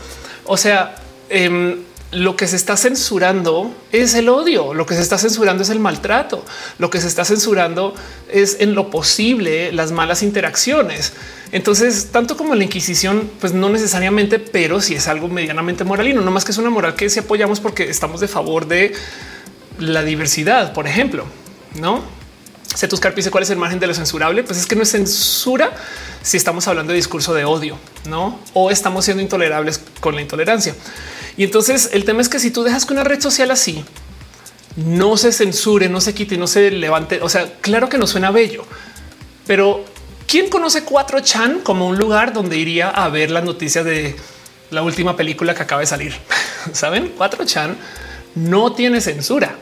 O 0.45 0.57
sea, 0.57 0.95
em, 1.30 1.80
lo 2.11 2.35
que 2.35 2.47
se 2.47 2.57
está 2.57 2.75
censurando 2.75 3.73
es 3.91 4.13
el 4.15 4.27
odio, 4.27 4.73
lo 4.73 4.85
que 4.85 4.95
se 4.95 5.01
está 5.01 5.17
censurando 5.17 5.63
es 5.63 5.69
el 5.69 5.79
maltrato, 5.79 6.43
lo 6.77 6.89
que 6.89 6.99
se 6.99 7.07
está 7.07 7.23
censurando 7.23 7.95
es 8.29 8.57
en 8.59 8.75
lo 8.75 8.89
posible 8.89 9.71
las 9.71 9.91
malas 9.91 10.21
interacciones. 10.21 11.13
Entonces, 11.53 12.09
tanto 12.11 12.35
como 12.35 12.55
la 12.55 12.63
Inquisición, 12.63 13.29
pues 13.39 13.53
no 13.53 13.69
necesariamente, 13.69 14.39
pero 14.39 14.81
si 14.81 14.95
es 14.95 15.07
algo 15.07 15.29
medianamente 15.29 15.83
moralino, 15.83 16.21
no 16.21 16.31
más 16.31 16.43
que 16.43 16.51
es 16.51 16.57
una 16.57 16.69
moral 16.69 16.95
que 16.95 17.09
si 17.09 17.19
apoyamos 17.19 17.59
porque 17.59 17.89
estamos 17.89 18.19
de 18.19 18.27
favor 18.27 18.67
de 18.67 18.93
la 19.79 20.03
diversidad, 20.03 20.73
por 20.73 20.88
ejemplo, 20.88 21.25
no? 21.79 22.03
Cetus 22.75 23.01
dice 23.15 23.31
cuál 23.31 23.43
es 23.43 23.49
el 23.49 23.57
margen 23.57 23.79
de 23.79 23.88
lo 23.88 23.93
censurable. 23.93 24.43
Pues 24.43 24.59
es 24.59 24.65
que 24.65 24.75
no 24.75 24.83
es 24.83 24.91
censura 24.91 25.73
si 26.21 26.38
estamos 26.38 26.67
hablando 26.67 26.93
de 26.93 26.97
discurso 26.97 27.33
de 27.33 27.43
odio, 27.43 27.77
no? 28.07 28.39
O 28.53 28.71
estamos 28.71 29.05
siendo 29.05 29.21
intolerables 29.21 29.81
con 29.99 30.15
la 30.15 30.21
intolerancia. 30.21 30.73
Y 31.37 31.43
entonces 31.43 31.89
el 31.93 32.05
tema 32.05 32.21
es 32.21 32.29
que 32.29 32.39
si 32.39 32.51
tú 32.51 32.63
dejas 32.63 32.85
que 32.85 32.93
una 32.93 33.03
red 33.03 33.21
social 33.21 33.51
así 33.51 33.83
no 34.75 35.17
se 35.17 35.31
censure, 35.31 35.89
no 35.89 36.01
se 36.01 36.13
quite 36.13 36.37
no 36.37 36.47
se 36.47 36.71
levante, 36.71 37.19
o 37.21 37.29
sea, 37.29 37.53
claro 37.61 37.89
que 37.89 37.97
no 37.97 38.07
suena 38.07 38.31
bello, 38.31 38.65
pero 39.45 39.83
¿quién 40.27 40.49
conoce 40.49 40.85
4chan 40.85 41.63
como 41.63 41.87
un 41.87 41.97
lugar 41.97 42.33
donde 42.33 42.57
iría 42.57 42.89
a 42.89 43.09
ver 43.09 43.31
las 43.31 43.43
noticias 43.43 43.83
de 43.83 44.15
la 44.69 44.81
última 44.81 45.17
película 45.17 45.53
que 45.53 45.63
acaba 45.63 45.81
de 45.81 45.87
salir? 45.87 46.13
Saben, 46.73 47.15
4chan 47.17 47.75
no 48.35 48.71
tiene 48.73 49.01
censura 49.01 49.55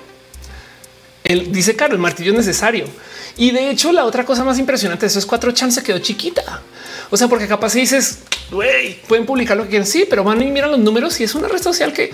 él 1.29 1.51
dice, 1.51 1.75
claro, 1.75 1.93
el 1.93 1.99
martillo 1.99 2.31
es 2.31 2.37
necesario. 2.37 2.85
Y 3.37 3.51
de 3.51 3.69
hecho, 3.69 3.91
la 3.91 4.05
otra 4.05 4.25
cosa 4.25 4.43
más 4.43 4.57
impresionante 4.57 5.01
de 5.01 5.07
eso 5.07 5.19
es 5.19 5.27
cuatro 5.27 5.51
chances 5.51 5.83
quedó 5.83 5.99
chiquita. 5.99 6.61
O 7.11 7.17
sea, 7.17 7.27
porque 7.27 7.47
capaz 7.47 7.69
si 7.69 7.81
dices, 7.81 8.19
pueden 9.07 9.25
publicar 9.25 9.57
lo 9.57 9.63
que 9.63 9.69
quieren. 9.69 9.87
Sí, 9.87 10.05
pero 10.09 10.23
van 10.23 10.41
y 10.41 10.51
miran 10.51 10.71
los 10.71 10.79
números 10.79 11.19
y 11.19 11.23
es 11.23 11.35
una 11.35 11.47
red 11.47 11.61
social 11.61 11.93
que 11.93 12.11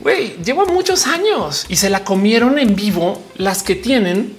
güey, 0.00 0.36
lleva 0.44 0.64
muchos 0.66 1.06
años 1.06 1.66
y 1.68 1.76
se 1.76 1.90
la 1.90 2.04
comieron 2.04 2.58
en 2.58 2.76
vivo 2.76 3.22
las 3.36 3.62
que 3.62 3.74
tienen 3.74 4.36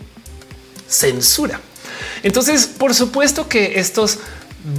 censura. 0.88 1.60
Entonces, 2.24 2.68
por 2.68 2.94
supuesto 2.94 3.48
que 3.48 3.80
estos 3.80 4.20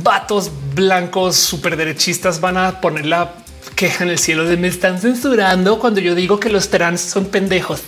vatos 0.03 0.51
blancos 0.75 1.37
súper 1.37 1.77
derechistas 1.77 2.41
van 2.41 2.57
a 2.57 2.81
poner 2.81 3.07
la 3.07 3.35
queja 3.77 4.05
en 4.05 4.11
el 4.11 4.19
cielo 4.19 4.45
de 4.45 4.57
me 4.57 4.69
están 4.69 5.01
censurando 5.01 5.79
cuando 5.79 6.01
yo 6.01 6.15
digo 6.15 6.39
que 6.41 6.51
los 6.51 6.69
trans 6.69 7.01
son 7.01 7.27
pendejos. 7.27 7.81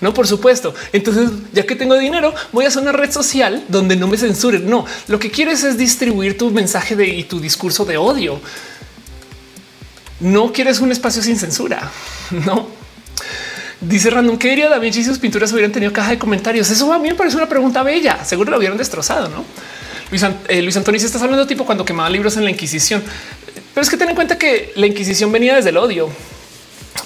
No, 0.00 0.14
por 0.14 0.26
supuesto. 0.26 0.74
Entonces, 0.92 1.30
ya 1.52 1.64
que 1.64 1.76
tengo 1.76 1.96
dinero, 1.96 2.34
voy 2.52 2.64
a 2.64 2.68
hacer 2.68 2.82
una 2.82 2.92
red 2.92 3.10
social 3.10 3.64
donde 3.68 3.96
no 3.96 4.06
me 4.06 4.16
censuren. 4.16 4.68
No, 4.68 4.86
lo 5.08 5.18
que 5.18 5.30
quieres 5.30 5.64
es 5.64 5.76
distribuir 5.76 6.38
tu 6.38 6.50
mensaje 6.50 6.96
de 6.96 7.06
y 7.06 7.24
tu 7.24 7.40
discurso 7.40 7.84
de 7.84 7.96
odio. 7.96 8.40
No 10.20 10.52
quieres 10.52 10.80
un 10.80 10.92
espacio 10.92 11.22
sin 11.22 11.38
censura. 11.38 11.90
No. 12.30 12.80
Dice 13.80 14.10
Random, 14.10 14.36
¿qué 14.36 14.50
diría 14.50 14.68
Da 14.68 14.78
Vinci 14.78 15.02
si 15.02 15.08
sus 15.08 15.18
pinturas 15.18 15.50
hubieran 15.52 15.72
tenido 15.72 15.90
caja 15.90 16.10
de 16.10 16.18
comentarios? 16.18 16.70
Eso 16.70 16.92
a 16.92 16.98
mí 16.98 17.08
me 17.08 17.14
parece 17.14 17.36
una 17.38 17.48
pregunta 17.48 17.82
bella. 17.82 18.22
Seguro 18.24 18.50
lo 18.50 18.58
hubieran 18.58 18.76
destrozado, 18.76 19.28
¿no? 19.28 19.42
Luis, 20.10 20.22
eh, 20.48 20.60
Luis 20.60 20.76
Antonio, 20.76 21.00
si 21.00 21.06
estás 21.06 21.22
hablando 21.22 21.46
tipo 21.46 21.64
cuando 21.64 21.84
quemaba 21.84 22.10
libros 22.10 22.36
en 22.36 22.44
la 22.44 22.50
Inquisición. 22.50 23.02
Pero 23.72 23.82
es 23.82 23.88
que 23.88 23.96
ten 23.96 24.10
en 24.10 24.14
cuenta 24.14 24.36
que 24.36 24.72
la 24.76 24.86
Inquisición 24.86 25.32
venía 25.32 25.56
desde 25.56 25.70
el 25.70 25.78
odio. 25.78 26.10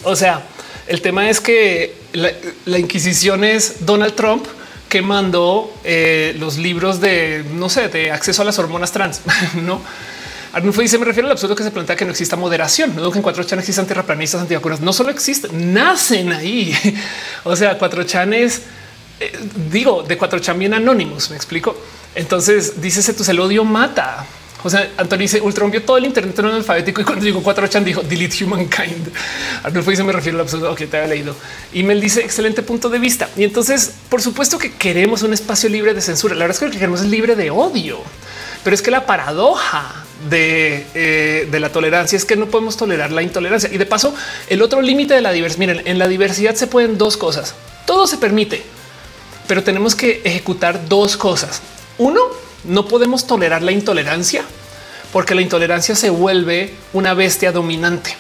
O 0.03 0.17
sea, 0.17 0.43
el 0.87 1.01
tema 1.01 1.31
es 1.31 1.41
que 1.41 1.95
la, 2.13 2.79
Inquisición 2.79 3.45
es 3.45 3.87
Donald 3.87 4.15
Trump 4.15 4.47
que 4.89 5.03
mandó 5.03 5.73
eh, 5.83 6.37
los 6.39 6.57
libros 6.59 7.01
de, 7.01 7.45
no 7.55 7.69
sé, 7.69 7.89
de 7.89 8.13
acceso 8.13 8.43
a 8.43 8.45
las 8.45 8.59
hormonas 8.59 8.93
trans, 8.93 9.23
¿no? 9.63 9.83
Arnulfo 10.55 10.83
dice, 10.83 10.99
me 10.99 11.05
refiero 11.05 11.27
al 11.27 11.33
absurdo 11.33 11.57
que 11.57 11.65
se 11.65 11.73
plantea 11.73 11.97
que 11.97 12.05
no 12.05 12.13
exista 12.13 12.37
moderación. 12.37 12.95
No 12.95 13.11
que 13.11 13.19
en 13.19 13.23
cuatro 13.23 13.43
chan 13.43 13.59
existan 13.59 13.89
terraplanistas 13.89 14.41
antivacunas. 14.41 14.81
No 14.81 14.93
solo 14.93 15.11
existen, 15.11 15.75
nacen 15.75 16.31
ahí. 16.31 16.73
o 17.45 17.57
sea, 17.57 17.77
cuatro 17.77 18.05
chanes, 18.05 18.63
eh, 19.19 19.37
digo, 19.73 20.05
de 20.05 20.17
cuatro 20.17 20.39
chan 20.39 20.57
bien 20.57 20.73
anónimos, 20.73 21.29
me 21.31 21.37
explico. 21.37 21.77
Entonces, 22.15 22.81
dice, 22.81 23.13
tú 23.15 23.25
el 23.29 23.41
odio 23.41 23.65
mata. 23.65 24.25
O 24.65 24.71
sea, 24.71 24.91
Antonio 24.97 25.25
dice 25.25 25.43
Ultron 25.43 25.71
vio 25.71 25.83
todo 25.83 25.99
el 25.99 26.07
Internet 26.07 26.39
en 26.39 26.47
alfabético 26.47 27.03
y 27.03 27.05
cuando 27.05 27.25
digo 27.25 27.43
4chan 27.43 27.85
dijo 27.85 28.03
delete 28.03 28.43
humankind. 28.45 29.13
Arnulfo 29.63 29.91
dice 29.91 30.03
me 30.03 30.13
refiero 30.13 30.39
al 30.39 30.43
absurdo 30.43 30.75
que 30.75 30.87
te 30.87 30.97
había 30.97 31.11
leído. 31.11 31.37
Y 31.75 31.83
me 31.83 31.95
dice 31.95 32.23
excelente 32.23 32.63
punto 32.63 32.89
de 32.89 32.99
vista. 32.99 33.29
Y 33.37 33.45
entonces, 33.45 33.93
por 34.09 34.23
supuesto 34.23 34.59
que 34.59 34.73
queremos 34.73 35.23
un 35.23 35.35
espacio 35.35 35.69
libre 35.69 35.93
de 35.93 36.01
censura. 36.01 36.35
La 36.35 36.45
verdad 36.45 36.57
es 36.57 36.61
que 36.61 36.65
lo 36.65 36.71
que 36.73 36.79
queremos 36.79 37.03
es 37.03 37.09
libre 37.09 37.37
de 37.37 37.51
odio, 37.51 38.01
pero 38.65 38.75
es 38.75 38.81
que 38.81 38.91
la 38.91 39.05
paradoja 39.05 40.05
de, 40.31 40.87
eh, 40.95 41.47
de, 41.51 41.61
la 41.61 41.71
tolerancia 41.71 42.17
es 42.17 42.25
que 42.25 42.37
no 42.37 42.47
podemos 42.47 42.79
tolerar 42.79 43.13
la 43.13 43.21
intolerancia. 43.21 43.69
Y 43.71 43.77
de 43.77 43.85
paso, 43.85 44.15
el 44.49 44.63
otro 44.63 44.81
límite 44.81 45.13
de 45.13 45.21
la 45.21 45.33
diversidad, 45.33 45.59
miren, 45.59 45.83
en 45.85 45.99
la 45.99 46.09
diversidad 46.09 46.55
se 46.55 46.67
pueden 46.67 46.97
dos 46.97 47.19
cosas. 47.19 47.55
Todo 47.87 48.07
se 48.07 48.17
permite, 48.17 48.63
pero 49.47 49.63
tenemos 49.63 49.95
que 49.95 50.23
ejecutar 50.25 50.89
dos 50.89 51.19
cosas. 51.19 51.61
Uno, 51.99 52.21
no 52.65 52.87
podemos 52.89 53.27
tolerar 53.27 53.63
la 53.63 53.73
intolerancia 53.73 54.45
porque 55.13 55.35
la 55.35 55.43
intolerancia 55.43 55.95
se 55.95 56.11
vuelve 56.11 56.75
una 56.93 57.15
bestia 57.15 57.53
dominante. 57.53 58.17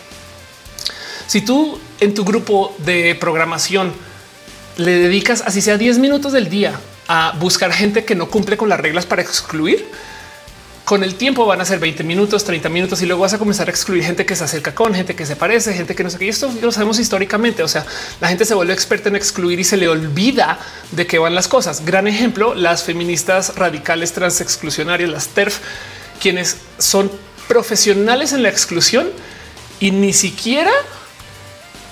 Si 1.27 1.41
tú 1.41 1.79
en 2.01 2.15
tu 2.15 2.25
grupo 2.25 2.75
de 2.79 3.17
programación 3.17 3.93
le 4.77 4.93
dedicas 4.93 5.43
así 5.47 5.61
sea 5.61 5.79
10 5.79 5.99
minutos 5.99 6.33
del 6.33 6.49
día 6.49 6.79
a 7.09 7.35
buscar 7.39 7.73
gente 7.73 8.05
que 8.05 8.15
no 8.15 8.29
cumple 8.29 8.57
con 8.57 8.69
las 8.69 8.81
reglas 8.81 9.07
para 9.07 9.23
excluir, 9.23 9.87
con 10.85 11.03
el 11.03 11.15
tiempo 11.15 11.47
van 11.47 11.61
a 11.63 11.65
ser 11.65 11.79
20 11.79 12.05
minutos, 12.05 12.45
30 12.45 12.69
minutos 12.69 13.01
y 13.01 13.07
luego 13.07 13.23
vas 13.23 13.33
a 13.33 13.39
comenzar 13.39 13.69
a 13.69 13.71
excluir 13.71 14.05
gente 14.05 14.27
que 14.27 14.37
se 14.37 14.45
acerca 14.45 14.75
con 14.75 14.95
gente 14.95 15.17
que 15.17 15.25
se 15.25 15.35
parece, 15.35 15.73
gente 15.73 15.95
que 15.95 16.05
no 16.05 16.11
sé 16.11 16.19
qué. 16.19 16.27
Y 16.27 16.29
esto 16.29 16.53
lo 16.61 16.71
sabemos 16.73 16.99
históricamente. 16.99 17.63
O 17.63 17.69
sea, 17.69 17.87
la 18.21 18.29
gente 18.29 18.45
se 18.45 18.53
vuelve 18.53 18.75
experta 18.75 19.09
en 19.09 19.17
excluir 19.17 19.59
y 19.59 19.65
se 19.65 19.79
le 19.79 19.89
olvida 19.89 20.59
de 20.93 21.07
qué 21.07 21.19
van 21.19 21.35
las 21.35 21.49
cosas. 21.49 21.87
Gran 21.87 22.07
ejemplo, 22.07 22.55
las 22.55 22.83
feministas 22.83 23.57
radicales 23.57 24.13
trans 24.13 24.43
exclusionarias, 24.43 25.09
las 25.09 25.29
TERF, 25.29 25.59
quienes 26.21 26.59
son 26.79 27.11
profesionales 27.49 28.35
en 28.35 28.43
la 28.43 28.51
exclusión 28.51 29.09
y 29.81 29.91
ni 29.91 30.13
siquiera 30.13 30.71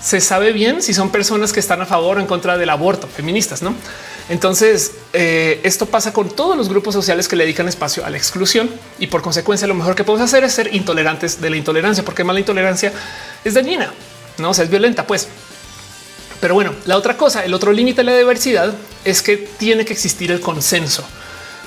se 0.02 0.20
sabe 0.20 0.52
bien 0.52 0.82
si 0.82 0.92
son 0.92 1.10
personas 1.10 1.52
que 1.52 1.60
están 1.60 1.80
a 1.80 1.86
favor 1.86 2.18
o 2.18 2.20
en 2.20 2.26
contra 2.26 2.58
del 2.58 2.70
aborto, 2.70 3.06
feministas, 3.06 3.62
no? 3.62 3.74
Entonces, 4.28 4.92
eh, 5.12 5.60
esto 5.62 5.86
pasa 5.86 6.12
con 6.12 6.28
todos 6.30 6.56
los 6.56 6.68
grupos 6.68 6.94
sociales 6.94 7.28
que 7.28 7.36
le 7.36 7.44
dedican 7.44 7.68
espacio 7.68 8.04
a 8.04 8.10
la 8.10 8.16
exclusión 8.16 8.70
y 8.98 9.08
por 9.08 9.22
consecuencia 9.22 9.66
lo 9.66 9.74
mejor 9.74 9.94
que 9.94 10.04
podemos 10.04 10.28
hacer 10.28 10.44
es 10.44 10.52
ser 10.52 10.74
intolerantes 10.74 11.40
de 11.40 11.50
la 11.50 11.56
intolerancia, 11.56 12.04
porque 12.04 12.24
más 12.24 12.34
la 12.34 12.40
intolerancia 12.40 12.92
es 13.44 13.54
dañina, 13.54 13.92
no 14.38 14.50
o 14.50 14.54
sea, 14.54 14.64
es 14.64 14.70
violenta, 14.70 15.06
pues. 15.06 15.28
Pero 16.40 16.54
bueno, 16.54 16.74
la 16.86 16.96
otra 16.96 17.16
cosa, 17.16 17.44
el 17.44 17.54
otro 17.54 17.72
límite 17.72 18.00
de 18.00 18.10
la 18.10 18.18
diversidad 18.18 18.74
es 19.04 19.22
que 19.22 19.36
tiene 19.36 19.84
que 19.84 19.92
existir 19.92 20.32
el 20.32 20.40
consenso 20.40 21.04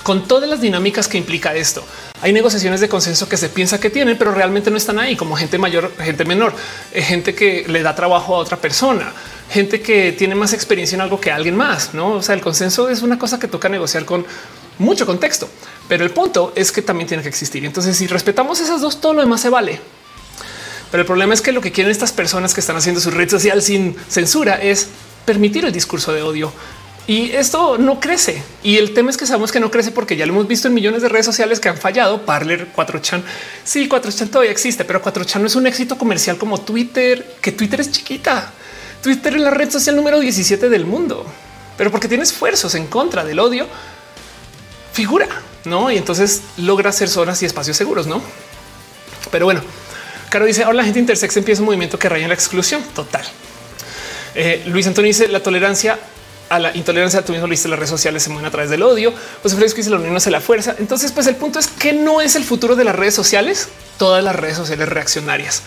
con 0.06 0.28
todas 0.28 0.48
las 0.48 0.62
dinámicas 0.62 1.08
que 1.08 1.18
implica 1.18 1.56
esto. 1.56 1.84
Hay 2.22 2.32
negociaciones 2.32 2.80
de 2.80 2.88
consenso 2.88 3.28
que 3.28 3.38
se 3.38 3.50
piensa 3.50 3.80
que 3.80 3.90
tienen, 3.90 4.20
pero 4.20 4.36
realmente 4.36 4.70
no 4.70 4.78
están 4.78 5.00
ahí, 5.00 5.16
como 5.16 5.36
gente 5.36 5.58
mayor, 5.58 5.92
gente 5.98 6.26
menor, 6.26 6.54
eh, 6.94 7.02
gente 7.02 7.34
que 7.34 7.66
le 7.68 7.82
da 7.82 7.96
trabajo 7.96 8.36
a 8.36 8.38
otra 8.38 8.58
persona, 8.58 9.12
gente 9.50 9.82
que 9.82 10.12
tiene 10.12 10.36
más 10.36 10.54
experiencia 10.54 10.96
en 10.96 11.02
algo 11.02 11.20
que 11.20 11.32
alguien 11.32 11.56
más. 11.56 11.94
No, 11.94 12.14
o 12.14 12.22
sea, 12.22 12.36
el 12.36 12.42
consenso 12.42 12.90
es 12.90 13.02
una 13.02 13.20
cosa 13.20 13.40
que 13.40 13.48
toca 13.48 13.70
negociar 13.70 14.06
con 14.06 14.26
mucho 14.78 15.06
contexto, 15.06 15.50
pero 15.88 16.04
el 16.04 16.12
punto 16.12 16.52
es 16.56 16.72
que 16.72 16.82
también 16.82 17.08
tiene 17.08 17.24
que 17.24 17.30
existir. 17.30 17.66
Entonces, 17.66 17.98
si 17.98 18.08
respetamos 18.08 18.60
esas 18.60 18.82
dos, 18.82 19.00
todo 19.00 19.14
lo 19.14 19.22
demás 19.22 19.42
se 19.42 19.50
vale. 19.50 19.80
Pero 20.92 21.02
el 21.02 21.08
problema 21.08 21.34
es 21.34 21.42
que 21.42 21.52
lo 21.52 21.62
que 21.62 21.72
quieren 21.72 21.92
estas 21.92 22.12
personas 22.12 22.54
que 22.54 22.60
están 22.60 22.76
haciendo 22.76 23.02
su 23.02 23.12
red 23.12 23.30
social 23.30 23.62
sin 23.62 23.96
censura 24.08 24.56
es 24.56 24.88
permitir 25.26 25.66
el 25.66 25.72
discurso 25.72 26.14
de 26.14 26.22
odio, 26.22 26.52
y 27.08 27.32
esto 27.32 27.78
no 27.78 28.00
crece. 28.00 28.42
Y 28.64 28.78
el 28.78 28.94
tema 28.94 29.12
es 29.12 29.18
que 29.18 29.28
sabemos 29.28 29.52
que 29.52 29.60
no 29.60 29.70
crece 29.70 29.92
porque 29.92 30.16
ya 30.16 30.26
lo 30.26 30.34
hemos 30.34 30.48
visto 30.48 30.68
en 30.68 30.74
millones 30.74 31.04
de 31.04 31.10
redes 31.10 31.26
sociales 31.26 31.60
que 31.60 31.70
han 31.70 31.78
fallado. 31.78 32.26
Parler 32.26 32.68
4chan. 32.76 33.22
Sí, 33.64 33.88
4chan 33.88 34.30
todavía 34.30 34.52
existe, 34.52 34.86
pero 34.86 35.04
4chan 35.04 35.40
no 35.42 35.48
es 35.48 35.56
un 35.56 35.68
éxito 35.68 35.98
comercial 35.98 36.38
como 36.38 36.60
Twitter, 36.62 37.36
que 37.42 37.52
Twitter 37.52 37.82
es 37.82 37.92
chiquita. 37.92 38.52
Twitter 39.06 39.36
es 39.36 39.42
la 39.44 39.52
red 39.52 39.70
social 39.70 39.96
número 39.96 40.20
17 40.20 40.68
del 40.68 40.84
mundo, 40.84 41.28
pero 41.78 41.92
porque 41.92 42.08
tiene 42.08 42.24
esfuerzos 42.24 42.74
en 42.74 42.88
contra 42.88 43.24
del 43.24 43.38
odio, 43.38 43.68
figura, 44.94 45.28
no? 45.64 45.92
Y 45.92 45.98
entonces 45.98 46.42
logra 46.58 46.92
ser 46.92 47.08
zonas 47.08 47.40
y 47.44 47.46
espacios 47.46 47.78
seguros, 47.78 48.08
no? 48.08 48.20
Pero 49.30 49.46
bueno, 49.46 49.62
Caro 50.30 50.46
dice 50.46 50.64
ahora 50.64 50.78
la 50.78 50.84
gente 50.86 50.98
intersex 50.98 51.38
empieza 51.38 51.62
un 51.62 51.68
movimiento 51.68 52.00
que 52.00 52.10
raya 52.10 52.24
en 52.24 52.30
la 52.30 52.34
exclusión 52.34 52.82
total. 52.96 53.24
Eh, 54.34 54.64
Luis 54.66 54.88
Antonio 54.88 55.10
dice 55.10 55.28
la 55.28 55.44
tolerancia 55.44 56.00
a 56.50 56.58
la 56.58 56.76
intolerancia, 56.76 57.24
tú 57.24 57.32
mismo 57.32 57.46
lo 57.46 57.54
las 57.54 57.78
redes 57.78 57.90
sociales 57.92 58.24
se 58.24 58.32
mueven 58.32 58.48
a 58.48 58.52
través 58.52 58.72
del 58.72 58.82
odio. 58.82 59.14
Pues 59.44 59.54
Fresco 59.54 59.78
dice 59.78 59.92
la 59.92 59.98
unión 59.98 60.16
hace 60.16 60.32
la 60.32 60.42
fuerza. 60.42 60.78
Entonces, 60.80 61.12
pues 61.12 61.28
el 61.28 61.36
punto 61.36 61.60
es 61.60 61.68
que 61.68 61.94
no 61.94 62.22
es 62.22 62.36
el 62.36 62.44
futuro 62.44 62.76
de 62.76 62.86
las 62.86 62.96
redes 62.96 63.14
sociales, 63.14 63.68
todas 64.00 64.24
las 64.24 64.36
redes 64.36 64.58
sociales 64.58 64.90
reaccionarias. 64.90 65.62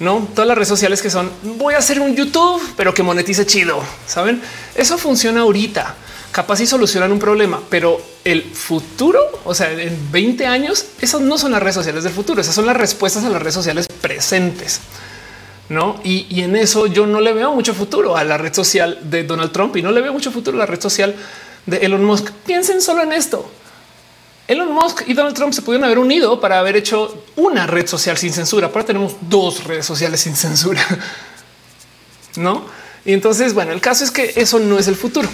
No 0.00 0.28
todas 0.34 0.48
las 0.48 0.56
redes 0.56 0.68
sociales 0.68 1.02
que 1.02 1.10
son 1.10 1.30
voy 1.56 1.74
a 1.74 1.78
hacer 1.78 2.00
un 2.00 2.16
YouTube, 2.16 2.60
pero 2.76 2.92
que 2.92 3.02
monetice 3.02 3.46
chido. 3.46 3.82
Saben, 4.06 4.42
eso 4.74 4.98
funciona 4.98 5.40
ahorita. 5.40 5.94
Capaz 6.32 6.60
y 6.60 6.66
solucionan 6.66 7.12
un 7.12 7.18
problema, 7.18 7.60
pero 7.68 8.00
el 8.24 8.42
futuro, 8.42 9.20
o 9.44 9.54
sea, 9.54 9.72
en 9.72 10.12
20 10.12 10.46
años, 10.46 10.86
esas 11.00 11.20
no 11.20 11.36
son 11.38 11.52
las 11.52 11.60
redes 11.60 11.74
sociales 11.74 12.04
del 12.04 12.12
futuro. 12.12 12.40
Esas 12.40 12.54
son 12.54 12.66
las 12.66 12.76
respuestas 12.76 13.24
a 13.24 13.30
las 13.30 13.40
redes 13.40 13.54
sociales 13.54 13.86
presentes 14.00 14.80
no? 15.70 16.00
Y, 16.02 16.42
en 16.42 16.56
eso 16.56 16.86
yo 16.86 17.06
no 17.06 17.20
le 17.20 17.32
veo 17.32 17.54
mucho 17.54 17.72
futuro 17.74 18.16
a 18.16 18.24
la 18.24 18.36
red 18.36 18.52
social 18.52 18.98
de 19.02 19.22
Donald 19.22 19.52
Trump 19.52 19.76
y 19.76 19.82
no 19.82 19.92
le 19.92 20.00
veo 20.00 20.12
mucho 20.12 20.32
futuro 20.32 20.56
a 20.56 20.60
la 20.60 20.66
red 20.66 20.80
social 20.80 21.14
de 21.64 21.78
Elon 21.78 22.04
Musk. 22.04 22.30
Piensen 22.44 22.82
solo 22.82 23.02
en 23.02 23.12
esto. 23.12 23.48
Elon 24.50 24.72
Musk 24.72 25.04
y 25.06 25.14
Donald 25.14 25.36
Trump 25.36 25.52
se 25.52 25.62
pudieron 25.62 25.84
haber 25.84 26.00
unido 26.00 26.40
para 26.40 26.58
haber 26.58 26.74
hecho 26.74 27.22
una 27.36 27.68
red 27.68 27.86
social 27.86 28.18
sin 28.18 28.32
censura. 28.32 28.66
Ahora 28.66 28.84
tenemos 28.84 29.14
dos 29.20 29.62
redes 29.62 29.86
sociales 29.86 30.22
sin 30.22 30.34
censura, 30.34 30.84
no? 32.36 32.64
Y 33.04 33.12
entonces, 33.12 33.54
bueno, 33.54 33.70
el 33.70 33.80
caso 33.80 34.02
es 34.02 34.10
que 34.10 34.32
eso 34.34 34.58
no 34.58 34.76
es 34.76 34.88
el 34.88 34.96
futuro. 34.96 35.28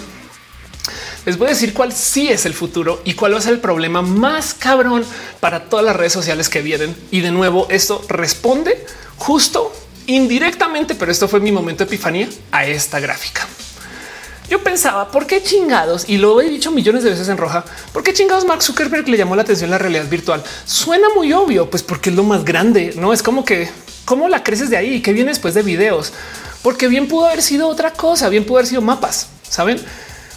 Les 1.25 1.35
voy 1.35 1.47
a 1.47 1.49
decir 1.49 1.73
cuál 1.73 1.93
sí 1.93 2.29
es 2.29 2.45
el 2.45 2.53
futuro 2.53 3.01
y 3.05 3.15
cuál 3.15 3.33
va 3.33 3.39
a 3.39 3.41
ser 3.41 3.53
el 3.53 3.59
problema 3.59 4.03
más 4.03 4.53
cabrón 4.53 5.03
para 5.39 5.63
todas 5.63 5.83
las 5.83 5.95
redes 5.95 6.13
sociales 6.13 6.47
que 6.47 6.61
vienen. 6.61 6.95
Y 7.09 7.21
de 7.21 7.31
nuevo, 7.31 7.65
esto 7.71 8.05
responde 8.07 8.85
justo 9.17 9.73
indirectamente, 10.05 10.93
pero 10.93 11.11
esto 11.11 11.27
fue 11.27 11.39
mi 11.39 11.51
momento 11.51 11.83
de 11.83 11.87
epifanía 11.87 12.29
a 12.51 12.67
esta 12.67 12.99
gráfica. 12.99 13.47
Yo 14.49 14.63
pensaba, 14.63 15.11
¿por 15.11 15.27
qué 15.27 15.43
chingados? 15.43 16.07
Y 16.07 16.17
lo 16.17 16.39
he 16.39 16.49
dicho 16.49 16.71
millones 16.71 17.03
de 17.03 17.09
veces 17.09 17.27
en 17.27 17.37
roja, 17.37 17.65
¿por 17.91 18.01
qué 18.03 18.13
chingados 18.13 18.45
Mark 18.45 18.63
Zuckerberg 18.63 19.07
le 19.09 19.17
llamó 19.17 19.35
la 19.35 19.41
atención 19.41 19.69
la 19.69 19.77
realidad 19.77 20.07
virtual? 20.07 20.41
Suena 20.65 21.07
muy 21.15 21.33
obvio, 21.33 21.69
pues 21.69 21.83
porque 21.83 22.09
es 22.09 22.15
lo 22.15 22.23
más 22.23 22.45
grande, 22.45 22.93
¿no? 22.95 23.11
Es 23.11 23.21
como 23.21 23.43
que, 23.43 23.69
¿cómo 24.05 24.29
la 24.29 24.43
creces 24.43 24.69
de 24.69 24.77
ahí? 24.77 25.01
¿Qué 25.01 25.11
viene 25.11 25.31
después 25.31 25.53
de 25.53 25.63
videos? 25.63 26.13
Porque 26.61 26.87
bien 26.87 27.07
pudo 27.07 27.25
haber 27.27 27.41
sido 27.41 27.67
otra 27.67 27.91
cosa, 27.91 28.29
bien 28.29 28.45
pudo 28.45 28.59
haber 28.59 28.67
sido 28.67 28.81
mapas, 28.81 29.27
¿saben? 29.49 29.81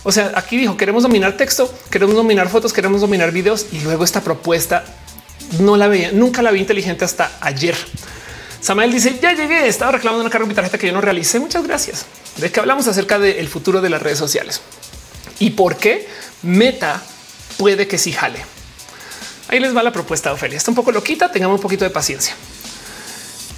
O 0.02 0.10
sea, 0.10 0.32
aquí 0.34 0.56
dijo, 0.56 0.76
queremos 0.76 1.02
dominar 1.02 1.36
texto, 1.36 1.72
queremos 1.90 2.16
dominar 2.16 2.48
fotos, 2.48 2.72
queremos 2.72 3.00
dominar 3.00 3.30
videos 3.32 3.66
y 3.70 3.80
luego 3.80 4.02
esta 4.02 4.22
propuesta 4.22 4.84
no 5.60 5.76
la 5.76 5.88
veía, 5.88 6.10
nunca 6.12 6.42
la 6.42 6.50
vi 6.50 6.60
inteligente 6.60 7.04
hasta 7.04 7.30
ayer. 7.40 7.76
Samael 8.60 8.92
dice 8.92 9.18
ya 9.20 9.32
llegué, 9.32 9.66
estaba 9.66 9.92
reclamando 9.92 10.22
una 10.22 10.30
carga 10.30 10.46
mi 10.46 10.54
tarjeta 10.54 10.78
que 10.78 10.86
yo 10.86 10.92
no 10.92 11.00
realicé. 11.00 11.40
Muchas 11.40 11.66
gracias. 11.66 12.06
De 12.36 12.50
que 12.50 12.60
hablamos 12.60 12.86
acerca 12.86 13.18
del 13.18 13.48
futuro 13.48 13.80
de 13.80 13.90
las 13.90 14.02
redes 14.02 14.18
sociales 14.18 14.60
y 15.38 15.50
por 15.50 15.76
qué 15.76 16.08
Meta 16.42 17.02
puede 17.58 17.88
que 17.88 17.98
sí 17.98 18.12
jale. 18.12 18.44
Ahí 19.48 19.58
les 19.58 19.76
va 19.76 19.82
la 19.82 19.92
propuesta 19.92 20.32
Ofelia. 20.32 20.56
Está 20.56 20.70
un 20.70 20.76
poco 20.76 20.92
loquita, 20.92 21.32
tengamos 21.32 21.56
un 21.56 21.62
poquito 21.62 21.84
de 21.84 21.90
paciencia. 21.90 22.36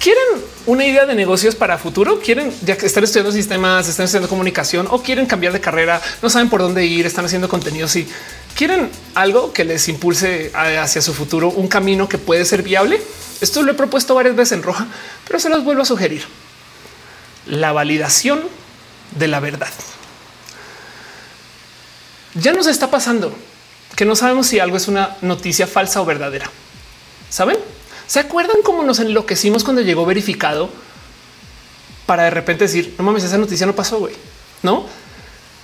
¿Quieren 0.03 0.43
una 0.65 0.85
idea 0.85 1.05
de 1.05 1.15
negocios 1.15 1.55
para 1.55 1.77
futuro? 1.77 2.19
¿Quieren 2.19 2.53
ya 2.65 2.77
que 2.77 2.85
están 2.87 3.05
estudiando 3.05 3.31
sistemas, 3.31 3.87
están 3.87 4.03
estudiando 4.03 4.27
comunicación 4.27 4.85
o 4.91 5.01
quieren 5.01 5.25
cambiar 5.25 5.53
de 5.53 5.61
carrera? 5.61 6.01
No 6.21 6.29
saben 6.29 6.49
por 6.49 6.59
dónde 6.59 6.85
ir, 6.85 7.05
están 7.05 7.23
haciendo 7.23 7.47
contenidos 7.47 7.95
y 7.95 8.05
quieren 8.53 8.89
algo 9.15 9.53
que 9.53 9.63
les 9.63 9.87
impulse 9.87 10.51
hacia 10.53 11.01
su 11.01 11.13
futuro, 11.13 11.51
un 11.51 11.69
camino 11.69 12.09
que 12.09 12.17
puede 12.17 12.43
ser 12.43 12.63
viable. 12.63 13.01
Esto 13.39 13.63
lo 13.63 13.71
he 13.71 13.75
propuesto 13.75 14.13
varias 14.13 14.35
veces 14.35 14.57
en 14.57 14.63
roja, 14.63 14.87
pero 15.25 15.39
se 15.39 15.47
los 15.47 15.63
vuelvo 15.63 15.83
a 15.83 15.85
sugerir. 15.85 16.25
La 17.45 17.71
validación 17.71 18.41
de 19.17 19.29
la 19.29 19.39
verdad. 19.39 19.71
Ya 22.33 22.51
nos 22.51 22.67
está 22.67 22.91
pasando 22.91 23.33
que 23.95 24.03
no 24.03 24.17
sabemos 24.17 24.47
si 24.47 24.59
algo 24.59 24.75
es 24.75 24.89
una 24.89 25.15
noticia 25.21 25.65
falsa 25.65 26.01
o 26.01 26.05
verdadera. 26.05 26.51
¿Saben? 27.29 27.55
¿Se 28.07 28.19
acuerdan 28.19 28.57
cómo 28.63 28.83
nos 28.83 28.99
enloquecimos 28.99 29.63
cuando 29.63 29.81
llegó 29.81 30.05
verificado 30.05 30.69
para 32.05 32.23
de 32.23 32.29
repente 32.29 32.65
decir, 32.65 32.95
no 32.97 33.03
mames, 33.03 33.23
esa 33.23 33.37
noticia 33.37 33.65
no 33.65 33.73
pasó, 33.73 33.99
güey? 33.99 34.13
No? 34.61 34.85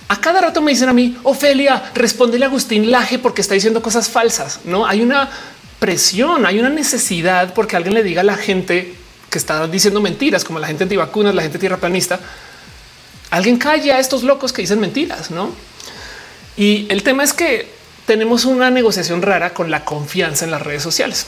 A 0.08 0.20
cada 0.20 0.40
rato 0.40 0.60
me 0.60 0.72
dicen 0.72 0.88
a 0.88 0.92
mí, 0.92 1.16
Ofelia, 1.22 1.92
respondele 1.94 2.44
a 2.44 2.48
Agustín 2.48 2.90
Laje 2.90 3.18
porque 3.18 3.42
está 3.42 3.54
diciendo 3.54 3.80
cosas 3.82 4.08
falsas. 4.08 4.60
No 4.64 4.86
hay 4.86 5.02
una 5.02 5.30
presión, 5.78 6.46
hay 6.46 6.58
una 6.58 6.68
necesidad 6.68 7.54
porque 7.54 7.76
alguien 7.76 7.94
le 7.94 8.02
diga 8.02 8.22
a 8.22 8.24
la 8.24 8.36
gente 8.36 8.94
que 9.30 9.38
está 9.38 9.66
diciendo 9.68 10.00
mentiras, 10.00 10.44
como 10.44 10.58
la 10.58 10.66
gente 10.66 10.82
antivacunas, 10.82 11.34
la 11.34 11.42
gente 11.42 11.58
tierra 11.58 11.76
planista. 11.76 12.18
Alguien 13.30 13.58
calle 13.58 13.92
a 13.92 14.00
estos 14.00 14.24
locos 14.24 14.52
que 14.52 14.62
dicen 14.62 14.80
mentiras, 14.80 15.30
no? 15.30 15.52
Y 16.56 16.86
el 16.90 17.04
tema 17.04 17.22
es 17.22 17.32
que 17.32 17.70
tenemos 18.06 18.44
una 18.44 18.70
negociación 18.70 19.22
rara 19.22 19.54
con 19.54 19.70
la 19.70 19.84
confianza 19.84 20.44
en 20.44 20.50
las 20.50 20.62
redes 20.62 20.82
sociales. 20.82 21.26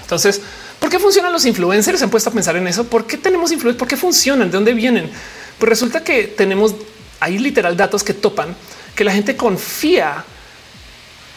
Entonces, 0.00 0.40
¿por 0.78 0.90
qué 0.90 0.98
funcionan 0.98 1.32
los 1.32 1.44
influencers? 1.44 1.98
Se 1.98 2.04
han 2.04 2.10
puesto 2.10 2.30
a 2.30 2.32
pensar 2.32 2.56
en 2.56 2.66
eso. 2.66 2.84
¿Por 2.84 3.06
qué 3.06 3.16
tenemos 3.16 3.52
influencers? 3.52 3.78
¿Por 3.78 3.88
qué 3.88 3.96
funcionan? 3.96 4.50
¿De 4.50 4.56
dónde 4.56 4.72
vienen? 4.74 5.10
Pues 5.58 5.68
resulta 5.68 6.02
que 6.02 6.24
tenemos 6.24 6.74
ahí 7.20 7.38
literal 7.38 7.76
datos 7.76 8.02
que 8.02 8.14
topan 8.14 8.56
que 8.94 9.04
la 9.04 9.12
gente 9.12 9.36
confía 9.36 10.24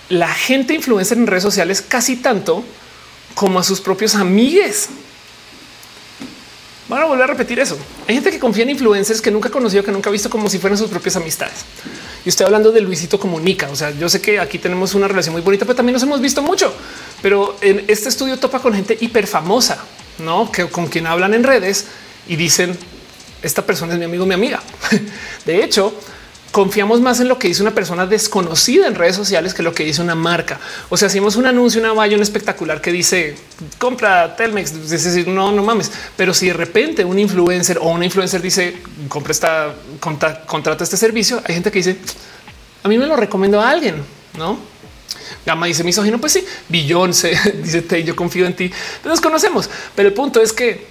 la 0.10 0.34
gente 0.34 0.74
influencer 0.74 1.18
en 1.18 1.28
redes 1.28 1.44
sociales 1.44 1.82
casi 1.82 2.18
tanto 2.18 2.64
como 3.34 3.60
a 3.60 3.64
sus 3.64 3.82
propios 3.82 4.16
amigues. 4.16 4.90
Van 6.88 7.02
a 7.02 7.06
volver 7.06 7.24
a 7.24 7.28
repetir 7.28 7.60
eso. 7.60 7.78
Hay 8.08 8.14
gente 8.14 8.30
que 8.30 8.40
confía 8.40 8.64
en 8.64 8.70
influencers 8.70 9.22
que 9.22 9.32
nunca 9.32 9.50
ha 9.50 9.52
conocido, 9.52 9.84
que 9.84 9.92
nunca 9.92 10.10
ha 10.10 10.14
visto 10.14 10.30
como 10.30 10.50
si 10.50 10.60
fueran 10.60 10.78
sus 10.78 10.90
propias 10.90 11.16
amistades. 11.16 11.66
Y 12.24 12.30
estoy 12.30 12.46
hablando 12.46 12.72
de 12.72 12.82
Luisito 12.82 13.20
Comunica. 13.20 13.70
O 13.70 13.76
sea, 13.76 13.92
yo 13.92 14.08
sé 14.08 14.22
que 14.22 14.40
aquí 14.40 14.60
tenemos 14.60 14.94
una 14.94 15.08
relación 15.08 15.34
muy 15.34 15.42
bonita, 15.42 15.66
pero 15.66 15.76
también 15.76 15.94
nos 15.94 16.04
hemos 16.04 16.22
visto 16.22 16.44
mucho. 16.44 16.74
Pero 17.22 17.58
en 17.62 17.86
este 17.88 18.10
estudio 18.10 18.38
topa 18.38 18.60
con 18.60 18.74
gente 18.74 18.98
hiper 19.00 19.26
famosa, 19.26 19.84
no 20.20 20.52
que 20.52 20.68
con 20.68 20.88
quien 20.88 21.08
hablan 21.08 21.34
en 21.34 21.44
redes 21.44 21.86
y 22.28 22.36
dicen 22.36 22.78
esta 23.42 23.66
persona 23.66 23.94
es 23.94 24.00
mi 24.00 24.06
amigo, 24.06 24.26
mi 24.26 24.36
amiga. 24.36 24.62
De 25.46 25.64
hecho, 25.64 25.94
confiamos 26.56 27.02
más 27.02 27.20
en 27.20 27.28
lo 27.28 27.38
que 27.38 27.50
dice 27.50 27.62
una 27.62 27.76
persona 27.76 28.06
desconocida 28.06 28.88
en 28.88 28.96
redes 28.96 29.18
sociales 29.18 29.54
que 29.54 29.62
lo 29.62 29.74
que 29.74 29.84
dice 29.84 30.02
una 30.02 30.16
marca. 30.16 30.58
O 30.88 30.96
sea, 30.96 31.10
hacemos 31.10 31.36
un 31.36 31.46
anuncio, 31.46 31.82
una 31.82 31.92
valla, 31.92 32.16
un 32.16 32.24
espectacular 32.24 32.80
que 32.80 32.94
dice 32.94 33.36
compra 33.78 34.38
Telmex, 34.38 34.90
decir 34.90 35.28
no, 35.28 35.52
no 35.52 35.64
mames. 35.64 35.92
Pero 36.16 36.34
si 36.34 36.48
de 36.48 36.54
repente 36.54 37.04
un 37.04 37.20
influencer 37.20 37.78
o 37.80 37.90
una 37.90 38.06
influencer 38.06 38.42
dice 38.42 38.78
compra 39.10 39.34
esta, 39.34 39.76
contrata 40.00 40.86
este 40.86 40.96
servicio, 40.96 41.42
hay 41.46 41.56
gente 41.56 41.72
que 41.72 41.80
dice 41.80 41.98
a 42.84 42.88
mí 42.88 42.98
me 42.98 43.06
lo 43.06 43.18
recomiendo 43.18 43.60
a 43.60 43.70
alguien, 43.70 44.02
no? 44.38 44.58
Gama 45.46 45.66
dice 45.66 45.84
misógino, 45.84 46.22
pues 46.22 46.32
sí, 46.32 46.46
se 47.12 47.52
dice 47.64 47.82
te, 47.82 48.02
yo 48.06 48.16
confío 48.16 48.46
en 48.46 48.56
ti. 48.56 48.72
Nos 49.04 49.20
conocemos, 49.20 49.70
pero 49.94 50.08
el 50.08 50.14
punto 50.14 50.42
es 50.42 50.54
que 50.54 50.88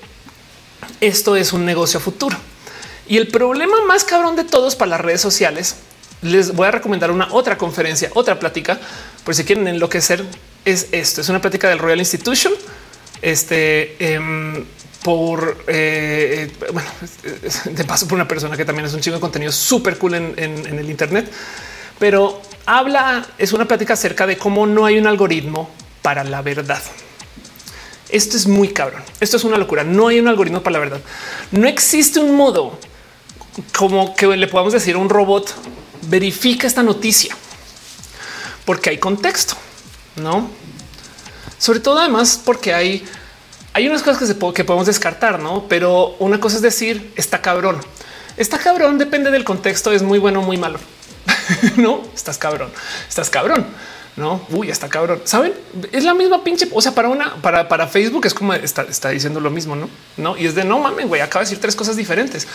esto 1.00 1.36
es 1.36 1.54
un 1.54 1.64
negocio 1.64 2.00
futuro. 2.00 2.36
Y 3.06 3.18
el 3.18 3.28
problema 3.28 3.76
más 3.86 4.04
cabrón 4.04 4.36
de 4.36 4.44
todos 4.44 4.76
para 4.76 4.90
las 4.90 5.00
redes 5.00 5.20
sociales, 5.20 5.76
les 6.22 6.54
voy 6.54 6.66
a 6.66 6.70
recomendar 6.70 7.10
una 7.10 7.32
otra 7.32 7.58
conferencia, 7.58 8.10
otra 8.14 8.38
plática, 8.38 8.78
por 9.24 9.34
si 9.34 9.44
quieren 9.44 9.68
enloquecer, 9.68 10.24
es 10.64 10.88
esto. 10.92 11.20
Es 11.20 11.28
una 11.28 11.40
plática 11.40 11.68
del 11.68 11.78
Royal 11.78 11.98
Institution. 11.98 12.52
Este 13.20 14.14
em, 14.14 14.64
por 15.02 15.64
eh, 15.66 16.50
bueno, 16.72 16.88
de 17.64 17.84
paso 17.84 18.08
por 18.08 18.16
una 18.16 18.26
persona 18.26 18.56
que 18.56 18.64
también 18.64 18.86
es 18.86 18.94
un 18.94 19.00
chingo 19.00 19.16
de 19.16 19.20
contenido 19.20 19.52
súper 19.52 19.98
cool 19.98 20.14
en 20.14 20.38
el 20.38 20.90
Internet, 20.90 21.30
pero 21.98 22.40
habla, 22.66 23.26
es 23.38 23.52
una 23.52 23.66
plática 23.66 23.94
acerca 23.94 24.26
de 24.26 24.36
cómo 24.36 24.66
no 24.66 24.84
hay 24.86 24.98
un 24.98 25.06
algoritmo 25.06 25.70
para 26.02 26.24
la 26.24 26.42
verdad. 26.42 26.82
Esto 28.08 28.36
es 28.36 28.46
muy 28.46 28.68
cabrón. 28.68 29.02
Esto 29.20 29.36
es 29.36 29.44
una 29.44 29.56
locura. 29.56 29.82
No 29.84 30.08
hay 30.08 30.20
un 30.20 30.28
algoritmo 30.28 30.62
para 30.62 30.74
la 30.74 30.78
verdad. 30.78 31.00
No 31.50 31.66
existe 31.66 32.20
un 32.20 32.36
modo 32.36 32.78
como 33.76 34.14
que 34.14 34.26
le 34.36 34.46
podamos 34.46 34.72
decir 34.72 34.96
a 34.96 34.98
un 34.98 35.08
robot 35.08 35.54
verifica 36.02 36.66
esta 36.66 36.82
noticia 36.82 37.36
porque 38.64 38.90
hay 38.90 38.98
contexto, 38.98 39.54
no? 40.16 40.50
Sobre 41.58 41.80
todo, 41.80 41.98
además, 41.98 42.40
porque 42.44 42.74
hay, 42.74 43.04
hay 43.72 43.86
unas 43.86 44.02
cosas 44.02 44.18
que, 44.18 44.26
se 44.26 44.54
que 44.54 44.64
podemos 44.64 44.86
descartar, 44.86 45.38
no? 45.38 45.66
Pero 45.68 46.16
una 46.18 46.40
cosa 46.40 46.56
es 46.56 46.62
decir 46.62 47.12
está 47.16 47.40
cabrón. 47.42 47.80
Está 48.36 48.58
cabrón 48.58 48.98
depende 48.98 49.30
del 49.30 49.44
contexto, 49.44 49.92
es 49.92 50.02
muy 50.02 50.18
bueno, 50.18 50.42
muy 50.42 50.56
malo. 50.56 50.78
no 51.76 52.02
estás 52.14 52.38
cabrón, 52.38 52.70
estás 53.08 53.30
cabrón. 53.30 53.66
No, 54.16 54.46
uy, 54.50 54.70
está 54.70 54.88
cabrón. 54.88 55.22
Saben, 55.24 55.52
es 55.90 56.04
la 56.04 56.14
misma 56.14 56.44
pinche. 56.44 56.68
O 56.72 56.80
sea, 56.80 56.92
para 56.92 57.08
una, 57.08 57.34
para, 57.36 57.68
para 57.68 57.88
Facebook 57.88 58.26
es 58.26 58.34
como 58.34 58.54
está, 58.54 58.82
está 58.82 59.10
diciendo 59.10 59.40
lo 59.40 59.50
mismo, 59.50 59.74
no? 59.74 59.90
No, 60.16 60.36
y 60.36 60.46
es 60.46 60.54
de 60.54 60.64
no 60.64 60.78
mames, 60.78 61.08
güey, 61.08 61.20
acaba 61.20 61.44
de 61.44 61.50
decir 61.50 61.60
tres 61.60 61.74
cosas 61.74 61.96
diferentes. 61.96 62.46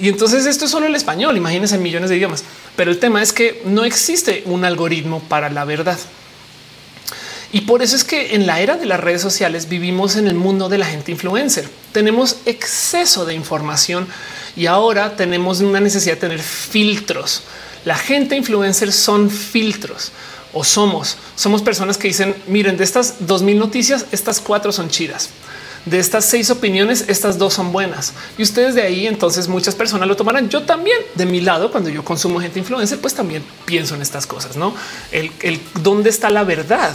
Y 0.00 0.08
entonces 0.08 0.46
esto 0.46 0.66
es 0.66 0.70
solo 0.70 0.86
el 0.86 0.94
español. 0.94 1.36
Imagínense 1.36 1.78
millones 1.78 2.10
de 2.10 2.16
idiomas. 2.16 2.44
Pero 2.76 2.90
el 2.90 2.98
tema 2.98 3.22
es 3.22 3.32
que 3.32 3.62
no 3.64 3.84
existe 3.84 4.42
un 4.46 4.64
algoritmo 4.64 5.20
para 5.20 5.50
la 5.50 5.64
verdad. 5.64 5.98
Y 7.50 7.62
por 7.62 7.82
eso 7.82 7.96
es 7.96 8.04
que 8.04 8.34
en 8.34 8.46
la 8.46 8.60
era 8.60 8.76
de 8.76 8.86
las 8.86 9.00
redes 9.00 9.22
sociales 9.22 9.68
vivimos 9.68 10.16
en 10.16 10.28
el 10.28 10.34
mundo 10.34 10.68
de 10.68 10.78
la 10.78 10.86
gente 10.86 11.12
influencer. 11.12 11.68
Tenemos 11.92 12.36
exceso 12.44 13.24
de 13.24 13.34
información 13.34 14.06
y 14.54 14.66
ahora 14.66 15.16
tenemos 15.16 15.60
una 15.60 15.80
necesidad 15.80 16.14
de 16.14 16.20
tener 16.20 16.40
filtros. 16.40 17.42
La 17.84 17.96
gente 17.96 18.36
influencer 18.36 18.92
son 18.92 19.30
filtros 19.30 20.12
o 20.52 20.62
somos. 20.62 21.16
Somos 21.36 21.62
personas 21.62 21.96
que 21.96 22.08
dicen, 22.08 22.36
miren, 22.46 22.76
de 22.76 22.84
estas 22.84 23.26
dos 23.26 23.42
mil 23.42 23.58
noticias, 23.58 24.04
estas 24.12 24.40
cuatro 24.40 24.70
son 24.70 24.90
chidas 24.90 25.30
de 25.90 25.98
estas 25.98 26.24
seis 26.24 26.50
opiniones, 26.50 27.04
estas 27.08 27.38
dos 27.38 27.54
son 27.54 27.72
buenas 27.72 28.12
y 28.36 28.42
ustedes 28.42 28.74
de 28.74 28.82
ahí 28.82 29.06
entonces 29.06 29.48
muchas 29.48 29.74
personas 29.74 30.08
lo 30.08 30.16
tomarán. 30.16 30.48
Yo 30.48 30.62
también 30.62 30.98
de 31.14 31.26
mi 31.26 31.40
lado, 31.40 31.70
cuando 31.70 31.90
yo 31.90 32.04
consumo 32.04 32.40
gente 32.40 32.58
influencer, 32.58 33.00
pues 33.00 33.14
también 33.14 33.44
pienso 33.64 33.94
en 33.94 34.02
estas 34.02 34.26
cosas, 34.26 34.56
no 34.56 34.74
el, 35.12 35.30
el 35.40 35.60
dónde 35.82 36.10
está 36.10 36.30
la 36.30 36.44
verdad. 36.44 36.94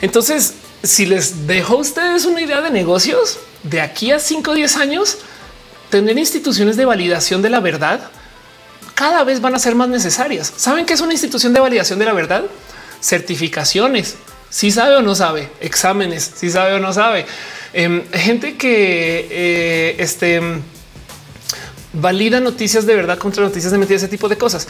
Entonces, 0.00 0.54
si 0.82 1.06
les 1.06 1.46
dejo 1.46 1.74
a 1.74 1.78
ustedes 1.78 2.24
una 2.26 2.40
idea 2.40 2.60
de 2.60 2.70
negocios 2.70 3.38
de 3.62 3.80
aquí 3.80 4.10
a 4.10 4.18
5 4.18 4.50
o 4.50 4.54
10 4.54 4.76
años, 4.76 5.18
tener 5.90 6.18
instituciones 6.18 6.76
de 6.76 6.84
validación 6.84 7.40
de 7.40 7.50
la 7.50 7.60
verdad 7.60 8.10
cada 8.94 9.24
vez 9.24 9.40
van 9.40 9.54
a 9.54 9.58
ser 9.58 9.74
más 9.74 9.88
necesarias. 9.88 10.52
¿Saben 10.56 10.86
qué 10.86 10.94
es 10.94 11.00
una 11.00 11.12
institución 11.12 11.52
de 11.52 11.60
validación 11.60 11.98
de 11.98 12.04
la 12.04 12.12
verdad? 12.12 12.44
Certificaciones. 13.00 14.16
Si 14.54 14.70
sabe 14.70 14.94
o 14.94 15.02
no 15.02 15.16
sabe, 15.16 15.50
exámenes, 15.60 16.30
si 16.36 16.48
sabe 16.48 16.74
o 16.74 16.78
no 16.78 16.92
sabe. 16.92 17.26
Em, 17.72 18.08
gente 18.12 18.56
que 18.56 19.26
eh, 19.28 19.96
este, 19.98 20.40
valida 21.92 22.38
noticias 22.38 22.86
de 22.86 22.94
verdad 22.94 23.18
contra 23.18 23.42
noticias 23.42 23.72
de 23.72 23.78
mentira, 23.78 23.96
ese 23.96 24.06
tipo 24.06 24.28
de 24.28 24.38
cosas. 24.38 24.68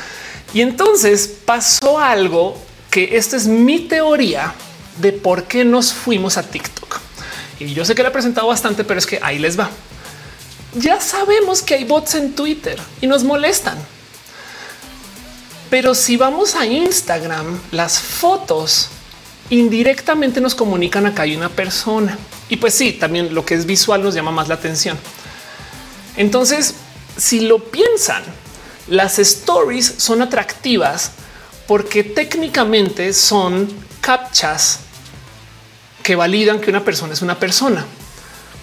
Y 0.54 0.62
entonces 0.62 1.30
pasó 1.44 1.98
algo 1.98 2.56
que 2.90 3.18
esta 3.18 3.36
es 3.36 3.46
mi 3.46 3.80
teoría 3.80 4.54
de 5.02 5.12
por 5.12 5.44
qué 5.44 5.66
nos 5.66 5.92
fuimos 5.92 6.38
a 6.38 6.44
TikTok. 6.44 7.00
Y 7.60 7.74
yo 7.74 7.84
sé 7.84 7.94
que 7.94 8.02
la 8.02 8.08
he 8.08 8.12
presentado 8.12 8.46
bastante, 8.46 8.84
pero 8.84 8.98
es 8.98 9.04
que 9.04 9.18
ahí 9.20 9.38
les 9.38 9.60
va. 9.60 9.68
Ya 10.76 10.98
sabemos 10.98 11.60
que 11.60 11.74
hay 11.74 11.84
bots 11.84 12.14
en 12.14 12.32
Twitter 12.32 12.80
y 13.02 13.06
nos 13.06 13.22
molestan. 13.22 13.76
Pero 15.68 15.94
si 15.94 16.16
vamos 16.16 16.54
a 16.54 16.64
Instagram, 16.64 17.60
las 17.70 17.98
fotos 17.98 18.88
indirectamente 19.50 20.40
nos 20.40 20.54
comunican 20.54 21.06
acá 21.06 21.22
hay 21.22 21.36
una 21.36 21.48
persona. 21.48 22.18
Y 22.48 22.56
pues 22.56 22.74
sí, 22.74 22.92
también 22.92 23.34
lo 23.34 23.44
que 23.44 23.54
es 23.54 23.66
visual 23.66 24.02
nos 24.02 24.14
llama 24.14 24.30
más 24.30 24.48
la 24.48 24.54
atención. 24.54 24.98
Entonces, 26.16 26.74
si 27.16 27.40
lo 27.40 27.58
piensan, 27.58 28.22
las 28.88 29.18
stories 29.18 29.94
son 29.96 30.22
atractivas 30.22 31.12
porque 31.66 32.04
técnicamente 32.04 33.12
son 33.12 33.68
captchas 34.00 34.80
que 36.02 36.16
validan 36.16 36.60
que 36.60 36.70
una 36.70 36.84
persona 36.84 37.14
es 37.14 37.22
una 37.22 37.38
persona. 37.38 37.84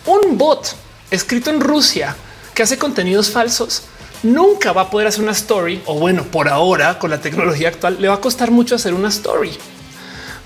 Un 0.05 0.37
bot 0.37 0.75
escrito 1.09 1.49
en 1.49 1.59
Rusia 1.59 2.15
que 2.53 2.63
hace 2.63 2.77
contenidos 2.77 3.31
falsos 3.31 3.83
nunca 4.23 4.71
va 4.71 4.83
a 4.83 4.89
poder 4.89 5.07
hacer 5.07 5.23
una 5.23 5.31
story 5.31 5.81
o 5.85 5.95
bueno, 5.95 6.23
por 6.25 6.47
ahora 6.47 6.99
con 6.99 7.09
la 7.09 7.19
tecnología 7.19 7.69
actual 7.69 7.97
le 7.99 8.07
va 8.07 8.15
a 8.15 8.21
costar 8.21 8.51
mucho 8.51 8.75
hacer 8.75 8.93
una 8.93 9.09
story 9.09 9.51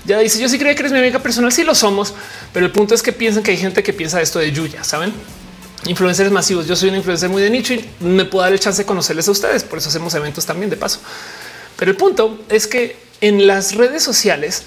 Ya 0.06 0.18
dice, 0.18 0.38
yo 0.38 0.48
sí 0.48 0.58
creo 0.58 0.74
que 0.74 0.80
eres 0.80 0.92
mi 0.92 0.98
amiga 0.98 1.18
personal, 1.18 1.50
sí 1.50 1.64
lo 1.64 1.74
somos, 1.74 2.14
pero 2.52 2.64
el 2.64 2.72
punto 2.72 2.94
es 2.94 3.02
que 3.02 3.12
piensan 3.12 3.42
que 3.42 3.50
hay 3.50 3.56
gente 3.56 3.82
que 3.82 3.92
piensa 3.92 4.22
esto 4.22 4.38
de 4.38 4.52
Yuya, 4.52 4.84
¿saben? 4.84 5.12
Influencers 5.86 6.30
masivos. 6.30 6.66
Yo 6.66 6.76
soy 6.76 6.90
un 6.90 6.96
influencer 6.96 7.28
muy 7.28 7.42
de 7.42 7.50
nicho 7.50 7.74
y 7.74 7.84
me 8.00 8.24
puedo 8.24 8.44
dar 8.44 8.52
el 8.52 8.60
chance 8.60 8.82
de 8.82 8.86
conocerles 8.86 9.26
a 9.26 9.30
ustedes. 9.32 9.64
Por 9.64 9.78
eso 9.78 9.88
hacemos 9.88 10.14
eventos 10.14 10.46
también 10.46 10.70
de 10.70 10.76
paso. 10.76 11.00
Pero 11.76 11.90
el 11.90 11.96
punto 11.96 12.38
es 12.48 12.66
que 12.66 12.96
en 13.20 13.46
las 13.46 13.74
redes 13.74 14.02
sociales, 14.02 14.62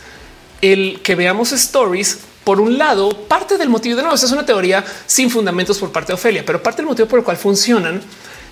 el 0.61 1.01
que 1.03 1.15
veamos 1.15 1.51
stories, 1.51 2.19
por 2.43 2.59
un 2.59 2.77
lado, 2.77 3.09
parte 3.27 3.57
del 3.57 3.69
motivo 3.69 3.95
de 3.95 4.03
no, 4.03 4.13
esta 4.13 4.25
es 4.25 4.31
una 4.31 4.45
teoría 4.45 4.83
sin 5.05 5.29
fundamentos 5.29 5.77
por 5.77 5.91
parte 5.91 6.11
de 6.11 6.15
Ofelia, 6.15 6.43
pero 6.45 6.61
parte 6.61 6.77
del 6.81 6.87
motivo 6.87 7.07
por 7.07 7.19
el 7.19 7.25
cual 7.25 7.37
funcionan 7.37 8.01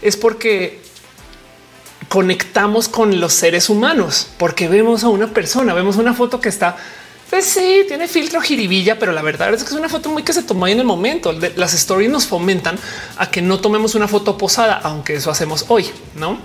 es 0.01 0.15
porque 0.15 0.81
conectamos 2.10 2.88
con 2.88 3.20
los 3.20 3.34
seres 3.34 3.70
humanos, 3.70 4.28
porque 4.38 4.68
vemos 4.68 5.04
a 5.04 5.10
una 5.10 5.28
persona, 5.28 5.74
vemos 5.74 5.98
una 5.98 6.14
foto 6.14 6.40
que 6.40 6.50
está 6.50 6.78
pues 7.30 7.46
sí, 7.46 7.84
tiene 7.88 8.08
filtro 8.08 8.40
jiribilla, 8.40 8.98
pero 8.98 9.12
la 9.12 9.22
verdad 9.22 9.54
es 9.54 9.64
que 9.64 9.70
es 9.70 9.76
una 9.76 9.90
foto 9.90 10.10
muy 10.10 10.24
que 10.24 10.32
se 10.32 10.44
tomó 10.44 10.66
en 10.68 10.80
el 10.80 10.86
momento. 10.86 11.34
Las 11.34 11.74
stories 11.74 12.10
nos 12.10 12.26
fomentan 12.26 12.80
a 13.18 13.30
que 13.30 13.42
no 13.42 13.60
tomemos 13.60 13.96
una 13.96 14.08
foto 14.08 14.38
posada, 14.38 14.80
aunque 14.82 15.16
eso 15.16 15.30
hacemos 15.30 15.66
hoy, 15.68 15.90
no? 16.16 16.40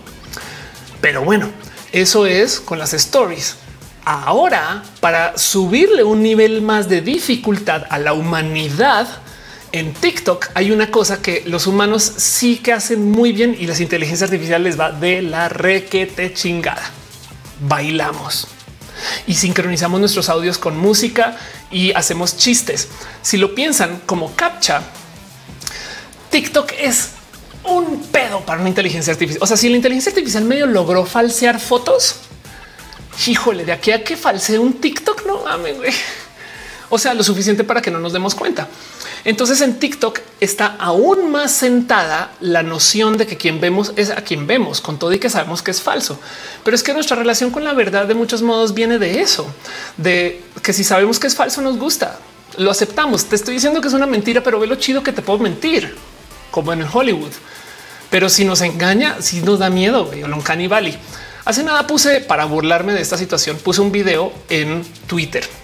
Pero 1.01 1.23
bueno, 1.23 1.51
eso 1.93 2.27
es 2.27 2.59
con 2.59 2.81
las 2.81 2.95
stories. 2.95 3.57
Ahora, 4.05 4.83
para 4.99 5.39
subirle 5.39 6.03
un 6.03 6.21
nivel 6.21 6.63
más 6.63 6.89
de 6.89 7.01
dificultad 7.01 7.85
a 7.89 8.01
la 8.01 8.13
humanidad, 8.13 9.07
en 9.73 9.95
TikTok 9.95 10.51
hay 10.55 10.71
una 10.71 10.91
cosa 10.91 11.23
que 11.23 11.43
los 11.47 11.67
humanos 11.67 12.03
sí 12.17 12.59
que 12.59 12.73
hacen 12.73 13.11
muy 13.11 13.33
bien 13.33 13.57
y 13.59 13.67
las 13.67 13.81
inteligencias 13.81 14.31
artificiales 14.31 14.79
va 14.79 14.93
de 14.93 15.23
la 15.23 15.49
requete 15.49 16.33
chingada. 16.35 16.91
Bailamos 17.61 18.49
y 19.27 19.35
sincronizamos 19.35 19.99
nuestros 19.99 20.29
audios 20.29 20.59
con 20.59 20.77
música 20.77 21.37
y 21.71 21.93
hacemos 21.93 22.37
chistes. 22.37 22.89
Si 23.23 23.39
lo 23.39 23.55
piensan 23.55 24.03
como 24.07 24.35
captcha, 24.35 24.83
TikTok 26.31 26.73
es 26.79 27.11
un 27.65 28.03
pedo 28.13 28.41
para 28.41 28.61
una 28.61 28.69
inteligencia 28.69 29.13
artificial. 29.13 29.43
O 29.43 29.47
sea, 29.47 29.57
si 29.57 29.69
la 29.69 29.77
inteligencia 29.77 30.11
artificial 30.11 30.45
medio 30.45 30.67
logró 30.67 31.07
falsear 31.07 31.61
fotos, 31.61 32.17
híjole, 33.27 33.65
de 33.65 33.73
aquí 33.73 33.91
a 33.91 34.05
que 34.05 34.17
falsee 34.17 34.59
un 34.59 34.75
TikTok, 34.75 35.27
no 35.27 35.45
mames, 35.45 35.77
O 36.95 36.99
sea, 36.99 37.15
lo 37.15 37.25
suficiente 37.25 37.65
para 37.65 37.81
que 37.81 37.91
no 37.91 37.99
nos 37.99 38.13
demos 38.13 38.35
cuenta. 38.35 38.69
Entonces 39.25 39.63
en 39.63 39.79
TikTok 39.79 40.19
está 40.41 40.77
aún 40.79 41.31
más 41.31 41.51
sentada 41.51 42.33
la 42.41 42.63
noción 42.63 43.17
de 43.17 43.27
que 43.27 43.39
quien 43.39 43.63
vemos 43.63 43.95
es 43.97 44.11
a 44.11 44.17
quien 44.17 44.47
vemos, 44.47 44.83
con 44.83 44.99
todo 44.99 45.11
y 45.15 45.19
que 45.19 45.31
sabemos 45.31 45.63
que 45.63 45.71
es 45.71 45.81
falso. 45.81 46.21
Pero 46.63 46.75
es 46.75 46.83
que 46.83 46.93
nuestra 46.93 47.17
relación 47.17 47.51
con 47.51 47.65
la 47.65 47.73
verdad 47.73 48.07
de 48.07 48.13
muchos 48.13 48.43
modos 48.43 48.75
viene 48.75 48.99
de 48.99 49.23
eso, 49.23 49.47
de 49.97 50.45
que 50.63 50.75
si 50.75 50.85
sabemos 50.85 51.19
que 51.19 51.29
es 51.29 51.35
falso 51.35 51.63
nos 51.63 51.79
gusta, 51.79 52.19
lo 52.59 52.71
aceptamos. 52.71 53.25
Te 53.25 53.37
estoy 53.37 53.55
diciendo 53.55 53.81
que 53.81 53.89
es 53.89 53.95
una 53.95 54.05
mentira, 54.05 54.43
pero 54.43 54.61
ve 54.61 54.67
lo 54.67 54.75
chido 54.75 55.03
que 55.03 55.15
te 55.15 55.23
puedo 55.23 55.39
mentir, 55.39 55.97
como 56.51 56.75
en 56.75 56.83
Hollywood. 56.83 57.33
Pero 58.11 58.29
si 58.29 58.45
nos 58.45 58.61
engaña, 58.61 59.23
si 59.23 59.41
nos 59.41 59.61
da 59.61 59.71
miedo, 59.71 60.11
o 60.11 60.43
canibali. 60.43 60.95
Hace 61.47 61.65
nada 61.65 61.87
puse 61.87 62.21
para 62.21 62.45
burlarme 62.45 62.93
de 62.93 63.01
esta 63.01 63.17
situación, 63.17 63.57
puse 63.57 63.81
un 63.81 63.93
video 63.93 64.31
en 64.51 64.85
Twitter 65.07 65.62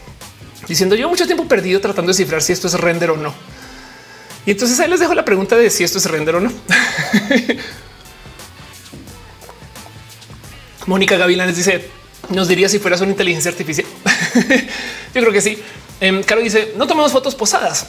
diciendo 0.69 0.95
yo 0.95 1.09
mucho 1.09 1.27
tiempo 1.27 1.47
perdido 1.47 1.81
tratando 1.81 2.11
de 2.11 2.15
cifrar 2.15 2.43
si 2.43 2.53
esto 2.53 2.67
es 2.67 2.75
render 2.75 3.11
o 3.11 3.17
no. 3.17 3.35
Y 4.47 4.53
entonces 4.53 4.79
ahí 4.81 4.89
les 4.89 5.01
dejo 5.01 5.15
la 5.15 5.25
pregunta 5.25 5.57
de 5.57 5.71
si 5.71 5.85
esto 5.85 5.99
es 5.99 6.07
render 6.07 6.37
o 6.37 6.41
no. 6.41 6.53
Mónica 10.87 11.17
Gavilanes 11.19 11.57
dice, 11.57 11.91
nos 12.31 12.49
diría 12.49 12.69
si 12.69 12.79
fueras 12.79 13.01
una 13.01 13.11
inteligencia 13.11 13.51
artificial. 13.51 13.87
Yo 15.15 15.21
creo 15.21 15.33
que 15.33 15.41
sí. 15.41 15.59
Eh, 16.01 16.23
Caro 16.27 16.41
dice, 16.41 16.73
no 16.77 16.87
tomamos 16.87 17.13
fotos 17.13 17.35
posadas. 17.35 17.87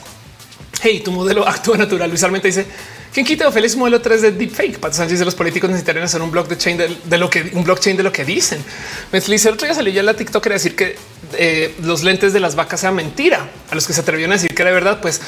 Hey, 0.82 1.00
tu 1.04 1.12
modelo 1.12 1.46
actúa 1.46 1.76
natural. 1.76 2.10
Visualmente 2.10 2.48
dice, 2.48 2.64
¿quién 3.12 3.26
quita 3.26 3.46
o 3.46 3.52
feliz 3.52 3.76
modelo 3.76 4.00
3 4.00 4.22
de 4.22 4.32
deepfake? 4.32 4.78
Pato 4.78 4.96
Sánchez 4.96 5.18
de 5.18 5.24
los 5.26 5.34
políticos 5.34 5.68
necesitarían 5.68 6.04
hacer 6.04 6.22
un 6.22 6.30
blockchain 6.30 6.78
de, 6.78 6.96
de, 7.04 7.18
lo 7.18 7.28
que 7.28 7.50
un 7.52 7.64
blockchain 7.64 7.98
de 7.98 8.02
lo 8.02 8.10
que 8.10 8.24
dicen. 8.24 8.64
Me 9.12 9.20
dice, 9.20 9.48
el 9.48 9.54
otro 9.54 9.66
día 9.66 9.74
salió 9.74 9.92
ya 9.92 10.02
la 10.02 10.14
TikTok 10.14 10.46
era 10.46 10.54
decir 10.54 10.74
que 10.74 10.96
eh, 11.34 11.74
los 11.82 12.02
lentes 12.02 12.32
de 12.32 12.40
las 12.40 12.54
vacas 12.54 12.80
sea 12.80 12.92
mentira. 12.92 13.46
A 13.70 13.74
los 13.74 13.86
que 13.86 13.92
se 13.92 14.00
atrevieron 14.00 14.32
a 14.32 14.36
decir 14.36 14.54
que 14.54 14.62
era 14.62 14.70
verdad, 14.70 15.00
pues 15.02 15.20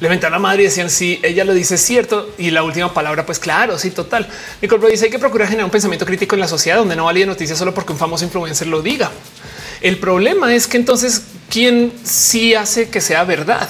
le 0.00 0.08
a 0.08 0.30
la 0.30 0.38
madre 0.38 0.62
y 0.62 0.64
decían 0.66 0.90
si 0.90 1.18
ella 1.22 1.44
lo 1.44 1.54
dice 1.54 1.76
cierto 1.76 2.32
y 2.38 2.50
la 2.50 2.62
última 2.62 2.92
palabra, 2.92 3.26
pues 3.26 3.38
claro, 3.38 3.78
sí, 3.78 3.90
total. 3.90 4.28
Nicole 4.60 4.90
dice 4.90 5.06
hay 5.06 5.10
que 5.10 5.18
procurar 5.18 5.48
generar 5.48 5.64
un 5.64 5.70
pensamiento 5.70 6.06
crítico 6.06 6.36
en 6.36 6.40
la 6.40 6.48
sociedad 6.48 6.76
donde 6.78 6.94
no 6.94 7.06
valía 7.06 7.26
noticias 7.26 7.58
solo 7.58 7.74
porque 7.74 7.92
un 7.92 7.98
famoso 7.98 8.24
influencer 8.24 8.68
lo 8.68 8.82
diga. 8.82 9.10
El 9.80 9.98
problema 9.98 10.54
es 10.54 10.66
que 10.66 10.76
entonces 10.76 11.22
quién 11.48 11.92
sí 12.04 12.54
hace 12.54 12.90
que 12.90 13.00
sea 13.00 13.24
verdad. 13.24 13.68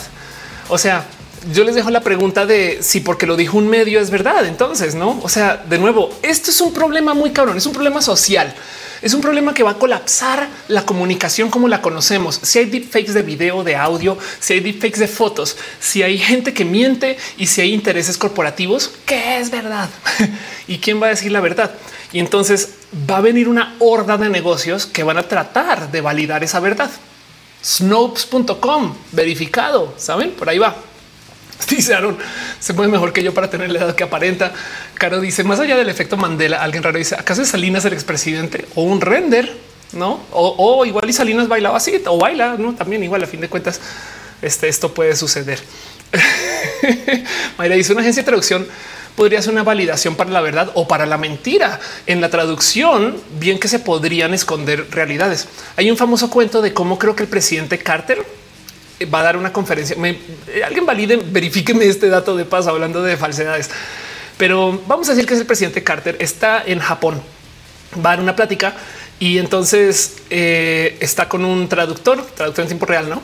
O 0.69 0.77
sea, 0.77 1.07
yo 1.53 1.65
les 1.65 1.75
dejo 1.75 1.91
la 1.91 2.01
pregunta 2.01 2.47
de 2.47 2.79
si 2.83 3.01
porque 3.01 3.27
lo 3.27 3.37
dijo 3.37 3.59
un 3.59 3.69
medio 3.69 4.01
es 4.01 4.11
verdad. 4.11 4.47
Entonces, 4.47 4.95
no? 4.95 5.21
O 5.23 5.29
sea, 5.29 5.57
de 5.69 5.79
nuevo, 5.79 6.11
esto 6.23 6.51
es 6.51 6.61
un 6.61 6.73
problema 6.73 7.15
muy 7.15 7.31
cabrón, 7.31 7.57
es 7.57 7.67
un 7.67 7.73
problema 7.73 8.03
social. 8.03 8.55
Es 9.01 9.15
un 9.15 9.21
problema 9.21 9.55
que 9.55 9.63
va 9.63 9.73
a 9.73 9.79
colapsar 9.79 10.49
la 10.67 10.85
comunicación 10.85 11.51
como 11.51 11.69
la 11.69 11.81
conocemos. 11.81 12.41
Si 12.43 12.59
hay 12.59 12.65
deepfakes 12.65 13.15
de 13.15 13.23
video, 13.23 13.63
de 13.63 13.77
audio, 13.77 14.19
si 14.41 14.55
hay 14.55 14.61
deepfakes 14.61 14.99
de 14.99 15.07
fotos, 15.07 15.57
si 15.79 16.03
hay 16.03 16.19
gente 16.19 16.53
que 16.53 16.65
miente 16.65 17.17
y 17.37 17.47
si 17.47 17.61
hay 17.61 17.73
intereses 17.73 18.19
corporativos, 18.19 18.91
¿qué 19.07 19.39
es 19.39 19.51
verdad? 19.51 19.89
¿Y 20.67 20.79
quién 20.79 21.01
va 21.01 21.07
a 21.07 21.11
decir 21.11 21.31
la 21.31 21.41
verdad? 21.41 21.73
Y 22.13 22.19
entonces 22.19 22.71
va 23.09 23.19
a 23.19 23.21
venir 23.21 23.49
una 23.49 23.77
horda 23.79 24.17
de 24.17 24.31
negocios 24.31 24.87
que 24.87 25.05
van 25.05 25.19
a 25.19 25.29
tratar 25.29 25.93
de 25.93 26.01
validar 26.01 26.43
esa 26.43 26.59
verdad. 26.59 26.91
Snopes.com 27.65 28.95
verificado, 29.13 29.95
saben? 29.97 30.33
Por 30.33 30.49
ahí 30.49 30.59
va. 30.59 30.75
Dice 31.69 31.95
Aaron, 31.95 32.17
se 32.61 32.73
mueve 32.73 32.93
mejor 32.93 33.13
que 33.13 33.23
yo 33.23 33.35
para 33.35 33.51
tener 33.51 33.71
la 33.71 33.81
edad 33.81 33.95
que 33.95 34.05
aparenta. 34.05 34.53
Caro 34.95 35.21
dice, 35.21 35.45
más 35.45 35.61
allá 35.61 35.77
del 35.77 35.89
efecto 35.89 36.17
Mandela, 36.17 36.63
alguien 36.63 36.83
raro 36.83 36.99
dice, 36.99 37.15
¿acaso 37.17 37.43
es 37.43 37.49
Salinas 37.49 37.85
el 37.85 37.93
expresidente 37.93 38.67
o 38.75 38.83
un 38.83 39.01
render? 39.01 39.69
No, 39.93 40.21
o, 40.33 40.85
igual 40.85 41.09
y 41.09 41.13
Salinas 41.13 41.49
bailaba 41.49 41.79
así 41.79 42.03
o 42.07 42.19
baila, 42.19 42.57
no? 42.59 42.75
También 42.75 43.03
igual 43.03 43.23
a 43.25 43.27
fin 43.27 43.41
de 43.41 43.49
cuentas, 43.49 43.81
este, 44.43 44.69
esto 44.69 44.93
puede 44.93 45.17
suceder. 45.17 45.59
Mayra 47.59 47.75
dice 47.75 47.93
una 47.93 48.03
agencia 48.03 48.23
de 48.23 48.27
traducción 48.27 48.67
podría 49.19 49.43
ser 49.43 49.53
una 49.53 49.65
validación 49.65 50.15
para 50.15 50.31
la 50.31 50.41
verdad 50.41 50.71
o 50.75 50.87
para 50.87 51.05
la 51.05 51.19
mentira. 51.19 51.81
En 52.07 52.21
la 52.21 52.31
traducción, 52.31 53.17
bien 53.41 53.59
que 53.59 53.67
se 53.67 53.81
podrían 53.81 54.33
esconder 54.33 54.87
realidades. 54.93 55.49
Hay 55.77 55.91
un 55.91 55.97
famoso 55.97 56.31
cuento 56.31 56.63
de 56.63 56.73
cómo 56.73 56.99
creo 57.01 57.17
que 57.17 57.25
el 57.25 57.29
presidente 57.29 57.79
Carter 57.79 58.25
va 59.07 59.21
a 59.21 59.23
dar 59.23 59.37
una 59.37 59.53
conferencia. 59.53 59.97
Eh, 60.05 60.63
alguien 60.65 60.87
valide, 60.87 61.17
verifíqueme 61.17 61.87
este 61.87 62.09
dato 62.09 62.37
de 62.37 62.45
paso 62.45 62.71
hablando 62.71 63.03
de 63.03 63.17
falsedades. 63.17 63.71
Pero 64.37 64.81
vamos 64.87 65.09
a 65.09 65.13
decir 65.13 65.27
que 65.27 65.35
es 65.35 65.41
el 65.41 65.47
presidente 65.47 65.83
Carter, 65.83 66.17
está 66.21 66.63
en 66.65 66.79
Japón, 66.79 67.21
va 67.97 68.11
a 68.11 68.15
dar 68.15 68.21
una 68.21 68.37
plática 68.37 68.75
y 69.19 69.39
entonces 69.39 70.17
eh, 70.31 70.97
está 71.01 71.29
con 71.29 71.45
un 71.45 71.69
traductor, 71.69 72.25
traductor 72.37 72.63
en 72.63 72.69
tiempo 72.69 72.87
real, 72.87 73.09
¿no? 73.09 73.21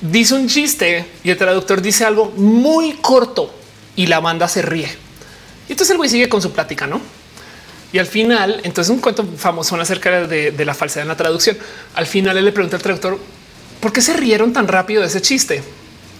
Dice 0.00 0.34
un 0.34 0.48
chiste 0.48 1.06
y 1.22 1.30
el 1.30 1.38
traductor 1.38 1.80
dice 1.80 2.04
algo 2.04 2.32
muy 2.36 2.94
corto 2.94 3.54
y 3.94 4.06
la 4.06 4.18
banda 4.18 4.48
se 4.48 4.62
ríe. 4.62 4.88
Y 5.68 5.72
entonces 5.72 5.90
el 5.92 5.96
güey 5.96 6.10
sigue 6.10 6.28
con 6.28 6.42
su 6.42 6.50
plática, 6.50 6.88
¿no? 6.88 7.00
Y 7.92 7.98
al 7.98 8.06
final, 8.06 8.60
entonces 8.64 8.90
un 8.90 9.00
cuento 9.00 9.24
famoso 9.36 9.76
acerca 9.76 10.26
de, 10.26 10.50
de 10.50 10.64
la 10.64 10.74
falsedad 10.74 11.02
en 11.02 11.08
la 11.08 11.16
traducción. 11.16 11.56
Al 11.94 12.06
final 12.06 12.36
él 12.36 12.46
le 12.46 12.52
pregunta 12.52 12.76
al 12.76 12.82
traductor, 12.82 13.18
¿por 13.82 13.92
qué 13.92 14.00
se 14.00 14.14
rieron 14.14 14.52
tan 14.54 14.68
rápido 14.68 15.02
de 15.02 15.08
ese 15.08 15.20
chiste? 15.20 15.62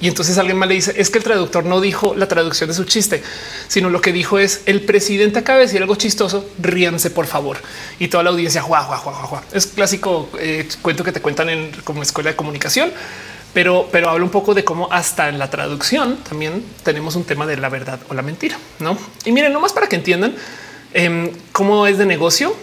Y 0.00 0.08
entonces 0.08 0.36
alguien 0.36 0.58
más 0.58 0.68
le 0.68 0.74
dice 0.74 0.94
es 0.96 1.10
que 1.10 1.18
el 1.18 1.24
traductor 1.24 1.64
no 1.64 1.80
dijo 1.80 2.14
la 2.16 2.26
traducción 2.26 2.68
de 2.68 2.74
su 2.74 2.82
chiste, 2.82 3.22
sino 3.68 3.88
lo 3.88 4.00
que 4.00 4.12
dijo 4.12 4.40
es 4.40 4.62
el 4.66 4.80
presidente 4.80 5.38
acaba 5.38 5.60
de 5.60 5.66
decir 5.66 5.80
algo 5.80 5.94
chistoso. 5.94 6.44
Ríanse, 6.60 7.10
por 7.10 7.26
favor. 7.26 7.58
Y 8.00 8.08
toda 8.08 8.24
la 8.24 8.30
audiencia 8.30 8.60
juá, 8.62 8.82
juá, 8.82 8.96
juá, 8.96 9.14
juá. 9.14 9.44
Es 9.52 9.68
clásico 9.68 10.28
eh, 10.40 10.68
cuento 10.82 11.04
que 11.04 11.12
te 11.12 11.20
cuentan 11.20 11.50
en 11.50 11.70
como 11.84 12.02
escuela 12.02 12.30
de 12.30 12.36
comunicación, 12.36 12.90
pero, 13.54 13.88
pero 13.92 14.10
habla 14.10 14.24
un 14.24 14.30
poco 14.30 14.54
de 14.54 14.64
cómo 14.64 14.88
hasta 14.90 15.28
en 15.28 15.38
la 15.38 15.50
traducción 15.50 16.16
también 16.28 16.64
tenemos 16.82 17.14
un 17.14 17.22
tema 17.22 17.46
de 17.46 17.58
la 17.58 17.68
verdad 17.68 18.00
o 18.08 18.14
la 18.14 18.22
mentira. 18.22 18.58
No, 18.80 18.98
y 19.24 19.30
miren, 19.30 19.52
nomás 19.52 19.72
para 19.72 19.86
que 19.86 19.94
entiendan 19.94 20.34
em, 20.94 21.30
cómo 21.52 21.86
es 21.86 21.96
de 21.96 22.06
negocio. 22.06 22.56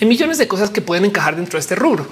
Hay 0.00 0.06
millones 0.06 0.38
de 0.38 0.46
cosas 0.46 0.70
que 0.70 0.80
pueden 0.80 1.06
encajar 1.06 1.34
dentro 1.34 1.56
de 1.56 1.60
este 1.60 1.74
rubro. 1.74 2.06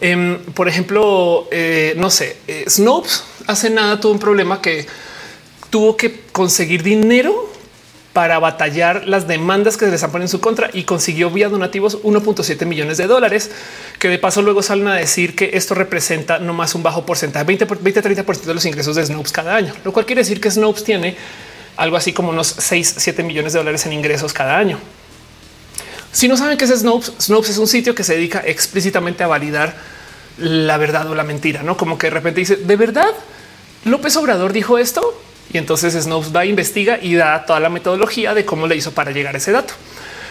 Em, 0.00 0.38
por 0.54 0.68
ejemplo, 0.68 1.46
eh, 1.50 1.94
no 1.96 2.10
sé, 2.10 2.36
eh, 2.48 2.64
Snopes 2.68 3.22
hace 3.46 3.68
nada 3.68 4.00
tuvo 4.00 4.12
un 4.12 4.18
problema 4.18 4.62
que 4.62 4.86
tuvo 5.68 5.96
que 5.96 6.22
conseguir 6.32 6.82
dinero 6.82 7.50
para 8.12 8.38
batallar 8.38 9.06
las 9.06 9.28
demandas 9.28 9.76
que 9.76 9.84
se 9.84 9.90
les 9.90 10.02
ponen 10.04 10.22
en 10.22 10.28
su 10.28 10.40
contra 10.40 10.70
y 10.72 10.82
consiguió 10.82 11.30
vía 11.30 11.48
donativos 11.48 12.02
1.7 12.02 12.66
millones 12.66 12.98
de 12.98 13.06
dólares, 13.06 13.50
que 13.98 14.08
de 14.08 14.18
paso 14.18 14.42
luego 14.42 14.62
salen 14.62 14.88
a 14.88 14.94
decir 14.94 15.36
que 15.36 15.50
esto 15.54 15.74
representa 15.74 16.38
no 16.38 16.52
más 16.52 16.74
un 16.74 16.82
bajo 16.82 17.06
porcentaje, 17.06 17.44
20, 17.44 17.66
20 17.66 18.02
30 18.02 18.22
de 18.46 18.54
los 18.54 18.64
ingresos 18.64 18.96
de 18.96 19.06
Snopes 19.06 19.32
cada 19.32 19.54
año, 19.54 19.74
lo 19.84 19.92
cual 19.92 20.06
quiere 20.06 20.22
decir 20.22 20.40
que 20.40 20.50
Snopes 20.50 20.82
tiene 20.82 21.16
algo 21.76 21.96
así 21.96 22.12
como 22.12 22.30
unos 22.30 22.48
6, 22.58 22.94
7 22.98 23.22
millones 23.22 23.52
de 23.52 23.58
dólares 23.60 23.86
en 23.86 23.92
ingresos 23.92 24.32
cada 24.32 24.56
año. 24.58 24.78
Si 26.12 26.28
no 26.28 26.36
saben 26.36 26.58
qué 26.58 26.64
es 26.64 26.70
Snopes, 26.70 27.12
Snopes 27.20 27.50
es 27.50 27.58
un 27.58 27.68
sitio 27.68 27.94
que 27.94 28.04
se 28.04 28.14
dedica 28.14 28.42
explícitamente 28.44 29.22
a 29.22 29.28
validar 29.28 29.76
la 30.38 30.76
verdad 30.76 31.08
o 31.10 31.14
la 31.14 31.22
mentira, 31.22 31.62
no 31.62 31.76
como 31.76 31.98
que 31.98 32.06
de 32.06 32.12
repente 32.12 32.40
dice 32.40 32.56
de 32.56 32.76
verdad 32.76 33.10
López 33.84 34.16
Obrador 34.16 34.52
dijo 34.52 34.78
esto 34.78 35.20
y 35.52 35.58
entonces 35.58 35.94
Snopes 35.94 36.34
va, 36.34 36.44
investiga 36.44 36.98
y 37.00 37.14
da 37.14 37.44
toda 37.44 37.60
la 37.60 37.68
metodología 37.68 38.34
de 38.34 38.44
cómo 38.44 38.66
le 38.66 38.76
hizo 38.76 38.92
para 38.92 39.10
llegar 39.10 39.34
a 39.34 39.38
ese 39.38 39.52
dato. 39.52 39.74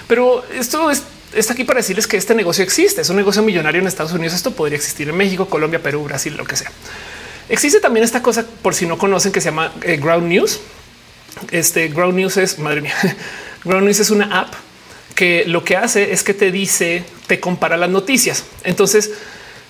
Pero 0.08 0.44
esto 0.54 0.90
está 1.34 1.54
aquí 1.54 1.66
para 1.66 1.80
decirles 1.80 2.08
que 2.08 2.16
este 2.16 2.34
negocio 2.36 2.64
existe, 2.64 3.02
es 3.02 3.10
un 3.10 3.18
negocio 3.18 3.42
millonario 3.44 3.82
en 3.82 3.88
Estados 3.88 4.14
Unidos. 4.14 4.34
Esto 4.34 4.52
podría 4.52 4.78
existir 4.78 5.10
en 5.10 5.18
México, 5.18 5.48
Colombia, 5.48 5.84
Perú, 5.84 6.06
Brasil, 6.06 6.36
lo 6.38 6.46
que 6.46 6.56
sea. 6.56 6.72
Existe 7.50 7.80
también 7.80 8.06
esta 8.06 8.22
cosa, 8.22 8.46
por 8.62 8.76
si 8.76 8.86
no 8.86 8.98
conocen, 8.98 9.32
que 9.32 9.42
se 9.42 9.50
llama 9.50 9.74
eh, 9.82 9.98
Ground 9.98 10.28
News. 10.28 10.62
Este 11.52 11.90
Ground 11.90 12.16
News 12.16 12.38
es 12.38 12.58
madre 12.58 12.82
mía. 12.82 12.96
Ground 13.66 13.88
News 13.88 14.00
es 14.00 14.12
una 14.12 14.40
app 14.40 14.54
que 15.20 15.44
lo 15.46 15.66
que 15.66 15.76
hace 15.76 16.14
es 16.14 16.24
que 16.24 16.34
te 16.34 16.50
dice, 16.50 17.04
te 17.28 17.42
compara 17.42 17.76
las 17.76 17.90
noticias. 17.90 18.46
Entonces, 18.64 19.12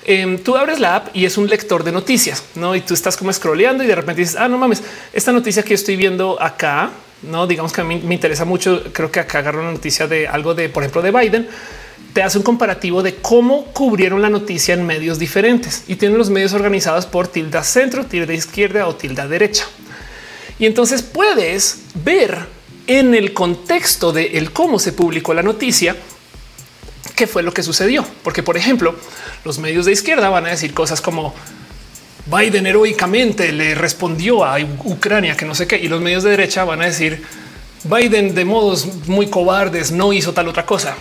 em, 0.06 0.38
tú 0.38 0.56
abres 0.56 0.80
la 0.80 0.98
app 0.98 1.08
y 1.16 1.26
es 1.26 1.40
un 1.40 1.50
lector 1.50 1.84
de 1.84 1.92
noticias, 1.92 2.44
no? 2.54 2.76
Y 2.76 2.82
tú 2.82 2.94
estás 2.94 3.18
como 3.18 3.34
scrolleando 3.34 3.84
y 3.84 3.88
de 3.88 3.96
repente 3.96 4.22
dices, 4.22 4.36
ah, 4.36 4.48
no 4.48 4.60
mames, 4.60 4.84
esta 5.12 5.32
noticia 5.32 5.64
que 5.64 5.74
estoy 5.74 5.96
viendo 5.96 6.40
acá, 6.40 6.92
no 7.24 7.48
digamos 7.48 7.74
que 7.74 7.82
a 7.82 7.84
mí 7.84 8.00
me 8.06 8.14
interesa 8.14 8.46
mucho. 8.46 8.84
Creo 8.94 9.12
que 9.12 9.22
acá 9.22 9.40
agarro 9.40 9.62
una 9.62 9.72
noticia 9.72 10.06
de 10.06 10.28
algo 10.28 10.54
de, 10.54 10.70
por 10.70 10.84
ejemplo, 10.84 11.02
de 11.02 11.10
Biden. 11.10 11.48
Te 12.14 12.22
hace 12.22 12.38
un 12.38 12.44
comparativo 12.44 13.02
de 13.02 13.16
cómo 13.16 13.66
cubrieron 13.74 14.22
la 14.22 14.30
noticia 14.30 14.76
en 14.76 14.86
medios 14.86 15.18
diferentes 15.18 15.84
y 15.88 15.96
tienen 15.96 16.20
los 16.20 16.30
medios 16.30 16.54
organizados 16.54 17.08
por 17.08 17.28
tilda 17.28 17.64
centro, 17.64 18.06
tilda 18.06 18.34
izquierda 18.36 18.88
o 18.88 18.94
tilda 18.94 19.28
derecha. 19.28 19.66
Y 20.60 20.68
entonces 20.68 21.02
puedes 21.02 21.80
ver 21.96 22.59
en 22.90 23.14
el 23.14 23.34
contexto 23.34 24.12
de 24.12 24.40
el 24.40 24.52
cómo 24.52 24.80
se 24.80 24.94
publicó 24.94 25.36
la 25.36 25.44
noticia, 25.44 25.96
qué 27.16 27.28
fue 27.28 27.44
lo 27.44 27.54
que 27.54 27.62
sucedió. 27.62 28.04
Porque, 28.24 28.42
por 28.42 28.58
ejemplo, 28.58 28.96
los 29.46 29.60
medios 29.60 29.86
de 29.86 29.92
izquierda 29.92 30.30
van 30.30 30.48
a 30.48 30.50
decir 30.50 30.74
cosas 30.74 31.00
como 31.00 31.36
Biden 32.26 32.66
heroicamente 32.66 33.52
le 33.52 33.76
respondió 33.76 34.44
a 34.44 34.58
Ucrania 34.86 35.38
que 35.38 35.46
no 35.46 35.54
sé 35.54 35.68
qué, 35.68 35.78
y 35.78 35.88
los 35.88 36.02
medios 36.02 36.24
de 36.24 36.32
derecha 36.32 36.64
van 36.64 36.82
a 36.82 36.86
decir 36.86 37.24
Biden 37.84 38.34
de 38.34 38.44
modos 38.44 39.08
muy 39.08 39.28
cobardes 39.28 39.92
no 39.92 40.12
hizo 40.12 40.34
tal 40.34 40.48
otra 40.48 40.66
cosa. 40.66 40.96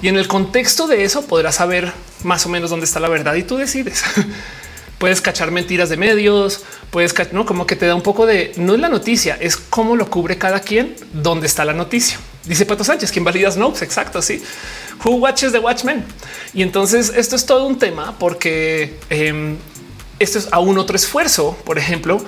Y 0.00 0.06
en 0.06 0.16
el 0.16 0.28
contexto 0.28 0.86
de 0.86 1.02
eso 1.02 1.26
podrás 1.26 1.56
saber 1.56 1.92
más 2.22 2.46
o 2.46 2.48
menos 2.48 2.70
dónde 2.70 2.86
está 2.86 3.00
la 3.00 3.08
verdad 3.08 3.34
y 3.34 3.42
tú 3.42 3.56
decides. 3.56 4.04
puedes 5.04 5.20
cachar 5.20 5.50
mentiras 5.50 5.90
de 5.90 5.98
medios, 5.98 6.62
puedes 6.88 7.14
no 7.34 7.44
como 7.44 7.66
que 7.66 7.76
te 7.76 7.84
da 7.84 7.94
un 7.94 8.00
poco 8.00 8.24
de 8.24 8.52
no 8.56 8.72
es 8.72 8.80
la 8.80 8.88
noticia, 8.88 9.36
es 9.38 9.54
cómo 9.54 9.96
lo 9.96 10.08
cubre 10.08 10.38
cada 10.38 10.60
quien, 10.60 10.96
dónde 11.12 11.46
está 11.46 11.66
la 11.66 11.74
noticia. 11.74 12.18
Dice 12.46 12.64
Pato 12.64 12.84
Sánchez, 12.84 13.12
quien 13.12 13.22
valida 13.22 13.50
Snopes. 13.50 13.82
Exacto. 13.82 14.20
Así 14.20 14.40
who 15.04 15.16
watches 15.16 15.52
the 15.52 15.58
Watchmen. 15.58 16.02
Y 16.54 16.62
entonces 16.62 17.12
esto 17.14 17.36
es 17.36 17.44
todo 17.44 17.66
un 17.66 17.78
tema 17.78 18.18
porque 18.18 18.98
em, 19.10 19.58
esto 20.20 20.38
es 20.38 20.48
aún 20.52 20.78
otro 20.78 20.96
esfuerzo, 20.96 21.54
por 21.66 21.76
ejemplo, 21.76 22.24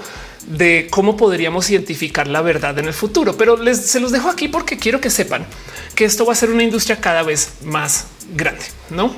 de 0.47 0.89
cómo 0.91 1.17
podríamos 1.17 1.71
identificar 1.71 2.29
la 2.29 2.43
verdad 2.43 2.79
en 2.79 2.89
el 2.89 2.93
futuro. 2.93 3.39
Pero 3.39 3.57
les 3.57 3.87
se 3.87 4.01
los 4.01 4.13
dejo 4.13 4.29
aquí 4.29 4.49
porque 4.49 4.77
quiero 4.77 5.01
que 5.01 5.09
sepan 5.09 5.47
que 5.95 6.05
esto 6.05 6.27
va 6.27 6.35
a 6.35 6.37
ser 6.37 6.51
una 6.51 6.63
industria 6.63 7.01
cada 7.01 7.23
vez 7.23 7.55
más 7.63 8.05
grande, 8.35 8.67
no? 8.91 9.15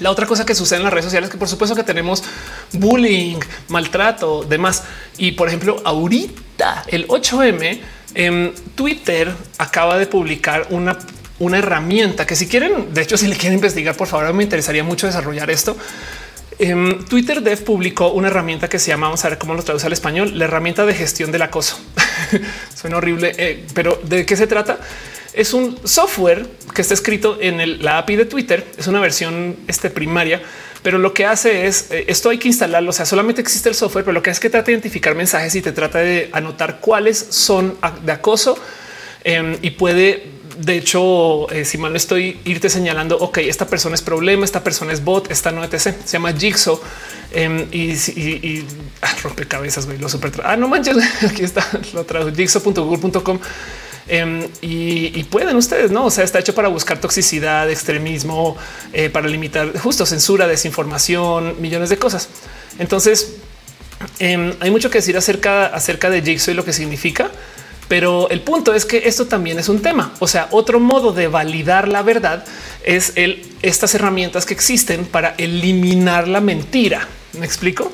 La 0.00 0.10
otra 0.10 0.26
cosa 0.26 0.46
que 0.46 0.54
sucede 0.54 0.78
en 0.78 0.84
las 0.84 0.92
redes 0.92 1.06
sociales 1.06 1.28
es 1.28 1.32
que 1.32 1.38
por 1.38 1.48
supuesto 1.48 1.74
que 1.74 1.82
tenemos 1.82 2.22
bullying, 2.72 3.38
maltrato, 3.68 4.44
demás. 4.44 4.84
Y 5.16 5.32
por 5.32 5.48
ejemplo, 5.48 5.80
ahorita 5.84 6.84
el 6.88 7.08
8M 7.08 7.80
en 8.14 8.54
Twitter 8.74 9.32
acaba 9.58 9.98
de 9.98 10.06
publicar 10.06 10.68
una, 10.70 10.98
una 11.38 11.58
herramienta 11.58 12.26
que 12.26 12.36
si 12.36 12.46
quieren, 12.46 12.94
de 12.94 13.02
hecho, 13.02 13.16
si 13.16 13.26
le 13.26 13.36
quieren 13.36 13.54
investigar, 13.54 13.96
por 13.96 14.08
favor, 14.08 14.32
me 14.32 14.44
interesaría 14.44 14.84
mucho 14.84 15.06
desarrollar 15.06 15.50
esto. 15.50 15.76
En 16.58 17.04
Twitter 17.04 17.40
Dev 17.40 17.62
publicó 17.62 18.10
una 18.10 18.28
herramienta 18.28 18.68
que 18.68 18.80
se 18.80 18.88
llama, 18.88 19.06
vamos 19.06 19.24
a 19.24 19.28
ver 19.28 19.38
cómo 19.38 19.54
lo 19.54 19.62
traduce 19.62 19.86
al 19.86 19.92
español, 19.92 20.36
la 20.36 20.46
herramienta 20.46 20.84
de 20.86 20.94
gestión 20.94 21.30
del 21.30 21.42
acoso. 21.42 21.78
Suena 22.74 22.96
horrible, 22.96 23.32
eh, 23.38 23.64
pero 23.74 24.00
¿de 24.02 24.26
qué 24.26 24.36
se 24.36 24.48
trata? 24.48 24.78
Es 25.32 25.52
un 25.52 25.78
software 25.84 26.46
que 26.74 26.82
está 26.82 26.94
escrito 26.94 27.38
en 27.40 27.82
la 27.82 27.98
API 27.98 28.16
de 28.16 28.24
Twitter. 28.24 28.64
Es 28.76 28.86
una 28.86 29.00
versión 29.00 29.56
este, 29.66 29.90
primaria, 29.90 30.42
pero 30.82 30.98
lo 30.98 31.12
que 31.12 31.26
hace 31.26 31.66
es 31.66 31.90
eh, 31.90 32.04
esto 32.08 32.30
hay 32.30 32.38
que 32.38 32.48
instalarlo. 32.48 32.90
O 32.90 32.92
sea, 32.92 33.06
solamente 33.06 33.40
existe 33.40 33.68
el 33.68 33.74
software, 33.74 34.04
pero 34.04 34.14
lo 34.14 34.22
que 34.22 34.30
es 34.30 34.40
que 34.40 34.50
trata 34.50 34.66
de 34.66 34.72
identificar 34.72 35.14
mensajes 35.14 35.54
y 35.54 35.62
te 35.62 35.72
trata 35.72 35.98
de 35.98 36.30
anotar 36.32 36.80
cuáles 36.80 37.18
son 37.30 37.76
de 38.04 38.12
acoso 38.12 38.58
em, 39.24 39.56
y 39.62 39.70
puede 39.70 40.38
de 40.58 40.76
hecho, 40.76 41.48
eh, 41.52 41.64
si 41.64 41.78
mal 41.78 41.92
no 41.92 41.96
estoy, 41.96 42.40
irte 42.44 42.68
señalando, 42.68 43.16
ok, 43.16 43.38
esta 43.38 43.68
persona 43.68 43.94
es 43.94 44.02
problema, 44.02 44.44
esta 44.44 44.64
persona 44.64 44.92
es 44.92 45.04
bot, 45.04 45.30
esta 45.30 45.52
no 45.52 45.62
etc. 45.62 45.94
Se 46.04 46.12
llama 46.14 46.32
Jigsaw 46.32 46.80
em, 47.30 47.68
y, 47.70 47.92
y, 47.92 48.66
ah, 49.00 49.14
rompecabezas, 49.22 49.86
güey, 49.86 49.98
lo 49.98 50.08
super. 50.08 50.32
Ah, 50.42 50.56
no 50.56 50.66
manches, 50.66 50.96
aquí 51.30 51.44
está, 51.44 51.64
lo 51.94 52.04
trajo 52.04 52.32
jigsaw.google.com 52.32 53.38
Em, 54.08 54.48
y, 54.62 55.22
pueden 55.24 55.56
ustedes, 55.56 55.90
no? 55.90 56.06
O 56.06 56.10
sea, 56.10 56.24
está 56.24 56.38
hecho 56.38 56.54
para 56.54 56.68
buscar 56.68 56.98
toxicidad, 56.98 57.70
extremismo, 57.70 58.56
eh, 58.92 59.10
para 59.10 59.28
limitar 59.28 59.78
justo 59.78 60.06
censura, 60.06 60.46
desinformación, 60.46 61.60
millones 61.60 61.90
de 61.90 61.98
cosas. 61.98 62.28
Entonces, 62.78 63.34
em, 64.18 64.54
hay 64.60 64.70
mucho 64.70 64.90
que 64.90 64.98
decir 64.98 65.16
acerca, 65.16 65.66
acerca 65.66 66.08
de 66.08 66.22
Jigsaw 66.22 66.52
y 66.52 66.56
lo 66.56 66.64
que 66.64 66.72
significa. 66.72 67.30
Pero 67.88 68.28
el 68.28 68.40
punto 68.40 68.74
es 68.74 68.84
que 68.84 69.08
esto 69.08 69.26
también 69.26 69.58
es 69.58 69.68
un 69.68 69.80
tema. 69.80 70.12
O 70.18 70.28
sea, 70.28 70.48
otro 70.50 70.78
modo 70.78 71.12
de 71.12 71.26
validar 71.26 71.88
la 71.88 72.02
verdad 72.02 72.44
es 72.84 73.14
estas 73.62 73.94
herramientas 73.94 74.44
que 74.44 74.54
existen 74.54 75.06
para 75.06 75.34
eliminar 75.38 76.28
la 76.28 76.40
mentira. 76.40 77.08
¿Me 77.38 77.46
explico? 77.46 77.90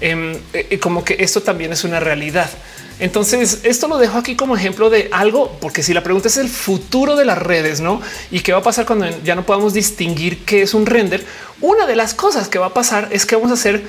Em, 0.00 0.36
eh, 0.52 0.78
como 0.78 1.04
que 1.04 1.16
esto 1.20 1.42
también 1.42 1.72
es 1.72 1.82
una 1.84 2.00
realidad. 2.00 2.50
Entonces, 2.98 3.60
esto 3.64 3.88
lo 3.88 3.98
dejo 3.98 4.18
aquí 4.18 4.36
como 4.36 4.56
ejemplo 4.56 4.90
de 4.90 5.08
algo, 5.12 5.56
porque 5.60 5.82
si 5.82 5.92
la 5.92 6.02
pregunta 6.02 6.28
es 6.28 6.36
el 6.36 6.48
futuro 6.48 7.16
de 7.16 7.24
las 7.24 7.38
redes, 7.38 7.80
no? 7.80 8.00
Y 8.30 8.40
qué 8.40 8.52
va 8.52 8.58
a 8.58 8.62
pasar 8.62 8.86
cuando 8.86 9.06
ya 9.22 9.34
no 9.34 9.44
podamos 9.44 9.74
distinguir 9.74 10.44
qué 10.44 10.62
es 10.62 10.74
un 10.74 10.86
render. 10.86 11.24
Una 11.60 11.86
de 11.86 11.96
las 11.96 12.14
cosas 12.14 12.48
que 12.48 12.58
va 12.58 12.66
a 12.66 12.74
pasar 12.74 13.08
es 13.10 13.26
que 13.26 13.34
vamos 13.34 13.50
a 13.50 13.54
hacer, 13.54 13.82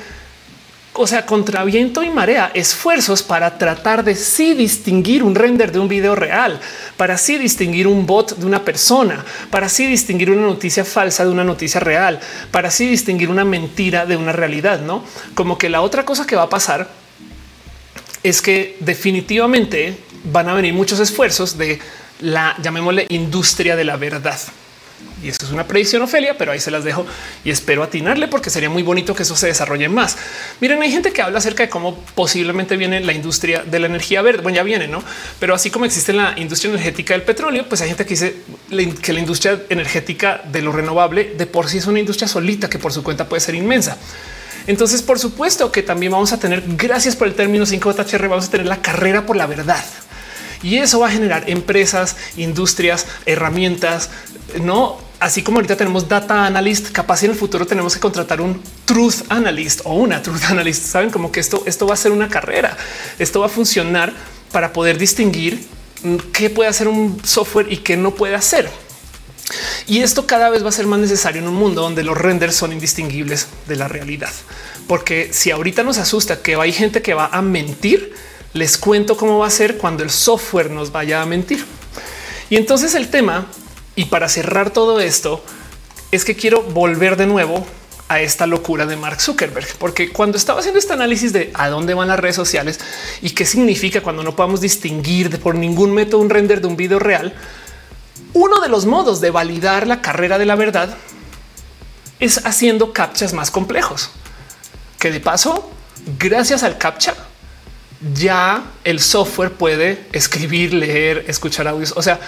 o 0.94 1.06
sea, 1.06 1.26
contra 1.26 1.64
viento 1.64 2.04
y 2.04 2.10
marea, 2.10 2.52
esfuerzos 2.54 3.24
para 3.24 3.58
tratar 3.58 4.04
de 4.04 4.16
sí 4.16 4.54
distinguir 4.54 5.24
un 5.24 5.36
render 5.36 5.72
de 5.72 5.80
un 5.80 5.88
video 5.88 6.16
real, 6.16 6.60
para 6.98 7.18
sí 7.18 7.38
distinguir 7.38 7.88
un 7.88 8.06
bot 8.06 8.38
de 8.38 8.46
una 8.46 8.64
persona, 8.64 9.24
para 9.52 9.70
sí 9.70 9.86
distinguir 9.86 10.32
una 10.32 10.44
noticia 10.44 10.86
falsa 10.86 11.26
de 11.26 11.32
una 11.32 11.44
noticia 11.44 11.80
real, 11.80 12.20
para 12.52 12.72
sí 12.72 12.88
distinguir 12.88 13.30
una 13.30 13.44
mentira 13.44 14.06
de 14.06 14.18
una 14.18 14.32
realidad, 14.32 14.82
no? 14.82 15.04
Como 15.36 15.58
que 15.58 15.70
la 15.70 15.82
otra 15.82 16.06
cosa 16.06 16.26
que 16.26 16.36
va 16.36 16.44
a 16.44 16.50
pasar 16.50 17.03
es 18.24 18.42
que 18.42 18.78
definitivamente 18.80 19.98
van 20.24 20.50
a 20.50 20.54
venir 20.54 20.74
muchos 20.74 21.00
esfuerzos 21.00 21.58
de 21.58 21.80
la 22.22 22.56
llamémosle 22.62 23.06
industria 23.10 23.76
de 23.76 23.84
la 23.84 23.98
verdad. 23.98 24.40
Y 25.22 25.30
eso 25.30 25.46
es 25.46 25.52
una 25.52 25.66
predicción, 25.66 26.02
Ofelia, 26.02 26.38
pero 26.38 26.52
ahí 26.52 26.60
se 26.60 26.70
las 26.70 26.84
dejo 26.84 27.06
y 27.46 27.50
espero 27.50 27.82
atinarle 27.84 28.28
porque 28.28 28.50
sería 28.50 28.70
muy 28.70 28.84
bonito 28.84 29.16
que 29.16 29.24
eso 29.24 29.36
se 29.36 29.48
desarrolle 29.48 29.88
más. 29.88 30.18
Miren, 30.60 30.82
hay 30.82 30.92
gente 30.92 31.14
que 31.14 31.22
habla 31.22 31.40
acerca 31.40 31.64
de 31.64 31.70
cómo 31.70 31.98
posiblemente 32.16 32.76
viene 32.76 33.00
la 33.00 33.14
industria 33.14 33.64
de 33.64 33.80
la 33.80 33.88
energía 33.88 34.22
verde. 34.22 34.42
Bueno, 34.42 34.58
ya 34.58 34.64
viene, 34.64 34.88
no? 34.88 35.02
Pero 35.40 35.56
así 35.56 35.70
como 35.70 35.86
existe 35.86 36.12
la 36.12 36.34
industria 36.38 36.72
energética 36.72 37.14
del 37.14 37.24
petróleo, 37.24 37.66
pues 37.68 37.82
hay 37.82 37.90
gente 37.90 38.06
que 38.06 38.12
dice 38.12 38.36
que 39.02 39.14
la 39.14 39.20
industria 39.20 39.62
energética 39.70 40.42
de 40.52 40.62
lo 40.62 40.72
renovable 40.74 41.34
de 41.38 41.46
por 41.46 41.70
sí 41.70 41.78
es 41.78 41.88
una 41.88 42.00
industria 42.00 42.28
solita 42.28 42.70
que 42.70 42.80
por 42.80 42.92
su 42.92 43.02
cuenta 43.02 43.28
puede 43.28 43.40
ser 43.40 43.56
inmensa. 43.56 43.98
Entonces, 44.68 45.02
por 45.02 45.20
supuesto 45.20 45.72
que 45.72 45.84
también 45.84 46.12
vamos 46.12 46.32
a 46.34 46.40
tener, 46.40 46.64
gracias 46.78 47.16
por 47.16 47.28
el 47.28 47.36
término 47.36 47.66
5HR, 47.66 48.30
vamos 48.30 48.46
a 48.46 48.52
tener 48.52 48.68
la 48.68 48.82
carrera 48.82 49.26
por 49.26 49.36
la 49.36 49.46
verdad. 49.46 49.84
Y 50.62 50.78
eso 50.78 51.00
va 51.00 51.08
a 51.08 51.12
generar 51.12 51.50
empresas, 51.50 52.16
industrias, 52.38 53.06
herramientas, 53.26 54.10
no 54.62 54.98
así 55.24 55.42
como 55.42 55.58
ahorita 55.58 55.78
tenemos 55.78 56.10
data 56.10 56.46
analyst, 56.46 56.92
capaz 56.92 57.24
en 57.24 57.32
el 57.32 57.38
futuro 57.38 57.66
tenemos 57.66 57.94
que 57.94 58.00
contratar 58.02 58.42
un 58.42 58.62
truth 58.84 59.24
analyst 59.30 59.82
o 59.86 59.94
una 59.94 60.22
truth 60.22 60.44
analyst. 60.50 60.84
Saben 60.86 61.10
como 61.10 61.32
que 61.32 61.40
esto, 61.40 61.64
esto 61.66 61.88
va 61.88 61.94
a 61.94 61.98
ser 61.98 62.12
una 62.12 62.28
carrera. 62.28 62.78
Esto 63.18 63.40
va 63.40 63.46
a 63.46 63.50
funcionar 63.50 64.14
para 64.52 64.74
poder 64.74 64.98
distinguir 64.98 65.66
qué 66.34 66.50
puede 66.50 66.70
hacer 66.70 66.90
un 66.90 67.22
software 67.24 67.72
y 67.72 67.78
qué 67.78 67.96
no 67.96 68.12
puede 68.12 68.36
hacer. 68.36 68.70
Y 69.88 70.00
esto 70.00 70.26
cada 70.26 70.50
vez 70.50 70.64
va 70.64 70.70
a 70.70 70.74
ser 70.74 70.88
más 70.88 71.00
necesario 71.00 71.42
en 71.42 71.48
un 71.48 71.56
mundo 71.56 71.82
donde 71.82 72.04
los 72.04 72.18
renders 72.18 72.56
son 72.56 72.72
indistinguibles 72.72 73.48
de 73.68 73.76
la 73.76 73.88
realidad. 73.88 74.32
Porque 74.88 75.30
si 75.32 75.52
ahorita 75.52 75.84
nos 75.84 75.98
asusta 75.98 76.42
que 76.42 76.56
hay 76.56 76.72
gente 76.72 77.02
que 77.02 77.14
va 77.14 77.28
a 77.28 77.42
mentir, 77.42 78.14
les 78.54 78.78
cuento 78.78 79.18
cómo 79.18 79.40
va 79.40 79.48
a 79.48 79.52
ser 79.52 79.78
cuando 79.78 80.04
el 80.04 80.10
software 80.10 80.70
nos 80.70 80.92
vaya 80.92 81.22
a 81.22 81.26
mentir. 81.26 81.66
Y 82.50 82.56
entonces 82.56 82.96
el 82.96 83.10
tema, 83.10 83.48
y 83.96 84.06
para 84.06 84.30
cerrar 84.30 84.72
todo 84.72 85.00
esto, 85.00 85.44
es 86.12 86.24
que 86.24 86.36
quiero 86.36 86.62
volver 86.62 87.18
de 87.18 87.26
nuevo 87.26 87.66
a 88.10 88.22
esta 88.22 88.46
locura 88.46 88.86
de 88.86 88.96
Mark 88.96 89.22
Zuckerberg, 89.22 89.68
porque 89.80 90.10
cuando 90.10 90.38
estaba 90.38 90.60
haciendo 90.60 90.78
este 90.78 90.94
análisis 90.94 91.34
de 91.34 91.52
a 91.56 91.70
dónde 91.70 91.94
van 91.94 92.10
las 92.10 92.20
redes 92.20 92.36
sociales 92.36 92.80
y 93.22 93.32
qué 93.32 93.46
significa 93.46 94.02
cuando 94.02 94.24
no 94.24 94.36
podamos 94.36 94.62
distinguir 94.62 95.40
por 95.40 95.56
ningún 95.56 95.92
método 95.94 96.22
un 96.22 96.30
render 96.30 96.62
de 96.62 96.68
un 96.68 96.78
video 96.78 97.00
real, 97.00 97.34
uno 98.34 98.62
de 98.62 98.70
los 98.70 98.86
modos 98.86 99.22
de 99.22 99.32
validar 99.32 99.88
la 99.88 100.02
carrera 100.02 100.38
de 100.38 100.46
la 100.46 100.56
verdad 100.56 100.96
es 102.20 102.46
haciendo 102.46 102.94
captchas 102.94 103.34
más 103.34 103.52
complejos. 103.52 104.10
Que 105.00 105.12
de 105.12 105.20
paso, 105.20 105.72
gracias 106.18 106.64
al 106.64 106.78
captcha, 106.78 107.14
ya 108.14 108.64
el 108.84 109.00
software 109.00 109.52
puede 109.52 110.06
escribir, 110.12 110.74
leer, 110.74 111.26
escuchar 111.28 111.68
audios. 111.68 111.94
O 111.96 112.02
sea, 112.02 112.20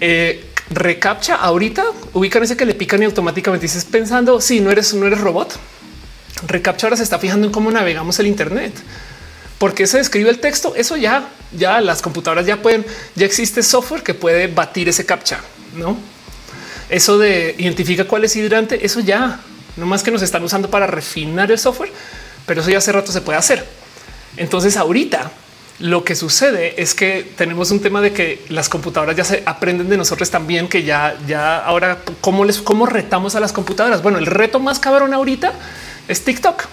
eh, 0.00 0.52
recaptcha 0.70 1.36
ahorita 1.36 1.84
ubican 2.12 2.42
ese 2.42 2.56
que 2.56 2.66
le 2.66 2.74
pican 2.74 3.02
y 3.02 3.06
automáticamente 3.06 3.66
dices 3.66 3.84
pensando 3.84 4.40
si 4.40 4.60
no 4.60 4.70
eres, 4.70 4.94
no 4.94 5.06
eres 5.06 5.20
robot. 5.20 5.58
Recaptcha 6.46 6.86
ahora 6.86 6.96
se 6.96 7.02
está 7.02 7.18
fijando 7.18 7.46
en 7.46 7.52
cómo 7.52 7.70
navegamos 7.70 8.18
el 8.20 8.26
Internet 8.26 8.74
porque 9.58 9.86
se 9.86 10.00
escribe 10.00 10.30
el 10.30 10.38
texto. 10.38 10.74
Eso 10.74 10.96
ya, 10.96 11.28
ya 11.52 11.80
las 11.80 12.00
computadoras 12.00 12.46
ya 12.46 12.62
pueden, 12.62 12.86
ya 13.14 13.26
existe 13.26 13.62
software 13.62 14.02
que 14.02 14.14
puede 14.14 14.46
batir 14.46 14.88
ese 14.88 15.04
captcha, 15.04 15.40
no? 15.74 15.96
Eso 16.88 17.18
de 17.18 17.54
identifica 17.58 18.04
cuál 18.04 18.24
es 18.24 18.34
hidrante, 18.34 18.84
eso 18.84 19.00
ya 19.00 19.40
no 19.76 19.86
más 19.86 20.02
que 20.02 20.10
nos 20.10 20.22
están 20.22 20.42
usando 20.42 20.70
para 20.70 20.86
refinar 20.86 21.50
el 21.52 21.58
software, 21.58 21.92
pero 22.46 22.60
eso 22.60 22.70
ya 22.70 22.78
hace 22.78 22.92
rato 22.92 23.12
se 23.12 23.20
puede 23.20 23.38
hacer. 23.38 23.66
Entonces, 24.36 24.76
ahorita 24.76 25.30
lo 25.80 26.02
que 26.02 26.16
sucede 26.16 26.80
es 26.80 26.94
que 26.94 27.22
tenemos 27.36 27.70
un 27.70 27.80
tema 27.80 28.00
de 28.00 28.12
que 28.12 28.44
las 28.48 28.68
computadoras 28.68 29.14
ya 29.14 29.24
se 29.24 29.42
aprenden 29.46 29.88
de 29.88 29.96
nosotros 29.96 30.30
también, 30.30 30.68
que 30.68 30.82
ya, 30.82 31.16
ya 31.26 31.58
ahora 31.58 31.98
cómo 32.20 32.44
les, 32.44 32.58
cómo 32.58 32.86
retamos 32.86 33.36
a 33.36 33.40
las 33.40 33.52
computadoras. 33.52 34.02
Bueno, 34.02 34.18
el 34.18 34.26
reto 34.26 34.58
más 34.58 34.78
cabrón 34.78 35.14
ahorita 35.14 35.52
es 36.08 36.24
TikTok. 36.24 36.64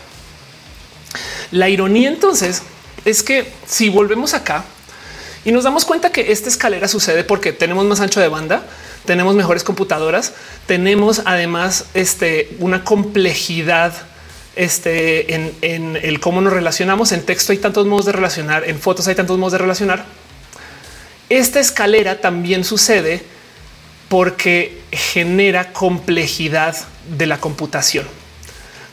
La 1.52 1.70
ironía 1.70 2.10
entonces 2.10 2.64
es 3.04 3.24
que 3.24 3.52
si 3.68 3.90
volvemos 3.90 4.34
acá 4.34 4.64
y 5.44 5.52
nos 5.52 5.64
damos 5.64 5.86
cuenta 5.86 6.12
que 6.12 6.32
esta 6.32 6.50
escalera 6.50 6.88
sucede 6.88 7.24
porque 7.24 7.54
tenemos 7.54 7.86
más 7.86 8.00
ancho 8.00 8.20
de 8.20 8.28
banda, 8.28 8.66
tenemos 9.06 9.36
mejores 9.36 9.64
computadoras, 9.64 10.34
tenemos 10.66 11.22
además 11.26 11.86
este, 11.94 12.56
una 12.60 12.84
complejidad 12.84 13.94
este, 14.56 15.36
en, 15.36 15.54
en, 15.62 15.98
el 15.98 16.20
cómo 16.20 16.42
nos 16.42 16.54
relacionamos. 16.54 17.12
En 17.12 17.24
texto 17.24 17.52
hay 17.52 17.60
tantos 17.60 17.86
modos 17.86 18.06
de 18.06 18.14
relacionar, 18.14 18.68
en 18.68 18.80
fotos 18.80 19.08
hay 19.08 19.16
tantos 19.16 19.38
modos 19.38 19.54
de 19.54 19.60
relacionar. 19.60 20.06
Esta 21.30 21.60
escalera 21.60 22.22
también 22.22 22.64
sucede 22.64 23.24
porque 24.10 24.82
genera 24.92 25.74
complejidad 25.74 26.76
de 27.18 27.26
la 27.26 27.40
computación. 27.40 28.06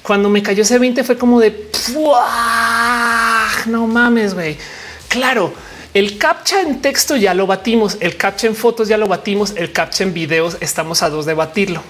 Cuando 0.03 0.29
me 0.29 0.43
cayó 0.43 0.63
ese 0.63 0.79
20 0.79 1.05
fue 1.05 1.17
como 1.17 1.41
de 1.41 1.51
no 3.67 3.87
mames, 3.87 4.35
güey. 4.35 4.57
Claro, 5.09 5.53
el 5.95 6.17
captcha 6.19 6.61
en 6.63 6.81
texto 6.81 7.17
ya 7.17 7.35
lo 7.35 7.47
batimos, 7.47 7.99
el 8.01 8.17
captcha 8.17 8.47
en 8.47 8.57
fotos 8.57 8.89
ya 8.89 8.97
lo 8.97 9.07
batimos, 9.07 9.53
el 9.57 9.73
captcha 9.73 10.05
en 10.05 10.15
videos 10.15 10.57
estamos 10.61 11.03
a 11.03 11.11
dos 11.11 11.27
de 11.27 11.35
batirlo. 11.35 11.83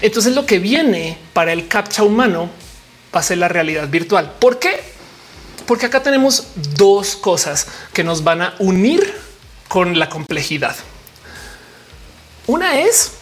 Entonces 0.00 0.34
lo 0.34 0.46
que 0.46 0.58
viene 0.58 1.18
para 1.32 1.52
el 1.52 1.68
captcha 1.68 2.02
humano 2.02 2.50
va 3.14 3.20
a 3.20 3.22
ser 3.22 3.38
la 3.38 3.48
realidad 3.48 3.88
virtual. 3.88 4.32
¿Por 4.38 4.58
qué? 4.58 4.82
Porque 5.66 5.86
acá 5.86 6.02
tenemos 6.02 6.48
dos 6.76 7.16
cosas 7.16 7.66
que 7.92 8.04
nos 8.04 8.24
van 8.24 8.42
a 8.42 8.54
unir 8.58 9.12
con 9.68 9.98
la 9.98 10.08
complejidad. 10.08 10.76
Una 12.46 12.80
es 12.80 13.12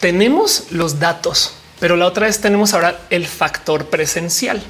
tenemos 0.00 0.64
los 0.70 0.98
datos, 0.98 1.54
pero 1.80 1.96
la 1.96 2.06
otra 2.06 2.28
es 2.28 2.40
tenemos 2.40 2.74
ahora 2.74 3.00
el 3.10 3.26
factor 3.26 3.86
presencial. 3.86 4.62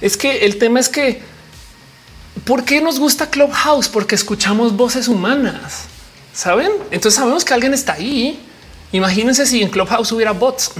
Es 0.00 0.16
que 0.16 0.46
el 0.46 0.58
tema 0.58 0.80
es 0.80 0.88
que 0.88 1.22
¿por 2.44 2.64
qué 2.64 2.80
nos 2.80 2.98
gusta 2.98 3.30
Clubhouse? 3.30 3.88
Porque 3.88 4.14
escuchamos 4.14 4.76
voces 4.76 5.08
humanas, 5.08 5.84
saben? 6.32 6.70
Entonces 6.90 7.18
sabemos 7.18 7.44
que 7.44 7.54
alguien 7.54 7.74
está 7.74 7.94
ahí. 7.94 8.40
Imagínense 8.92 9.46
si 9.46 9.62
en 9.62 9.68
Clubhouse 9.68 10.12
hubiera 10.12 10.32
bots. 10.32 10.72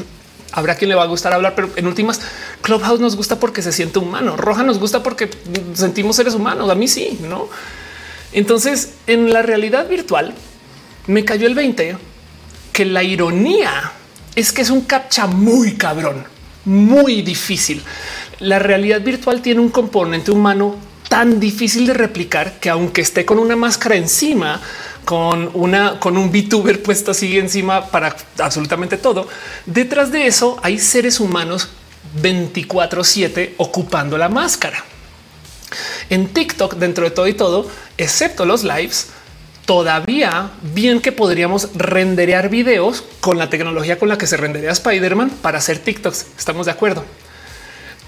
Habrá 0.52 0.76
quien 0.76 0.88
le 0.88 0.94
va 0.94 1.02
a 1.02 1.06
gustar 1.06 1.34
hablar, 1.34 1.54
pero 1.54 1.70
en 1.76 1.86
últimas 1.86 2.20
Clubhouse 2.62 3.00
nos 3.00 3.16
gusta 3.16 3.38
porque 3.38 3.60
se 3.60 3.72
siente 3.72 3.98
humano. 3.98 4.36
Roja 4.36 4.62
nos 4.62 4.78
gusta 4.78 5.02
porque 5.02 5.30
sentimos 5.74 6.16
seres 6.16 6.34
humanos. 6.34 6.70
A 6.70 6.74
mí 6.74 6.88
sí, 6.88 7.18
no? 7.22 7.48
Entonces, 8.32 8.94
en 9.06 9.32
la 9.32 9.42
realidad 9.42 9.88
virtual 9.88 10.34
me 11.06 11.24
cayó 11.24 11.46
el 11.46 11.54
20 11.54 11.96
que 12.72 12.84
la 12.84 13.02
ironía 13.02 13.92
es 14.36 14.52
que 14.52 14.62
es 14.62 14.70
un 14.70 14.82
captcha 14.82 15.26
muy 15.26 15.74
cabrón, 15.74 16.24
muy 16.64 17.22
difícil. 17.22 17.82
La 18.40 18.60
realidad 18.60 19.00
virtual 19.00 19.42
tiene 19.42 19.60
un 19.60 19.68
componente 19.68 20.30
humano 20.30 20.76
tan 21.08 21.40
difícil 21.40 21.86
de 21.86 21.94
replicar 21.94 22.60
que 22.60 22.70
aunque 22.70 23.00
esté 23.00 23.24
con 23.24 23.38
una 23.38 23.56
máscara 23.56 23.96
encima, 23.96 24.60
con 25.04 25.50
una 25.54 25.98
con 25.98 26.16
un 26.16 26.30
VTuber 26.30 26.82
puesto 26.82 27.10
así 27.10 27.38
encima 27.38 27.86
para 27.86 28.14
absolutamente 28.38 28.96
todo, 28.96 29.26
detrás 29.66 30.12
de 30.12 30.26
eso 30.26 30.58
hay 30.62 30.78
seres 30.78 31.18
humanos 31.18 31.68
24/7 32.22 33.54
ocupando 33.56 34.18
la 34.18 34.28
máscara. 34.28 34.84
En 36.08 36.28
TikTok, 36.28 36.76
dentro 36.76 37.04
de 37.04 37.10
todo 37.10 37.26
y 37.26 37.34
todo, 37.34 37.68
excepto 37.96 38.44
los 38.44 38.62
lives, 38.62 39.08
todavía 39.66 40.50
bien 40.62 41.00
que 41.00 41.10
podríamos 41.10 41.70
renderear 41.74 42.48
videos 42.50 43.02
con 43.20 43.36
la 43.36 43.50
tecnología 43.50 43.98
con 43.98 44.08
la 44.08 44.16
que 44.16 44.26
se 44.26 44.36
renderea 44.36 44.70
Spider-Man 44.70 45.30
para 45.42 45.58
hacer 45.58 45.78
TikToks. 45.78 46.26
Estamos 46.38 46.66
de 46.66 46.72
acuerdo. 46.72 47.04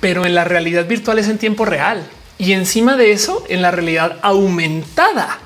Pero 0.01 0.27
en 0.27 0.35
la 0.35 0.45
realidad 0.45 0.87
virtual 0.87 1.19
es 1.19 1.29
en 1.29 1.39
tiempo 1.39 1.65
real. 1.65 2.09
Y 2.39 2.53
encima 2.53 2.97
de 2.97 3.13
eso, 3.13 3.45
en 3.49 3.61
la 3.63 3.71
realidad 3.71 4.19
aumentada, 4.23 5.39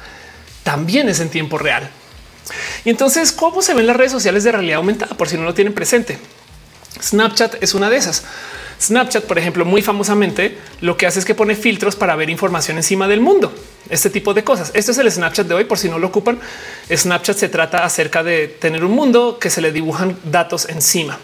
también 0.62 1.08
es 1.08 1.20
en 1.20 1.28
tiempo 1.28 1.58
real. 1.58 1.90
Y 2.84 2.90
entonces, 2.90 3.32
¿cómo 3.32 3.62
se 3.62 3.74
ven 3.74 3.86
las 3.86 3.96
redes 3.96 4.12
sociales 4.12 4.44
de 4.44 4.52
realidad 4.52 4.76
aumentada? 4.76 5.16
Por 5.16 5.28
si 5.28 5.36
no 5.36 5.44
lo 5.44 5.54
tienen 5.54 5.74
presente. 5.74 6.18
Snapchat 7.02 7.62
es 7.62 7.74
una 7.74 7.90
de 7.90 7.96
esas. 7.96 8.24
Snapchat, 8.80 9.24
por 9.24 9.38
ejemplo, 9.38 9.64
muy 9.64 9.82
famosamente 9.82 10.58
lo 10.80 10.96
que 10.96 11.06
hace 11.06 11.18
es 11.18 11.24
que 11.24 11.34
pone 11.34 11.54
filtros 11.54 11.96
para 11.96 12.16
ver 12.16 12.28
información 12.30 12.76
encima 12.76 13.08
del 13.08 13.20
mundo. 13.20 13.52
Este 13.88 14.10
tipo 14.10 14.34
de 14.34 14.44
cosas. 14.44 14.70
Esto 14.74 14.92
es 14.92 14.98
el 14.98 15.10
Snapchat 15.10 15.46
de 15.46 15.54
hoy. 15.54 15.64
Por 15.64 15.78
si 15.78 15.88
no 15.88 15.98
lo 15.98 16.08
ocupan, 16.08 16.38
Snapchat 16.94 17.36
se 17.36 17.48
trata 17.48 17.84
acerca 17.84 18.22
de 18.22 18.48
tener 18.48 18.84
un 18.84 18.92
mundo 18.92 19.38
que 19.40 19.50
se 19.50 19.60
le 19.60 19.72
dibujan 19.72 20.16
datos 20.24 20.68
encima. 20.68 21.18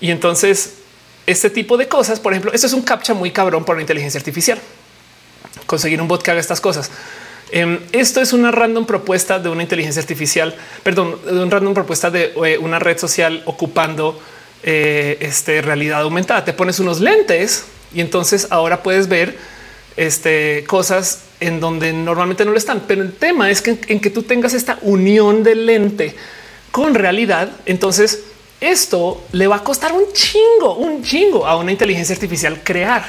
Y 0.00 0.10
entonces 0.10 0.74
este 1.30 1.50
tipo 1.50 1.76
de 1.76 1.88
cosas, 1.88 2.20
por 2.20 2.32
ejemplo, 2.32 2.52
esto 2.52 2.66
es 2.66 2.72
un 2.72 2.82
captcha 2.82 3.14
muy 3.14 3.30
cabrón 3.30 3.64
por 3.64 3.76
la 3.76 3.82
inteligencia 3.82 4.18
artificial. 4.18 4.58
Conseguir 5.66 6.00
un 6.00 6.08
bot 6.08 6.22
que 6.22 6.30
haga 6.30 6.40
estas 6.40 6.60
cosas. 6.60 6.90
Em, 7.52 7.80
esto 7.92 8.20
es 8.20 8.32
una 8.32 8.50
random 8.50 8.86
propuesta 8.86 9.38
de 9.38 9.48
una 9.48 9.62
inteligencia 9.62 10.00
artificial, 10.00 10.54
perdón, 10.82 11.16
de 11.24 11.42
un 11.42 11.50
random 11.50 11.74
propuesta 11.74 12.10
de 12.10 12.32
eh, 12.44 12.58
una 12.58 12.78
red 12.78 12.98
social 12.98 13.42
ocupando 13.44 14.20
eh, 14.62 15.18
este, 15.20 15.62
realidad 15.62 16.02
aumentada. 16.02 16.44
Te 16.44 16.52
pones 16.52 16.78
unos 16.78 17.00
lentes 17.00 17.64
y 17.92 18.00
entonces 18.00 18.46
ahora 18.50 18.82
puedes 18.82 19.08
ver 19.08 19.36
este, 19.96 20.64
cosas 20.66 21.22
en 21.40 21.58
donde 21.58 21.92
normalmente 21.92 22.44
no 22.44 22.52
lo 22.52 22.58
están. 22.58 22.84
Pero 22.86 23.02
el 23.02 23.12
tema 23.12 23.50
es 23.50 23.62
que 23.62 23.78
en, 23.88 24.00
que 24.00 24.10
tú 24.10 24.22
tengas 24.22 24.54
esta 24.54 24.78
unión 24.82 25.42
de 25.42 25.54
lente 25.54 26.14
con 26.70 26.94
realidad, 26.94 27.50
entonces 27.66 28.22
esto 28.60 29.24
le 29.32 29.46
va 29.46 29.56
a 29.56 29.64
costar 29.64 29.92
un 29.92 30.12
chingo, 30.12 30.74
un 30.74 31.02
chingo 31.02 31.46
a 31.46 31.56
una 31.56 31.72
inteligencia 31.72 32.14
artificial 32.14 32.60
crear. 32.62 33.04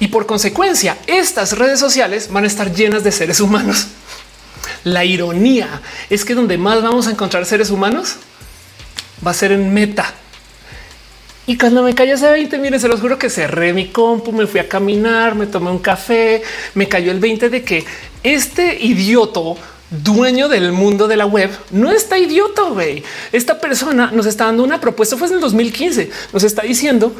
Y 0.00 0.08
por 0.08 0.26
consecuencia, 0.26 0.96
estas 1.06 1.58
redes 1.58 1.80
sociales 1.80 2.28
van 2.30 2.44
a 2.44 2.46
estar 2.46 2.72
llenas 2.72 3.04
de 3.04 3.12
seres 3.12 3.40
humanos. 3.40 3.88
La 4.84 5.04
ironía 5.04 5.82
es 6.08 6.24
que 6.24 6.34
donde 6.34 6.56
más 6.56 6.82
vamos 6.82 7.08
a 7.08 7.10
encontrar 7.10 7.44
seres 7.44 7.70
humanos 7.70 8.16
va 9.26 9.32
a 9.32 9.34
ser 9.34 9.52
en 9.52 9.72
meta. 9.74 10.14
Y 11.46 11.56
cuando 11.56 11.82
me 11.82 11.94
cayó 11.94 12.14
ese 12.14 12.30
20, 12.30 12.58
miren, 12.58 12.78
se 12.78 12.88
los 12.88 13.00
juro 13.00 13.18
que 13.18 13.30
cerré 13.30 13.72
mi 13.72 13.88
compu, 13.88 14.32
me 14.32 14.46
fui 14.46 14.60
a 14.60 14.68
caminar, 14.68 15.34
me 15.34 15.46
tomé 15.46 15.70
un 15.70 15.78
café, 15.78 16.42
me 16.74 16.86
cayó 16.88 17.10
el 17.10 17.20
20 17.20 17.48
de 17.48 17.64
que 17.64 17.84
este 18.22 18.78
idioto 18.84 19.56
dueño 19.90 20.48
del 20.48 20.72
mundo 20.72 21.08
de 21.08 21.16
la 21.16 21.26
web 21.26 21.50
no 21.70 21.90
está 21.90 22.18
idiota. 22.18 22.62
Güey. 22.62 23.02
Esta 23.32 23.58
persona 23.58 24.10
nos 24.12 24.26
está 24.26 24.44
dando 24.44 24.64
una 24.64 24.80
propuesta. 24.80 25.16
Fue 25.16 25.28
en 25.28 25.34
el 25.34 25.40
2015. 25.40 26.10
Nos 26.32 26.44
está 26.44 26.62
diciendo 26.62 27.14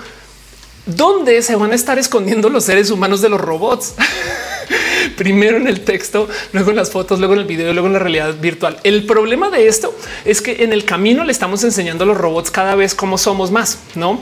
dónde 0.86 1.42
se 1.42 1.56
van 1.56 1.72
a 1.72 1.74
estar 1.74 1.98
escondiendo 1.98 2.48
los 2.48 2.64
seres 2.64 2.90
humanos 2.90 3.20
de 3.20 3.28
los 3.28 3.40
robots. 3.40 3.94
Primero 5.16 5.56
en 5.56 5.66
el 5.66 5.80
texto, 5.80 6.28
luego 6.52 6.70
en 6.70 6.76
las 6.76 6.90
fotos, 6.90 7.18
luego 7.18 7.34
en 7.34 7.40
el 7.40 7.46
video, 7.46 7.72
luego 7.72 7.86
en 7.88 7.94
la 7.94 7.98
realidad 7.98 8.34
virtual. 8.40 8.78
El 8.84 9.04
problema 9.04 9.50
de 9.50 9.66
esto 9.66 9.94
es 10.24 10.40
que 10.40 10.62
en 10.64 10.72
el 10.72 10.84
camino 10.84 11.24
le 11.24 11.32
estamos 11.32 11.64
enseñando 11.64 12.04
a 12.04 12.06
los 12.06 12.16
robots 12.16 12.50
cada 12.50 12.74
vez 12.74 12.94
cómo 12.94 13.18
somos 13.18 13.50
más, 13.50 13.78
no? 13.94 14.20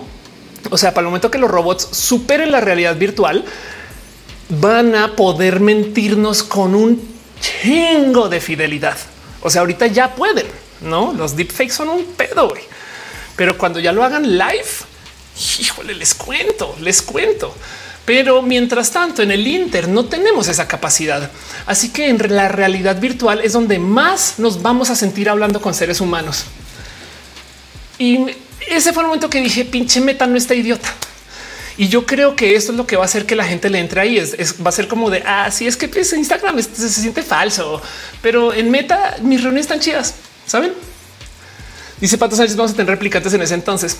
O 0.70 0.78
sea, 0.78 0.94
para 0.94 1.02
el 1.02 1.06
momento 1.08 1.30
que 1.30 1.38
los 1.38 1.50
robots 1.50 1.88
superen 1.92 2.50
la 2.50 2.60
realidad 2.60 2.96
virtual, 2.96 3.44
van 4.48 4.94
a 4.94 5.16
poder 5.16 5.60
mentirnos 5.60 6.42
con 6.42 6.74
un 6.74 7.15
chingo 7.40 8.28
de 8.28 8.40
fidelidad. 8.40 8.96
O 9.40 9.50
sea, 9.50 9.60
ahorita 9.60 9.86
ya 9.86 10.14
pueden, 10.14 10.46
no? 10.80 11.12
Los 11.12 11.36
deepfakes 11.36 11.72
son 11.74 11.88
un 11.88 12.04
pedo. 12.04 12.52
Pero 13.36 13.56
cuando 13.58 13.78
ya 13.80 13.92
lo 13.92 14.02
hagan 14.02 14.38
live, 14.38 14.64
híjole, 15.58 15.94
les 15.94 16.14
cuento, 16.14 16.76
les 16.80 17.02
cuento. 17.02 17.54
Pero 18.04 18.40
mientras 18.40 18.92
tanto, 18.92 19.22
en 19.22 19.32
el 19.32 19.46
Inter 19.46 19.88
no 19.88 20.06
tenemos 20.06 20.46
esa 20.48 20.68
capacidad. 20.68 21.30
Así 21.66 21.90
que 21.90 22.08
en 22.08 22.18
la 22.34 22.48
realidad 22.48 23.00
virtual 23.00 23.40
es 23.42 23.52
donde 23.52 23.78
más 23.78 24.38
nos 24.38 24.62
vamos 24.62 24.90
a 24.90 24.96
sentir 24.96 25.28
hablando 25.28 25.60
con 25.60 25.74
seres 25.74 26.00
humanos. 26.00 26.44
Y 27.98 28.26
ese 28.68 28.92
fue 28.92 29.02
el 29.02 29.08
momento 29.08 29.28
que 29.28 29.40
dije, 29.40 29.64
pinche 29.64 30.00
meta 30.00 30.26
no 30.26 30.36
está 30.36 30.54
idiota. 30.54 30.88
Y 31.78 31.88
yo 31.88 32.06
creo 32.06 32.36
que 32.36 32.54
esto 32.54 32.72
es 32.72 32.78
lo 32.78 32.86
que 32.86 32.96
va 32.96 33.02
a 33.02 33.06
hacer 33.06 33.26
que 33.26 33.36
la 33.36 33.44
gente 33.44 33.68
le 33.68 33.78
entre 33.78 34.00
ahí. 34.00 34.16
Es, 34.16 34.54
va 34.64 34.70
a 34.70 34.72
ser 34.72 34.88
como 34.88 35.10
de 35.10 35.22
ah, 35.26 35.50
sí, 35.50 35.66
es 35.66 35.76
que 35.76 35.88
pues, 35.88 36.12
Instagram 36.12 36.62
se, 36.62 36.88
siente 36.88 37.22
falso, 37.22 37.82
pero 38.22 38.52
en 38.54 38.70
meta 38.70 39.16
mis 39.22 39.42
reuniones 39.42 39.66
están 39.66 39.80
chidas. 39.80 40.14
Saben? 40.46 40.72
Dice 42.00 42.18
Pato 42.18 42.36
Sánchez, 42.36 42.56
vamos 42.56 42.72
a 42.72 42.76
tener 42.76 42.90
replicantes 42.90 43.32
en 43.34 43.42
ese 43.42 43.54
entonces. 43.54 43.98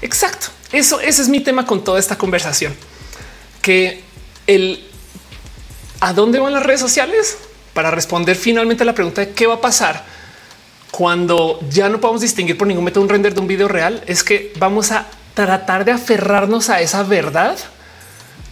Exacto. 0.00 0.48
Eso, 0.72 1.00
ese 1.00 1.22
es 1.22 1.28
mi 1.28 1.40
tema 1.40 1.66
con 1.66 1.84
toda 1.84 1.98
esta 1.98 2.16
conversación. 2.16 2.74
Que 3.60 4.02
el 4.46 4.84
a 6.00 6.12
dónde 6.12 6.38
van 6.38 6.52
las 6.52 6.62
redes 6.62 6.80
sociales 6.80 7.38
para 7.72 7.90
responder 7.90 8.36
finalmente 8.36 8.82
a 8.82 8.86
la 8.86 8.94
pregunta 8.94 9.22
de 9.22 9.32
qué 9.32 9.46
va 9.46 9.54
a 9.54 9.60
pasar 9.60 10.04
cuando 10.90 11.58
ya 11.70 11.88
no 11.88 12.00
podemos 12.00 12.20
distinguir 12.20 12.56
por 12.56 12.68
ningún 12.68 12.84
método 12.84 13.02
un 13.02 13.08
render 13.08 13.34
de 13.34 13.40
un 13.40 13.48
video 13.48 13.68
real. 13.68 14.02
Es 14.06 14.22
que 14.22 14.52
vamos 14.58 14.92
a 14.92 15.06
tratar 15.34 15.84
de 15.84 15.92
aferrarnos 15.92 16.70
a 16.70 16.80
esa 16.80 17.02
verdad 17.02 17.56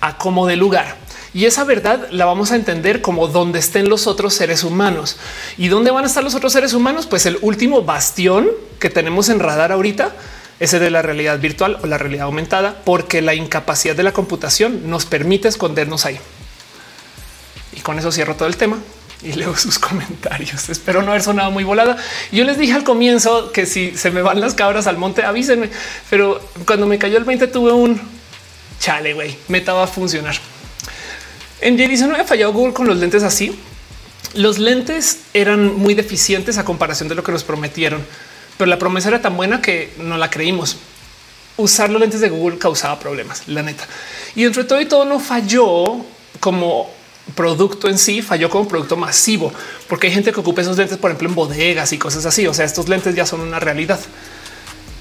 a 0.01 0.19
como 0.19 0.47
de 0.47 0.57
lugar. 0.57 0.97
Y 1.35 1.47
esa 1.47 1.65
verdad 1.65 2.09
la 2.11 2.27
vamos 2.27 2.53
a 2.53 2.57
entender 2.57 3.01
como 3.01 3.27
donde 3.27 3.59
estén 3.59 3.89
los 3.89 4.07
otros 4.07 4.35
seres 4.35 4.65
humanos. 4.65 5.17
¿Y 5.57 5.69
dónde 5.69 5.91
van 5.91 6.05
a 6.05 6.07
estar 6.07 6.23
los 6.23 6.35
otros 6.35 6.53
seres 6.53 6.75
humanos? 6.75 7.07
Pues 7.07 7.25
el 7.25 7.39
último 7.41 7.83
bastión 7.83 8.51
que 8.79 8.91
tenemos 8.91 9.31
en 9.31 9.41
radar 9.41 9.73
ahorita, 9.73 10.13
ese 10.61 10.79
de 10.79 10.91
la 10.91 11.01
realidad 11.01 11.39
virtual 11.39 11.79
o 11.83 11.87
la 11.87 11.97
realidad 11.97 12.27
aumentada, 12.27 12.83
porque 12.85 13.23
la 13.23 13.35
incapacidad 13.35 13.97
de 13.97 14.03
la 14.03 14.13
computación 14.13 14.91
nos 14.91 15.07
permite 15.07 15.49
escondernos 15.49 16.05
ahí. 16.05 16.19
Y 17.73 17.81
con 17.81 17.99
eso 17.99 18.13
cierro 18.13 18.37
todo 18.37 18.49
el 18.49 18.59
tema 18.59 18.77
y 19.23 19.33
leo 19.33 19.57
sus 19.57 19.79
comentarios. 19.79 20.69
Espero 20.69 21.03
no 21.03 21.11
haber 21.11 21.23
sonado 21.23 21.51
muy 21.51 21.65
volada. 21.65 21.97
Yo 22.31 22.45
les 22.45 22.59
dije 22.59 22.73
al 22.73 22.85
comienzo 22.85 23.53
que 23.53 23.67
si 23.67 23.97
se 23.97 24.11
me 24.11 24.23
van 24.23 24.41
las 24.41 24.55
cabras 24.55 24.87
al 24.87 24.99
monte, 24.99 25.23
avísenme. 25.23 25.71
Pero 26.11 26.41
cuando 26.67 26.87
me 26.87 26.99
cayó 26.99 27.19
el 27.19 27.25
20 27.25 27.47
tuve 27.49 27.73
un 27.73 28.01
chale, 28.81 29.15
güey, 29.15 29.37
meta 29.49 29.73
va 29.73 29.85
a 29.85 29.87
funcionar. 29.87 30.35
En 31.61 31.79
J 31.79 32.07
no 32.07 32.15
había 32.15 32.27
fallado 32.27 32.53
Google 32.53 32.75
con 32.75 32.89
los 32.89 32.97
lentes 32.97 33.23
así. 33.23 33.57
Los 34.35 34.59
lentes 34.59 35.21
eran 35.35 35.77
muy 35.77 35.95
deficientes 35.95 36.59
a 36.59 36.65
comparación 36.65 37.09
de 37.09 37.15
lo 37.15 37.23
que 37.23 37.31
nos 37.31 37.45
prometieron, 37.45 38.05
pero 38.57 38.69
la 38.69 38.79
promesa 38.79 39.09
era 39.09 39.23
tan 39.23 39.37
buena 39.37 39.63
que 39.63 39.93
no 39.99 40.17
la 40.17 40.31
creímos. 40.31 40.79
Usar 41.59 41.91
los 41.91 42.01
lentes 42.01 42.21
de 42.21 42.31
Google 42.31 42.59
causaba 42.59 42.99
problemas, 42.99 43.47
la 43.47 43.63
neta. 43.63 43.87
Y 44.35 44.45
entre 44.45 44.65
todo 44.65 44.81
y 44.81 44.87
todo 44.87 45.05
no 45.05 45.21
falló 45.21 45.99
como 46.41 46.91
producto 47.35 47.89
en 47.89 47.99
sí, 47.99 48.23
falló 48.23 48.51
como 48.51 48.69
producto 48.69 48.97
masivo, 48.97 49.53
porque 49.89 50.09
hay 50.09 50.13
gente 50.13 50.33
que 50.33 50.41
ocupa 50.41 50.61
esos 50.63 50.77
lentes, 50.77 50.99
por 50.99 51.11
ejemplo, 51.11 51.29
en 51.29 51.35
bodegas 51.35 51.93
y 51.93 51.99
cosas 51.99 52.27
así. 52.27 52.47
O 52.47 52.55
sea, 52.55 52.65
estos 52.65 52.89
lentes 52.89 53.15
ya 53.15 53.27
son 53.27 53.41
una 53.41 53.61
realidad. 53.61 54.01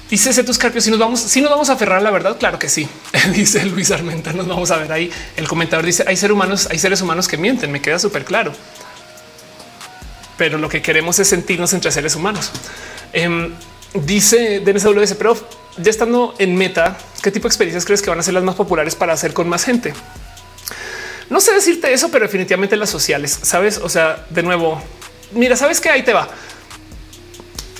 Dice 0.08 0.32
Cetus 0.32 0.58
Carpio, 0.58 0.80
si 0.80 0.90
nos 0.90 0.98
vamos, 0.98 1.20
si 1.20 1.40
nos 1.40 1.50
vamos 1.50 1.70
a 1.70 1.72
aferrar 1.72 1.98
a 1.98 2.02
la 2.02 2.10
verdad, 2.10 2.36
claro 2.38 2.58
que 2.58 2.68
sí. 2.68 2.86
dice 3.34 3.64
Luis 3.64 3.90
Armenta, 3.90 4.32
nos 4.32 4.46
vamos 4.46 4.70
a 4.70 4.76
ver 4.76 4.92
ahí. 4.92 5.10
El 5.36 5.48
comentador 5.48 5.86
dice, 5.86 6.04
hay 6.06 6.16
seres 6.16 6.34
humanos, 6.34 6.68
hay 6.70 6.78
seres 6.78 7.00
humanos 7.00 7.28
que 7.28 7.38
mienten, 7.38 7.72
me 7.72 7.80
queda 7.80 7.98
súper 7.98 8.24
claro. 8.24 8.52
Pero 10.36 10.58
lo 10.58 10.68
que 10.68 10.82
queremos 10.82 11.18
es 11.18 11.28
sentirnos 11.28 11.72
entre 11.72 11.90
seres 11.90 12.14
humanos. 12.14 12.50
Eh, 13.12 13.52
dice 13.94 14.60
Denis 14.60 14.84
WS, 14.84 15.14
pero 15.14 15.34
ya 15.78 15.90
estando 15.90 16.34
en 16.38 16.56
meta, 16.56 16.98
¿qué 17.22 17.30
tipo 17.30 17.44
de 17.44 17.48
experiencias 17.48 17.84
crees 17.84 18.02
que 18.02 18.10
van 18.10 18.18
a 18.18 18.22
ser 18.22 18.34
las 18.34 18.42
más 18.42 18.54
populares 18.54 18.94
para 18.94 19.12
hacer 19.12 19.32
con 19.32 19.48
más 19.48 19.64
gente? 19.64 19.94
No 21.32 21.40
sé 21.40 21.52
decirte 21.52 21.92
eso, 21.92 22.10
pero 22.10 22.26
definitivamente 22.26 22.76
las 22.76 22.90
sociales, 22.90 23.38
sabes? 23.42 23.78
O 23.78 23.88
sea, 23.88 24.26
de 24.30 24.42
nuevo, 24.42 24.80
mira, 25.32 25.56
sabes 25.56 25.80
que 25.80 25.90
ahí 25.90 26.04
te 26.04 26.12
va. 26.12 26.28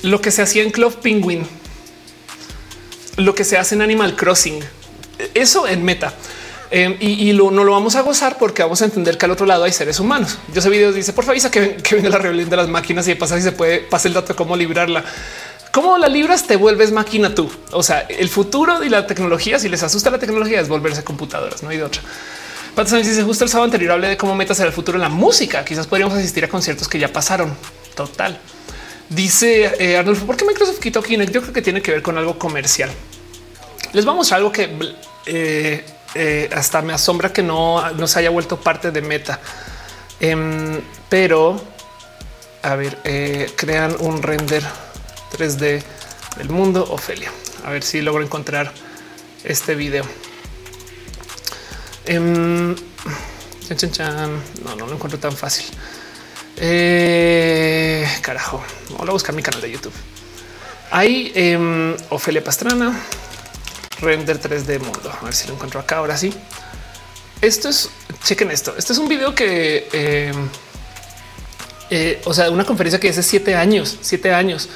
Lo 0.03 0.21
que 0.21 0.33
se 0.33 0.43
hacía 0.43 0.65
en 0.65 0.71
Club 0.71 0.99
Penguin 1.01 1.47
lo 3.17 3.35
que 3.35 3.45
se 3.45 3.59
hace 3.59 3.75
en 3.75 3.83
Animal 3.83 4.17
Crossing. 4.17 4.61
Eso 5.35 5.67
en 5.67 5.85
meta. 5.85 6.15
Em, 6.71 6.97
y, 7.01 7.33
no 7.35 7.65
lo 7.65 7.73
vamos 7.73 7.97
a 7.97 8.01
gozar 8.01 8.39
porque 8.39 8.63
vamos 8.63 8.81
a 8.81 8.87
entender 8.87 9.19
que 9.19 9.27
al 9.27 9.33
otro 9.33 9.45
lado 9.45 9.65
hay 9.65 9.73
seres 9.73 10.01
humanos. 10.01 10.39
Yo 10.55 10.63
sé 10.63 10.71
videos 10.71 10.95
dice 10.95 11.13
por 11.13 11.25
favor, 11.25 11.35
avisa 11.35 11.51
que, 11.51 11.77
que 11.77 11.97
viene 11.97 12.09
la 12.09 12.19
rebelión 12.19 12.49
de 12.49 12.57
las 12.57 12.69
máquinas 12.69 13.07
y 13.09 13.15
pasa 13.15 13.37
si 13.37 13.43
se 13.43 13.53
puede 13.53 13.81
pasar 13.81 14.09
el 14.09 14.15
dato 14.15 14.29
de 14.29 14.35
cómo 14.35 14.57
librarla. 14.57 15.05
Cómo 15.71 15.99
la 15.99 16.09
libras, 16.09 16.47
te 16.47 16.57
vuelves 16.57 16.93
máquina 16.93 17.35
tú. 17.35 17.51
O 17.73 17.83
sea, 17.83 18.01
el 18.01 18.29
futuro 18.29 18.83
y 18.85 18.89
la 18.89 19.07
tecnología, 19.07 19.59
si 19.59 19.69
les 19.69 19.83
asusta 19.83 20.11
la 20.11 20.19
tecnología, 20.19 20.61
es 20.61 20.69
volverse 20.69 21.05
computadoras, 21.05 21.63
no 21.63 21.71
hay 21.71 21.79
de 21.79 21.85
otra. 21.85 22.03
Patas 22.75 23.07
dice 23.07 23.23
justo 23.23 23.45
el 23.45 23.51
sábado 23.51 23.67
anterior 23.67 23.93
hablé 23.93 24.09
de 24.09 24.17
cómo 24.17 24.35
metas 24.35 24.57
será 24.57 24.69
el 24.69 24.75
futuro 24.75 24.97
en 24.97 25.03
la 25.03 25.11
música. 25.11 25.63
Quizás 25.65 25.87
podríamos 25.87 26.17
asistir 26.17 26.43
a 26.45 26.49
conciertos 26.49 26.89
que 26.89 26.99
ya 26.99 27.13
pasaron. 27.13 27.55
Total. 27.95 28.39
Dice 29.11 29.75
eh, 29.79 29.99
Arnulfo, 29.99 30.25
¿por 30.25 30.39
qué 30.39 30.47
Microsoft 30.47 30.79
quitó 30.79 31.03
Kinect? 31.03 31.33
Yo 31.33 31.43
creo 31.43 31.53
que 31.53 31.61
tiene 31.61 31.83
que 31.83 31.91
ver 31.91 32.01
con 32.01 32.17
algo 32.17 32.39
comercial. 32.39 32.91
Les 33.93 34.07
vamos 34.07 34.33
a 34.33 34.37
algo 34.37 34.51
que 34.51 34.71
eh, 35.27 35.85
eh, 36.15 36.51
hasta 36.55 36.81
me 36.81 36.95
asombra 36.95 37.31
que 37.31 37.43
no, 37.43 37.91
no, 37.93 38.07
se 38.07 38.21
haya 38.21 38.31
vuelto 38.31 38.59
parte 38.59 38.91
de 38.91 39.03
Meta. 39.03 39.39
Em, 40.19 40.81
pero, 41.11 41.61
a 42.63 42.75
ver, 42.75 42.97
crean 43.55 43.95
un 43.99 44.23
render 44.23 44.65
3D 45.37 45.83
del 46.39 46.49
mundo 46.49 46.87
Ofelia. 46.91 47.31
A 47.67 47.71
ver 47.71 47.83
si 47.83 48.01
logro 48.01 48.25
encontrar 48.25 48.73
este 49.45 49.75
video. 49.75 50.05
Em, 52.05 52.75
no, 54.65 54.77
no 54.77 54.87
lo 54.87 54.95
encuentro 54.95 55.19
tan 55.19 55.37
fácil. 55.37 55.67
Eh, 56.57 58.07
carajo, 58.21 58.63
voy 58.99 59.09
a 59.09 59.13
buscar 59.13 59.35
mi 59.35 59.43
canal 59.43 59.61
de 59.61 59.71
YouTube. 59.71 59.95
Hay 60.91 61.33
eh, 61.35 61.97
Ofelia 62.11 62.45
Pastrana, 62.45 62.99
render 64.01 64.41
3D 64.41 64.79
mundo. 64.81 65.13
A 65.21 65.25
ver 65.25 65.35
si 65.35 65.49
lo 65.49 65.55
encuentro 65.55 65.81
acá. 65.81 65.99
Ahora 65.99 66.17
sí. 66.17 66.33
Esto 67.41 67.69
es 67.69 67.91
chequen 68.23 68.51
esto. 68.51 68.75
Este 68.77 68.93
es 68.93 68.99
un 68.99 69.09
video 69.09 69.35
que, 69.35 69.89
em, 69.93 70.49
eh, 71.91 72.21
o 72.25 72.33
sea, 72.33 72.51
una 72.51 72.65
conferencia 72.65 73.01
que 73.01 73.09
hace 73.09 73.23
siete 73.23 73.57
años, 73.57 73.99
siete 74.01 74.33
años 74.33 74.69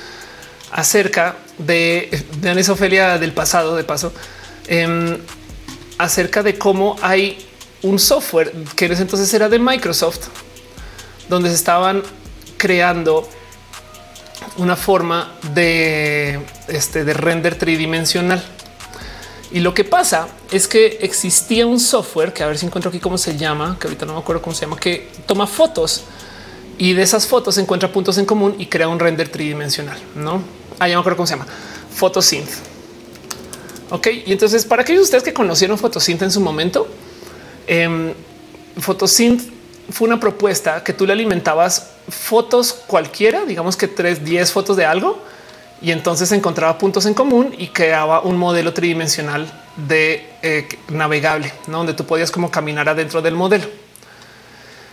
acerca 0.73 1.37
de 1.59 2.25
de 2.41 2.71
Ofelia 2.71 3.19
del 3.19 3.33
pasado, 3.33 3.77
de 3.77 3.85
paso, 3.85 4.13
em, 4.67 5.19
acerca 5.99 6.43
de 6.43 6.59
cómo 6.59 6.97
hay 7.03 7.39
un 7.83 7.99
software 7.99 8.53
que 8.75 8.87
en 8.87 8.93
ese 8.93 9.03
entonces 9.03 9.33
era 9.33 9.49
de 9.49 9.59
Microsoft 9.59 10.29
donde 11.29 11.49
se 11.49 11.57
estaban 11.57 12.03
creando 12.57 13.29
una 14.59 14.77
forma 14.77 15.33
de, 15.55 16.41
este, 16.69 17.05
de 17.05 17.13
render 17.13 17.57
tridimensional. 17.57 18.43
Y 19.53 19.61
lo 19.61 19.75
que 19.75 19.85
pasa 19.85 20.29
es 20.51 20.67
que 20.67 20.99
existía 21.03 21.67
un 21.67 21.79
software 21.79 22.33
que 22.33 22.43
a 22.43 22.47
ver 22.47 22.59
si 22.59 22.67
encuentro 22.67 22.89
aquí 22.89 22.99
cómo 22.99 23.17
se 23.17 23.37
llama, 23.37 23.77
que 23.79 23.87
ahorita 23.87 24.07
no 24.07 24.15
me 24.15 24.21
acuerdo 24.21 24.43
cómo 24.43 24.55
se 24.55 24.63
llama, 24.63 24.79
que 24.79 25.09
toma 25.27 25.47
fotos 25.47 26.05
y 26.79 26.93
de 26.93 27.03
esas 27.03 27.27
fotos 27.27 27.57
encuentra 27.59 27.91
puntos 27.91 28.19
en 28.19 28.27
común 28.27 28.57
y 28.59 28.67
crea 28.67 28.89
un 28.89 28.99
render 28.99 29.29
tridimensional. 29.29 29.99
No, 30.15 30.43
ah, 30.79 30.89
ya 30.89 30.97
me 30.97 31.01
acuerdo 31.01 31.17
cómo 31.17 31.27
se 31.27 31.35
llama 31.35 31.47
Photosynth. 31.95 32.76
Ok, 33.91 34.09
y 34.27 34.33
entonces 34.33 34.65
para 34.65 34.83
aquellos 34.83 35.03
de 35.03 35.05
ustedes 35.05 35.23
que 35.23 35.33
conocieron 35.33 35.79
Photosynth 35.79 36.23
en 36.23 36.31
su 36.31 36.41
momento, 36.41 36.89
Photosynth 38.81 39.43
fue 39.91 40.09
una 40.09 40.19
propuesta 40.19 40.83
que 40.83 40.93
tú 40.93 41.07
le 41.07 41.13
alimentabas 41.13 41.91
fotos 42.09 42.73
cualquiera, 42.73 43.45
digamos 43.45 43.77
que 43.77 43.89
tres, 43.89 44.25
10 44.25 44.51
fotos 44.53 44.77
de 44.77 44.85
algo, 44.85 45.23
y 45.81 45.91
entonces 45.93 46.33
encontraba 46.33 46.79
puntos 46.79 47.07
en 47.07 47.15
común 47.15 47.55
y 47.57 47.69
creaba 47.69 48.21
un 48.21 48.37
modelo 48.37 48.73
tridimensional 48.73 49.47
de 49.77 50.27
eh, 50.43 50.69
navegable, 50.89 51.53
donde 51.67 51.95
tú 51.95 52.05
podías 52.07 52.31
como 52.31 52.51
caminar 52.51 52.89
adentro 52.89 53.23
del 53.23 53.35
modelo. 53.35 53.67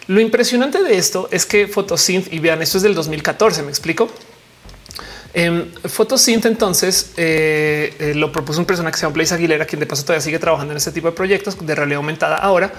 Lo 0.08 0.20
impresionante 0.20 0.84
de 0.84 0.98
esto 0.98 1.30
es 1.32 1.46
que 1.46 1.68
Photosynth, 1.68 2.32
y 2.32 2.40
vean, 2.40 2.62
esto 2.62 2.78
es 2.78 2.84
del 2.84 2.94
2014, 2.94 3.64
me 3.64 3.70
explico. 3.70 4.10
En 5.34 5.72
Photosynth 5.72 6.46
entonces 6.46 7.12
eh, 7.18 7.96
eh, 8.00 8.14
lo 8.16 8.32
propuso 8.32 8.60
un 8.60 8.66
persona 8.66 8.92
que 8.92 8.98
se 8.98 9.04
llama 9.04 9.14
Blaise 9.14 9.32
Aguilera, 9.32 9.66
quien 9.66 9.80
de 9.80 9.88
paso 9.88 10.04
todavía 10.04 10.22
sigue 10.22 10.40
trabajando 10.40 10.74
en 10.74 10.78
este 10.78 10.92
tipo 10.92 11.08
de 11.08 11.14
proyectos 11.14 11.58
de 11.66 11.74
realidad 11.76 11.98
aumentada 11.98 12.38
ahora 12.38 12.72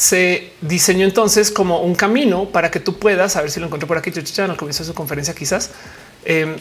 se 0.00 0.52
diseñó 0.62 1.04
entonces 1.04 1.50
como 1.50 1.82
un 1.82 1.94
camino 1.94 2.46
para 2.46 2.70
que 2.70 2.80
tú 2.80 2.98
puedas, 2.98 3.36
a 3.36 3.42
ver 3.42 3.50
si 3.50 3.60
lo 3.60 3.66
encuentro 3.66 3.86
por 3.86 3.98
aquí, 3.98 4.10
al 4.10 4.56
comienzo 4.56 4.82
de 4.82 4.86
su 4.86 4.94
conferencia 4.94 5.34
quizás, 5.34 5.72
eh, 6.24 6.56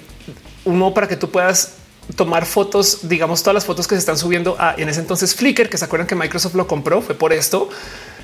uno 0.66 0.94
para 0.94 1.08
que 1.08 1.16
tú 1.16 1.30
puedas 1.30 1.76
tomar 2.18 2.46
fotos, 2.46 3.08
digamos 3.08 3.42
todas 3.42 3.54
las 3.54 3.66
fotos 3.66 3.88
que 3.88 3.96
se 3.96 4.00
están 4.00 4.18
subiendo 4.18 4.58
a 4.60 4.76
en 4.78 4.90
ese 4.90 5.00
entonces 5.00 5.36
Flickr, 5.36 5.70
que 5.70 5.78
se 5.78 5.86
acuerdan 5.86 6.06
que 6.06 6.16
Microsoft 6.16 6.56
lo 6.56 6.68
compró, 6.68 7.02
fue 7.02 7.16
por 7.16 7.32
esto. 7.32 7.70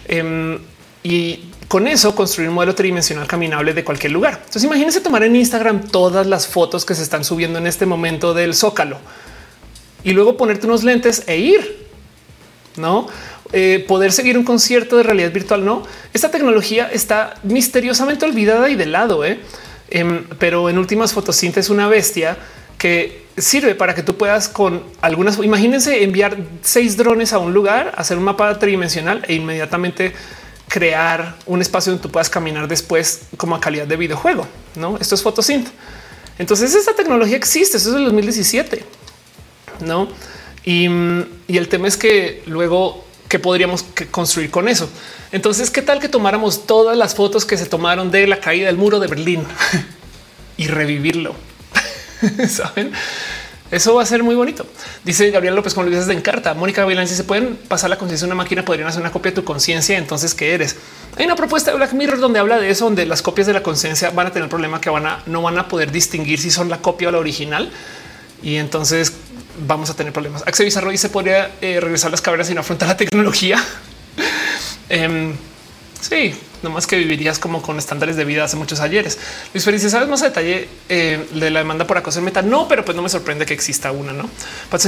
Em, 0.07 0.59
y 1.01 1.45
con 1.67 1.87
eso 1.87 2.15
construir 2.15 2.49
un 2.49 2.55
modelo 2.55 2.75
tridimensional 2.75 3.27
caminable 3.27 3.73
de 3.73 3.83
cualquier 3.83 4.11
lugar. 4.11 4.35
Entonces 4.37 4.63
imagínense 4.63 5.01
tomar 5.01 5.23
en 5.23 5.35
Instagram 5.35 5.87
todas 5.87 6.27
las 6.27 6.47
fotos 6.47 6.85
que 6.85 6.95
se 6.95 7.03
están 7.03 7.23
subiendo 7.23 7.59
en 7.59 7.67
este 7.67 7.85
momento 7.85 8.33
del 8.33 8.53
zócalo 8.53 8.97
y 10.03 10.11
luego 10.11 10.37
ponerte 10.37 10.67
unos 10.67 10.83
lentes 10.83 11.23
e 11.27 11.37
ir. 11.37 11.85
No 12.77 13.07
eh, 13.53 13.85
poder 13.87 14.11
seguir 14.11 14.37
un 14.37 14.43
concierto 14.43 14.97
de 14.97 15.03
realidad 15.03 15.31
virtual. 15.31 15.63
No, 15.63 15.83
esta 16.13 16.31
tecnología 16.31 16.89
está 16.91 17.35
misteriosamente 17.43 18.25
olvidada 18.25 18.69
y 18.69 18.75
de 18.75 18.85
lado, 18.85 19.23
¿eh? 19.23 19.39
Em, 19.89 20.25
pero 20.39 20.67
en 20.67 20.77
últimas 20.77 21.13
fotosíntesis 21.13 21.69
una 21.69 21.87
bestia 21.87 22.37
que 22.77 23.25
sirve 23.37 23.75
para 23.75 23.93
que 23.93 24.01
tú 24.01 24.17
puedas 24.17 24.49
con 24.49 24.83
algunas, 25.01 25.37
imagínense 25.37 26.03
enviar 26.03 26.37
seis 26.63 26.97
drones 26.97 27.33
a 27.33 27.37
un 27.37 27.53
lugar, 27.53 27.93
hacer 27.97 28.17
un 28.17 28.23
mapa 28.23 28.57
tridimensional 28.57 29.23
e 29.27 29.35
inmediatamente 29.35 30.13
crear 30.67 31.35
un 31.45 31.61
espacio 31.61 31.91
donde 31.91 32.03
tú 32.03 32.11
puedas 32.11 32.29
caminar 32.29 32.67
después 32.67 33.21
como 33.37 33.55
a 33.55 33.61
calidad 33.61 33.87
de 33.87 33.97
videojuego. 33.97 34.47
No, 34.75 34.97
esto 34.97 35.15
es 35.15 35.21
photosynth. 35.21 35.67
Entonces 36.37 36.75
esta 36.75 36.93
tecnología 36.93 37.37
existe, 37.37 37.77
eso 37.77 37.89
es 37.89 37.95
del 37.95 38.05
2017. 38.05 38.83
No, 39.81 40.07
y, 40.63 40.87
y 41.47 41.57
el 41.57 41.67
tema 41.67 41.87
es 41.87 41.97
que 41.97 42.43
luego 42.45 43.05
qué 43.27 43.39
podríamos 43.39 43.85
construir 44.11 44.51
con 44.51 44.67
eso. 44.67 44.89
Entonces, 45.31 45.69
¿qué 45.69 45.81
tal 45.81 45.99
que 45.99 46.09
tomáramos 46.09 46.65
todas 46.65 46.97
las 46.97 47.15
fotos 47.15 47.45
que 47.45 47.57
se 47.57 47.65
tomaron 47.65 48.11
de 48.11 48.27
la 48.27 48.39
caída 48.39 48.67
del 48.67 48.77
muro 48.77 48.99
de 48.99 49.07
Berlín 49.07 49.43
y 50.57 50.67
revivirlo? 50.67 51.35
Saben? 52.49 52.91
Eso 53.71 53.95
va 53.95 54.03
a 54.03 54.05
ser 54.05 54.21
muy 54.21 54.35
bonito. 54.35 54.65
Dice 55.03 55.31
Gabriel 55.31 55.55
López 55.55 55.73
con 55.73 55.89
Luis 55.89 56.05
de 56.05 56.13
Encarta. 56.13 56.53
Mónica 56.53 56.81
Gavilán, 56.81 57.07
si 57.07 57.15
se 57.15 57.23
pueden 57.23 57.55
pasar 57.55 57.89
la 57.89 57.97
conciencia 57.97 58.27
de 58.27 58.33
una 58.33 58.43
máquina, 58.43 58.63
podrían 58.63 58.87
hacer 58.87 59.01
una 59.01 59.11
copia 59.11 59.31
de 59.31 59.35
tu 59.35 59.43
conciencia. 59.43 59.97
Entonces, 59.97 60.35
¿qué 60.35 60.53
eres? 60.53 60.75
Hay 61.17 61.25
una 61.25 61.35
propuesta 61.35 61.71
de 61.71 61.77
Black 61.77 61.93
Mirror 61.93 62.19
donde 62.19 62.39
habla 62.39 62.59
de 62.59 62.69
eso, 62.69 62.85
donde 62.85 63.05
las 63.07 63.23
copias 63.23 63.47
de 63.47 63.53
la 63.53 63.63
conciencia 63.63 64.11
van 64.11 64.27
a 64.27 64.29
tener 64.29 64.43
el 64.43 64.49
problema 64.49 64.79
que 64.79 64.91
van 64.91 65.07
a 65.07 65.23
no 65.25 65.41
van 65.41 65.57
a 65.57 65.67
poder 65.67 65.91
distinguir 65.91 66.39
si 66.39 66.51
son 66.51 66.69
la 66.69 66.77
copia 66.77 67.07
o 67.07 67.11
la 67.11 67.17
original. 67.17 67.71
Y 68.43 68.57
entonces 68.57 69.13
vamos 69.65 69.89
a 69.89 69.95
tener 69.95 70.13
problemas. 70.13 70.43
Axel 70.45 70.65
Bizarro 70.65 70.91
dice 70.91 71.09
podría 71.09 71.51
eh, 71.61 71.79
regresar 71.79 72.11
las 72.11 72.49
y 72.49 72.53
no 72.53 72.61
afrontar 72.61 72.89
la 72.89 72.97
tecnología. 72.97 73.63
eh, 74.89 75.33
sí, 76.01 76.35
más 76.69 76.87
que 76.87 76.97
vivirías 76.97 77.39
como 77.39 77.61
con 77.61 77.77
estándares 77.77 78.15
de 78.15 78.25
vida 78.25 78.43
hace 78.43 78.57
muchos 78.57 78.79
ayeres. 78.79 79.17
Luis 79.53 79.63
Feliz, 79.63 79.89
¿sabes 79.89 80.07
más 80.07 80.21
a 80.21 80.25
detalle 80.25 80.67
eh, 80.89 81.25
de 81.33 81.49
la 81.49 81.59
demanda 81.59 81.85
por 81.87 81.97
acoso 81.97 82.19
en 82.19 82.25
meta? 82.25 82.41
No, 82.41 82.67
pero 82.67 82.83
pues 82.83 82.95
no 82.95 83.01
me 83.01 83.09
sorprende 83.09 83.45
que 83.45 83.53
exista 83.53 83.91
una, 83.91 84.13
¿no? 84.13 84.29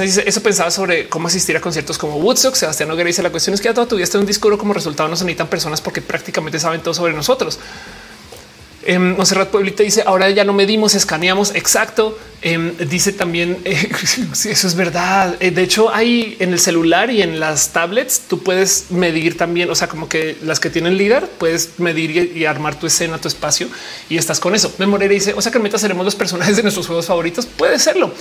Dice, 0.02 0.24
eso 0.26 0.42
pensaba 0.42 0.72
sobre 0.72 1.10
cómo 1.10 1.28
asistir 1.28 1.56
a 1.58 1.62
conciertos 1.62 1.98
como 1.98 2.18
Woodstock. 2.18 2.56
Sebastián 2.56 2.90
Noguera 2.90 3.08
dice, 3.08 3.24
la 3.24 3.30
cuestión 3.30 3.54
es 3.54 3.62
que 3.62 3.66
ya 3.66 3.74
toda 3.74 3.88
tu 3.88 3.98
un 4.18 4.26
disco 4.26 4.58
como 4.58 4.74
resultado 4.74 5.10
no 5.10 5.16
se 5.16 5.26
necesitan 5.26 5.48
personas 5.48 5.82
porque 5.82 6.02
prácticamente 6.02 6.60
saben 6.60 6.82
todo 6.82 6.94
sobre 6.94 7.14
nosotros. 7.14 7.60
Eh, 8.84 9.00
Monserrat 9.00 9.50
Pueblita 9.50 9.84
dice 9.84 10.04
ahora 10.06 10.30
ya 10.30 10.44
no 10.44 10.54
medimos, 10.54 10.96
escaneamos. 10.96 11.54
Exacto. 11.56 12.18
Em, 12.42 12.78
dice 12.78 13.12
también 13.12 13.58
eh, 13.66 13.90
eso 14.32 14.68
es 14.68 14.76
verdad. 14.76 15.36
Eh, 15.40 15.52
de 15.52 15.64
hecho, 15.64 15.94
hay 15.94 16.38
en 16.40 16.54
el 16.54 16.60
celular 16.60 17.10
y 17.10 17.22
en 17.22 17.40
las 17.40 17.74
tablets 17.74 18.22
tú 18.28 18.44
puedes 18.44 18.92
medir 18.92 19.36
también. 19.36 19.70
O 19.70 19.76
sea, 19.76 19.88
como 19.88 20.08
que 20.08 20.38
las 20.44 20.60
que 20.60 20.70
tienen 20.70 20.98
líder 20.98 21.28
puedes 21.38 21.80
medir 21.80 22.32
y, 22.36 22.46
armar 22.46 22.80
tu 22.80 22.88
escena, 22.88 23.18
tu 23.18 23.28
espacio 23.28 23.68
y 24.10 24.18
estás 24.18 24.40
con 24.40 24.56
eso. 24.56 24.74
Memoria 24.78 25.10
dice 25.10 25.34
o 25.34 25.42
sea 25.42 25.52
que 25.52 25.60
meta 25.60 25.78
seremos 25.78 26.06
los 26.06 26.16
personajes 26.16 26.56
de 26.56 26.64
nuestros 26.64 26.88
juegos 26.88 27.08
favoritos. 27.08 27.46
Puede 27.46 27.80
serlo. 27.80 28.14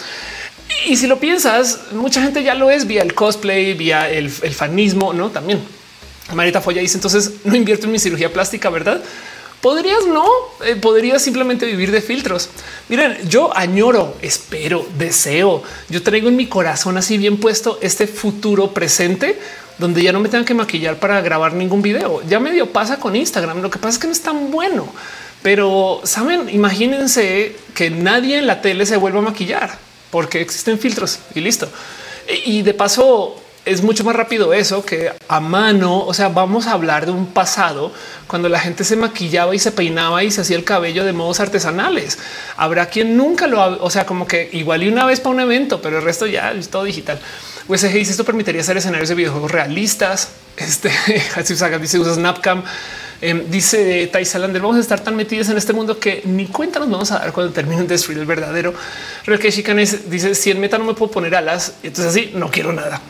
Y 0.87 0.97
si 0.97 1.07
lo 1.07 1.21
piensas, 1.21 1.81
mucha 1.93 2.23
gente 2.23 2.43
ya 2.43 2.55
lo 2.55 2.71
es 2.71 2.87
vía 2.87 3.03
el 3.03 3.15
cosplay, 3.15 3.75
vía 3.75 4.11
el, 4.11 4.33
el 4.43 4.55
fanismo, 4.55 5.13
no 5.13 5.31
también. 5.31 5.61
Marita 6.35 6.61
Folla 6.61 6.81
dice 6.81 6.97
entonces 6.97 7.33
no 7.45 7.55
invierto 7.55 7.87
en 7.87 7.93
mi 7.93 7.99
cirugía 7.99 8.33
plástica, 8.33 8.69
verdad? 8.71 9.01
Podrías 9.61 10.07
no, 10.07 10.27
eh, 10.65 10.77
podrías 10.77 11.23
simplemente 11.23 11.67
vivir 11.67 11.91
de 11.91 12.01
filtros. 12.01 12.51
Miren, 12.89 13.29
yo 13.29 13.57
añoro, 13.57 14.15
espero, 14.23 14.87
deseo. 14.99 15.63
Yo 15.89 16.03
traigo 16.03 16.29
en 16.29 16.37
mi 16.37 16.47
corazón 16.47 16.97
así 16.99 17.19
bien 17.19 17.39
puesto 17.39 17.79
este 17.83 18.07
futuro 18.07 18.73
presente 18.73 19.39
donde 19.79 20.03
ya 20.03 20.13
no 20.13 20.21
me 20.21 20.29
tengan 20.29 20.45
que 20.45 20.55
maquillar 20.55 20.99
para 20.99 21.21
grabar 21.21 21.53
ningún 21.53 21.83
video. 21.83 22.23
Ya 22.29 22.41
medio 22.41 22.73
pasa 22.73 22.99
con 22.99 23.17
Instagram. 23.17 23.61
Lo 23.61 23.71
que 23.71 23.79
pasa 23.79 23.95
es 23.95 23.99
que 23.99 24.07
no 24.07 24.13
es 24.13 24.23
tan 24.23 24.51
bueno, 24.51 24.89
pero 25.43 26.01
saben, 26.05 26.49
imagínense 26.49 27.57
que 27.75 27.91
nadie 27.91 28.39
en 28.39 28.47
la 28.47 28.63
tele 28.63 28.87
se 28.87 28.97
vuelva 28.97 29.19
a 29.19 29.23
maquillar 29.23 29.79
porque 30.11 30.41
existen 30.41 30.79
filtros 30.79 31.19
y 31.35 31.41
listo. 31.41 31.69
Y 32.45 32.63
de 32.63 32.75
paso, 32.75 33.41
es 33.67 33.83
mucho 33.83 34.05
más 34.05 34.15
rápido 34.15 34.55
eso 34.55 34.85
que 34.85 35.13
a 35.29 35.41
mano. 35.41 35.99
O 36.07 36.15
sea, 36.15 36.29
vamos 36.29 36.67
a 36.67 36.73
hablar 36.73 37.05
de 37.05 37.13
un 37.13 37.27
pasado 37.27 37.93
cuando 38.27 38.49
la 38.49 38.61
gente 38.61 38.85
se 38.85 38.97
maquillaba 38.97 39.55
y 39.55 39.59
se 39.59 39.73
peinaba 39.73 40.23
y 40.23 40.31
se 40.31 40.41
hacía 40.41 40.57
el 40.57 40.65
cabello 40.65 41.05
de 41.05 41.13
modos 41.13 41.41
artesanales. 41.41 42.19
Habrá 42.57 42.87
quien 42.87 43.17
nunca 43.17 43.47
lo, 43.49 43.83
o 43.83 43.91
sea, 43.91 44.07
como 44.07 44.27
que 44.27 44.49
igual 44.53 44.85
y 44.85 44.89
una 44.89 45.05
vez 45.05 45.21
para 45.21 45.35
un 45.35 45.41
evento, 45.41 45.83
pero 45.83 45.99
el 45.99 46.05
resto 46.05 46.27
ya 46.27 46.53
es 46.53 46.69
todo 46.69 46.85
digital. 46.85 47.19
USG 47.69 47.93
dice 47.93 48.13
esto 48.13 48.25
permitiría 48.25 48.61
hacer 48.61 48.77
escenarios 48.77 49.09
de 49.09 49.17
videojuegos 49.17 49.51
realistas. 49.51 50.31
Este 50.57 50.91
dice 51.81 51.99
usa 51.99 52.15
Snapcam. 52.15 52.63
Eh, 53.21 53.47
dice 53.51 54.07
Taisalander, 54.07 54.63
vamos 54.63 54.77
a 54.77 54.81
estar 54.81 55.01
tan 55.01 55.17
metidos 55.17 55.49
en 55.49 55.57
este 55.57 55.73
mundo 55.73 55.99
que 55.99 56.23
ni 56.25 56.47
cuenta 56.47 56.79
nos 56.79 56.91
vamos 56.91 57.13
a 57.13 57.19
dar 57.19 57.33
cuando 57.33 57.53
termine 57.53 57.83
de 57.83 57.89
destruir 57.89 58.19
el 58.19 58.27
verdadero. 58.27 58.73
Real 59.27 59.39
que 59.39 59.51
dice 59.51 60.35
si 60.35 60.51
en 60.51 60.61
meta 60.61 60.79
no 60.79 60.85
me 60.85 60.95
puedo 60.95 61.11
poner 61.11 61.35
alas, 61.35 61.75
entonces 61.83 62.07
así 62.07 62.31
no 62.35 62.51
quiero 62.51 62.73
nada 62.73 63.01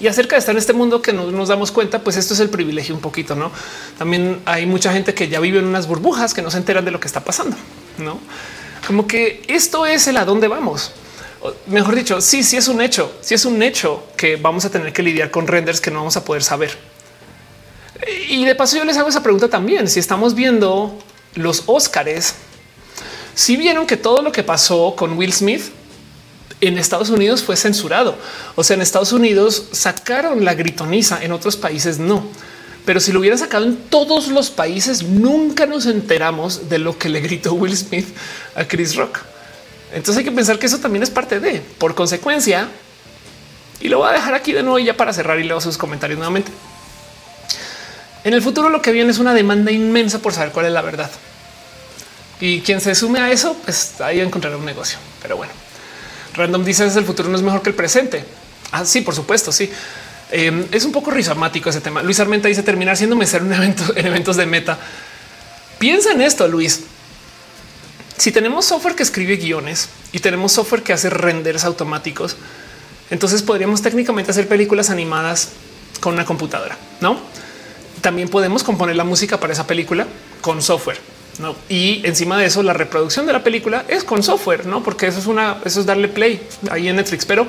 y 0.00 0.06
acerca 0.06 0.36
de 0.36 0.40
estar 0.40 0.54
en 0.54 0.58
este 0.58 0.72
mundo 0.72 1.02
que 1.02 1.12
no 1.12 1.30
nos 1.30 1.48
damos 1.48 1.70
cuenta, 1.70 2.02
pues 2.02 2.16
esto 2.16 2.34
es 2.34 2.40
el 2.40 2.50
privilegio 2.50 2.94
un 2.94 3.00
poquito, 3.00 3.34
¿no? 3.34 3.52
También 3.98 4.40
hay 4.44 4.66
mucha 4.66 4.92
gente 4.92 5.14
que 5.14 5.28
ya 5.28 5.40
vive 5.40 5.58
en 5.58 5.66
unas 5.66 5.86
burbujas 5.86 6.34
que 6.34 6.42
no 6.42 6.50
se 6.50 6.58
enteran 6.58 6.84
de 6.84 6.90
lo 6.90 7.00
que 7.00 7.06
está 7.06 7.22
pasando, 7.22 7.56
¿no? 7.98 8.18
Como 8.86 9.06
que 9.06 9.42
esto 9.48 9.86
es 9.86 10.06
el 10.08 10.16
a 10.16 10.24
dónde 10.24 10.48
vamos. 10.48 10.92
mejor 11.66 11.94
dicho, 11.94 12.20
sí, 12.20 12.42
sí 12.42 12.56
es 12.56 12.68
un 12.68 12.80
hecho, 12.80 13.12
sí 13.20 13.34
es 13.34 13.44
un 13.44 13.62
hecho 13.62 14.04
que 14.16 14.36
vamos 14.36 14.64
a 14.64 14.70
tener 14.70 14.92
que 14.92 15.02
lidiar 15.02 15.30
con 15.30 15.46
renders 15.46 15.80
que 15.80 15.90
no 15.90 15.98
vamos 15.98 16.16
a 16.16 16.24
poder 16.24 16.42
saber. 16.42 16.76
Y 18.28 18.44
de 18.44 18.54
paso 18.54 18.76
yo 18.76 18.84
les 18.84 18.96
hago 18.96 19.08
esa 19.08 19.22
pregunta 19.22 19.48
también, 19.48 19.88
si 19.88 20.00
estamos 20.00 20.34
viendo 20.34 20.98
los 21.34 21.64
Óscares, 21.66 22.34
si 23.34 23.56
vieron 23.56 23.86
que 23.86 23.96
todo 23.96 24.22
lo 24.22 24.32
que 24.32 24.42
pasó 24.42 24.94
con 24.96 25.16
Will 25.16 25.32
Smith 25.32 25.62
en 26.62 26.78
Estados 26.78 27.10
Unidos 27.10 27.42
fue 27.42 27.56
censurado. 27.56 28.16
O 28.54 28.62
sea, 28.62 28.74
en 28.74 28.82
Estados 28.82 29.12
Unidos 29.12 29.64
sacaron 29.72 30.44
la 30.44 30.54
gritoniza, 30.54 31.22
en 31.22 31.32
otros 31.32 31.56
países 31.56 31.98
no. 31.98 32.24
Pero 32.84 33.00
si 33.00 33.12
lo 33.12 33.18
hubieran 33.20 33.38
sacado 33.38 33.64
en 33.64 33.76
todos 33.76 34.28
los 34.28 34.50
países, 34.50 35.02
nunca 35.02 35.66
nos 35.66 35.86
enteramos 35.86 36.68
de 36.68 36.78
lo 36.78 36.96
que 36.96 37.08
le 37.08 37.20
gritó 37.20 37.54
Will 37.54 37.76
Smith 37.76 38.06
a 38.54 38.64
Chris 38.64 38.94
Rock. 38.94 39.18
Entonces 39.92 40.18
hay 40.18 40.24
que 40.24 40.32
pensar 40.32 40.58
que 40.58 40.66
eso 40.66 40.78
también 40.78 41.02
es 41.02 41.10
parte 41.10 41.40
de, 41.40 41.60
por 41.78 41.94
consecuencia, 41.96 42.68
y 43.80 43.88
lo 43.88 43.98
voy 43.98 44.10
a 44.10 44.12
dejar 44.12 44.34
aquí 44.34 44.52
de 44.52 44.62
nuevo 44.62 44.78
ya 44.78 44.96
para 44.96 45.12
cerrar 45.12 45.40
y 45.40 45.44
leo 45.44 45.60
sus 45.60 45.76
comentarios 45.76 46.16
nuevamente. 46.16 46.52
En 48.22 48.34
el 48.34 48.40
futuro 48.40 48.68
lo 48.68 48.80
que 48.80 48.92
viene 48.92 49.10
es 49.10 49.18
una 49.18 49.34
demanda 49.34 49.72
inmensa 49.72 50.20
por 50.20 50.32
saber 50.32 50.52
cuál 50.52 50.66
es 50.66 50.72
la 50.72 50.82
verdad. 50.82 51.10
Y 52.40 52.60
quien 52.60 52.80
se 52.80 52.94
sume 52.94 53.18
a 53.18 53.32
eso, 53.32 53.56
pues 53.64 54.00
ahí 54.00 54.20
encontrará 54.20 54.56
un 54.56 54.64
negocio. 54.64 54.98
Pero 55.20 55.36
bueno. 55.36 55.52
Random 56.34 56.64
dice 56.64 56.84
el 56.84 57.04
futuro 57.04 57.28
no 57.28 57.36
es 57.36 57.42
mejor 57.42 57.62
que 57.62 57.70
el 57.70 57.74
presente. 57.74 58.24
Ah, 58.70 58.84
sí, 58.84 59.02
por 59.02 59.14
supuesto. 59.14 59.52
Sí, 59.52 59.70
em, 60.30 60.66
es 60.72 60.84
un 60.84 60.92
poco 60.92 61.10
rizomático 61.10 61.68
ese 61.70 61.80
tema. 61.80 62.02
Luis 62.02 62.20
Armenta 62.20 62.48
dice 62.48 62.62
terminar 62.62 62.96
siendo 62.96 63.16
mesero 63.16 63.44
en, 63.44 63.52
evento, 63.52 63.96
en 63.96 64.06
eventos 64.06 64.36
de 64.36 64.46
meta. 64.46 64.78
Piensa 65.78 66.12
en 66.12 66.22
esto, 66.22 66.48
Luis. 66.48 66.84
Si 68.16 68.30
tenemos 68.30 68.66
software 68.66 68.94
que 68.94 69.02
escribe 69.02 69.36
guiones 69.36 69.88
y 70.12 70.20
tenemos 70.20 70.52
software 70.52 70.82
que 70.82 70.92
hace 70.92 71.10
renders 71.10 71.64
automáticos, 71.64 72.36
entonces 73.10 73.42
podríamos 73.42 73.82
técnicamente 73.82 74.30
hacer 74.30 74.48
películas 74.48 74.90
animadas 74.90 75.50
con 76.00 76.14
una 76.14 76.24
computadora, 76.24 76.78
no? 77.00 77.20
También 78.00 78.28
podemos 78.28 78.62
componer 78.62 78.96
la 78.96 79.04
música 79.04 79.38
para 79.38 79.52
esa 79.52 79.66
película 79.66 80.06
con 80.40 80.62
software. 80.62 80.98
¿No? 81.38 81.56
Y 81.68 82.02
encima 82.04 82.38
de 82.38 82.46
eso, 82.46 82.62
la 82.62 82.72
reproducción 82.72 83.26
de 83.26 83.32
la 83.32 83.42
película 83.42 83.84
es 83.88 84.04
con 84.04 84.22
software, 84.22 84.66
no? 84.66 84.82
Porque 84.82 85.06
eso 85.06 85.18
es 85.18 85.26
una, 85.26 85.58
es 85.64 85.84
darle 85.86 86.08
play 86.08 86.40
ahí 86.70 86.88
en 86.88 86.96
Netflix, 86.96 87.24
pero 87.24 87.46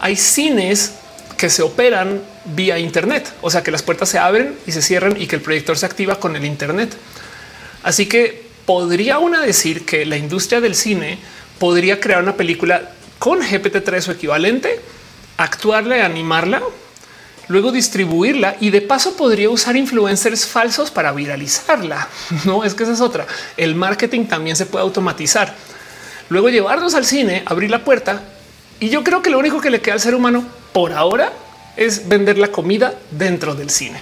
hay 0.00 0.16
cines 0.16 0.92
que 1.36 1.50
se 1.50 1.62
operan 1.62 2.22
vía 2.44 2.78
Internet, 2.78 3.32
o 3.42 3.50
sea 3.50 3.62
que 3.62 3.70
las 3.70 3.82
puertas 3.82 4.08
se 4.08 4.18
abren 4.18 4.56
y 4.66 4.72
se 4.72 4.80
cierran 4.80 5.20
y 5.20 5.26
que 5.26 5.36
el 5.36 5.42
proyector 5.42 5.76
se 5.76 5.86
activa 5.86 6.18
con 6.18 6.34
el 6.36 6.44
Internet. 6.44 6.96
Así 7.82 8.06
que 8.06 8.46
podría 8.64 9.18
una 9.18 9.42
decir 9.42 9.84
que 9.84 10.06
la 10.06 10.16
industria 10.16 10.60
del 10.60 10.74
cine 10.74 11.18
podría 11.58 12.00
crear 12.00 12.22
una 12.22 12.36
película 12.36 12.90
con 13.18 13.40
GPT-3 13.40 14.08
o 14.08 14.12
equivalente, 14.12 14.80
actuarla 15.36 15.98
y 15.98 16.00
animarla 16.00 16.62
luego 17.48 17.72
distribuirla 17.72 18.56
y 18.60 18.70
de 18.70 18.80
paso 18.80 19.16
podría 19.16 19.50
usar 19.50 19.76
influencers 19.76 20.46
falsos 20.46 20.90
para 20.90 21.12
viralizarla. 21.12 22.08
No 22.44 22.64
es 22.64 22.74
que 22.74 22.82
esa 22.82 22.92
es 22.92 23.00
otra. 23.00 23.26
El 23.56 23.74
marketing 23.74 24.26
también 24.26 24.56
se 24.56 24.66
puede 24.66 24.82
automatizar. 24.82 25.54
Luego 26.28 26.48
llevarnos 26.48 26.94
al 26.94 27.04
cine, 27.04 27.42
abrir 27.46 27.70
la 27.70 27.84
puerta 27.84 28.22
y 28.80 28.88
yo 28.88 29.04
creo 29.04 29.22
que 29.22 29.30
lo 29.30 29.38
único 29.38 29.60
que 29.60 29.70
le 29.70 29.80
queda 29.80 29.94
al 29.94 30.00
ser 30.00 30.14
humano 30.14 30.44
por 30.72 30.92
ahora 30.92 31.32
es 31.76 32.08
vender 32.08 32.38
la 32.38 32.48
comida 32.48 32.94
dentro 33.10 33.54
del 33.54 33.70
cine. 33.70 34.00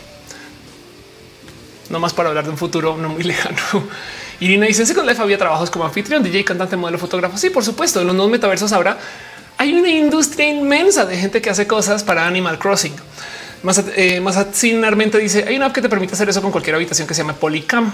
No 1.90 2.00
más 2.00 2.14
para 2.14 2.30
hablar 2.30 2.44
de 2.44 2.50
un 2.50 2.58
futuro 2.58 2.96
no 2.96 3.10
muy 3.10 3.22
lejano. 3.24 3.58
Irina 4.40 4.66
dice 4.66 4.94
con 4.94 5.06
la 5.06 5.12
había 5.12 5.38
trabajos 5.38 5.70
como 5.70 5.84
anfitrión, 5.84 6.22
DJ, 6.22 6.44
cantante, 6.44 6.76
modelo, 6.76 6.98
fotógrafo. 6.98 7.38
Sí, 7.38 7.50
por 7.50 7.64
supuesto. 7.64 8.00
En 8.00 8.06
los 8.06 8.16
nuevos 8.16 8.32
metaversos 8.32 8.72
habrá 8.72 8.98
hay 9.58 9.74
una 9.74 9.88
industria 9.88 10.48
inmensa 10.48 11.04
de 11.06 11.16
gente 11.16 11.40
que 11.40 11.50
hace 11.50 11.66
cosas 11.66 12.02
para 12.02 12.26
Animal 12.26 12.58
Crossing. 12.58 12.94
Más, 13.62 13.82
eh, 13.96 14.20
más 14.20 14.36
dice 15.18 15.44
hay 15.48 15.56
una 15.56 15.66
app 15.66 15.72
que 15.72 15.80
te 15.80 15.88
permite 15.88 16.14
hacer 16.14 16.28
eso 16.28 16.42
con 16.42 16.50
cualquier 16.50 16.76
habitación 16.76 17.08
que 17.08 17.14
se 17.14 17.22
llama 17.22 17.34
Polycam. 17.34 17.90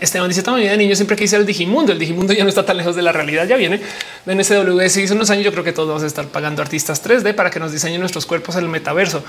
Esteban 0.00 0.28
dice 0.28 0.42
vida 0.42 0.72
de 0.72 0.76
niño 0.76 0.94
siempre 0.94 1.16
quise 1.16 1.36
el 1.36 1.46
Digimundo. 1.46 1.92
El 1.92 1.98
Digimundo 1.98 2.32
ya 2.32 2.42
no 2.42 2.48
está 2.48 2.66
tan 2.66 2.76
lejos 2.76 2.94
de 2.96 3.02
la 3.02 3.12
realidad. 3.12 3.46
Ya 3.46 3.56
viene 3.56 3.80
de 4.24 4.34
NSWS. 4.34 4.96
Hizo 4.98 5.14
unos 5.14 5.30
años. 5.30 5.44
Yo 5.44 5.52
creo 5.52 5.64
que 5.64 5.72
todos 5.72 5.88
vamos 5.88 6.02
a 6.02 6.06
estar 6.06 6.26
pagando 6.26 6.60
artistas 6.60 7.02
3D 7.02 7.34
para 7.34 7.50
que 7.50 7.60
nos 7.60 7.72
diseñen 7.72 8.00
nuestros 8.00 8.26
cuerpos 8.26 8.56
en 8.56 8.64
el 8.64 8.68
metaverso. 8.68 9.24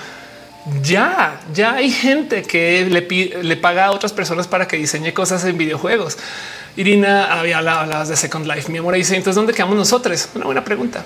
Ya, 0.81 1.39
ya 1.53 1.75
hay 1.75 1.91
gente 1.91 2.41
que 2.41 2.85
le, 2.89 3.43
le 3.43 3.55
paga 3.55 3.85
a 3.85 3.91
otras 3.91 4.11
personas 4.11 4.47
para 4.47 4.67
que 4.67 4.75
diseñe 4.75 5.13
cosas 5.13 5.45
en 5.45 5.57
videojuegos. 5.57 6.17
Irina 6.75 7.39
había 7.39 7.59
hablado 7.59 8.05
de 8.05 8.17
Second 8.17 8.45
Life. 8.45 8.69
Mi 8.69 8.79
amor 8.79 8.95
dice 8.95 9.15
entonces 9.15 9.35
dónde 9.35 9.53
quedamos 9.53 9.77
nosotros? 9.77 10.27
Una 10.35 10.45
buena 10.45 10.63
pregunta. 10.65 11.05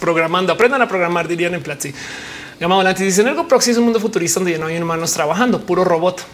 Programando, 0.00 0.52
aprendan 0.52 0.82
a 0.82 0.88
programar, 0.88 1.28
dirían 1.28 1.54
en 1.54 1.62
Platzi. 1.62 1.92
Llamado 2.58 2.82
Lantis 2.82 3.04
dice 3.04 3.20
Ergo 3.20 3.46
Proxy 3.46 3.72
es 3.72 3.76
un 3.76 3.84
mundo 3.84 4.00
futurista 4.00 4.40
donde 4.40 4.52
ya 4.52 4.58
no 4.58 4.66
hay 4.66 4.78
humanos 4.78 5.12
trabajando, 5.12 5.60
puro 5.60 5.84
robot. 5.84 6.24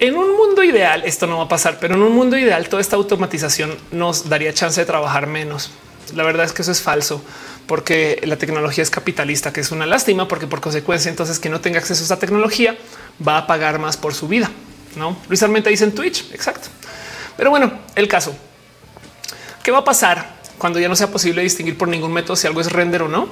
En 0.00 0.16
un 0.16 0.36
mundo 0.36 0.62
ideal 0.62 1.02
esto 1.04 1.26
no 1.26 1.38
va 1.38 1.44
a 1.44 1.48
pasar, 1.48 1.78
pero 1.78 1.94
en 1.94 2.02
un 2.02 2.14
mundo 2.14 2.38
ideal 2.38 2.68
toda 2.68 2.80
esta 2.80 2.96
automatización 2.96 3.76
nos 3.90 4.28
daría 4.28 4.54
chance 4.54 4.80
de 4.80 4.86
trabajar 4.86 5.26
menos. 5.26 5.70
La 6.14 6.22
verdad 6.22 6.46
es 6.46 6.52
que 6.52 6.62
eso 6.62 6.72
es 6.72 6.80
falso 6.80 7.22
porque 7.66 8.18
la 8.24 8.36
tecnología 8.36 8.82
es 8.82 8.88
capitalista, 8.88 9.52
que 9.52 9.60
es 9.60 9.72
una 9.72 9.84
lástima 9.84 10.26
porque 10.26 10.46
por 10.46 10.60
consecuencia 10.60 11.10
entonces 11.10 11.38
que 11.38 11.50
no 11.50 11.60
tenga 11.60 11.80
acceso 11.80 12.00
a 12.00 12.04
esta 12.04 12.18
tecnología 12.18 12.78
va 13.26 13.36
a 13.36 13.46
pagar 13.46 13.78
más 13.78 13.98
por 13.98 14.14
su 14.14 14.26
vida. 14.26 14.50
No, 14.96 15.18
Luis 15.28 15.42
Armenta 15.42 15.68
dice 15.68 15.84
en 15.84 15.94
Twitch. 15.94 16.32
Exacto. 16.32 16.68
Pero 17.36 17.50
bueno, 17.50 17.72
el 17.94 18.08
caso. 18.08 18.34
¿Qué 19.62 19.70
va 19.70 19.78
a 19.78 19.84
pasar 19.84 20.37
cuando 20.58 20.78
ya 20.78 20.88
no 20.88 20.96
sea 20.96 21.10
posible 21.10 21.42
distinguir 21.42 21.78
por 21.78 21.88
ningún 21.88 22.12
método 22.12 22.36
si 22.36 22.46
algo 22.46 22.60
es 22.60 22.70
render 22.70 23.02
o 23.02 23.08
no? 23.08 23.28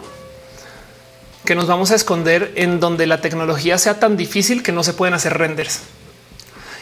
Que 1.45 1.55
nos 1.55 1.67
vamos 1.67 1.91
a 1.91 1.95
esconder 1.95 2.53
en 2.57 2.81
donde 2.81 3.07
la 3.07 3.21
tecnología 3.21 3.79
sea 3.79 4.01
tan 4.01 4.17
difícil 4.17 4.63
que 4.63 4.73
no 4.73 4.83
se 4.83 4.95
pueden 4.95 5.15
hacer 5.15 5.37
renders. 5.37 5.81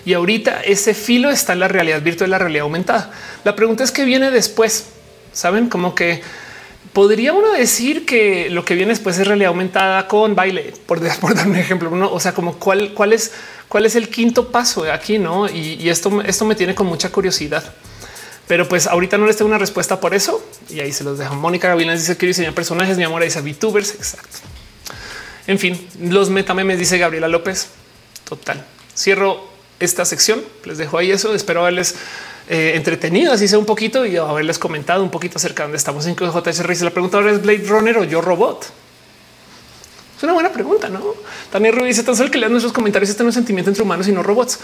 Y 0.07 0.13
ahorita 0.13 0.61
ese 0.61 0.95
filo 0.95 1.31
está 1.31 1.55
en 1.55 1.61
la 1.61 1.69
realidad 1.69 2.03
virtual, 2.03 2.31
la 2.31 2.39
realidad 2.39 2.65
aumentada. 2.65 3.11
La 3.45 3.57
pregunta 3.57 3.85
es 3.85 3.91
qué 3.91 4.05
viene 4.05 4.31
después. 4.31 4.87
Saben 5.33 5.69
como 5.69 5.95
que 5.95 6.23
podría 6.93 7.33
uno 7.33 7.53
decir 7.53 8.05
que 8.05 8.51
lo 8.51 8.65
que 8.65 8.75
viene 8.75 8.93
después 8.93 9.19
es 9.19 9.27
realidad 9.27 9.49
aumentada 9.49 10.07
con 10.07 10.35
baile, 10.35 10.75
por, 10.87 11.01
dar 11.35 11.47
un 11.47 11.57
ejemplo. 11.57 11.91
o 12.13 12.21
sea, 12.21 12.33
como 12.33 12.59
cuál, 12.59 13.13
es, 13.13 13.33
el 13.97 14.09
quinto 14.09 14.51
paso 14.51 14.91
aquí, 14.91 15.19
no? 15.19 15.49
Y, 15.49 15.89
esto 15.89 16.11
me 16.11 16.55
tiene 16.55 16.75
con 16.75 16.87
mucha 16.87 17.11
curiosidad. 17.11 17.65
Pero 18.47 18.69
pues 18.69 18.87
ahorita 18.87 19.17
no 19.17 19.27
les 19.27 19.37
tengo 19.37 19.49
una 19.49 19.59
respuesta 19.59 20.01
por 20.01 20.15
eso. 20.15 20.45
Y 20.69 20.81
ahí 20.81 20.93
se 20.93 21.05
los 21.05 21.19
dejo. 21.19 21.35
Mónica 21.35 21.69
Gavilán 21.69 21.97
dice 21.97 22.17
que 22.17 22.27
diseñar 22.27 22.55
personajes. 22.55 22.99
Mi 22.99 23.05
amor 23.05 23.23
dice 23.23 23.41
VTubers. 23.41 23.95
Exacto. 23.95 24.39
En 25.47 25.59
fin, 25.59 25.89
los 26.01 26.31
metamemes 26.31 26.79
dice 26.79 26.99
Gabriela 26.99 27.29
López. 27.29 27.69
Total. 28.25 28.65
Cierro 28.97 29.45
esta 29.81 30.05
sección. 30.05 30.43
Les 30.65 30.79
dejo 30.79 30.99
ahí 30.99 31.11
eso. 31.11 31.35
Espero 31.35 31.63
haberles 31.63 31.95
eh, 32.49 32.73
entretenido, 32.75 33.33
así 33.33 33.49
sea 33.49 33.59
un 33.59 33.65
poquito 33.65 34.05
y 34.05 34.19
haberles 34.19 34.59
comentado 34.59 35.03
un 35.03 35.11
poquito 35.11 35.39
acerca 35.39 35.63
de 35.63 35.69
dónde 35.69 35.79
estamos 35.79 36.07
en 36.07 36.15
JS 36.15 36.83
La 36.83 36.91
pregunta 36.91 37.17
ahora 37.17 37.33
es 37.33 37.41
Blade 37.41 37.65
Runner 37.67 37.97
o 37.99 38.05
yo 38.05 38.21
robot. 38.21 38.67
Una 40.25 40.33
buena 40.33 40.53
pregunta, 40.53 40.89
¿no? 40.89 41.15
También 41.53 41.77
dice 41.85 42.03
tan 42.03 42.17
solo 42.17 42.31
que 42.31 42.39
lean 42.39 42.51
nuestros 42.51 42.73
comentarios 42.73 43.11
este 43.11 43.23
no 43.23 43.29
es 43.29 43.35
sentimiento 43.35 43.71
entre 43.71 43.83
humanos 43.83 44.09
y 44.09 44.13
no 44.13 44.23
robots. 44.23 44.59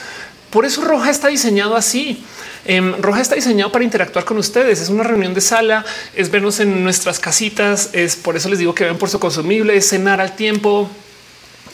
Por 0.50 0.64
eso 0.64 0.82
Roja 0.82 1.10
está 1.10 1.28
diseñado 1.28 1.76
así. 1.76 2.24
Em, 2.64 3.00
Roja 3.00 3.20
está 3.20 3.34
diseñado 3.34 3.70
para 3.70 3.84
interactuar 3.84 4.24
con 4.24 4.38
ustedes. 4.38 4.80
Es 4.80 4.88
una 4.88 5.04
reunión 5.04 5.34
de 5.34 5.40
sala, 5.40 5.84
es 6.14 6.30
vernos 6.30 6.60
en 6.60 6.82
nuestras 6.82 7.20
casitas. 7.20 7.90
Es 7.92 8.16
por 8.16 8.36
eso 8.36 8.48
les 8.48 8.58
digo 8.58 8.74
que 8.74 8.84
ven 8.84 8.98
por 8.98 9.10
su 9.10 9.20
consumible, 9.20 9.76
es 9.76 9.88
cenar 9.88 10.20
al 10.20 10.34
tiempo, 10.34 10.90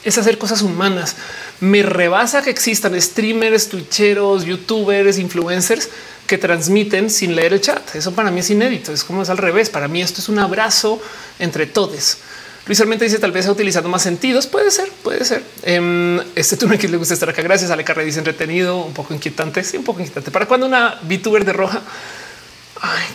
es 0.04 0.18
hacer 0.18 0.36
cosas 0.36 0.62
humanas. 0.62 1.16
Me 1.60 1.82
rebasa 1.82 2.42
que 2.42 2.50
existan 2.50 3.00
streamers, 3.00 3.68
twitcheros, 3.68 4.44
youtubers, 4.44 5.18
influencers 5.18 5.88
que 6.26 6.38
transmiten 6.38 7.08
sin 7.08 7.34
leer 7.36 7.52
el 7.52 7.60
chat. 7.60 7.94
Eso 7.94 8.12
para 8.12 8.30
mí 8.30 8.40
es 8.40 8.50
inédito. 8.50 8.92
Es 8.92 9.04
como 9.04 9.22
es 9.22 9.30
al 9.30 9.38
revés. 9.38 9.70
Para 9.70 9.88
mí 9.88 10.02
esto 10.02 10.20
es 10.20 10.28
un 10.28 10.38
abrazo 10.38 11.00
entre 11.38 11.66
todos. 11.66 12.18
Luis 12.66 12.80
Armenta 12.80 13.04
dice 13.04 13.18
tal 13.18 13.32
vez 13.32 13.46
utilizando 13.46 13.88
más 13.88 14.02
sentidos. 14.02 14.46
Puede 14.46 14.70
ser, 14.70 14.88
puede 15.02 15.24
ser. 15.24 15.42
Um, 15.78 16.20
este 16.34 16.56
turno 16.58 16.76
que 16.78 16.88
le 16.88 16.96
gusta 16.96 17.14
estar 17.14 17.28
acá. 17.28 17.42
Gracias. 17.42 17.70
Ale 17.70 17.84
Carre 17.84 18.04
dice 18.04 18.18
entretenido, 18.18 18.84
un 18.84 18.92
poco 18.92 19.14
inquietante. 19.14 19.62
Sí, 19.62 19.76
un 19.76 19.84
poco 19.84 20.00
inquietante. 20.00 20.30
Para 20.30 20.46
cuando 20.46 20.66
una 20.66 20.98
VTuber 21.02 21.44
de 21.44 21.52
roja 21.52 21.82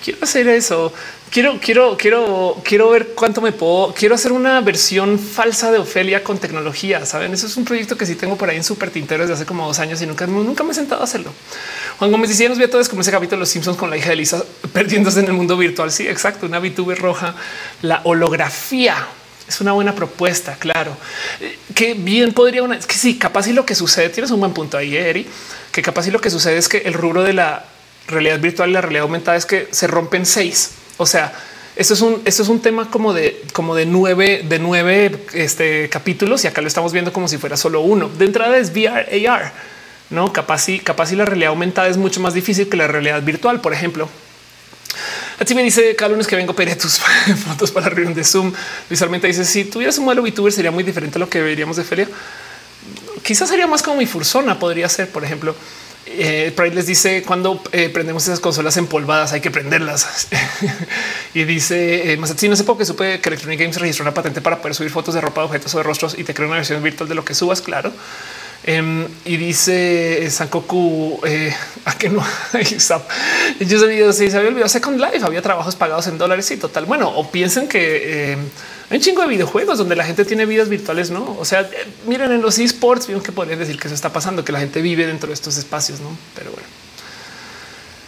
quiero 0.03 0.19
hacer 0.21 0.47
eso. 0.47 0.91
Quiero, 1.29 1.59
quiero, 1.61 1.95
quiero, 1.97 2.61
quiero 2.63 2.89
ver 2.89 3.09
cuánto 3.15 3.39
me 3.41 3.53
puedo. 3.53 3.93
Quiero 3.93 4.15
hacer 4.15 4.33
una 4.33 4.59
versión 4.59 5.17
falsa 5.17 5.71
de 5.71 5.77
Ofelia 5.77 6.23
con 6.23 6.37
tecnología. 6.37 7.05
Saben, 7.05 7.33
eso 7.33 7.47
es 7.47 7.55
un 7.55 7.63
proyecto 7.63 7.97
que 7.97 8.05
sí 8.05 8.15
tengo 8.15 8.35
por 8.35 8.49
ahí 8.49 8.57
en 8.57 8.63
súper 8.65 8.89
tintero 8.89 9.23
desde 9.23 9.35
hace 9.35 9.45
como 9.45 9.65
dos 9.65 9.79
años 9.79 10.01
y 10.01 10.05
nunca, 10.05 10.27
nunca 10.27 10.63
me 10.63 10.71
he 10.71 10.75
sentado 10.75 11.01
a 11.01 11.03
hacerlo. 11.05 11.31
Juan 11.99 12.11
Gómez 12.11 12.29
decía, 12.29 12.49
nos 12.49 12.57
vi 12.57 12.65
a 12.65 12.69
todos 12.69 12.89
como 12.89 13.01
ese 13.01 13.11
capítulo 13.11 13.37
de 13.37 13.41
los 13.41 13.49
Simpsons 13.49 13.77
con 13.77 13.89
la 13.89 13.97
hija 13.97 14.09
de 14.09 14.17
Lisa 14.17 14.43
perdiéndose 14.73 15.21
en 15.21 15.27
el 15.27 15.33
mundo 15.33 15.55
virtual. 15.55 15.91
Sí, 15.91 16.07
exacto. 16.07 16.47
Una 16.47 16.59
VTuber 16.59 16.97
roja, 16.97 17.35
la 17.81 18.01
holografía. 18.03 19.07
Es 19.51 19.59
una 19.59 19.73
buena 19.73 19.93
propuesta, 19.93 20.55
claro. 20.57 20.95
Eh, 21.41 21.59
que 21.75 21.93
bien 21.93 22.31
podría 22.31 22.63
una 22.63 22.79
que 22.79 22.93
sí, 22.93 23.17
capaz 23.17 23.47
y 23.47 23.53
lo 23.53 23.65
que 23.65 23.75
sucede. 23.75 24.07
Tienes 24.07 24.31
un 24.31 24.39
buen 24.39 24.53
punto 24.53 24.77
ahí, 24.77 24.95
Eri, 24.95 25.27
que 25.73 25.81
capaz 25.81 26.07
y 26.07 26.11
lo 26.11 26.21
que 26.21 26.29
sucede 26.29 26.55
es 26.55 26.69
que 26.69 26.77
el 26.77 26.93
rubro 26.93 27.21
de 27.21 27.33
la 27.33 27.65
realidad 28.07 28.39
virtual 28.39 28.69
y 28.69 28.73
la 28.73 28.79
realidad 28.79 29.03
aumentada 29.03 29.35
es 29.35 29.45
que 29.45 29.67
se 29.71 29.87
rompen 29.87 30.25
seis. 30.25 30.71
O 30.95 31.05
sea, 31.05 31.33
esto 31.75 31.95
es 31.95 31.99
un, 31.99 32.21
esto 32.23 32.43
es 32.43 32.47
un 32.47 32.61
tema 32.61 32.89
como 32.89 33.11
de, 33.11 33.43
como 33.51 33.75
de 33.75 33.85
nueve, 33.85 34.45
de 34.47 34.57
nueve 34.57 35.25
este, 35.33 35.89
capítulos 35.89 36.45
y 36.45 36.47
acá 36.47 36.61
lo 36.61 36.69
estamos 36.69 36.93
viendo 36.93 37.11
como 37.11 37.27
si 37.27 37.37
fuera 37.37 37.57
solo 37.57 37.81
uno. 37.81 38.07
De 38.07 38.23
entrada 38.23 38.57
es 38.57 38.71
VR, 38.71 39.27
AR, 39.27 39.51
no 40.11 40.31
capaz 40.31 40.69
y 40.69 40.79
capaz 40.79 41.11
y 41.11 41.17
la 41.17 41.25
realidad 41.25 41.49
aumentada 41.49 41.89
es 41.89 41.97
mucho 41.97 42.21
más 42.21 42.33
difícil 42.33 42.69
que 42.69 42.77
la 42.77 42.87
realidad 42.87 43.21
virtual, 43.21 43.59
por 43.59 43.73
ejemplo. 43.73 44.07
Así 45.41 45.55
me 45.55 45.63
dice 45.63 45.95
cada 45.95 46.09
lunes 46.09 46.27
que 46.27 46.35
vengo 46.35 46.53
pedir 46.53 46.77
tus 46.77 46.99
fotos 47.47 47.71
para 47.71 47.89
reunión 47.89 48.13
de 48.13 48.23
Zoom. 48.23 48.53
Visualmente 48.87 49.25
dice 49.25 49.43
si 49.43 49.65
tuvieras 49.65 49.97
un 49.97 50.05
modelo 50.05 50.21
VTuber 50.21 50.53
sería 50.53 50.69
muy 50.69 50.83
diferente 50.83 51.17
a 51.17 51.19
lo 51.19 51.27
que 51.27 51.41
veríamos 51.41 51.77
de 51.77 51.83
feria. 51.83 52.07
Quizás 53.23 53.49
sería 53.49 53.65
más 53.65 53.81
como 53.81 53.97
mi 53.97 54.05
fursona 54.05 54.59
podría 54.59 54.87
ser, 54.87 55.09
por 55.09 55.23
ejemplo. 55.23 55.55
Eh, 56.05 56.53
Pride 56.55 56.75
les 56.75 56.85
dice 56.85 57.23
cuando 57.23 57.63
eh, 57.71 57.89
prendemos 57.89 58.23
esas 58.23 58.39
consolas 58.39 58.77
empolvadas 58.77 59.33
hay 59.33 59.41
que 59.41 59.49
prenderlas. 59.49 60.27
y 61.33 61.43
dice 61.45 62.13
eh, 62.13 62.17
no 62.17 62.27
sé 62.27 62.63
por 62.63 62.77
qué 62.77 62.85
supe 62.85 63.19
que 63.19 63.29
Electronic 63.29 63.59
Games 63.59 63.77
registró 63.79 64.03
una 64.03 64.13
patente 64.13 64.41
para 64.41 64.61
poder 64.61 64.75
subir 64.75 64.91
fotos 64.91 65.15
de 65.15 65.21
ropa, 65.21 65.43
objetos 65.43 65.73
o 65.73 65.79
de 65.79 65.83
rostros 65.83 66.19
y 66.19 66.23
te 66.23 66.35
crea 66.35 66.49
una 66.49 66.57
versión 66.57 66.83
virtual 66.83 67.09
de 67.09 67.15
lo 67.15 67.25
que 67.25 67.33
subas. 67.33 67.63
Claro. 67.63 67.91
Em, 68.63 69.07
y 69.25 69.37
dice 69.37 70.29
Sankoku 70.29 71.19
eh, 71.25 71.51
a 71.85 71.97
que 71.97 72.09
no 72.09 72.23
hay 72.53 72.63
Yo 72.63 73.79
sabía 73.79 74.13
si 74.13 74.29
se 74.29 74.37
había 74.37 74.49
olvidado 74.49 74.69
Second 74.69 74.99
Life, 74.99 75.25
había 75.25 75.41
trabajos 75.41 75.75
pagados 75.75 76.07
en 76.07 76.17
dólares 76.17 76.49
y 76.51 76.57
total. 76.57 76.85
Bueno, 76.85 77.09
o 77.09 77.31
piensen 77.31 77.67
que 77.67 78.37
hay 78.89 78.97
un 78.97 79.03
chingo 79.03 79.21
de 79.21 79.29
videojuegos 79.29 79.77
donde 79.77 79.95
la 79.95 80.03
gente 80.03 80.25
tiene 80.25 80.45
vidas 80.45 80.69
virtuales, 80.69 81.11
no? 81.11 81.37
O 81.39 81.45
sea, 81.45 81.67
miren 82.05 82.31
en 82.33 82.41
los 82.41 82.59
esports, 82.59 83.07
vieron 83.07 83.23
que 83.23 83.31
podrían 83.31 83.57
decir 83.57 83.79
que 83.79 83.87
eso 83.87 83.95
está 83.95 84.11
pasando, 84.11 84.43
que 84.43 84.51
la 84.51 84.59
gente 84.59 84.81
vive 84.81 85.07
dentro 85.07 85.29
de 85.29 85.33
estos 85.33 85.57
espacios, 85.57 86.01
no? 86.01 86.15
Pero 86.35 86.51
bueno, 86.51 86.67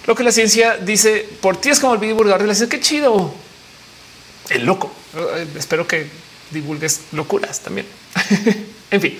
lo 0.05 0.13
que 0.13 0.23
la 0.23 0.31
ciencia 0.31 0.77
dice 0.77 1.25
por 1.41 1.55
ti 1.55 1.69
es 1.69 1.79
como 1.79 1.93
el 1.93 2.01
divulgador 2.01 2.41
de 2.41 2.47
la 2.47 2.53
ciencia. 2.53 2.77
Qué 2.77 2.83
chido. 2.83 3.33
El 4.49 4.65
loco. 4.65 4.93
Eh, 5.15 5.47
espero 5.57 5.87
que 5.87 6.07
divulgues 6.51 7.01
locuras 7.13 7.61
también. 7.61 7.87
en 8.91 9.01
fin, 9.01 9.17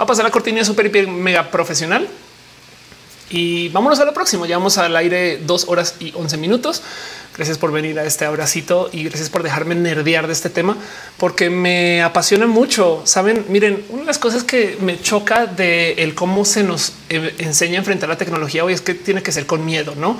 a 0.00 0.06
pasar 0.06 0.24
la 0.24 0.30
cortina 0.30 0.64
super 0.64 0.86
hiper 0.86 1.06
mega 1.08 1.50
profesional. 1.50 2.08
Y 3.28 3.68
vámonos 3.68 4.00
a 4.00 4.04
lo 4.04 4.12
próximo. 4.12 4.46
Llevamos 4.46 4.78
al 4.78 4.96
aire 4.96 5.38
dos 5.38 5.66
horas 5.68 5.94
y 6.00 6.12
once 6.16 6.36
minutos. 6.36 6.82
Gracias 7.36 7.58
por 7.58 7.70
venir 7.70 7.98
a 7.98 8.04
este 8.04 8.24
abracito 8.24 8.90
y 8.92 9.04
gracias 9.04 9.30
por 9.30 9.42
dejarme 9.42 9.74
nerdear 9.74 10.26
de 10.26 10.32
este 10.32 10.50
tema 10.50 10.76
porque 11.16 11.48
me 11.48 12.02
apasiona 12.02 12.46
mucho. 12.46 13.02
Saben, 13.04 13.44
miren, 13.48 13.84
una 13.90 14.00
de 14.00 14.06
las 14.06 14.18
cosas 14.18 14.42
que 14.42 14.76
me 14.80 15.00
choca 15.00 15.46
de 15.46 15.92
el 15.92 16.14
cómo 16.14 16.44
se 16.44 16.64
nos 16.64 16.94
eh, 17.08 17.34
enseña 17.38 17.74
a 17.74 17.78
enfrentar 17.78 18.08
la 18.08 18.18
tecnología 18.18 18.64
hoy 18.64 18.72
es 18.72 18.80
que 18.80 18.94
tiene 18.94 19.22
que 19.22 19.30
ser 19.32 19.46
con 19.46 19.64
miedo, 19.64 19.94
no? 19.94 20.18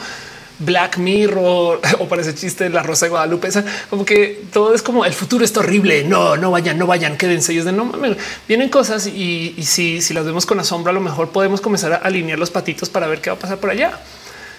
Black 0.61 0.99
Mirror 0.99 1.81
o 1.99 2.09
parece 2.09 2.35
chiste 2.35 2.69
la 2.69 2.82
Rosa 2.82 3.07
de 3.07 3.11
Guadalupe. 3.11 3.49
como 3.89 4.05
que 4.05 4.45
todo 4.53 4.74
es 4.74 4.82
como 4.82 5.05
el 5.05 5.12
futuro 5.12 5.45
está 5.45 5.61
horrible. 5.61 6.05
No, 6.05 6.37
no 6.37 6.51
vayan, 6.51 6.78
no 6.78 6.87
vayan, 6.87 7.16
quédense. 7.16 7.53
Ellos 7.53 7.65
de 7.65 7.73
no 7.73 7.87
mames. 7.87 8.16
Vienen 8.47 8.69
cosas 8.69 9.07
y, 9.07 9.55
si, 9.62 10.01
las 10.15 10.24
vemos 10.24 10.47
con 10.47 10.61
asombro, 10.61 10.91
a 10.91 10.93
lo 10.93 11.01
mejor 11.01 11.31
podemos 11.31 11.61
comenzar 11.61 11.93
a 11.93 11.97
alinear 11.97 12.39
los 12.39 12.51
patitos 12.51 12.89
para 12.89 13.07
ver 13.07 13.20
qué 13.20 13.31
va 13.31 13.37
a 13.37 13.39
pasar 13.39 13.59
por 13.59 13.70
allá. 13.70 13.99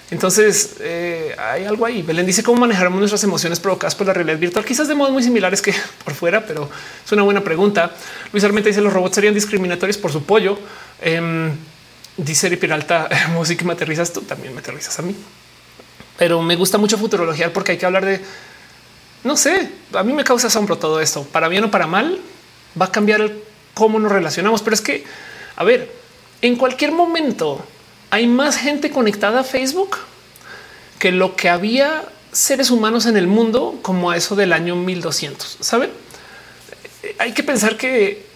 Entonces 0.10 0.76
eh, 0.82 1.34
hay 1.38 1.64
algo 1.64 1.86
ahí. 1.86 2.02
Belén 2.02 2.26
dice 2.26 2.44
cómo 2.44 2.60
manejaremos 2.60 2.99
nuestras 2.99 3.23
emociones 3.23 3.61
provocadas 3.61 3.95
por 3.95 4.07
la 4.07 4.14
realidad 4.14 4.38
virtual, 4.38 4.65
quizás 4.65 4.90
de 4.90 4.95
modos 4.95 5.14
muy 5.14 5.23
similares 5.23 5.61
que 5.61 5.73
por 6.03 6.14
fuera, 6.14 6.45
pero 6.45 6.69
es 7.06 7.11
una 7.11 7.23
buena 7.23 7.41
pregunta. 7.41 7.91
Luis 8.34 8.44
Armenta 8.44 8.68
dice 8.68 8.82
los 8.82 8.91
robots 8.91 9.15
serían 9.15 9.34
discriminatorios 9.34 9.98
por 9.98 10.11
su 10.11 10.23
pollo. 10.23 10.60
Eh, 11.02 11.52
dice 12.18 12.48
Eri 12.48 12.57
Peralta, 12.57 13.07
música 13.34 13.64
me 13.64 13.73
aterrizas 13.73 14.11
tú, 14.11 14.22
también 14.22 14.53
me 14.53 14.60
aterrizas 14.60 14.99
a 14.99 15.02
mí. 15.02 15.15
Pero 16.22 16.39
me 16.43 16.56
gusta 16.56 16.77
mucho 16.77 16.99
futurología 16.99 17.52
porque 17.52 17.72
hay 17.72 17.77
que 17.80 17.85
hablar 17.88 18.06
de, 18.06 18.22
no 19.23 19.35
sé, 19.35 19.72
a 19.91 20.03
mí 20.03 20.14
me 20.14 20.23
causa 20.23 20.45
asombro 20.45 20.77
todo 20.77 21.02
esto, 21.02 21.23
para 21.23 21.48
bien 21.48 21.64
o 21.64 21.72
para 21.72 21.88
mal, 21.88 22.19
va 22.80 22.85
a 22.85 22.91
cambiar 22.91 23.31
cómo 23.73 23.99
nos 23.99 24.11
relacionamos, 24.11 24.61
pero 24.61 24.76
es 24.76 24.81
que, 24.81 25.03
a 25.56 25.64
ver, 25.64 25.91
en 26.43 26.57
cualquier 26.57 26.91
momento 26.91 27.65
hay 28.11 28.27
más 28.27 28.57
gente 28.57 28.91
conectada 28.91 29.39
a 29.39 29.43
Facebook 29.43 29.98
que 30.99 31.11
lo 31.11 31.35
que 31.35 31.49
había 31.49 32.03
seres 32.31 32.69
humanos 32.69 33.07
en 33.07 33.18
el 33.18 33.26
mundo 33.26 33.80
como 33.81 34.11
a 34.11 34.15
eso 34.15 34.35
del 34.35 34.53
año 34.53 34.76
1200. 34.76 35.57
Saben? 35.60 35.89
Hay 37.18 37.34
que 37.34 37.41
pensar 37.41 37.77
que 37.77 38.27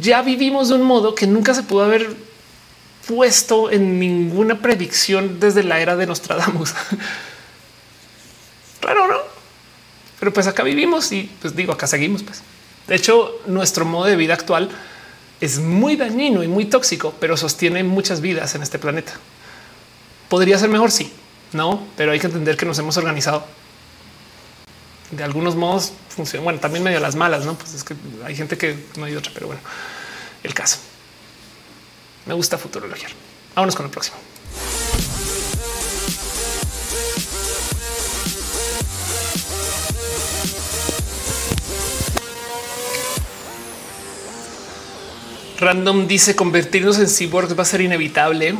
ya 0.00 0.22
vivimos 0.22 0.70
de 0.70 0.76
un 0.76 0.84
modo 0.84 1.14
que 1.14 1.26
nunca 1.26 1.52
se 1.52 1.64
pudo 1.64 1.84
haber 1.84 2.16
puesto 3.06 3.70
en 3.70 3.98
ninguna 3.98 4.60
predicción 4.60 5.40
desde 5.40 5.62
la 5.62 5.80
era 5.80 5.96
de 5.96 6.06
Nostradamus. 6.06 6.74
Raro, 8.82 9.06
¿no? 9.06 9.18
Pero 10.18 10.32
pues 10.32 10.46
acá 10.46 10.62
vivimos 10.62 11.12
y 11.12 11.30
pues 11.40 11.54
digo, 11.54 11.72
acá 11.72 11.86
seguimos. 11.86 12.22
Pues 12.22 12.42
de 12.86 12.94
hecho, 12.94 13.40
nuestro 13.46 13.84
modo 13.84 14.06
de 14.06 14.16
vida 14.16 14.34
actual 14.34 14.70
es 15.40 15.58
muy 15.58 15.96
dañino 15.96 16.42
y 16.42 16.48
muy 16.48 16.66
tóxico, 16.66 17.14
pero 17.20 17.36
sostiene 17.36 17.84
muchas 17.84 18.20
vidas 18.20 18.54
en 18.54 18.62
este 18.62 18.78
planeta. 18.78 19.12
Podría 20.28 20.58
ser 20.58 20.68
mejor, 20.68 20.90
sí, 20.90 21.12
no, 21.52 21.86
pero 21.96 22.12
hay 22.12 22.20
que 22.20 22.26
entender 22.26 22.56
que 22.56 22.66
nos 22.66 22.78
hemos 22.78 22.96
organizado. 22.96 23.44
De 25.10 25.22
algunos 25.22 25.54
modos 25.54 25.92
funciona. 26.08 26.42
Bueno, 26.42 26.58
también 26.58 26.82
medio 26.82 26.98
las 26.98 27.14
malas, 27.14 27.44
no? 27.44 27.54
Pues 27.54 27.74
es 27.74 27.84
que 27.84 27.94
hay 28.24 28.34
gente 28.34 28.58
que 28.58 28.76
no 28.96 29.04
hay 29.04 29.14
otra, 29.14 29.30
pero 29.32 29.46
bueno, 29.46 29.60
el 30.42 30.54
caso. 30.54 30.78
Me 32.26 32.34
gusta 32.34 32.58
futurología. 32.58 33.08
Vámonos 33.54 33.76
con 33.76 33.86
el 33.86 33.92
próximo. 33.92 34.16
Random 45.58 46.06
dice 46.06 46.36
convertirnos 46.36 46.98
en 46.98 47.08
cyborgs 47.08 47.58
va 47.58 47.62
a 47.62 47.66
ser 47.66 47.80
inevitable. 47.80 48.56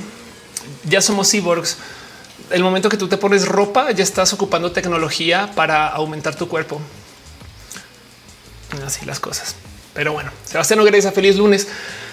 Ya 0.85 1.01
somos 1.01 1.31
cyborgs. 1.31 1.77
El 2.51 2.63
momento 2.63 2.89
que 2.89 2.97
tú 2.97 3.09
te 3.09 3.17
pones 3.17 3.47
ropa, 3.47 3.91
ya 3.91 4.05
estás 4.05 4.33
ocupando 4.33 4.73
tecnología 4.73 5.51
para 5.55 5.89
aumentar 5.89 6.37
tu 6.37 6.49
cuerpo. 6.49 6.81
Así 8.85 9.05
las 9.05 9.21
cosas. 9.21 9.57
Pero 9.93 10.13
bueno, 10.13 10.31
Sebastián 10.45 10.81
Ogreza, 10.81 11.13
feliz 11.13 11.37
lunes. 11.37 11.69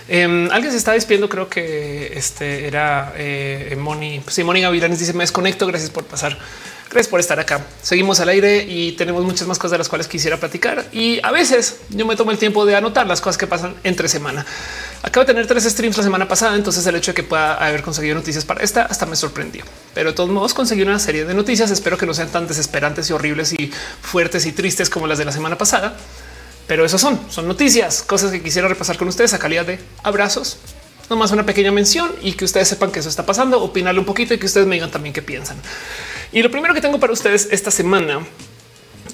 Em, 0.07 0.49
alguien 0.51 0.71
se 0.71 0.77
está 0.77 0.91
despidiendo. 0.93 1.29
Creo 1.29 1.49
que 1.49 2.13
este 2.15 2.67
era 2.67 3.13
eh, 3.15 3.75
Moni. 3.79 4.21
Sí, 4.27 4.43
Moni 4.43 4.61
Gavilanes 4.61 4.99
dice: 4.99 5.13
Me 5.13 5.23
desconecto. 5.23 5.65
Gracias 5.67 5.89
por 5.89 6.05
pasar. 6.05 6.37
Gracias 6.93 7.09
por 7.09 7.19
estar 7.19 7.39
acá. 7.39 7.59
Seguimos 7.81 8.19
al 8.19 8.29
aire 8.29 8.65
y 8.69 8.91
tenemos 8.91 9.23
muchas 9.23 9.47
más 9.47 9.57
cosas 9.57 9.71
de 9.71 9.77
las 9.79 9.89
cuales 9.89 10.07
quisiera 10.07 10.37
platicar. 10.37 10.85
Y 10.91 11.19
a 11.23 11.31
veces 11.31 11.77
yo 11.89 12.05
me 12.05 12.15
tomo 12.15 12.29
el 12.29 12.37
tiempo 12.37 12.67
de 12.67 12.75
anotar 12.75 13.07
las 13.07 13.19
cosas 13.19 13.39
que 13.39 13.47
pasan 13.47 13.73
entre 13.83 14.07
semana. 14.07 14.45
Acabo 15.01 15.25
de 15.25 15.33
tener 15.33 15.47
tres 15.47 15.63
streams 15.63 15.97
la 15.97 16.03
semana 16.03 16.27
pasada, 16.27 16.55
entonces 16.55 16.85
el 16.85 16.95
hecho 16.95 17.11
de 17.11 17.15
que 17.15 17.23
pueda 17.23 17.55
haber 17.55 17.81
conseguido 17.81 18.13
noticias 18.13 18.45
para 18.45 18.63
esta 18.63 18.83
hasta 18.83 19.07
me 19.07 19.15
sorprendió. 19.15 19.65
Pero 19.95 20.11
de 20.11 20.15
todos 20.15 20.29
modos 20.29 20.53
conseguí 20.53 20.83
una 20.83 20.99
serie 20.99 21.25
de 21.25 21.33
noticias. 21.33 21.71
Espero 21.71 21.97
que 21.97 22.05
no 22.05 22.13
sean 22.13 22.29
tan 22.29 22.47
desesperantes 22.47 23.09
y 23.09 23.13
horribles 23.13 23.53
y 23.53 23.71
fuertes 24.01 24.45
y 24.45 24.51
tristes 24.51 24.91
como 24.91 25.07
las 25.07 25.17
de 25.17 25.25
la 25.25 25.31
semana 25.31 25.57
pasada. 25.57 25.97
Pero 26.67 26.85
eso 26.85 26.97
son, 26.97 27.19
son 27.29 27.47
noticias, 27.47 28.03
cosas 28.03 28.31
que 28.31 28.41
quisiera 28.41 28.67
repasar 28.67 28.97
con 28.97 29.07
ustedes 29.07 29.33
a 29.33 29.39
calidad 29.39 29.65
de 29.65 29.79
abrazos, 30.01 30.57
nomás 31.09 31.31
una 31.31 31.45
pequeña 31.45 31.71
mención 31.71 32.09
y 32.21 32.33
que 32.33 32.45
ustedes 32.45 32.67
sepan 32.67 32.91
que 32.91 32.99
eso 32.99 33.09
está 33.09 33.25
pasando, 33.25 33.61
opinarle 33.61 33.99
un 33.99 34.05
poquito 34.05 34.33
y 34.33 34.37
que 34.37 34.45
ustedes 34.45 34.65
me 34.65 34.75
digan 34.75 34.91
también 34.91 35.13
qué 35.13 35.21
piensan. 35.21 35.57
Y 36.31 36.41
lo 36.41 36.49
primero 36.49 36.73
que 36.73 36.81
tengo 36.81 36.99
para 36.99 37.13
ustedes 37.13 37.49
esta 37.51 37.69
semana 37.69 38.25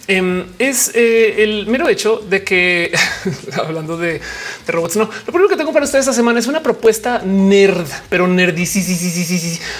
em, 0.08 0.46
es 0.60 0.92
eh, 0.94 1.44
el 1.44 1.66
mero 1.68 1.90
hecho 1.90 2.18
de 2.18 2.44
que 2.44 2.94
hablando 3.54 3.98
de, 3.98 4.22
robots, 4.68 4.96
no, 4.96 5.06
lo 5.06 5.34
primero 5.34 5.50
que 5.50 5.58
tengo 5.58 5.74
para 5.74 5.86
ustedes 5.86 6.04
esta 6.04 6.14
semana 6.14 6.40
es 6.40 6.48
una 6.48 6.62
propuesta 6.62 7.24
nerd, 7.26 7.88
pero 8.10 8.28
nerdísima. 8.28 8.86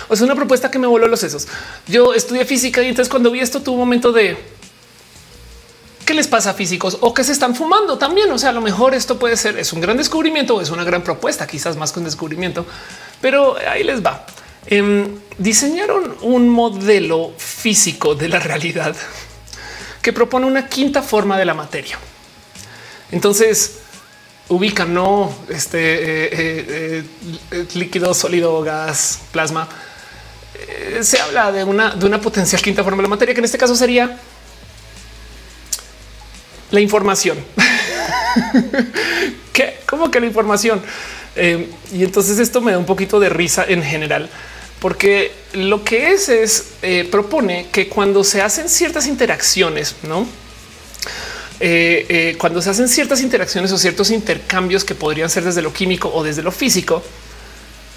O 0.10 0.16
sea, 0.16 0.26
una 0.26 0.36
propuesta 0.36 0.72
que 0.72 0.80
me 0.80 0.88
voló 0.88 1.08
los 1.08 1.20
sesos. 1.20 1.48
Yo 1.88 2.16
estudié 2.16 2.46
física 2.46 2.82
y 2.82 2.88
entonces 2.88 3.10
cuando 3.10 3.30
vi 3.30 3.40
esto 3.40 3.62
tuve 3.62 3.76
un 3.76 3.82
momento 3.82 4.12
de 4.12 4.59
qué 6.10 6.16
les 6.16 6.28
pasa 6.28 6.50
a 6.50 6.54
físicos 6.56 6.98
o 7.02 7.14
que 7.14 7.24
se 7.24 7.32
están 7.32 7.54
fumando 7.54 8.00
también. 8.00 8.32
O 8.32 8.40
sea, 8.40 8.50
a 8.50 8.52
lo 8.52 8.62
mejor 8.62 8.96
esto 8.96 9.20
puede 9.20 9.38
ser, 9.38 9.60
es 9.60 9.74
un 9.74 9.80
gran 9.80 9.96
descubrimiento 9.96 10.56
o 10.56 10.62
es 10.62 10.72
una 10.72 10.84
gran 10.84 11.04
propuesta, 11.04 11.46
quizás 11.46 11.78
más 11.78 11.92
que 11.92 12.00
un 12.00 12.06
descubrimiento, 12.06 12.66
pero 13.22 13.56
ahí 13.70 13.84
les 13.84 14.04
va. 14.04 14.26
Em, 14.66 15.20
diseñaron 15.38 16.16
un 16.24 16.50
modelo 16.50 17.32
físico 17.38 18.16
de 18.16 18.28
la 18.28 18.40
realidad 18.40 18.96
que 20.02 20.12
propone 20.12 20.48
una 20.48 20.68
quinta 20.68 21.04
forma 21.04 21.38
de 21.38 21.46
la 21.46 21.54
materia. 21.54 22.00
Entonces, 23.12 23.78
ubica 24.48 24.86
no 24.86 25.32
este 25.48 25.78
eh, 25.78 26.30
eh, 26.32 27.04
eh, 27.52 27.66
líquido, 27.76 28.16
sólido, 28.16 28.64
gas, 28.64 29.20
plasma. 29.32 29.70
se 31.02 31.22
habla 31.22 31.52
de 31.52 31.64
una, 31.64 31.92
de 31.92 32.04
una 32.08 32.20
potencial 32.20 32.64
quinta 32.64 32.84
forma 32.84 32.98
de 32.98 33.04
la 33.04 33.10
materia, 33.10 33.36
que 33.36 33.42
en 33.42 33.46
este 33.46 33.60
caso 33.60 33.76
sería 33.76 34.18
la 36.72 36.80
información. 36.80 37.38
¿Qué? 39.54 39.78
¿Cómo 39.88 40.12
que 40.12 40.20
la 40.20 40.26
información? 40.28 40.82
y 41.94 42.04
entonces 42.04 42.38
esto 42.38 42.60
me 42.60 42.74
da 42.74 42.78
un 42.78 42.86
poquito 42.86 43.18
de 43.18 43.30
risa 43.30 43.64
en 43.66 43.82
general, 43.82 44.30
porque 44.80 45.32
lo 45.54 45.84
que 45.84 46.12
es 46.12 46.30
es 46.30 46.66
eh, 46.82 47.08
propone 47.10 47.68
que 47.72 47.88
cuando 47.88 48.24
se 48.24 48.42
hacen 48.42 48.70
ciertas 48.70 49.08
interacciones, 49.08 49.96
no? 50.04 50.28
Eh, 51.62 52.06
eh, 52.08 52.36
cuando 52.38 52.62
se 52.62 52.70
hacen 52.70 52.88
ciertas 52.88 53.22
interacciones 53.22 53.72
o 53.72 53.78
ciertos 53.78 54.12
intercambios 54.12 54.86
que 54.86 54.96
podrían 54.96 55.30
ser 55.30 55.44
desde 55.44 55.62
lo 55.62 55.74
químico 55.74 56.10
o 56.14 56.24
desde 56.24 56.42
lo 56.42 56.52
físico, 56.52 57.04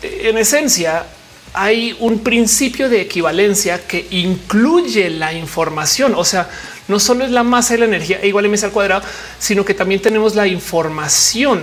en 0.02 0.36
esencia 0.36 1.06
hay 1.54 1.96
un 2.00 2.20
principio 2.20 2.88
de 2.88 3.00
equivalencia 3.00 3.86
que 3.86 4.06
incluye 4.10 5.10
la 5.10 5.32
información. 5.32 6.14
O 6.16 6.24
sea, 6.24 6.48
no 6.88 6.98
solo 6.98 7.24
es 7.24 7.30
la 7.30 7.42
masa 7.42 7.74
y 7.74 7.78
la 7.78 7.84
energía 7.84 8.20
e 8.22 8.28
igual 8.28 8.46
a 8.46 8.48
mc 8.48 8.64
al 8.64 8.70
cuadrado, 8.70 9.02
sino 9.38 9.64
que 9.64 9.74
también 9.74 10.00
tenemos 10.00 10.34
la 10.34 10.46
información. 10.46 11.62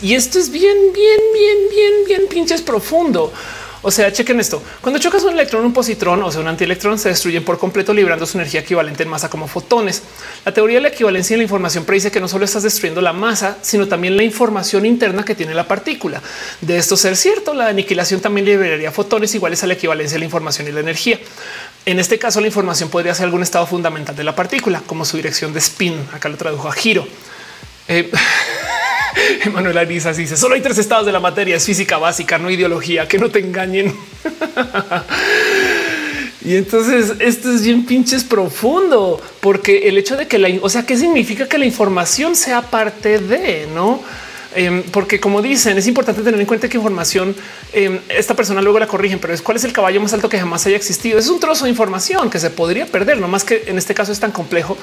Y 0.00 0.14
esto 0.14 0.38
es 0.38 0.50
bien, 0.50 0.76
bien, 0.94 1.20
bien, 1.34 1.58
bien, 1.70 1.92
bien 2.06 2.22
pinches 2.28 2.62
profundo. 2.62 3.32
O 3.84 3.90
sea, 3.90 4.12
chequen 4.12 4.38
esto. 4.38 4.62
Cuando 4.80 5.00
chocas 5.00 5.24
un 5.24 5.32
electrón, 5.32 5.64
un 5.64 5.72
positrón, 5.72 6.22
o 6.22 6.30
sea, 6.30 6.40
un 6.40 6.46
antielectrón, 6.46 6.98
se 6.98 7.08
destruyen 7.08 7.44
por 7.44 7.58
completo, 7.58 7.92
librando 7.92 8.26
su 8.26 8.38
energía 8.38 8.60
equivalente 8.60 9.02
en 9.02 9.08
masa 9.08 9.28
como 9.28 9.48
fotones. 9.48 10.02
La 10.44 10.54
teoría 10.54 10.76
de 10.76 10.82
la 10.82 10.88
equivalencia 10.88 11.34
en 11.34 11.38
la 11.38 11.44
información 11.44 11.84
predice 11.84 12.12
que 12.12 12.20
no 12.20 12.28
solo 12.28 12.44
estás 12.44 12.62
destruyendo 12.62 13.00
la 13.00 13.12
masa, 13.12 13.58
sino 13.60 13.88
también 13.88 14.16
la 14.16 14.22
información 14.22 14.86
interna 14.86 15.24
que 15.24 15.34
tiene 15.34 15.52
la 15.52 15.66
partícula. 15.66 16.22
De 16.60 16.76
esto 16.76 16.96
ser 16.96 17.16
cierto, 17.16 17.54
la 17.54 17.68
aniquilación 17.68 18.20
también 18.20 18.46
liberaría 18.46 18.92
fotones 18.92 19.34
iguales 19.34 19.62
a 19.64 19.66
la 19.66 19.74
equivalencia 19.74 20.14
de 20.14 20.20
la 20.20 20.26
información 20.26 20.68
y 20.68 20.72
la 20.72 20.80
energía. 20.80 21.18
En 21.84 21.98
este 21.98 22.20
caso, 22.20 22.40
la 22.40 22.46
información 22.46 22.88
podría 22.88 23.14
ser 23.14 23.24
algún 23.24 23.42
estado 23.42 23.66
fundamental 23.66 24.14
de 24.14 24.22
la 24.22 24.36
partícula, 24.36 24.80
como 24.86 25.04
su 25.04 25.16
dirección 25.16 25.52
de 25.52 25.58
spin. 25.58 25.96
Acá 26.12 26.28
lo 26.28 26.36
tradujo 26.36 26.68
a 26.68 26.72
giro. 26.72 27.04
Eh, 27.88 28.08
Emanuel 29.44 29.78
Ariza 29.78 30.12
dice 30.12 30.36
solo 30.36 30.54
hay 30.54 30.60
tres 30.60 30.78
estados 30.78 31.06
de 31.06 31.12
la 31.12 31.20
materia, 31.20 31.56
es 31.56 31.64
física 31.64 31.98
básica, 31.98 32.38
no 32.38 32.50
ideología, 32.50 33.08
que 33.08 33.18
no 33.18 33.30
te 33.30 33.40
engañen. 33.40 33.94
y 36.44 36.56
entonces 36.56 37.14
esto 37.18 37.52
es 37.52 37.62
bien 37.62 37.84
pinches 37.84 38.24
profundo, 38.24 39.20
porque 39.40 39.88
el 39.88 39.98
hecho 39.98 40.16
de 40.16 40.26
que 40.26 40.38
la, 40.38 40.48
o 40.60 40.68
sea, 40.68 40.84
¿qué 40.84 40.96
significa 40.96 41.48
que 41.48 41.58
la 41.58 41.66
información 41.66 42.36
sea 42.36 42.62
parte 42.62 43.18
de, 43.18 43.68
no? 43.74 44.02
Em, 44.54 44.82
porque 44.82 45.18
como 45.20 45.40
dicen, 45.40 45.78
es 45.78 45.86
importante 45.86 46.22
tener 46.22 46.38
en 46.38 46.46
cuenta 46.46 46.68
que 46.68 46.76
información 46.76 47.34
em, 47.72 47.98
esta 48.08 48.34
persona 48.34 48.60
luego 48.60 48.78
la 48.78 48.86
corrigen, 48.86 49.18
pero 49.18 49.32
es 49.32 49.40
cuál 49.40 49.56
es 49.56 49.64
el 49.64 49.72
caballo 49.72 50.00
más 50.00 50.12
alto 50.12 50.28
que 50.28 50.38
jamás 50.38 50.66
haya 50.66 50.76
existido. 50.76 51.18
Es 51.18 51.28
un 51.28 51.40
trozo 51.40 51.64
de 51.64 51.70
información 51.70 52.30
que 52.30 52.38
se 52.38 52.50
podría 52.50 52.86
perder, 52.86 53.18
no 53.18 53.28
más 53.28 53.44
que 53.44 53.64
en 53.66 53.78
este 53.78 53.94
caso 53.94 54.12
es 54.12 54.20
tan 54.20 54.32
complejo 54.32 54.76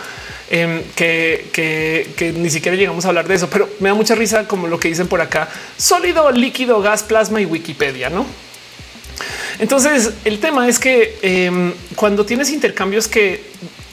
em, 0.50 0.82
que, 0.96 2.34
ni 2.36 2.50
siquiera 2.50 2.76
llegamos 2.78 3.06
a 3.06 3.10
hablar 3.10 3.28
de 3.28 3.36
eso, 3.36 3.50
pero 3.50 3.70
me 3.80 3.90
da 3.90 3.96
mucha 3.96 4.16
risa 4.16 4.48
como 4.48 4.68
lo 4.68 4.80
que 4.80 4.88
dicen 4.88 5.08
por 5.08 5.22
acá: 5.22 5.50
sólido, 5.78 6.32
líquido, 6.32 6.82
gas, 6.82 7.04
plasma 7.04 7.42
y 7.42 7.46
Wikipedia, 7.46 8.10
no? 8.10 8.49
Entonces 9.60 10.12
el 10.26 10.40
tema 10.40 10.68
es 10.68 10.80
que 10.80 11.74
cuando 11.96 12.26
tienes 12.26 12.50
intercambios 12.52 13.08
que 13.08 13.44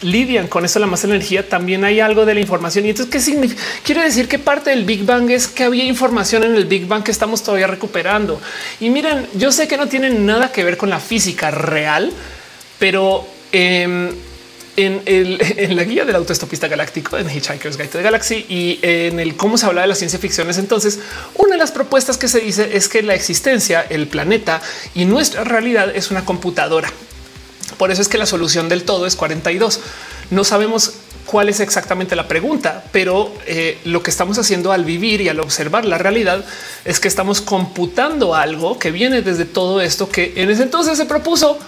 lidian 0.03 0.47
con 0.47 0.65
eso 0.65 0.79
la 0.79 0.87
más 0.87 1.05
energía, 1.05 1.49
también 1.49 1.85
hay 1.85 2.01
algo 2.01 2.25
de 2.27 2.35
la 2.35 2.41
información. 2.41 2.85
Y 2.87 2.91
entonces, 2.91 3.13
¿qué 3.13 3.21
significa? 3.21 3.61
Quiere 3.83 4.03
decir 4.03 4.29
que 4.29 4.39
parte 4.39 4.71
del 4.71 4.85
Big 4.85 5.05
Bang 5.05 5.31
es 5.31 5.47
que 5.49 5.65
había 5.65 5.85
información 5.85 6.45
en 6.45 6.55
el 6.55 6.67
Big 6.67 6.87
Bang 6.87 7.03
que 7.03 7.11
estamos 7.11 7.43
todavía 7.43 7.67
recuperando. 7.67 8.41
Y 8.81 8.91
miren, 8.91 9.27
yo 9.35 9.53
sé 9.53 9.67
que 9.69 9.77
no 9.77 9.89
tienen 9.89 10.27
nada 10.27 10.53
que 10.53 10.65
ver 10.65 10.77
con 10.77 10.91
la 10.91 11.01
física 11.01 11.51
real, 11.51 12.13
pero 12.79 13.27
em, 13.53 14.11
en, 15.07 15.77
la 15.77 15.85
guía 15.85 16.05
del 16.05 16.17
autoestopista 16.17 16.69
galáctico 16.69 17.17
en 17.17 17.31
Hitchhiker's 17.31 17.77
Guide 17.77 17.89
to 17.89 17.99
the 17.99 18.05
Galaxy 18.05 18.45
y 18.49 18.79
en 18.83 19.21
el 19.21 19.37
cómo 19.37 19.57
se 19.57 19.67
habla 19.67 19.83
de 19.83 19.87
las 19.89 19.99
ciencia 19.99 20.19
ficciones. 20.19 20.59
Entonces, 20.59 20.99
una 21.35 21.53
de 21.53 21.59
las 21.59 21.73
propuestas 21.73 22.19
que 22.19 22.29
se 22.29 22.41
dice 22.41 22.77
es 22.77 22.89
que 22.89 23.03
la 23.03 23.15
existencia, 23.15 23.85
el 23.89 24.07
planeta 24.07 24.61
y 24.95 25.07
nuestra 25.07 25.45
realidad 25.45 25.95
es 25.95 26.11
una 26.11 26.25
computadora. 26.25 26.93
Por 27.79 27.91
eso 27.91 28.03
es 28.03 28.09
que 28.09 28.19
la 28.19 28.27
solución 28.27 28.69
del 28.69 28.85
todo 28.85 29.07
es 29.07 29.17
42. 29.17 29.81
No 30.31 30.45
sabemos 30.45 30.95
cuál 31.25 31.49
es 31.49 31.61
exactamente 31.61 32.15
la 32.17 32.29
pregunta, 32.29 32.85
pero 32.93 33.33
eh, 33.47 33.79
lo 33.85 34.03
que 34.03 34.11
estamos 34.11 34.39
haciendo 34.39 34.73
al 34.73 34.85
vivir 34.85 35.21
y 35.21 35.29
al 35.29 35.41
observar 35.41 35.85
la 35.85 35.99
realidad 35.99 36.45
es 36.85 37.01
que 37.01 37.09
estamos 37.09 37.41
computando 37.41 38.35
algo 38.35 38.79
que 38.79 38.91
viene 38.91 39.23
desde 39.23 39.45
todo 39.45 39.81
esto 39.81 40.09
que 40.09 40.35
en 40.37 40.51
ese 40.51 40.63
entonces 40.63 40.97
se 40.97 41.07
propuso 41.07 41.59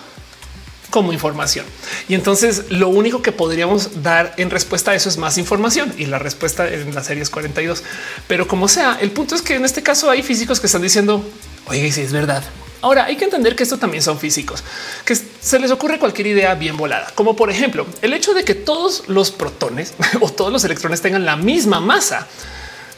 como 0.90 1.12
información. 1.12 1.66
Y 2.09 2.15
entonces 2.15 2.65
lo 2.70 2.89
único 2.89 3.23
que 3.23 3.32
podríamos 3.32 4.02
dar 4.02 4.35
en 4.36 4.51
respuesta 4.51 4.93
a 4.93 4.94
eso 4.94 5.09
es 5.09 5.16
más 5.16 5.39
información 5.39 5.93
y 5.98 6.06
la 6.06 6.19
respuesta 6.19 6.69
en 6.69 6.94
la 6.94 7.05
serie 7.05 7.23
es 7.23 7.31
42. 7.31 7.82
Pero 8.27 8.48
como 8.48 8.69
sea, 8.69 8.98
el 9.01 9.10
punto 9.10 9.35
es 9.35 9.43
que 9.43 9.55
en 9.55 9.65
este 9.65 9.82
caso 9.82 10.10
hay 10.10 10.23
físicos 10.23 10.60
que 10.60 10.66
están 10.66 10.82
diciendo, 10.82 11.24
oye, 11.66 11.90
si 11.93 12.02
es 12.02 12.12
verdad, 12.12 12.44
Ahora 12.81 13.06
hay 13.06 13.16
que 13.16 13.24
entender 13.24 13.56
que 13.56 13.65
esto 13.65 13.77
también 13.77 14.05
son 14.05 14.20
físicos, 14.20 14.62
que 15.05 15.16
se 15.16 15.59
les 15.59 15.70
ocurre 15.73 15.98
cualquier 15.98 16.28
idea 16.28 16.55
bien 16.55 16.77
volada, 16.77 17.10
como 17.16 17.35
por 17.35 17.51
ejemplo 17.51 17.86
el 18.02 18.12
hecho 18.12 18.35
de 18.35 18.44
que 18.44 18.55
todos 18.55 19.09
los 19.09 19.32
protones 19.32 19.94
o 20.20 20.31
todos 20.31 20.52
los 20.52 20.62
electrones 20.65 21.01
tengan 21.02 21.24
la 21.24 21.36
misma 21.36 21.81
masa. 21.81 22.28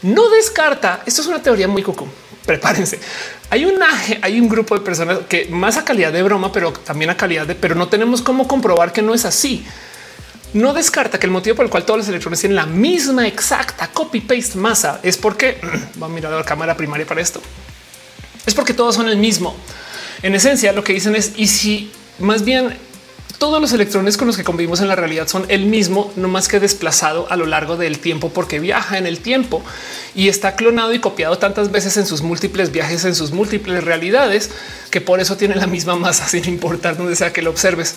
No 0.03 0.29
descarta. 0.31 1.03
Esto 1.07 1.23
es 1.23 1.29
una 1.29 1.43
teoría 1.43 1.69
muy 1.69 1.83
cucú. 1.83 2.07
Prepárense. 2.47 2.99
Hay 3.51 3.67
hay 4.23 4.41
un 4.41 4.49
grupo 4.49 4.79
de 4.79 4.85
personas 4.85 5.19
que 5.29 5.47
más 5.47 5.77
a 5.77 5.85
calidad 5.85 6.13
de 6.13 6.23
broma, 6.23 6.53
pero 6.53 6.73
también 6.73 7.11
a 7.11 7.17
calidad 7.17 7.47
de, 7.47 7.55
pero 7.55 7.75
no 7.75 7.89
tenemos 7.89 8.23
cómo 8.23 8.49
comprobar 8.49 8.93
que 8.93 9.03
no 9.03 9.15
es 9.15 9.25
así. 9.25 9.65
No 10.53 10.73
descarta 10.73 11.19
que 11.19 11.27
el 11.27 11.33
motivo 11.33 11.57
por 11.57 11.65
el 11.65 11.71
cual 11.71 11.85
todos 11.85 11.99
los 11.99 12.09
electrones 12.09 12.41
tienen 12.41 12.57
la 12.57 12.67
misma 12.67 13.27
exacta 13.27 13.89
copy 13.93 14.21
paste 14.21 14.59
masa 14.59 14.99
es 15.03 15.17
porque 15.17 15.61
va 16.03 16.07
a 16.07 16.09
mirar 16.11 16.33
la 16.33 16.45
cámara 16.45 16.77
primaria 16.77 17.07
para 17.07 17.21
esto 17.21 17.41
es 18.47 18.55
porque 18.55 18.75
todos 18.75 18.95
son 18.95 19.09
el 19.09 19.17
mismo. 19.17 19.55
En 20.23 20.35
esencia, 20.35 20.73
lo 20.73 20.85
que 20.85 20.93
dicen 20.93 21.17
es 21.17 21.33
y 21.37 21.47
si 21.47 21.91
más 22.19 22.45
bien 22.45 22.77
todos 23.41 23.59
los 23.59 23.73
electrones 23.73 24.19
con 24.19 24.27
los 24.27 24.37
que 24.37 24.45
convivimos 24.45 24.83
en 24.83 24.89
la 24.89 24.97
realidad 24.97 25.27
son 25.27 25.47
el 25.49 25.65
mismo, 25.65 26.13
no 26.15 26.29
más 26.29 26.47
que 26.47 26.61
desplazado 26.61 27.27
a 27.31 27.37
lo 27.37 27.47
largo 27.47 27.79
del 27.79 27.99
tiempo, 27.99 28.29
porque 28.29 28.61
viaja 28.61 28.99
en 28.99 29.07
el 29.07 29.21
tiempo 29.21 29.63
y 30.15 30.29
está 30.29 30.57
clonado 30.57 30.93
y 30.93 30.99
copiado 30.99 31.39
tantas 31.39 31.73
veces 31.73 31.97
en 31.97 32.05
sus 32.05 32.21
múltiples 32.21 32.71
viajes, 32.71 33.07
en 33.07 33.15
sus 33.15 33.33
múltiples 33.33 33.83
realidades, 33.83 34.51
que 34.91 35.01
por 35.01 35.21
eso 35.21 35.39
tiene 35.39 35.57
la 35.57 35.67
misma 35.67 35.97
masa 35.97 36.29
sin 36.29 36.45
importar 36.51 36.99
dónde 36.99 37.17
sea 37.17 37.33
que 37.33 37.41
lo 37.41 37.49
observes. 37.49 37.97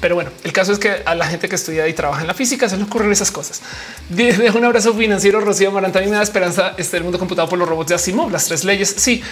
Pero 0.00 0.14
bueno, 0.14 0.30
el 0.44 0.52
caso 0.52 0.70
es 0.70 0.78
que 0.78 1.02
a 1.04 1.14
la 1.14 1.26
gente 1.26 1.48
que 1.48 1.54
estudia 1.56 1.88
y 1.88 1.94
trabaja 1.94 2.20
en 2.20 2.26
la 2.26 2.34
física 2.34 2.68
se 2.68 2.76
le 2.76 2.84
ocurren 2.84 3.10
esas 3.10 3.30
cosas. 3.30 3.62
Dejo 4.10 4.58
un 4.58 4.64
abrazo 4.66 4.94
financiero, 4.94 5.40
Rocío 5.40 5.72
Maranta. 5.72 5.98
A 5.98 6.02
mí 6.02 6.08
me 6.08 6.16
da 6.16 6.22
esperanza 6.22 6.74
este 6.76 6.98
el 6.98 7.04
mundo 7.04 7.18
computado 7.18 7.48
por 7.48 7.58
los 7.58 7.66
robots 7.66 7.88
de 7.88 7.94
Asimov, 7.94 8.30
las 8.30 8.44
tres 8.44 8.64
leyes. 8.64 8.94
Sí, 8.98 9.22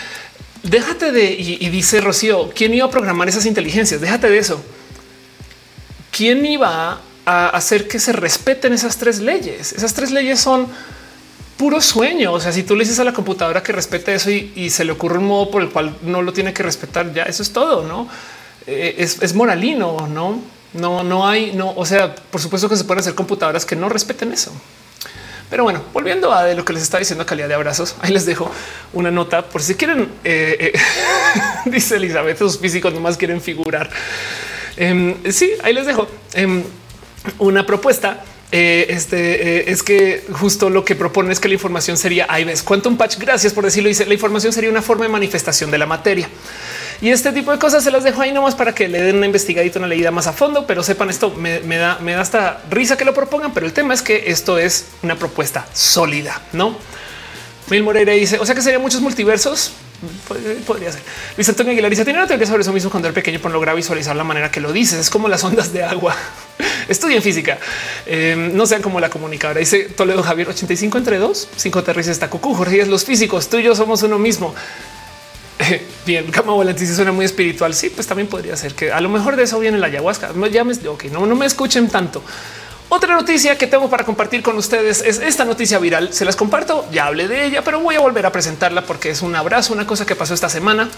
déjate 0.63 1.13
de 1.13 1.33
y, 1.33 1.69
dice 1.71 2.01
Rocío, 2.01 2.51
¿quién 2.55 2.75
iba 2.75 2.87
a 2.87 2.91
programar 2.91 3.29
esas 3.29 3.47
inteligencias? 3.47 4.01
Déjate 4.01 4.29
de 4.29 4.39
eso. 4.39 4.63
¿Quién 6.11 6.45
iba 6.45 7.01
a 7.25 7.49
hacer 7.49 7.89
que 7.89 7.99
se 7.99 8.13
respeten 8.13 8.73
esas 8.73 8.99
tres 8.99 9.21
leyes? 9.21 9.73
Esas 9.73 9.95
tres 9.95 10.11
leyes 10.11 10.41
son 10.41 10.67
puro 11.57 11.81
sueño. 11.81 12.33
O 12.33 12.41
sea, 12.41 12.53
si 12.53 12.63
tú 12.63 12.75
le 12.75 12.85
dices 12.85 12.99
a 12.99 13.05
la 13.05 13.13
computadora 13.13 13.63
que 13.63 13.73
respete 13.73 14.15
eso 14.15 14.31
y, 14.31 14.71
se 14.71 14.85
le 14.85 14.93
ocurre 14.93 15.19
un 15.19 15.27
modo 15.27 15.51
por 15.51 15.63
el 15.63 15.71
cual 15.71 15.97
no 16.03 16.23
lo 16.23 16.33
tiene 16.33 16.53
que 16.53 16.63
respetar, 16.63 17.13
ya 17.13 17.23
eso 17.25 17.43
es 17.43 17.53
todo, 17.53 17.85
no 17.87 18.09
eh, 18.67 18.97
es, 18.99 19.23
es 19.23 19.35
moralino, 19.35 20.09
no? 20.09 20.41
No, 20.75 21.03
no 21.03 21.29
hay, 21.29 21.53
no, 21.53 21.73
o 21.77 21.85
sea, 21.85 22.15
por 22.15 22.41
supuesto 22.41 22.69
que 22.69 22.77
se 22.77 22.85
pueden 22.85 23.01
hacer 23.01 23.15
computadoras 23.15 23.67
que 23.67 23.77
no 23.77 23.89
respeten 23.91 24.33
eso. 24.33 24.53
Pero 25.53 25.65
bueno, 25.65 25.83
volviendo 25.93 26.33
a 26.33 26.51
lo 26.55 26.65
que 26.65 26.73
les 26.73 26.83
estaba 26.83 27.01
diciendo, 27.01 27.27
calidad 27.27 27.47
de 27.47 27.53
abrazos, 27.53 27.95
ahí 28.01 28.11
les 28.11 28.25
dejo 28.25 28.51
una 28.95 29.11
nota 29.11 29.45
por 29.51 29.61
si 29.61 29.75
quieren. 29.75 30.09
Eh, 30.25 30.73
eh, 30.73 30.81
dice 31.71 31.97
Elizabeth, 31.97 32.41
los 32.41 32.59
físicos 32.59 32.95
nomás 32.95 33.19
quieren 33.19 33.39
figurar. 33.39 33.91
Em, 34.79 35.15
sí, 35.31 35.51
ahí 35.63 35.75
les 35.75 35.85
dejo 35.85 36.09
em, 36.33 36.63
una 37.39 37.67
propuesta. 37.67 38.25
Eh, 38.51 38.87
este 38.89 39.71
es 39.71 39.83
que 39.83 40.25
justo 40.33 40.71
lo 40.71 40.87
que 40.87 40.95
propone 40.95 41.31
es 41.35 41.39
que 41.39 41.49
la 41.49 41.55
información 41.55 41.99
sería 41.99 42.25
ahí 42.31 42.45
ves 42.45 42.65
un 42.87 42.97
patch. 42.97 43.19
Gracias 43.19 43.53
por 43.53 43.65
decirlo. 43.65 43.91
Dice 43.91 44.07
la 44.07 44.15
información 44.15 44.55
sería 44.55 44.71
una 44.71 44.81
forma 44.81 45.05
de 45.05 45.11
manifestación 45.11 45.71
de 45.71 45.77
la 45.77 45.85
materia. 45.85 46.31
Y 47.03 47.11
este 47.11 47.33
tipo 47.33 47.51
de 47.51 47.59
cosas 47.59 47.83
se 47.83 47.91
las 47.91 48.05
dejo 48.05 48.23
ahí 48.23 48.33
nomás 48.33 48.55
para 48.55 48.77
que 48.77 48.87
le 48.87 49.03
den 49.03 49.17
una 49.17 49.27
investigadita, 49.27 49.81
una 49.81 49.89
leída 49.89 50.13
más 50.13 50.29
a 50.29 50.33
fondo, 50.33 50.69
pero 50.69 50.85
sepan 50.85 51.11
esto 51.11 51.31
me, 51.31 51.59
da, 51.77 51.99
me 51.99 52.13
da 52.13 52.21
hasta 52.21 52.63
risa 52.71 52.97
que 52.97 53.05
lo 53.05 53.13
propongan, 53.13 53.53
pero 53.53 53.67
el 53.67 53.73
tema 53.73 53.93
es 53.93 54.03
que 54.03 54.31
esto 54.31 54.57
es 54.57 54.87
una 55.03 55.17
propuesta 55.17 55.67
sólida, 55.73 56.41
¿no? 56.53 56.77
Mil 57.71 57.83
Moreira 57.83 58.13
dice, 58.13 58.39
o 58.39 58.47
sea 58.47 58.55
que 58.55 58.63
serían 58.63 58.81
muchos 58.81 59.01
multiversos. 59.01 59.73
Podría 60.65 60.93
ser. 60.93 61.03
Luis 61.37 61.49
Antonio 61.49 61.73
Aguilar 61.73 61.91
dice, 61.91 62.05
tiene 62.05 62.21
una 62.21 62.29
teoría 62.29 62.47
sobre 62.47 62.63
eso 62.63 62.73
mismo 62.73 62.89
cuando 62.89 63.09
era 63.09 63.15
pequeño, 63.15 63.41
pero 63.43 63.53
logra 63.53 63.75
visualizar 63.75 64.15
la 64.15 64.25
manera 64.25 64.53
que 64.53 64.61
lo 64.61 64.73
dices. 64.73 65.01
Es 65.01 65.11
como 65.11 65.27
las 65.27 65.43
ondas 65.43 65.73
de 65.73 65.83
agua. 65.83 66.15
Estudien 66.89 67.23
física. 67.23 67.59
Em, 68.07 68.57
no 68.57 68.65
sean 68.67 68.83
como 68.83 69.01
la 69.01 69.11
comunicadora. 69.11 69.59
Dice 69.59 69.85
Toledo 69.97 70.23
Javier 70.23 70.49
85 70.49 70.99
entre 70.99 71.19
dos, 71.19 71.49
cinco 71.57 71.83
terrices 71.83 72.13
está 72.13 72.31
cucú. 72.31 72.55
Jorge 72.55 72.81
es 72.81 72.89
los 72.89 73.05
físicos. 73.05 73.49
Tú 73.49 73.59
y 73.59 73.65
yo 73.65 73.75
somos 73.75 74.03
uno 74.03 74.19
mismo. 74.19 74.55
Bien, 76.07 76.31
cama 76.31 76.53
volante 76.53 76.87
si 76.87 76.95
suena 76.95 77.13
muy 77.13 77.25
espiritual. 77.25 77.75
Sí, 77.75 77.91
pues 77.91 78.07
también 78.07 78.29
podría 78.29 78.57
ser 78.57 78.75
que 78.75 78.93
a 78.93 79.01
lo 79.01 79.09
mejor 79.09 79.37
de 79.37 79.45
eso 79.45 79.59
viene 79.59 79.79
la 79.79 79.87
ayahuasca. 79.87 80.33
Ya 80.51 80.65
me, 80.65 80.75
ok, 80.75 81.05
no, 81.05 81.27
no 81.27 81.35
me 81.35 81.47
escuchen 81.47 81.89
tanto. 81.89 82.23
Otra 82.89 83.15
noticia 83.15 83.57
que 83.57 83.67
tengo 83.67 83.89
para 83.89 84.05
compartir 84.05 84.43
con 84.43 84.57
ustedes 84.59 85.01
es 85.01 85.19
esta 85.19 85.45
noticia 85.45 85.79
viral. 85.79 86.13
Se 86.13 86.27
las 86.27 86.37
comparto, 86.37 86.87
ya 86.93 87.07
hablé 87.07 87.27
de 87.27 87.47
ella, 87.47 87.63
pero 87.65 87.81
voy 87.81 87.95
a 87.95 88.01
volver 88.01 88.27
a 88.27 88.33
presentarla 88.33 88.83
porque 88.83 89.11
es 89.11 89.23
un 89.23 89.35
abrazo, 89.35 89.73
una 89.73 89.87
cosa 89.87 90.05
que 90.05 90.15
pasó 90.15 90.35
esta 90.35 90.51
semana 90.51 90.91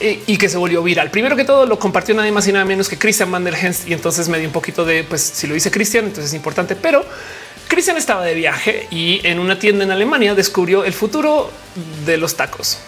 eh, 0.00 0.22
y 0.26 0.36
que 0.36 0.50
se 0.50 0.58
volvió 0.58 0.82
viral. 0.82 1.10
Primero 1.10 1.34
que 1.34 1.44
todo 1.44 1.64
lo 1.64 1.78
compartió 1.78 2.14
nadie 2.14 2.30
más 2.30 2.46
y 2.46 2.52
nada 2.52 2.66
menos 2.66 2.90
que 2.90 2.98
Christian 2.98 3.30
Van 3.30 3.42
der 3.42 3.54
Hens 3.54 3.84
y 3.86 3.94
entonces 3.94 4.28
me 4.28 4.38
dio 4.38 4.48
un 4.48 4.52
poquito 4.52 4.84
de, 4.84 5.02
pues 5.04 5.22
si 5.22 5.46
lo 5.46 5.54
dice 5.54 5.70
Christian, 5.70 6.04
entonces 6.04 6.26
es 6.26 6.34
importante, 6.34 6.76
pero 6.76 7.06
Christian 7.68 7.96
estaba 7.96 8.22
de 8.24 8.34
viaje 8.34 8.86
y 8.90 9.26
en 9.26 9.38
una 9.38 9.58
tienda 9.58 9.84
en 9.84 9.92
Alemania 9.92 10.34
descubrió 10.34 10.84
el 10.84 10.92
futuro 10.92 11.50
de 12.04 12.18
los 12.18 12.36
tacos. 12.36 12.80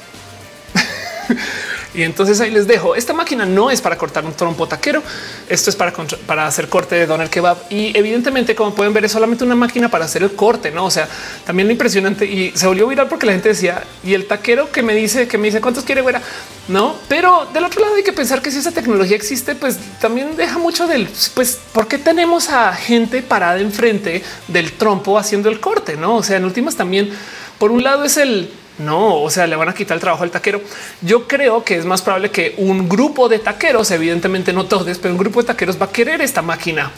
Y 1.94 2.02
entonces 2.02 2.40
ahí 2.40 2.50
les 2.50 2.66
dejo. 2.66 2.94
Esta 2.94 3.12
máquina 3.12 3.44
no 3.44 3.70
es 3.70 3.82
para 3.82 3.98
cortar 3.98 4.24
un 4.24 4.32
trompo 4.32 4.66
taquero. 4.66 5.02
Esto 5.48 5.68
es 5.68 5.76
para, 5.76 5.92
para 6.26 6.46
hacer 6.46 6.68
corte 6.68 6.94
de 6.94 7.06
doner 7.06 7.28
kebab. 7.28 7.58
Y 7.68 7.96
evidentemente, 7.96 8.54
como 8.54 8.74
pueden 8.74 8.94
ver, 8.94 9.04
es 9.04 9.12
solamente 9.12 9.44
una 9.44 9.54
máquina 9.54 9.90
para 9.90 10.06
hacer 10.06 10.22
el 10.22 10.32
corte. 10.32 10.70
No, 10.70 10.86
o 10.86 10.90
sea, 10.90 11.06
también 11.44 11.68
lo 11.68 11.72
impresionante 11.72 12.24
y 12.24 12.52
se 12.54 12.66
volvió 12.66 12.86
viral 12.88 13.08
porque 13.08 13.26
la 13.26 13.32
gente 13.32 13.50
decía 13.50 13.84
y 14.02 14.14
el 14.14 14.26
taquero 14.26 14.72
que 14.72 14.82
me 14.82 14.94
dice 14.94 15.28
que 15.28 15.36
me 15.36 15.48
dice 15.48 15.60
cuántos 15.60 15.84
quiere, 15.84 16.00
güera. 16.00 16.22
No, 16.68 16.96
pero 17.08 17.46
del 17.52 17.64
otro 17.64 17.82
lado 17.82 17.96
hay 17.96 18.02
que 18.02 18.12
pensar 18.12 18.40
que 18.40 18.50
si 18.50 18.58
esa 18.58 18.72
tecnología 18.72 19.16
existe, 19.16 19.54
pues 19.54 19.78
también 20.00 20.36
deja 20.36 20.58
mucho 20.58 20.86
del 20.86 21.08
pues, 21.34 21.58
¿por 21.72 21.88
qué 21.88 21.98
tenemos 21.98 22.48
a 22.48 22.72
gente 22.72 23.20
parada 23.20 23.60
enfrente 23.60 24.22
del 24.48 24.72
trompo 24.72 25.18
haciendo 25.18 25.50
el 25.50 25.60
corte? 25.60 25.96
No, 25.96 26.16
o 26.16 26.22
sea, 26.22 26.38
en 26.38 26.44
últimas 26.44 26.76
también, 26.76 27.10
por 27.58 27.70
un 27.70 27.82
lado 27.82 28.04
es 28.04 28.16
el 28.16 28.50
no, 28.78 29.22
o 29.22 29.30
sea, 29.30 29.46
le 29.46 29.56
van 29.56 29.68
a 29.68 29.74
quitar 29.74 29.96
el 29.96 30.00
trabajo 30.00 30.24
al 30.24 30.30
taquero. 30.30 30.60
Yo 31.00 31.28
creo 31.28 31.64
que 31.64 31.76
es 31.76 31.84
más 31.84 32.02
probable 32.02 32.30
que 32.30 32.54
un 32.58 32.88
grupo 32.88 33.28
de 33.28 33.38
taqueros, 33.38 33.90
evidentemente 33.90 34.52
no 34.52 34.66
todos, 34.66 34.98
pero 34.98 35.14
un 35.14 35.18
grupo 35.18 35.40
de 35.40 35.48
taqueros 35.48 35.80
va 35.80 35.86
a 35.86 35.92
querer 35.92 36.20
esta 36.20 36.42
máquina. 36.42 36.90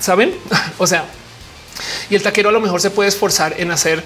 Saben? 0.00 0.34
o 0.78 0.86
sea, 0.86 1.04
y 2.10 2.14
el 2.14 2.22
taquero 2.22 2.48
a 2.48 2.52
lo 2.52 2.60
mejor 2.60 2.80
se 2.80 2.90
puede 2.90 3.08
esforzar 3.08 3.54
en 3.58 3.70
hacer 3.70 4.02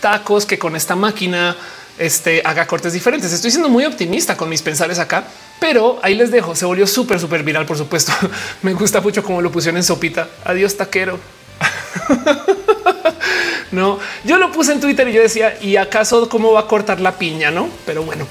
tacos 0.00 0.46
que 0.46 0.58
con 0.58 0.76
esta 0.76 0.94
máquina 0.94 1.56
este, 1.98 2.42
haga 2.44 2.66
cortes 2.66 2.92
diferentes. 2.92 3.32
Estoy 3.32 3.50
siendo 3.50 3.68
muy 3.68 3.84
optimista 3.84 4.36
con 4.36 4.48
mis 4.48 4.62
pensares 4.62 4.98
acá, 4.98 5.24
pero 5.60 5.98
ahí 6.02 6.14
les 6.14 6.30
dejo. 6.30 6.54
Se 6.54 6.64
volvió 6.64 6.86
súper, 6.86 7.18
súper 7.18 7.42
viral, 7.42 7.66
por 7.66 7.76
supuesto. 7.76 8.12
Me 8.62 8.74
gusta 8.74 9.00
mucho 9.00 9.22
cómo 9.22 9.42
lo 9.42 9.50
pusieron 9.50 9.76
en 9.76 9.84
sopita. 9.84 10.28
Adiós, 10.44 10.76
taquero. 10.76 11.18
no, 13.72 13.98
yo 14.24 14.38
lo 14.38 14.52
puse 14.52 14.72
en 14.72 14.80
Twitter 14.80 15.08
y 15.08 15.12
yo 15.12 15.22
decía, 15.22 15.58
¿y 15.60 15.76
acaso 15.76 16.28
cómo 16.28 16.52
va 16.52 16.60
a 16.60 16.66
cortar 16.66 17.00
la 17.00 17.12
piña? 17.18 17.50
No, 17.50 17.68
pero 17.84 18.02
bueno. 18.02 18.26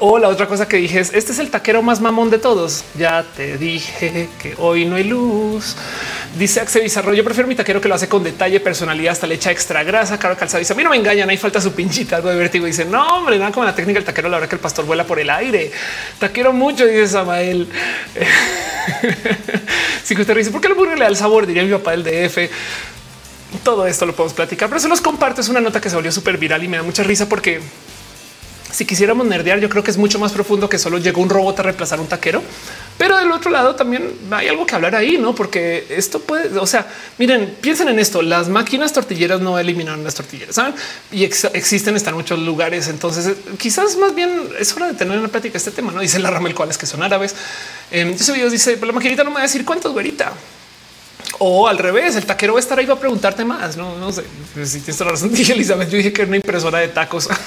O 0.00 0.18
la 0.18 0.28
otra 0.28 0.46
cosa 0.46 0.66
que 0.66 0.76
dije 0.76 1.00
es 1.00 1.12
este 1.14 1.32
es 1.32 1.38
el 1.38 1.50
taquero 1.50 1.82
más 1.82 2.00
mamón 2.00 2.30
de 2.30 2.38
todos. 2.38 2.84
Ya 2.96 3.24
te 3.36 3.58
dije 3.58 4.28
que 4.40 4.54
hoy 4.58 4.84
no 4.84 4.96
hay 4.96 5.04
luz. 5.04 5.76
Dice 6.36 6.60
Axe 6.60 6.80
Bizarro. 6.80 7.14
Yo 7.14 7.24
prefiero 7.24 7.48
mi 7.48 7.54
taquero 7.54 7.80
que 7.80 7.88
lo 7.88 7.94
hace 7.94 8.08
con 8.08 8.22
detalle, 8.22 8.60
personalidad, 8.60 9.12
hasta 9.12 9.26
le 9.26 9.34
echa 9.34 9.50
extra 9.50 9.84
grasa. 9.84 10.18
Caro 10.18 10.36
calzado 10.36 10.58
dice 10.58 10.72
a 10.72 10.76
mí 10.76 10.82
no 10.82 10.90
me 10.90 10.96
engañan. 10.96 11.28
Ahí 11.30 11.36
falta 11.36 11.60
su 11.60 11.72
pinchita 11.72 12.16
algo 12.16 12.28
de 12.30 12.36
vértigo. 12.36 12.66
Dice 12.66 12.84
no, 12.84 13.04
hombre, 13.18 13.38
nada 13.38 13.52
como 13.52 13.64
la 13.64 13.74
técnica 13.74 13.98
del 13.98 14.04
taquero. 14.04 14.28
La 14.28 14.38
hora 14.38 14.48
que 14.48 14.56
el 14.56 14.60
pastor 14.60 14.84
vuela 14.84 15.04
por 15.04 15.18
el 15.18 15.30
aire. 15.30 15.70
Taquero 16.18 16.52
mucho. 16.52 16.86
Dice 16.86 17.08
Samael. 17.08 17.68
si 20.04 20.14
usted 20.14 20.36
dice 20.36 20.50
por 20.50 20.60
qué 20.60 20.68
el 20.68 20.74
burger 20.74 20.98
le 20.98 21.04
da 21.04 21.10
el 21.10 21.16
sabor, 21.16 21.46
diría 21.46 21.62
mi 21.62 21.72
papá 21.72 21.92
del 21.92 22.02
DF 22.02 22.50
todo 23.64 23.86
esto 23.86 24.06
lo 24.06 24.14
podemos 24.14 24.34
platicar, 24.34 24.68
pero 24.68 24.80
se 24.80 24.88
los 24.88 25.00
comparto. 25.00 25.40
Es 25.40 25.48
una 25.48 25.60
nota 25.60 25.80
que 25.80 25.90
se 25.90 25.96
volvió 25.96 26.12
súper 26.12 26.38
viral 26.38 26.62
y 26.64 26.68
me 26.68 26.76
da 26.76 26.82
mucha 26.82 27.02
risa 27.02 27.28
porque 27.28 27.60
si 28.72 28.86
quisiéramos 28.86 29.26
nerdear, 29.26 29.60
yo 29.60 29.68
creo 29.68 29.84
que 29.84 29.90
es 29.90 29.98
mucho 29.98 30.18
más 30.18 30.32
profundo 30.32 30.68
que 30.68 30.78
solo 30.78 30.96
llegó 30.96 31.20
un 31.20 31.28
robot 31.28 31.60
a 31.60 31.62
reemplazar 31.62 32.00
un 32.00 32.06
taquero. 32.06 32.42
Pero 32.96 33.18
del 33.18 33.30
otro 33.30 33.50
lado 33.50 33.74
también 33.74 34.10
hay 34.30 34.48
algo 34.48 34.64
que 34.64 34.74
hablar 34.74 34.94
ahí, 34.94 35.18
no? 35.18 35.34
Porque 35.34 35.86
esto 35.90 36.20
puede, 36.20 36.58
o 36.58 36.66
sea, 36.66 36.86
miren, 37.18 37.54
piensen 37.60 37.88
en 37.88 37.98
esto. 37.98 38.22
Las 38.22 38.48
máquinas 38.48 38.92
tortilleras 38.92 39.40
no 39.40 39.58
eliminaron 39.58 40.02
las 40.02 40.14
tortilleras 40.14 40.54
¿saben? 40.54 40.74
y 41.10 41.24
existen, 41.24 41.96
están 41.96 42.14
en 42.14 42.18
muchos 42.18 42.38
lugares. 42.38 42.88
Entonces, 42.88 43.36
quizás 43.58 43.96
más 43.96 44.14
bien 44.14 44.48
es 44.58 44.74
hora 44.74 44.86
de 44.86 44.94
tener 44.94 45.18
una 45.18 45.28
plática 45.28 45.58
este 45.58 45.70
tema. 45.70 45.92
No 45.92 46.00
dice 46.00 46.18
la 46.18 46.30
Ramel 46.30 46.54
cuáles 46.54 46.78
que 46.78 46.86
son 46.86 47.02
árabes. 47.02 47.34
Eh, 47.90 48.10
ese 48.18 48.32
video 48.32 48.48
dice 48.48 48.78
la 48.80 48.92
maquinita 48.92 49.22
no 49.22 49.30
me 49.30 49.34
va 49.34 49.40
a 49.40 49.44
decir 49.44 49.66
cuántos, 49.66 49.92
güerita. 49.92 50.32
O 51.38 51.66
al 51.68 51.78
revés, 51.78 52.16
el 52.16 52.26
taquero 52.26 52.54
va 52.54 52.58
a 52.58 52.62
estar 52.62 52.78
ahí 52.78 52.86
va 52.86 52.94
a 52.94 53.00
preguntarte 53.00 53.44
más. 53.44 53.76
No, 53.76 53.98
no 53.98 54.12
sé 54.12 54.24
si 54.64 54.80
tienes 54.80 55.00
la 55.00 55.06
razón. 55.06 55.32
Dije 55.34 55.52
Elizabeth, 55.52 55.88
dije 55.88 56.12
que 56.12 56.22
era 56.22 56.28
una 56.28 56.36
impresora 56.36 56.78
de 56.78 56.88
tacos. 56.88 57.28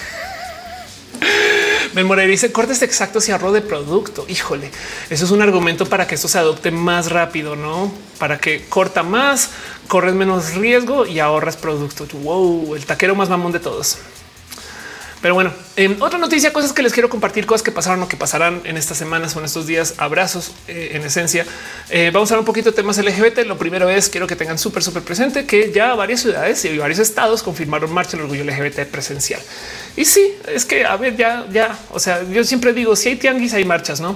Me 1.94 2.28
dice 2.28 2.52
cortes 2.52 2.82
exactos 2.82 3.30
y 3.30 3.32
ahorro 3.32 3.54
de 3.54 3.62
producto. 3.62 4.26
Híjole, 4.28 4.70
eso 5.10 5.24
es 5.24 5.32
un 5.32 5.42
argumento 5.42 5.86
para 5.86 6.06
que 6.06 6.16
esto 6.16 6.28
se 6.28 6.38
adopte 6.38 6.70
más 6.70 7.10
rápido, 7.10 7.56
no 7.56 7.90
para 8.20 8.38
que 8.38 8.66
corta 8.68 9.02
más, 9.02 9.52
corres 9.88 10.14
menos 10.14 10.56
riesgo 10.56 11.06
y 11.06 11.20
ahorras 11.20 11.56
producto. 11.56 12.06
Wow, 12.18 12.76
el 12.76 12.86
taquero 12.86 13.16
más 13.16 13.30
mamón 13.30 13.54
de 13.54 13.60
todos. 13.60 13.98
Pero 15.26 15.34
bueno, 15.34 15.52
otra 16.02 16.20
noticia, 16.20 16.54
cosas 16.54 16.72
que 16.72 16.84
les 16.84 16.94
quiero 16.94 17.10
compartir, 17.10 17.48
cosas 17.48 17.64
que 17.64 17.72
pasaron 17.72 18.04
o 18.04 18.08
que 18.08 18.16
pasarán 18.16 18.62
en 18.64 18.78
estas 18.78 19.00
semanas 19.00 19.36
o 19.36 19.40
en 19.40 19.46
estos 19.46 19.66
días. 19.66 19.96
Abrazos 19.98 20.52
eh, 20.68 20.92
en 20.94 21.02
esencia. 21.02 21.48
Eh, 21.90 22.12
vamos 22.14 22.30
a 22.30 22.36
hablar 22.36 22.42
un 22.42 22.46
poquito 22.46 22.70
de 22.70 22.76
temas 22.76 23.00
LGBT. 23.00 23.40
Lo 23.48 23.58
primero 23.58 23.90
es 23.90 24.08
quiero 24.08 24.28
que 24.28 24.36
tengan 24.36 24.60
súper, 24.60 24.84
súper 24.84 25.02
presente 25.02 25.48
que 25.48 25.72
ya 25.72 25.96
varias 25.96 26.22
ciudades 26.22 26.64
y 26.66 26.78
varios 26.78 27.00
estados 27.00 27.42
confirmaron 27.42 27.92
marcha 27.92 28.18
del 28.18 28.28
orgullo 28.28 28.44
LGBT 28.44 28.82
presencial. 28.82 29.42
Y 29.98 30.06
sí, 30.06 30.32
es 30.48 30.64
que 30.64 30.86
a 30.86 30.96
ver, 30.96 31.18
ya, 31.18 31.48
ya, 31.52 31.76
o 31.90 32.00
sea, 32.00 32.22
yo 32.32 32.44
siempre 32.44 32.72
digo 32.74 32.96
si 32.96 33.10
hay 33.10 33.16
tianguis, 33.16 33.56
hay 33.56 33.66
marchas, 33.66 34.00
no? 34.00 34.16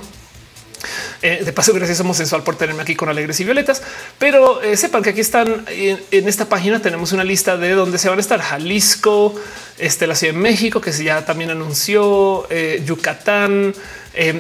Eh, 1.22 1.44
de 1.44 1.52
paso, 1.52 1.74
gracias 1.74 2.00
homosexual 2.00 2.44
por 2.44 2.56
tenerme 2.56 2.82
aquí 2.82 2.96
con 2.96 3.10
alegres 3.10 3.40
y 3.42 3.44
violetas, 3.44 3.82
pero 4.18 4.62
eh, 4.62 4.78
sepan 4.78 5.04
que 5.04 5.10
aquí 5.10 5.20
están 5.20 5.66
en, 5.68 6.28
esta 6.28 6.46
página. 6.46 6.82
Tenemos 6.82 7.12
una 7.12 7.26
lista 7.26 7.58
de 7.58 7.72
dónde 7.72 7.98
se 7.98 8.08
van 8.08 8.20
a 8.20 8.22
estar 8.22 8.40
Jalisco, 8.40 9.36
este, 9.78 10.08
la 10.08 10.16
Ciudad 10.16 10.34
de 10.34 10.40
México, 10.40 10.80
que 10.80 10.94
se 10.94 11.04
ya 11.04 11.26
también 11.26 11.50
anunció, 11.50 12.48
eh, 12.50 12.82
Yucatán, 12.86 13.74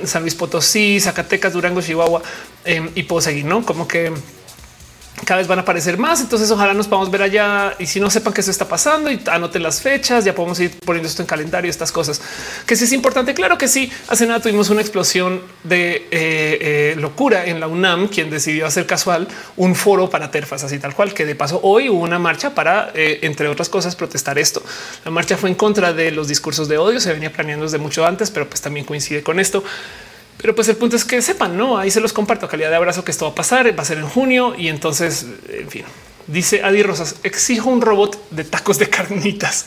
San 0.06 0.24
Luis 0.24 0.36
Potosí, 0.36 1.00
Zacatecas, 1.00 1.54
Durango, 1.54 1.82
Chihuahua 1.82 2.22
y 2.96 3.04
puedo 3.04 3.22
seguir, 3.22 3.46
no 3.46 3.66
como 3.66 3.88
que 3.88 4.12
cada 5.26 5.40
vez 5.40 5.48
van 5.48 5.60
a 5.60 5.62
aparecer 5.64 5.98
más. 5.98 6.22
Entonces, 6.22 6.50
ojalá 6.52 6.74
nos 6.74 6.88
podamos 6.88 7.12
ver 7.12 7.22
allá. 7.22 7.76
Y 7.80 7.86
si 7.86 8.00
no 8.00 8.10
sepan 8.10 8.34
que 8.34 8.42
eso 8.42 8.52
está 8.52 8.68
pasando 8.68 9.12
y 9.12 9.22
anoten 9.30 9.64
las 9.64 9.82
fechas, 9.82 10.26
ya 10.26 10.34
podemos 10.34 10.60
ir 10.60 10.72
poniendo 10.86 11.08
esto 11.08 11.22
en 11.22 11.28
calendario, 11.28 11.70
estas 11.70 11.92
cosas 11.92 12.22
que 12.66 12.76
sí 12.76 12.86
es 12.86 12.94
importante. 12.94 13.34
Claro 13.34 13.58
que 13.58 13.68
sí. 13.68 13.92
Hace 14.08 14.26
nada 14.26 14.40
tuvimos 14.40 14.70
una 14.70 14.82
explosión 14.82 15.42
de 15.64 15.96
eh, 15.96 16.10
eh, 16.12 16.96
locura 16.98 17.46
en 17.46 17.60
la 17.60 17.68
UNAM, 17.68 18.08
quien 18.08 18.30
decidió 18.30 18.66
hacer 18.66 18.86
casual 18.86 19.28
un 19.58 19.76
foro 19.76 20.10
para 20.10 20.32
terfas, 20.32 20.64
así 20.64 20.80
tal 20.80 20.96
cual, 20.96 21.14
que 21.14 21.26
de 21.26 21.36
paso 21.36 21.60
hoy 21.64 21.90
hubo 21.90 22.02
una 22.02 22.20
marcha 22.20 22.56
para, 22.56 22.92
eh, 22.94 23.20
entre 23.24 23.48
otras 23.48 23.70
cosas, 23.70 23.96
protestar 23.96 24.40
esto. 24.40 24.64
La 25.06 25.12
marcha 25.12 25.38
fue 25.38 25.50
en 25.50 25.56
contra 25.56 25.94
de 25.94 26.12
los 26.12 26.28
discursos 26.28 26.68
de 26.68 26.78
odio. 26.78 27.00
Se 27.00 27.14
venía 27.14 27.32
planeando 27.32 27.66
desde 27.66 27.78
mucho 27.78 28.06
antes, 28.06 28.32
pero 28.32 28.48
pues 28.48 28.62
también 28.62 28.86
coincide 28.86 29.24
con 29.24 29.40
esto. 29.40 29.64
Pero 30.42 30.56
pues 30.56 30.70
el 30.70 30.78
punto 30.78 30.96
es 30.96 31.04
que 31.04 31.22
sepan, 31.22 31.58
no 31.58 31.78
ahí 31.78 31.92
se 31.92 32.00
los 32.00 32.14
comparto. 32.14 32.48
Calidad 32.48 32.70
de 32.70 32.78
abrazo 32.78 33.04
que 33.04 33.12
esto 33.12 33.26
va 33.26 33.32
a 33.32 33.36
pasar, 33.36 33.78
va 33.78 33.82
a 33.82 33.86
ser 33.86 33.98
en 33.98 34.08
junio 34.08 34.56
y 34.58 34.70
entonces, 34.70 35.26
en 35.50 35.70
fin, 35.70 35.84
dice 36.28 36.64
Adi 36.64 36.82
Rosas, 36.82 37.18
exijo 37.24 37.70
un 37.70 37.82
robot 37.82 38.30
de 38.30 38.46
tacos 38.46 38.80
de 38.80 38.90
carnitas. 38.90 39.66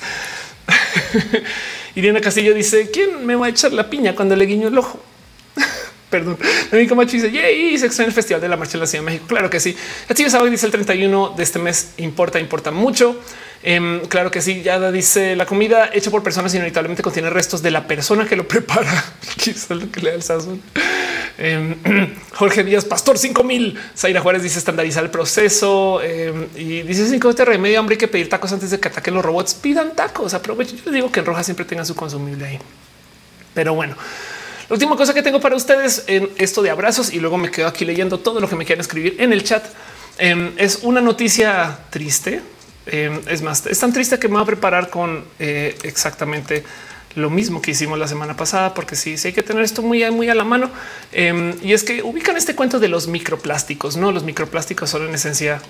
Irina 1.94 2.23
Castillo 2.23 2.55
dice 2.55 2.90
quién 2.90 3.27
me 3.27 3.35
va 3.35 3.47
a 3.47 3.49
echar 3.51 3.73
la 3.74 3.90
piña 3.90 4.15
cuando 4.15 4.35
le 4.35 4.47
guiño 4.47 4.69
el 4.69 4.78
ojo. 4.78 4.99
Perdón, 6.11 6.39
mi 6.73 6.86
Camacho 6.86 7.12
dice 7.12 7.31
yay, 7.31 7.77
se 7.77 7.85
extraña 7.85 8.09
el 8.09 8.15
Festival 8.15 8.40
de 8.40 8.49
la 8.49 8.57
Marcha 8.57 8.78
en 8.78 8.81
la 8.81 8.86
Ciudad 8.86 9.05
de 9.05 9.11
México. 9.11 9.27
Claro 9.28 9.51
que 9.51 9.61
sí. 9.61 9.77
Así 10.09 10.23
es, 10.23 10.32
dice 10.51 10.66
el 10.66 10.73
31 10.73 11.35
de 11.36 11.43
este 11.43 11.59
mes. 11.59 11.93
Importa, 11.99 12.40
importa 12.40 12.70
mucho. 12.70 13.20
Em, 13.64 14.01
claro 14.06 14.30
que 14.30 14.40
sí, 14.40 14.62
ya 14.62 14.90
dice 14.90 15.36
la 15.36 15.47
comida 15.47 15.90
hecha 15.93 16.10
por 16.10 16.24
personas 16.24 16.52
inevitablemente 16.52 17.02
contiene 17.02 17.30
restos 17.30 17.62
de 17.62 17.70
la 17.70 17.86
persona 17.86 18.26
que 18.26 18.34
lo 18.34 18.47
prepara. 18.48 19.05
Quizás 19.36 19.70
lo 19.70 19.90
que 19.90 20.01
le 20.01 20.10
da 20.10 20.16
el 20.16 20.22
sazón. 20.22 20.60
Em, 21.39 21.76
Jorge 22.34 22.64
Díaz, 22.64 22.84
Pastor 22.84 23.18
5000. 23.18 23.78
Zaira 23.97 24.20
Juárez 24.20 24.43
dice 24.43 24.59
estandarizar 24.59 25.05
el 25.05 25.10
proceso 25.10 26.02
em, 26.02 26.48
y 26.56 26.82
dice 26.82 27.09
cinco 27.09 27.30
este 27.30 27.44
remedio 27.44 27.78
hambre 27.78 27.94
hay 27.94 27.98
que 27.98 28.09
pedir 28.09 28.28
tacos 28.28 28.52
antes 28.52 28.70
de 28.70 28.80
que 28.80 28.89
ataquen 28.89 29.14
los 29.14 29.24
robots. 29.24 29.55
Pidan 29.55 29.94
tacos. 29.94 30.34
Aprovechen. 30.34 30.80
Yo 30.84 30.90
digo 30.90 31.12
que 31.12 31.20
en 31.20 31.26
roja 31.26 31.44
siempre 31.44 31.64
tengan 31.64 31.86
su 31.86 31.94
consumible 31.94 32.44
ahí. 32.44 32.59
Pero 33.55 33.74
bueno, 33.74 33.94
la 34.68 34.74
última 34.74 34.97
cosa 34.97 35.14
que 35.14 35.22
tengo 35.22 35.40
para 35.40 35.55
ustedes 35.55 36.05
en 36.09 36.30
esto 36.36 36.62
de 36.62 36.70
abrazos 36.70 37.12
y 37.12 37.20
luego 37.20 37.39
me 37.39 37.51
quedo 37.51 37.68
aquí 37.68 37.84
leyendo 37.84 38.18
todo 38.18 38.40
lo 38.40 38.48
que 38.48 38.56
me 38.56 38.64
quieran 38.64 38.80
escribir 38.80 39.16
en 39.18 39.32
el 39.32 39.44
chat. 39.44 39.62
es 40.18 40.80
una 40.82 41.01
noticia 41.01 41.78
triste 41.90 42.40
Em, 42.87 43.21
es 43.29 43.43
más, 43.43 43.67
es 43.67 43.79
tan 43.79 43.93
triste 43.93 44.19
que 44.19 44.29
me 44.29 44.35
voy 44.35 44.43
a 44.43 44.47
preparar 44.47 44.91
con 44.91 45.25
eh, 45.39 45.77
exactamente 45.83 46.65
lo 47.15 47.31
mismo 47.31 47.61
que 47.61 47.73
hicimos 47.73 47.99
la 47.99 48.09
semana 48.09 48.37
pasada, 48.37 48.75
porque 48.75 48.97
sí, 48.97 49.19
sí 49.19 49.29
hay 49.29 49.35
que 49.35 49.43
tener 49.43 49.63
esto 49.63 49.83
muy, 49.83 50.09
muy 50.11 50.29
a 50.29 50.35
la 50.35 50.45
mano. 50.45 50.71
Em, 51.13 51.55
y 51.63 51.73
es 51.75 51.85
que 51.85 52.03
ubican 52.03 52.37
este 52.37 52.55
cuento 52.55 52.81
de 52.81 52.89
los 52.89 53.07
microplásticos, 53.07 53.97
no? 53.97 54.13
Los 54.13 54.25
microplásticos 54.25 54.91
son 54.91 55.09
en 55.09 55.15
esencia, 55.15 55.61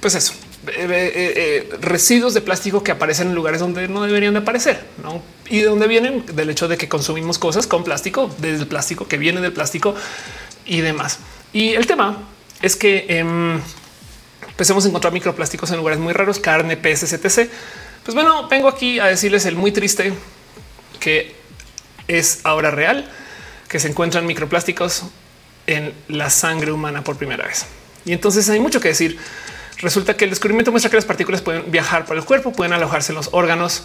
pues 0.00 0.14
eso, 0.14 0.32
eh, 0.68 1.66
eh, 1.68 1.68
residuos 1.80 2.34
de 2.34 2.40
plástico 2.40 2.82
que 2.82 2.92
aparecen 2.92 3.28
en 3.28 3.34
lugares 3.34 3.60
donde 3.60 3.88
no 3.88 4.02
deberían 4.02 4.32
de 4.32 4.40
aparecer, 4.40 4.84
no? 5.02 5.22
Y 5.48 5.58
de 5.58 5.66
dónde 5.66 5.86
vienen 5.86 6.24
del 6.34 6.50
hecho 6.50 6.66
de 6.66 6.78
que 6.78 6.88
consumimos 6.88 7.38
cosas 7.38 7.66
con 7.66 7.84
plástico, 7.84 8.30
desde 8.38 8.62
el 8.62 8.66
plástico 8.68 9.06
que 9.06 9.18
viene 9.18 9.40
del 9.40 9.52
plástico 9.52 9.94
y 10.64 10.80
demás. 10.80 11.18
Y 11.52 11.70
el 11.74 11.86
tema 11.86 12.16
es 12.62 12.76
que 12.76 13.04
em, 13.08 13.60
empecemos 14.52 14.84
a 14.84 14.88
encontrar 14.88 15.12
microplásticos 15.12 15.70
en 15.70 15.78
lugares 15.78 15.98
muy 15.98 16.12
raros, 16.12 16.38
carne, 16.38 16.76
peces, 16.76 17.12
etc. 17.12 17.50
Pues 18.04 18.14
bueno, 18.14 18.48
vengo 18.48 18.68
aquí 18.68 18.98
a 18.98 19.06
decirles 19.06 19.44
el 19.46 19.56
muy 19.56 19.72
triste 19.72 20.14
que 21.00 21.34
es 22.06 22.40
ahora 22.44 22.70
real, 22.70 23.10
que 23.68 23.80
se 23.80 23.88
encuentran 23.88 24.24
microplásticos 24.26 25.04
en 25.66 25.92
la 26.08 26.30
sangre 26.30 26.72
humana 26.72 27.02
por 27.02 27.16
primera 27.16 27.44
vez. 27.46 27.66
Y 28.04 28.12
entonces 28.12 28.48
hay 28.48 28.60
mucho 28.60 28.80
que 28.80 28.88
decir. 28.88 29.18
Resulta 29.78 30.16
que 30.16 30.24
el 30.24 30.30
descubrimiento 30.30 30.70
muestra 30.70 30.90
que 30.90 30.96
las 30.96 31.04
partículas 31.04 31.42
pueden 31.42 31.68
viajar 31.70 32.04
por 32.04 32.16
el 32.16 32.24
cuerpo, 32.24 32.52
pueden 32.52 32.72
alojarse 32.72 33.10
en 33.10 33.16
los 33.16 33.30
órganos. 33.32 33.84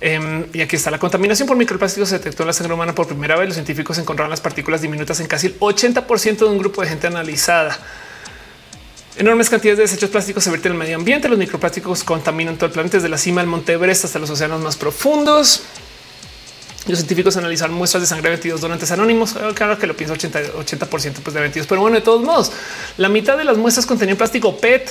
Em, 0.00 0.46
y 0.52 0.60
aquí 0.60 0.76
está 0.76 0.90
la 0.90 0.98
contaminación 0.98 1.48
por 1.48 1.56
microplásticos 1.56 2.10
se 2.10 2.18
detectó 2.18 2.42
en 2.42 2.48
la 2.48 2.52
sangre 2.52 2.74
humana 2.74 2.94
por 2.94 3.06
primera 3.06 3.34
vez. 3.36 3.48
Los 3.48 3.54
científicos 3.54 3.96
encontraron 3.98 4.30
las 4.30 4.42
partículas 4.42 4.82
diminutas 4.82 5.20
en 5.20 5.26
casi 5.26 5.48
el 5.48 5.58
80% 5.58 6.38
de 6.38 6.44
un 6.44 6.58
grupo 6.58 6.82
de 6.82 6.88
gente 6.88 7.06
analizada. 7.06 7.78
Enormes 9.18 9.50
cantidades 9.50 9.78
de 9.78 9.82
desechos 9.82 10.10
plásticos 10.10 10.44
se 10.44 10.50
vierten 10.50 10.70
en 10.70 10.74
el 10.74 10.78
medio 10.78 10.94
ambiente. 10.94 11.28
Los 11.28 11.38
microplásticos 11.38 12.04
contaminan 12.04 12.54
todo 12.54 12.66
el 12.66 12.72
planeta 12.72 12.98
desde 12.98 13.08
la 13.08 13.18
cima 13.18 13.40
del 13.40 13.50
Monte 13.50 13.72
Everest 13.72 14.04
hasta 14.04 14.20
los 14.20 14.30
océanos 14.30 14.60
más 14.60 14.76
profundos. 14.76 15.62
Los 16.86 17.00
científicos 17.00 17.36
analizaron 17.36 17.74
muestras 17.74 18.04
de 18.04 18.06
sangre 18.06 18.30
de 18.30 18.36
22 18.36 18.60
donantes 18.60 18.92
anónimos. 18.92 19.34
Claro 19.54 19.76
que 19.76 19.88
lo 19.88 19.96
pienso 19.96 20.14
80, 20.14 20.40
80 20.56 20.86
pues 20.86 21.02
de 21.02 21.40
22, 21.40 21.66
pero 21.66 21.80
bueno, 21.80 21.96
de 21.96 22.02
todos 22.02 22.22
modos, 22.22 22.52
la 22.96 23.08
mitad 23.08 23.36
de 23.36 23.42
las 23.42 23.56
muestras 23.56 23.86
contenían 23.86 24.16
plástico 24.16 24.56
PET 24.56 24.88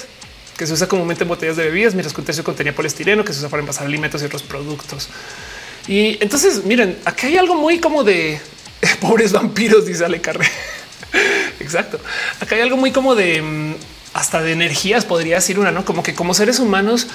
que 0.57 0.67
se 0.67 0.73
usa 0.73 0.89
comúnmente 0.89 1.23
en 1.23 1.29
botellas 1.29 1.55
de 1.55 1.63
bebidas, 1.63 1.93
mientras 1.93 2.13
que 2.13 2.19
un 2.19 2.25
tercio 2.25 2.43
contenía 2.43 2.75
poliestireno 2.75 3.23
que 3.23 3.31
se 3.31 3.39
usa 3.39 3.47
para 3.47 3.61
envasar 3.61 3.85
alimentos 3.85 4.21
y 4.21 4.25
otros 4.25 4.43
productos. 4.43 5.07
Y 5.87 6.21
entonces, 6.21 6.65
miren, 6.65 6.99
aquí 7.05 7.27
hay 7.27 7.37
algo 7.37 7.55
muy 7.55 7.79
como 7.79 8.03
de 8.03 8.41
pobres 8.99 9.31
vampiros, 9.31 9.85
dice 9.85 10.03
Ale 10.03 10.19
Carre. 10.19 10.49
Exacto. 11.61 11.97
Acá 12.41 12.55
hay 12.55 12.61
algo 12.61 12.75
muy 12.75 12.91
como 12.91 13.15
de 13.15 13.41
mm, 13.41 13.75
hasta 14.17 14.41
de 14.41 14.51
energías 14.51 15.05
podría 15.05 15.35
decir 15.35 15.59
una, 15.59 15.71
no 15.71 15.85
como 15.85 16.01
que 16.01 16.15
como 16.15 16.33
seres 16.33 16.59
humanos 16.59 17.05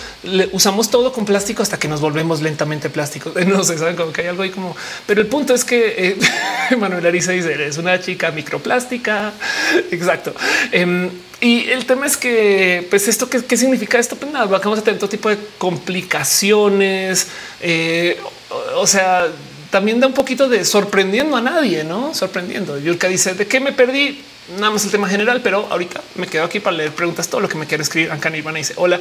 usamos 0.52 0.88
todo 0.88 1.12
con 1.12 1.24
plástico 1.24 1.60
hasta 1.60 1.76
que 1.76 1.88
nos 1.88 2.00
volvemos 2.00 2.40
lentamente 2.40 2.90
plásticos. 2.90 3.32
No 3.52 3.64
sé, 3.64 3.76
saben 3.76 3.96
como 3.96 4.12
que 4.12 4.22
hay 4.22 4.28
algo 4.28 4.44
ahí 4.44 4.50
como, 4.50 4.74
pero 5.04 5.20
el 5.20 5.26
punto 5.26 5.52
es 5.52 5.64
que 5.64 5.94
eh, 5.98 6.16
Manuel 6.78 7.04
Arisa 7.04 7.32
dice 7.32 7.66
es 7.66 7.76
una 7.76 8.00
chica 8.00 8.30
microplástica. 8.30 9.32
Exacto. 9.90 10.32
Em, 10.70 11.10
y 11.40 11.68
el 11.70 11.86
tema 11.86 12.06
es 12.06 12.16
que, 12.16 12.86
pues, 12.88 13.08
esto 13.08 13.28
qué, 13.28 13.56
significa 13.56 13.98
esto? 13.98 14.14
Pues 14.14 14.32
nada, 14.32 14.46
vamos 14.46 14.78
a 14.78 14.82
tener 14.82 15.00
todo 15.00 15.10
tipo 15.10 15.28
de 15.28 15.38
complicaciones. 15.58 17.26
Eh, 17.60 18.16
o, 18.76 18.86
sea, 18.86 19.26
también 19.70 19.98
da 19.98 20.06
un 20.06 20.14
poquito 20.14 20.48
de 20.48 20.64
sorprendiendo 20.64 21.36
a 21.36 21.40
nadie, 21.40 21.82
no 21.82 22.14
sorprendiendo. 22.14 22.78
Yurka 22.78 23.08
dice 23.08 23.34
de 23.34 23.48
qué 23.48 23.58
me 23.58 23.72
perdí 23.72 24.22
nada 24.56 24.70
más 24.70 24.84
el 24.84 24.90
tema 24.90 25.08
general, 25.08 25.40
pero 25.42 25.66
ahorita 25.70 26.00
me 26.16 26.26
quedo 26.26 26.44
aquí 26.44 26.60
para 26.60 26.76
leer 26.76 26.92
preguntas, 26.92 27.28
todo 27.28 27.40
lo 27.40 27.48
que 27.48 27.56
me 27.56 27.66
quiere 27.66 27.82
escribir. 27.82 28.10
Ancan 28.10 28.34
Ivana 28.34 28.58
dice 28.58 28.74
hola. 28.76 29.00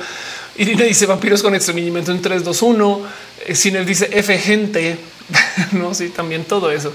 Irina 0.58 0.84
dice 0.84 1.06
vampiros 1.06 1.42
con 1.42 1.56
extrañimiento 1.56 2.12
en 2.12 2.22
3, 2.22 2.44
2, 2.44 2.62
1. 2.62 3.02
Cine 3.54 3.86
dice 3.86 4.10
F 4.12 4.38
gente. 4.38 4.98
no, 5.72 5.94
sí, 5.94 6.10
también 6.10 6.46
todo 6.46 6.72
eso. 6.72 6.94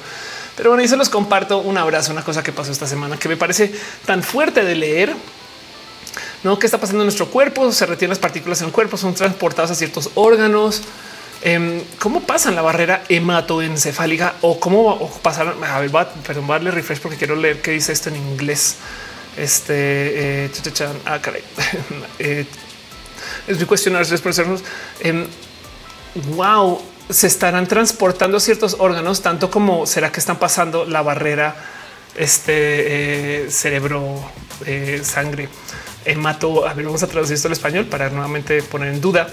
Pero 0.56 0.70
bueno, 0.70 0.82
y 0.82 0.88
se 0.88 0.96
los 0.96 1.08
comparto 1.08 1.58
un 1.58 1.76
abrazo, 1.76 2.12
una 2.12 2.24
cosa 2.24 2.42
que 2.42 2.52
pasó 2.52 2.72
esta 2.72 2.86
semana 2.86 3.18
que 3.18 3.28
me 3.28 3.36
parece 3.36 3.72
tan 4.06 4.22
fuerte 4.22 4.64
de 4.64 4.74
leer. 4.74 5.14
No, 6.42 6.58
qué 6.58 6.66
está 6.66 6.78
pasando 6.78 7.02
en 7.02 7.06
nuestro 7.06 7.28
cuerpo? 7.28 7.72
Se 7.72 7.84
retienen 7.86 8.10
las 8.10 8.18
partículas 8.18 8.60
en 8.60 8.68
el 8.68 8.72
cuerpo, 8.72 8.96
son 8.96 9.14
transportadas 9.14 9.70
a 9.70 9.74
ciertos 9.74 10.10
órganos. 10.14 10.82
Em, 11.46 11.80
¿Cómo 12.00 12.22
pasan 12.22 12.56
la 12.56 12.62
barrera 12.62 13.04
hematoencefálica 13.08 14.34
o 14.40 14.58
cómo 14.58 15.08
pasaron? 15.22 15.62
A 15.62 15.78
ver, 15.78 15.94
va, 15.94 16.08
perdón, 16.08 16.48
darle 16.48 16.72
refresh 16.72 16.98
porque 16.98 17.16
quiero 17.16 17.36
leer 17.36 17.62
qué 17.62 17.70
dice 17.70 17.92
esto 17.92 18.08
en 18.08 18.16
inglés. 18.16 18.74
Este 19.36 20.46
eh, 20.46 20.50
ah, 21.04 21.20
caray. 21.22 21.44
eh, 22.18 22.46
es 23.46 23.60
mi 23.60 23.64
cuestionar 23.64 24.04
tres 24.04 24.20
profesores. 24.20 24.64
Eh, 24.98 25.24
wow, 26.34 26.82
se 27.10 27.28
estarán 27.28 27.68
transportando 27.68 28.40
ciertos 28.40 28.74
órganos, 28.80 29.22
tanto 29.22 29.48
como 29.48 29.86
será 29.86 30.10
que 30.10 30.18
están 30.18 30.40
pasando 30.40 30.84
la 30.84 31.02
barrera 31.02 31.54
este 32.16 33.44
eh, 33.44 33.50
cerebro, 33.52 34.18
eh, 34.64 35.00
sangre, 35.04 35.48
hemato. 36.04 36.66
A 36.66 36.74
ver, 36.74 36.86
vamos 36.86 37.04
a 37.04 37.06
traducir 37.06 37.34
esto 37.34 37.46
al 37.46 37.52
español 37.52 37.86
para 37.86 38.10
nuevamente 38.10 38.64
poner 38.64 38.92
en 38.92 39.00
duda. 39.00 39.28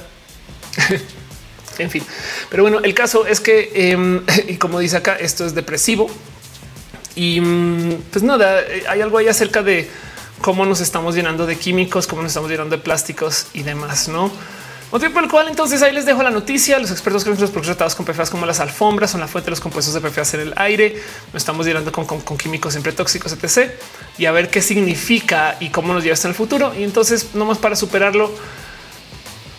en 1.77 1.90
fin, 1.90 2.03
pero 2.50 2.64
bueno, 2.64 2.80
el 2.80 2.93
caso 2.93 3.26
es 3.26 3.40
que, 3.40 3.72
em, 3.74 4.24
y 4.48 4.58
como 4.58 4.80
dice 4.80 4.98
acá, 4.98 5.16
esto 5.16 5.45
es 5.45 5.56
depresivo. 5.56 6.10
Y 7.16 7.40
mm, 7.42 8.03
pues 8.11 8.24
nada, 8.24 8.61
eh, 8.61 8.84
hay 8.88 9.02
algo 9.02 9.18
ahí 9.18 9.27
acerca 9.27 9.61
de 9.61 9.90
cómo 10.42 10.66
nos 10.66 10.82
estamos 10.82 11.16
llenando 11.16 11.45
de 11.45 11.56
químicos, 11.56 12.08
cómo 12.08 12.22
nos 12.22 12.32
estamos 12.32 12.50
llenando 12.50 12.76
de 12.76 12.82
plásticos 12.82 13.48
y 13.53 13.64
demás, 13.64 14.08
no? 14.08 14.32
Motivo 14.93 15.14
por 15.14 15.24
el 15.24 15.30
cual 15.30 15.48
entonces 15.50 15.82
ahí 15.82 15.92
les 15.92 16.06
dejo 16.06 16.22
la 16.22 16.30
noticia. 16.30 16.77
Los 16.77 16.92
expertos 16.92 17.24
creen 17.24 17.35
que 17.35 17.42
los 17.42 17.50
productos 17.50 17.76
tratados 17.76 17.95
con 17.95 18.06
PFAS 18.06 18.30
como 18.30 18.45
las 18.45 18.60
alfombras 18.60 19.10
son 19.10 19.22
la 19.22 19.27
fuente 19.27 19.45
de 19.45 19.50
los 19.50 19.60
compuestos 19.60 19.95
de 19.95 20.02
PFAS 20.02 20.35
en 20.35 20.42
el 20.42 20.53
aire. 20.56 21.02
Nos 21.34 21.42
estamos 21.42 21.66
llenando 21.66 21.92
con, 21.92 22.38
químicos 22.38 22.74
siempre 22.74 22.92
tóxicos, 22.92 23.34
etc. 23.34 23.72
Y 24.19 24.27
a 24.27 24.32
ver 24.32 24.52
qué 24.52 24.61
significa 24.61 25.58
y 25.60 25.69
cómo 25.69 25.93
nos 25.93 26.03
lleva 26.03 26.14
hasta 26.14 26.27
el 26.27 26.35
futuro. 26.35 26.76
Y 26.77 26.84
entonces, 26.84 27.34
nomás 27.34 27.58
para 27.58 27.76
superarlo, 27.76 28.32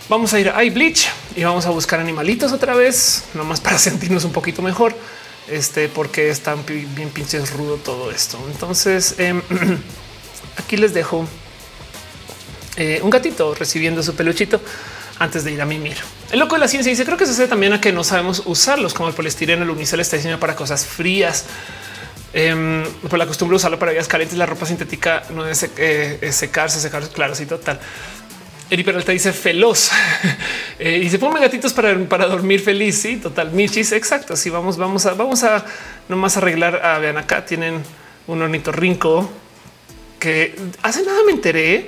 vamos 0.08 0.32
a 0.34 0.40
ir 0.40 0.48
a 0.50 0.62
iBleach 0.64 1.08
y 1.36 1.44
vamos 1.44 1.66
a 1.66 1.70
buscar 1.70 2.00
animalitos 2.00 2.52
otra 2.52 2.74
vez, 2.74 3.24
nomás 3.34 3.60
para 3.60 3.78
sentirnos 3.78 4.24
un 4.24 4.32
poquito 4.32 4.62
mejor. 4.62 4.94
Este, 5.48 5.90
porque 5.90 6.30
está 6.30 6.54
bien 6.54 7.10
pinches 7.10 7.52
rudo 7.52 7.76
todo 7.76 8.10
esto. 8.10 8.38
Entonces, 8.50 9.16
em, 9.18 9.42
aquí 10.56 10.78
les 10.78 10.94
dejo 10.94 11.26
eh, 12.76 13.00
un 13.02 13.10
gatito 13.10 13.54
recibiendo 13.54 14.02
su 14.02 14.14
peluchito 14.14 14.60
antes 15.18 15.44
de 15.44 15.52
ir 15.52 15.60
a 15.60 15.66
mimir. 15.66 15.96
El 16.30 16.38
loco 16.38 16.54
de 16.54 16.60
la 16.60 16.68
ciencia 16.68 16.90
dice 16.90 17.04
creo 17.04 17.18
que 17.18 17.26
se 17.26 17.46
también 17.46 17.74
a 17.74 17.80
que 17.80 17.92
no 17.92 18.02
sabemos 18.02 18.42
usarlos 18.46 18.94
como 18.94 19.08
el 19.08 19.14
poliestireno, 19.14 19.64
el 19.64 19.70
unicel 19.70 20.00
está 20.00 20.16
diseñado 20.16 20.40
para 20.40 20.56
cosas 20.56 20.86
frías. 20.86 21.44
Em, 22.32 22.82
por 23.08 23.16
la 23.16 23.26
costumbre 23.26 23.54
de 23.54 23.56
usarlo 23.58 23.78
para 23.78 23.92
vías 23.92 24.08
calientes, 24.08 24.36
la 24.36 24.46
ropa 24.46 24.66
sintética 24.66 25.22
no 25.30 25.44
debe 25.44 25.56
eh, 25.76 26.32
secarse, 26.32 26.80
secarse, 26.80 27.10
claro, 27.10 27.34
sí, 27.36 27.46
total. 27.46 27.78
Eri 28.70 28.82
Peralta 28.82 29.12
dice 29.12 29.32
feloz 29.32 29.90
eh, 30.78 31.02
y 31.04 31.10
se 31.10 31.18
pone 31.18 31.40
gatitos 31.40 31.72
para, 31.72 31.98
para 32.08 32.26
dormir 32.26 32.60
feliz. 32.60 32.96
Sí, 32.96 33.16
total. 33.16 33.52
Michis, 33.52 33.92
exacto. 33.92 34.36
Sí, 34.36 34.50
vamos, 34.50 34.76
vamos 34.76 35.06
a, 35.06 35.14
vamos 35.14 35.42
a 35.44 35.64
nomás 36.08 36.36
arreglar. 36.36 36.84
A 36.84 36.98
vean 36.98 37.18
acá 37.18 37.44
tienen 37.44 37.82
un 38.26 38.42
hornito 38.42 38.72
rinco 38.72 39.30
que 40.18 40.56
hace 40.82 41.02
nada 41.04 41.18
me 41.26 41.32
enteré 41.32 41.86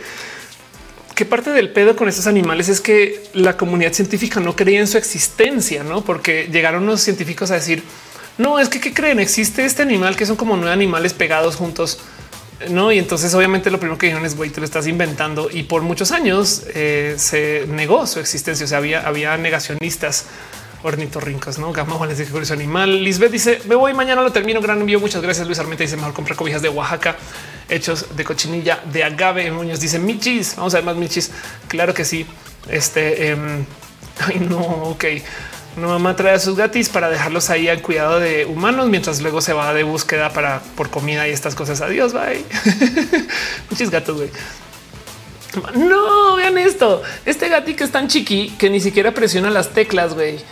que 1.14 1.24
parte 1.24 1.50
del 1.50 1.70
pedo 1.70 1.96
con 1.96 2.10
estos 2.10 2.26
animales 2.26 2.68
es 2.68 2.82
que 2.82 3.22
la 3.32 3.56
comunidad 3.56 3.94
científica 3.94 4.38
no 4.38 4.54
creía 4.54 4.80
en 4.80 4.86
su 4.86 4.98
existencia, 4.98 5.82
no? 5.82 6.04
Porque 6.04 6.46
llegaron 6.52 6.84
los 6.84 7.00
científicos 7.00 7.50
a 7.50 7.54
decir 7.54 7.82
no 8.36 8.58
es 8.58 8.68
que 8.68 8.80
¿qué 8.80 8.92
creen? 8.92 9.18
Existe 9.18 9.64
este 9.64 9.82
animal 9.82 10.14
que 10.14 10.26
son 10.26 10.36
como 10.36 10.56
nueve 10.56 10.72
animales 10.72 11.14
pegados 11.14 11.56
juntos. 11.56 11.98
No, 12.70 12.90
y 12.90 12.98
entonces 12.98 13.34
obviamente 13.34 13.70
lo 13.70 13.78
primero 13.78 13.98
que 13.98 14.06
dijeron 14.06 14.24
es 14.24 14.36
güey, 14.36 14.50
tú 14.50 14.60
lo 14.60 14.64
estás 14.64 14.86
inventando 14.86 15.48
y 15.52 15.64
por 15.64 15.82
muchos 15.82 16.10
años 16.10 16.62
eh, 16.74 17.14
se 17.18 17.66
negó 17.68 18.06
su 18.06 18.18
existencia. 18.18 18.64
O 18.64 18.68
sea, 18.68 18.78
había, 18.78 19.06
había 19.06 19.36
negacionistas 19.36 20.26
ornitorrincos, 20.82 21.58
no 21.58 21.72
Gama 21.72 22.06
les 22.06 22.18
dije 22.18 22.30
curioso 22.30 22.54
animal. 22.54 23.02
Lisbeth 23.02 23.30
dice: 23.30 23.60
Me 23.66 23.74
voy 23.74 23.92
mañana, 23.92 24.22
lo 24.22 24.32
termino. 24.32 24.60
Gran 24.60 24.80
envío. 24.80 25.00
Muchas 25.00 25.20
gracias. 25.22 25.46
Luis 25.46 25.58
Armenta 25.58 25.82
dice: 25.82 25.96
Mejor 25.96 26.14
comprar 26.14 26.36
cobijas 26.36 26.62
de 26.62 26.68
Oaxaca 26.68 27.16
hechos 27.68 28.16
de 28.16 28.24
cochinilla 28.24 28.80
de 28.92 29.04
agave. 29.04 29.50
Muñoz 29.50 29.80
dice: 29.80 29.98
Michis. 29.98 30.56
Vamos 30.56 30.74
a 30.74 30.78
ver 30.78 30.84
más 30.84 30.96
michis. 30.96 31.30
Claro 31.68 31.92
que 31.92 32.04
sí. 32.04 32.26
Este, 32.68 33.30
em, 33.30 33.64
ay, 34.26 34.38
no, 34.40 34.58
ok. 34.58 35.04
No 35.76 35.88
mamá 35.88 36.16
trae 36.16 36.34
a 36.34 36.38
sus 36.38 36.56
gatis 36.56 36.88
para 36.88 37.10
dejarlos 37.10 37.50
ahí 37.50 37.68
al 37.68 37.82
cuidado 37.82 38.18
de 38.18 38.46
humanos 38.46 38.88
mientras 38.88 39.20
luego 39.20 39.42
se 39.42 39.52
va 39.52 39.74
de 39.74 39.82
búsqueda 39.82 40.32
para 40.32 40.62
por 40.74 40.88
comida 40.88 41.28
y 41.28 41.32
estas 41.32 41.54
cosas. 41.54 41.82
Adiós, 41.82 42.14
bye. 42.14 42.42
Muchos 43.70 43.90
gatos, 43.90 44.16
güey. 44.16 44.30
No 45.74 46.36
vean 46.36 46.56
esto. 46.56 47.02
Este 47.26 47.48
gatito 47.48 47.84
es 47.84 47.90
tan 47.90 48.08
chiqui 48.08 48.54
que 48.58 48.70
ni 48.70 48.80
siquiera 48.80 49.12
presiona 49.12 49.50
las 49.50 49.70
teclas, 49.70 50.14
güey. 50.14 50.38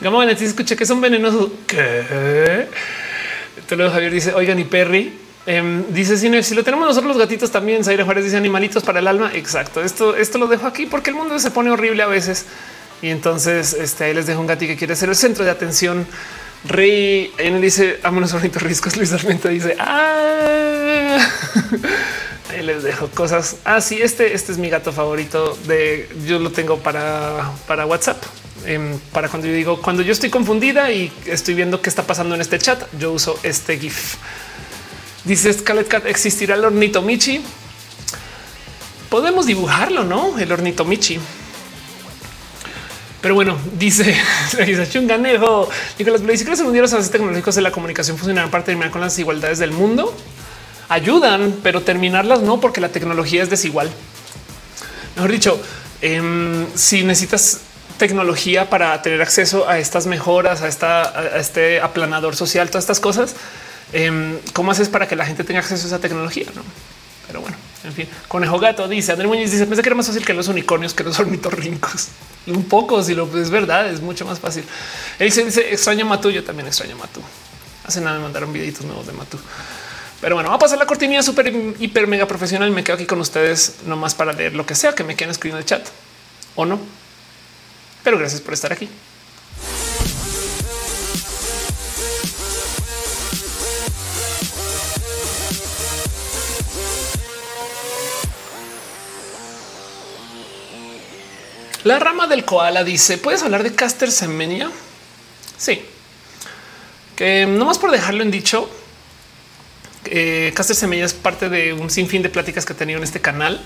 Gama 0.00 0.36
si 0.36 0.44
escuché 0.44 0.76
que 0.76 0.86
son 0.86 1.00
venenosos. 1.00 1.50
¿Qué? 1.66 2.68
Lo 3.70 3.90
Javier 3.90 4.12
dice, 4.12 4.32
oigan, 4.34 4.58
y 4.58 4.64
Perry 4.64 5.12
em, 5.46 5.84
dice 5.92 6.16
si, 6.16 6.42
si 6.42 6.54
lo 6.54 6.64
tenemos 6.64 6.86
nosotros 6.86 7.08
los 7.08 7.18
gatitos 7.18 7.50
también, 7.50 7.84
Zaire 7.84 8.04
Juárez 8.04 8.24
dice 8.24 8.36
animalitos 8.36 8.82
para 8.82 8.98
el 9.00 9.06
alma. 9.06 9.30
Exacto. 9.34 9.82
Esto, 9.82 10.16
esto 10.16 10.38
lo 10.38 10.46
dejo 10.46 10.66
aquí 10.66 10.86
porque 10.86 11.10
el 11.10 11.16
mundo 11.16 11.38
se 11.38 11.50
pone 11.50 11.70
horrible 11.70 12.02
a 12.02 12.06
veces. 12.06 12.46
Y 13.00 13.10
entonces 13.10 13.74
este, 13.74 14.04
ahí 14.04 14.14
les 14.14 14.26
dejo 14.26 14.40
un 14.40 14.46
gatito 14.46 14.72
que 14.72 14.76
quiere 14.76 14.96
ser 14.96 15.08
el 15.08 15.16
centro 15.16 15.44
de 15.44 15.50
atención. 15.50 16.06
Rey 16.64 17.32
en 17.38 17.60
dice 17.60 17.98
vámonos 18.02 18.32
bonitos 18.32 18.62
riscos. 18.62 18.96
Luis 18.98 19.12
Armenta 19.12 19.48
dice 19.48 19.76
ah, 19.78 21.18
ahí 22.50 22.62
les 22.62 22.82
dejo 22.82 23.08
cosas 23.08 23.56
así. 23.64 23.98
Ah, 24.00 24.04
este, 24.04 24.34
este 24.34 24.52
es 24.52 24.58
mi 24.58 24.68
gato 24.68 24.92
favorito 24.92 25.56
de 25.66 26.08
yo 26.26 26.38
lo 26.38 26.50
tengo 26.50 26.78
para, 26.78 27.52
para 27.66 27.86
WhatsApp. 27.86 28.22
Em, 28.66 28.98
para 29.12 29.28
cuando 29.28 29.46
yo 29.46 29.54
digo 29.54 29.80
cuando 29.80 30.02
yo 30.02 30.12
estoy 30.12 30.30
confundida 30.30 30.90
y 30.90 31.12
estoy 31.26 31.54
viendo 31.54 31.80
qué 31.80 31.88
está 31.88 32.02
pasando 32.02 32.34
en 32.34 32.40
este 32.40 32.58
chat, 32.58 32.82
yo 32.98 33.12
uso 33.12 33.38
este 33.44 33.78
GIF. 33.78 34.16
Dice 35.28 35.52
Scarlet 35.52 35.86
Cat, 35.86 36.06
¿existirá 36.06 36.54
el 36.54 36.64
hornito 36.64 37.02
Michi? 37.02 37.42
Podemos 39.10 39.44
dibujarlo, 39.44 40.02
¿no? 40.02 40.38
El 40.38 40.50
hornito 40.50 40.86
Michi. 40.86 41.20
Pero 43.20 43.34
bueno, 43.34 43.58
dice 43.74 44.16
Nicolás 45.98 46.22
Blay, 46.22 46.38
si 46.38 46.44
crees 46.46 46.60
en 46.60 46.72
los 46.74 46.92
avances 46.94 47.12
tecnológicos 47.12 47.54
de 47.56 47.60
la 47.60 47.70
comunicación 47.70 48.16
funcionarán 48.16 48.50
para 48.50 48.64
terminar 48.64 48.90
con 48.90 49.02
las 49.02 49.12
desigualdades 49.12 49.58
del 49.58 49.72
mundo? 49.72 50.16
Ayudan, 50.88 51.56
pero 51.62 51.82
terminarlas 51.82 52.40
no, 52.40 52.58
porque 52.58 52.80
la 52.80 52.88
tecnología 52.88 53.42
es 53.42 53.50
desigual. 53.50 53.90
Mejor 55.14 55.30
dicho, 55.30 55.60
em, 56.00 56.66
si 56.74 57.04
necesitas 57.04 57.60
tecnología 57.98 58.70
para 58.70 59.02
tener 59.02 59.20
acceso 59.20 59.68
a 59.68 59.78
estas 59.78 60.06
mejoras, 60.06 60.62
a, 60.62 60.68
esta, 60.68 61.36
este 61.36 61.82
aplanador 61.82 62.34
social, 62.34 62.70
todas 62.70 62.84
estas 62.84 63.00
cosas, 63.00 63.36
em, 63.92 64.38
¿cómo 64.52 64.70
haces 64.70 64.88
para 64.88 65.06
que 65.08 65.16
la 65.16 65.26
gente 65.26 65.44
tenga 65.44 65.60
acceso 65.60 65.84
a 65.84 65.86
esa 65.86 65.98
tecnología? 65.98 66.46
¿no? 66.54 66.62
Pero 67.26 67.42
bueno, 67.42 67.56
en 67.84 67.92
fin, 67.92 68.08
conejo 68.26 68.58
gato 68.58 68.88
dice 68.88 69.12
Andrés 69.12 69.28
Muñiz 69.28 69.50
dice 69.50 69.66
pensé 69.66 69.82
que 69.82 69.88
era 69.88 69.96
más 69.96 70.06
fácil 70.06 70.24
que 70.24 70.34
los 70.34 70.48
unicornios 70.48 70.94
que 70.94 71.04
los 71.04 71.18
ornitorrincos. 71.20 72.08
Un 72.46 72.64
poco, 72.64 73.02
si 73.02 73.14
lo 73.14 73.28
es 73.38 73.50
verdad, 73.50 73.88
es 73.90 74.00
mucho 74.00 74.24
más 74.24 74.38
fácil. 74.38 74.64
Él 75.18 75.30
se 75.30 75.44
dice 75.44 75.72
extraño 75.72 76.06
Matú. 76.06 76.30
Yo 76.30 76.42
también 76.42 76.66
extraño 76.66 76.96
Matú. 76.96 77.20
Hace 77.84 78.00
nada 78.00 78.16
me 78.16 78.22
mandaron 78.22 78.52
videitos 78.52 78.84
nuevos 78.86 79.06
de 79.06 79.12
Matú. 79.12 79.38
Pero 80.20 80.34
bueno, 80.34 80.48
va 80.48 80.56
a 80.56 80.58
pasar 80.58 80.78
la 80.78 80.86
cortinilla 80.86 81.22
súper 81.22 81.52
hiper 81.78 82.06
mega 82.06 82.26
profesional. 82.26 82.70
Me 82.70 82.82
quedo 82.82 82.96
aquí 82.96 83.06
con 83.06 83.20
ustedes 83.20 83.76
nomás 83.86 84.14
para 84.14 84.32
leer 84.32 84.54
lo 84.54 84.64
que 84.64 84.74
sea 84.74 84.94
que 84.94 85.04
me 85.04 85.14
quieran 85.14 85.32
escribir 85.32 85.54
en 85.54 85.58
el 85.58 85.66
chat 85.66 85.86
o 86.56 86.64
no. 86.64 86.80
Pero 88.02 88.18
gracias 88.18 88.40
por 88.40 88.54
estar 88.54 88.72
aquí. 88.72 88.88
La 101.88 101.98
rama 101.98 102.26
del 102.26 102.44
koala 102.44 102.84
dice: 102.84 103.16
¿Puedes 103.16 103.42
hablar 103.42 103.62
de 103.62 103.74
Caster 103.74 104.12
Semenya? 104.12 104.70
Sí, 105.56 105.80
que 107.16 107.46
no 107.46 107.64
más 107.64 107.78
por 107.78 107.90
dejarlo 107.90 108.22
en 108.22 108.30
dicho, 108.30 108.68
eh, 110.04 110.52
Caster 110.54 110.76
Semenya 110.76 111.06
es 111.06 111.14
parte 111.14 111.48
de 111.48 111.72
un 111.72 111.88
sinfín 111.88 112.20
de 112.20 112.28
pláticas 112.28 112.66
que 112.66 112.74
he 112.74 112.76
tenido 112.76 112.98
en 112.98 113.04
este 113.04 113.22
canal 113.22 113.64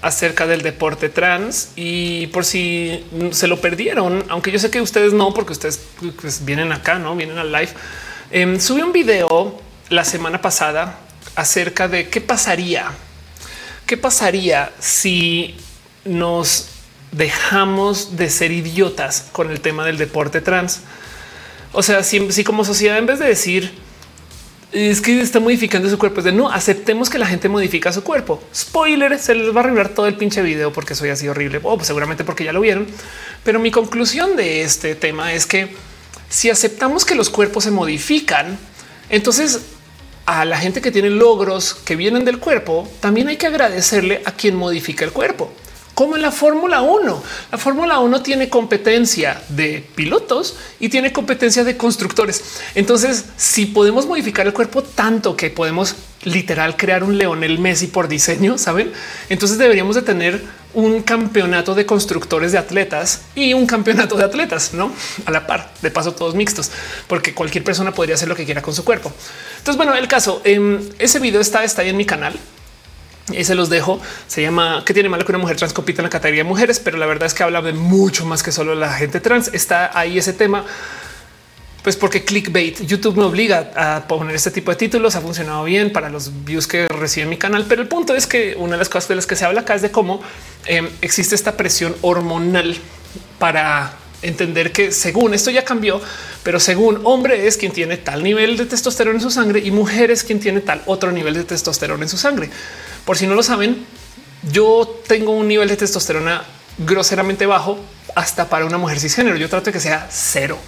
acerca 0.00 0.48
del 0.48 0.62
deporte 0.62 1.08
trans 1.08 1.68
y 1.76 2.26
por 2.32 2.44
si 2.44 3.04
se 3.30 3.46
lo 3.46 3.60
perdieron, 3.60 4.24
aunque 4.28 4.50
yo 4.50 4.58
sé 4.58 4.68
que 4.68 4.80
ustedes 4.80 5.12
no, 5.12 5.32
porque 5.32 5.52
ustedes 5.52 5.80
pues, 6.20 6.44
vienen 6.44 6.72
acá, 6.72 6.98
no 6.98 7.14
vienen 7.14 7.38
al 7.38 7.52
live. 7.52 7.70
Eh, 8.32 8.58
subí 8.58 8.82
un 8.82 8.92
video 8.92 9.62
la 9.88 10.04
semana 10.04 10.42
pasada 10.42 10.98
acerca 11.36 11.86
de 11.86 12.08
qué 12.08 12.20
pasaría, 12.20 12.90
qué 13.86 13.96
pasaría 13.96 14.72
si 14.80 15.54
nos 16.04 16.71
dejamos 17.12 18.16
de 18.16 18.30
ser 18.30 18.50
idiotas 18.50 19.28
con 19.32 19.50
el 19.50 19.60
tema 19.60 19.84
del 19.84 19.98
deporte 19.98 20.40
trans. 20.40 20.80
O 21.72 21.82
sea, 21.82 22.02
si, 22.02 22.44
como 22.44 22.64
sociedad, 22.64 22.98
en 22.98 23.06
vez 23.06 23.18
de 23.18 23.26
decir 23.26 23.72
es 24.72 25.02
que 25.02 25.20
está 25.20 25.38
modificando 25.38 25.88
su 25.90 25.98
cuerpo. 25.98 26.20
Es 26.20 26.24
de 26.24 26.32
no 26.32 26.50
aceptemos 26.50 27.10
que 27.10 27.18
la 27.18 27.26
gente 27.26 27.50
modifica 27.50 27.92
su 27.92 28.02
cuerpo. 28.02 28.42
Spoiler, 28.54 29.18
se 29.18 29.34
les 29.34 29.54
va 29.54 29.60
a 29.60 29.64
arreglar 29.64 29.90
todo 29.90 30.06
el 30.06 30.16
pinche 30.16 30.40
video 30.40 30.72
porque 30.72 30.94
soy 30.94 31.10
así 31.10 31.28
horrible. 31.28 31.60
O 31.62 31.76
pues 31.76 31.86
seguramente 31.86 32.24
porque 32.24 32.44
ya 32.44 32.54
lo 32.54 32.62
vieron. 32.62 32.86
Pero 33.44 33.60
mi 33.60 33.70
conclusión 33.70 34.34
de 34.34 34.62
este 34.62 34.94
tema 34.94 35.34
es 35.34 35.44
que 35.44 35.74
si 36.30 36.48
aceptamos 36.48 37.04
que 37.04 37.14
los 37.14 37.28
cuerpos 37.28 37.64
se 37.64 37.70
modifican, 37.70 38.58
entonces 39.10 39.60
a 40.24 40.46
la 40.46 40.56
gente 40.56 40.80
que 40.80 40.90
tiene 40.90 41.10
logros 41.10 41.74
que 41.74 41.94
vienen 41.94 42.24
del 42.24 42.38
cuerpo, 42.38 42.88
también 43.00 43.28
hay 43.28 43.36
que 43.36 43.48
agradecerle 43.48 44.22
a 44.24 44.32
quien 44.32 44.56
modifica 44.56 45.04
el 45.04 45.12
cuerpo 45.12 45.52
como 45.94 46.16
en 46.16 46.22
la 46.22 46.30
Fórmula 46.30 46.82
1. 46.82 47.22
La 47.52 47.58
Fórmula 47.58 47.98
1 47.98 48.22
tiene 48.22 48.48
competencia 48.48 49.42
de 49.48 49.84
pilotos 49.94 50.56
y 50.80 50.88
tiene 50.88 51.12
competencia 51.12 51.64
de 51.64 51.76
constructores. 51.76 52.42
Entonces, 52.74 53.26
si 53.36 53.66
podemos 53.66 54.06
modificar 54.06 54.46
el 54.46 54.52
cuerpo 54.52 54.82
tanto 54.82 55.36
que 55.36 55.50
podemos 55.50 55.96
literal 56.24 56.76
crear 56.76 57.02
un 57.02 57.18
Leonel 57.18 57.58
Messi 57.58 57.88
por 57.88 58.08
diseño, 58.08 58.58
saben? 58.58 58.92
Entonces 59.28 59.58
deberíamos 59.58 59.96
de 59.96 60.02
tener 60.02 60.42
un 60.74 61.02
campeonato 61.02 61.74
de 61.74 61.84
constructores 61.84 62.52
de 62.52 62.58
atletas 62.58 63.22
y 63.34 63.52
un 63.52 63.66
campeonato 63.66 64.16
de 64.16 64.24
atletas, 64.24 64.72
no 64.72 64.90
a 65.26 65.30
la 65.30 65.46
par, 65.46 65.72
de 65.82 65.90
paso 65.90 66.12
todos 66.12 66.34
mixtos, 66.34 66.70
porque 67.08 67.34
cualquier 67.34 67.64
persona 67.64 67.92
podría 67.92 68.14
hacer 68.14 68.28
lo 68.28 68.36
que 68.36 68.44
quiera 68.44 68.62
con 68.62 68.74
su 68.74 68.84
cuerpo. 68.84 69.12
Entonces, 69.58 69.76
bueno, 69.76 69.94
el 69.94 70.08
caso, 70.08 70.40
em, 70.44 70.80
ese 70.98 71.18
video 71.18 71.40
está, 71.40 71.64
está 71.64 71.82
ahí 71.82 71.90
en 71.90 71.96
mi 71.96 72.06
canal. 72.06 72.34
Y 73.32 73.44
se 73.44 73.54
los 73.54 73.70
dejo. 73.70 74.00
Se 74.26 74.42
llama 74.42 74.82
¿Qué 74.84 74.94
tiene 74.94 75.08
malo 75.08 75.24
que 75.24 75.32
una 75.32 75.38
mujer 75.38 75.56
trans 75.56 75.72
compita 75.72 76.02
en 76.02 76.04
la 76.04 76.10
categoría 76.10 76.42
de 76.42 76.48
mujeres? 76.48 76.80
Pero 76.80 76.98
la 76.98 77.06
verdad 77.06 77.26
es 77.26 77.34
que 77.34 77.42
habla 77.42 77.62
de 77.62 77.72
mucho 77.72 78.24
más 78.26 78.42
que 78.42 78.52
solo 78.52 78.74
la 78.74 78.92
gente 78.92 79.20
trans. 79.20 79.50
Está 79.52 79.96
ahí 79.98 80.18
ese 80.18 80.32
tema. 80.32 80.64
Pues 81.82 81.96
porque 81.96 82.24
clickbait 82.24 82.80
YouTube 82.86 83.16
me 83.16 83.24
obliga 83.24 83.72
a 83.74 84.06
poner 84.06 84.36
este 84.36 84.50
tipo 84.50 84.70
de 84.70 84.76
títulos. 84.76 85.16
Ha 85.16 85.20
funcionado 85.20 85.64
bien 85.64 85.92
para 85.92 86.08
los 86.08 86.44
views 86.44 86.66
que 86.66 86.86
recibe 86.88 87.26
mi 87.26 87.36
canal. 87.36 87.66
Pero 87.68 87.82
el 87.82 87.88
punto 87.88 88.14
es 88.14 88.26
que 88.26 88.54
una 88.56 88.72
de 88.72 88.78
las 88.78 88.88
cosas 88.88 89.08
de 89.08 89.16
las 89.16 89.26
que 89.26 89.36
se 89.36 89.44
habla 89.44 89.62
acá 89.62 89.74
es 89.74 89.82
de 89.82 89.90
cómo 89.90 90.22
em, 90.66 90.88
existe 91.00 91.34
esta 91.34 91.56
presión 91.56 91.94
hormonal 92.02 92.76
para 93.38 93.94
entender 94.22 94.72
que 94.72 94.92
según 94.92 95.34
esto 95.34 95.50
ya 95.50 95.64
cambió, 95.64 96.00
pero 96.42 96.60
según 96.60 97.00
hombre 97.04 97.46
es 97.46 97.56
quien 97.56 97.72
tiene 97.72 97.96
tal 97.96 98.22
nivel 98.22 98.56
de 98.56 98.66
testosterona 98.66 99.18
en 99.18 99.22
su 99.22 99.30
sangre 99.30 99.60
y 99.60 99.70
mujer 99.70 100.10
es 100.10 100.22
quien 100.22 100.40
tiene 100.40 100.60
tal 100.60 100.82
otro 100.86 101.12
nivel 101.12 101.34
de 101.34 101.44
testosterona 101.44 102.02
en 102.04 102.08
su 102.08 102.16
sangre. 102.16 102.48
Por 103.04 103.16
si 103.16 103.26
no 103.26 103.34
lo 103.34 103.42
saben, 103.42 103.84
yo 104.50 105.02
tengo 105.06 105.32
un 105.32 105.48
nivel 105.48 105.68
de 105.68 105.76
testosterona 105.76 106.44
groseramente 106.78 107.46
bajo 107.46 107.78
hasta 108.14 108.48
para 108.48 108.64
una 108.64 108.78
mujer 108.78 109.00
cisgénero. 109.00 109.36
Yo 109.36 109.48
trato 109.48 109.66
de 109.66 109.72
que 109.72 109.80
sea 109.80 110.08
cero, 110.10 110.58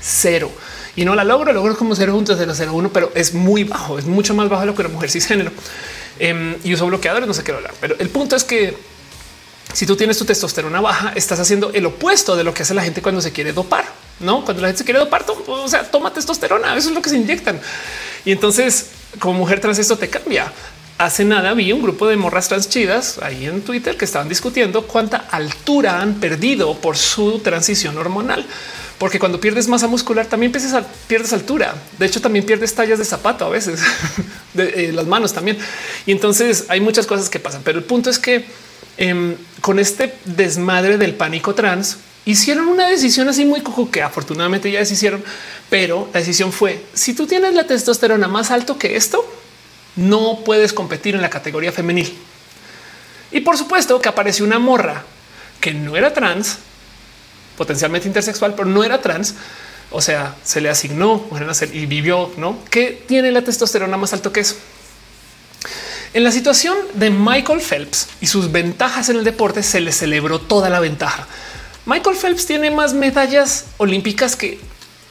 cero 0.00 0.50
y 0.94 1.04
no 1.04 1.14
la 1.14 1.24
logro, 1.24 1.52
logro 1.52 1.76
como 1.76 1.94
0.001, 1.94 2.90
pero 2.92 3.12
es 3.14 3.34
muy 3.34 3.64
bajo, 3.64 3.98
es 3.98 4.04
mucho 4.04 4.34
más 4.34 4.48
bajo 4.48 4.60
de 4.62 4.66
lo 4.66 4.74
que 4.74 4.82
una 4.82 4.90
mujer 4.90 5.10
cisgénero. 5.10 5.50
Eh, 6.18 6.58
y 6.62 6.74
uso 6.74 6.86
bloqueadores, 6.86 7.26
no 7.26 7.34
sé 7.34 7.42
qué 7.42 7.52
hablar, 7.52 7.72
pero 7.80 7.96
el 7.98 8.08
punto 8.10 8.36
es 8.36 8.44
que 8.44 8.76
si 9.72 9.86
tú 9.86 9.96
tienes 9.96 10.18
tu 10.18 10.24
testosterona 10.24 10.80
baja, 10.80 11.12
estás 11.14 11.38
haciendo 11.40 11.70
el 11.72 11.86
opuesto 11.86 12.36
de 12.36 12.44
lo 12.44 12.54
que 12.54 12.62
hace 12.62 12.74
la 12.74 12.82
gente 12.82 13.02
cuando 13.02 13.20
se 13.20 13.32
quiere 13.32 13.52
dopar. 13.52 13.84
No, 14.20 14.44
cuando 14.44 14.62
la 14.62 14.68
gente 14.68 14.78
se 14.78 14.84
quiere 14.84 15.00
dopar, 15.00 15.24
o 15.46 15.68
sea, 15.68 15.90
toma 15.90 16.12
testosterona. 16.12 16.76
Eso 16.76 16.90
es 16.90 16.94
lo 16.94 17.02
que 17.02 17.10
se 17.10 17.16
inyectan. 17.16 17.60
Y 18.24 18.32
entonces, 18.32 18.90
como 19.18 19.34
mujer 19.34 19.60
trans, 19.60 19.78
esto 19.78 19.96
te 19.96 20.08
cambia 20.08 20.52
hace 20.98 21.24
nada 21.24 21.52
vi 21.54 21.72
un 21.72 21.82
grupo 21.82 22.06
de 22.06 22.16
morras 22.16 22.48
trans 22.48 22.68
chidas 22.68 23.18
ahí 23.18 23.46
en 23.46 23.62
Twitter 23.62 23.96
que 23.96 24.04
estaban 24.04 24.28
discutiendo 24.28 24.86
cuánta 24.86 25.16
altura 25.16 26.00
han 26.00 26.14
perdido 26.14 26.74
por 26.78 26.96
su 26.96 27.40
transición 27.40 27.98
hormonal. 27.98 28.46
Porque 29.02 29.18
cuando 29.18 29.40
pierdes 29.40 29.66
masa 29.66 29.88
muscular 29.88 30.26
también 30.26 30.52
pierdes, 30.52 30.72
pierdes 31.08 31.32
altura. 31.32 31.74
De 31.98 32.06
hecho, 32.06 32.20
también 32.20 32.46
pierdes 32.46 32.72
tallas 32.72 33.00
de 33.00 33.04
zapato 33.04 33.44
a 33.44 33.48
veces, 33.48 33.80
de 34.54 34.90
eh, 34.90 34.92
las 34.92 35.08
manos 35.08 35.32
también. 35.32 35.58
Y 36.06 36.12
entonces 36.12 36.66
hay 36.68 36.80
muchas 36.80 37.04
cosas 37.08 37.28
que 37.28 37.40
pasan. 37.40 37.62
Pero 37.64 37.80
el 37.80 37.84
punto 37.84 38.10
es 38.10 38.20
que 38.20 38.44
em, 38.98 39.34
con 39.60 39.80
este 39.80 40.14
desmadre 40.24 40.98
del 40.98 41.16
pánico 41.16 41.52
trans, 41.52 41.96
hicieron 42.26 42.68
una 42.68 42.86
decisión 42.86 43.28
así 43.28 43.44
muy 43.44 43.60
cojo 43.62 43.90
que 43.90 44.02
afortunadamente 44.02 44.70
ya 44.70 44.78
deshicieron, 44.78 45.24
pero 45.68 46.08
la 46.14 46.20
decisión 46.20 46.52
fue 46.52 46.86
si 46.94 47.12
tú 47.12 47.26
tienes 47.26 47.54
la 47.54 47.66
testosterona 47.66 48.28
más 48.28 48.52
alto 48.52 48.78
que 48.78 48.94
esto, 48.94 49.28
no 49.96 50.44
puedes 50.44 50.72
competir 50.72 51.16
en 51.16 51.22
la 51.22 51.28
categoría 51.28 51.72
femenil. 51.72 52.16
Y 53.32 53.40
por 53.40 53.58
supuesto 53.58 54.00
que 54.00 54.08
apareció 54.08 54.44
una 54.44 54.60
morra 54.60 55.02
que 55.60 55.74
no 55.74 55.96
era 55.96 56.14
trans, 56.14 56.58
potencialmente 57.56 58.08
intersexual, 58.08 58.54
pero 58.54 58.68
no 58.68 58.84
era 58.84 59.00
trans. 59.00 59.34
O 59.90 60.00
sea, 60.00 60.34
se 60.42 60.60
le 60.60 60.70
asignó 60.70 61.26
y 61.72 61.86
vivió, 61.86 62.32
no 62.38 62.56
que 62.70 63.04
tiene 63.06 63.30
la 63.30 63.42
testosterona 63.42 63.96
más 63.96 64.12
alto 64.12 64.32
que 64.32 64.40
eso. 64.40 64.56
En 66.14 66.24
la 66.24 66.32
situación 66.32 66.76
de 66.94 67.10
Michael 67.10 67.60
Phelps 67.60 68.08
y 68.20 68.26
sus 68.26 68.52
ventajas 68.52 69.08
en 69.08 69.16
el 69.16 69.24
deporte, 69.24 69.62
se 69.62 69.80
le 69.80 69.92
celebró 69.92 70.38
toda 70.38 70.68
la 70.68 70.80
ventaja. 70.80 71.26
Michael 71.86 72.16
Phelps 72.16 72.46
tiene 72.46 72.70
más 72.70 72.94
medallas 72.94 73.66
olímpicas 73.78 74.36
que 74.36 74.60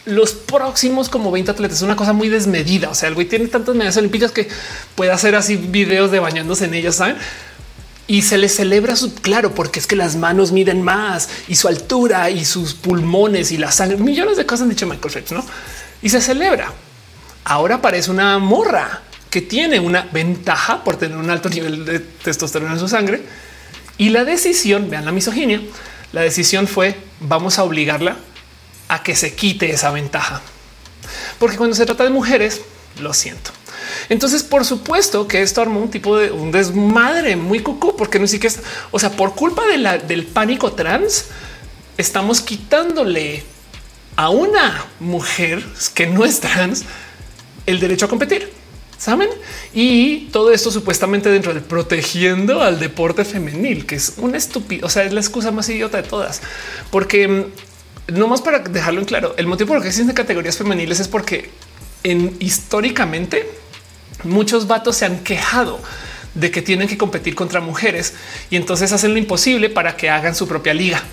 los 0.06 0.34
próximos 0.34 1.10
como 1.10 1.32
20 1.32 1.52
atletas 1.52 1.78
es 1.78 1.84
una 1.84 1.96
cosa 1.96 2.14
muy 2.14 2.30
desmedida. 2.30 2.90
O 2.90 2.96
sea, 2.96 3.10
el 3.10 3.16
güey 3.16 3.28
tiene 3.28 3.48
tantas 3.48 3.76
medallas 3.76 3.98
olímpicas 3.98 4.32
que 4.32 4.48
puede 4.96 5.12
hacer 5.12 5.36
así 5.36 5.58
videos 5.58 6.12
de 6.12 6.20
bañándose 6.20 6.66
en 6.66 6.74
ellas, 6.74 6.96
saben? 6.96 7.18
Y 8.08 8.24
se 8.24 8.38
le 8.38 8.50
celebra 8.50 8.96
su 8.96 9.14
claro, 9.16 9.56
porque 9.56 9.80
es 9.80 9.88
que 9.88 9.96
las 9.96 10.16
manos 10.16 10.52
miden 10.52 10.82
más 10.82 11.30
y 11.48 11.56
su 11.56 11.68
altura 11.68 12.30
y 12.30 12.44
sus 12.44 12.74
pulmones 12.74 13.52
y 13.52 13.58
la 13.58 13.72
sangre, 13.72 13.98
millones 13.98 14.38
de 14.38 14.46
cosas 14.46 14.64
han 14.64 14.70
dicho 14.70 14.86
Michael 14.86 15.14
Phelps, 15.14 15.32
no? 15.32 15.46
Y 16.02 16.10
se 16.10 16.20
celebra. 16.20 16.74
Ahora 17.44 17.82
parece 17.82 18.12
una 18.12 18.38
morra 18.40 19.02
que 19.30 19.42
tiene 19.42 19.80
una 19.80 20.10
ventaja 20.12 20.84
por 20.84 20.98
tener 20.98 21.18
un 21.18 21.30
alto 21.30 21.48
nivel 21.50 21.86
de 21.86 22.00
testosterona 22.00 22.74
en 22.74 22.80
su 22.80 22.88
sangre. 22.88 23.24
Y 23.98 24.10
la 24.10 24.26
decisión, 24.26 24.90
vean 24.90 25.06
la 25.06 25.12
misoginia, 25.12 25.62
la 26.12 26.22
decisión 26.22 26.68
fue 26.68 26.98
vamos 27.22 27.60
a 27.60 27.64
obligarla 27.64 28.18
a 28.90 29.04
que 29.04 29.16
se 29.16 29.34
quite 29.34 29.72
esa 29.72 29.92
ventaja. 29.92 30.42
Porque 31.40 31.58
cuando 31.58 31.76
se 31.76 31.86
trata 31.86 32.04
de 32.04 32.10
mujeres, 32.10 32.62
lo 33.00 33.14
siento. 33.14 33.52
Entonces, 34.12 34.44
por 34.44 34.66
supuesto 34.66 35.26
que 35.26 35.42
esto 35.42 35.62
armó 35.62 35.80
un 35.80 35.90
tipo 35.90 36.18
de 36.18 36.32
un 36.32 36.52
desmadre 36.52 37.38
muy 37.38 37.62
cucú, 37.62 37.96
porque 37.96 38.20
no 38.20 38.28
sé 38.28 38.42
qué 38.42 38.48
es. 38.48 38.60
O 38.92 39.00
sea, 39.00 39.12
por 39.12 39.36
culpa 39.36 39.64
de 39.66 40.00
del 40.06 40.26
pánico 40.26 40.74
trans, 40.74 41.28
estamos 41.98 42.42
quitándole 42.42 43.46
a 44.18 44.30
una 44.30 44.86
mujer 45.00 45.64
que 45.94 46.08
no 46.08 46.26
es 46.26 46.42
trans 46.42 46.84
el 47.66 47.80
derecho 47.80 48.06
a 48.06 48.10
competir. 48.10 48.52
Saben? 48.98 49.30
Y 49.74 50.28
todo 50.28 50.52
esto 50.52 50.72
supuestamente 50.72 51.30
dentro 51.30 51.54
de 51.54 51.62
protegiendo 51.62 52.62
al 52.62 52.82
deporte 52.82 53.24
femenil, 53.24 53.86
que 53.86 53.96
es 53.96 54.16
una 54.18 54.38
estúpida, 54.38 54.86
o 54.86 54.90
sea, 54.90 55.04
es 55.04 55.14
la 55.14 55.22
excusa 55.22 55.52
más 55.52 55.70
idiota 55.70 56.02
de 56.02 56.08
todas, 56.08 56.42
porque 56.92 57.48
no 58.08 58.28
más 58.28 58.42
para 58.42 58.60
dejarlo 58.60 59.00
en 59.00 59.06
claro, 59.06 59.36
el 59.38 59.48
motivo 59.48 59.70
por 59.70 59.78
el 59.78 59.84
que 59.84 59.90
existen 59.90 60.14
categorías 60.14 60.58
femeniles 60.58 61.00
es 61.00 61.08
porque 61.08 61.50
en 62.04 62.36
históricamente 62.40 63.48
muchos 64.24 64.68
vatos 64.68 64.98
se 64.98 65.06
han 65.06 65.20
quejado 65.20 65.82
de 66.34 66.52
que 66.52 66.62
tienen 66.62 66.88
que 66.88 66.98
competir 66.98 67.36
contra 67.36 67.60
mujeres 67.60 68.14
y 68.50 68.56
entonces 68.56 68.92
hacen 68.92 69.12
lo 69.12 69.18
imposible 69.18 69.70
para 69.70 69.98
que 69.98 70.10
hagan 70.10 70.36
su 70.36 70.48
propia 70.48 70.74
liga. 70.74 71.04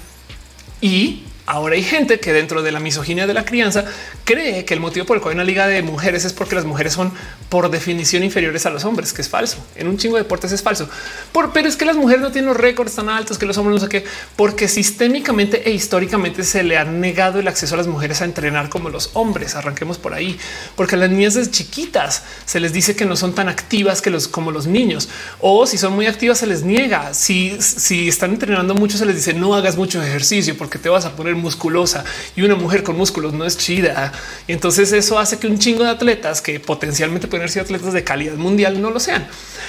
Y 0.80 1.24
Ahora 1.50 1.76
hay 1.76 1.82
gente 1.82 2.20
que 2.20 2.34
dentro 2.34 2.62
de 2.62 2.72
la 2.72 2.78
misoginia 2.78 3.26
de 3.26 3.32
la 3.32 3.46
crianza 3.46 3.86
cree 4.24 4.66
que 4.66 4.74
el 4.74 4.80
motivo 4.80 5.06
por 5.06 5.16
el 5.16 5.22
cual 5.22 5.32
hay 5.32 5.36
una 5.36 5.44
liga 5.44 5.66
de 5.66 5.80
mujeres 5.80 6.26
es 6.26 6.34
porque 6.34 6.54
las 6.54 6.66
mujeres 6.66 6.92
son 6.92 7.10
por 7.48 7.70
definición 7.70 8.22
inferiores 8.24 8.66
a 8.66 8.70
los 8.70 8.84
hombres, 8.84 9.12
que 9.12 9.22
es 9.22 9.28
falso. 9.28 9.58
En 9.74 9.88
un 9.88 9.96
chingo 9.96 10.16
de 10.16 10.22
deportes 10.22 10.52
es 10.52 10.62
falso. 10.62 10.88
Por, 11.32 11.52
pero 11.52 11.68
es 11.68 11.76
que 11.76 11.84
las 11.84 11.96
mujeres 11.96 12.20
no 12.20 12.30
tienen 12.30 12.48
los 12.48 12.56
récords 12.56 12.94
tan 12.94 13.08
altos 13.08 13.38
que 13.38 13.46
los 13.46 13.56
hombres 13.56 13.80
no 13.80 13.86
sé 13.86 13.88
qué, 13.88 14.04
porque 14.36 14.68
sistémicamente 14.68 15.68
e 15.68 15.72
históricamente 15.72 16.44
se 16.44 16.62
le 16.62 16.76
ha 16.76 16.84
negado 16.84 17.40
el 17.40 17.48
acceso 17.48 17.74
a 17.74 17.78
las 17.78 17.86
mujeres 17.86 18.20
a 18.20 18.24
entrenar 18.24 18.68
como 18.68 18.90
los 18.90 19.10
hombres. 19.14 19.54
Arranquemos 19.54 19.98
por 19.98 20.14
ahí, 20.14 20.38
porque 20.76 20.96
a 20.96 20.98
las 20.98 21.10
niñas 21.10 21.34
desde 21.34 21.50
chiquitas 21.50 22.22
se 22.44 22.60
les 22.60 22.72
dice 22.72 22.96
que 22.96 23.04
no 23.04 23.16
son 23.16 23.34
tan 23.34 23.48
activas 23.48 24.02
que 24.02 24.10
los 24.10 24.28
como 24.28 24.52
los 24.52 24.66
niños, 24.66 25.08
o 25.40 25.66
si 25.66 25.78
son 25.78 25.94
muy 25.94 26.06
activas 26.06 26.38
se 26.38 26.46
les 26.46 26.62
niega. 26.62 27.14
Si, 27.14 27.56
si 27.60 28.08
están 28.08 28.32
entrenando 28.32 28.74
mucho, 28.74 28.98
se 28.98 29.06
les 29.06 29.16
dice 29.16 29.34
no 29.34 29.54
hagas 29.54 29.76
mucho 29.76 30.02
ejercicio 30.02 30.56
porque 30.56 30.78
te 30.78 30.88
vas 30.88 31.04
a 31.04 31.16
poner 31.16 31.34
musculosa 31.34 32.04
y 32.36 32.42
una 32.42 32.56
mujer 32.56 32.82
con 32.82 32.96
músculos 32.96 33.32
no 33.32 33.44
es 33.44 33.56
chida. 33.56 34.12
Entonces 34.46 34.92
eso 34.92 35.18
hace 35.18 35.38
que 35.38 35.46
un 35.46 35.58
chingo 35.58 35.84
de 35.84 35.90
atletas 35.90 36.42
que 36.42 36.60
potencialmente 36.60 37.28
ser 37.46 37.62
atletas 37.62 37.92
de 37.92 38.02
calidad 38.04 38.34
mundial 38.34 38.80
no 38.80 38.90
lo 38.90 38.98
sean. 38.98 39.26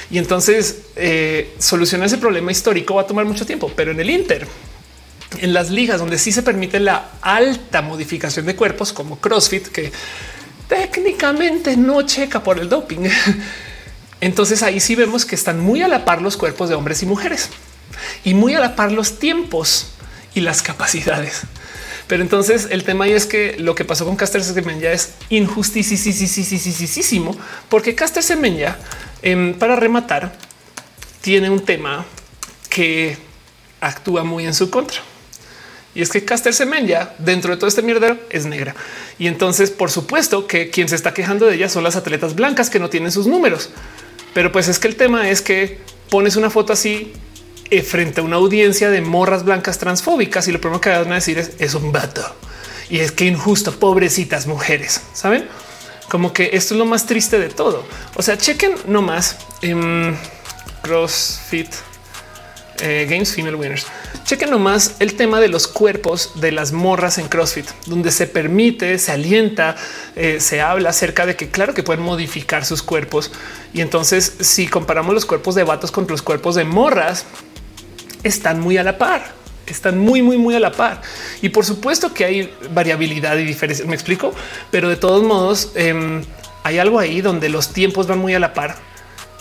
Y 0.10 0.18
entonces 0.18 0.84
eh, 0.96 1.54
solucionar 1.60 2.08
ese 2.08 2.18
problema 2.18 2.52
histórico 2.52 2.96
va 2.96 3.04
a 3.04 3.08
tomar 3.08 3.26
mucho 3.26 3.46
tiempo, 3.46 3.72
pero 3.76 3.92
en 3.92 4.00
el 4.00 4.10
Inter, 4.10 4.48
en 5.40 5.54
las 5.54 5.70
ligas 5.70 6.00
donde 6.00 6.18
sí 6.18 6.32
se 6.32 6.42
permite 6.42 6.80
la 6.80 7.12
alta 7.22 7.82
modificación 7.82 8.46
de 8.46 8.56
cuerpos 8.56 8.94
como 8.94 9.20
CrossFit, 9.20 9.68
que 9.68 9.92
técnicamente 10.68 11.78
no 11.78 12.02
checa 12.04 12.42
por 12.42 12.60
el 12.60 12.70
doping. 12.70 13.10
Entonces 14.22 14.64
ahí 14.64 14.80
sí 14.80 14.96
vemos 14.96 15.26
que 15.26 15.36
están 15.36 15.60
muy 15.60 15.82
a 15.82 15.88
la 15.88 16.06
par 16.06 16.22
los 16.22 16.36
cuerpos 16.38 16.70
de 16.70 16.76
hombres 16.76 17.04
y 17.04 17.06
mujeres 17.06 17.50
y 18.24 18.34
muy 18.34 18.54
a 18.54 18.60
la 18.60 18.76
par 18.76 18.92
los 18.92 19.20
tiempos 19.20 19.88
y 20.34 20.42
las 20.42 20.62
capacidades. 20.62 21.42
Pero 22.10 22.24
entonces 22.24 22.68
el 22.72 22.84
tema 22.84 23.06
ahí 23.06 23.14
es 23.14 23.28
que 23.28 23.56
lo 23.60 23.76
que 23.76 23.86
pasó 23.86 24.04
con 24.04 24.16
Caster 24.16 24.44
Semenya 24.44 24.92
es 24.92 25.14
injustísimo, 25.30 27.38
porque 27.70 27.94
Caster 27.94 28.24
Semenya, 28.24 28.80
em, 29.22 29.54
para 29.54 29.76
rematar, 29.76 30.36
tiene 31.22 31.52
un 31.52 31.64
tema 31.64 32.04
que 32.68 33.16
actúa 33.80 34.24
muy 34.24 34.48
en 34.48 34.56
su 34.56 34.72
contra. 34.72 34.98
Y 35.94 36.02
es 36.02 36.10
que 36.10 36.26
Caster 36.26 36.56
Semenya, 36.56 37.14
dentro 37.20 37.52
de 37.52 37.58
todo 37.58 37.68
este 37.68 37.84
mierdero, 37.84 38.18
es 38.32 38.48
negra. 38.48 38.74
Y 39.20 39.28
entonces, 39.28 39.70
por 39.70 39.92
supuesto, 39.92 40.48
que 40.48 40.72
quien 40.72 40.90
se 40.90 40.96
está 40.96 41.14
quejando 41.14 41.46
de 41.46 41.58
ella 41.58 41.70
son 41.70 41.84
las 41.84 41.96
atletas 41.96 42.34
blancas 42.34 42.72
que 42.72 42.80
no 42.80 42.90
tienen 42.90 43.12
sus 43.12 43.28
números. 43.28 43.70
Pero 44.34 44.52
pues 44.52 44.68
es 44.68 44.80
que 44.80 44.88
el 44.88 44.96
tema 44.96 45.30
es 45.30 45.44
que 45.44 45.78
pones 46.10 46.38
una 46.38 46.50
foto 46.50 46.74
así 46.74 47.14
frente 47.84 48.22
a 48.22 48.24
una 48.24 48.38
audiencia 48.38 48.90
de 48.90 49.02
morras 49.02 49.44
blancas 49.44 49.78
transfóbicas 49.78 50.48
y 50.48 50.52
lo 50.52 50.60
primero 50.60 50.82
que 50.82 50.90
van 50.90 51.12
a 51.12 51.16
decir 51.16 51.38
es 51.38 51.52
es 51.60 51.74
un 51.74 51.92
vato. 51.92 52.24
Y 52.90 53.00
es 53.00 53.12
que 53.12 53.26
injusto, 53.26 53.72
pobrecitas 53.78 54.48
mujeres, 54.48 55.02
¿saben? 55.14 55.48
Como 56.10 56.34
que 56.34 56.50
esto 56.54 56.74
es 56.74 56.80
lo 56.80 56.86
más 56.86 57.06
triste 57.06 57.38
de 57.38 57.50
todo. 57.50 57.86
O 58.16 58.24
sea, 58.24 58.38
chequen 58.38 58.74
nomás 58.88 59.38
en 59.62 60.18
CrossFit 60.82 61.70
eh, 62.82 63.06
Games 63.10 63.34
Female 63.36 63.56
Winners. 63.56 63.86
Chequen 64.24 64.50
nomás 64.50 64.96
el 65.00 65.16
tema 65.16 65.40
de 65.40 65.50
los 65.50 65.68
cuerpos 65.68 66.32
de 66.36 66.52
las 66.52 66.72
morras 66.72 67.18
en 67.18 67.28
CrossFit, 67.28 67.68
donde 67.86 68.12
se 68.12 68.26
permite, 68.26 68.98
se 68.98 69.12
alienta, 69.12 69.76
eh, 70.16 70.40
se 70.40 70.62
habla 70.62 70.92
acerca 70.92 71.26
de 71.26 71.36
que 71.36 71.50
claro 71.50 71.74
que 71.74 71.84
pueden 71.84 72.04
modificar 72.04 72.66
sus 72.66 72.82
cuerpos. 72.82 73.32
Y 73.74 73.82
entonces 73.82 74.34
si 74.40 74.68
comparamos 74.68 75.14
los 75.14 75.26
cuerpos 75.26 75.56
de 75.56 75.64
vatos 75.64 75.92
contra 75.92 76.14
los 76.14 76.22
cuerpos 76.22 76.56
de 76.56 76.64
morras, 76.64 77.26
están 78.24 78.60
muy 78.60 78.78
a 78.78 78.84
la 78.84 78.98
par 78.98 79.40
están 79.72 79.98
muy, 80.00 80.22
muy, 80.22 80.38
muy 80.38 80.56
a 80.56 80.60
la 80.60 80.72
par. 80.72 81.02
Y 81.42 81.50
por 81.50 81.66
supuesto 81.66 82.14
que 82.14 82.26
hay 82.26 82.54
variabilidad 82.72 83.38
y 83.38 83.46
diferencia. 83.46 83.86
Me 83.86 83.96
explico, 83.96 84.34
pero 84.72 84.90
de 84.90 84.96
todos 84.96 85.24
modos 85.24 85.72
em, 85.76 86.24
hay 86.64 86.80
algo 86.80 87.00
ahí 87.00 87.22
donde 87.22 87.50
los 87.50 87.74
tiempos 87.74 88.08
van 88.08 88.20
muy 88.20 88.34
a 88.34 88.40
la 88.40 88.54
par. 88.54 88.76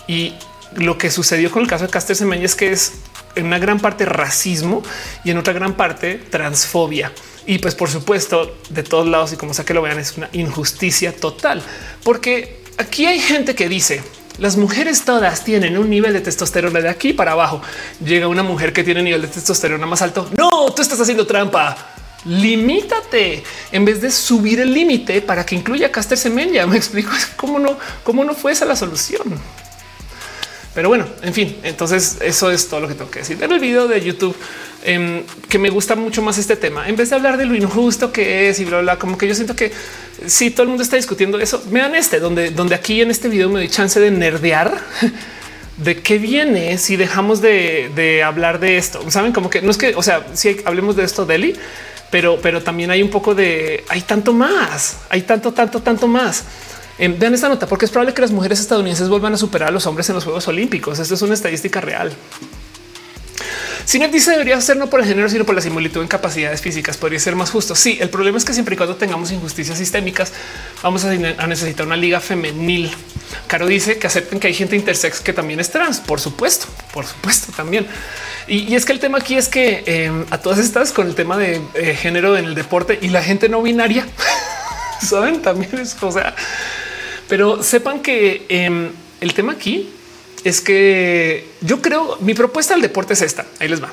Y 0.07 0.35
lo 0.75 0.99
que 0.99 1.11
sucedió 1.11 1.51
con 1.51 1.63
el 1.63 1.69
caso 1.69 1.85
de 1.85 1.91
Caster 1.91 2.17
Semenya 2.17 2.45
es 2.45 2.55
que 2.55 2.73
es 2.73 2.93
en 3.35 3.47
una 3.47 3.59
gran 3.59 3.79
parte 3.79 4.05
racismo 4.05 4.83
y 5.25 5.31
en 5.31 5.39
otra 5.39 5.53
gran 5.53 5.75
parte 5.75 6.21
transfobia. 6.31 7.13
Y 7.47 7.59
pues 7.59 7.75
por 7.75 7.89
supuesto, 7.89 8.57
de 8.69 8.83
todos 8.83 9.07
lados 9.07 9.33
y 9.33 9.37
como 9.37 9.55
sea 9.55 9.65
que 9.65 9.75
lo 9.75 9.81
vean, 9.81 9.99
es 9.99 10.17
una 10.19 10.29
injusticia 10.33 11.17
total, 11.17 11.63
porque 12.05 12.63
aquí 12.77 13.07
hay 13.07 13.21
gente 13.21 13.55
que 13.55 13.69
dice 13.69 14.03
las 14.39 14.57
mujeres 14.57 15.05
todas 15.05 15.45
tienen 15.45 15.77
un 15.77 15.91
nivel 15.91 16.13
de 16.13 16.21
testosterona 16.21 16.81
de 16.81 16.89
aquí 16.89 17.13
para 17.13 17.33
abajo. 17.33 17.61
Llega 18.05 18.29
una 18.29 18.43
mujer 18.43 18.73
que 18.73 18.85
tiene 18.85 19.03
nivel 19.03 19.23
de 19.23 19.29
testosterona 19.29 19.87
más 19.87 20.01
alto. 20.03 20.31
No, 20.37 20.73
tú 20.73 20.83
estás 20.83 21.01
haciendo 21.01 21.27
trampa. 21.27 21.77
Limítate 22.25 23.43
en 23.73 23.85
vez 23.85 24.01
de 24.01 24.11
subir 24.11 24.61
el 24.61 24.73
límite 24.73 25.23
para 25.23 25.45
que 25.45 25.55
incluya 25.55 25.91
Caster 25.91 26.19
Semenya. 26.19 26.67
Me 26.67 26.77
explico 26.77 27.11
cómo 27.37 27.59
no, 27.59 27.79
cómo 28.05 28.25
no 28.25 28.35
fue 28.35 28.53
esa 28.53 28.65
la 28.65 28.77
solución. 28.77 29.41
Pero 30.75 30.89
bueno, 30.89 31.07
en 31.23 31.35
fin, 31.35 31.59
entonces 31.65 32.19
eso 32.21 32.53
es 32.53 32.69
todo 32.69 32.81
lo 32.81 32.89
que 32.89 32.95
tengo 32.95 33.11
que 33.11 33.21
decir. 33.21 33.43
En 33.43 33.51
el 33.51 33.59
video 33.59 33.89
de 33.89 34.01
YouTube 34.01 34.37
em, 34.89 35.23
que 35.49 35.59
me 35.59 35.71
gusta 35.71 35.95
mucho 35.95 36.23
más 36.23 36.39
este 36.39 36.57
tema, 36.57 36.89
en 36.89 36.97
vez 36.97 37.11
de 37.11 37.17
hablar 37.17 37.37
de 37.37 37.47
lo 37.47 37.55
injusto 37.55 38.13
que 38.13 38.49
es 38.49 38.61
y 38.61 38.65
bla, 38.65 38.81
bla, 38.81 38.99
como 38.99 39.17
que 39.17 39.29
yo 39.29 39.35
siento 39.35 39.55
que 39.55 39.73
si 40.27 40.51
todo 40.51 40.65
el 40.65 40.69
mundo 40.69 40.83
está 40.83 40.97
discutiendo 40.97 41.39
eso, 41.39 41.63
vean 41.71 41.95
este, 41.95 42.21
donde, 42.21 42.51
donde 42.51 42.75
aquí 42.75 43.01
en 43.01 43.11
este 43.11 43.29
video 43.29 43.49
me 43.49 43.61
doy 43.61 43.69
chance 43.69 44.01
de 44.01 44.11
nerdear 44.11 44.77
de 45.77 46.03
qué 46.03 46.19
viene 46.19 46.79
si 46.79 46.97
dejamos 46.97 47.41
de, 47.41 48.23
hablar 48.25 48.59
de 48.61 48.77
esto. 48.77 49.09
Saben 49.11 49.33
como 49.33 49.49
que 49.49 49.63
no 49.63 49.71
es 49.71 49.79
que, 49.79 49.95
o 49.95 50.03
sea, 50.03 50.27
si 50.35 50.61
hablemos 50.65 50.97
de 50.97 51.05
esto, 51.05 51.25
Deli, 51.25 51.55
pero, 52.11 52.39
pero 52.43 52.63
también 52.63 52.91
hay 52.91 53.03
un 53.03 53.11
poco 53.11 53.35
de 53.35 53.85
hay 53.89 54.01
tanto 54.03 54.33
más, 54.33 54.99
hay 55.09 55.23
tanto, 55.23 55.53
tanto, 55.53 55.81
tanto 55.81 56.09
más. 56.09 56.45
Eh, 56.99 57.15
vean 57.17 57.33
esta 57.33 57.49
nota, 57.49 57.67
porque 57.67 57.85
es 57.85 57.93
probable 57.93 58.13
que 58.13 58.23
las 58.23 58.33
mujeres 58.33 58.59
estadounidenses 58.59 59.09
vuelvan 59.09 59.33
a 59.33 59.37
superar 59.37 59.69
a 59.69 59.73
los 59.73 59.87
hombres 59.87 60.09
en 60.09 60.17
los 60.17 60.25
Juegos 60.25 60.49
Olímpicos. 60.49 60.99
Esto 60.99 61.15
es 61.15 61.23
una 61.23 61.35
estadística 61.35 61.81
real. 61.81 62.13
Sinet 63.85 64.11
dice 64.11 64.33
debería 64.33 64.59
no 64.77 64.91
por 64.91 65.01
el 65.01 65.07
género, 65.07 65.29
sino 65.29 65.45
por 65.45 65.55
la 65.55 65.61
similitud 65.61 66.03
en 66.03 66.09
capacidades 66.09 66.61
físicas. 66.61 66.97
Podría 66.97 67.19
ser 67.19 67.37
más 67.37 67.51
justo. 67.51 67.75
Sí, 67.75 67.99
el 68.01 68.11
problema 68.11 68.39
es 68.39 68.45
que 68.45 68.53
siempre 68.53 68.75
y 68.75 68.77
cuando 68.77 68.97
tengamos 68.97 69.31
injusticias 69.31 69.79
sistémicas, 69.79 70.33
vamos 70.83 71.05
a, 71.05 71.15
necesitar 71.15 71.87
una 71.87 71.97
liga 71.97 72.21
femenil. 72.21 72.91
Caro 73.47 73.67
dice 73.67 73.99
que 73.99 74.07
acepten 74.07 74.41
que 74.41 74.49
hay 74.49 74.55
gente 74.55 74.77
intersex 74.77 75.21
que 75.21 75.33
también 75.33 75.61
es 75.61 75.71
trans. 75.71 76.01
Por 76.01 76.21
supuesto, 76.21 76.67
por 76.93 77.07
supuesto 77.07 77.53
también. 77.53 77.87
Y, 78.47 78.75
es 78.75 78.85
que 78.85 78.93
el 78.93 78.99
tema 78.99 79.19
aquí 79.19 79.37
es 79.37 79.49
que 79.49 79.85
em, 79.87 80.27
a 80.31 80.39
todas 80.39 80.59
estas 80.59 80.93
con 80.93 81.07
el 81.07 81.15
tema 81.15 81.37
de 81.37 81.61
eh, 81.75 81.95
género 81.95 82.37
en 82.37 82.47
el 82.47 82.55
deporte 82.55 82.99
y 83.01 83.09
la 83.09 83.23
gente 83.23 83.49
no 83.49 83.63
binaria, 83.63 84.07
saben, 85.03 85.43
también 85.43 85.79
es, 85.79 85.97
o 86.01 86.11
sea, 86.11 86.35
pero 87.29 87.63
sepan 87.63 88.01
que 88.01 88.47
em, 88.49 88.91
el 89.21 89.35
tema 89.35 89.53
aquí 89.53 89.91
es 90.45 90.61
que 90.61 91.47
yo 91.61 91.81
creo 91.83 92.19
mi 92.21 92.35
propuesta 92.35 92.75
al 92.75 92.83
deporte 92.83 93.15
es 93.15 93.23
esta. 93.23 93.47
Ahí 93.61 93.69
les 93.69 93.83
va. 93.83 93.91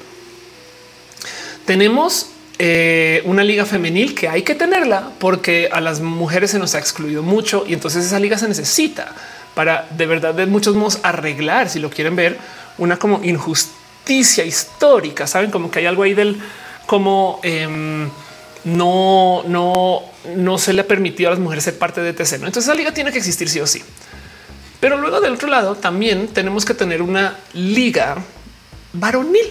Tenemos 1.66 2.28
eh, 2.60 3.22
una 3.26 3.44
liga 3.44 3.66
femenil 3.66 4.16
que 4.16 4.30
hay 4.30 4.44
que 4.44 4.56
tenerla 4.56 5.12
porque 5.20 5.70
a 5.72 5.82
las 5.82 6.00
mujeres 6.00 6.52
se 6.52 6.60
nos 6.60 6.76
ha 6.76 6.80
excluido 6.80 7.24
mucho 7.24 7.66
y 7.68 7.74
entonces 7.74 8.06
esa 8.06 8.20
liga 8.20 8.38
se 8.38 8.48
necesita 8.48 9.14
para 9.56 9.88
de 9.92 10.06
verdad 10.06 10.34
de 10.34 10.46
muchos 10.46 10.76
modos 10.76 11.00
arreglar, 11.04 11.70
si 11.70 11.80
lo 11.80 11.90
quieren 11.90 12.16
ver, 12.16 12.38
una 12.78 12.98
como 12.98 13.24
injusticia 13.24 14.46
histórica. 14.46 15.28
Saben 15.28 15.52
como 15.52 15.72
que 15.72 15.80
hay 15.80 15.86
algo 15.86 16.04
ahí 16.04 16.14
del 16.14 16.40
como 16.86 17.40
em, 17.44 18.10
no, 18.66 19.44
no, 19.48 20.04
no 20.36 20.58
se 20.58 20.74
le 20.74 20.82
ha 20.82 20.88
permitido 20.88 21.30
a 21.30 21.32
las 21.32 21.40
mujeres 21.40 21.64
ser 21.64 21.78
parte 21.78 22.02
de 22.02 22.14
TC. 22.14 22.40
¿no? 22.40 22.48
Entonces 22.48 22.68
la 22.68 22.76
liga 22.76 22.94
tiene 22.94 23.12
que 23.12 23.18
existir 23.18 23.50
sí 23.50 23.60
o 23.60 23.68
sí. 23.68 23.82
Pero 24.86 24.98
luego 24.98 25.20
del 25.20 25.34
otro 25.34 25.48
lado 25.48 25.74
también 25.74 26.28
tenemos 26.28 26.64
que 26.64 26.76
tener 26.76 27.02
una 27.02 27.40
liga 27.56 28.18
varonil 28.94 29.48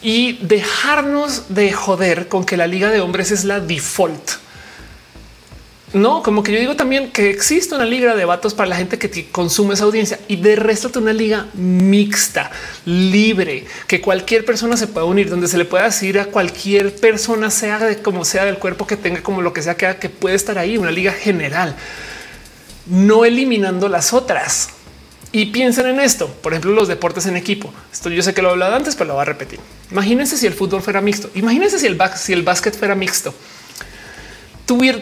y 0.00 0.34
dejarnos 0.34 1.52
de 1.52 1.72
joder 1.72 2.28
con 2.28 2.44
que 2.44 2.56
la 2.56 2.68
liga 2.68 2.88
de 2.90 3.00
hombres 3.00 3.32
es 3.32 3.42
la 3.42 3.58
default. 3.58 4.30
No, 5.92 6.22
como 6.22 6.44
que 6.44 6.52
yo 6.52 6.60
digo 6.60 6.76
también 6.76 7.10
que 7.10 7.30
existe 7.30 7.74
una 7.74 7.84
liga 7.84 8.14
de 8.14 8.24
vatos 8.24 8.54
para 8.54 8.68
la 8.68 8.76
gente 8.76 8.96
que 8.96 9.26
consume 9.26 9.74
esa 9.74 9.82
audiencia 9.82 10.20
y 10.28 10.36
de 10.36 10.54
resto 10.54 10.96
una 11.00 11.12
liga 11.12 11.48
mixta, 11.54 12.52
libre, 12.84 13.66
que 13.88 14.00
cualquier 14.00 14.44
persona 14.44 14.76
se 14.76 14.86
pueda 14.86 15.04
unir, 15.04 15.28
donde 15.28 15.48
se 15.48 15.58
le 15.58 15.64
pueda 15.64 15.86
decir 15.86 16.20
a 16.20 16.26
cualquier 16.26 16.94
persona, 16.94 17.50
sea 17.50 17.80
de 17.80 18.00
como 18.00 18.24
sea 18.24 18.44
del 18.44 18.58
cuerpo 18.58 18.86
que 18.86 18.96
tenga, 18.96 19.20
como 19.20 19.42
lo 19.42 19.52
que 19.52 19.62
sea 19.62 19.76
que, 19.76 19.96
que 19.96 20.10
puede 20.10 20.36
estar 20.36 20.58
ahí, 20.58 20.78
una 20.78 20.92
liga 20.92 21.10
general, 21.10 21.74
no 22.86 23.24
eliminando 23.24 23.88
las 23.88 24.12
otras. 24.12 24.70
Y 25.32 25.46
piensen 25.46 25.86
en 25.86 26.00
esto, 26.00 26.28
por 26.28 26.52
ejemplo, 26.52 26.72
los 26.72 26.88
deportes 26.88 27.26
en 27.26 27.36
equipo. 27.36 27.72
Esto 27.92 28.10
yo 28.10 28.22
sé 28.22 28.34
que 28.34 28.42
lo 28.42 28.48
he 28.48 28.52
hablado 28.52 28.74
antes, 28.74 28.96
pero 28.96 29.08
lo 29.08 29.14
voy 29.14 29.22
a 29.22 29.26
repetir. 29.26 29.60
Imagínense 29.90 30.36
si 30.36 30.46
el 30.46 30.54
fútbol 30.54 30.82
fuera 30.82 31.00
mixto. 31.00 31.30
Imagínense 31.34 31.78
si 31.78 31.86
el, 31.86 31.98
si 32.16 32.32
el 32.32 32.42
básquet 32.42 32.76
fuera 32.76 32.94
mixto 32.96 33.32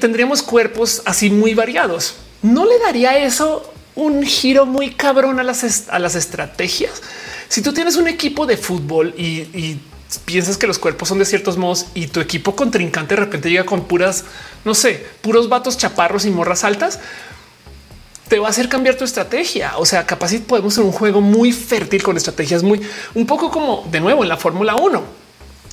tendríamos 0.00 0.42
cuerpos 0.42 1.02
así 1.04 1.30
muy 1.30 1.54
variados. 1.54 2.14
¿No 2.42 2.64
le 2.64 2.78
daría 2.78 3.18
eso 3.18 3.72
un 3.94 4.22
giro 4.22 4.64
muy 4.64 4.90
cabrón 4.90 5.40
a 5.40 5.42
las, 5.42 5.88
a 5.88 5.98
las 5.98 6.14
estrategias? 6.14 7.02
Si 7.48 7.62
tú 7.62 7.72
tienes 7.72 7.96
un 7.96 8.08
equipo 8.08 8.46
de 8.46 8.56
fútbol 8.56 9.14
y, 9.16 9.78
piensas 10.24 10.56
que 10.56 10.66
los 10.66 10.78
cuerpos 10.78 11.08
son 11.08 11.18
de 11.18 11.26
ciertos 11.26 11.58
modos 11.58 11.84
y 11.94 12.06
tu 12.06 12.20
equipo 12.20 12.56
contrincante 12.56 13.14
de 13.14 13.20
repente 13.20 13.50
llega 13.50 13.64
con 13.64 13.84
puras, 13.84 14.24
no 14.64 14.74
sé, 14.74 15.06
puros 15.20 15.50
vatos 15.50 15.76
chaparros 15.76 16.24
y 16.24 16.30
morras 16.30 16.64
altas, 16.64 16.98
te 18.28 18.38
va 18.38 18.48
a 18.48 18.50
hacer 18.50 18.68
cambiar 18.68 18.96
tu 18.96 19.04
estrategia. 19.04 19.76
O 19.78 19.86
sea, 19.86 20.06
capaz 20.06 20.32
podemos 20.46 20.74
ser 20.74 20.84
un 20.84 20.92
juego 20.92 21.20
muy 21.20 21.52
fértil 21.52 22.02
con 22.02 22.16
estrategias 22.16 22.62
muy, 22.62 22.80
un 23.14 23.26
poco 23.26 23.50
como 23.50 23.86
de 23.90 24.00
nuevo 24.00 24.22
en 24.22 24.28
la 24.28 24.36
Fórmula 24.36 24.76
1, 24.76 25.02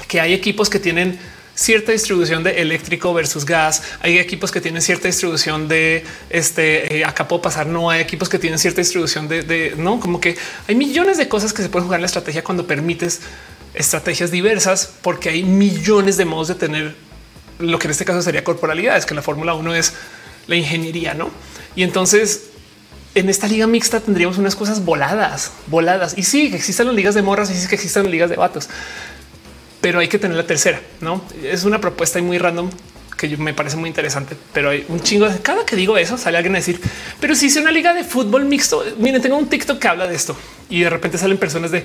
que 0.08 0.22
hay 0.22 0.34
equipos 0.34 0.69
que 0.69 0.80
tienen 0.80 1.19
cierta 1.56 1.93
distribución 1.93 2.43
de 2.43 2.61
eléctrico 2.61 3.14
versus 3.14 3.45
gas. 3.45 3.82
Hay 4.01 4.19
equipos 4.19 4.51
que 4.51 4.61
tienen 4.61 4.82
cierta 4.82 5.08
distribución 5.08 5.67
de 5.67 6.03
este. 6.30 6.98
Eh, 6.98 7.06
acá 7.06 7.27
puedo 7.27 7.42
pasar. 7.42 7.67
No 7.67 7.90
hay 7.90 8.01
equipos 8.01 8.30
que 8.30 8.38
tienen 8.38 8.59
cierta 8.59 8.82
distribución 8.82 9.27
de, 9.27 9.74
no 9.77 10.00
como 10.00 10.19
que 10.19 10.38
hay 10.67 10.75
millones 10.75 11.17
de 11.17 11.27
cosas 11.27 11.53
que 11.53 11.61
se 11.61 11.69
pueden 11.69 11.85
jugar 11.85 12.00
en 12.00 12.03
la 12.03 12.08
estrategia 12.08 12.43
cuando 12.43 12.67
permites 12.67 13.22
estrategias 13.74 14.32
diversas, 14.32 14.93
porque 15.01 15.30
hay 15.30 15.43
millones 15.43 16.17
de 16.17 16.25
modos 16.25 16.48
de 16.50 16.56
tener 16.56 16.95
lo 17.59 17.80
que 17.80 17.88
en 17.88 17.92
este 17.92 18.06
caso 18.06 18.22
sería 18.22 18.43
corporalidad. 18.43 18.98
Es 18.98 19.06
que 19.06 19.16
la 19.16 19.22
Fórmula 19.22 19.53
1 19.53 19.75
es 19.75 19.93
la 20.48 20.56
ingeniería, 20.56 21.14
no? 21.14 21.32
Y 21.75 21.83
entonces 21.83 22.49
en 23.15 23.29
esta 23.29 23.47
liga 23.47 23.67
mixta 23.67 23.99
tendríamos 23.99 24.37
unas 24.37 24.55
cosas 24.55 24.83
voladas, 24.83 25.51
voladas. 25.67 26.17
Y 26.17 26.23
sí, 26.23 26.49
que 26.49 26.57
existen 26.57 26.87
las 26.87 26.95
ligas 26.95 27.15
de 27.15 27.21
morras 27.21 27.49
y 27.49 27.55
sí 27.55 27.67
que 27.67 27.75
existen 27.75 28.03
las 28.03 28.11
ligas 28.11 28.29
de 28.29 28.35
vatos 28.35 28.69
pero 29.85 29.99
hay 29.99 30.07
que 30.07 30.17
tener 30.17 30.35
la 30.35 30.47
tercera. 30.47 30.81
No 30.99 31.21
es 31.43 31.63
una 31.63 31.79
propuesta 31.79 32.19
muy 32.19 32.39
random 32.39 32.71
que 33.17 33.37
me 33.37 33.53
parece 33.53 33.77
muy 33.77 33.87
interesante, 33.87 34.35
pero 34.51 34.71
hay 34.71 34.83
un 34.89 34.99
chingo 34.99 35.29
de 35.29 35.37
cada 35.37 35.63
que 35.63 35.75
digo 35.75 35.95
eso 35.95 36.17
sale 36.17 36.37
alguien 36.37 36.55
a 36.55 36.57
decir, 36.57 36.81
pero 37.19 37.35
si 37.35 37.45
hice 37.45 37.59
una 37.59 37.69
liga 37.69 37.93
de 37.93 38.03
fútbol 38.03 38.45
mixto, 38.45 38.83
miren, 38.97 39.21
tengo 39.21 39.37
un 39.37 39.47
TikTok 39.47 39.77
que 39.77 39.87
habla 39.87 40.07
de 40.07 40.15
esto 40.15 40.35
y 40.71 40.79
de 40.79 40.89
repente 40.89 41.19
salen 41.19 41.37
personas 41.37 41.69
de 41.69 41.83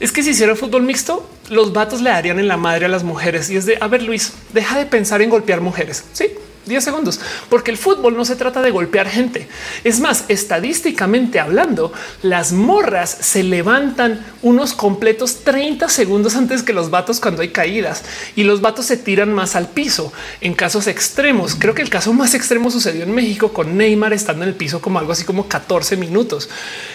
es 0.00 0.10
que 0.10 0.22
si 0.22 0.30
hiciera 0.30 0.56
fútbol 0.56 0.84
mixto, 0.84 1.28
los 1.50 1.74
vatos 1.74 2.00
le 2.00 2.08
darían 2.08 2.38
en 2.38 2.48
la 2.48 2.56
madre 2.56 2.86
a 2.86 2.88
las 2.88 3.04
mujeres 3.04 3.50
y 3.50 3.56
es 3.56 3.66
de 3.66 3.76
a 3.78 3.88
ver, 3.88 4.02
Luis, 4.02 4.32
deja 4.54 4.78
de 4.78 4.86
pensar 4.86 5.20
en 5.20 5.28
golpear 5.28 5.60
mujeres. 5.60 6.02
Sí, 6.14 6.30
10 6.66 6.84
segundos, 6.84 7.20
porque 7.48 7.70
el 7.70 7.76
fútbol 7.76 8.16
no 8.16 8.24
se 8.24 8.36
trata 8.36 8.62
de 8.62 8.70
golpear 8.70 9.08
gente. 9.08 9.48
Es 9.84 10.00
más, 10.00 10.24
estadísticamente 10.28 11.40
hablando, 11.40 11.92
las 12.22 12.52
morras 12.52 13.16
se 13.20 13.42
levantan 13.42 14.24
unos 14.42 14.72
completos 14.72 15.44
30 15.44 15.88
segundos 15.88 16.36
antes 16.36 16.62
que 16.62 16.72
los 16.72 16.90
vatos 16.90 17.20
cuando 17.20 17.42
hay 17.42 17.48
caídas 17.48 18.02
y 18.36 18.44
los 18.44 18.60
vatos 18.60 18.86
se 18.86 18.96
tiran 18.96 19.32
más 19.32 19.56
al 19.56 19.68
piso 19.68 20.12
en 20.40 20.54
casos 20.54 20.86
extremos. 20.86 21.54
Creo 21.54 21.74
que 21.74 21.82
el 21.82 21.90
caso 21.90 22.12
más 22.12 22.34
extremo 22.34 22.70
sucedió 22.70 23.02
en 23.02 23.14
México 23.14 23.52
con 23.52 23.76
Neymar 23.76 24.12
estando 24.12 24.42
en 24.42 24.50
el 24.50 24.54
piso 24.54 24.80
como 24.80 24.98
algo 24.98 25.12
así 25.12 25.24
como 25.24 25.48
14 25.48 25.96
minutos. 25.96 26.48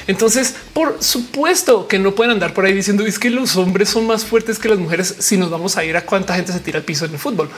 Entonces, 0.08 0.56
por 0.74 0.98
supuesto 1.04 1.88
que 1.88 2.00
no 2.00 2.16
pueden 2.16 2.32
andar 2.32 2.54
por 2.54 2.66
ahí 2.66 2.74
diciendo 2.74 3.06
es 3.06 3.20
que 3.20 3.30
los 3.30 3.56
hombres 3.56 3.90
son 3.90 4.08
más 4.08 4.26
fuertes 4.26 4.60
que 4.60 4.70
las 4.70 4.80
mujeres 4.80 5.16
si 5.20 5.38
nos 5.38 5.50
vamos 5.50 5.78
a 5.78 5.84
ir 5.84 5.98
a 5.98 6.06
cuánta 6.06 6.36
gente 6.36 6.52
se 6.52 6.60
tira 6.60 6.80
al 6.80 6.86
piso 6.86 7.06
en 7.06 7.12
el 7.12 7.20
fútbol. 7.20 7.50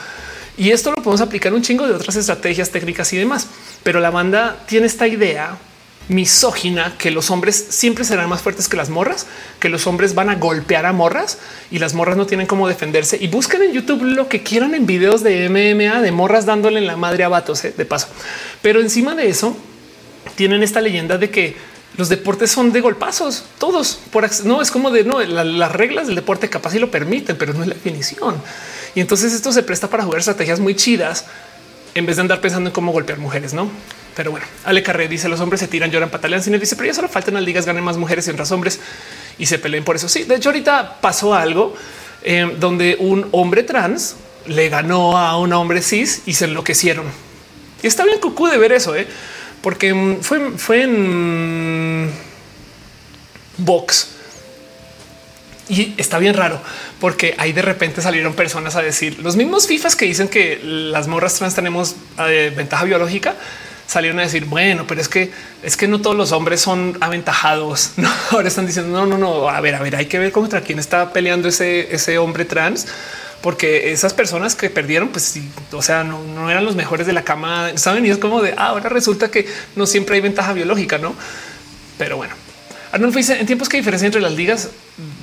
Y 0.56 0.70
esto 0.70 0.90
lo 0.90 0.96
podemos 0.96 1.20
aplicar 1.20 1.52
un 1.54 1.62
chingo 1.62 1.86
de 1.86 1.94
otras 1.94 2.16
estrategias 2.16 2.70
técnicas 2.70 3.12
y 3.12 3.16
demás. 3.16 3.46
Pero 3.82 4.00
la 4.00 4.10
banda 4.10 4.64
tiene 4.66 4.86
esta 4.86 5.06
idea 5.08 5.58
misógina 6.08 6.96
que 6.98 7.10
los 7.10 7.30
hombres 7.30 7.66
siempre 7.70 8.04
serán 8.04 8.28
más 8.28 8.42
fuertes 8.42 8.68
que 8.68 8.76
las 8.76 8.90
morras, 8.90 9.26
que 9.60 9.68
los 9.68 9.86
hombres 9.86 10.14
van 10.14 10.30
a 10.30 10.34
golpear 10.34 10.84
a 10.86 10.92
morras 10.92 11.38
y 11.70 11.78
las 11.78 11.94
morras 11.94 12.16
no 12.16 12.26
tienen 12.26 12.46
cómo 12.46 12.68
defenderse. 12.68 13.16
Y 13.20 13.28
busquen 13.28 13.62
en 13.62 13.72
YouTube 13.72 14.02
lo 14.02 14.28
que 14.28 14.42
quieran 14.42 14.74
en 14.74 14.86
videos 14.86 15.22
de 15.22 15.48
MMA 15.48 16.02
de 16.02 16.12
morras 16.12 16.46
dándole 16.46 16.78
en 16.78 16.86
la 16.86 16.96
madre 16.96 17.24
a 17.24 17.28
vatos 17.28 17.64
¿eh? 17.64 17.74
de 17.76 17.84
paso. 17.84 18.08
Pero 18.60 18.80
encima 18.80 19.14
de 19.14 19.28
eso 19.28 19.56
tienen 20.34 20.62
esta 20.62 20.80
leyenda 20.80 21.18
de 21.18 21.30
que 21.30 21.56
los 21.96 22.08
deportes 22.08 22.50
son 22.50 22.72
de 22.72 22.80
golpazos, 22.80 23.44
todos 23.58 23.98
por 24.10 24.28
no 24.44 24.62
es 24.62 24.70
como 24.70 24.90
de 24.90 25.04
no, 25.04 25.20
las 25.20 25.72
reglas 25.72 26.06
del 26.06 26.16
deporte 26.16 26.48
capaz 26.48 26.74
y 26.74 26.78
lo 26.78 26.90
permiten, 26.90 27.36
pero 27.36 27.52
no 27.52 27.62
es 27.62 27.68
la 27.68 27.74
definición. 27.74 28.36
Y 28.94 29.00
entonces 29.00 29.32
esto 29.32 29.52
se 29.52 29.62
presta 29.62 29.88
para 29.88 30.04
jugar 30.04 30.20
estrategias 30.20 30.60
muy 30.60 30.74
chidas 30.74 31.24
en 31.94 32.06
vez 32.06 32.16
de 32.16 32.22
andar 32.22 32.40
pensando 32.40 32.70
en 32.70 32.74
cómo 32.74 32.92
golpear 32.92 33.18
mujeres, 33.18 33.52
no? 33.54 33.70
Pero 34.16 34.30
bueno, 34.30 34.46
Ale 34.64 34.82
Carré 34.82 35.08
dice 35.08 35.28
los 35.28 35.40
hombres 35.40 35.60
se 35.60 35.68
tiran, 35.68 35.90
lloran, 35.90 36.10
patalean, 36.10 36.42
cine 36.42 36.58
dice, 36.58 36.76
pero 36.76 36.86
ya 36.86 36.94
solo 36.94 37.08
faltan 37.08 37.34
las 37.34 37.42
ligas, 37.42 37.64
ganen 37.64 37.82
más 37.82 37.96
mujeres 37.96 38.26
y 38.28 38.30
otras 38.30 38.50
hombres 38.52 38.80
y 39.38 39.46
se 39.46 39.58
peleen 39.58 39.84
por 39.84 39.96
eso. 39.96 40.08
Sí, 40.08 40.24
de 40.24 40.36
hecho 40.36 40.50
ahorita 40.50 41.00
pasó 41.00 41.34
algo 41.34 41.74
eh, 42.22 42.54
donde 42.58 42.96
un 42.98 43.28
hombre 43.32 43.62
trans 43.62 44.16
le 44.46 44.68
ganó 44.68 45.16
a 45.16 45.38
un 45.38 45.52
hombre 45.52 45.82
cis 45.82 46.22
y 46.26 46.34
se 46.34 46.44
enloquecieron. 46.44 47.06
Y 47.82 47.86
está 47.86 48.04
bien 48.04 48.20
cucú 48.20 48.46
de 48.46 48.58
ver 48.58 48.72
eso, 48.72 48.94
¿eh? 48.94 49.06
porque 49.62 49.94
mm, 49.94 50.20
fue, 50.20 50.50
fue 50.58 50.82
en 50.82 52.10
Vox 53.56 54.11
y 55.68 55.94
está 55.96 56.18
bien 56.18 56.34
raro 56.34 56.60
porque 57.00 57.34
ahí 57.38 57.52
de 57.52 57.62
repente 57.62 58.02
salieron 58.02 58.34
personas 58.34 58.76
a 58.76 58.82
decir 58.82 59.20
los 59.20 59.36
mismos 59.36 59.66
FIFAs 59.66 59.96
que 59.96 60.06
dicen 60.06 60.28
que 60.28 60.60
las 60.62 61.06
morras 61.06 61.34
trans 61.34 61.54
tenemos 61.54 61.96
eh, 62.18 62.52
ventaja 62.56 62.84
biológica. 62.84 63.36
Salieron 63.86 64.20
a 64.20 64.22
decir, 64.22 64.46
bueno, 64.46 64.86
pero 64.86 65.00
es 65.00 65.08
que 65.08 65.30
es 65.62 65.76
que 65.76 65.86
no 65.86 66.00
todos 66.00 66.16
los 66.16 66.32
hombres 66.32 66.60
son 66.60 66.96
aventajados. 67.00 67.92
Ahora 68.30 68.48
están 68.48 68.66
diciendo, 68.66 68.98
no, 68.98 69.06
no, 69.06 69.18
no. 69.18 69.48
A 69.48 69.60
ver, 69.60 69.74
a 69.74 69.80
ver, 69.80 69.96
hay 69.96 70.06
que 70.06 70.18
ver 70.18 70.32
contra 70.32 70.62
quién 70.62 70.78
está 70.78 71.12
peleando 71.12 71.48
ese, 71.48 71.94
ese 71.94 72.16
hombre 72.16 72.44
trans, 72.44 72.86
porque 73.42 73.92
esas 73.92 74.14
personas 74.14 74.54
que 74.54 74.70
perdieron, 74.70 75.08
pues 75.08 75.38
o 75.72 75.82
sea, 75.82 76.04
no, 76.04 76.22
no 76.22 76.50
eran 76.50 76.64
los 76.64 76.74
mejores 76.74 77.06
de 77.06 77.12
la 77.12 77.22
cama. 77.22 77.72
Saben, 77.76 78.06
y 78.06 78.10
es 78.10 78.18
como 78.18 78.40
de 78.40 78.54
ah, 78.56 78.68
ahora 78.68 78.88
resulta 78.88 79.30
que 79.30 79.46
no 79.76 79.86
siempre 79.86 80.14
hay 80.14 80.22
ventaja 80.22 80.54
biológica, 80.54 80.96
no? 80.96 81.14
Pero 81.98 82.16
bueno, 82.16 82.34
Arnulfo 82.92 83.18
dice 83.18 83.40
en 83.40 83.46
tiempos 83.46 83.68
que 83.68 83.78
diferencia 83.78 84.06
entre 84.06 84.20
las 84.20 84.32
ligas 84.32 84.68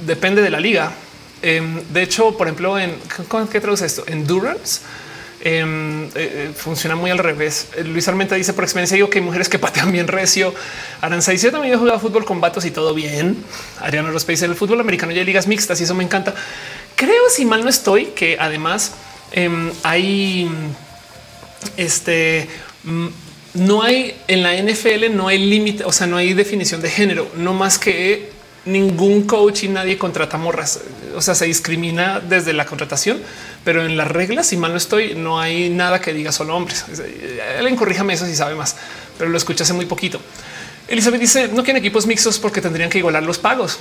depende 0.05 0.41
de 0.41 0.49
la 0.49 0.59
liga. 0.59 0.91
Em, 1.41 1.81
de 1.93 2.01
hecho, 2.01 2.35
por 2.35 2.47
ejemplo, 2.47 2.77
en 2.77 2.95
qué 3.51 3.61
traduce 3.61 3.85
esto? 3.85 4.03
Endurance. 4.07 4.81
Em, 5.41 6.05
eh, 6.05 6.09
eh, 6.15 6.51
funciona 6.53 6.95
muy 6.95 7.11
al 7.11 7.17
revés. 7.17 7.67
Eh, 7.77 7.83
Luis 7.85 8.05
Armenta 8.09 8.35
dice 8.35 8.51
por 8.51 8.65
experiencia 8.65 8.95
digo 8.95 9.09
que 9.09 9.19
hay 9.19 9.23
mujeres 9.23 9.47
que 9.47 9.57
patean 9.59 9.91
bien 9.91 10.07
recio. 10.07 10.53
Aranza 10.99 11.31
dice 11.31 11.51
también 11.51 11.73
he 11.73 11.77
jugado 11.77 11.99
fútbol 11.99 12.25
con 12.25 12.41
vatos 12.41 12.65
y 12.65 12.71
todo 12.71 12.93
bien. 12.93 13.37
Adriano 13.79 14.11
Rospe 14.11 14.33
dice 14.33 14.45
el 14.45 14.55
fútbol 14.55 14.81
americano 14.81 15.13
y 15.13 15.19
hay 15.19 15.25
ligas 15.25 15.47
mixtas 15.47 15.79
y 15.79 15.85
eso 15.85 15.95
me 15.95 16.03
encanta. 16.03 16.33
Creo 16.95 17.29
si 17.29 17.45
mal 17.45 17.63
no 17.63 17.69
estoy 17.69 18.07
que 18.07 18.35
además 18.37 18.91
em, 19.31 19.71
hay 19.83 20.49
este 21.77 22.49
mm, 22.83 23.07
no 23.53 23.81
hay 23.81 24.15
en 24.27 24.43
la 24.43 24.53
NFL, 24.55 25.15
no 25.15 25.27
hay 25.27 25.39
límite, 25.39 25.83
o 25.83 25.91
sea, 25.91 26.07
no 26.07 26.17
hay 26.17 26.33
definición 26.33 26.81
de 26.81 26.89
género, 26.89 27.29
no 27.35 27.53
más 27.53 27.77
que 27.79 28.29
ningún 28.65 29.23
coach 29.23 29.63
y 29.63 29.67
nadie 29.67 29.97
contrata 29.97 30.37
morras. 30.37 30.81
O 31.15 31.21
sea, 31.21 31.35
se 31.35 31.45
discrimina 31.45 32.19
desde 32.19 32.53
la 32.53 32.65
contratación, 32.65 33.19
pero 33.63 33.85
en 33.85 33.97
las 33.97 34.07
reglas, 34.07 34.47
si 34.47 34.57
mal 34.57 34.71
no 34.71 34.77
estoy, 34.77 35.15
no 35.15 35.39
hay 35.39 35.69
nada 35.69 36.01
que 36.01 36.13
diga 36.13 36.31
solo 36.31 36.55
hombres. 36.55 36.85
Él 37.57 37.75
corríjame 37.75 38.13
eso 38.13 38.25
si 38.25 38.35
sabe 38.35 38.55
más, 38.55 38.75
pero 39.17 39.29
lo 39.29 39.37
escuché 39.37 39.63
hace 39.63 39.73
muy 39.73 39.85
poquito. 39.85 40.19
Elizabeth 40.87 41.21
dice 41.21 41.47
no 41.49 41.63
quieren 41.63 41.77
equipos 41.77 42.07
mixtos 42.07 42.39
porque 42.39 42.61
tendrían 42.61 42.89
que 42.89 42.97
igualar 42.97 43.23
los 43.23 43.37
pagos. 43.37 43.79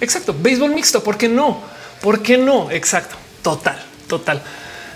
Exacto. 0.00 0.34
Béisbol 0.38 0.74
mixto. 0.74 1.02
¿Por 1.02 1.16
qué 1.16 1.28
no? 1.28 1.62
¿Por 2.00 2.22
qué 2.22 2.38
no? 2.38 2.70
Exacto. 2.70 3.16
Total, 3.42 3.82
total. 4.08 4.42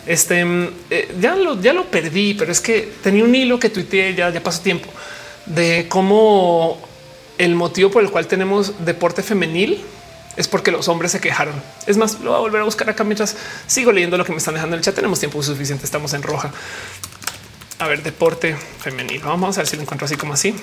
Este 0.08 0.42
eh, 0.88 1.14
ya 1.20 1.36
lo, 1.36 1.60
ya 1.60 1.74
lo 1.74 1.84
perdí, 1.84 2.32
pero 2.32 2.50
es 2.50 2.62
que 2.62 2.90
tenía 3.02 3.22
un 3.22 3.34
hilo 3.34 3.58
que 3.58 3.68
tuiteé 3.68 4.14
ya, 4.14 4.30
ya 4.30 4.42
pasó 4.42 4.62
tiempo 4.62 4.88
de 5.44 5.84
cómo 5.86 6.80
el 7.36 7.54
motivo 7.54 7.90
por 7.90 8.02
el 8.02 8.10
cual 8.10 8.26
tenemos 8.26 8.86
deporte 8.86 9.22
femenil 9.22 9.84
es 10.38 10.48
porque 10.48 10.70
los 10.70 10.88
hombres 10.88 11.12
se 11.12 11.20
quejaron. 11.20 11.54
Es 11.86 11.98
más, 11.98 12.20
lo 12.20 12.30
voy 12.30 12.38
a 12.38 12.40
volver 12.40 12.62
a 12.62 12.64
buscar 12.64 12.88
acá 12.88 13.04
mientras 13.04 13.36
sigo 13.66 13.92
leyendo 13.92 14.16
lo 14.16 14.24
que 14.24 14.32
me 14.32 14.38
están 14.38 14.54
dejando 14.54 14.76
en 14.76 14.78
el 14.78 14.84
chat. 14.84 14.94
Tenemos 14.94 15.18
tiempo 15.18 15.42
suficiente. 15.42 15.84
Estamos 15.84 16.14
en 16.14 16.22
roja. 16.22 16.52
A 17.78 17.86
ver, 17.86 18.02
deporte 18.02 18.56
femenil. 18.56 19.20
Vamos 19.20 19.58
a 19.58 19.60
ver 19.60 19.68
si 19.68 19.76
lo 19.76 19.82
encuentro 19.82 20.06
así 20.06 20.16
como 20.16 20.32
así. 20.32 20.54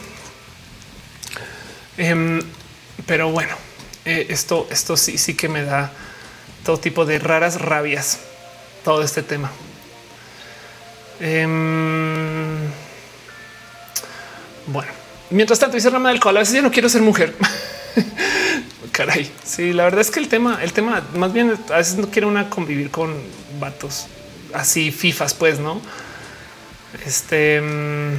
Em, 1.98 2.42
pero 3.06 3.30
bueno, 3.30 3.56
eh, 4.06 4.26
esto, 4.30 4.68
esto 4.72 4.98
sí, 4.98 5.20
sí 5.20 5.36
que 5.36 5.50
me 5.50 5.64
da 5.64 5.92
todo 6.64 6.80
tipo 6.80 7.06
de 7.06 7.20
raras 7.20 7.62
rabias 7.62 8.22
todo 8.86 9.02
este 9.02 9.24
tema. 9.24 9.52
Em, 11.20 12.60
bueno, 14.68 14.92
mientras 15.32 15.60
tanto, 15.60 15.76
dice 15.76 15.90
Rama 15.90 16.10
del 16.10 16.20
Cola, 16.20 16.40
a 16.40 16.44
veces 16.44 16.56
ya 16.56 16.62
no 16.62 16.72
quiero 16.72 16.88
ser 16.88 17.02
mujer. 17.02 17.34
Caray, 18.92 19.30
sí, 19.44 19.74
la 19.74 19.86
verdad 19.86 20.02
es 20.02 20.12
que 20.12 20.20
el 20.20 20.30
tema, 20.30 20.60
el 20.62 20.72
tema 20.72 21.04
más 21.16 21.34
bien 21.34 21.58
a 21.70 21.78
veces 21.78 21.96
no 21.96 22.10
quiero 22.10 22.28
una 22.28 22.50
convivir 22.50 22.92
con 22.92 23.14
vatos 23.60 24.06
así, 24.54 24.92
fifas, 24.92 25.34
pues 25.34 25.60
no. 25.60 25.82
Este, 27.06 27.58
em, 27.58 28.18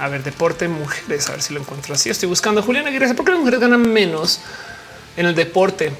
a 0.00 0.08
ver, 0.08 0.24
deporte, 0.24 0.66
mujeres, 0.66 1.28
a 1.28 1.32
ver 1.32 1.42
si 1.42 1.54
lo 1.54 1.60
encuentro 1.60 1.94
así. 1.94 2.10
Estoy 2.10 2.28
buscando 2.28 2.60
Juliana 2.60 2.88
Aguirre. 2.88 3.14
¿Por 3.14 3.24
qué 3.24 3.30
las 3.30 3.40
mujeres 3.40 3.60
ganan 3.60 3.88
menos 3.90 4.40
en 5.16 5.26
el 5.26 5.34
deporte? 5.36 5.92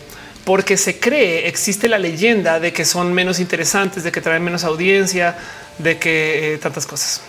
Porque 0.45 0.77
se 0.77 1.01
cree, 1.01 1.49
existe 1.49 1.89
la 1.89 1.99
leyenda 1.99 2.61
de 2.61 2.73
que 2.73 2.85
son 2.85 3.13
menos 3.13 3.41
interesantes, 3.41 4.05
de 4.05 4.13
que 4.13 4.21
traen 4.21 4.45
menos 4.45 4.65
audiencia, 4.65 5.37
de 5.79 5.99
que 5.99 6.55
eh, 6.55 6.59
tantas 6.59 6.87
cosas. 6.87 7.23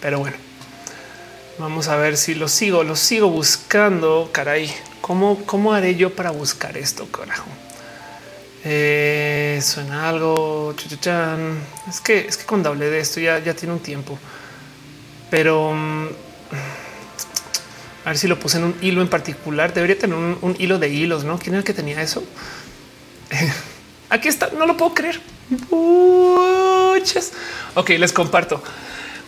Pero 0.00 0.20
bueno, 0.20 0.36
vamos 1.58 1.88
a 1.88 1.96
ver 1.96 2.16
si 2.16 2.34
lo 2.34 2.48
sigo, 2.48 2.82
lo 2.82 2.96
sigo 2.96 3.28
buscando. 3.28 4.30
Caray, 4.32 4.72
¿cómo, 5.02 5.44
cómo 5.44 5.74
haré 5.74 5.96
yo 5.96 6.14
para 6.14 6.30
buscar 6.30 6.76
esto? 6.78 7.06
Carajo. 7.10 7.48
Eh, 8.64 9.60
suena 9.62 10.08
algo. 10.08 10.74
Es 11.88 12.00
que 12.00 12.26
es 12.26 12.36
que 12.36 12.44
cuando 12.46 12.70
hablé 12.70 12.90
de 12.90 13.00
esto 13.00 13.20
ya, 13.20 13.38
ya 13.38 13.54
tiene 13.54 13.74
un 13.74 13.80
tiempo, 13.80 14.18
pero 15.30 15.72
mm, 15.72 16.08
a 18.06 18.10
ver 18.10 18.18
si 18.18 18.28
lo 18.28 18.38
puse 18.38 18.58
en 18.58 18.64
un 18.64 18.76
hilo 18.80 19.02
en 19.02 19.08
particular. 19.08 19.74
Debería 19.74 19.98
tener 19.98 20.16
un, 20.16 20.54
hilo 20.60 20.78
de 20.78 20.88
hilos, 20.88 21.24
¿no? 21.24 21.40
¿Quién 21.40 21.54
era 21.54 21.58
el 21.58 21.64
que 21.64 21.74
tenía 21.74 22.00
eso? 22.00 22.22
Aquí 24.10 24.28
está, 24.28 24.50
no 24.56 24.64
lo 24.64 24.76
puedo 24.76 24.94
creer. 24.94 25.20
Ok, 27.74 27.90
les 27.98 28.12
comparto. 28.12 28.62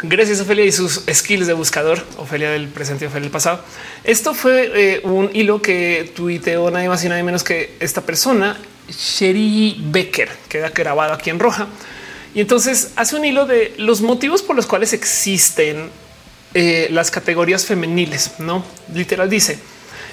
Gracias 0.01 0.41
Ofelia 0.41 0.65
y 0.65 0.71
sus 0.71 1.03
skills 1.13 1.49
de 1.49 1.55
buscador. 1.55 2.05
Ofelia 2.19 2.51
del 2.53 2.69
presente 2.69 3.05
y 3.05 3.09
Ofelia 3.09 3.25
del 3.25 3.33
pasado. 3.33 3.65
Esto 4.05 4.33
fue 4.33 4.71
eh, 4.73 5.01
un 5.03 5.29
hilo 5.33 5.61
que 5.61 6.13
tuiteó 6.15 6.71
nadie 6.71 6.89
más 6.89 7.05
y 7.05 7.09
nadie 7.09 7.25
menos 7.25 7.43
que 7.43 7.75
esta 7.81 8.03
persona, 8.03 8.57
Sherry 8.89 9.77
Becker, 9.91 10.31
queda 10.49 10.71
grabado 10.71 11.15
aquí 11.15 11.31
en 11.31 11.41
roja. 11.41 11.67
Y 12.33 12.43
entonces 12.43 12.93
hace 12.95 13.17
un 13.17 13.25
hilo 13.25 13.45
de 13.45 13.75
los 13.77 14.03
motivos 14.03 14.43
por 14.43 14.55
los 14.55 14.67
cuales 14.67 14.93
existen 14.93 15.91
eh, 16.55 16.89
las 16.91 17.11
categorías 17.11 17.67
femeniles. 17.67 18.33
No 18.39 18.65
literal 18.93 19.29
dice: 19.29 19.59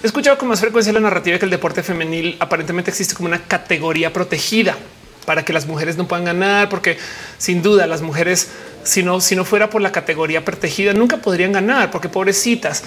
He 0.04 0.08
escuchado 0.08 0.38
con 0.38 0.48
más 0.48 0.60
frecuencia 0.60 0.94
la 0.94 1.00
narrativa 1.00 1.40
que 1.40 1.46
el 1.46 1.52
deporte 1.52 1.82
femenil 1.82 2.38
aparentemente 2.40 2.92
existe 2.92 3.16
como 3.16 3.28
una 3.28 3.44
categoría 3.44 4.14
protegida. 4.14 4.78
para 5.26 5.44
que 5.44 5.54
las 5.54 5.66
mujeres 5.66 5.98
no 5.98 6.08
puedan 6.08 6.26
ganar, 6.26 6.70
porque 6.70 7.00
sin 7.40 7.64
duda 7.64 7.88
las 7.88 8.04
mujeres, 8.04 8.50
si 8.84 9.02
no, 9.02 9.20
si 9.20 9.36
no 9.36 9.44
fuera 9.44 9.72
por 9.72 9.82
la 9.82 9.92
categoría 9.92 10.46
protegida, 10.46 10.94
nunca 10.94 11.18
podrían 11.18 11.52
ganar, 11.52 11.90
porque 11.90 12.10
pobrecitas. 12.10 12.84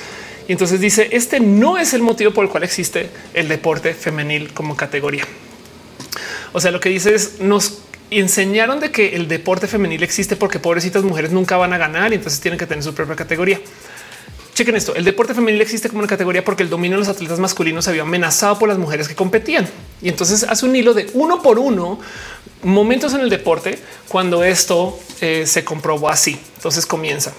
Y 0.47 0.53
entonces 0.53 0.79
dice, 0.79 1.09
este 1.11 1.41
no 1.41 1.79
es 1.79 1.95
el 1.95 2.03
motivo 2.03 2.31
por 2.33 2.45
el 2.45 2.51
cual 2.51 2.63
existe 2.63 3.11
el 3.35 3.49
deporte 3.49 3.93
femenil 3.93 4.53
como 4.55 4.77
categoría. 4.77 5.25
O 6.53 6.61
sea, 6.61 6.71
lo 6.71 6.79
que 6.79 6.89
dice 6.91 7.15
es, 7.15 7.41
nos 7.41 7.81
enseñaron 8.11 8.81
de 8.81 8.91
que 8.91 9.17
el 9.17 9.29
deporte 9.29 9.67
femenil 9.67 10.03
existe 10.03 10.37
porque 10.37 10.59
pobrecitas 10.59 11.05
mujeres 11.05 11.31
nunca 11.31 11.57
van 11.57 11.73
a 11.73 11.79
ganar 11.79 12.13
y 12.13 12.17
entonces 12.17 12.41
tienen 12.41 12.59
que 12.59 12.67
tener 12.67 12.83
su 12.83 12.95
propia 12.95 13.17
categoría. 13.17 13.61
Chequen 14.55 14.75
esto. 14.75 14.95
El 14.95 15.05
deporte 15.05 15.35
femenil 15.35 15.61
existe 15.61 15.89
como 15.89 16.01
una 16.01 16.09
categoría 16.09 16.45
porque 16.45 16.63
el 16.65 16.69
dominio 16.69 16.97
de 16.97 17.01
los 17.01 17.09
atletas 17.09 17.39
masculinos 17.39 17.85
se 17.85 17.91
había 17.91 18.03
amenazado 18.03 18.59
por 18.59 18.69
las 18.69 18.79
mujeres 18.79 19.07
que 19.07 19.15
competían. 19.15 19.69
Y 20.03 20.09
entonces 20.09 20.43
hace 20.43 20.67
un 20.67 20.75
hilo 20.75 20.95
de 20.95 21.09
uno 21.15 21.43
por 21.43 21.59
uno 21.59 22.01
momentos 22.63 23.15
en 23.15 23.21
el 23.21 23.31
deporte 23.31 23.79
cuando 24.09 24.43
esto 24.43 24.99
eh, 25.21 25.45
se 25.47 25.65
comprobó 25.65 26.09
así. 26.09 26.41
Entonces 26.57 26.87
comienza 26.87 27.33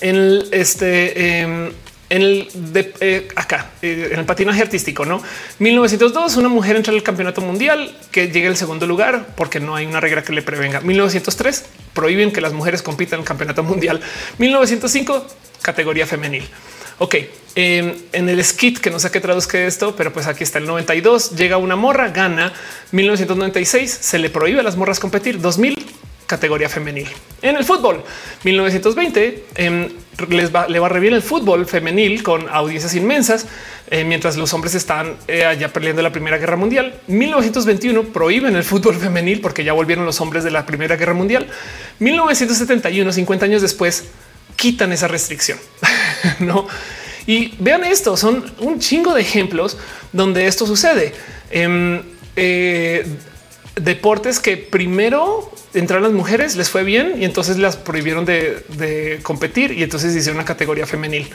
en 0.00 0.42
este. 0.52 1.40
Em, 1.40 1.72
en 2.10 2.22
el 2.22 2.48
de 2.52 2.92
eh, 3.00 3.28
acá, 3.36 3.70
eh, 3.82 4.10
en 4.12 4.18
el 4.18 4.26
patinaje 4.26 4.60
artístico, 4.60 5.06
no 5.06 5.22
1902, 5.60 6.36
una 6.36 6.48
mujer 6.48 6.76
entra 6.76 6.92
al 6.92 7.02
campeonato 7.02 7.40
mundial 7.40 7.96
que 8.10 8.28
llega 8.28 8.48
el 8.48 8.56
segundo 8.56 8.86
lugar 8.86 9.28
porque 9.36 9.60
no 9.60 9.76
hay 9.76 9.86
una 9.86 10.00
regla 10.00 10.22
que 10.22 10.32
le 10.32 10.42
prevenga. 10.42 10.80
1903 10.80 11.64
prohíben 11.94 12.32
que 12.32 12.40
las 12.40 12.52
mujeres 12.52 12.82
compitan 12.82 13.18
en 13.18 13.20
el 13.20 13.28
campeonato 13.28 13.62
mundial. 13.62 14.00
1905 14.38 15.26
categoría 15.62 16.06
femenil. 16.06 16.44
Ok, 16.98 17.14
em, 17.54 17.94
en 18.12 18.28
el 18.28 18.44
skit 18.44 18.78
que 18.78 18.90
no 18.90 18.98
sé 18.98 19.10
qué 19.10 19.20
traduzca 19.20 19.58
esto, 19.58 19.96
pero 19.96 20.12
pues 20.12 20.26
aquí 20.26 20.42
está 20.42 20.58
el 20.58 20.66
92. 20.66 21.36
Llega 21.36 21.56
una 21.56 21.76
morra, 21.76 22.08
gana 22.10 22.52
1996. 22.90 23.90
Se 23.90 24.18
le 24.18 24.30
prohíbe 24.30 24.60
a 24.60 24.62
las 24.62 24.76
morras 24.76 25.00
competir 25.00 25.40
2000 25.40 25.76
categoría 26.30 26.68
femenil. 26.68 27.08
En 27.42 27.56
el 27.56 27.64
fútbol, 27.64 28.04
1920 28.44 29.46
em, 29.56 29.88
les 30.28 30.54
va, 30.54 30.68
le 30.68 30.78
va 30.78 30.88
bien 31.00 31.14
el 31.14 31.22
fútbol 31.22 31.66
femenil 31.66 32.22
con 32.22 32.48
audiencias 32.48 32.94
inmensas, 32.94 33.46
eh, 33.90 34.04
mientras 34.04 34.36
los 34.36 34.54
hombres 34.54 34.76
están 34.76 35.16
eh, 35.26 35.44
allá 35.44 35.72
perdiendo 35.72 36.02
la 36.02 36.12
Primera 36.12 36.38
Guerra 36.38 36.56
Mundial. 36.56 36.94
1921 37.08 38.04
prohíben 38.12 38.54
el 38.54 38.62
fútbol 38.62 38.94
femenil 38.94 39.40
porque 39.40 39.64
ya 39.64 39.72
volvieron 39.72 40.06
los 40.06 40.20
hombres 40.20 40.44
de 40.44 40.52
la 40.52 40.64
Primera 40.64 40.94
Guerra 40.94 41.14
Mundial. 41.14 41.48
1971, 41.98 43.12
50 43.12 43.44
años 43.44 43.60
después, 43.60 44.04
quitan 44.54 44.92
esa 44.92 45.08
restricción. 45.08 45.58
no. 46.38 46.68
Y 47.26 47.54
vean 47.58 47.84
esto, 47.84 48.16
son 48.16 48.44
un 48.60 48.78
chingo 48.78 49.14
de 49.14 49.22
ejemplos 49.22 49.76
donde 50.12 50.46
esto 50.46 50.64
sucede. 50.64 51.12
Em, 51.50 52.00
eh, 52.36 53.04
deportes 53.76 54.40
que 54.40 54.56
primero 54.56 55.52
entraron 55.74 56.04
las 56.04 56.12
mujeres, 56.12 56.56
les 56.56 56.70
fue 56.70 56.84
bien 56.84 57.14
y 57.20 57.24
entonces 57.24 57.58
las 57.58 57.76
prohibieron 57.76 58.24
de, 58.24 59.20
competir 59.22 59.72
y 59.72 59.82
entonces 59.82 60.14
hicieron 60.14 60.36
una 60.36 60.44
categoría 60.44 60.86
femenil. 60.86 61.28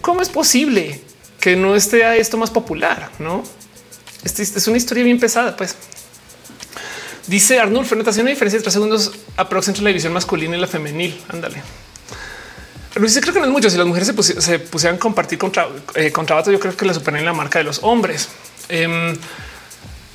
¿Cómo 0.00 0.22
es 0.22 0.28
posible 0.28 1.00
que 1.40 1.56
no 1.56 1.74
esté 1.74 2.18
esto 2.18 2.36
más 2.36 2.50
popular? 2.50 3.10
No, 3.18 3.42
este, 4.24 4.42
es 4.42 4.68
una 4.68 4.76
historia 4.76 5.04
bien 5.04 5.18
pesada. 5.18 5.56
Pues 5.56 5.76
dice 7.26 7.58
Arnulfo, 7.58 7.94
notación 7.94 8.24
una 8.24 8.30
diferencia 8.30 8.58
de 8.58 8.62
tres 8.62 8.74
segundos 8.74 9.12
aprox 9.36 9.68
entre 9.68 9.82
la 9.82 9.88
división 9.88 10.12
masculina 10.12 10.56
y 10.56 10.60
la 10.60 10.66
femenil. 10.66 11.18
Ándale. 11.28 11.62
Luis, 12.94 13.18
creo 13.20 13.32
que 13.32 13.40
no 13.40 13.46
es 13.46 13.52
mucho. 13.52 13.70
Si 13.70 13.76
las 13.76 13.86
mujeres 13.86 14.12
se, 14.38 14.58
pusieran 14.58 14.96
a 14.96 14.98
compartir 14.98 15.38
contra, 15.38 15.68
eh, 15.94 16.10
contra 16.10 16.42
yo 16.44 16.58
creo 16.58 16.76
que 16.76 16.84
la 16.84 16.94
superan 16.94 17.20
en 17.20 17.26
la 17.26 17.32
marca 17.32 17.58
de 17.58 17.64
los 17.64 17.80
hombres. 17.82 18.28
Em, 18.68 19.16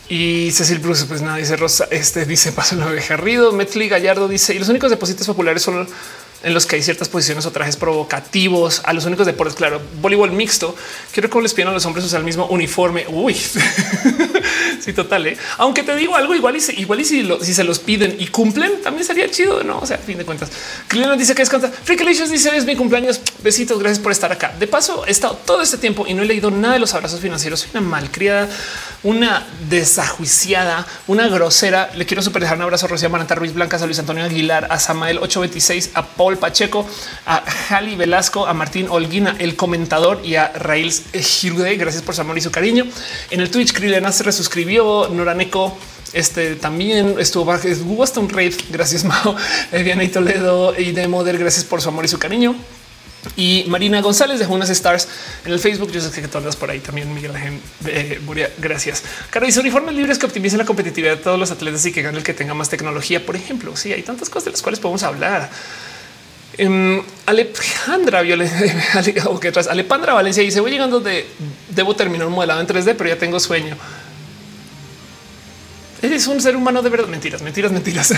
y 0.10 0.52
Cecil 0.52 0.80
Bruce, 0.80 1.06
pues 1.06 1.22
nada, 1.22 1.38
dice 1.38 1.56
Rosa, 1.56 1.88
este 1.90 2.26
dice 2.26 2.52
paso 2.56 2.76
la 2.76 2.88
oveja 2.88 3.18
Rido, 3.18 3.52
Gallardo 3.90 4.28
dice, 4.28 4.54
y 4.54 4.60
los 4.60 4.70
únicos 4.70 4.90
depósitos 4.90 5.26
populares 5.28 5.64
son 5.64 5.88
en 6.44 6.54
los 6.54 6.66
que 6.66 6.76
hay 6.76 6.84
ciertas 6.84 7.10
posiciones 7.10 7.46
o 7.46 7.52
trajes 7.52 7.78
provocativos 7.78 8.82
a 8.84 8.94
los 8.94 9.06
únicos 9.06 9.26
deportes. 9.26 9.56
Claro, 9.56 9.82
voleibol 10.02 10.32
mixto. 10.32 10.76
Quiero 11.12 11.30
que 11.30 11.42
les 11.42 11.54
pidan 11.54 11.70
a 11.70 11.72
los 11.72 11.86
hombres 11.86 12.06
usar 12.06 12.20
el 12.20 12.26
mismo 12.26 12.46
uniforme. 12.48 13.06
Uy, 13.08 13.34
sí, 14.80 14.94
total. 14.94 15.28
¿eh? 15.28 15.38
Aunque 15.58 15.84
te 15.84 15.96
digo 15.96 16.16
algo 16.16 16.36
igual 16.36 16.58
y 16.58 16.82
igual 16.82 17.00
y 17.00 17.06
si, 17.06 17.28
si, 17.42 17.54
se 17.54 17.64
los 17.64 17.80
piden 17.80 18.18
y 18.20 18.28
cumplen, 18.28 18.82
también 18.82 19.06
sería 19.06 19.30
chido. 19.32 19.64
No, 19.64 19.80
o 19.80 19.86
sea, 19.86 19.98
a 19.98 20.00
fin 20.00 20.18
de 20.18 20.26
cuentas, 20.26 20.50
Clina 20.88 21.16
dice 21.16 21.34
que 21.34 21.42
es 21.42 21.50
contra 21.50 21.72
Freakalicious 21.72 22.30
dice 22.30 22.56
es 22.56 22.66
mi 22.66 22.76
cumpleaños. 22.76 23.22
Besitos. 23.42 23.80
Gracias 23.80 24.00
por 24.00 24.12
estar 24.12 24.32
acá. 24.32 24.54
De 24.60 24.68
paso, 24.68 25.06
he 25.08 25.12
estado 25.12 25.40
todo 25.46 25.62
este 25.62 25.78
tiempo 25.78 26.06
y 26.08 26.14
no 26.14 26.24
he 26.24 26.26
leído 26.26 26.52
nada 26.52 26.74
de 26.74 26.80
los 26.80 26.94
abrazos 26.94 27.20
financieros. 27.22 27.68
Una 27.74 27.82
malcriada, 27.82 28.50
una 29.04 29.46
desajuiciada, 29.70 30.86
una 31.08 31.28
grosera. 31.30 31.92
Le 31.96 32.06
quiero 32.06 32.22
super 32.22 32.42
dejar 32.42 32.58
un 32.58 32.64
abrazo 32.64 32.86
a 32.86 32.90
Rocío 32.90 33.10
Maranta 33.10 33.36
Ruiz 33.36 33.54
Blancas, 33.54 33.82
a 33.82 33.86
Luis 33.86 34.00
Antonio 34.00 34.24
Aguilar, 34.24 34.68
a 34.70 34.80
Samael 34.80 35.18
826, 35.18 35.92
a 35.94 36.06
Paul 36.06 36.33
Pacheco, 36.38 36.88
a 37.26 37.42
Jali 37.42 37.96
Velasco, 37.96 38.46
a 38.46 38.54
Martín 38.54 38.88
Olguina, 38.90 39.36
el 39.40 39.56
comentador 39.56 40.22
y 40.24 40.36
a 40.36 40.48
Rails 40.50 41.04
Girude. 41.14 41.76
Gracias 41.76 42.04
por 42.04 42.16
su 42.16 42.22
amor 42.22 42.38
y 42.38 42.42
su 42.42 42.52
cariño. 42.52 42.86
En 43.30 43.42
el 43.42 43.50
Twitch, 43.50 43.74
Krilena 43.74 44.12
se 44.12 44.24
resuscribió, 44.24 45.10
Noraneco 45.10 45.78
este 46.14 46.56
también 46.56 47.16
estuvo, 47.18 47.52
hubo 47.52 48.04
hasta 48.04 48.20
un 48.20 48.30
rave. 48.30 48.56
Gracias, 48.70 49.04
Mao, 49.06 49.36
Diana 49.72 50.04
y 50.04 50.10
Toledo 50.10 50.80
y 50.80 50.92
de 50.92 51.08
Moder. 51.08 51.38
Gracias 51.38 51.66
por 51.66 51.82
su 51.82 51.90
amor 51.90 52.06
y 52.06 52.08
su 52.08 52.20
cariño. 52.20 52.56
Y 53.36 53.66
Marina 53.68 54.02
González 54.02 54.40
dejó 54.40 54.54
unas 54.54 54.70
stars 54.70 55.08
en 55.46 55.54
el 55.54 55.60
Facebook. 55.60 55.92
Yo 55.92 56.02
sé 56.02 56.22
que 56.22 56.28
tú 56.28 56.38
andas 56.38 56.56
por 56.56 56.70
ahí 56.70 56.80
también. 56.80 57.14
Miguel 57.14 57.36
Ángel 57.36 57.60
eh, 57.88 58.50
Gracias. 58.58 59.04
Cara 59.30 59.46
dice 59.46 59.60
uniformes 59.60 59.96
libres 59.96 60.20
que 60.20 60.26
optimicen 60.26 60.60
la 60.60 60.66
competitividad 60.66 61.18
de 61.18 61.24
todos 61.24 61.40
los 61.40 61.50
atletas 61.52 61.86
y 61.86 61.92
que 61.92 62.02
gane 62.02 62.18
el 62.18 62.24
que 62.24 62.34
tenga 62.34 62.54
más 62.54 62.70
tecnología. 62.70 63.26
Por 63.26 63.36
ejemplo, 63.36 63.76
sí, 63.76 63.94
hay 63.94 64.04
tantas 64.04 64.30
cosas 64.30 64.46
de 64.46 64.52
las 64.52 64.62
cuales 64.62 64.80
podemos 64.80 65.04
hablar. 65.04 65.50
Um, 66.60 67.02
Alejandra 67.26 68.22
o 69.26 69.40
que 69.40 69.52
tras 69.52 69.68
Alepandra 69.68 70.14
Valencia 70.14 70.44
dice 70.44 70.60
voy 70.60 70.70
llegando 70.70 71.00
de 71.00 71.26
debo 71.70 71.96
terminar 71.96 72.28
un 72.28 72.34
modelado 72.34 72.62
en 72.62 72.68
3D, 72.68 72.96
pero 72.96 73.10
ya 73.10 73.18
tengo 73.18 73.40
sueño. 73.40 73.76
Eres 76.04 76.28
un 76.28 76.42
ser 76.42 76.56
humano 76.56 76.82
de 76.82 76.90
verdad. 76.90 77.08
Mentiras, 77.08 77.42
mentiras, 77.42 77.72
mentiras. 77.72 78.14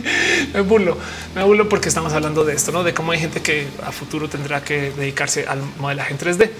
me 0.54 0.60
burlo, 0.60 0.98
me 1.34 1.42
burlo 1.42 1.68
porque 1.68 1.88
estamos 1.88 2.12
hablando 2.12 2.44
de 2.44 2.54
esto, 2.54 2.70
no 2.70 2.84
de 2.84 2.92
cómo 2.92 3.12
hay 3.12 3.18
gente 3.18 3.40
que 3.40 3.66
a 3.82 3.90
futuro 3.90 4.28
tendrá 4.28 4.62
que 4.62 4.92
dedicarse 4.92 5.46
al 5.48 5.60
modelaje 5.78 6.12
en 6.12 6.18
3D. 6.18 6.50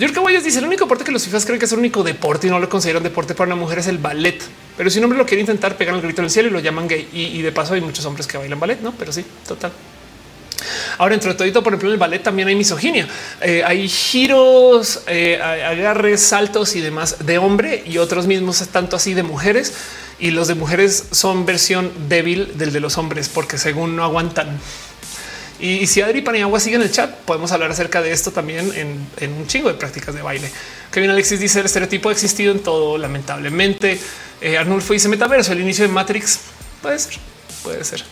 Jorge 0.00 0.18
Guayas 0.18 0.42
dice 0.42 0.58
el 0.58 0.64
único 0.64 0.86
deporte 0.86 1.04
que 1.04 1.12
los 1.12 1.22
FIFAs 1.24 1.44
creen 1.44 1.60
que 1.60 1.66
es 1.66 1.72
el 1.72 1.78
único 1.78 2.02
deporte 2.02 2.48
y 2.48 2.50
no 2.50 2.58
lo 2.58 2.68
consideran 2.68 3.02
deporte 3.02 3.34
para 3.34 3.52
una 3.52 3.60
mujer 3.60 3.78
es 3.78 3.86
el 3.86 3.98
ballet. 3.98 4.42
Pero 4.76 4.90
si 4.90 4.98
un 4.98 5.04
hombre 5.04 5.18
lo 5.18 5.26
quiere 5.26 5.42
intentar, 5.42 5.76
pegan 5.76 5.94
el 5.94 6.00
grito 6.00 6.20
en 6.22 6.24
el 6.24 6.30
cielo 6.30 6.48
y 6.48 6.52
lo 6.52 6.58
llaman 6.58 6.88
gay. 6.88 7.08
Y, 7.12 7.38
y 7.38 7.42
de 7.42 7.52
paso 7.52 7.74
hay 7.74 7.80
muchos 7.80 8.04
hombres 8.06 8.26
que 8.26 8.38
bailan 8.38 8.58
ballet, 8.58 8.80
no? 8.80 8.92
Pero 8.92 9.12
sí, 9.12 9.24
total. 9.46 9.70
Ahora, 10.98 11.14
entre 11.14 11.34
todo, 11.34 11.62
por 11.62 11.72
ejemplo, 11.72 11.88
en 11.88 11.94
el 11.94 11.98
ballet 11.98 12.22
también 12.22 12.48
hay 12.48 12.54
misoginia. 12.54 13.08
Eh, 13.40 13.62
hay 13.64 13.88
giros, 13.88 15.00
eh, 15.06 15.40
agarres, 15.40 16.22
saltos 16.22 16.76
y 16.76 16.80
demás 16.80 17.16
de 17.26 17.38
hombre 17.38 17.82
y 17.86 17.98
otros 17.98 18.26
mismos 18.26 18.66
tanto 18.68 18.96
así 18.96 19.14
de 19.14 19.22
mujeres. 19.22 19.74
Y 20.18 20.30
los 20.30 20.48
de 20.48 20.54
mujeres 20.54 21.08
son 21.10 21.44
versión 21.44 21.90
débil 22.08 22.56
del 22.56 22.72
de 22.72 22.80
los 22.80 22.98
hombres 22.98 23.28
porque 23.28 23.58
según 23.58 23.96
no 23.96 24.04
aguantan. 24.04 24.60
Y, 25.58 25.86
si 25.86 26.00
Adri 26.00 26.20
Paniagua 26.20 26.58
sigue 26.60 26.76
en 26.76 26.82
el 26.82 26.90
chat, 26.90 27.10
podemos 27.10 27.52
hablar 27.52 27.70
acerca 27.70 28.02
de 28.02 28.12
esto 28.12 28.32
también 28.32 28.72
en, 28.74 29.32
un 29.32 29.46
chingo 29.46 29.68
de 29.68 29.74
prácticas 29.74 30.14
de 30.14 30.22
baile. 30.22 30.50
Kevin 30.90 31.10
Alexis 31.10 31.40
dice 31.40 31.60
el 31.60 31.66
estereotipo 31.66 32.08
ha 32.08 32.12
existido 32.12 32.52
en 32.52 32.60
todo, 32.60 32.98
lamentablemente. 32.98 33.98
Eh, 34.40 34.58
Arnulfo 34.58 34.92
dice 34.92 35.08
metaverso, 35.08 35.52
el 35.52 35.60
inicio 35.60 35.86
de 35.86 35.92
Matrix. 35.92 36.40
Puede 36.82 36.98
ser, 36.98 37.14
puede 37.62 37.84
ser. 37.84 38.04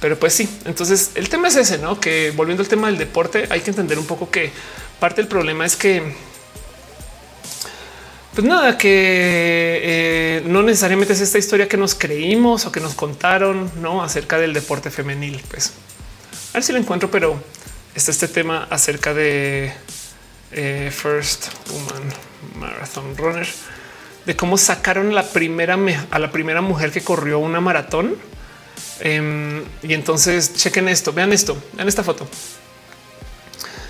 Pero 0.00 0.18
pues 0.18 0.32
sí, 0.32 0.48
entonces 0.64 1.12
el 1.14 1.28
tema 1.28 1.48
es 1.48 1.56
ese, 1.56 1.78
¿no? 1.78 2.00
Que 2.00 2.32
volviendo 2.34 2.62
al 2.62 2.68
tema 2.68 2.86
del 2.88 2.98
deporte, 2.98 3.46
hay 3.50 3.60
que 3.60 3.70
entender 3.70 3.98
un 3.98 4.06
poco 4.06 4.30
que 4.30 4.50
parte 4.98 5.20
del 5.20 5.28
problema 5.28 5.66
es 5.66 5.76
que 5.76 6.14
pues 8.34 8.46
nada, 8.46 8.78
que 8.78 9.80
eh, 9.82 10.42
no 10.46 10.62
necesariamente 10.62 11.12
es 11.12 11.20
esta 11.20 11.38
historia 11.38 11.68
que 11.68 11.76
nos 11.76 11.96
creímos 11.96 12.64
o 12.64 12.72
que 12.72 12.80
nos 12.80 12.94
contaron 12.94 13.70
¿no? 13.82 14.02
acerca 14.02 14.38
del 14.38 14.52
deporte 14.52 14.90
femenil. 14.90 15.42
Pues 15.50 15.72
a 16.50 16.54
ver 16.54 16.62
si 16.62 16.72
lo 16.72 16.78
encuentro, 16.78 17.10
pero 17.10 17.42
está 17.94 18.12
este 18.12 18.28
tema 18.28 18.68
acerca 18.70 19.14
de 19.14 19.72
eh, 20.52 20.92
First 20.92 21.48
Woman 21.70 22.14
Marathon 22.56 23.16
Runner, 23.16 23.48
de 24.26 24.36
cómo 24.36 24.56
sacaron 24.56 25.14
la 25.14 25.24
primera 25.24 25.76
a 26.10 26.18
la 26.18 26.30
primera 26.30 26.60
mujer 26.60 26.92
que 26.92 27.02
corrió 27.02 27.40
una 27.40 27.60
maratón 27.60 28.16
Em, 29.00 29.64
y 29.82 29.94
entonces 29.94 30.54
chequen 30.54 30.88
esto, 30.88 31.12
vean 31.12 31.32
esto, 31.32 31.56
vean 31.72 31.88
esta 31.88 32.02
foto. 32.02 32.28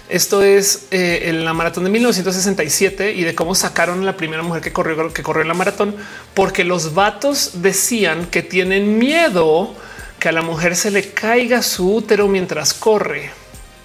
Esto 0.08 0.42
es 0.42 0.86
eh, 0.90 1.30
la 1.32 1.52
maratón 1.52 1.84
de 1.84 1.90
1967 1.90 3.12
y 3.12 3.22
de 3.22 3.34
cómo 3.36 3.54
sacaron 3.54 4.04
la 4.04 4.16
primera 4.16 4.42
mujer 4.42 4.60
que 4.60 4.72
corrió, 4.72 5.12
que 5.12 5.22
corrió 5.22 5.44
la 5.44 5.54
maratón, 5.54 5.94
porque 6.34 6.64
los 6.64 6.94
vatos 6.94 7.62
decían 7.62 8.26
que 8.26 8.42
tienen 8.42 8.98
miedo 8.98 9.72
que 10.18 10.28
a 10.28 10.32
la 10.32 10.42
mujer 10.42 10.74
se 10.74 10.90
le 10.90 11.10
caiga 11.12 11.62
su 11.62 11.94
útero 11.94 12.26
mientras 12.26 12.74
corre. 12.74 13.30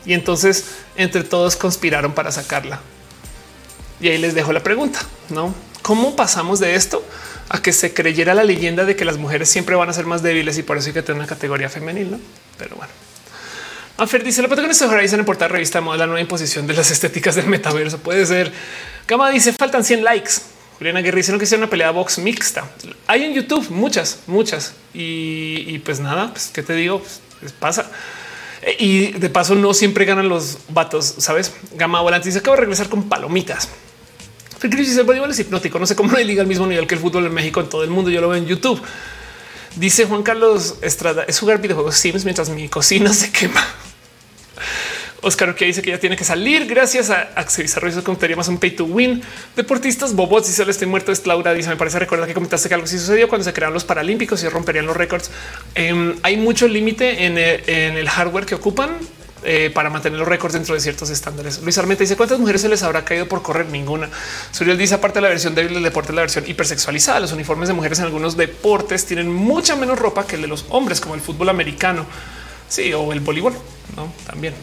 Y 0.03 0.13
entonces 0.13 0.65
entre 0.95 1.23
todos 1.23 1.55
conspiraron 1.55 2.13
para 2.13 2.31
sacarla. 2.31 2.81
Y 4.01 4.09
ahí 4.09 4.17
les 4.17 4.33
dejo 4.33 4.51
la 4.51 4.61
pregunta, 4.63 4.99
¿no? 5.29 5.53
¿Cómo 5.83 6.15
pasamos 6.15 6.59
de 6.59 6.73
esto 6.73 7.03
a 7.49 7.61
que 7.61 7.71
se 7.73 7.93
creyera 7.93 8.33
la 8.33 8.43
leyenda 8.43 8.85
de 8.85 8.95
que 8.95 9.05
las 9.05 9.17
mujeres 9.17 9.49
siempre 9.49 9.75
van 9.75 9.89
a 9.89 9.93
ser 9.93 10.05
más 10.05 10.23
débiles 10.23 10.57
y 10.57 10.63
por 10.63 10.77
eso 10.77 10.87
hay 10.87 10.93
que 10.93 11.01
tener 11.01 11.19
una 11.19 11.27
categoría 11.27 11.69
femenil, 11.69 12.11
¿no? 12.11 12.19
Pero 12.57 12.75
bueno. 12.75 12.91
Afer 13.97 14.23
dice 14.23 14.41
la 14.41 14.49
protagonista 14.49 14.87
de 14.87 14.95
Horizon 14.95 15.19
en 15.19 15.25
portada 15.25 15.47
revista 15.49 15.79
moda 15.79 15.97
la 15.97 16.05
nueva 16.05 16.19
imposición 16.19 16.67
de 16.67 16.73
las 16.73 16.91
estéticas 16.91 17.35
del 17.35 17.47
metaverso. 17.47 17.99
Puede 17.99 18.25
ser. 18.25 18.51
Gama 19.07 19.29
dice 19.29 19.53
faltan 19.53 19.83
100 19.85 20.03
likes. 20.03 20.31
Juliana 20.77 20.99
Guerri 20.99 21.17
dice 21.17 21.31
no 21.31 21.39
que 21.39 21.45
sea 21.45 21.57
una 21.57 21.69
pelea 21.69 21.91
box 21.91 22.17
mixta. 22.17 22.69
Hay 23.07 23.23
en 23.23 23.33
YouTube 23.33 23.69
muchas, 23.69 24.19
muchas. 24.27 24.73
Y, 24.93 25.79
pues 25.79 26.01
nada, 26.01 26.31
pues 26.31 26.51
qué 26.53 26.61
te 26.61 26.73
digo, 26.73 27.01
pues, 27.39 27.53
pasa. 27.53 27.89
Y 28.79 29.13
de 29.13 29.29
paso 29.29 29.55
no 29.55 29.73
siempre 29.73 30.03
ganan 30.03 30.27
los 30.27 30.57
vatos, 30.69 31.15
¿sabes? 31.19 31.53
Gama 31.75 32.01
Volante 32.01 32.27
dice 32.27 32.39
acabo 32.39 32.55
de 32.55 32.61
regresar 32.61 32.89
con 32.89 33.07
palomitas. 33.07 33.69
Dice 34.61 34.99
el 34.99 35.05
voleibol 35.05 35.31
es 35.31 35.39
hipnótico. 35.39 35.79
No 35.79 35.85
sé 35.85 35.95
cómo 35.95 36.15
le 36.15 36.23
liga 36.23 36.41
al 36.41 36.47
mismo 36.47 36.65
nivel 36.65 36.87
que 36.87 36.95
el 36.95 37.01
fútbol 37.01 37.25
en 37.25 37.33
México 37.33 37.61
en 37.61 37.69
todo 37.69 37.83
el 37.83 37.89
mundo. 37.89 38.09
Yo 38.09 38.21
lo 38.21 38.29
veo 38.29 38.37
en 38.37 38.47
YouTube. 38.47 38.81
Dice 39.75 40.05
Juan 40.05 40.23
Carlos 40.23 40.75
Estrada 40.81 41.25
es 41.27 41.39
jugar 41.39 41.61
videojuegos 41.61 41.95
Sims 41.95 42.23
mientras 42.23 42.49
mi 42.49 42.69
cocina 42.69 43.13
se 43.13 43.31
quema. 43.31 43.61
Oscar 45.21 45.55
que 45.55 45.65
dice 45.65 45.81
que 45.81 45.89
ya 45.89 45.99
tiene 45.99 46.15
que 46.15 46.23
salir 46.23 46.65
gracias 46.67 47.09
a 47.09 47.31
Axel 47.35 47.67
Ruiz 47.77 47.95
contaría 48.03 48.35
más 48.35 48.47
un 48.47 48.57
pay 48.57 48.71
to 48.71 48.85
win. 48.85 49.21
Deportistas 49.55 50.13
bobots 50.13 50.49
y 50.49 50.53
solo 50.53 50.71
estoy 50.71 50.87
muerto 50.87 51.11
es 51.11 51.25
Laura. 51.25 51.53
Dice 51.53 51.67
me 51.67 51.75
parece 51.75 51.99
recordar 51.99 52.27
que 52.27 52.33
comentaste 52.33 52.69
que 52.69 52.75
algo 52.75 52.87
sí 52.87 52.97
sucedió 52.97 53.27
cuando 53.27 53.43
se 53.43 53.51
crearon 53.51 53.73
los 53.73 53.83
paralímpicos 53.83 54.41
y 54.43 54.49
romperían 54.49 54.85
los 54.85 54.95
récords. 54.95 55.31
Em, 55.73 56.15
hay 56.23 56.37
mucho 56.37 56.67
límite 56.67 57.25
en, 57.25 57.37
en 57.37 57.97
el 57.97 58.07
hardware 58.07 58.45
que 58.45 58.55
ocupan 58.55 58.91
eh, 59.43 59.69
para 59.73 59.89
mantener 59.89 60.17
los 60.17 60.27
récords 60.27 60.53
dentro 60.53 60.73
de 60.73 60.79
ciertos 60.79 61.09
estándares. 61.09 61.61
Luis 61.61 61.77
Armenta 61.77 62.03
dice 62.03 62.15
cuántas 62.15 62.39
mujeres 62.39 62.61
se 62.61 62.69
les 62.69 62.81
habrá 62.83 63.05
caído 63.05 63.27
por 63.27 63.41
correr 63.41 63.67
ninguna. 63.67 64.09
Suriel 64.51 64.77
dice 64.77 64.95
aparte 64.95 65.17
de 65.19 65.23
la 65.23 65.29
versión 65.29 65.53
débil 65.53 65.73
del 65.73 65.83
deporte, 65.83 66.13
la 66.13 66.21
versión 66.21 66.45
hipersexualizada. 66.47 67.19
Los 67.19 67.31
uniformes 67.31 67.67
de 67.67 67.73
mujeres 67.73 67.99
en 67.99 68.05
algunos 68.05 68.37
deportes 68.37 69.05
tienen 69.05 69.31
mucha 69.31 69.75
menos 69.75 69.99
ropa 69.99 70.25
que 70.25 70.37
el 70.37 70.41
de 70.41 70.47
los 70.47 70.65
hombres, 70.69 71.01
como 71.01 71.15
el 71.15 71.21
fútbol 71.21 71.49
americano. 71.49 72.05
Sí, 72.67 72.93
o 72.93 73.11
el 73.13 73.19
voleibol, 73.19 73.53
no 73.95 74.11
también. 74.25 74.53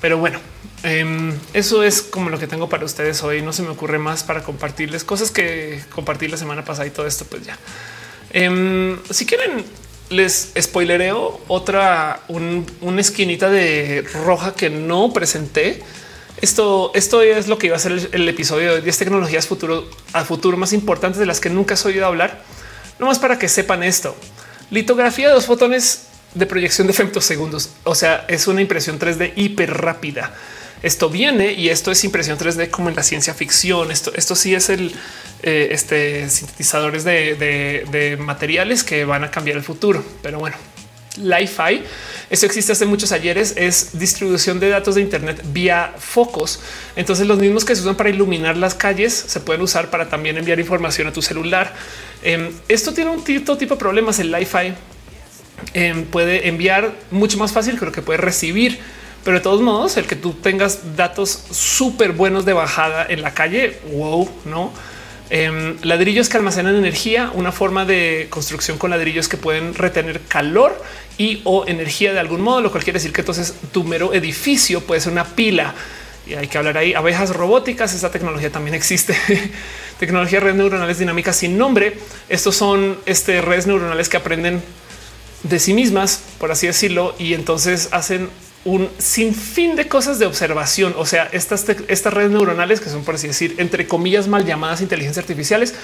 Pero 0.00 0.18
bueno, 0.18 0.38
em, 0.84 1.36
eso 1.52 1.82
es 1.82 2.02
como 2.02 2.30
lo 2.30 2.38
que 2.38 2.46
tengo 2.46 2.68
para 2.68 2.84
ustedes 2.84 3.22
hoy. 3.22 3.42
No 3.42 3.52
se 3.52 3.62
me 3.62 3.68
ocurre 3.68 3.98
más 3.98 4.22
para 4.22 4.42
compartirles 4.42 5.04
cosas 5.04 5.30
que 5.30 5.82
compartí 5.94 6.28
la 6.28 6.36
semana 6.36 6.64
pasada 6.64 6.86
y 6.86 6.90
todo 6.90 7.06
esto. 7.06 7.24
Pues 7.24 7.44
ya, 7.44 7.58
em, 8.30 8.98
si 9.10 9.26
quieren 9.26 9.64
les 10.10 10.52
spoilereo 10.58 11.40
otra, 11.48 12.20
una 12.28 13.00
esquinita 13.00 13.50
de 13.50 14.04
roja 14.24 14.54
que 14.54 14.70
no 14.70 15.12
presenté. 15.12 15.82
Esto, 16.40 16.92
esto 16.94 17.22
es 17.22 17.48
lo 17.48 17.58
que 17.58 17.66
iba 17.66 17.76
a 17.76 17.80
ser 17.80 18.08
el, 18.12 18.28
episodio 18.28 18.74
de 18.74 18.80
10 18.80 18.98
tecnologías 18.98 19.46
futuro 19.46 19.88
a 20.12 20.24
futuro 20.24 20.56
más 20.56 20.72
importantes 20.72 21.18
de 21.18 21.26
las 21.26 21.40
que 21.40 21.50
nunca 21.50 21.74
has 21.74 21.84
oído 21.84 22.06
hablar. 22.06 22.42
No 22.98 23.06
más 23.06 23.18
para 23.18 23.38
que 23.38 23.48
sepan 23.48 23.82
esto. 23.82 24.16
Litografía 24.70 25.28
de 25.28 25.34
dos 25.34 25.46
fotones 25.46 26.06
de 26.34 26.46
proyección 26.46 26.86
de 26.86 26.92
femtosegundos. 26.92 27.70
O 27.84 27.94
sea, 27.94 28.24
es 28.28 28.46
una 28.46 28.60
impresión 28.60 28.98
3D 28.98 29.32
hiper 29.36 29.72
rápida 29.74 30.34
esto 30.82 31.10
viene 31.10 31.52
y 31.52 31.70
esto 31.70 31.90
es 31.90 32.04
impresión 32.04 32.38
3D 32.38 32.70
como 32.70 32.88
en 32.88 32.96
la 32.96 33.02
ciencia 33.02 33.34
ficción. 33.34 33.90
Esto, 33.90 34.12
esto 34.14 34.34
sí 34.34 34.54
es 34.54 34.68
el 34.68 34.94
eh, 35.42 35.68
este 35.70 36.28
sintetizadores 36.28 37.04
de, 37.04 38.16
materiales 38.20 38.82
que 38.84 39.04
van 39.04 39.24
a 39.24 39.30
cambiar 39.30 39.56
el 39.56 39.62
futuro. 39.62 40.04
Pero 40.22 40.38
bueno, 40.38 40.56
Li-Fi, 41.16 41.82
esto 42.30 42.46
existe 42.46 42.72
hace 42.72 42.86
muchos 42.86 43.12
ayeres, 43.12 43.54
es 43.56 43.98
distribución 43.98 44.60
de 44.60 44.68
datos 44.68 44.94
de 44.94 45.00
Internet 45.00 45.42
vía 45.52 45.94
focos. 45.98 46.60
Entonces 46.96 47.26
los 47.26 47.38
mismos 47.38 47.64
que 47.64 47.74
se 47.74 47.82
usan 47.82 47.96
para 47.96 48.10
iluminar 48.10 48.56
las 48.56 48.74
calles 48.74 49.12
se 49.14 49.40
pueden 49.40 49.62
usar 49.62 49.90
para 49.90 50.08
también 50.08 50.36
enviar 50.38 50.60
información 50.60 51.08
a 51.08 51.12
tu 51.12 51.22
celular. 51.22 51.74
Em, 52.22 52.50
esto 52.68 52.92
tiene 52.92 53.10
un 53.10 53.24
tipo, 53.24 53.56
tipo 53.56 53.74
de 53.74 53.78
problemas. 53.78 54.18
El 54.18 54.30
Li-Fi 54.30 54.74
em, 55.74 56.04
puede 56.04 56.48
enviar 56.48 56.92
mucho 57.10 57.36
más 57.38 57.52
fácil 57.52 57.78
que 57.78 57.84
lo 57.84 57.92
que 57.92 58.02
puede 58.02 58.18
recibir 58.18 58.78
pero 59.24 59.38
de 59.38 59.42
todos 59.42 59.60
modos, 59.60 59.96
el 59.96 60.06
que 60.06 60.16
tú 60.16 60.32
tengas 60.32 60.96
datos 60.96 61.44
súper 61.50 62.12
buenos 62.12 62.44
de 62.44 62.52
bajada 62.52 63.06
en 63.08 63.22
la 63.22 63.34
calle, 63.34 63.78
wow, 63.92 64.28
no? 64.44 64.72
Em, 65.30 65.76
ladrillos 65.82 66.28
que 66.28 66.38
almacenan 66.38 66.74
energía, 66.74 67.30
una 67.34 67.52
forma 67.52 67.84
de 67.84 68.28
construcción 68.30 68.78
con 68.78 68.90
ladrillos 68.90 69.28
que 69.28 69.36
pueden 69.36 69.74
retener 69.74 70.22
calor 70.22 70.82
y 71.18 71.42
o 71.44 71.66
energía 71.66 72.14
de 72.14 72.20
algún 72.20 72.40
modo, 72.40 72.62
lo 72.62 72.70
cual 72.70 72.82
quiere 72.82 72.98
decir 72.98 73.12
que 73.12 73.20
entonces 73.20 73.54
tu 73.72 73.84
mero 73.84 74.14
edificio 74.14 74.80
puede 74.80 75.02
ser 75.02 75.12
una 75.12 75.24
pila 75.24 75.74
y 76.26 76.34
hay 76.34 76.46
que 76.46 76.58
hablar 76.58 76.78
ahí. 76.78 76.94
Abejas 76.94 77.34
robóticas, 77.34 77.94
esa 77.94 78.10
tecnología 78.10 78.50
también 78.50 78.74
existe. 78.74 79.16
tecnología 79.98 80.38
de 80.38 80.44
redes 80.44 80.56
neuronales 80.56 80.98
dinámicas 80.98 81.36
sin 81.36 81.56
nombre. 81.56 81.98
Estos 82.28 82.56
son 82.56 82.98
este, 83.06 83.40
redes 83.40 83.66
neuronales 83.66 84.08
que 84.08 84.18
aprenden 84.18 84.62
de 85.42 85.58
sí 85.58 85.72
mismas, 85.72 86.22
por 86.38 86.50
así 86.50 86.66
decirlo, 86.66 87.14
y 87.18 87.34
entonces 87.34 87.88
hacen 87.92 88.28
un 88.68 88.90
sinfín 88.98 89.76
de 89.76 89.88
cosas 89.88 90.18
de 90.18 90.26
observación. 90.26 90.94
O 90.96 91.06
sea, 91.06 91.28
estas, 91.32 91.66
estas 91.88 92.12
redes 92.12 92.30
neuronales 92.30 92.80
que 92.80 92.90
son, 92.90 93.04
por 93.04 93.14
así 93.14 93.26
decir, 93.26 93.54
entre 93.58 93.86
comillas, 93.86 94.28
mal 94.28 94.44
llamadas 94.44 94.80
inteligencias 94.80 95.24
artificiales, 95.24 95.74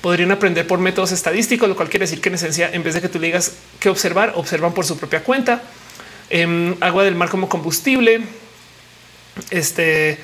podrían 0.00 0.32
aprender 0.32 0.66
por 0.66 0.78
métodos 0.78 1.12
estadísticos, 1.12 1.68
lo 1.68 1.76
cual 1.76 1.88
quiere 1.88 2.04
decir 2.04 2.20
que 2.20 2.30
en 2.30 2.36
esencia, 2.36 2.70
en 2.72 2.82
vez 2.82 2.94
de 2.94 3.00
que 3.00 3.08
tú 3.08 3.18
le 3.18 3.26
digas 3.26 3.52
que 3.78 3.88
observar, 3.88 4.32
observan 4.36 4.72
por 4.72 4.86
su 4.86 4.96
propia 4.96 5.22
cuenta. 5.22 5.62
Em, 6.30 6.74
agua 6.80 7.04
del 7.04 7.14
mar 7.14 7.28
como 7.28 7.48
combustible. 7.48 8.22
Este 9.50 10.18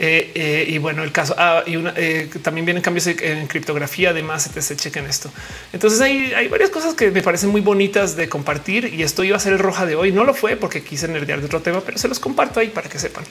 eh, 0.00 0.30
eh, 0.34 0.64
y 0.68 0.78
bueno, 0.78 1.02
el 1.02 1.10
caso 1.10 1.34
ah, 1.36 1.64
y 1.66 1.74
una, 1.74 1.92
eh, 1.96 2.30
también 2.40 2.64
vienen 2.64 2.82
cambios 2.82 3.08
en 3.08 3.48
criptografía, 3.48 4.10
además, 4.10 4.48
se 4.56 4.76
chequen 4.76 5.06
esto. 5.06 5.30
Entonces 5.72 6.00
hay, 6.00 6.32
hay, 6.34 6.46
varias 6.46 6.70
cosas 6.70 6.94
que 6.94 7.10
me 7.10 7.20
parecen 7.20 7.50
muy 7.50 7.60
bonitas 7.60 8.14
de 8.14 8.28
compartir 8.28 8.94
y 8.94 9.02
esto 9.02 9.24
iba 9.24 9.36
a 9.36 9.40
ser 9.40 9.54
el 9.54 9.58
roja 9.58 9.86
de 9.86 9.96
hoy. 9.96 10.12
No 10.12 10.24
lo 10.24 10.34
fue 10.34 10.56
porque 10.56 10.82
quise 10.82 11.08
nerdear 11.08 11.40
de 11.40 11.46
otro 11.46 11.60
tema, 11.60 11.80
pero 11.80 11.98
se 11.98 12.06
los 12.06 12.20
comparto 12.20 12.60
ahí 12.60 12.68
para 12.68 12.88
que 12.88 12.98
sepan. 12.98 13.24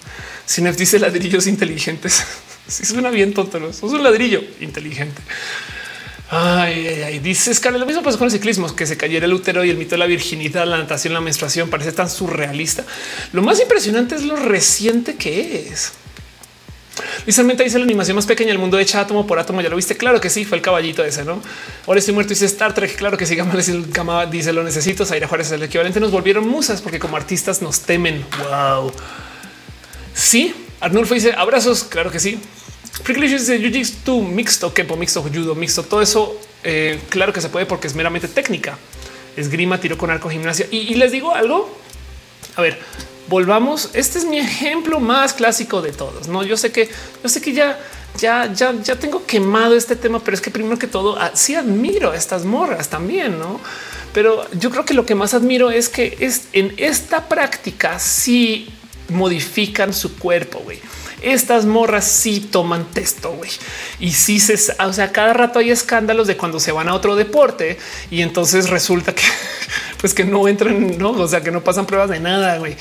Sinef 0.46 0.76
dice 0.76 1.00
ladrillos 1.00 1.48
inteligentes. 1.48 2.26
Si 2.68 2.84
suena 2.84 3.10
bien 3.12 3.34
tonto, 3.34 3.62
¿no? 3.62 3.70
es 3.70 3.82
un 3.82 4.04
ladrillo 4.04 4.44
inteligente. 4.60 5.22
Ay, 6.30 6.86
ay, 6.86 7.04
ay. 7.04 7.20
Dice 7.20 7.54
Scarlett, 7.54 7.80
lo 7.80 7.86
mismo 7.86 8.04
pasó 8.04 8.18
con 8.18 8.26
el 8.26 8.32
ciclismo, 8.32 8.76
que 8.76 8.86
se 8.86 8.98
cayera 8.98 9.26
el 9.26 9.34
útero 9.34 9.64
y 9.64 9.70
el 9.70 9.78
mito 9.78 9.92
de 9.92 10.00
la 10.00 10.06
virginidad, 10.06 10.68
la 10.68 10.78
natación, 10.78 11.14
la 11.14 11.22
menstruación, 11.22 11.70
parece 11.70 11.94
tan 11.94 12.10
surrealista. 12.10 12.84
Lo 13.32 13.42
más 13.42 13.62
impresionante 13.62 14.16
es 14.16 14.24
lo 14.24 14.36
reciente 14.36 15.16
que 15.16 15.70
es. 15.70 15.94
Luis 17.26 17.58
dice 17.58 17.78
la 17.78 17.84
animación 17.84 18.16
más 18.16 18.26
pequeña 18.26 18.50
del 18.50 18.60
mundo 18.60 18.80
hecha 18.80 19.02
átomo 19.02 19.26
por 19.28 19.40
átomo. 19.40 19.62
Ya 19.62 19.70
lo 19.70 19.76
viste. 19.76 19.98
Claro 19.98 20.22
que 20.22 20.30
sí, 20.30 20.46
fue 20.46 20.58
el 20.58 20.62
caballito 20.62 21.04
ese, 21.04 21.24
no? 21.26 21.42
Ahora 21.86 22.00
estoy 22.00 22.14
muerto. 22.14 22.30
Dice 22.30 22.46
Star 22.46 22.74
Trek. 22.74 22.96
Claro 22.96 23.18
que 23.18 23.26
sí. 23.26 23.36
Gama 23.36 24.26
dice 24.26 24.54
lo 24.54 24.64
necesito. 24.64 25.06
Zaira 25.06 25.28
Juárez 25.28 25.48
es 25.48 25.54
el 25.54 25.64
equivalente. 25.64 26.00
Nos 26.00 26.12
volvieron 26.12 26.48
musas 26.48 26.82
porque 26.82 27.00
como 27.00 27.18
artistas 27.18 27.62
nos 27.62 27.82
temen. 27.82 28.26
Wow. 28.50 28.92
Sí. 30.14 30.54
Arnulfo 30.80 31.14
dice 31.14 31.34
abrazos. 31.36 31.84
Claro 31.84 32.12
que 32.12 32.20
sí. 32.20 32.40
Pricklish 33.04 33.32
dice 33.32 33.60
Jiu-Jitsu 33.60 34.28
mixto, 34.28 34.74
Kempo 34.74 34.96
mixto, 34.96 35.22
Judo 35.22 35.56
mixto. 35.56 35.84
Todo 35.84 36.02
eso, 36.02 36.40
eh, 36.64 37.00
claro 37.10 37.32
que 37.32 37.42
se 37.42 37.50
puede 37.50 37.66
porque 37.66 37.88
es 37.88 37.96
meramente 37.96 38.28
técnica. 38.28 38.78
Esgrima, 39.36 39.80
tiro 39.80 39.98
con 39.98 40.10
arco, 40.10 40.30
gimnasia. 40.30 40.68
y 40.72 40.96
les 40.96 41.12
digo 41.12 41.34
algo. 41.34 41.78
A 42.56 42.62
ver, 42.62 42.80
volvamos. 43.28 43.90
Este 43.94 44.20
es 44.20 44.26
mi 44.26 44.40
ejemplo 44.40 45.00
más 45.00 45.34
clásico 45.34 45.82
de 45.82 45.92
todos. 45.92 46.28
No, 46.28 46.44
yo 46.44 46.58
sé 46.58 46.72
que 46.72 46.90
yo 47.24 47.30
sé 47.30 47.42
que 47.42 47.54
ya, 47.54 47.80
ya, 48.18 48.52
ya, 48.54 48.74
ya 48.82 48.96
tengo 48.96 49.26
quemado 49.26 49.76
este 49.76 49.96
tema, 49.96 50.20
pero 50.20 50.36
es 50.36 50.42
que 50.42 50.52
primero 50.52 50.78
que 50.78 50.88
todo, 50.88 51.18
ah, 51.20 51.32
sí 51.34 51.56
admiro 51.56 52.12
a 52.12 52.16
estas 52.16 52.46
morras 52.46 52.90
también, 52.90 53.40
no? 53.40 53.60
Pero 54.14 54.50
yo 54.52 54.72
creo 54.72 54.86
que 54.86 54.94
lo 54.94 55.06
que 55.06 55.16
más 55.16 55.34
admiro 55.34 55.70
es 55.70 55.90
que 55.90 56.18
es 56.20 56.48
en 56.54 56.74
esta 56.78 57.28
práctica 57.28 58.00
sí 58.00 58.70
modifican 59.10 59.94
su 59.94 60.18
cuerpo. 60.18 60.60
güey. 60.60 60.80
Estas 61.22 61.66
morras 61.66 62.06
sí 62.06 62.40
toman 62.40 62.86
testo, 62.92 63.32
güey. 63.32 63.50
Y 64.00 64.12
sí 64.12 64.40
se, 64.40 64.56
o 64.84 64.94
sea, 64.94 65.12
cada 65.12 65.34
rato 65.34 65.60
hay 65.60 65.72
escándalos 65.72 66.28
de 66.28 66.38
cuando 66.38 66.60
se 66.60 66.72
van 66.72 66.90
a 66.90 66.94
otro 66.94 67.16
deporte 67.16 67.78
y 68.12 68.22
entonces 68.22 68.70
resulta 68.70 69.16
que 69.16 69.24
pues 70.00 70.14
que 70.14 70.24
no 70.24 70.48
entran, 70.48 70.98
no, 70.98 71.12
o 71.12 71.28
sea, 71.28 71.42
que 71.42 71.52
no 71.52 71.64
pasan 71.64 71.86
pruebas 71.86 72.10
de 72.10 72.20
nada, 72.20 72.58
güey. 72.58 72.76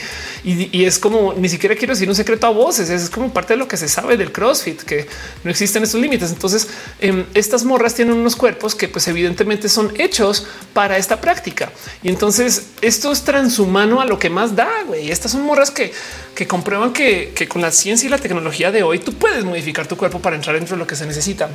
Y, 0.45 0.85
es 0.85 0.99
como 0.99 1.33
ni 1.35 1.49
siquiera 1.49 1.75
quiero 1.75 1.95
decir 1.95 2.09
un 2.09 2.15
secreto 2.15 2.47
a 2.47 2.51
voces, 2.51 2.89
es 2.91 3.11
como 3.11 3.33
parte 3.33 3.55
de 3.55 3.59
lo 3.59 3.67
que 3.67 3.77
se 3.77 3.89
sabe 3.89 4.17
del 4.17 4.33
CrossFit, 4.33 4.83
que 4.83 5.07
no 5.43 5.51
existen 5.51 5.83
estos 5.83 6.01
límites. 6.01 6.31
Entonces, 6.31 6.69
em, 7.01 7.25
estas 7.35 7.65
morras 7.65 7.95
tienen 7.95 8.15
unos 8.15 8.37
cuerpos 8.37 8.75
que, 8.75 8.89
pues, 8.89 9.09
evidentemente 9.09 9.69
son 9.69 9.93
hechos 9.99 10.47
para 10.73 10.99
esta 10.99 11.21
práctica. 11.21 11.73
Y 12.03 12.09
entonces 12.09 12.67
esto 12.81 13.11
es 13.11 13.23
transhumano 13.23 14.01
a 14.01 14.05
lo 14.05 14.19
que 14.19 14.31
más 14.31 14.55
da. 14.55 14.69
Güey. 14.87 15.11
Estas 15.11 15.33
son 15.33 15.43
morras 15.43 15.71
que, 15.71 15.93
que 16.37 16.47
comprueban 16.47 16.93
que, 16.93 17.33
con 17.49 17.63
la 17.63 17.73
ciencia 17.73 18.07
y 18.07 18.11
la 18.11 18.19
tecnología 18.19 18.71
de 18.71 18.85
hoy 18.85 19.01
tú 19.01 19.15
puedes 19.15 19.43
modificar 19.43 19.89
tu 19.89 19.97
cuerpo 19.97 20.21
para 20.21 20.37
entrar 20.37 20.55
dentro 20.55 20.77
de 20.77 20.79
lo 20.79 20.87
que 20.87 20.95
se 20.95 21.07
necesita. 21.07 21.49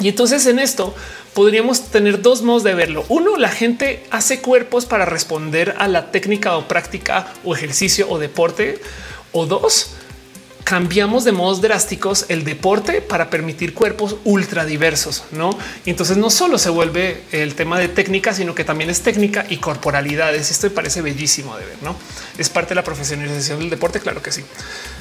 Y 0.00 0.08
entonces 0.08 0.44
en 0.46 0.58
esto 0.58 0.94
podríamos 1.32 1.90
tener 1.90 2.20
dos 2.20 2.42
modos 2.42 2.64
de 2.64 2.74
verlo. 2.74 3.04
Uno, 3.08 3.36
la 3.36 3.50
gente 3.50 4.02
hace 4.10 4.40
cuerpos 4.40 4.84
para 4.84 5.04
responder 5.06 5.76
a 5.78 5.88
la 5.88 6.10
técnica 6.10 6.56
o 6.56 6.68
práctica 6.68 7.32
o 7.44 7.54
ejercicio 7.54 8.10
o 8.10 8.18
deporte. 8.18 8.80
O 9.32 9.46
dos, 9.46 9.92
cambiamos 10.64 11.24
de 11.24 11.32
modos 11.32 11.60
drásticos 11.60 12.26
el 12.28 12.44
deporte 12.44 13.00
para 13.00 13.30
permitir 13.30 13.74
cuerpos 13.74 14.16
ultra 14.24 14.64
diversos, 14.64 15.24
no? 15.32 15.56
Y 15.84 15.90
entonces 15.90 16.16
no 16.16 16.30
solo 16.30 16.58
se 16.58 16.70
vuelve 16.70 17.22
el 17.32 17.54
tema 17.54 17.78
de 17.78 17.88
técnica, 17.88 18.34
sino 18.34 18.54
que 18.54 18.64
también 18.64 18.90
es 18.90 19.02
técnica 19.02 19.46
y 19.48 19.56
corporalidades. 19.56 20.50
Esto 20.50 20.68
me 20.68 20.70
parece 20.70 21.02
bellísimo 21.02 21.56
de 21.56 21.64
ver, 21.64 21.76
no 21.82 21.96
es 22.40 22.48
parte 22.48 22.70
de 22.70 22.76
la 22.76 22.84
profesionalización 22.84 23.58
del 23.58 23.70
deporte. 23.70 24.00
Claro 24.00 24.22
que 24.22 24.32
sí. 24.32 24.42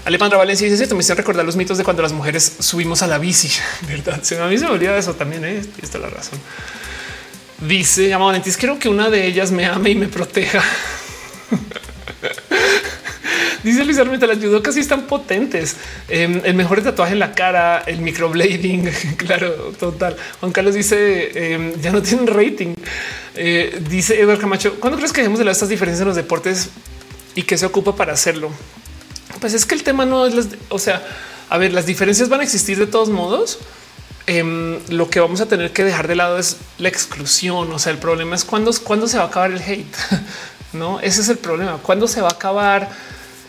Alejandra 0.06 0.38
Valencia 0.38 0.66
dice 0.66 0.78
cierto. 0.78 0.96
Me 0.96 1.02
hicieron 1.02 1.18
recordar 1.18 1.46
los 1.46 1.56
mitos 1.56 1.78
de 1.78 1.84
cuando 1.84 2.04
las 2.04 2.12
mujeres 2.12 2.58
subimos 2.60 3.02
a 3.02 3.08
la 3.08 3.18
bici. 3.18 3.50
Verdad? 3.88 4.16
A 4.16 4.48
mí 4.48 4.58
se 4.58 4.66
me 4.66 4.72
olvida 4.72 4.98
eso 4.98 5.14
también. 5.14 5.46
¿eh? 5.46 5.62
Esta 5.82 5.98
es 5.98 6.04
la 6.04 6.10
razón. 6.10 6.40
Dice 7.60 8.10
llama 8.10 8.26
Valentín. 8.26 8.54
Quiero 8.58 8.78
que 8.78 8.90
una 8.90 9.10
de 9.10 9.26
ellas 9.26 9.52
me 9.52 9.66
ame 9.66 9.92
y 9.92 9.96
me 9.96 10.08
proteja. 10.08 10.62
Dice 13.64 13.84
Luis 13.84 13.98
Armenta, 13.98 14.26
las 14.26 14.38
casi 14.62 14.80
están 14.80 15.04
potentes. 15.04 15.76
Em, 16.08 16.42
el 16.44 16.54
mejor 16.54 16.82
tatuaje 16.82 17.14
en 17.14 17.20
la 17.20 17.34
cara, 17.34 17.84
el 17.86 18.00
microblading. 18.00 18.90
claro, 19.18 19.74
total. 19.80 20.16
Juan 20.40 20.52
Carlos 20.52 20.76
dice 20.76 21.54
em, 21.54 21.74
ya 21.82 21.92
no 21.92 22.02
tienen 22.02 22.28
rating. 22.28 22.76
Eh, 23.36 23.82
dice 23.90 24.20
Eduardo 24.20 24.42
Camacho, 24.42 24.80
¿cuándo 24.80 24.98
crees 24.98 25.14
que 25.14 25.22
dejemos 25.22 25.40
de 25.40 25.46
lado 25.46 25.54
estas 25.54 25.70
diferencias 25.70 26.02
en 26.02 26.08
los 26.08 26.16
deportes 26.16 26.70
y 27.36 27.44
qué 27.44 27.58
se 27.58 27.66
ocupa 27.66 27.96
para 27.96 28.14
hacerlo? 28.14 28.52
Pues 29.40 29.54
es 29.54 29.66
que 29.66 29.76
el 29.76 29.84
tema 29.84 30.06
no 30.06 30.26
es, 30.26 30.48
o 30.70 30.80
sea, 30.80 31.06
a 31.50 31.58
ver, 31.58 31.74
las 31.74 31.86
diferencias 31.86 32.30
van 32.30 32.42
a 32.42 32.44
existir 32.44 32.78
de 32.78 32.88
todos 32.88 33.10
modos. 33.10 33.60
Em, 34.28 34.78
lo 34.90 35.10
que 35.10 35.20
vamos 35.20 35.42
a 35.42 35.48
tener 35.48 35.72
que 35.72 35.84
dejar 35.84 36.08
de 36.08 36.16
lado 36.16 36.38
es 36.38 36.58
la 36.78 36.88
exclusión. 36.88 37.72
O 37.72 37.80
sea, 37.80 37.92
el 37.92 37.98
problema 37.98 38.36
es 38.36 38.46
cuándo, 38.46 38.72
cuándo 38.84 39.08
se 39.08 39.18
va 39.18 39.24
a 39.24 39.28
acabar 39.28 39.52
el 39.52 39.62
hate. 39.62 39.96
no, 40.74 41.00
ese 41.00 41.22
es 41.22 41.30
el 41.30 41.38
problema. 41.38 41.80
¿Cuándo 41.82 42.08
se 42.08 42.22
va 42.22 42.28
a 42.28 42.34
acabar 42.34 42.90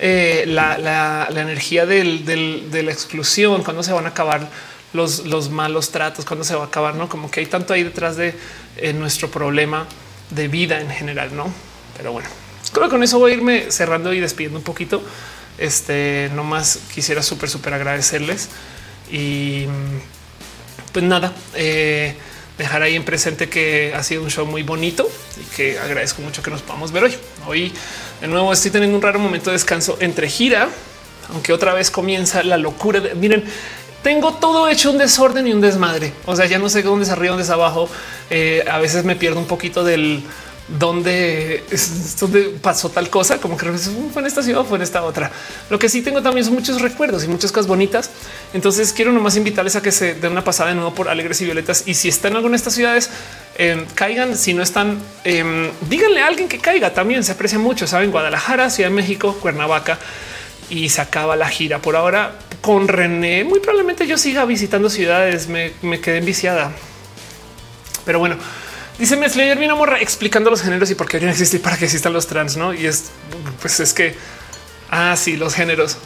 eh, 0.02 0.44
la, 0.46 1.28
energía 1.30 1.84
de 1.84 2.82
la 2.82 2.90
exclusión, 2.90 3.62
cuando 3.62 3.82
se 3.82 3.92
van 3.92 4.06
a 4.06 4.08
acabar 4.08 4.48
los, 4.94 5.26
los, 5.26 5.50
malos 5.50 5.90
tratos, 5.90 6.24
cuando 6.24 6.42
se 6.42 6.54
va 6.54 6.64
a 6.64 6.66
acabar, 6.66 6.94
no 6.94 7.08
como 7.08 7.30
que 7.30 7.40
hay 7.40 7.46
tanto 7.46 7.74
ahí 7.74 7.82
detrás 7.82 8.16
de 8.16 8.34
eh, 8.78 8.94
nuestro 8.94 9.30
problema 9.30 9.86
de 10.30 10.48
vida 10.48 10.80
en 10.80 10.88
general, 10.88 11.36
no? 11.36 11.52
Pero 11.98 12.12
bueno, 12.12 12.28
creo 12.72 12.86
que 12.86 12.90
con 12.90 13.02
eso 13.02 13.18
voy 13.18 13.32
a 13.32 13.34
irme 13.34 13.70
cerrando 13.70 14.14
y 14.14 14.20
despidiendo 14.20 14.58
un 14.58 14.64
poquito. 14.64 15.02
Este 15.58 16.30
no 16.34 16.44
más 16.44 16.78
quisiera 16.94 17.22
súper, 17.22 17.50
súper 17.50 17.74
agradecerles 17.74 18.48
y 19.12 19.66
pues 20.92 21.04
nada. 21.04 21.34
Eh, 21.54 22.16
dejar 22.60 22.82
ahí 22.82 22.94
en 22.94 23.04
presente 23.04 23.48
que 23.48 23.92
ha 23.96 24.02
sido 24.02 24.22
un 24.22 24.30
show 24.30 24.46
muy 24.46 24.62
bonito 24.62 25.08
y 25.40 25.56
que 25.56 25.78
agradezco 25.78 26.20
mucho 26.20 26.42
que 26.42 26.50
nos 26.50 26.60
podamos 26.60 26.92
ver 26.92 27.04
hoy. 27.04 27.14
Hoy 27.46 27.72
de 28.20 28.28
nuevo 28.28 28.52
estoy 28.52 28.70
teniendo 28.70 28.96
un 28.96 29.02
raro 29.02 29.18
momento 29.18 29.50
de 29.50 29.54
descanso 29.54 29.96
entre 30.00 30.28
gira, 30.28 30.68
aunque 31.30 31.54
otra 31.54 31.72
vez 31.72 31.90
comienza 31.90 32.42
la 32.42 32.58
locura. 32.58 33.00
Miren, 33.16 33.44
tengo 34.02 34.34
todo 34.34 34.68
hecho 34.68 34.90
un 34.90 34.98
desorden 34.98 35.46
y 35.46 35.52
un 35.52 35.62
desmadre. 35.62 36.12
O 36.26 36.36
sea, 36.36 36.44
ya 36.46 36.58
no 36.58 36.68
sé 36.68 36.82
dónde 36.82 37.06
es 37.06 37.10
arriba, 37.10 37.30
dónde 37.30 37.44
es 37.44 37.50
abajo. 37.50 37.88
Eh, 38.28 38.62
a 38.70 38.78
veces 38.78 39.04
me 39.04 39.16
pierdo 39.16 39.40
un 39.40 39.46
poquito 39.46 39.82
del 39.82 40.22
dónde, 40.78 41.64
pasó 42.62 42.90
tal 42.90 43.10
cosa, 43.10 43.38
como 43.38 43.56
que 43.56 43.66
fue 43.66 44.22
en 44.22 44.26
esta 44.26 44.42
ciudad 44.42 44.60
o 44.60 44.64
fue 44.64 44.78
en 44.78 44.82
esta 44.82 45.02
otra. 45.02 45.30
Lo 45.68 45.78
que 45.78 45.88
sí 45.88 46.02
tengo 46.02 46.22
también 46.22 46.44
son 46.44 46.54
muchos 46.54 46.80
recuerdos 46.80 47.24
y 47.24 47.28
muchas 47.28 47.50
cosas 47.52 47.66
bonitas. 47.66 48.10
Entonces 48.52 48.92
quiero 48.92 49.12
nomás 49.12 49.36
invitarles 49.36 49.76
a 49.76 49.82
que 49.82 49.92
se 49.92 50.14
den 50.14 50.32
una 50.32 50.44
pasada 50.44 50.70
de 50.70 50.76
nuevo 50.76 50.94
por 50.94 51.08
Alegres 51.08 51.40
y 51.40 51.44
Violetas. 51.44 51.84
Y 51.86 51.94
si 51.94 52.08
están 52.08 52.32
en 52.32 52.36
alguna 52.36 52.52
de 52.52 52.56
estas 52.58 52.74
ciudades, 52.74 53.10
em, 53.58 53.84
caigan. 53.94 54.36
Si 54.36 54.54
no 54.54 54.62
están, 54.62 54.98
em, 55.24 55.70
díganle 55.88 56.22
a 56.22 56.26
alguien 56.26 56.48
que 56.48 56.58
caiga. 56.58 56.92
También 56.92 57.24
se 57.24 57.32
aprecia 57.32 57.58
mucho. 57.58 57.86
Saben, 57.86 58.10
Guadalajara, 58.10 58.70
Ciudad 58.70 58.90
de 58.90 58.94
México, 58.94 59.36
Cuernavaca 59.40 59.98
y 60.68 60.88
se 60.88 61.00
acaba 61.00 61.34
la 61.36 61.48
gira. 61.48 61.80
Por 61.80 61.96
ahora 61.96 62.36
con 62.60 62.86
René, 62.86 63.44
muy 63.44 63.60
probablemente 63.60 64.06
yo 64.06 64.16
siga 64.16 64.44
visitando 64.44 64.88
ciudades. 64.88 65.48
Me, 65.48 65.72
me 65.82 66.00
quedé 66.00 66.18
enviciada. 66.18 66.72
Pero 68.04 68.18
bueno, 68.18 68.36
Dice 69.00 69.14
ayer 69.14 69.58
vino 69.58 69.76
morra 69.76 69.98
explicando 69.98 70.50
los 70.50 70.60
géneros 70.60 70.90
y 70.90 70.94
por 70.94 71.08
qué 71.08 71.18
no 71.20 71.30
existe 71.30 71.58
para 71.58 71.78
que 71.78 71.86
existan 71.86 72.12
los 72.12 72.26
trans, 72.26 72.58
no? 72.58 72.74
Y 72.74 72.84
es 72.84 73.06
pues 73.62 73.80
es 73.80 73.94
que 73.94 74.14
ah, 74.90 75.16
sí, 75.16 75.38
los 75.38 75.54
géneros. 75.54 75.96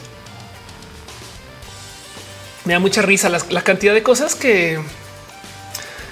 Me 2.63 2.71
da 2.71 2.79
mucha 2.79 3.01
risa 3.01 3.27
la, 3.27 3.61
cantidad 3.63 3.93
de 3.93 4.01
cosas 4.01 4.33
que 4.33 4.79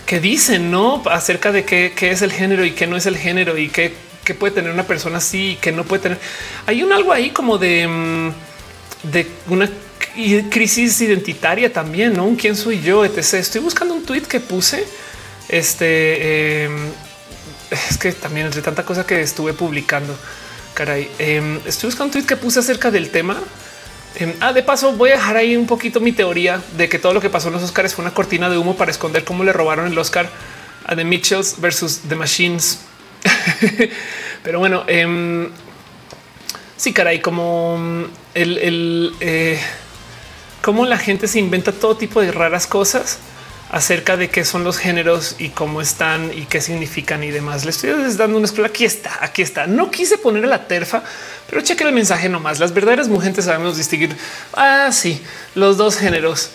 que 0.06 0.20
dicen 0.20 0.72
no 0.72 1.02
acerca 1.10 1.54
de 1.54 1.64
qué, 1.64 1.94
es 2.02 2.22
el 2.22 2.34
género 2.34 2.66
y 2.66 2.72
qué 2.72 2.86
no 2.86 2.98
es 2.98 3.06
el 3.06 3.16
género 3.18 3.58
y 3.58 3.70
qué, 3.70 3.96
puede 4.38 4.54
tener 4.54 4.70
una 4.70 4.84
persona 4.84 5.20
así 5.20 5.52
y 5.52 5.56
que 5.56 5.72
no 5.72 5.86
puede 5.86 6.04
tener. 6.04 6.20
Hay 6.66 6.84
un 6.84 6.92
algo 6.92 7.14
ahí 7.14 7.30
como 7.30 7.58
de, 7.58 7.88
mm, 7.88 8.32
de 9.10 9.28
una 9.48 9.70
crisis 10.50 11.00
identitaria 11.00 11.72
también, 11.72 12.14
no 12.14 12.36
quién 12.38 12.58
soy 12.58 12.82
yo, 12.82 13.06
etc. 13.06 13.36
Estoy 13.36 13.62
buscando 13.62 13.94
un 13.94 14.04
tweet 14.04 14.24
que 14.24 14.42
puse 14.42 14.86
este 15.50 16.64
em, 16.66 16.92
es 17.90 17.98
que 17.98 18.12
también 18.12 18.48
entre 18.48 18.62
tanta 18.62 18.86
cosa 18.86 19.06
que 19.06 19.22
estuve 19.22 19.54
publicando, 19.54 20.16
caray, 20.74 21.10
em, 21.20 21.60
estoy 21.66 21.88
buscando 21.88 22.06
un 22.06 22.12
tweet 22.12 22.26
que 22.26 22.38
puse 22.38 22.60
acerca 22.60 22.92
del 22.92 23.10
tema. 23.10 23.38
Em, 24.16 24.34
ah, 24.42 24.54
de 24.54 24.62
paso, 24.62 24.94
voy 24.94 25.10
a 25.10 25.14
dejar 25.14 25.38
ahí 25.38 25.56
un 25.56 25.66
poquito 25.66 26.00
mi 26.00 26.12
teoría 26.12 26.62
de 26.78 26.88
que 26.88 27.00
todo 27.00 27.14
lo 27.14 27.22
que 27.22 27.30
pasó 27.30 27.48
en 27.48 27.56
los 27.56 27.64
Oscars 27.64 27.96
fue 27.96 28.06
una 28.06 28.14
cortina 28.14 28.50
de 28.50 28.58
humo 28.58 28.76
para 28.76 28.92
esconder 28.92 29.24
cómo 29.24 29.44
le 29.44 29.54
robaron 29.54 29.88
el 29.88 29.98
Oscar 29.98 30.30
a 30.86 30.96
The 30.96 31.04
Mitchells 31.04 31.60
versus 31.60 32.02
The 32.08 32.16
Machines. 32.16 32.80
Pero 34.44 34.60
bueno, 34.60 34.86
sí, 36.78 36.94
caray, 36.94 37.22
como 37.22 38.08
el, 38.34 38.58
el 38.58 39.16
eh, 39.20 39.60
cómo 40.62 40.86
la 40.86 40.98
gente 40.98 41.28
se 41.28 41.40
inventa 41.40 41.72
todo 41.72 41.98
tipo 41.98 42.22
de 42.22 42.32
raras 42.32 42.68
cosas 42.68 43.20
acerca 43.74 44.18
de 44.18 44.30
qué 44.30 44.46
son 44.46 44.64
los 44.64 44.78
géneros 44.78 45.36
y 45.40 45.50
cómo 45.50 45.82
están 45.82 46.32
y 46.32 46.46
qué 46.46 46.62
significan 46.62 47.24
y 47.24 47.32
demás. 47.32 47.66
Le 47.66 47.72
estoy 47.72 47.90
dando 48.16 48.38
una 48.38 48.46
escuela. 48.46 48.68
Aquí 48.68 48.86
está, 48.86 49.18
aquí 49.20 49.42
está. 49.42 49.66
No 49.66 49.90
quise 49.90 50.20
poner 50.20 50.46
la 50.46 50.68
terfa, 50.68 51.02
pero 51.50 51.60
cheque 51.62 51.84
el 51.84 51.92
mensaje 51.92 52.30
nomás. 52.30 52.60
Las 52.60 52.72
verdaderas 52.72 53.08
mujeres 53.08 53.46
sabemos 53.46 53.76
distinguir. 53.76 54.16
Ah, 54.54 54.90
sí, 54.92 55.20
los 55.56 55.78
dos 55.78 55.98
géneros, 55.98 56.52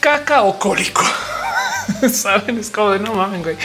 caca 0.00 0.44
o 0.44 0.58
cólico. 0.58 1.04
Saben, 2.10 2.58
es 2.58 2.70
como 2.70 2.92
de 2.92 3.00
no 3.00 3.12
mames, 3.12 3.42
güey. 3.42 3.56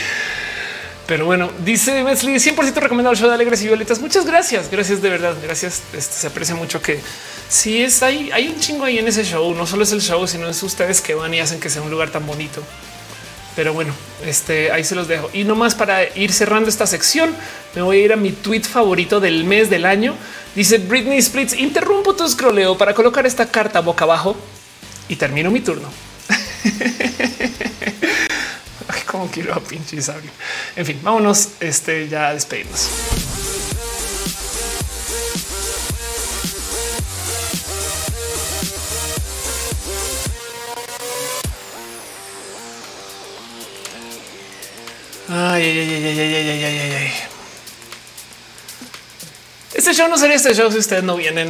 Pero 1.07 1.25
bueno, 1.25 1.49
dice 1.63 2.03
Mesli 2.03 2.33
100% 2.33 2.73
recomendado 2.75 3.13
el 3.13 3.17
show 3.17 3.29
de 3.29 3.35
Alegres 3.35 3.61
y 3.61 3.67
Violetas. 3.67 4.01
Muchas 4.01 4.25
gracias. 4.25 4.69
Gracias 4.69 5.01
de 5.01 5.09
verdad. 5.09 5.33
Gracias. 5.41 5.81
Este, 5.93 6.13
se 6.13 6.27
aprecia 6.27 6.55
mucho 6.55 6.81
que 6.81 6.99
si 7.47 7.81
es 7.81 8.03
ahí, 8.03 8.29
hay 8.33 8.49
un 8.49 8.59
chingo 8.59 8.83
ahí 8.83 8.97
en 8.97 9.07
ese 9.07 9.23
show. 9.23 9.55
No 9.55 9.65
solo 9.65 9.83
es 9.83 9.93
el 9.93 10.01
show, 10.01 10.27
sino 10.27 10.49
es 10.49 10.61
ustedes 10.61 10.99
que 10.99 11.15
van 11.15 11.33
y 11.33 11.39
hacen 11.39 11.61
que 11.61 11.69
sea 11.69 11.81
un 11.81 11.89
lugar 11.89 12.09
tan 12.09 12.27
bonito. 12.27 12.61
Pero 13.57 13.73
bueno, 13.73 13.91
este 14.23 14.71
ahí 14.71 14.83
se 14.83 14.93
los 14.93 15.07
dejo. 15.07 15.31
Y 15.33 15.43
nomás 15.43 15.73
para 15.73 16.15
ir 16.15 16.31
cerrando 16.31 16.69
esta 16.69 16.85
sección, 16.85 17.33
me 17.73 17.81
voy 17.81 17.97
a 17.97 18.05
ir 18.05 18.13
a 18.13 18.15
mi 18.15 18.31
tweet 18.31 18.61
favorito 18.61 19.19
del 19.19 19.45
mes 19.45 19.71
del 19.71 19.87
año. 19.87 20.13
Dice 20.53 20.77
Britney 20.77 21.19
Splits, 21.19 21.53
interrumpo 21.53 22.15
tu 22.15 22.29
scrolleo 22.29 22.77
para 22.77 22.93
colocar 22.93 23.25
esta 23.25 23.47
carta 23.47 23.81
boca 23.81 24.05
abajo 24.05 24.37
y 25.09 25.15
termino 25.15 25.49
mi 25.49 25.61
turno. 25.61 25.89
Como 29.07 29.27
quiero 29.31 29.55
a 29.55 29.59
pinche 29.59 29.99
sabio. 30.03 30.29
En 30.75 30.85
fin, 30.85 30.99
vámonos 31.01 31.49
este, 31.59 32.07
ya 32.07 32.27
a 32.27 32.35
despedirnos. 32.35 32.91
Ay, 45.29 45.61
ay, 45.61 45.79
ay, 45.79 45.93
ay, 45.93 46.19
ay, 46.19 46.19
ay, 46.19 46.63
ay, 46.63 46.79
ay, 46.79 46.91
ay. 46.93 47.11
Este 49.73 49.93
show 49.93 50.07
no 50.07 50.17
sería 50.17 50.37
este 50.37 50.55
show 50.55 50.71
si 50.71 50.77
ustedes 50.77 51.03
no 51.03 51.17
vienen. 51.17 51.49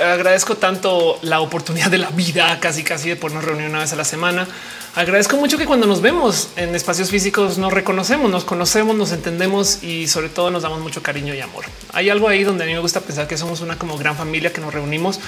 Agradezco 0.00 0.56
tanto 0.56 1.18
la 1.22 1.40
oportunidad 1.40 1.90
de 1.90 1.98
la 1.98 2.10
vida, 2.10 2.60
casi 2.60 2.84
casi 2.84 3.08
de 3.08 3.16
ponernos 3.16 3.44
reunir 3.44 3.68
una 3.68 3.80
vez 3.80 3.92
a 3.92 3.96
la 3.96 4.04
semana. 4.04 4.46
Agradezco 4.94 5.36
mucho 5.36 5.58
que 5.58 5.66
cuando 5.66 5.88
nos 5.88 6.00
vemos 6.00 6.50
en 6.56 6.74
espacios 6.76 7.10
físicos 7.10 7.58
nos 7.58 7.72
reconocemos, 7.72 8.30
nos 8.30 8.44
conocemos, 8.44 8.94
nos 8.94 9.10
entendemos 9.10 9.82
y 9.82 10.06
sobre 10.06 10.28
todo 10.28 10.52
nos 10.52 10.62
damos 10.62 10.80
mucho 10.80 11.02
cariño 11.02 11.34
y 11.34 11.40
amor. 11.40 11.64
Hay 11.92 12.08
algo 12.08 12.28
ahí 12.28 12.44
donde 12.44 12.62
a 12.62 12.66
mí 12.66 12.74
me 12.74 12.78
gusta 12.78 13.00
pensar 13.00 13.26
que 13.26 13.36
somos 13.36 13.60
una 13.60 13.76
como 13.76 13.98
gran 13.98 14.16
familia 14.16 14.52
que 14.52 14.60
nos 14.60 14.72
reunimos 14.72 15.18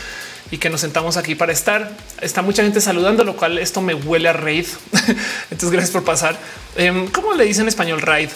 y 0.50 0.58
que 0.58 0.70
nos 0.70 0.80
sentamos 0.80 1.16
aquí 1.16 1.34
para 1.34 1.52
estar. 1.52 1.92
Está 2.20 2.42
mucha 2.42 2.62
gente 2.62 2.80
saludando, 2.80 3.24
lo 3.24 3.36
cual 3.36 3.58
esto 3.58 3.80
me 3.80 3.94
huele 3.94 4.28
a 4.28 4.32
raid. 4.32 4.66
Entonces, 5.50 5.70
gracias 5.70 5.90
por 5.90 6.04
pasar. 6.04 6.38
Em, 6.76 7.08
¿Cómo 7.08 7.34
le 7.34 7.44
dice 7.44 7.60
en 7.60 7.68
español 7.68 8.00
raid? 8.00 8.30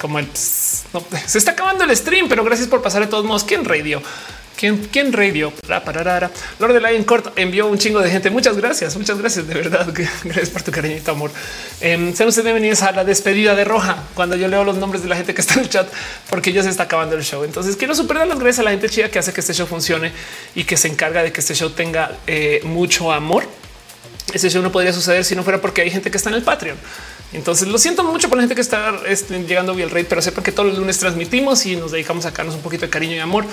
Como 0.00 0.18
el 0.18 0.28
se 0.34 1.38
está 1.38 1.52
acabando 1.52 1.84
el 1.84 1.94
stream, 1.94 2.28
pero 2.28 2.44
gracias 2.44 2.68
por 2.68 2.82
pasar 2.82 3.02
de 3.02 3.08
todos 3.08 3.24
modos. 3.24 3.44
¿Quién 3.44 3.64
radio? 3.64 4.02
¿Quién, 4.60 4.76
quién 4.92 5.10
radio? 5.10 5.54
Lord 6.58 6.74
de 6.74 6.80
Lion 6.80 7.04
Court 7.04 7.32
envió 7.36 7.66
un 7.66 7.78
chingo 7.78 7.98
de 8.00 8.10
gente. 8.10 8.28
Muchas 8.28 8.58
gracias, 8.58 8.94
muchas 8.94 9.16
gracias 9.16 9.48
de 9.48 9.54
verdad. 9.54 9.88
Gracias 10.22 10.50
por 10.50 10.60
tu 10.60 10.70
cariño 10.70 10.98
y 10.98 11.00
tu 11.00 11.12
amor. 11.12 11.30
Eh, 11.80 12.12
sean 12.14 12.28
ustedes 12.28 12.44
bienvenidos 12.44 12.82
a 12.82 12.92
la 12.92 13.02
despedida 13.02 13.54
de 13.54 13.64
Roja 13.64 14.04
cuando 14.12 14.36
yo 14.36 14.48
leo 14.48 14.62
los 14.62 14.76
nombres 14.76 15.02
de 15.02 15.08
la 15.08 15.16
gente 15.16 15.32
que 15.32 15.40
está 15.40 15.54
en 15.54 15.60
el 15.60 15.70
chat 15.70 15.88
porque 16.28 16.52
ya 16.52 16.62
se 16.62 16.68
está 16.68 16.82
acabando 16.82 17.16
el 17.16 17.22
show. 17.22 17.42
Entonces 17.42 17.74
quiero 17.74 17.94
superar 17.94 18.26
las 18.26 18.38
gracias 18.38 18.58
a 18.58 18.64
la 18.64 18.72
gente 18.72 18.90
chida 18.90 19.08
que 19.08 19.18
hace 19.18 19.32
que 19.32 19.40
este 19.40 19.54
show 19.54 19.66
funcione 19.66 20.12
y 20.54 20.64
que 20.64 20.76
se 20.76 20.88
encarga 20.88 21.22
de 21.22 21.32
que 21.32 21.40
este 21.40 21.54
show 21.54 21.70
tenga 21.70 22.18
eh, 22.26 22.60
mucho 22.64 23.10
amor. 23.10 23.48
Ese 24.34 24.50
show 24.50 24.60
no 24.60 24.70
podría 24.70 24.92
suceder 24.92 25.24
si 25.24 25.34
no 25.34 25.42
fuera 25.42 25.58
porque 25.58 25.80
hay 25.80 25.90
gente 25.90 26.10
que 26.10 26.18
está 26.18 26.28
en 26.28 26.36
el 26.36 26.42
Patreon. 26.42 26.76
Entonces 27.32 27.66
lo 27.66 27.78
siento 27.78 28.04
mucho 28.04 28.28
por 28.28 28.36
la 28.36 28.42
gente 28.42 28.56
que 28.56 28.60
está 28.60 28.92
este, 29.06 29.42
llegando 29.42 29.74
vía 29.74 29.86
el 29.86 29.90
rey, 29.90 30.04
pero 30.06 30.20
sepan 30.20 30.44
que 30.44 30.52
todos 30.52 30.68
los 30.68 30.78
lunes 30.78 30.98
transmitimos 30.98 31.64
y 31.64 31.76
nos 31.76 31.92
dedicamos 31.92 32.26
a 32.26 32.28
sacarnos 32.28 32.56
un 32.56 32.60
poquito 32.60 32.84
de 32.84 32.90
cariño 32.90 33.16
y 33.16 33.20
amor 33.20 33.46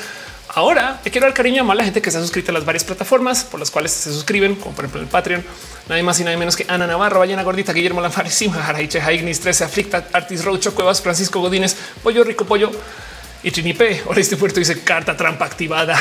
Ahora 0.58 1.00
te 1.04 1.12
quiero 1.12 1.28
dar 1.28 1.36
cariño 1.36 1.72
a 1.72 1.76
la 1.76 1.84
gente 1.84 2.02
que 2.02 2.10
está 2.10 2.20
suscrita 2.20 2.52
a 2.52 2.54
las 2.56 2.66
varias 2.66 2.84
plataformas 2.84 3.44
por 3.44 3.60
las 3.60 3.70
cuales 3.70 3.92
se 3.92 4.12
suscriben, 4.12 4.56
como 4.56 4.74
por 4.74 4.86
ejemplo 4.86 5.02
el 5.02 5.08
Patreon. 5.08 5.46
Nadie 5.88 6.02
más 6.02 6.20
y 6.20 6.24
nadie 6.24 6.38
menos 6.38 6.56
que 6.56 6.66
Ana 6.68 6.88
Navarro, 6.88 7.20
Ballena 7.20 7.44
Gordita, 7.44 7.74
Guillermo 7.74 8.02
Lanfares, 8.02 8.34
Simja, 8.34 8.64
Jaraiche, 8.64 9.00
Ignis 9.14 9.40
13, 9.40 9.66
Aflicta, 9.66 10.08
Artis 10.14 10.44
Rocho, 10.44 10.74
Cuevas, 10.74 11.00
Francisco 11.00 11.42
Godínez, 11.42 11.78
Pollo 12.02 12.24
Rico 12.24 12.46
Pollo, 12.46 12.72
y 13.44 13.52
Trinipe, 13.52 14.02
ahora 14.06 14.20
este 14.20 14.36
puerto 14.36 14.60
dice 14.60 14.82
carta 14.82 15.16
trampa 15.16 15.46
activada. 15.46 15.98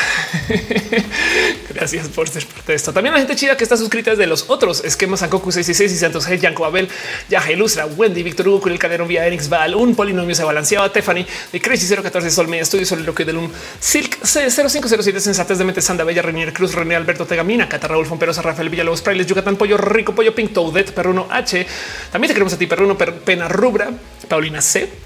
Gracias 1.75 2.09
por 2.09 2.29
ser 2.29 2.47
parte 2.47 2.75
esto. 2.75 2.93
También 2.93 3.13
la 3.13 3.21
gente 3.21 3.37
chida 3.37 3.57
que 3.57 3.65
está 3.65 3.77
suscrita 3.77 4.13
es 4.13 4.19
de 4.19 4.27
los 4.27 4.47
otros 4.49 4.83
esquemas 4.85 5.21
Sankoku 5.21 5.53
66 5.53 5.93
y 5.93 5.97
Santos 5.97 6.29
G, 6.29 6.39
Yanko 6.39 6.65
Abel, 6.65 6.89
Yaja 7.29 7.53
Ilustra, 7.53 7.87
Wendy, 7.87 8.23
Víctor 8.23 8.49
Hugo, 8.49 8.69
el 8.69 8.79
Calderón 8.79 9.09
Vía 9.09 9.27
Enix 9.27 9.49
Val, 9.49 9.75
un 9.75 9.95
polinomio 9.95 10.35
se 10.35 10.45
balanceaba, 10.45 10.93
Tiffany, 10.93 11.27
de 11.53 11.61
Crazy 11.61 11.95
014 11.95 12.31
Sol 12.31 12.49
Media 12.49 12.63
Estudio 12.63 12.87
sobre 12.87 13.05
lo 13.05 13.15
que 13.15 13.25
del 13.25 13.37
un 13.37 13.53
Silk 13.79 14.21
C0507 14.23 15.19
Sensates 15.19 15.59
de 15.59 15.65
Mente 15.65 15.83
Sanda 15.83 16.05
Bella 16.05 16.23
Renier 16.23 16.53
Cruz 16.53 16.75
René 16.75 16.97
Alberto 16.97 17.27
Tegamina, 17.27 17.69
Cata 17.69 17.89
Raúl 17.89 18.07
Fomperosa 18.07 18.43
Rafael 18.43 18.71
Villalobos 18.71 19.03
Frailes 19.03 19.27
Yucatán 19.27 19.57
Pollo 19.57 19.77
Rico 19.77 20.15
Pollo 20.15 20.35
Pink 20.35 20.53
Toudet 20.53 20.93
Perruno 20.93 21.27
H. 21.31 21.67
También 22.11 22.29
te 22.29 22.35
queremos 22.35 22.55
a 22.55 22.59
ti 22.59 22.67
Perruno 22.67 22.97
Pena 22.97 23.49
Rubra 23.49 23.91
Paulina 24.29 24.61
C. 24.61 25.06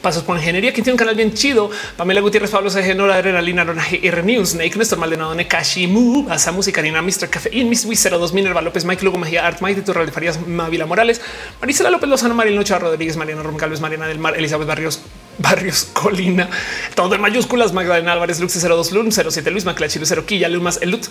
Pasos 0.00 0.22
por 0.22 0.36
ingeniería, 0.36 0.72
que 0.72 0.82
tiene 0.82 0.92
un 0.92 0.98
canal 0.98 1.14
bien 1.14 1.34
chido. 1.34 1.70
Pamela 1.96 2.20
Gutiérrez, 2.20 2.50
Pablo 2.50 2.70
C. 2.70 2.94
Nora, 2.94 3.16
Adrenalina, 3.16 3.64
Rona 3.64 3.84
R 3.90 4.22
News, 4.22 4.50
Snake, 4.50 4.76
Néstor 4.78 4.98
Maldonado, 4.98 5.34
Nekashi, 5.34 5.86
Mu, 5.86 6.28
Asamu, 6.30 6.62
Karina, 6.72 7.02
Mr. 7.02 7.28
Café, 7.28 7.50
Miss 7.64 7.84
Wii 7.84 7.96
02, 8.10 8.32
Minerva 8.32 8.62
López, 8.62 8.84
Mike 8.84 9.04
Lugo, 9.04 9.18
Magia 9.18 9.46
Art, 9.46 9.60
Mike, 9.60 9.82
Turral 9.82 10.10
Farías, 10.10 10.44
Mavila 10.46 10.86
Morales, 10.86 11.20
Marisela 11.60 11.90
López 11.90 12.08
Lozano, 12.08 12.34
Marino 12.34 12.62
Chava 12.62 12.88
Rodríguez, 12.88 13.16
Mariana 13.16 13.42
Rom 13.42 13.56
Mariana 13.80 14.06
del 14.06 14.18
Mar, 14.18 14.36
Elizabeth 14.36 14.66
Barrios, 14.66 15.00
Barrios 15.42 15.88
Colina, 15.92 16.48
todo 16.94 17.14
en 17.14 17.20
mayúsculas, 17.20 17.72
Magdalena 17.72 18.12
Álvarez, 18.12 18.40
Lux 18.40 18.62
02 18.62 18.92
Lun 18.92 19.10
07 19.12 19.50
Luis 19.50 19.64
Maclachilo 19.64 20.06
0 20.06 20.24
Quilla, 20.24 20.48
Lumas 20.48 20.78
Elut, 20.80 21.06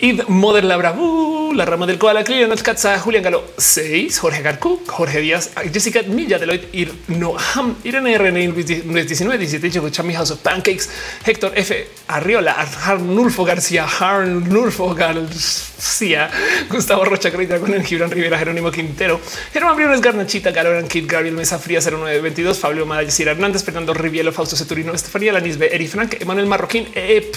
Id 0.00 0.22
Moder 0.26 0.64
Labra, 0.64 0.92
uh, 0.92 1.52
la 1.54 1.64
rama 1.64 1.86
del 1.86 1.98
Koala, 1.98 2.24
Clio, 2.24 2.48
Katza, 2.62 2.98
Julián 2.98 3.22
Galo 3.22 3.44
6, 3.56 4.18
Jorge 4.18 4.42
Garcu, 4.42 4.82
Jorge 4.86 5.20
Díaz, 5.20 5.50
Jessica 5.72 6.02
Milla, 6.02 6.38
Deloitte, 6.38 6.68
Ir 6.72 6.92
Noham, 7.08 7.76
Irene 7.84 8.18
RN, 8.18 8.52
Luis 8.52 8.66
19, 8.66 9.38
17, 9.38 9.70
Chico 9.70 9.88
Chami 9.90 10.14
House 10.14 10.32
of 10.32 10.40
Pancakes, 10.40 10.90
Héctor 11.24 11.52
F. 11.54 11.88
Arriola, 12.08 12.56
Arnulfo 12.84 13.44
García, 13.44 13.86
Arnulfo 14.00 14.94
García, 14.94 16.30
Gustavo 16.68 17.04
Rocha, 17.04 17.30
con 17.30 17.74
el 17.74 17.84
Gibran 17.84 18.10
Rivera, 18.10 18.38
Jerónimo 18.38 18.70
Quintero, 18.70 19.20
Germán 19.52 19.76
Briones 19.76 20.00
Garnachita, 20.00 20.50
Galoran 20.50 20.88
Kid, 20.88 21.04
Gabriel 21.06 21.34
Mesa 21.34 21.58
Fría 21.58 21.80
0922, 21.80 22.58
Fabio 22.58 22.84
Madalles, 22.84 23.18
Hernández, 23.20 23.62
Fernando 23.68 23.92
Rivielo, 23.92 24.32
Fausto 24.32 24.56
Ceturino, 24.56 24.94
Estefanía 24.94 25.30
Lanisbe, 25.30 25.74
Eri 25.74 25.86
Frank, 25.86 26.16
Emanuel 26.22 26.46
Marroquín, 26.46 26.88
eh, 26.94 27.30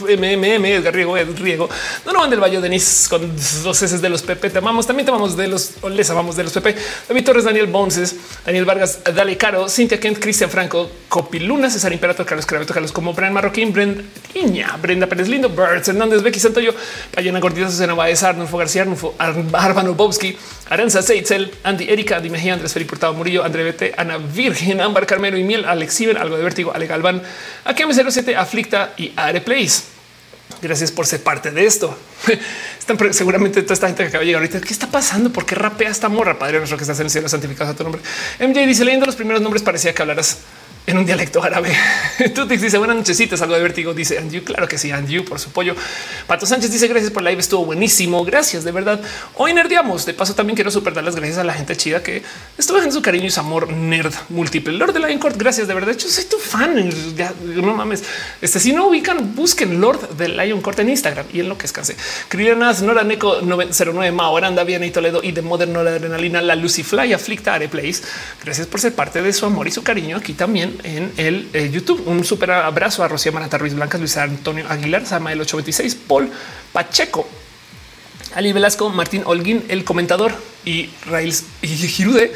MMM, 0.00 0.64
Edgar 0.66 0.94
Riego, 0.94 1.16
Ed 1.16 1.38
Riego, 1.38 1.68
van 2.04 2.30
del 2.30 2.40
Valle, 2.40 2.60
Denis 2.60 3.06
con 3.08 3.34
dos 3.62 3.82
S 3.82 3.98
de 3.98 4.08
los 4.08 4.22
PP. 4.22 4.50
Te 4.50 4.58
amamos. 4.58 4.86
También 4.86 5.06
te 5.06 5.12
amamos 5.12 5.36
de 5.36 5.48
los, 5.48 5.74
les 5.90 6.10
amamos 6.10 6.36
de 6.36 6.44
los 6.44 6.52
PP. 6.52 6.74
David 7.08 7.24
Torres, 7.24 7.44
Daniel 7.44 7.66
Bonces, 7.66 8.16
Daniel 8.44 8.64
Vargas, 8.64 9.00
Dale 9.14 9.36
Caro, 9.36 9.68
Cintia 9.68 10.00
Kent, 10.00 10.18
Cristian 10.18 10.50
Franco, 10.50 10.90
Copiluna, 11.08 11.70
César 11.70 11.92
Imperator, 11.92 12.26
Carlos 12.26 12.46
Craveto, 12.46 12.74
Carlos 12.74 12.92
como 12.92 13.12
Brian 13.12 13.32
Marroquín, 13.32 13.72
Brenda 13.72 14.02
Iña, 14.34 14.76
Brenda 14.80 15.06
Pérez 15.06 15.28
Lindo, 15.28 15.48
Birds 15.48 15.88
Hernández, 15.88 16.22
Becky 16.22 16.40
Santoyo, 16.40 16.74
Payana 17.14 17.40
Gordita, 17.40 17.70
Susana 17.70 17.94
Baez, 17.94 18.22
Arnulfo 18.22 18.58
García, 18.58 18.82
Arnulfo 18.82 19.14
Arbano 19.18 19.94
Bobski, 19.94 20.36
Aranza 20.68 21.02
Seitzel, 21.02 21.52
Andy 21.62 21.88
Erika, 21.88 22.16
Andy 22.16 22.30
Mejía, 22.30 22.54
Andrés 22.54 22.72
Felipe 22.72 22.90
Portado 22.90 23.14
Murillo, 23.14 23.44
André 23.44 23.62
Bete, 23.62 23.94
Ana 23.96 24.18
Virgen, 24.18 24.80
Ámbar 24.80 25.06
Carmelo 25.06 25.38
y 25.38 25.44
Miel, 25.44 25.64
Alex 25.64 26.00
Iben, 26.00 26.16
algo 26.16 26.36
de 26.36 26.44
vértigo, 26.44 26.72
Ale 26.74 26.86
Galván, 26.86 27.22
AM07, 27.64 28.36
Aflicta 28.36 28.94
y 28.96 29.12
Gracias 30.62 30.90
por 30.90 31.06
ser 31.06 31.22
parte 31.22 31.50
de 31.50 31.66
esto. 31.66 31.96
Están 32.78 33.12
seguramente 33.12 33.62
toda 33.62 33.74
esta 33.74 33.88
gente 33.88 34.04
que 34.04 34.08
acaba 34.08 34.20
de 34.20 34.26
llegar 34.26 34.42
ahorita. 34.42 34.60
¿Qué 34.60 34.72
está 34.72 34.86
pasando? 34.86 35.30
¿Por 35.30 35.44
qué 35.44 35.54
rapea 35.54 35.90
esta 35.90 36.08
morra? 36.08 36.38
Padre 36.38 36.58
nuestro 36.58 36.78
que 36.78 36.84
estás 36.84 36.98
en 37.00 37.06
el 37.06 37.10
cielo, 37.10 37.28
santificado 37.28 37.72
a 37.72 37.74
tu 37.74 37.82
nombre. 37.82 38.00
MJ 38.38 38.66
dice 38.66 38.84
leyendo 38.84 39.06
los 39.06 39.16
primeros 39.16 39.42
nombres 39.42 39.62
parecía 39.62 39.92
que 39.92 40.02
hablaras 40.02 40.38
en 40.86 40.98
un 40.98 41.04
dialecto 41.04 41.42
árabe. 41.42 41.76
Tutix 42.34 42.62
dice 42.62 42.78
buenas 42.78 42.96
nochecitas, 42.96 43.42
algo 43.42 43.54
de 43.54 43.62
vértigo. 43.62 43.92
Dice 43.92 44.18
Anju. 44.18 44.44
Claro 44.44 44.68
que 44.68 44.78
sí, 44.78 44.92
Anju 44.92 45.24
por 45.24 45.40
su 45.40 45.50
pollo. 45.50 45.74
Pato 46.26 46.46
Sánchez 46.46 46.70
dice 46.70 46.86
gracias 46.86 47.10
por 47.10 47.22
la 47.22 47.30
live. 47.30 47.40
Estuvo 47.40 47.64
buenísimo. 47.64 48.24
Gracias 48.24 48.64
de 48.64 48.72
verdad. 48.72 49.00
Hoy 49.34 49.52
nerdeamos. 49.52 50.06
De 50.06 50.14
paso, 50.14 50.34
también 50.34 50.54
quiero 50.54 50.70
super 50.70 50.94
dar 50.94 51.04
las 51.04 51.16
gracias 51.16 51.38
a 51.38 51.44
la 51.44 51.54
gente 51.54 51.76
chida 51.76 52.02
que 52.02 52.22
estuvo 52.56 52.78
en 52.78 52.92
su 52.92 53.02
cariño 53.02 53.26
y 53.26 53.30
su 53.30 53.40
amor 53.40 53.72
nerd 53.72 54.14
múltiple. 54.28 54.72
Lord 54.74 54.92
de 54.92 55.00
Lion 55.00 55.18
Court, 55.18 55.36
gracias 55.36 55.66
de 55.66 55.74
verdad. 55.74 55.96
Yo 55.96 56.08
soy 56.08 56.24
tu 56.24 56.38
fan. 56.38 56.90
Ya, 57.16 57.32
no 57.42 57.74
mames. 57.74 58.04
Este 58.40 58.60
si 58.60 58.72
no 58.72 58.86
ubican, 58.86 59.34
busquen 59.34 59.80
Lord 59.80 60.16
de 60.16 60.28
Lion 60.28 60.60
Court 60.60 60.78
en 60.78 60.90
Instagram 60.90 61.26
y 61.32 61.40
en 61.40 61.48
lo 61.48 61.58
que 61.58 61.66
escase. 61.66 61.96
Krilianas, 62.28 62.82
Nora 62.82 63.02
Neko 63.02 63.40
09 63.42 64.12
Mao, 64.12 64.36
Aranda, 64.36 64.62
Viana 64.62 64.86
y 64.86 64.90
Toledo 64.90 65.20
y 65.22 65.32
de 65.32 65.42
Modern 65.42 65.72
Nora 65.72 65.90
Adrenalina, 65.90 66.40
la 66.42 66.54
Lucy 66.54 66.84
Fly, 66.84 67.12
Aflicta, 67.12 67.54
Areplays. 67.54 68.04
Gracias 68.44 68.68
por 68.68 68.80
ser 68.80 68.94
parte 68.94 69.20
de 69.20 69.32
su 69.32 69.46
amor 69.46 69.66
y 69.66 69.72
su 69.72 69.82
cariño 69.82 70.16
aquí 70.16 70.32
también 70.32 70.75
en 70.84 71.12
el 71.16 71.48
eh, 71.52 71.70
YouTube. 71.70 72.02
Un 72.06 72.24
súper 72.24 72.50
abrazo 72.50 73.02
a 73.02 73.08
Rocío 73.08 73.32
Marata 73.32 73.58
Ruiz 73.58 73.74
Blancas, 73.74 74.00
Luis 74.00 74.16
Antonio 74.16 74.66
Aguilar, 74.68 75.06
Samael 75.06 75.40
826, 75.40 75.94
Paul 76.06 76.30
Pacheco, 76.72 77.28
Ali 78.34 78.52
Velasco, 78.52 78.88
Martín 78.90 79.22
Holguín, 79.24 79.64
el 79.68 79.84
comentador 79.84 80.32
y 80.64 80.90
Rails 81.06 81.44
y 81.62 81.68
Girude. 81.68 82.32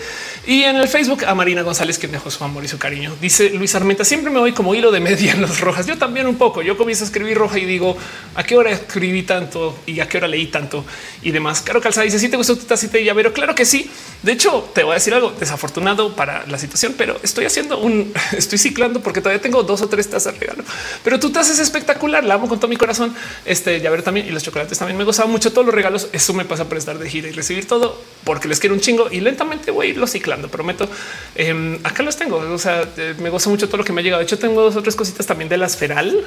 Y 0.47 0.63
en 0.63 0.77
el 0.77 0.89
Facebook 0.89 1.25
a 1.27 1.35
Marina 1.35 1.61
González, 1.63 1.99
que 1.99 2.09
dejó 2.09 2.31
su 2.31 2.43
amor 2.43 2.65
y 2.65 2.69
su 2.69 2.79
cariño. 2.79 3.15
Dice 3.21 3.51
Luis 3.51 3.75
Armenta, 3.75 4.05
siempre 4.07 4.31
me 4.31 4.41
voy 4.41 4.53
como 4.53 4.75
hilo 4.75 4.91
de 4.91 4.99
media 4.99 5.33
en 5.33 5.43
las 5.43 5.61
rojas. 5.61 5.87
Yo 5.87 5.99
también 5.99 6.27
un 6.27 6.37
poco. 6.37 6.63
Yo 6.63 6.79
comienzo 6.79 7.05
a 7.05 7.07
escribir 7.07 7.37
roja 7.37 7.59
y 7.59 7.67
digo 7.67 7.97
a 8.35 8.43
qué 8.43 8.57
hora 8.57 8.71
escribí 8.71 9.23
tanto 9.23 9.79
y 9.87 10.01
a 10.01 10.09
qué 10.09 10.17
hora 10.17 10.29
leí 10.29 10.47
tanto 10.47 10.85
y 11.23 11.31
demás. 11.31 11.61
Caro 11.61 11.81
Calzada 11.81 12.05
dice: 12.05 12.19
Si 12.19 12.29
te 12.29 12.39
gustó 12.39 12.57
tu 12.57 12.65
tacita 12.65 12.99
y 12.99 13.05
llavero, 13.05 13.33
claro 13.35 13.55
que 13.55 13.67
sí. 13.67 13.91
De 14.23 14.33
hecho, 14.33 14.71
te 14.75 14.83
voy 14.83 14.93
a 14.93 14.95
decir 14.95 15.13
algo 15.13 15.31
desafortunado 15.31 16.17
para 16.17 16.47
la 16.47 16.59
situación, 16.59 16.95
pero 16.97 17.19
estoy 17.23 17.45
haciendo 17.45 17.79
un 17.79 18.13
estoy 18.33 18.59
ciclando 18.59 19.01
porque 19.01 19.21
todavía 19.21 19.43
tengo 19.43 19.63
dos 19.63 19.83
o 19.83 19.89
tres 19.89 20.09
tazas 20.09 20.39
regalo. 20.39 20.65
Pero 21.05 21.21
tu 21.21 21.31
taza 21.31 21.53
es 21.53 21.59
espectacular. 21.59 22.25
La 22.25 22.35
amo 22.35 22.49
con 22.49 22.59
todo 22.59 22.69
mi 22.69 22.77
corazón. 22.77 23.15
Este 23.45 23.81
llavero 23.81 24.03
también 24.03 24.27
y 24.27 24.31
los 24.31 24.43
chocolates 24.43 24.79
también 24.79 24.97
me 24.97 25.05
gustaba 25.05 25.29
mucho 25.29 25.53
todos 25.53 25.67
los 25.67 25.75
regalos. 25.75 26.09
Eso 26.13 26.33
me 26.33 26.47
pasa 26.47 26.65
por 26.65 26.79
estar 26.79 26.99
de 26.99 27.11
gira 27.11 27.29
y 27.29 27.33
recibir 27.33 27.67
todo 27.67 28.01
porque 28.25 28.49
les 28.49 28.59
quiero 28.59 28.75
un 28.75 28.81
chingo 28.81 29.09
y 29.11 29.21
lentamente 29.21 29.71
voy 29.71 29.89
a 29.89 29.91
irlo. 29.91 30.07
Prometo. 30.39 30.89
Em, 31.35 31.79
acá 31.85 32.03
los 32.03 32.17
tengo. 32.17 32.37
O 32.39 32.59
sea, 32.59 32.83
eh, 32.97 33.15
me 33.19 33.31
gozo 33.31 33.51
mucho 33.51 33.67
todo 33.67 33.79
lo 33.79 33.85
que 33.85 33.93
me 33.93 34.01
ha 34.01 34.05
llegado. 34.05 34.21
De 34.21 34.25
hecho, 34.25 34.39
tengo 34.39 34.63
dos 34.63 34.77
otras 34.77 34.97
cositas 34.97 35.27
también 35.27 35.49
de 35.49 35.57
las 35.57 35.77
feral 35.77 36.25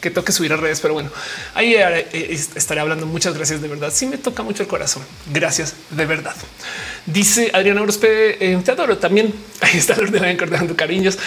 que 0.00 0.10
tengo 0.10 0.24
que 0.26 0.32
subir 0.32 0.52
a 0.52 0.56
redes, 0.56 0.80
pero 0.80 0.92
bueno, 0.92 1.10
ahí 1.54 1.74
eh, 1.74 2.06
eh, 2.12 2.40
estaré 2.54 2.80
hablando. 2.80 3.06
Muchas 3.06 3.34
gracias 3.34 3.62
de 3.62 3.68
verdad. 3.68 3.90
Sí 3.92 4.06
me 4.06 4.18
toca 4.18 4.42
mucho 4.42 4.62
el 4.62 4.68
corazón. 4.68 5.02
Gracias 5.32 5.74
de 5.90 6.04
verdad. 6.04 6.34
Dice 7.06 7.50
Adriana 7.54 7.82
Orospe, 7.82 8.36
te 8.62 8.70
adoro 8.70 8.98
también. 8.98 9.32
Ahí 9.60 9.78
está 9.78 9.94
el 9.94 10.10
de 10.10 10.20
la 10.20 10.76
cariños. 10.76 11.18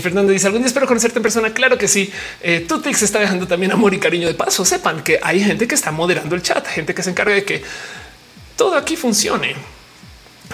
Fernando 0.00 0.32
dice 0.32 0.46
algún 0.46 0.62
día 0.62 0.68
espero 0.68 0.86
conocerte 0.86 1.18
en 1.18 1.22
persona. 1.22 1.52
Claro 1.52 1.76
que 1.76 1.86
sí. 1.86 2.10
Tutix 2.66 3.02
está 3.02 3.18
dejando 3.18 3.46
también 3.46 3.72
amor 3.72 3.92
y 3.92 3.98
cariño 3.98 4.26
de 4.26 4.34
paso. 4.34 4.64
Sepan 4.64 5.02
que 5.02 5.20
hay 5.22 5.44
gente 5.44 5.68
que 5.68 5.74
está 5.74 5.90
moderando 5.90 6.34
el 6.34 6.42
chat, 6.42 6.66
gente 6.66 6.94
que 6.94 7.02
se 7.02 7.10
encarga 7.10 7.34
de 7.34 7.44
que 7.44 7.62
todo 8.56 8.76
aquí 8.76 8.96
funcione. 8.96 9.73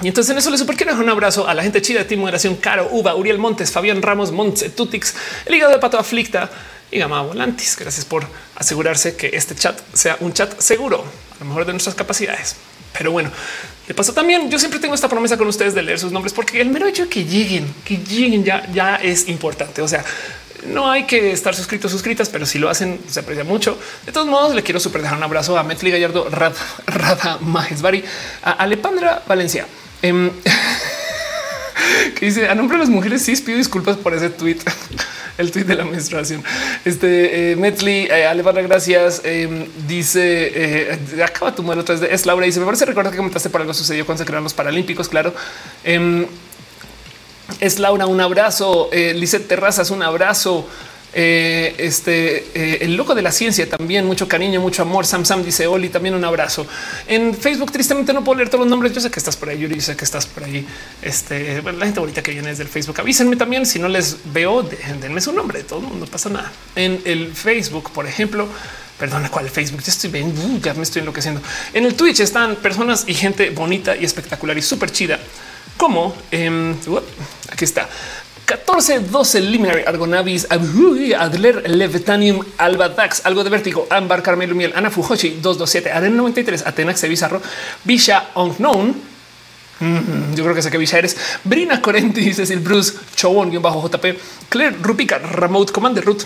Y 0.02 0.08
entonces 0.08 0.30
en 0.30 0.38
eso 0.38 0.50
le 0.50 0.56
super 0.56 0.76
quiero 0.76 0.92
dejar 0.92 1.04
un 1.04 1.10
abrazo 1.10 1.46
a 1.46 1.54
la 1.54 1.62
gente 1.62 1.82
chida 1.82 2.00
de 2.00 2.04
Team 2.06 2.20
Moderación, 2.20 2.56
Caro, 2.56 2.88
Uva, 2.90 3.14
Uriel 3.14 3.38
Montes, 3.38 3.70
Fabián 3.70 4.00
Ramos, 4.00 4.32
Montse, 4.32 4.70
Tutix, 4.70 5.14
el 5.44 5.54
hígado 5.54 5.72
de 5.72 5.78
pato 5.78 5.98
aflicta 5.98 6.50
y 6.90 6.98
Gama 6.98 7.22
Volantis. 7.22 7.76
Gracias 7.76 8.04
por 8.04 8.26
asegurarse 8.56 9.16
que 9.16 9.30
este 9.32 9.54
chat 9.54 9.78
sea 9.92 10.16
un 10.20 10.32
chat 10.32 10.58
seguro, 10.58 11.04
a 11.36 11.40
lo 11.40 11.46
mejor 11.46 11.66
de 11.66 11.72
nuestras 11.72 11.94
capacidades. 11.94 12.56
Pero 12.96 13.12
bueno, 13.12 13.30
de 13.86 13.94
paso 13.94 14.12
también 14.12 14.50
yo 14.50 14.58
siempre 14.58 14.80
tengo 14.80 14.94
esta 14.94 15.08
promesa 15.08 15.36
con 15.36 15.46
ustedes 15.46 15.74
de 15.74 15.82
leer 15.82 15.98
sus 15.98 16.12
nombres 16.12 16.32
porque 16.32 16.60
el 16.60 16.70
mero 16.70 16.86
hecho 16.86 17.04
de 17.04 17.08
que 17.08 17.24
lleguen, 17.24 17.72
que 17.84 17.98
lleguen 17.98 18.42
ya, 18.42 18.66
ya 18.72 18.96
es 18.96 19.28
importante. 19.28 19.82
O 19.82 19.88
sea, 19.88 20.04
no 20.66 20.90
hay 20.90 21.04
que 21.04 21.32
estar 21.32 21.54
suscritos, 21.54 21.90
suscritas, 21.90 22.28
pero 22.28 22.46
si 22.46 22.58
lo 22.58 22.68
hacen, 22.68 23.00
se 23.08 23.20
aprecia 23.20 23.44
mucho. 23.44 23.78
De 24.06 24.12
todos 24.12 24.26
modos, 24.26 24.54
le 24.54 24.62
quiero 24.62 24.80
super 24.80 25.02
dejar 25.02 25.16
un 25.16 25.24
abrazo 25.24 25.58
a 25.58 25.62
Metli 25.62 25.90
Gallardo, 25.90 26.28
Rad, 26.30 26.54
Rada 26.86 27.38
Majesbari, 27.40 28.04
a 28.42 28.52
Alepandra 28.52 29.22
Valencia. 29.26 29.66
Em, 30.02 30.30
que 32.14 32.26
dice 32.26 32.48
a 32.48 32.54
nombre 32.54 32.76
de 32.76 32.84
las 32.84 32.90
mujeres, 32.90 33.22
sí 33.22 33.34
pido 33.36 33.58
disculpas 33.58 33.96
por 33.96 34.14
ese 34.14 34.30
tweet. 34.30 34.58
el 35.38 35.50
tweet 35.50 35.64
de 35.64 35.74
la 35.74 35.84
menstruación. 35.84 36.44
Este 36.84 37.52
eh, 37.52 37.56
Metley, 37.56 38.08
eh, 38.10 38.42
gracias. 38.68 39.22
Em, 39.24 39.66
dice 39.88 40.52
eh, 40.54 41.22
acaba 41.24 41.54
tu 41.54 41.62
modelo 41.62 41.84
3D. 41.84 42.08
Es 42.10 42.26
Laura. 42.26 42.46
Dice: 42.46 42.60
Me 42.60 42.66
parece 42.66 42.84
recordar 42.84 43.10
que 43.10 43.16
comentaste 43.16 43.48
por 43.50 43.60
algo 43.60 43.74
sucedió 43.74 44.04
cuando 44.06 44.22
se 44.22 44.26
crearon 44.26 44.44
los 44.44 44.54
Paralímpicos. 44.54 45.08
Claro. 45.08 45.34
Es 47.58 47.78
Laura, 47.78 48.06
un 48.06 48.20
abrazo. 48.20 48.88
Eh, 48.92 49.14
Lizette 49.14 49.48
Terrazas, 49.48 49.90
un 49.90 50.02
abrazo. 50.02 50.66
Eh, 51.12 51.74
este 51.78 52.46
eh, 52.54 52.78
el 52.82 52.94
loco 52.94 53.16
de 53.16 53.22
la 53.22 53.32
ciencia 53.32 53.68
también 53.68 54.06
mucho 54.06 54.28
cariño, 54.28 54.60
mucho 54.60 54.82
amor. 54.82 55.06
Sam 55.06 55.24
Sam 55.24 55.42
dice 55.42 55.66
Oli, 55.66 55.88
también 55.88 56.14
un 56.14 56.24
abrazo 56.24 56.66
en 57.08 57.34
Facebook. 57.34 57.72
Tristemente 57.72 58.12
no 58.12 58.22
puedo 58.22 58.36
leer 58.36 58.48
todos 58.48 58.60
los 58.60 58.70
nombres. 58.70 58.92
Yo 58.92 59.00
sé 59.00 59.10
que 59.10 59.18
estás 59.18 59.36
por 59.36 59.48
ahí, 59.48 59.58
Yuri, 59.58 59.80
sé 59.80 59.96
que 59.96 60.04
estás 60.04 60.26
por 60.26 60.44
ahí. 60.44 60.64
Este 61.02 61.62
la 61.62 61.84
gente 61.84 62.00
bonita 62.00 62.22
que 62.22 62.30
viene 62.30 62.48
desde 62.48 62.62
el 62.62 62.68
Facebook, 62.68 63.00
avísenme 63.00 63.36
también. 63.36 63.66
Si 63.66 63.78
no 63.78 63.88
les 63.88 64.18
veo, 64.32 64.62
denme 64.62 65.20
su 65.20 65.32
nombre. 65.32 65.64
Todo 65.64 65.80
no 65.80 66.06
pasa 66.06 66.28
nada 66.28 66.52
en 66.76 67.00
el 67.04 67.34
Facebook, 67.34 67.90
por 67.92 68.06
ejemplo. 68.06 68.46
Perdona, 68.98 69.30
¿cuál 69.30 69.48
Facebook? 69.48 69.82
Ya 69.82 69.92
estoy 69.92 70.10
bien, 70.10 70.26
uh, 70.26 70.60
ya 70.60 70.74
me 70.74 70.82
estoy 70.82 71.00
enloqueciendo. 71.00 71.40
En 71.72 71.86
el 71.86 71.94
Twitch 71.94 72.20
están 72.20 72.56
personas 72.56 73.04
y 73.06 73.14
gente 73.14 73.48
bonita 73.48 73.96
y 73.96 74.04
espectacular 74.04 74.58
y 74.58 74.62
súper 74.62 74.92
chida. 74.92 75.18
Como 75.80 76.14
eh, 76.30 76.74
aquí 77.50 77.64
está 77.64 77.88
14, 78.44 79.00
12 79.00 79.40
Liminary 79.40 79.84
Argonavis, 79.86 80.46
Adler, 80.50 81.70
Levetanium, 81.70 82.44
Alba 82.58 82.90
Dax, 82.90 83.22
algo 83.24 83.42
de 83.44 83.48
vértigo, 83.48 83.86
Ambar, 83.88 84.22
Carmelo 84.22 84.54
Miel, 84.54 84.74
Ana 84.76 84.90
Fujoshi, 84.90 85.38
227, 85.40 85.90
Aren 85.90 86.14
93, 86.18 86.66
Atenax, 86.66 87.08
Bizarro, 87.08 87.40
Bisha 87.84 88.28
Unknown. 88.34 88.94
Yo 90.34 90.44
creo 90.44 90.54
que 90.54 90.60
sé 90.60 90.70
que 90.70 90.76
Bisha 90.76 90.98
eres 90.98 91.16
Brina 91.44 91.80
Corenti, 91.80 92.34
Cecil 92.34 92.58
Bruce, 92.58 92.98
Chowon, 93.16 93.50
bajo 93.62 93.88
JP, 93.88 94.18
Claire 94.50 94.76
Rupica, 94.82 95.16
Remote 95.16 95.72
Commander 95.72 96.04
Root, 96.04 96.24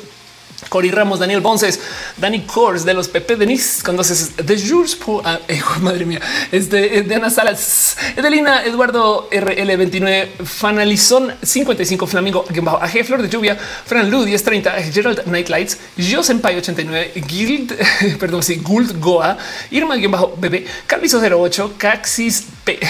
Cori 0.69 0.91
Ramos, 0.91 1.19
Daniel 1.19 1.41
Bonces, 1.41 1.81
Dani 2.17 2.43
Kors 2.43 2.85
de 2.85 2.95
los 2.95 3.09
Pepe 3.09 3.37
Denis, 3.37 3.83
haces 3.99 4.37
de 4.37 4.59
Jules, 4.61 4.99
ah, 5.25 5.39
eh, 5.49 5.61
madre 5.81 6.05
mía, 6.05 6.21
este 6.53 7.03
de 7.03 7.15
Ana 7.15 7.31
Salas, 7.31 7.97
Edelina, 8.17 8.65
Eduardo 8.65 9.29
RL29, 9.31 10.45
Fanalizón 10.45 11.33
55, 11.43 12.07
Flamingo, 12.07 12.45
AG, 12.81 13.05
Flor 13.05 13.23
de 13.23 13.29
Lluvia, 13.29 13.57
Fran 13.57 14.11
Lu 14.11 14.25
1030, 14.25 14.73
Gerald 14.93 15.27
Nightlights, 15.27 15.79
Yo 15.97 16.23
Senpai 16.23 16.57
89, 16.57 17.13
Guild, 17.27 17.75
perdón, 18.19 18.43
sí, 18.43 18.57
Guld 18.57 19.01
Goa, 19.01 19.37
Irma, 19.71 19.97
bajo 20.09 20.35
bebé, 20.39 20.67
Calviso 20.87 21.21
08, 21.21 21.75
Caxis, 21.79 22.45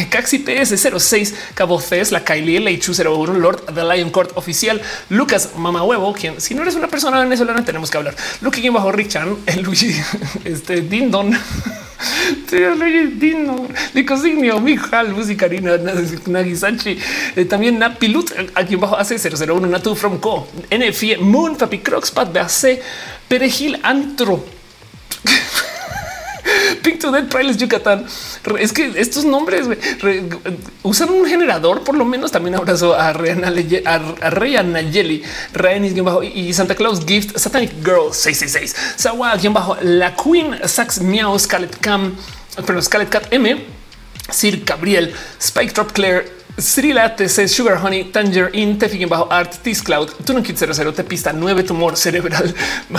Caxi 0.08 0.38
PS 0.38 0.76
06, 0.98 1.34
Cabo 1.54 1.78
Fes, 1.78 2.12
la 2.12 2.24
Kylie, 2.24 2.60
Leichu 2.60 2.92
01, 2.92 3.34
Lord 3.34 3.74
The 3.74 3.84
Lion 3.84 4.10
Court 4.10 4.32
oficial, 4.36 4.80
Lucas 5.10 5.50
Mama 5.56 5.82
Huevo, 5.82 6.12
quien 6.12 6.40
si 6.40 6.54
no 6.54 6.62
eres 6.62 6.74
una 6.74 6.88
persona 6.88 7.20
venezolana 7.20 7.64
tenemos 7.64 7.90
que 7.90 7.98
hablar. 7.98 8.14
Lo 8.40 8.50
que 8.50 8.70
bajo 8.70 8.92
Richan, 8.92 9.36
el 9.46 9.62
Luigi, 9.62 9.94
este 10.44 10.82
Dindon. 10.82 11.36
Dino, 13.18 13.66
Licosignio, 13.94 14.60
Mijal, 14.60 15.10
Lucy 15.10 15.36
Karina, 15.36 15.76
Nagisachi, 15.76 16.98
eh, 17.36 17.44
también 17.44 17.78
Napilut, 17.78 18.32
aquí 18.54 18.76
bajo 18.76 18.96
hace 18.96 19.16
001, 19.18 19.66
Natu 19.66 19.94
from 19.94 20.18
Co, 20.18 20.48
NFI, 20.70 21.18
Moon, 21.18 21.56
Papi 21.56 21.78
Crocs, 21.78 22.10
Pat 22.10 22.32
BAC, 22.32 22.80
Perejil 23.28 23.80
Antro. 23.82 24.44
To 27.00 27.10
Dead 27.10 27.28
Priceless 27.28 27.56
Yucatán. 27.56 28.06
Es 28.58 28.72
que 28.72 28.92
estos 28.96 29.24
nombres 29.24 29.66
usan 30.82 31.10
un 31.10 31.26
generador, 31.26 31.82
por 31.82 31.96
lo 31.96 32.04
menos. 32.04 32.32
También 32.32 32.54
abrazo 32.54 32.94
a 32.94 33.12
Ryan 33.12 33.40
Nayeli, 34.72 35.22
Ryan 35.52 36.04
bajo 36.04 36.22
y 36.22 36.52
Santa 36.52 36.74
Claus 36.74 37.04
Gift, 37.04 37.36
Satanic 37.38 37.72
Girl 37.84 38.12
666, 38.12 38.76
Sawa, 38.96 39.36
bajo 39.50 39.76
la 39.82 40.14
Queen, 40.16 40.56
Sax 40.64 41.00
Miao, 41.00 41.38
Scarlet 41.38 41.78
Cam, 41.80 42.14
pero 42.66 42.80
Scarlet 42.80 43.08
Cat 43.08 43.26
M, 43.32 43.64
Sir 44.30 44.64
Gabriel, 44.64 45.12
Spike 45.40 45.72
Drop 45.74 45.92
Claire, 45.92 46.33
Srila 46.56 47.16
TC 47.16 47.48
Sugar 47.48 47.78
Honey 47.82 48.04
Tangerine 48.04 48.78
Tefikin 48.78 49.08
bajo 49.08 49.26
Art 49.30 49.54
Tis 49.62 49.82
Cloud 49.82 50.10
Tunukit 50.24 50.56
00 50.56 50.92
Tepista 50.92 51.32
9 51.32 51.64
Tumor 51.64 51.96
Cerebral 51.96 52.54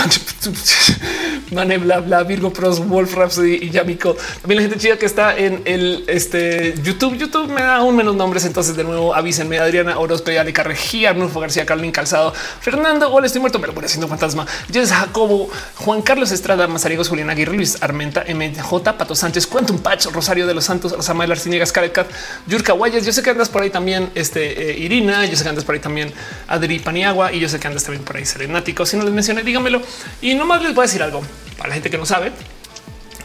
Mane 1.52 1.78
bla 1.78 2.00
bla 2.00 2.24
Virgo 2.24 2.52
Pros 2.52 2.80
Wolf 2.88 3.16
Rhapsody 3.16 3.60
y 3.62 3.70
Yamiko. 3.70 4.16
También 4.42 4.58
la 4.58 4.62
gente 4.68 4.80
chida 4.80 4.98
que 4.98 5.06
está 5.06 5.38
en 5.38 5.62
el 5.66 6.04
este 6.08 6.74
YouTube. 6.82 7.16
YouTube 7.16 7.50
me 7.50 7.62
da 7.62 7.78
aún 7.78 7.96
menos 7.96 8.16
nombres. 8.16 8.46
Entonces, 8.46 8.76
de 8.76 8.84
nuevo, 8.84 9.14
avísenme 9.14 9.60
Adriana 9.60 10.00
Orozpe, 10.00 10.40
Ale 10.40 10.54
Carrejía, 10.54 11.12
Arnulfo 11.12 11.40
García, 11.40 11.66
Carlin 11.66 11.92
Calzado, 11.92 12.34
Fernando. 12.34 13.12
Hola, 13.12 13.28
estoy 13.28 13.42
muerto, 13.42 13.62
pero 13.62 13.74
voy 13.74 13.86
haciendo 13.86 14.08
fantasma. 14.08 14.46
Jess 14.72 14.92
Jacobo, 14.92 15.50
Juan 15.76 16.02
Carlos 16.02 16.32
Estrada, 16.32 16.68
Mazariegos, 16.68 17.10
Julián 17.10 17.30
Aguirre, 17.30 17.56
Luis 17.56 17.78
Armenta, 17.82 18.26
MJ, 18.28 18.98
Pato 18.98 19.16
Sánchez, 19.16 19.46
Quantum 19.46 19.80
Patch, 19.80 20.08
Rosario 20.08 20.48
de 20.48 20.54
los 20.56 20.66
Santos, 20.66 20.96
Samael 21.06 21.32
Arciniegas, 21.32 21.72
Carecat, 21.72 22.08
Yurka 22.48 22.74
Guayas. 22.74 23.06
Yo 23.06 23.14
sé 23.14 23.22
que 23.22 23.30
andas 23.30 23.45
por 23.50 23.62
ahí 23.62 23.70
también 23.70 24.10
este 24.16 24.72
eh, 24.72 24.80
Irina, 24.80 25.26
yo 25.26 25.36
sé 25.36 25.44
que 25.44 25.50
andas 25.50 25.64
por 25.64 25.76
ahí 25.76 25.82
también 25.82 26.12
Adri 26.48 26.80
Paniagua 26.80 27.32
y 27.32 27.40
yo 27.40 27.50
sé 27.50 27.60
que 27.60 27.68
andas 27.68 27.84
también 27.84 28.04
por 28.04 28.18
ahí 28.18 28.26
Serenático. 28.26 28.86
Si 28.86 28.98
no 28.98 29.04
les 29.04 29.14
mencioné, 29.14 29.44
dígamelo. 29.44 29.82
Y 30.22 30.36
nomás 30.36 30.62
les 30.62 30.74
voy 30.74 30.84
a 30.84 30.88
decir 30.88 31.02
algo 31.04 31.22
para 31.58 31.70
la 31.70 31.76
gente 31.76 31.90
que 31.90 31.98
no 31.98 32.06
sabe. 32.06 32.32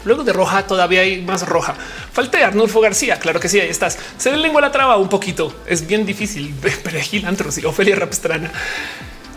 Luego 0.03 0.23
de 0.23 0.33
roja 0.33 0.65
todavía 0.65 1.01
hay 1.01 1.21
más 1.21 1.47
roja. 1.47 1.75
Falta 2.11 2.45
Arnulfo 2.45 2.81
García. 2.81 3.19
Claro 3.19 3.39
que 3.39 3.49
sí, 3.49 3.59
ahí 3.59 3.69
estás. 3.69 3.97
Se 4.17 4.31
le 4.31 4.37
lengua 4.37 4.61
la 4.61 4.71
traba 4.71 4.97
un 4.97 5.09
poquito. 5.09 5.55
Es 5.67 5.85
bien 5.85 6.05
difícil. 6.05 6.53
Perejil 6.83 7.25
Antros 7.25 7.57
y 7.57 7.65
Ofelia 7.65 7.95
Rapstrana. 7.95 8.51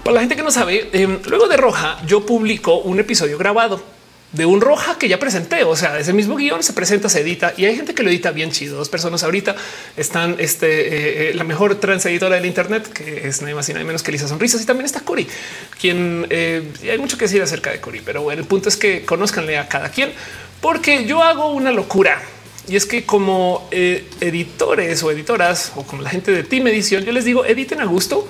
Para 0.03 0.15
la 0.15 0.21
gente 0.21 0.37
que 0.37 0.43
no 0.43 0.51
sabe, 0.51 0.91
em, 0.93 1.19
luego 1.27 1.49
de 1.49 1.57
roja 1.57 1.99
yo 2.07 2.27
publico 2.27 2.79
un 2.79 3.01
episodio 3.01 3.39
grabado 3.39 3.94
de 4.35 4.47
un 4.47 4.61
roja 4.61 4.99
que 4.99 5.09
ya 5.09 5.19
presenté. 5.19 5.65
O 5.65 5.77
sea, 5.77 5.99
ese 5.99 6.13
mismo 6.13 6.37
guion 6.37 6.63
se 6.63 6.73
presenta, 6.73 7.09
se 7.09 7.21
edita 7.21 7.55
y 7.57 7.65
hay 7.65 7.77
gente 7.77 7.95
que 7.95 8.03
lo 8.03 8.11
edita 8.11 8.31
bien 8.33 8.51
chido. 8.51 8.77
Dos 8.77 8.89
personas 8.89 9.23
ahorita 9.23 9.55
están 9.97 10.37
este, 10.39 10.67
eh, 10.67 11.31
eh, 11.31 11.35
la 11.35 11.45
mejor 11.45 11.77
trans 11.77 12.05
editora 12.07 12.37
del 12.37 12.47
Internet, 12.47 12.93
que 12.93 13.29
es 13.29 13.41
nada 13.43 13.55
más 13.55 13.69
y 13.69 13.73
nada 13.73 13.85
menos 13.85 14.03
que 14.03 14.13
Lisa 14.13 14.29
Sonrisas. 14.29 14.61
Y 14.61 14.67
también 14.67 14.87
está 14.87 15.01
Cori, 15.01 15.27
quien 15.81 16.27
eh, 16.31 16.63
hay 16.91 16.99
mucho 16.99 17.17
que 17.17 17.25
decir 17.27 17.43
acerca 17.43 17.71
de 17.71 17.81
Cori, 17.81 18.03
pero 18.05 18.23
bueno, 18.23 18.43
el 18.43 18.49
punto 18.49 18.69
es 18.69 18.77
que 18.77 19.05
conozcanle 19.05 19.57
a 19.59 19.69
cada 19.69 19.89
quien, 19.91 20.13
porque 20.61 21.05
yo 21.07 21.23
hago 21.23 21.53
una 21.53 21.71
locura. 21.71 22.21
Y 22.67 22.77
es 22.77 22.87
que 22.87 23.05
como 23.05 23.69
editores 23.71 25.03
o 25.03 25.11
editoras 25.11 25.73
o 25.77 25.83
como 25.83 26.01
la 26.01 26.09
gente 26.09 26.33
de 26.33 26.45
Team 26.45 26.67
Edición, 26.69 27.05
yo 27.05 27.13
les 27.13 27.27
digo 27.27 27.45
editen 27.45 27.79
a 27.83 27.85
gusto 27.85 28.27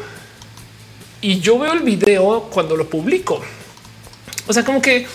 y 1.20 1.38
yo 1.38 1.56
veo 1.56 1.72
el 1.72 1.80
video 1.80 2.48
cuando 2.52 2.76
lo 2.76 2.90
publico. 2.90 3.40
O 4.48 4.52
sea, 4.52 4.64
como 4.64 4.82
que 4.82 5.06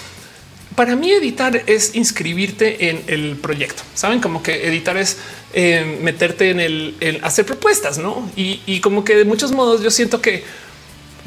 para 0.79 0.95
mí 0.95 1.11
editar 1.11 1.61
es 1.65 1.93
inscribirte 1.93 2.89
en 2.89 3.03
el 3.07 3.35
proyecto. 3.35 3.83
Saben 3.95 4.21
como 4.21 4.41
que 4.41 4.65
editar 4.65 4.95
es 4.95 5.17
eh, 5.51 5.99
meterte 6.01 6.51
en 6.51 6.61
el, 6.61 7.19
hacer 7.21 7.45
propuestas, 7.45 7.97
no? 7.97 8.31
Y, 8.37 8.79
como 8.79 9.03
que 9.03 9.17
de 9.17 9.25
muchos 9.25 9.51
modos 9.51 9.81
yo 9.81 9.91
siento 9.91 10.21
que 10.21 10.45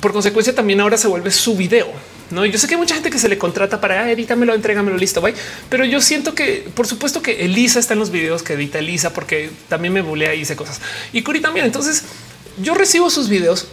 por 0.01 0.15
consecuencia 0.15 0.55
también 0.55 0.81
ahora 0.81 0.97
se 0.97 1.07
vuelve 1.07 1.31
su 1.31 1.55
video. 1.55 1.87
No, 2.31 2.47
yo 2.47 2.59
sé 2.59 2.67
que 2.67 2.77
hay 2.77 2.81
mucha 2.81 2.95
gente 2.95 3.11
que 3.11 3.19
se 3.19 3.29
le 3.29 3.37
contrata 3.37 3.79
para 3.79 4.05
ah, 4.05 4.11
edítamelo, 4.11 4.55
entrégamelo, 4.55 4.97
listo, 4.97 5.21
bye. 5.21 5.35
Pero 5.69 5.85
yo 5.85 6.01
siento 6.01 6.35
que, 6.35 6.67
por 6.75 6.87
supuesto, 6.87 7.21
que 7.21 7.45
Elisa 7.45 7.79
está 7.79 7.93
en 7.93 7.99
los 7.99 8.11
videos 8.11 8.43
que 8.43 8.55
edita 8.55 8.79
Elisa, 8.79 9.13
porque 9.13 9.51
también 9.69 9.93
me 9.93 10.01
bulea 10.01 10.35
y 10.35 10.39
dice 10.39 10.57
cosas 10.57 10.81
y 11.13 11.21
Curi 11.21 11.43
también. 11.43 11.67
Entonces 11.67 12.05
yo 12.57 12.73
recibo 12.73 13.11
sus 13.11 13.29
videos 13.29 13.69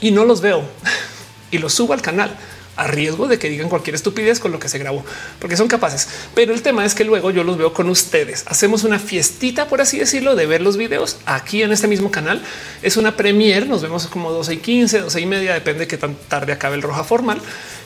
y 0.00 0.12
no 0.12 0.24
los 0.24 0.40
veo 0.40 0.62
y 1.50 1.58
los 1.58 1.72
subo 1.72 1.94
al 1.94 2.00
canal 2.00 2.38
a 2.76 2.86
riesgo 2.86 3.26
de 3.26 3.38
que 3.38 3.48
digan 3.48 3.68
cualquier 3.68 3.94
estupidez 3.94 4.38
con 4.38 4.52
lo 4.52 4.58
que 4.58 4.68
se 4.68 4.78
grabó, 4.78 5.04
porque 5.40 5.56
son 5.56 5.66
capaces. 5.66 6.08
Pero 6.34 6.52
el 6.52 6.62
tema 6.62 6.84
es 6.84 6.94
que 6.94 7.04
luego 7.04 7.30
yo 7.30 7.42
los 7.42 7.56
veo 7.56 7.72
con 7.72 7.88
ustedes. 7.88 8.44
Hacemos 8.46 8.84
una 8.84 8.98
fiestita, 8.98 9.66
por 9.66 9.80
así 9.80 9.98
decirlo, 9.98 10.36
de 10.36 10.46
ver 10.46 10.60
los 10.60 10.76
videos 10.76 11.18
aquí 11.26 11.62
en 11.62 11.72
este 11.72 11.88
mismo 11.88 12.10
canal. 12.10 12.42
Es 12.82 12.96
una 12.96 13.16
premier. 13.16 13.66
Nos 13.66 13.82
vemos 13.82 14.06
como 14.06 14.30
12 14.30 14.54
y 14.54 14.56
15, 14.58 15.00
12 15.00 15.20
y 15.20 15.26
media, 15.26 15.54
depende 15.54 15.80
de 15.80 15.88
qué 15.88 15.96
tan 15.96 16.14
tarde 16.28 16.52
acabe 16.52 16.76
el 16.76 16.82
roja 16.82 17.02
formal. 17.02 17.40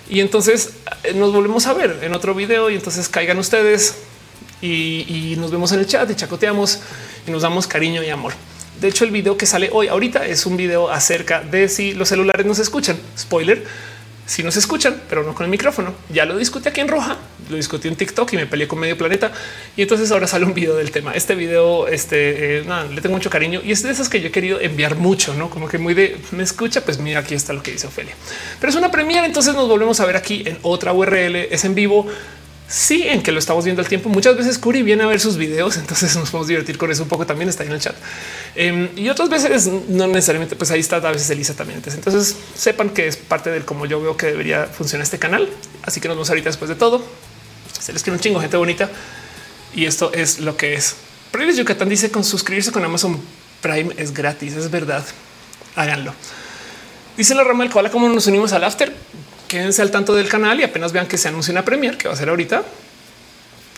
Y 0.09 0.21
entonces 0.21 0.71
eh, 1.05 1.15
nos 1.15 1.33
volvemos 1.33 1.67
a 1.67 1.73
ver 1.73 2.01
en 2.03 2.15
otro 2.15 2.35
video 2.35 2.69
y 2.69 2.75
entonces 2.75 3.09
caigan 3.09 3.39
ustedes 3.39 3.95
y, 4.61 5.07
y 5.09 5.37
nos 5.39 5.53
vemos 5.53 5.71
en 5.73 5.79
el 5.79 5.87
chat 5.87 6.11
y 6.11 6.17
chacoteamos 6.17 6.81
y 7.27 7.31
nos 7.31 7.43
damos 7.43 7.69
cariño 7.69 8.03
y 8.03 8.11
amor. 8.11 8.33
De 8.81 8.89
hecho, 8.89 9.05
el 9.05 9.11
video 9.11 9.37
que 9.37 9.45
sale 9.45 9.69
hoy 9.73 9.89
ahorita 9.89 10.27
es 10.27 10.47
un 10.47 10.57
video 10.57 10.91
acerca 10.91 11.43
de 11.43 11.69
si 11.69 11.93
los 11.93 12.09
celulares 12.09 12.47
nos 12.47 12.59
escuchan. 12.59 12.99
Spoiler 13.17 13.65
si 14.31 14.45
nos 14.45 14.57
escuchan, 14.57 15.03
pero 15.09 15.25
no 15.25 15.35
con 15.35 15.43
el 15.43 15.51
micrófono. 15.51 15.93
Ya 16.09 16.25
lo 16.25 16.39
discutí 16.39 16.69
aquí 16.69 16.81
en 16.81 16.87
roja, 16.87 17.17
lo 17.49 17.57
discutí 17.57 17.89
en 17.89 17.97
TikTok 17.97 18.33
y 18.35 18.37
me 18.37 18.47
peleé 18.47 18.69
con 18.69 18.79
medio 18.79 18.97
planeta. 18.97 19.33
Y 19.77 19.83
entonces 19.83 20.13
ahora 20.13 20.29
sale 20.29 20.45
un 20.45 20.55
video 20.55 20.77
del 20.77 20.93
tema. 20.93 21.15
Este 21.15 21.35
video, 21.35 21.89
este 21.89 22.61
eh, 22.61 22.65
le 22.95 23.01
tengo 23.01 23.17
mucho 23.17 23.29
cariño 23.29 23.61
y 23.65 23.73
es 23.73 23.83
de 23.83 23.91
esas 23.91 24.09
que 24.09 24.21
yo 24.21 24.29
he 24.29 24.31
querido 24.31 24.61
enviar 24.61 24.95
mucho, 24.95 25.35
no 25.35 25.51
como 25.51 25.67
que 25.67 25.79
muy 25.79 25.95
de 25.95 26.17
me 26.31 26.45
escucha. 26.45 26.83
Pues 26.83 27.01
mira, 27.01 27.19
aquí 27.19 27.35
está 27.35 27.53
lo 27.53 27.61
que 27.61 27.73
dice 27.73 27.89
Ofelia, 27.89 28.15
pero 28.61 28.71
es 28.71 28.77
una 28.77 28.93
premiere. 28.93 29.27
Entonces 29.27 29.53
nos 29.53 29.69
volvemos 29.69 29.99
a 29.99 30.07
ver 30.07 30.17
aquí 30.17 30.45
en 30.47 30.59
otra 30.63 30.93
URL. 30.93 31.35
Es 31.51 31.65
en 31.65 31.75
vivo. 31.75 32.07
Sí, 32.71 33.03
en 33.03 33.21
que 33.25 33.33
lo 33.33 33.41
estamos 33.41 33.65
viendo 33.65 33.83
al 33.83 33.89
tiempo. 33.89 34.09
Muchas 34.09 34.37
veces 34.37 34.57
Curi 34.57 34.83
viene 34.83 35.03
a 35.03 35.07
ver 35.09 35.19
sus 35.19 35.37
videos, 35.37 35.77
entonces 35.77 36.15
nos 36.17 36.31
podemos 36.31 36.47
divertir 36.47 36.79
con 36.79 36.89
eso 36.89 37.03
un 37.03 37.09
poco. 37.09 37.27
También 37.27 37.49
está 37.49 37.65
ahí 37.65 37.69
en 37.69 37.75
el 37.75 37.81
chat. 37.81 37.97
Em, 38.55 38.89
y 38.95 39.09
otras 39.09 39.29
veces 39.29 39.67
no 39.67 40.07
necesariamente, 40.07 40.55
pues 40.55 40.71
ahí 40.71 40.79
está 40.79 40.97
a 40.97 41.11
veces 41.11 41.29
Elisa 41.31 41.55
también. 41.55 41.83
Entonces 41.85 42.37
sepan 42.55 42.91
que 42.91 43.09
es 43.09 43.17
parte 43.17 43.51
del 43.51 43.65
cómo 43.65 43.87
yo 43.87 44.01
veo 44.01 44.17
que 44.17 44.27
debería 44.27 44.67
funcionar 44.67 45.03
este 45.03 45.19
canal. 45.19 45.49
Así 45.83 46.01
que 46.01 46.07
nos 46.07 46.17
vemos 46.17 46.29
ahorita 46.29 46.49
después 46.49 46.69
de 46.69 46.77
todo. 46.77 47.05
Se 47.81 47.93
les 47.93 48.05
quiere 48.05 48.17
un 48.17 48.23
chingo, 48.23 48.41
gente 48.41 48.57
bonita. 48.57 48.89
Y 49.75 49.87
esto 49.87 50.13
es 50.13 50.39
lo 50.39 50.57
que 50.57 50.75
es. 50.75 50.95
Previous 51.33 51.57
Yucatán 51.57 51.89
dice 51.89 52.13
con 52.13 52.23
suscribirse 52.23 52.71
con 52.71 52.85
Amazon 52.85 53.21
Prime 53.63 53.95
es 53.97 54.15
gratis. 54.15 54.55
Es 54.55 54.71
verdad. 54.71 55.05
Háganlo. 55.75 56.15
Dice 57.17 57.35
la 57.35 57.43
rama 57.43 57.65
del 57.65 57.73
koala 57.73 57.91
cómo 57.91 58.09
nos 58.09 58.29
unimos 58.29 58.53
al 58.53 58.63
after 58.63 58.95
quédense 59.51 59.83
al 59.83 59.91
tanto 59.91 60.15
del 60.15 60.29
canal 60.29 60.61
y 60.61 60.63
apenas 60.63 60.93
vean 60.93 61.09
que 61.09 61.19
se 61.19 61.27
anuncia 61.27 61.51
una 61.51 61.65
premier 61.65 61.99
que 61.99 62.07
va 62.07 62.15
a 62.15 62.17
ser 62.17 62.29
ahorita, 62.29 62.63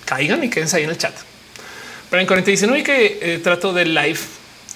caigan 0.05 0.45
y 0.45 0.51
quédense 0.51 0.77
ahí 0.77 0.85
en 0.85 0.91
el 0.91 0.99
chat. 0.99 1.15
Brian 2.11 2.27
40 2.27 2.51
dice 2.51 2.67
no 2.67 2.77
y 2.77 2.83
que 2.83 3.19
eh, 3.23 3.39
trato 3.43 3.73
del 3.73 3.95
live, 3.95 4.19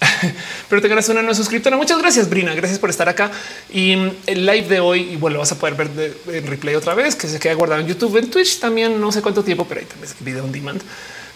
pero 0.70 0.80
te 0.80 0.88
ganas 0.88 1.06
una 1.10 1.20
no 1.20 1.34
suscriptora. 1.34 1.76
Muchas 1.76 1.98
gracias, 1.98 2.30
Brina. 2.30 2.54
Gracias 2.54 2.78
por 2.78 2.88
estar 2.88 3.10
acá. 3.10 3.30
Y 3.70 3.94
mm, 3.94 4.10
el 4.26 4.46
live 4.46 4.68
de 4.68 4.80
hoy, 4.80 5.10
y 5.12 5.16
bueno, 5.16 5.38
vas 5.38 5.52
a 5.52 5.58
poder 5.58 5.74
ver 5.74 6.16
en 6.28 6.46
replay 6.46 6.74
otra 6.74 6.94
vez, 6.94 7.14
que 7.14 7.28
se 7.28 7.38
queda 7.38 7.52
guardado 7.52 7.82
en 7.82 7.88
YouTube, 7.88 8.16
en 8.16 8.30
Twitch 8.30 8.58
también, 8.58 8.98
no 8.98 9.12
sé 9.12 9.20
cuánto 9.20 9.44
tiempo, 9.44 9.66
pero 9.68 9.82
ahí 9.82 9.86
también 9.86 10.10
es 10.10 10.24
video 10.24 10.44
on 10.44 10.52
demand. 10.52 10.80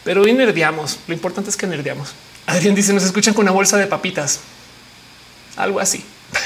Pero 0.05 0.23
hoy 0.23 0.33
nerdeamos. 0.33 1.01
Lo 1.07 1.13
importante 1.13 1.51
es 1.51 1.59
que 1.59 1.67
nerdeamos. 1.67 2.15
Adrián 2.47 2.75
dice: 2.75 2.95
Nos 2.95 3.05
escuchan 3.05 3.35
con 3.35 3.43
una 3.43 3.53
bolsa 3.53 3.77
de 3.77 3.87
papitas, 3.87 4.41
algo 5.57 5.81
así. 5.81 6.03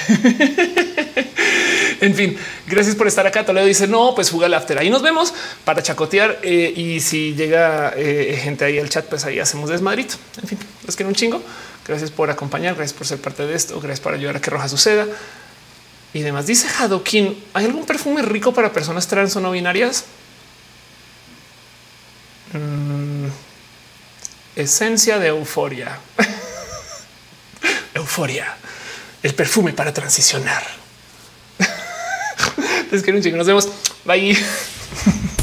en 2.01 2.15
fin, 2.15 2.39
gracias 2.67 2.97
por 2.97 3.07
estar 3.07 3.27
acá. 3.27 3.45
Toledo 3.45 3.67
dice 3.67 3.87
no, 3.87 4.15
pues 4.15 4.31
fuga 4.31 4.47
el 4.47 4.55
after. 4.55 4.79
Ahí 4.79 4.91
nos 4.91 5.03
vemos 5.03 5.35
para 5.65 5.83
chacotear. 5.83 6.41
Eh, 6.43 6.73
y 6.77 7.01
si 7.01 7.35
llega 7.35 7.93
eh, 7.97 8.39
gente 8.43 8.65
ahí 8.65 8.79
al 8.79 8.89
chat, 8.89 9.07
pues 9.07 9.25
ahí 9.25 9.39
hacemos 9.39 9.71
desmadrito. 9.71 10.17
En 10.43 10.49
fin, 10.49 10.59
es 10.87 10.97
que 10.97 11.05
un 11.05 11.15
chingo. 11.15 11.43
Gracias 11.87 12.11
por 12.11 12.31
acompañar. 12.31 12.75
Gracias 12.75 12.97
por 12.97 13.07
ser 13.07 13.21
parte 13.21 13.47
de 13.47 13.55
esto. 13.55 13.81
Gracias 13.81 14.01
por 14.01 14.15
ayudar 14.15 14.37
a 14.37 14.41
que 14.41 14.51
Roja 14.51 14.69
suceda 14.69 15.07
y 16.13 16.21
demás. 16.21 16.47
Dice 16.47 16.69
Hadokin: 16.79 17.43
¿Hay 17.55 17.67
algún 17.67 17.87
perfume 17.87 18.23
rico 18.23 18.53
para 18.53 18.73
personas 18.73 19.07
trans 19.07 19.37
o 19.37 19.41
no 19.41 19.51
binarias? 19.51 20.05
Mm, 22.53 23.27
esencia 24.57 25.19
de 25.19 25.29
euforia. 25.29 25.99
euforia 27.95 28.57
el 29.25 29.35
perfume 29.35 29.73
para 29.73 29.93
transicionar. 29.93 30.84
Es 32.95 33.03
que 33.03 33.11
un 33.11 33.21
chico. 33.21 33.37
Nos 33.37 33.47
vemos. 33.47 33.69
Bye. 34.05 34.37